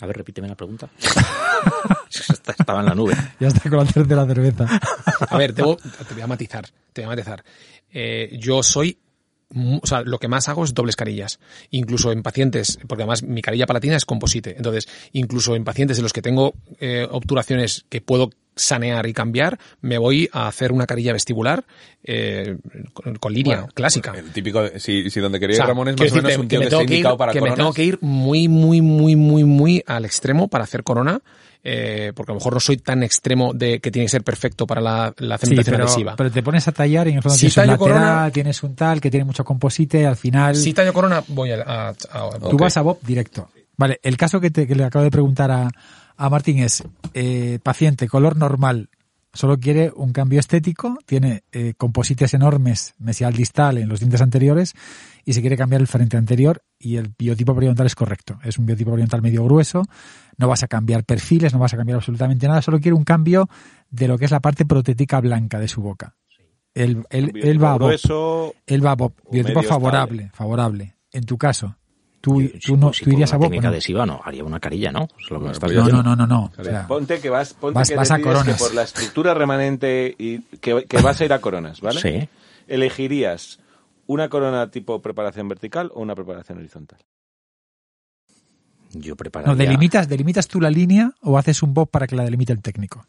A 0.00 0.06
ver, 0.06 0.16
repíteme 0.16 0.48
la 0.48 0.54
pregunta. 0.54 0.88
Esta- 2.10 2.52
Estaba 2.58 2.80
en 2.80 2.86
la 2.86 2.94
nube. 2.94 3.14
Ya 3.40 3.48
está 3.48 3.68
con 3.68 3.78
la 3.78 3.84
tercera 3.86 4.26
cerveza. 4.26 4.66
A 5.28 5.38
ver, 5.38 5.54
debo- 5.54 5.76
te 5.76 6.14
voy 6.14 6.22
a 6.22 6.26
matizar, 6.26 6.66
te 6.92 7.02
voy 7.02 7.06
a 7.06 7.16
matizar. 7.16 7.44
Eh, 7.92 8.36
yo 8.38 8.62
soy, 8.62 8.98
o 9.54 9.86
sea, 9.86 10.02
lo 10.02 10.18
que 10.18 10.28
más 10.28 10.48
hago 10.48 10.64
es 10.64 10.74
dobles 10.74 10.96
carillas. 10.96 11.38
Incluso 11.70 12.12
en 12.12 12.22
pacientes, 12.22 12.78
porque 12.86 13.02
además 13.02 13.22
mi 13.22 13.42
carilla 13.42 13.66
palatina 13.66 13.96
es 13.96 14.04
composite. 14.04 14.56
Entonces, 14.56 14.88
incluso 15.12 15.54
en 15.56 15.64
pacientes 15.64 15.98
en 15.98 16.02
los 16.02 16.12
que 16.12 16.22
tengo 16.22 16.54
eh, 16.80 17.06
obturaciones 17.10 17.84
que 17.88 18.00
puedo 18.00 18.30
sanear 18.56 19.06
y 19.06 19.12
cambiar, 19.12 19.58
me 19.82 19.98
voy 19.98 20.28
a 20.32 20.48
hacer 20.48 20.72
una 20.72 20.86
carilla 20.86 21.12
vestibular 21.12 21.64
eh, 22.02 22.56
con, 22.94 23.16
con 23.16 23.32
línea 23.32 23.56
Bueno, 23.58 23.72
clásica. 23.74 24.14
El 24.16 24.32
típico, 24.32 24.62
si, 24.78 25.10
si 25.10 25.20
donde 25.20 25.38
quería 25.38 25.54
O 25.54 25.58
sea, 25.58 25.64
ir 25.64 25.68
Ramón 25.68 25.88
es 25.88 25.96
más 26.00 26.10
o 26.10 26.14
menos 26.14 26.22
decirte 26.30 26.40
un 26.40 26.48
tío 26.48 26.58
me 26.60 26.64
que, 26.64 26.70
tengo 26.70 26.82
está 26.82 26.88
que 26.88 26.94
ir- 26.94 26.96
indicado 26.96 27.16
para 27.18 27.32
que 27.32 27.40
me 27.42 27.52
tengo 27.52 27.72
que 27.72 27.84
ir 27.84 27.98
muy, 28.00 28.48
muy, 28.48 28.80
muy, 28.80 29.14
muy, 29.16 29.44
muy 29.44 29.84
al 29.86 30.04
extremo 30.06 30.48
para 30.48 30.64
hacer 30.64 30.82
corona, 30.84 31.20
eh, 31.68 32.12
porque 32.14 32.30
a 32.30 32.34
lo 32.34 32.38
mejor 32.40 32.54
no 32.54 32.60
soy 32.60 32.76
tan 32.78 33.02
extremo 33.02 33.52
de 33.52 33.80
que 33.80 33.90
tiene 33.90 34.06
que 34.06 34.10
ser 34.10 34.22
perfecto 34.22 34.66
para 34.66 34.80
la, 34.80 35.12
la 35.18 35.36
Sí, 35.36 35.46
cementación 35.46 35.74
pero, 35.76 35.84
adhesiva. 35.88 36.16
pero 36.16 36.30
te 36.30 36.42
pones 36.42 36.66
a 36.68 36.72
tallar 36.72 37.08
y 37.08 37.10
en 37.10 37.16
el 37.16 37.22
fondo 37.22 37.34
Si 37.36 37.48
tienes 37.48 37.56
un 37.58 37.66
lateral, 37.66 37.78
corona- 38.00 38.30
tienes 38.30 38.62
un 38.62 38.74
tal 38.76 39.00
que 39.00 39.10
tiene 39.10 39.24
mucho 39.24 39.44
composite, 39.44 40.06
al 40.06 40.16
final 40.16 40.54
Si 40.56 40.72
tallo 40.72 40.92
corona, 40.92 41.22
voy 41.28 41.50
a... 41.50 41.62
a- 41.62 41.88
a- 41.88 42.30
tú 42.48 42.56
vas 42.56 42.76
a 42.76 42.82
Bob 42.82 43.00
directo. 43.02 43.50
Vale, 43.76 44.00
el 44.02 44.16
caso 44.16 44.40
que, 44.40 44.50
te- 44.50 44.66
que 44.66 44.74
le 44.74 44.84
acabo 44.84 45.02
de 45.04 45.10
preguntar 45.10 45.50
a, 45.50 45.68
a 46.16 46.30
Martín 46.30 46.58
es, 46.58 46.82
eh, 47.14 47.58
paciente, 47.62 48.08
color 48.08 48.36
normal, 48.36 48.90
solo 49.36 49.58
quiere 49.58 49.92
un 49.94 50.12
cambio 50.12 50.40
estético, 50.40 50.98
tiene 51.04 51.44
eh, 51.52 51.74
composites 51.76 52.34
enormes 52.34 52.94
mesial 52.98 53.34
distal 53.34 53.78
en 53.78 53.88
los 53.88 54.00
dientes 54.00 54.22
anteriores 54.22 54.74
y 55.24 55.34
se 55.34 55.40
quiere 55.40 55.56
cambiar 55.56 55.80
el 55.80 55.86
frente 55.86 56.16
anterior 56.16 56.62
y 56.78 56.96
el 56.96 57.12
biotipo 57.16 57.54
periodontal 57.54 57.86
es 57.86 57.94
correcto. 57.94 58.38
Es 58.42 58.58
un 58.58 58.66
biotipo 58.66 58.90
periodontal 58.92 59.22
medio 59.22 59.44
grueso, 59.44 59.82
no 60.38 60.48
vas 60.48 60.62
a 60.62 60.68
cambiar 60.68 61.04
perfiles, 61.04 61.52
no 61.52 61.58
vas 61.58 61.74
a 61.74 61.76
cambiar 61.76 61.96
absolutamente 61.96 62.48
nada, 62.48 62.62
solo 62.62 62.80
quiere 62.80 62.94
un 62.94 63.04
cambio 63.04 63.48
de 63.90 64.08
lo 64.08 64.18
que 64.18 64.24
es 64.24 64.30
la 64.30 64.40
parte 64.40 64.64
protética 64.64 65.20
blanca 65.20 65.58
de 65.58 65.68
su 65.68 65.82
boca. 65.82 66.16
Él, 66.74 67.04
él, 67.08 67.32
él 67.42 67.62
va 67.62 67.72
a 67.72 67.78
Bob. 67.78 67.88
grueso, 67.88 68.54
Él 68.66 68.84
va 68.84 68.92
a 68.92 68.96
Bob. 68.96 69.14
Biotipo 69.30 69.62
favorable, 69.62 70.30
favorable. 70.34 70.96
En 71.10 71.24
tu 71.24 71.38
caso, 71.38 71.76
tú, 72.20 72.40
Yo, 72.40 72.48
tú, 72.52 72.58
si- 72.60 72.72
no, 72.76 72.92
si 72.92 73.00
tú 73.00 73.10
por 73.10 73.12
irías 73.14 73.30
una 73.30 73.34
a 73.34 73.38
Bob. 73.38 73.46
o 73.46 73.48
técnica 73.50 73.62
no? 73.68 73.72
adhesiva 73.72 74.06
no, 74.06 74.20
haría 74.24 74.44
una 74.44 74.60
carilla, 74.60 74.92
¿no? 74.92 75.04
Es 75.18 75.30
lo 75.30 75.38
que 75.38 75.44
me 75.46 75.50
Bueno, 75.50 75.52
estás 75.52 75.72
No, 75.72 75.88
no, 75.88 76.02
no, 76.02 76.16
no, 76.16 76.26
no. 76.26 76.52
O 76.58 76.64
sea, 76.64 76.86
Ponte 76.86 77.20
que 77.20 77.30
vas, 77.30 77.54
ponte 77.54 77.78
Vas- 77.78 77.88
que 77.88 77.96
vas 77.96 78.10
a 78.10 78.16
que 78.16 78.22
coronas. 78.22 78.58
por 78.58 78.74
la 78.74 78.82
estructura 78.82 79.34
remanente 79.34 80.14
y 80.18 80.40
que, 80.58 80.84
que 80.88 81.00
vas 81.00 81.20
a 81.20 81.24
ir 81.24 81.32
a 81.32 81.40
coronas, 81.40 81.80
¿vale? 81.80 82.00
Sí. 82.00 82.28
¿Elegirías 82.68 83.58
una 84.06 84.28
corona 84.28 84.70
tipo 84.70 85.00
preparación 85.02 85.48
vertical 85.48 85.90
o 85.94 86.00
una 86.00 86.14
preparación 86.14 86.58
horizontal? 86.58 86.98
Yo 88.92 89.16
prepararía... 89.16 89.52
no, 89.52 89.58
delimitas, 89.58 90.08
delimitas 90.08 90.48
tú 90.48 90.60
la 90.60 90.70
línea 90.70 91.12
o 91.20 91.38
haces 91.38 91.62
un 91.62 91.74
Bob 91.74 91.90
para 91.90 92.06
que 92.06 92.16
la 92.16 92.24
delimite 92.24 92.52
el 92.52 92.62
técnico. 92.62 93.04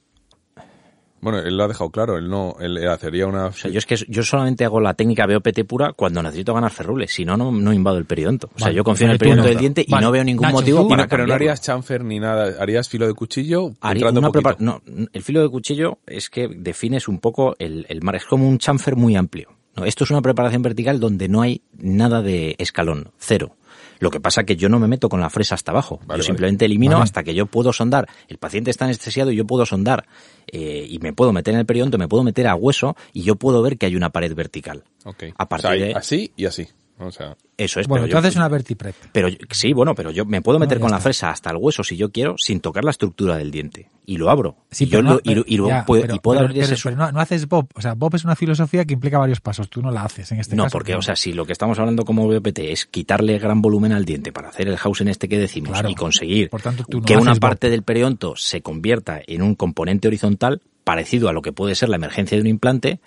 Bueno, 1.20 1.40
él 1.40 1.58
lo 1.58 1.64
ha 1.64 1.68
dejado 1.68 1.90
claro, 1.90 2.18
él 2.18 2.30
no, 2.30 2.56
él 2.60 2.88
hacería 2.88 3.26
una... 3.26 3.48
O 3.48 3.52
sea, 3.52 3.72
yo 3.72 3.80
es 3.80 3.86
que 3.86 3.96
yo 4.08 4.24
solamente 4.24 4.64
hago 4.66 4.80
la 4.80 4.94
técnica 4.94 5.26
BOPT 5.26 5.64
pura 5.66 5.94
cuando 5.94 6.22
necesito 6.22 6.54
ganar 6.54 6.72
ferrules, 6.72 7.12
si 7.12 7.26
no, 7.26 7.36
no, 7.36 7.52
no 7.52 7.74
invado 7.74 7.98
el 7.98 8.06
periodonto. 8.06 8.48
O 8.54 8.60
sea, 8.60 8.68
Vale, 8.68 8.76
yo 8.76 8.84
confío 8.84 9.08
en 9.08 9.14
el 9.14 9.18
periodonto 9.18 9.44
no. 9.46 9.50
del 9.50 9.58
diente 9.58 9.86
y 9.88 9.92
no 9.92 10.12
veo 10.12 10.24
ningún 10.24 10.44
Nacho, 10.44 10.54
motivo 10.58 10.82
tú- 10.84 10.90
para 10.90 11.04
No, 11.04 11.10
pero 11.10 11.26
no 11.28 11.34
harías 11.34 11.62
chamfer 11.62 12.04
ni 12.04 12.20
nada, 12.20 12.62
harías 12.62 12.88
filo 12.88 13.08
de 13.08 13.14
cuchillo 13.14 13.74
Haría 13.82 14.08
entrando 14.08 14.20
una 14.20 14.56
no, 14.60 14.82
el 15.12 15.24
filo 15.24 15.42
de 15.42 15.50
cuchillo 15.50 15.98
es 16.06 16.30
que 16.30 16.48
defines 16.48 17.08
un 17.08 17.20
poco 17.20 17.56
el, 17.60 17.86
el 17.90 18.02
mar, 18.02 18.16
es 18.16 18.26
como 18.26 18.48
un 18.48 18.60
chamfer 18.60 18.96
muy 18.96 19.16
amplio. 19.16 19.50
No, 19.76 19.86
esto 19.86 20.04
es 20.04 20.12
una 20.12 20.22
preparación 20.22 20.62
vertical 20.62 21.00
donde 21.00 21.28
no 21.30 21.42
hay 21.42 21.62
nada 21.78 22.22
de 22.22 22.56
escalón, 22.58 23.12
cero. 23.18 23.56
Lo 24.00 24.12
que 24.12 24.20
pasa 24.20 24.44
que 24.44 24.56
yo 24.56 24.70
no 24.70 24.80
me 24.80 24.88
meto 24.88 25.10
con 25.10 25.20
la 25.20 25.30
fresa 25.30 25.56
hasta 25.56 25.72
abajo. 25.72 26.00
Vale, 26.06 26.20
yo 26.20 26.24
simplemente 26.26 26.66
elimino 26.66 26.94
Vale. 26.94 27.04
hasta 27.04 27.24
que 27.24 27.34
yo 27.34 27.46
puedo 27.46 27.74
sondar. 27.74 28.08
El 28.28 28.38
paciente 28.38 28.70
está 28.72 28.86
anestesiado 28.86 29.32
y 29.32 29.36
yo 29.36 29.46
puedo 29.46 29.66
sondar. 29.66 30.06
eh, 30.50 30.88
y 30.90 31.00
me 31.00 31.12
puedo 31.12 31.34
meter 31.34 31.54
en 31.54 31.60
el 31.60 31.66
periodonto, 31.66 31.98
me 31.98 32.08
puedo 32.08 32.24
meter 32.24 32.48
a 32.48 32.56
hueso 32.56 32.96
y 33.12 33.24
yo 33.24 33.36
puedo 33.36 33.62
ver 33.62 33.78
que 33.78 33.86
hay 33.86 33.96
una 33.98 34.12
pared 34.12 34.34
vertical. 34.34 34.84
Ok. 35.04 35.24
A 35.38 35.50
partir 35.50 35.66
O 35.66 35.70
sea, 35.70 35.72
hay 35.72 35.80
de- 35.80 35.94
así 35.94 36.32
y 36.38 36.46
así. 36.46 36.68
O 37.00 37.12
sea, 37.12 37.38
Eso 37.58 37.80
es. 37.80 37.88
Bueno, 37.88 38.06
pero 38.06 38.12
tú 38.12 38.22
yo- 38.22 38.28
haces 38.28 38.36
una 38.38 38.48
vertiprep. 38.48 38.96
Pero 39.12 39.28
yo- 39.30 39.38
sí, 39.52 39.72
bueno, 39.72 39.94
pero 39.94 40.10
yo 40.10 40.26
me 40.26 40.42
puedo 40.42 40.58
meter 40.58 40.80
con 40.80 40.90
la 40.90 40.98
está. 40.98 41.04
fresa 41.04 41.30
hasta 41.30 41.52
el 41.52 41.58
hueso 41.58 41.84
si 41.84 41.96
yo 41.96 42.12
quiero, 42.12 42.36
sin 42.40 42.60
tocar 42.60 42.84
la 42.84 42.90
estructura 42.92 43.38
del 43.38 43.52
diente. 43.52 43.90
Y 44.06 44.18
lo 44.18 44.30
abro. 44.32 44.58
Sí, 44.72 44.86
y 44.86 44.88
yo 44.88 44.92
pero 45.00 45.04
no- 45.04 45.14
lo- 45.16 45.22
y, 45.24 45.36
lo- 45.36 45.44
y 45.46 45.58
luego 45.58 45.70
ya, 45.70 45.86
puedo, 45.86 46.02
pero- 46.02 46.16
y 46.16 46.20
puedo 46.20 46.40
pero- 46.40 46.48
abrir 46.50 46.64
pero- 46.64 46.74
ese 46.74 46.84
pero 46.84 46.96
no, 46.96 47.12
no 47.12 47.20
haces 47.20 47.48
Bob. 47.48 47.68
O 47.76 47.82
sea, 47.82 47.94
Bob 47.94 48.16
es 48.16 48.24
una 48.24 48.36
filosofía 48.36 48.84
que 48.86 48.94
implica 48.96 49.20
varios 49.20 49.42
pasos. 49.42 49.70
Tú 49.70 49.82
no 49.84 49.92
la 49.92 50.04
haces 50.04 50.32
en 50.32 50.40
este 50.40 50.56
No, 50.56 50.64
caso. 50.64 50.74
porque, 50.74 50.96
o 50.96 51.02
sea, 51.04 51.16
si 51.16 51.34
lo 51.34 51.46
que 51.46 51.52
estamos 51.52 51.78
hablando 51.78 52.04
como 52.04 52.28
BPT 52.28 52.72
es 52.72 52.86
quitarle 52.88 53.38
gran 53.38 53.62
volumen 53.62 53.92
al 53.92 54.04
diente 54.06 54.32
para 54.32 54.50
hacer 54.50 54.68
el 54.68 54.78
housing 54.78 55.08
este 55.08 55.28
que 55.30 55.38
decimos 55.38 55.74
Claro. 55.74 55.90
y 55.90 55.96
conseguir 55.96 56.50
Por 56.50 56.62
tanto, 56.64 56.84
tú 56.84 57.00
no 57.00 57.06
que 57.06 57.16
una 57.18 57.36
parte 57.36 57.70
del 57.70 57.84
periodonto 57.84 58.36
se 58.36 58.62
convierta 58.62 59.20
en 59.28 59.42
un 59.44 59.54
componente 59.56 60.08
horizontal 60.08 60.62
parecido 60.84 61.30
a 61.30 61.34
lo 61.34 61.42
que 61.42 61.52
puede 61.52 61.76
ser 61.76 61.90
la 61.90 61.98
emergencia 61.98 62.38
de 62.38 62.42
un 62.42 62.48
implante, 62.48 63.00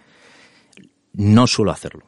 no 1.13 1.47
suelo 1.47 1.73
hacerlo. 1.73 2.05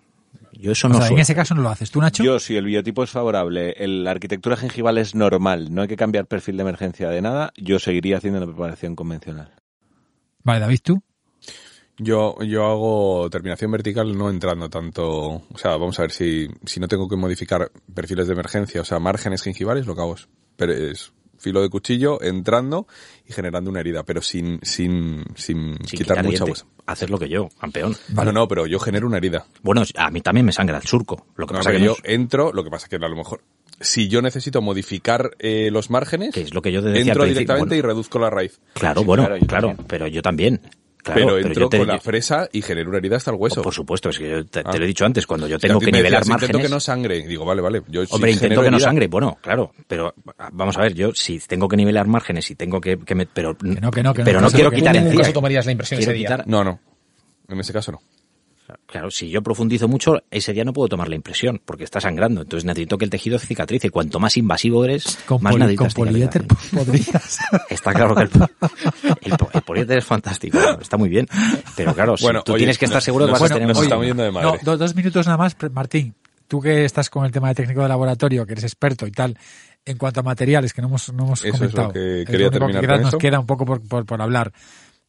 Yo 0.63 0.73
eso 0.73 0.87
o 0.87 0.91
no 0.91 0.99
sea, 0.99 1.09
en 1.09 1.19
ese 1.19 1.35
caso 1.35 1.55
no 1.55 1.63
lo 1.63 1.69
haces. 1.71 1.91
¿Tú, 1.91 2.01
Nacho? 2.01 2.23
Yo, 2.23 2.39
si 2.39 2.57
el 2.57 2.65
biotipo 2.65 3.03
es 3.03 3.11
favorable, 3.11 3.73
el- 3.79 4.05
la 4.05 4.13
arquitectura 4.13 4.57
gengival 4.57 4.97
es 4.99 5.15
normal, 5.15 5.75
no 5.75 5.83
hay 5.83 5.89
que 5.89 5.97
cambiar 5.97 6.27
perfil 6.27 6.57
de 6.57 6.63
emergencia 6.63 7.09
de 7.09 7.21
nada, 7.21 7.53
yo 7.57 7.79
seguiría 7.81 8.19
haciendo 8.19 8.39
la 8.41 8.47
preparación 8.47 8.95
convencional. 8.95 9.51
Vale, 10.45 10.61
David, 10.61 10.79
¿tú? 10.83 11.03
yo, 11.99 12.37
yo 12.43 12.65
hago 12.67 13.29
terminación 13.31 13.71
vertical 13.71 14.17
no 14.17 14.31
entrando 14.31 14.69
tanto. 14.71 15.09
O 15.53 15.59
sea, 15.59 15.73
vamos 15.73 15.99
a 15.99 16.03
ver 16.03 16.11
si, 16.11 16.49
si 16.65 16.81
no 16.81 16.89
tengo 16.89 17.09
que 17.09 17.17
modificar 17.17 17.71
perfiles 17.95 18.27
de 18.27 18.33
emergencia, 18.33 18.81
o 18.81 18.85
sea, 18.85 18.99
márgenes 18.99 19.43
gingivales, 19.43 19.87
lo 19.87 19.95
que 19.95 20.01
hago 20.01 20.15
es, 20.15 20.29
pero 20.57 20.73
es 20.73 21.13
filo 21.43 21.61
de 21.61 21.69
cuchillo 21.69 22.23
entrando 22.23 22.87
y 23.29 23.33
generando 23.33 23.71
una 23.71 23.81
herida, 23.81 24.05
pero 24.05 24.23
sin, 24.23 24.61
sin, 24.63 25.25
sin, 25.35 25.75
sin 25.75 25.99
quitar 25.99 26.19
quitar 26.19 26.25
mucha 26.25 26.45
huesa. 26.45 26.67
hacer 26.87 27.11
lo 27.11 27.19
que 27.19 27.29
yo, 27.29 27.49
campeón. 27.61 27.97
No, 28.15 28.33
no, 28.33 28.49
pero 28.49 28.67
yo 28.67 28.79
genero 28.79 29.07
una 29.07 29.17
herida. 29.19 29.45
Bueno, 29.63 29.83
a 29.97 30.11
mí 30.11 30.21
también 30.21 30.47
me 30.47 30.53
sangra 30.53 30.79
el 30.79 30.85
surco. 30.85 31.27
Lo 31.37 31.47
que 31.47 31.53
No, 31.55 31.59
pasa 31.59 31.73
que 31.73 31.81
yo 31.81 31.87
no 31.87 31.93
es- 31.93 32.01
entro, 32.05 32.53
lo 32.53 32.63
que 32.65 32.71
pasa 32.71 32.89
que 32.89 32.97
a 32.97 33.09
lo 33.09 33.17
mejor, 33.17 33.43
si 33.81 34.09
yo 34.09 34.23
necesito 34.23 34.63
modificar 34.63 35.33
eh, 35.41 35.71
los 35.73 35.91
márgenes, 35.91 36.33
que 36.33 36.43
es 36.43 36.55
lo 36.55 36.63
que 36.63 36.71
yo 36.73 36.81
te 36.83 36.89
decía 36.91 37.13
entro 37.13 37.25
directamente 37.27 37.75
bueno. 37.75 37.79
y 37.79 37.83
reduzco 37.83 38.19
la 38.21 38.31
raíz. 38.31 38.61
Claro, 38.75 39.01
Sí, 39.01 39.07
bueno, 39.07 39.29
claro, 39.49 39.75
pero 39.89 40.07
yo 40.07 40.23
también. 40.23 40.61
Claro, 41.03 41.37
pero 41.43 41.69
te- 41.69 41.79
con 41.79 41.87
la 41.89 41.99
fresa 42.01 42.49
y 42.53 42.63
genero 42.63 42.89
una 42.91 42.99
herida 42.99 43.17
hasta 43.17 43.33
el 43.33 43.37
hueso. 43.37 43.61
Por 43.61 43.75
supuesto, 43.75 44.09
es 44.11 44.19
que 44.19 44.31
yo 44.31 44.45
te, 44.47 44.63
te 44.63 44.69
Ah. 44.69 44.77
lo 44.77 44.85
he 44.85 44.87
dicho 44.87 45.05
antes, 45.05 45.27
cuando 45.27 45.49
yo 45.49 45.59
tengo 45.59 45.81
que 45.81 45.87
nivelar 45.87 46.21
decías, 46.21 46.29
márgenes... 46.29 46.51
Intento 46.51 46.69
que 46.69 46.75
no 46.75 46.81
sangre. 46.81 47.27
Digo, 47.27 47.45
vale, 47.45 47.61
vale. 47.61 47.83
Yo 47.89 48.03
Hombre, 48.11 48.31
intento 48.31 48.63
que 48.63 48.71
no 48.71 48.79
sangre, 48.79 49.09
bueno, 49.09 49.37
claro, 49.43 49.73
pero 49.89 50.15
ah, 50.39 50.49
vamos 50.53 50.77
a 50.79 50.83
ver, 50.83 50.95
yo 50.95 51.13
si 51.13 51.41
tengo 51.41 51.67
que 51.69 51.77
nivelar 51.77 52.07
márgenes 52.07 52.49
y 52.51 52.55
tengo 52.55 52.81
que, 52.81 52.99
que 52.99 53.15
me, 53.17 53.27
pero, 53.27 53.57
no, 53.63 53.75
que 53.75 53.81
no, 53.81 53.91
que 53.91 54.03
no, 54.21 54.25
pero 54.25 54.41
no 54.41 54.47
no, 54.47 54.53
quiero 54.53 54.71
quitar 54.71 54.95
en 54.97 55.17
caso 55.17 55.33
tomarías 55.33 55.67
la 55.67 55.73
impresión 55.73 56.01
ese 56.01 56.13
día. 56.13 56.29
quitar- 56.29 56.47
No, 56.47 56.63
no. 56.63 56.79
En 57.49 57.59
ese 57.59 57.73
caso 57.73 57.91
no. 57.93 58.01
Claro, 58.87 59.11
si 59.11 59.29
yo 59.29 59.43
profundizo 59.43 59.87
mucho, 59.89 60.23
ese 60.31 60.53
día 60.55 60.65
no 60.65 60.73
puedo 60.73 60.89
tomar 60.89 61.09
la 61.09 61.15
impresión, 61.15 61.61
porque 61.65 61.85
está 61.85 62.01
sangrando. 62.01 62.43
Entonces 62.43 62.65
necesito 62.65 62.97
que 62.97 63.05
el 63.05 63.11
tejido 63.11 63.39
cicatrice. 63.39 63.91
Cuanto 63.91 64.19
más 64.19 64.37
invasivo 64.37 64.85
eres, 64.85 65.19
Con, 65.27 65.43
más 65.43 65.53
poli- 65.53 65.63
necesitas 65.65 65.95
con 65.95 66.05
poliéter 66.07 66.47
podrías. 66.47 67.39
Está 67.69 67.93
claro 67.93 68.15
que 68.15 68.23
el, 68.23 68.31
el, 69.23 69.37
po- 69.37 69.51
el 69.53 69.63
poliéter 69.63 69.99
es 69.99 70.05
fantástico, 70.05 70.59
está 70.81 70.97
muy 70.97 71.09
bien. 71.11 71.27
Pero 71.77 71.95
claro, 71.95 72.17
si 72.17 72.25
Bueno, 72.25 72.43
tú 72.43 72.53
oye, 72.53 72.61
tienes 72.61 72.79
que 72.79 72.87
estar 72.87 73.03
seguro 73.03 73.27
que 73.27 73.33
nos 73.33 73.41
vas 73.41 73.51
a 73.51 73.55
tener 73.55 73.71
estamos 73.71 74.07
yendo 74.07 74.23
de 74.23 74.31
madre. 74.31 74.59
No, 74.65 74.77
dos 74.77 74.95
minutos 74.95 75.27
nada 75.27 75.39
más, 75.39 75.57
Martín. 75.73 76.15
Tú 76.49 76.61
que 76.61 76.85
estás 76.85 77.11
con 77.11 77.25
el 77.25 77.33
tema 77.33 77.49
de 77.49 77.55
técnico 77.57 77.83
de 77.83 77.89
laboratorio, 77.89 78.45
que 78.47 78.53
eres 78.53 78.65
experto 78.65 79.07
y 79.07 79.11
tal, 79.11 79.37
en 79.85 79.97
cuanto 79.99 80.21
a 80.21 80.23
materiales, 80.23 80.73
que 80.73 80.83
no 80.83 80.89
hemos, 80.89 81.13
no 81.13 81.25
hemos 81.25 81.41
Eso 81.45 81.49
es 81.55 81.59
comentado. 81.59 81.87
lo 81.89 81.93
que 81.95 82.21
Es 82.23 82.27
quería 82.27 82.47
único 82.49 82.59
terminar 82.59 82.81
que 82.83 82.87
quizás 82.87 83.01
nos 83.01 83.09
eso. 83.09 83.19
queda 83.19 83.41
un 83.41 83.47
poco 83.47 83.65
por, 83.65 83.81
por, 83.87 84.07
por 84.07 84.21
hablar. 84.23 84.53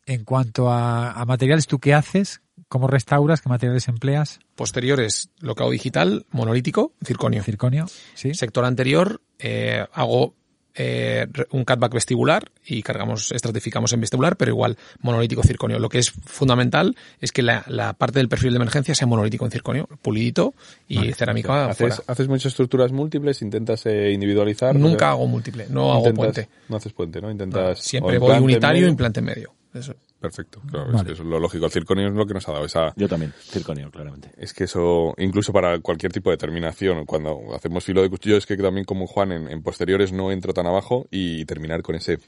En 0.05 0.23
cuanto 0.25 0.69
a, 0.69 1.11
a 1.11 1.25
materiales, 1.25 1.67
¿tú 1.67 1.79
qué 1.79 1.93
haces? 1.93 2.41
¿Cómo 2.73 2.87
restauras? 2.87 3.39
¿Qué 3.39 3.49
materiales 3.49 3.87
empleas? 3.87 4.39
Posteriores, 4.55 5.29
locao 5.41 5.69
digital, 5.69 6.25
monolítico, 6.31 6.93
circonio. 7.05 7.43
Circonio, 7.43 7.85
¿sí? 8.15 8.33
Sector 8.33 8.65
anterior, 8.65 9.21
eh, 9.37 9.85
hago 9.93 10.33
eh, 10.73 11.27
un 11.51 11.65
cutback 11.65 11.93
vestibular 11.93 12.51
y 12.65 12.81
cargamos, 12.81 13.31
estratificamos 13.31 13.93
en 13.93 14.01
vestibular, 14.01 14.37
pero 14.37 14.49
igual 14.49 14.75
monolítico 15.01 15.43
circonio. 15.43 15.77
Lo 15.77 15.87
que 15.87 15.99
es 15.99 16.09
fundamental 16.09 16.95
es 17.21 17.31
que 17.31 17.43
la, 17.43 17.63
la 17.67 17.93
parte 17.93 18.17
del 18.17 18.27
perfil 18.27 18.49
de 18.53 18.55
emergencia 18.55 18.95
sea 18.95 19.05
monolítico 19.05 19.45
en 19.45 19.51
circonio, 19.51 19.87
pulidito 20.01 20.55
y 20.87 21.11
cerámica 21.13 21.65
¿Haces, 21.67 21.91
afuera. 21.91 22.03
haces 22.07 22.27
muchas 22.27 22.53
estructuras 22.53 22.91
múltles? 22.91 23.43
¿Intentas 23.43 23.85
eh, 23.85 24.09
individualizar? 24.13 24.73
Nunca 24.75 24.95
O 24.95 24.97
sea, 24.99 25.09
hago 25.09 25.27
múltiple, 25.27 25.67
no 25.69 25.91
hago 25.91 26.07
intentas- 26.07 26.15
puente. 26.17 26.49
No 26.69 26.77
haces 26.77 26.93
puente, 26.93 27.21
¿no? 27.21 27.29
Intentas... 27.29 27.77
Siempre 27.77 28.17
o 28.17 28.21
voy 28.21 28.37
unitario, 28.39 28.79
medio. 28.81 28.89
implante 28.89 29.19
en 29.19 29.25
medio. 29.27 29.53
Eso. 29.73 29.95
Perfecto, 30.19 30.61
claro, 30.69 30.95
es 30.95 31.03
que 31.03 31.11
eso 31.13 31.23
es 31.23 31.27
lo 31.27 31.39
lógico. 31.39 31.65
El 31.65 31.71
circonio 31.71 32.07
es 32.07 32.13
lo 32.13 32.25
que 32.25 32.33
nos 32.33 32.47
ha 32.47 32.53
dado 32.53 32.65
esa... 32.65 32.93
Yo 32.95 33.09
también, 33.09 33.33
circonio, 33.39 33.91
claramente. 33.91 34.31
Es 34.37 34.53
que 34.53 34.65
eso, 34.65 35.13
incluso 35.17 35.51
para 35.51 35.79
cualquier 35.79 36.13
tipo 36.13 36.29
de 36.29 36.37
terminación, 36.37 37.05
cuando 37.05 37.53
hacemos 37.53 37.83
filo 37.83 38.01
de 38.01 38.09
cuchillo, 38.09 38.37
es 38.37 38.45
que 38.45 38.55
también 38.55 38.85
como 38.85 39.07
Juan 39.07 39.31
en, 39.31 39.49
en 39.49 39.61
posteriores 39.61 40.13
no 40.13 40.31
entro 40.31 40.53
tan 40.53 40.67
abajo 40.67 41.07
y 41.11 41.43
terminar 41.45 41.81
con 41.81 41.95
ese... 41.95 42.19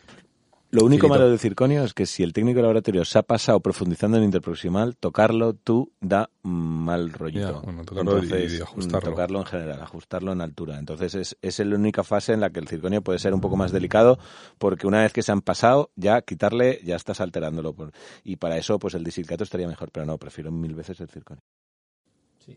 Lo 0.76 0.86
único 0.86 1.08
malo 1.08 1.30
del 1.30 1.40
circonio 1.40 1.84
es 1.84 1.94
que 1.94 2.06
si 2.06 2.22
el 2.24 2.34
técnico 2.34 2.58
de 2.58 2.64
laboratorio 2.64 3.06
se 3.06 3.18
ha 3.18 3.24
pasado 3.24 3.60
profundizando 3.62 4.18
en 4.18 4.24
interproximal, 4.26 4.96
tocarlo 4.98 5.54
tú 5.54 5.92
da 6.02 6.30
mal 6.44 7.12
rollito. 7.14 7.54
Ya, 7.54 7.60
bueno, 7.60 7.86
tocarlo 7.86 8.18
Entonces, 8.18 8.60
y 8.60 8.62
ajustarlo. 8.62 8.98
mm, 9.10 9.14
tocarlo 9.14 9.40
en 9.40 9.46
general, 9.46 9.82
ajustarlo 9.82 10.32
en 10.34 10.42
altura. 10.42 10.78
Entonces 10.78 11.16
es, 11.16 11.38
es 11.42 11.60
la 11.60 11.76
única 11.76 12.04
fase 12.04 12.34
en 12.34 12.42
la 12.42 12.50
que 12.50 12.60
el 12.60 12.68
circonio 12.68 13.02
puede 13.02 13.20
ser 13.20 13.34
un 13.34 13.42
poco 13.42 13.56
más 13.56 13.72
delicado 13.72 14.20
porque 14.58 14.86
una 14.86 15.02
vez 15.02 15.14
que 15.14 15.22
se 15.22 15.32
han 15.32 15.42
pasado, 15.42 15.92
ya 15.96 16.22
quitarle, 16.22 16.82
ya 16.84 16.96
estás 16.98 17.22
alterándolo. 17.22 17.74
Por- 17.74 17.92
Y 18.24 18.36
para 18.36 18.58
eso, 18.58 18.78
pues 18.78 18.94
el 18.96 19.04
disilicato 19.04 19.44
estaría 19.44 19.68
mejor, 19.68 19.92
pero 19.92 20.06
no, 20.06 20.18
prefiero 20.18 20.52
mil 20.52 20.76
veces 20.76 21.00
el 21.00 21.08
circonio. 21.10 21.42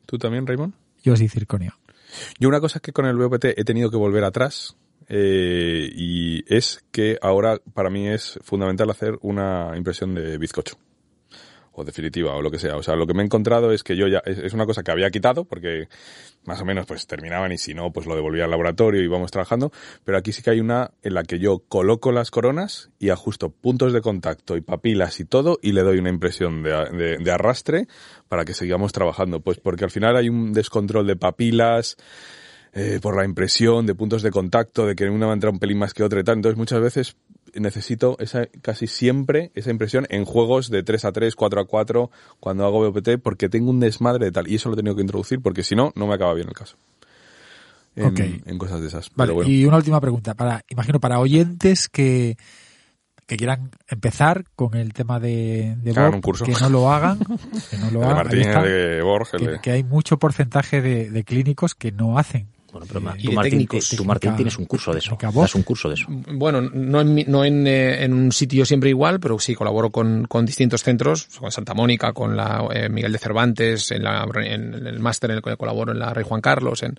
¿Tú 0.06 0.18
también, 0.18 0.46
Raymond? 0.46 0.74
Yo 1.02 1.16
sí, 1.16 1.28
circonio. 1.28 1.74
Yo 2.38 2.48
una 2.48 2.60
cosa 2.60 2.78
es 2.78 2.82
que 2.82 2.92
con 2.92 3.06
el 3.06 3.16
VPT 3.16 3.44
he 3.56 3.64
tenido 3.64 3.90
que 3.90 3.96
volver 3.96 4.24
atrás 4.24 4.76
eh, 5.08 5.88
y 5.94 6.44
es 6.54 6.84
que 6.90 7.18
ahora 7.22 7.58
para 7.74 7.90
mí 7.90 8.08
es 8.08 8.38
fundamental 8.42 8.90
hacer 8.90 9.18
una 9.22 9.72
impresión 9.76 10.14
de 10.14 10.38
bizcocho. 10.38 10.76
O 11.72 11.84
definitiva 11.84 12.34
o 12.34 12.42
lo 12.42 12.50
que 12.50 12.58
sea. 12.58 12.76
O 12.76 12.82
sea, 12.82 12.96
lo 12.96 13.06
que 13.06 13.14
me 13.14 13.22
he 13.22 13.24
encontrado 13.24 13.70
es 13.70 13.84
que 13.84 13.96
yo 13.96 14.08
ya, 14.08 14.18
es, 14.24 14.52
una 14.52 14.66
cosa 14.66 14.82
que 14.82 14.90
había 14.90 15.10
quitado 15.10 15.44
porque 15.44 15.88
más 16.44 16.60
o 16.60 16.64
menos 16.64 16.86
pues 16.86 17.06
terminaban 17.06 17.52
y 17.52 17.58
si 17.58 17.72
no 17.72 17.92
pues 17.92 18.04
lo 18.04 18.16
devolvía 18.16 18.46
al 18.46 18.50
laboratorio 18.50 19.00
y 19.00 19.04
íbamos 19.04 19.30
trabajando, 19.30 19.70
pero 20.02 20.18
aquí 20.18 20.32
sí 20.32 20.42
que 20.42 20.50
hay 20.50 20.58
una 20.58 20.90
en 21.04 21.14
la 21.14 21.22
que 21.22 21.38
yo 21.38 21.60
coloco 21.68 22.10
las 22.10 22.32
coronas 22.32 22.90
y 22.98 23.10
ajusto 23.10 23.50
puntos 23.50 23.92
de 23.92 24.00
contacto 24.00 24.56
y 24.56 24.60
papilas 24.60 25.20
y 25.20 25.24
todo 25.24 25.60
y 25.62 25.70
le 25.70 25.82
doy 25.82 25.98
una 25.98 26.10
impresión 26.10 26.64
de- 26.64 27.18
de 27.18 27.30
arrastre 27.30 27.86
para 28.28 28.44
que 28.44 28.54
sigamos 28.54 28.92
trabajando, 28.92 29.38
pues 29.38 29.60
porque 29.60 29.84
al 29.84 29.92
final 29.92 30.16
hay 30.16 30.28
un 30.28 30.52
descontrol 30.52 31.06
de 31.06 31.14
papilas, 31.14 31.96
eh, 32.72 32.98
por 33.02 33.16
la 33.16 33.24
impresión 33.24 33.86
de 33.86 33.94
puntos 33.94 34.22
de 34.22 34.30
contacto, 34.30 34.86
de 34.86 34.94
que 34.94 35.08
una 35.08 35.26
va 35.26 35.32
a 35.32 35.34
entrar 35.34 35.52
un 35.52 35.58
pelín 35.58 35.78
más 35.78 35.94
que 35.94 36.02
otra 36.02 36.20
y 36.20 36.24
tal. 36.24 36.36
Entonces 36.36 36.58
muchas 36.58 36.80
veces 36.80 37.16
necesito 37.54 38.16
esa, 38.20 38.46
casi 38.62 38.86
siempre 38.86 39.50
esa 39.54 39.70
impresión 39.70 40.06
en 40.10 40.24
juegos 40.24 40.70
de 40.70 40.82
3 40.82 41.04
a 41.06 41.12
3, 41.12 41.34
4 41.34 41.60
a 41.60 41.64
4, 41.66 42.10
cuando 42.40 42.66
hago 42.66 42.90
BOPT, 42.90 43.20
porque 43.22 43.48
tengo 43.48 43.70
un 43.70 43.80
desmadre 43.80 44.26
de 44.26 44.32
tal. 44.32 44.48
Y 44.48 44.56
eso 44.56 44.68
lo 44.68 44.74
he 44.74 44.76
tenido 44.76 44.94
que 44.94 45.02
introducir 45.02 45.40
porque 45.40 45.62
si 45.62 45.74
no, 45.74 45.92
no 45.96 46.06
me 46.06 46.14
acaba 46.14 46.34
bien 46.34 46.48
el 46.48 46.54
caso. 46.54 46.76
En, 47.96 48.04
Ok. 48.06 48.20
en 48.46 48.58
cosas 48.58 48.80
de 48.80 48.86
esas. 48.88 49.10
Vale, 49.16 49.32
bueno. 49.32 49.50
y 49.50 49.64
una 49.64 49.76
última 49.78 50.00
pregunta. 50.00 50.34
Para, 50.34 50.62
imagino 50.68 51.00
para 51.00 51.18
oyentes 51.18 51.88
que, 51.88 52.36
que 53.26 53.36
quieran 53.36 53.70
empezar 53.88 54.44
con 54.54 54.74
el 54.76 54.92
tema 54.92 55.18
de, 55.18 55.74
de 55.82 55.92
Bob, 55.94 56.14
un 56.14 56.20
curso. 56.20 56.44
que 56.44 56.52
no 56.60 56.68
lo 56.68 56.92
hagan, 56.92 57.18
que 57.70 57.78
no 57.78 57.90
lo 57.90 58.00
de 58.00 58.04
hagan. 58.04 58.16
Martín, 58.18 58.40
está. 58.40 58.62
de 58.62 59.02
Borg, 59.02 59.28
que, 59.36 59.48
de- 59.48 59.60
que 59.60 59.70
hay 59.72 59.82
mucho 59.84 60.18
porcentaje 60.18 60.80
de, 60.80 61.10
de 61.10 61.24
clínicos 61.24 61.74
que 61.74 61.90
no 61.90 62.18
hacen. 62.18 62.46
Bueno, 62.70 62.86
pero 62.86 63.00
tú, 63.00 63.32
Martín, 63.32 63.50
técnicos. 63.50 63.88
tú, 63.96 64.04
Martín, 64.04 64.20
Técnica- 64.30 64.36
tienes 64.36 64.58
un 64.58 64.64
curso 64.66 64.92
de 64.92 64.98
eso. 64.98 65.16
Das 65.42 65.54
un 65.54 65.62
curso 65.62 65.88
de 65.88 65.94
eso. 65.94 66.06
Bueno, 66.08 66.60
no 66.60 67.00
en, 67.00 67.14
mi- 67.14 67.24
no 67.24 67.44
en, 67.44 67.66
eh, 67.66 68.04
en 68.04 68.12
un 68.12 68.30
sitio 68.32 68.66
siempre 68.66 68.90
igual, 68.90 69.20
pero 69.20 69.38
sí 69.38 69.54
colaboro 69.54 69.90
con, 69.90 70.26
con 70.26 70.44
distintos 70.44 70.82
centros, 70.82 71.28
con 71.38 71.50
Santa 71.50 71.72
Mónica, 71.74 72.12
con 72.12 72.36
la 72.36 72.68
eh, 72.72 72.88
Miguel 72.88 73.12
de 73.12 73.18
Cervantes, 73.18 73.90
en, 73.90 74.02
la, 74.02 74.26
en 74.44 74.74
el 74.86 75.00
máster 75.00 75.30
en 75.30 75.36
el 75.38 75.42
que 75.42 75.56
colaboro 75.56 75.92
en 75.92 75.98
la 75.98 76.12
Rey 76.12 76.24
Juan 76.28 76.40
Carlos, 76.42 76.82
en, 76.82 76.98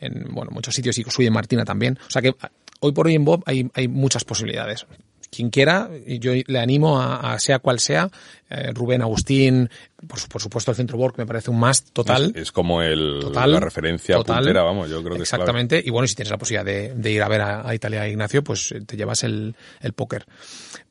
en 0.00 0.28
bueno, 0.30 0.50
muchos 0.50 0.74
sitios 0.74 0.96
y 0.98 1.04
soy 1.04 1.26
en 1.26 1.32
Martina 1.34 1.64
también. 1.64 1.98
O 2.06 2.10
sea 2.10 2.22
que 2.22 2.34
hoy 2.80 2.92
por 2.92 3.06
hoy 3.06 3.14
en 3.14 3.24
Bob 3.24 3.42
hay, 3.46 3.70
hay 3.74 3.88
muchas 3.88 4.24
posibilidades. 4.24 4.86
Quien 5.34 5.48
quiera, 5.48 5.88
y 6.06 6.18
yo 6.18 6.32
le 6.46 6.58
animo 6.58 7.00
a, 7.00 7.32
a 7.32 7.38
sea 7.40 7.58
cual 7.58 7.80
sea, 7.80 8.10
eh, 8.50 8.70
Rubén, 8.74 9.00
Agustín, 9.00 9.70
por, 10.06 10.18
su- 10.20 10.28
por 10.28 10.42
supuesto 10.42 10.70
el 10.72 10.76
Centro 10.76 10.98
Borg 10.98 11.14
me 11.16 11.24
parece 11.24 11.50
un 11.50 11.58
más 11.58 11.84
total. 11.84 12.32
Es, 12.34 12.42
es 12.42 12.52
como 12.52 12.82
el, 12.82 13.18
Total, 13.22 13.50
la 13.50 13.60
referencia 13.60 14.16
total. 14.16 14.40
puntera, 14.40 14.62
vamos, 14.62 14.90
yo 14.90 14.98
creo 15.02 15.16
que 15.16 15.22
es. 15.22 15.32
Exactamente. 15.32 15.82
Y 15.82 15.88
bueno, 15.88 16.06
si 16.06 16.14
tienes 16.14 16.30
la 16.30 16.36
posibilidad 16.36 16.66
de, 16.66 16.92
de 16.94 17.10
ir 17.10 17.22
a 17.22 17.28
ver 17.28 17.40
a, 17.40 17.66
a 17.66 17.74
Italia 17.74 18.02
a 18.02 18.08
Ignacio, 18.08 18.44
pues 18.44 18.74
te 18.86 18.94
llevas 18.94 19.24
el, 19.24 19.56
el 19.80 19.92
póker. 19.94 20.26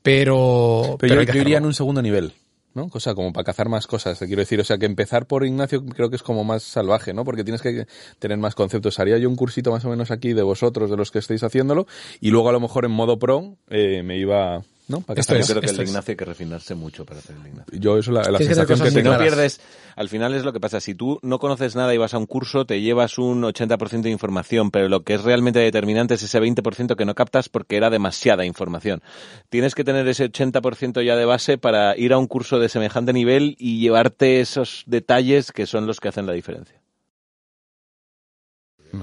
Pero, 0.02 0.98
Pero, 1.00 1.22
yo, 1.22 1.40
iría 1.40 1.58
en 1.60 1.66
un 1.66 1.74
segundo 1.76 2.02
nivel. 2.02 2.34
¿No? 2.73 2.89
Cosa 2.89 3.14
como 3.15 3.34
para 3.34 3.43
cazar 3.43 3.69
más 3.69 3.88
cosas, 3.88 4.18
te 4.19 4.27
quiero 4.27 4.41
decir. 4.41 4.60
O 4.60 4.64
sea, 4.64 4.77
que 4.77 4.85
empezar 4.85 5.26
por 5.26 5.45
Ignacio 5.45 5.85
creo 5.85 6.10
que 6.10 6.15
es 6.15 6.23
como 6.23 6.43
más 6.43 6.64
salvaje, 6.64 7.14
¿no? 7.14 7.23
Porque 7.26 7.43
tienes 7.43 7.61
que 7.61 7.88
tener 8.19 8.38
más 8.38 8.56
conceptos. 8.56 8.99
Haría 8.99 9.18
yo 9.18 9.30
un 9.30 9.35
cursito 9.35 9.72
más 9.72 9.84
o 9.85 9.89
menos 9.89 10.11
aquí 10.11 10.34
de 10.34 10.41
vosotros, 10.41 10.89
de 10.89 10.98
los 10.98 11.11
que 11.11 11.19
estáis 11.19 11.43
haciéndolo, 11.43 11.88
y 12.19 12.30
luego 12.31 12.49
a 12.49 12.53
lo 12.53 12.60
mejor 12.60 12.85
en 12.85 12.91
modo 12.91 13.18
pro 13.19 13.56
eh, 13.69 14.03
me 14.03 14.18
iba, 14.18 14.61
¿no? 14.88 15.02
Para 15.02 15.19
Esto 15.19 15.35
Yo 15.38 15.45
creo 15.45 15.61
que 15.61 15.69
el 15.69 15.80
es. 15.81 15.89
Ignacio 15.89 16.11
hay 16.11 16.18
que 16.18 16.26
refinarse 16.26 16.76
mucho 16.76 17.06
para 17.06 17.19
hacer 17.19 17.35
el 17.41 17.48
Ignacio. 17.48 17.80
Yo 17.80 17.98
eso 17.98 18.11
la, 18.11 18.23
la 18.30 18.38
que 18.38 18.45
sensación 18.45 18.80
que 18.80 18.89
Si 18.91 18.95
no 18.98 19.02
claras. 19.03 19.22
pierdes, 19.22 19.60
al 19.96 20.10
final 20.10 20.34
es 20.34 20.44
lo 20.44 20.54
que 20.54 20.60
pasa. 20.60 20.80
Si 20.80 20.96
tú 20.96 21.20
no 21.22 21.40
conoces 21.40 21.76
nada 21.76 21.94
y 21.94 21.98
vas 21.98 22.14
a 22.14 22.18
un 22.18 22.26
curso, 22.26 22.66
te 22.66 22.82
llevas 22.82 23.18
un 23.18 23.44
80% 23.44 24.02
de 24.02 24.10
información, 24.10 24.72
pero 24.72 24.90
lo 24.90 25.04
que 25.04 25.14
es 25.16 25.24
realmente 25.24 25.60
determinante 25.60 26.14
es 26.16 26.24
ese 26.24 26.40
20% 26.40 26.96
que 26.96 27.06
no 27.06 27.16
captas 27.16 27.50
porque 27.50 27.78
era 27.78 27.90
demasiada 27.90 28.46
información. 28.46 29.02
Tienes 29.50 29.76
que 29.76 29.84
tener 29.84 30.08
ese 30.08 30.26
80% 30.32 31.02
ya 31.06 31.16
de 31.16 31.26
base 31.26 31.58
para 31.58 31.98
ir 31.98 32.14
a 32.14 32.18
un 32.18 32.28
curso 32.28 32.60
de 32.60 32.70
semejante 32.70 33.14
nivel 33.14 33.56
y 33.60 33.80
llevarte 33.80 34.42
esos 34.42 34.84
detalles 34.88 35.52
que 35.52 35.66
son 35.66 35.88
los 35.88 36.00
que 36.00 36.08
hacen 36.10 36.26
la 36.26 36.34
diferencia. 36.34 36.82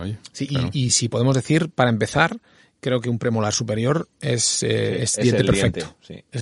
Oye, 0.01 0.19
Sí, 0.33 0.45
y- 0.45 0.49
claro. 0.49 0.71
y, 0.73 0.91
si 0.91 1.09
podemos 1.09 1.35
decir, 1.35 1.71
para 1.71 1.89
empezar, 1.91 2.39
creo 2.81 3.01
que 3.01 3.09
un 3.09 3.19
premolar 3.19 3.55
superior 3.55 4.09
es, 4.21 4.63
eh, 4.63 5.03
es 5.03 5.17
Es 5.19 5.23
diente 5.25 5.41
el 5.41 5.47
perfecto. 5.47 5.97
diente, 6.11 6.25
sí. 6.33 6.39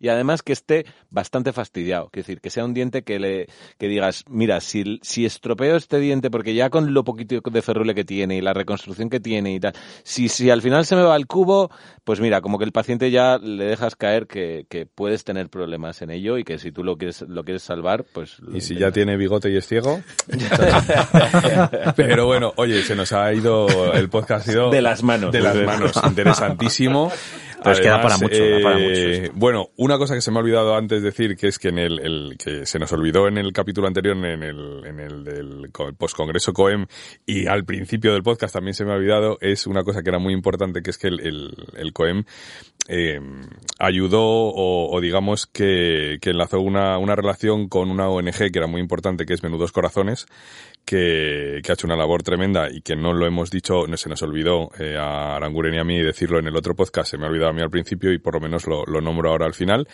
Y 0.00 0.08
además 0.08 0.42
que 0.42 0.52
esté 0.52 0.86
bastante 1.10 1.52
fastidiado, 1.52 2.10
es 2.12 2.26
decir, 2.26 2.40
que 2.40 2.50
sea 2.50 2.64
un 2.64 2.74
diente 2.74 3.02
que 3.02 3.18
le 3.18 3.46
que 3.78 3.88
digas, 3.88 4.24
mira, 4.28 4.60
si, 4.60 4.98
si 5.02 5.24
estropeo 5.24 5.76
este 5.76 5.98
diente, 5.98 6.30
porque 6.30 6.54
ya 6.54 6.70
con 6.70 6.92
lo 6.92 7.04
poquito 7.04 7.40
de 7.40 7.62
ferrule 7.62 7.94
que 7.94 8.04
tiene 8.04 8.36
y 8.36 8.40
la 8.40 8.52
reconstrucción 8.52 9.10
que 9.10 9.20
tiene 9.20 9.54
y 9.54 9.60
tal, 9.60 9.72
si, 10.02 10.28
si 10.28 10.50
al 10.50 10.62
final 10.62 10.84
se 10.84 10.96
me 10.96 11.02
va 11.02 11.16
el 11.16 11.26
cubo, 11.26 11.70
pues 12.04 12.20
mira, 12.20 12.40
como 12.40 12.58
que 12.58 12.64
el 12.64 12.72
paciente 12.72 13.10
ya 13.10 13.38
le 13.38 13.64
dejas 13.64 13.96
caer 13.96 14.26
que, 14.26 14.66
que 14.68 14.86
puedes 14.86 15.24
tener 15.24 15.48
problemas 15.48 16.02
en 16.02 16.10
ello 16.10 16.38
y 16.38 16.44
que 16.44 16.58
si 16.58 16.72
tú 16.72 16.84
lo 16.84 16.96
quieres, 16.96 17.22
lo 17.22 17.44
quieres 17.44 17.62
salvar, 17.62 18.04
pues... 18.12 18.38
lo 18.40 18.56
Y 18.56 18.60
si 18.60 18.76
ya 18.76 18.90
tiene 18.90 19.16
bigote 19.16 19.50
y 19.50 19.56
es 19.56 19.66
ciego. 19.66 20.00
Pero 21.96 22.26
bueno, 22.26 22.52
oye, 22.56 22.82
se 22.82 22.94
nos 22.94 23.12
ha 23.12 23.32
ido 23.32 23.92
el 23.92 24.08
podcast 24.08 24.48
ha 24.48 24.52
ido 24.52 24.70
De 24.70 24.82
las 24.82 25.02
manos. 25.02 25.32
De 25.32 25.40
las 25.40 25.56
manos, 25.56 25.92
interesantísimo. 26.04 27.12
Pues 27.62 27.80
queda 27.80 28.00
para 28.00 28.16
mucho, 28.18 28.40
da 28.40 28.62
para 28.62 28.78
mucho 28.78 29.00
eh. 29.00 29.30
Bueno, 29.34 29.70
una 29.76 29.87
cosa 29.96 30.14
que 30.14 30.20
se 30.20 30.30
me 30.30 30.38
ha 30.38 30.40
olvidado 30.40 30.74
antes 30.76 31.02
decir, 31.02 31.36
que 31.36 31.46
es 31.48 31.58
que 31.58 31.68
en 31.68 31.78
el, 31.78 32.36
que 32.36 32.66
se 32.66 32.78
nos 32.78 32.92
olvidó 32.92 33.28
en 33.28 33.38
el 33.38 33.52
capítulo 33.52 33.86
anterior, 33.86 34.16
en 34.16 34.42
el, 34.42 34.84
en 34.84 35.00
el 35.00 35.24
del 35.24 35.70
co- 35.72 35.92
postcongreso 35.94 36.52
COEM, 36.52 36.86
y 37.24 37.46
al 37.46 37.64
principio 37.64 38.12
del 38.12 38.22
podcast 38.22 38.52
también 38.54 38.74
se 38.74 38.84
me 38.84 38.92
ha 38.92 38.96
olvidado, 38.96 39.38
es 39.40 39.66
una 39.66 39.84
cosa 39.84 40.02
que 40.02 40.10
era 40.10 40.18
muy 40.18 40.34
importante, 40.34 40.82
que 40.82 40.90
es 40.90 40.98
que 40.98 41.06
el, 41.08 41.54
el 41.76 41.92
COEM 41.92 42.24
eh, 42.88 43.20
ayudó 43.78 44.22
o, 44.22 44.90
o 44.90 45.00
digamos 45.00 45.46
que, 45.46 46.18
que 46.20 46.30
enlazó 46.30 46.60
una, 46.60 46.98
una 46.98 47.14
relación 47.14 47.68
con 47.68 47.90
una 47.90 48.08
ONG 48.08 48.50
que 48.50 48.58
era 48.58 48.66
muy 48.66 48.80
importante, 48.80 49.26
que 49.26 49.34
es 49.34 49.42
Menudos 49.42 49.72
Corazones, 49.72 50.26
que, 50.84 51.60
que 51.62 51.70
ha 51.70 51.74
hecho 51.74 51.86
una 51.86 51.96
labor 51.96 52.22
tremenda 52.22 52.68
y 52.70 52.80
que 52.80 52.96
no 52.96 53.12
lo 53.12 53.26
hemos 53.26 53.50
dicho, 53.50 53.86
no 53.86 53.96
se 53.96 54.08
nos 54.08 54.22
olvidó 54.22 54.70
eh, 54.78 54.96
a 54.96 55.36
Aranguren 55.36 55.74
y 55.74 55.78
a 55.78 55.84
mí 55.84 55.98
decirlo 56.00 56.38
en 56.38 56.46
el 56.48 56.56
otro 56.56 56.74
podcast, 56.74 57.10
se 57.10 57.18
me 57.18 57.26
ha 57.26 57.28
olvidado 57.28 57.50
a 57.50 57.54
mí 57.54 57.60
al 57.62 57.70
principio 57.70 58.12
y 58.12 58.18
por 58.18 58.34
lo 58.34 58.40
menos 58.40 58.66
lo, 58.66 58.84
lo 58.86 59.00
nombro 59.00 59.30
ahora 59.30 59.46
al 59.46 59.54
final. 59.54 59.86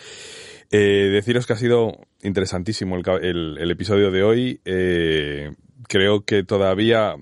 Eh, 0.71 1.09
deciros 1.11 1.45
que 1.45 1.53
ha 1.53 1.57
sido 1.57 1.91
interesantísimo 2.23 2.95
el, 2.95 3.03
el- 3.23 3.57
el 3.59 3.71
episodio 3.71 4.09
de 4.09 4.23
hoy. 4.23 4.61
Eh, 4.65 5.51
creo 5.87 6.23
que 6.23 6.43
todavía 6.43 7.15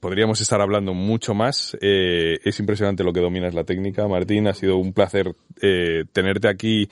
podríamos 0.00 0.40
estar 0.40 0.60
hablando 0.60 0.94
mucho 0.94 1.34
más. 1.34 1.76
Eh, 1.80 2.38
es 2.44 2.58
impresionante 2.60 3.04
lo 3.04 3.12
que 3.12 3.20
dominas 3.20 3.54
la 3.54 3.64
técnica, 3.64 4.06
Martín. 4.08 4.48
Ha 4.48 4.54
sido 4.54 4.76
un 4.76 4.92
placer 4.92 5.34
eh, 5.60 6.04
tenerte 6.12 6.48
aquí 6.48 6.88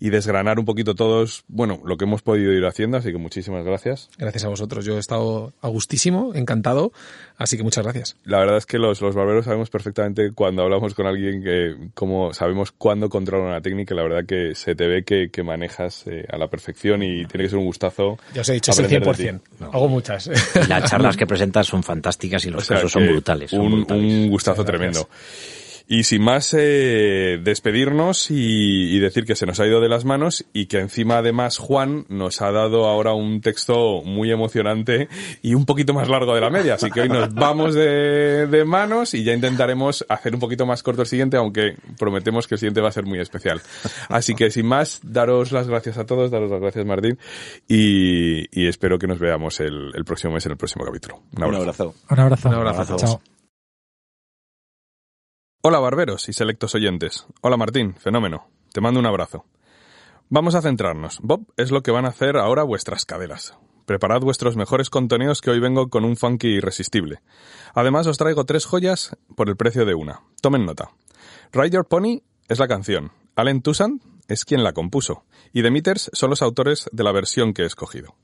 y 0.00 0.10
desgranar 0.10 0.58
un 0.58 0.64
poquito 0.64 0.94
todos, 0.94 1.44
bueno, 1.48 1.80
lo 1.84 1.96
que 1.96 2.04
hemos 2.04 2.22
podido 2.22 2.52
ir 2.52 2.64
haciendo. 2.66 2.96
Así 2.98 3.10
que 3.12 3.18
muchísimas 3.18 3.64
gracias. 3.64 4.10
Gracias 4.18 4.44
a 4.44 4.48
vosotros. 4.48 4.84
Yo 4.84 4.96
he 4.96 5.00
estado 5.00 5.52
a 5.60 5.68
gustísimo, 5.68 6.32
encantado, 6.34 6.92
así 7.36 7.56
que 7.56 7.62
muchas 7.62 7.84
gracias. 7.84 8.16
La 8.24 8.38
verdad 8.38 8.56
es 8.58 8.66
que 8.66 8.78
los, 8.78 9.00
los 9.00 9.14
barberos 9.14 9.44
sabemos 9.44 9.70
perfectamente 9.70 10.32
cuando 10.32 10.62
hablamos 10.62 10.94
con 10.94 11.06
alguien 11.06 11.42
que, 11.42 11.74
como 11.94 12.32
sabemos 12.32 12.72
cuándo 12.72 13.08
controla 13.08 13.46
una 13.46 13.60
técnica, 13.60 13.94
la 13.94 14.02
verdad 14.02 14.24
que 14.26 14.54
se 14.54 14.74
te 14.74 14.86
ve 14.86 15.02
que, 15.04 15.30
que 15.30 15.42
manejas 15.42 16.04
eh, 16.06 16.24
a 16.30 16.38
la 16.38 16.48
perfección 16.48 17.02
y 17.02 17.26
tiene 17.26 17.44
que 17.44 17.50
ser 17.50 17.58
un 17.58 17.64
gustazo. 17.66 18.18
Ya 18.34 18.42
os 18.42 18.48
he 18.48 18.54
dicho, 18.54 18.70
es 18.70 18.78
el 18.78 18.84
aprender 18.86 19.16
de 19.16 19.32
100%. 19.32 19.40
ti. 19.58 19.64
Hago 19.64 19.88
muchas. 19.88 20.30
Las 20.68 20.90
charlas 20.90 21.16
que 21.18 21.26
presentas 21.26 21.66
son 21.66 21.82
fantásticas 21.82 22.44
y 22.44 22.50
los 22.50 22.62
O 22.62 22.66
sea 22.66 22.76
casos 22.76 22.92
son 22.92 23.06
brutales. 23.06 23.50
son 23.50 23.60
un, 23.60 23.72
brutales. 23.72 24.04
un 24.04 24.28
gustazo 24.28 24.64
tremendo. 24.64 25.08
Y 25.90 26.02
sin 26.02 26.22
más, 26.22 26.54
eh, 26.56 27.40
despedirnos 27.42 28.30
y, 28.30 28.94
y 28.94 28.98
decir 28.98 29.24
que 29.24 29.34
se 29.34 29.46
nos 29.46 29.58
ha 29.58 29.66
ido 29.66 29.80
de 29.80 29.88
las 29.88 30.04
manos 30.04 30.44
y 30.52 30.66
que 30.66 30.78
encima 30.80 31.18
además 31.18 31.56
Juan 31.56 32.04
nos 32.10 32.42
ha 32.42 32.52
dado 32.52 32.84
ahora 32.86 33.14
un 33.14 33.40
texto 33.40 34.02
muy 34.04 34.30
emocionante 34.30 35.08
y 35.40 35.54
un 35.54 35.64
poquito 35.64 35.94
más 35.94 36.08
largo 36.08 36.34
de 36.34 36.42
la 36.42 36.50
media. 36.50 36.74
Así 36.74 36.90
que 36.90 37.00
hoy 37.00 37.08
nos 37.08 37.32
vamos 37.32 37.74
de, 37.74 38.46
de 38.46 38.64
manos 38.66 39.14
y 39.14 39.24
ya 39.24 39.32
intentaremos 39.32 40.04
hacer 40.10 40.34
un 40.34 40.40
poquito 40.40 40.66
más 40.66 40.82
corto 40.82 41.00
el 41.02 41.08
siguiente, 41.08 41.38
aunque 41.38 41.76
prometemos 41.98 42.46
que 42.46 42.56
el 42.56 42.58
siguiente 42.58 42.82
va 42.82 42.90
a 42.90 42.92
ser 42.92 43.06
muy 43.06 43.18
especial. 43.20 43.62
Así 44.10 44.34
que 44.34 44.50
sin 44.50 44.66
más, 44.66 45.00
daros 45.02 45.52
las 45.52 45.68
gracias 45.68 45.96
a 45.96 46.04
todos, 46.04 46.30
daros 46.30 46.50
las 46.50 46.60
gracias 46.60 46.84
Martín 46.84 47.18
y, 47.66 48.44
y 48.52 48.66
espero 48.68 48.98
que 48.98 49.06
nos 49.06 49.18
veamos 49.18 49.58
el, 49.60 49.92
el 49.94 50.04
próximo 50.04 50.34
mes 50.34 50.44
en 50.44 50.52
el 50.52 50.58
próximo 50.58 50.84
capítulo. 50.84 51.22
Un 51.34 51.44
Un 51.44 51.54
abrazo. 51.54 51.62
abrazo. 51.62 51.94
Un 52.10 52.18
abrazo. 52.20 52.48
Un 52.50 52.54
abrazo 52.54 52.82
a 52.82 52.86
todos. 52.86 53.00
Chao. 53.00 53.37
Hola 55.60 55.80
barberos 55.80 56.28
y 56.28 56.32
selectos 56.32 56.76
oyentes. 56.76 57.26
Hola 57.40 57.56
Martín, 57.56 57.96
fenómeno. 57.96 58.46
Te 58.72 58.80
mando 58.80 59.00
un 59.00 59.06
abrazo. 59.06 59.44
Vamos 60.28 60.54
a 60.54 60.62
centrarnos. 60.62 61.18
Bob 61.20 61.52
es 61.56 61.72
lo 61.72 61.82
que 61.82 61.90
van 61.90 62.04
a 62.04 62.10
hacer 62.10 62.36
ahora 62.36 62.62
vuestras 62.62 63.04
caderas. 63.04 63.58
Preparad 63.84 64.20
vuestros 64.20 64.56
mejores 64.56 64.88
contoneos 64.88 65.40
que 65.40 65.50
hoy 65.50 65.58
vengo 65.58 65.90
con 65.90 66.04
un 66.04 66.16
funky 66.16 66.46
irresistible. 66.46 67.22
Además 67.74 68.06
os 68.06 68.18
traigo 68.18 68.44
tres 68.44 68.66
joyas 68.66 69.16
por 69.34 69.48
el 69.48 69.56
precio 69.56 69.84
de 69.84 69.94
una. 69.94 70.20
Tomen 70.40 70.64
nota. 70.64 70.90
Ride 71.50 71.70
Your 71.70 71.88
Pony 71.88 72.22
es 72.48 72.60
la 72.60 72.68
canción. 72.68 73.10
Allen 73.34 73.60
Toussaint 73.60 74.00
es 74.28 74.44
quien 74.44 74.62
la 74.62 74.72
compuso. 74.72 75.24
Y 75.52 75.62
The 75.62 75.72
Meters 75.72 76.08
son 76.12 76.30
los 76.30 76.40
autores 76.40 76.88
de 76.92 77.02
la 77.02 77.10
versión 77.10 77.52
que 77.52 77.62
he 77.62 77.66
escogido. 77.66 78.14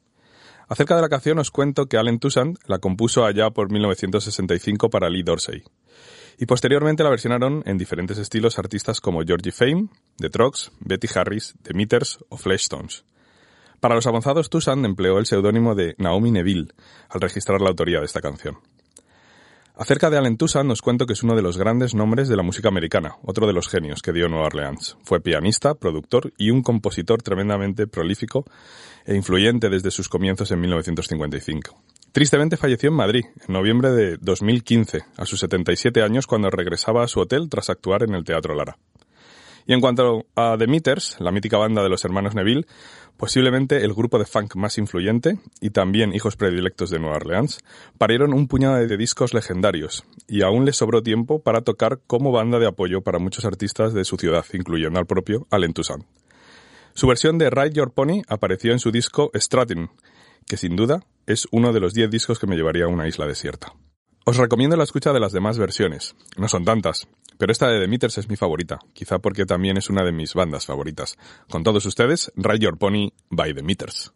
Acerca 0.69 0.95
de 0.95 1.03
la 1.03 1.09
canción 1.09 1.41
os 1.41 1.51
cuento 1.51 1.87
que 1.87 1.99
Allen 1.99 2.21
Toussaint 2.21 2.59
la 2.67 2.79
compuso 2.79 3.25
allá 3.25 3.51
por 3.51 3.73
1965 3.73 4.89
para 4.89 5.11
Lee 5.11 5.25
Dorsey 5.25 5.65
y 6.39 6.47
posteriormente 6.47 7.03
la 7.03 7.11
versionaron 7.11 7.63
en 7.67 7.79
diferentes 7.79 8.19
estilos 8.19 8.59
artistas 8.59 9.01
como 9.01 9.23
Georgie 9.23 9.53
Fame, 9.53 9.89
The 10.19 10.31
Trogs, 10.31 10.73
Betty 10.81 11.09
Harris, 11.15 11.55
The 11.63 11.75
Meters 11.75 12.19
o 12.29 12.37
Fleshtones. 12.37 13.05
Para 13.81 13.95
los 13.95 14.07
avanzados, 14.07 14.49
Toussaint 14.49 14.85
empleó 14.87 15.19
el 15.19 15.27
seudónimo 15.27 15.75
de 15.75 15.95
Naomi 15.99 16.31
Neville 16.31 16.73
al 17.11 17.21
registrar 17.21 17.61
la 17.61 17.69
autoría 17.69 18.01
de 18.01 18.07
esta 18.07 18.23
canción. 18.23 18.59
Acerca 19.77 20.09
de 20.09 20.17
Allen 20.17 20.37
Toussaint 20.37 20.71
os 20.71 20.83
cuento 20.83 21.05
que 21.05 21.15
es 21.15 21.25
uno 21.25 21.35
de 21.35 21.43
los 21.43 21.59
grandes 21.59 21.95
nombres 21.95 22.29
de 22.29 22.37
la 22.37 22.45
música 22.45 22.69
americana, 22.69 23.17
otro 23.25 23.47
de 23.47 23.53
los 23.53 23.69
genios 23.69 24.03
que 24.03 24.13
dio 24.13 24.29
Nueva 24.29 24.47
Orleans. 24.47 24.97
Fue 25.03 25.21
pianista, 25.21 25.75
productor 25.75 26.33
y 26.39 26.51
un 26.51 26.63
compositor 26.63 27.23
tremendamente 27.23 27.89
prolífico 27.89 28.45
e 29.05 29.17
influyente 29.17 29.69
desde 29.69 29.91
sus 29.91 30.09
comienzos 30.09 30.53
en 30.53 30.61
1955. 30.61 31.77
Tristemente 32.15 32.57
falleció 32.57 32.91
en 32.91 32.95
Madrid, 32.95 33.25
en 33.45 33.53
noviembre 33.53 33.91
de 33.91 34.19
2015, 34.19 35.01
a 35.17 35.27
sus 35.27 35.41
77 35.41 36.01
años 36.01 36.29
cuando 36.29 36.49
regresaba 36.49 37.03
a 37.03 37.09
su 37.09 37.19
hotel 37.19 37.49
tras 37.51 37.71
actuar 37.71 38.05
en 38.05 38.15
el 38.15 38.23
Teatro 38.23 38.55
Lara. 38.55 38.79
Y 39.67 39.73
en 39.73 39.81
cuanto 39.81 40.25
a 40.37 40.55
The 40.57 40.69
Meters, 40.69 41.17
la 41.19 41.33
mítica 41.33 41.59
banda 41.59 41.83
de 41.83 41.89
los 41.89 42.05
hermanos 42.05 42.37
Neville, 42.37 42.67
posiblemente 43.17 43.85
el 43.85 43.95
grupo 43.95 44.21
de 44.21 44.27
funk 44.27 44.55
más 44.55 44.79
influyente 44.79 45.41
y 45.61 45.71
también 45.71 46.15
hijos 46.15 46.37
predilectos 46.37 46.89
de 46.91 47.01
Nueva 47.01 47.17
Orleans, 47.17 47.65
parieron 47.99 48.33
un 48.33 48.47
puñado 48.47 48.77
de 48.77 48.97
discos 48.97 49.35
legendarios 49.35 50.05
y 50.29 50.43
aún 50.43 50.67
les 50.67 50.77
sobró 50.77 51.03
tiempo 51.03 51.43
para 51.43 51.63
tocar 51.63 51.99
como 52.07 52.31
banda 52.31 52.61
de 52.61 52.69
apoyo 52.69 53.01
para 53.01 53.19
muchos 53.19 53.45
artistas 53.45 53.93
de 53.93 54.05
su 54.05 54.19
ciudad, 54.19 54.45
incluyendo 54.53 55.01
al 55.01 55.07
propio 55.07 55.49
Allen 55.51 55.73
Toussaint. 55.73 56.05
Su 56.95 57.09
versión 57.09 57.39
de 57.39 57.51
Ride 57.51 57.73
Your 57.73 57.91
Pony 57.91 58.23
apareció 58.29 58.71
en 58.71 58.79
su 58.79 58.93
disco 58.93 59.33
Stratin, 59.35 59.91
que 60.47 60.57
sin 60.57 60.77
duda 60.77 61.05
es 61.27 61.49
uno 61.51 61.73
de 61.73 61.81
los 61.81 61.95
10 61.95 62.11
discos 62.11 62.39
que 62.39 62.47
me 62.47 62.57
llevaría 62.57 62.85
a 62.85 62.89
una 62.89 63.09
isla 63.09 63.27
desierta. 63.27 63.73
Os 64.25 64.37
recomiendo 64.37 64.77
la 64.77 64.85
escucha 64.85 65.13
de 65.13 65.21
las 65.21 65.33
demás 65.33 65.59
versiones. 65.59 66.15
No 66.39 66.49
son 66.49 66.65
tantas, 66.65 67.07
pero 67.39 67.53
esta 67.53 67.69
de 67.69 67.81
The 67.81 67.89
Meters 67.89 68.19
es 68.19 68.29
mi 68.29 68.37
favorita, 68.37 68.79
quizá 68.93 69.19
porque 69.19 69.45
también 69.45 69.77
es 69.77 69.91
una 69.91 70.05
de 70.05 70.13
mis 70.13 70.35
bandas 70.35 70.67
favoritas. 70.67 71.17
Con 71.51 71.63
todos 71.63 71.85
ustedes, 71.87 72.33
Ride 72.37 72.65
Your 72.65 72.79
Pony 72.79 73.11
by 73.31 73.55
The 73.55 73.63
Meters. 73.63 74.13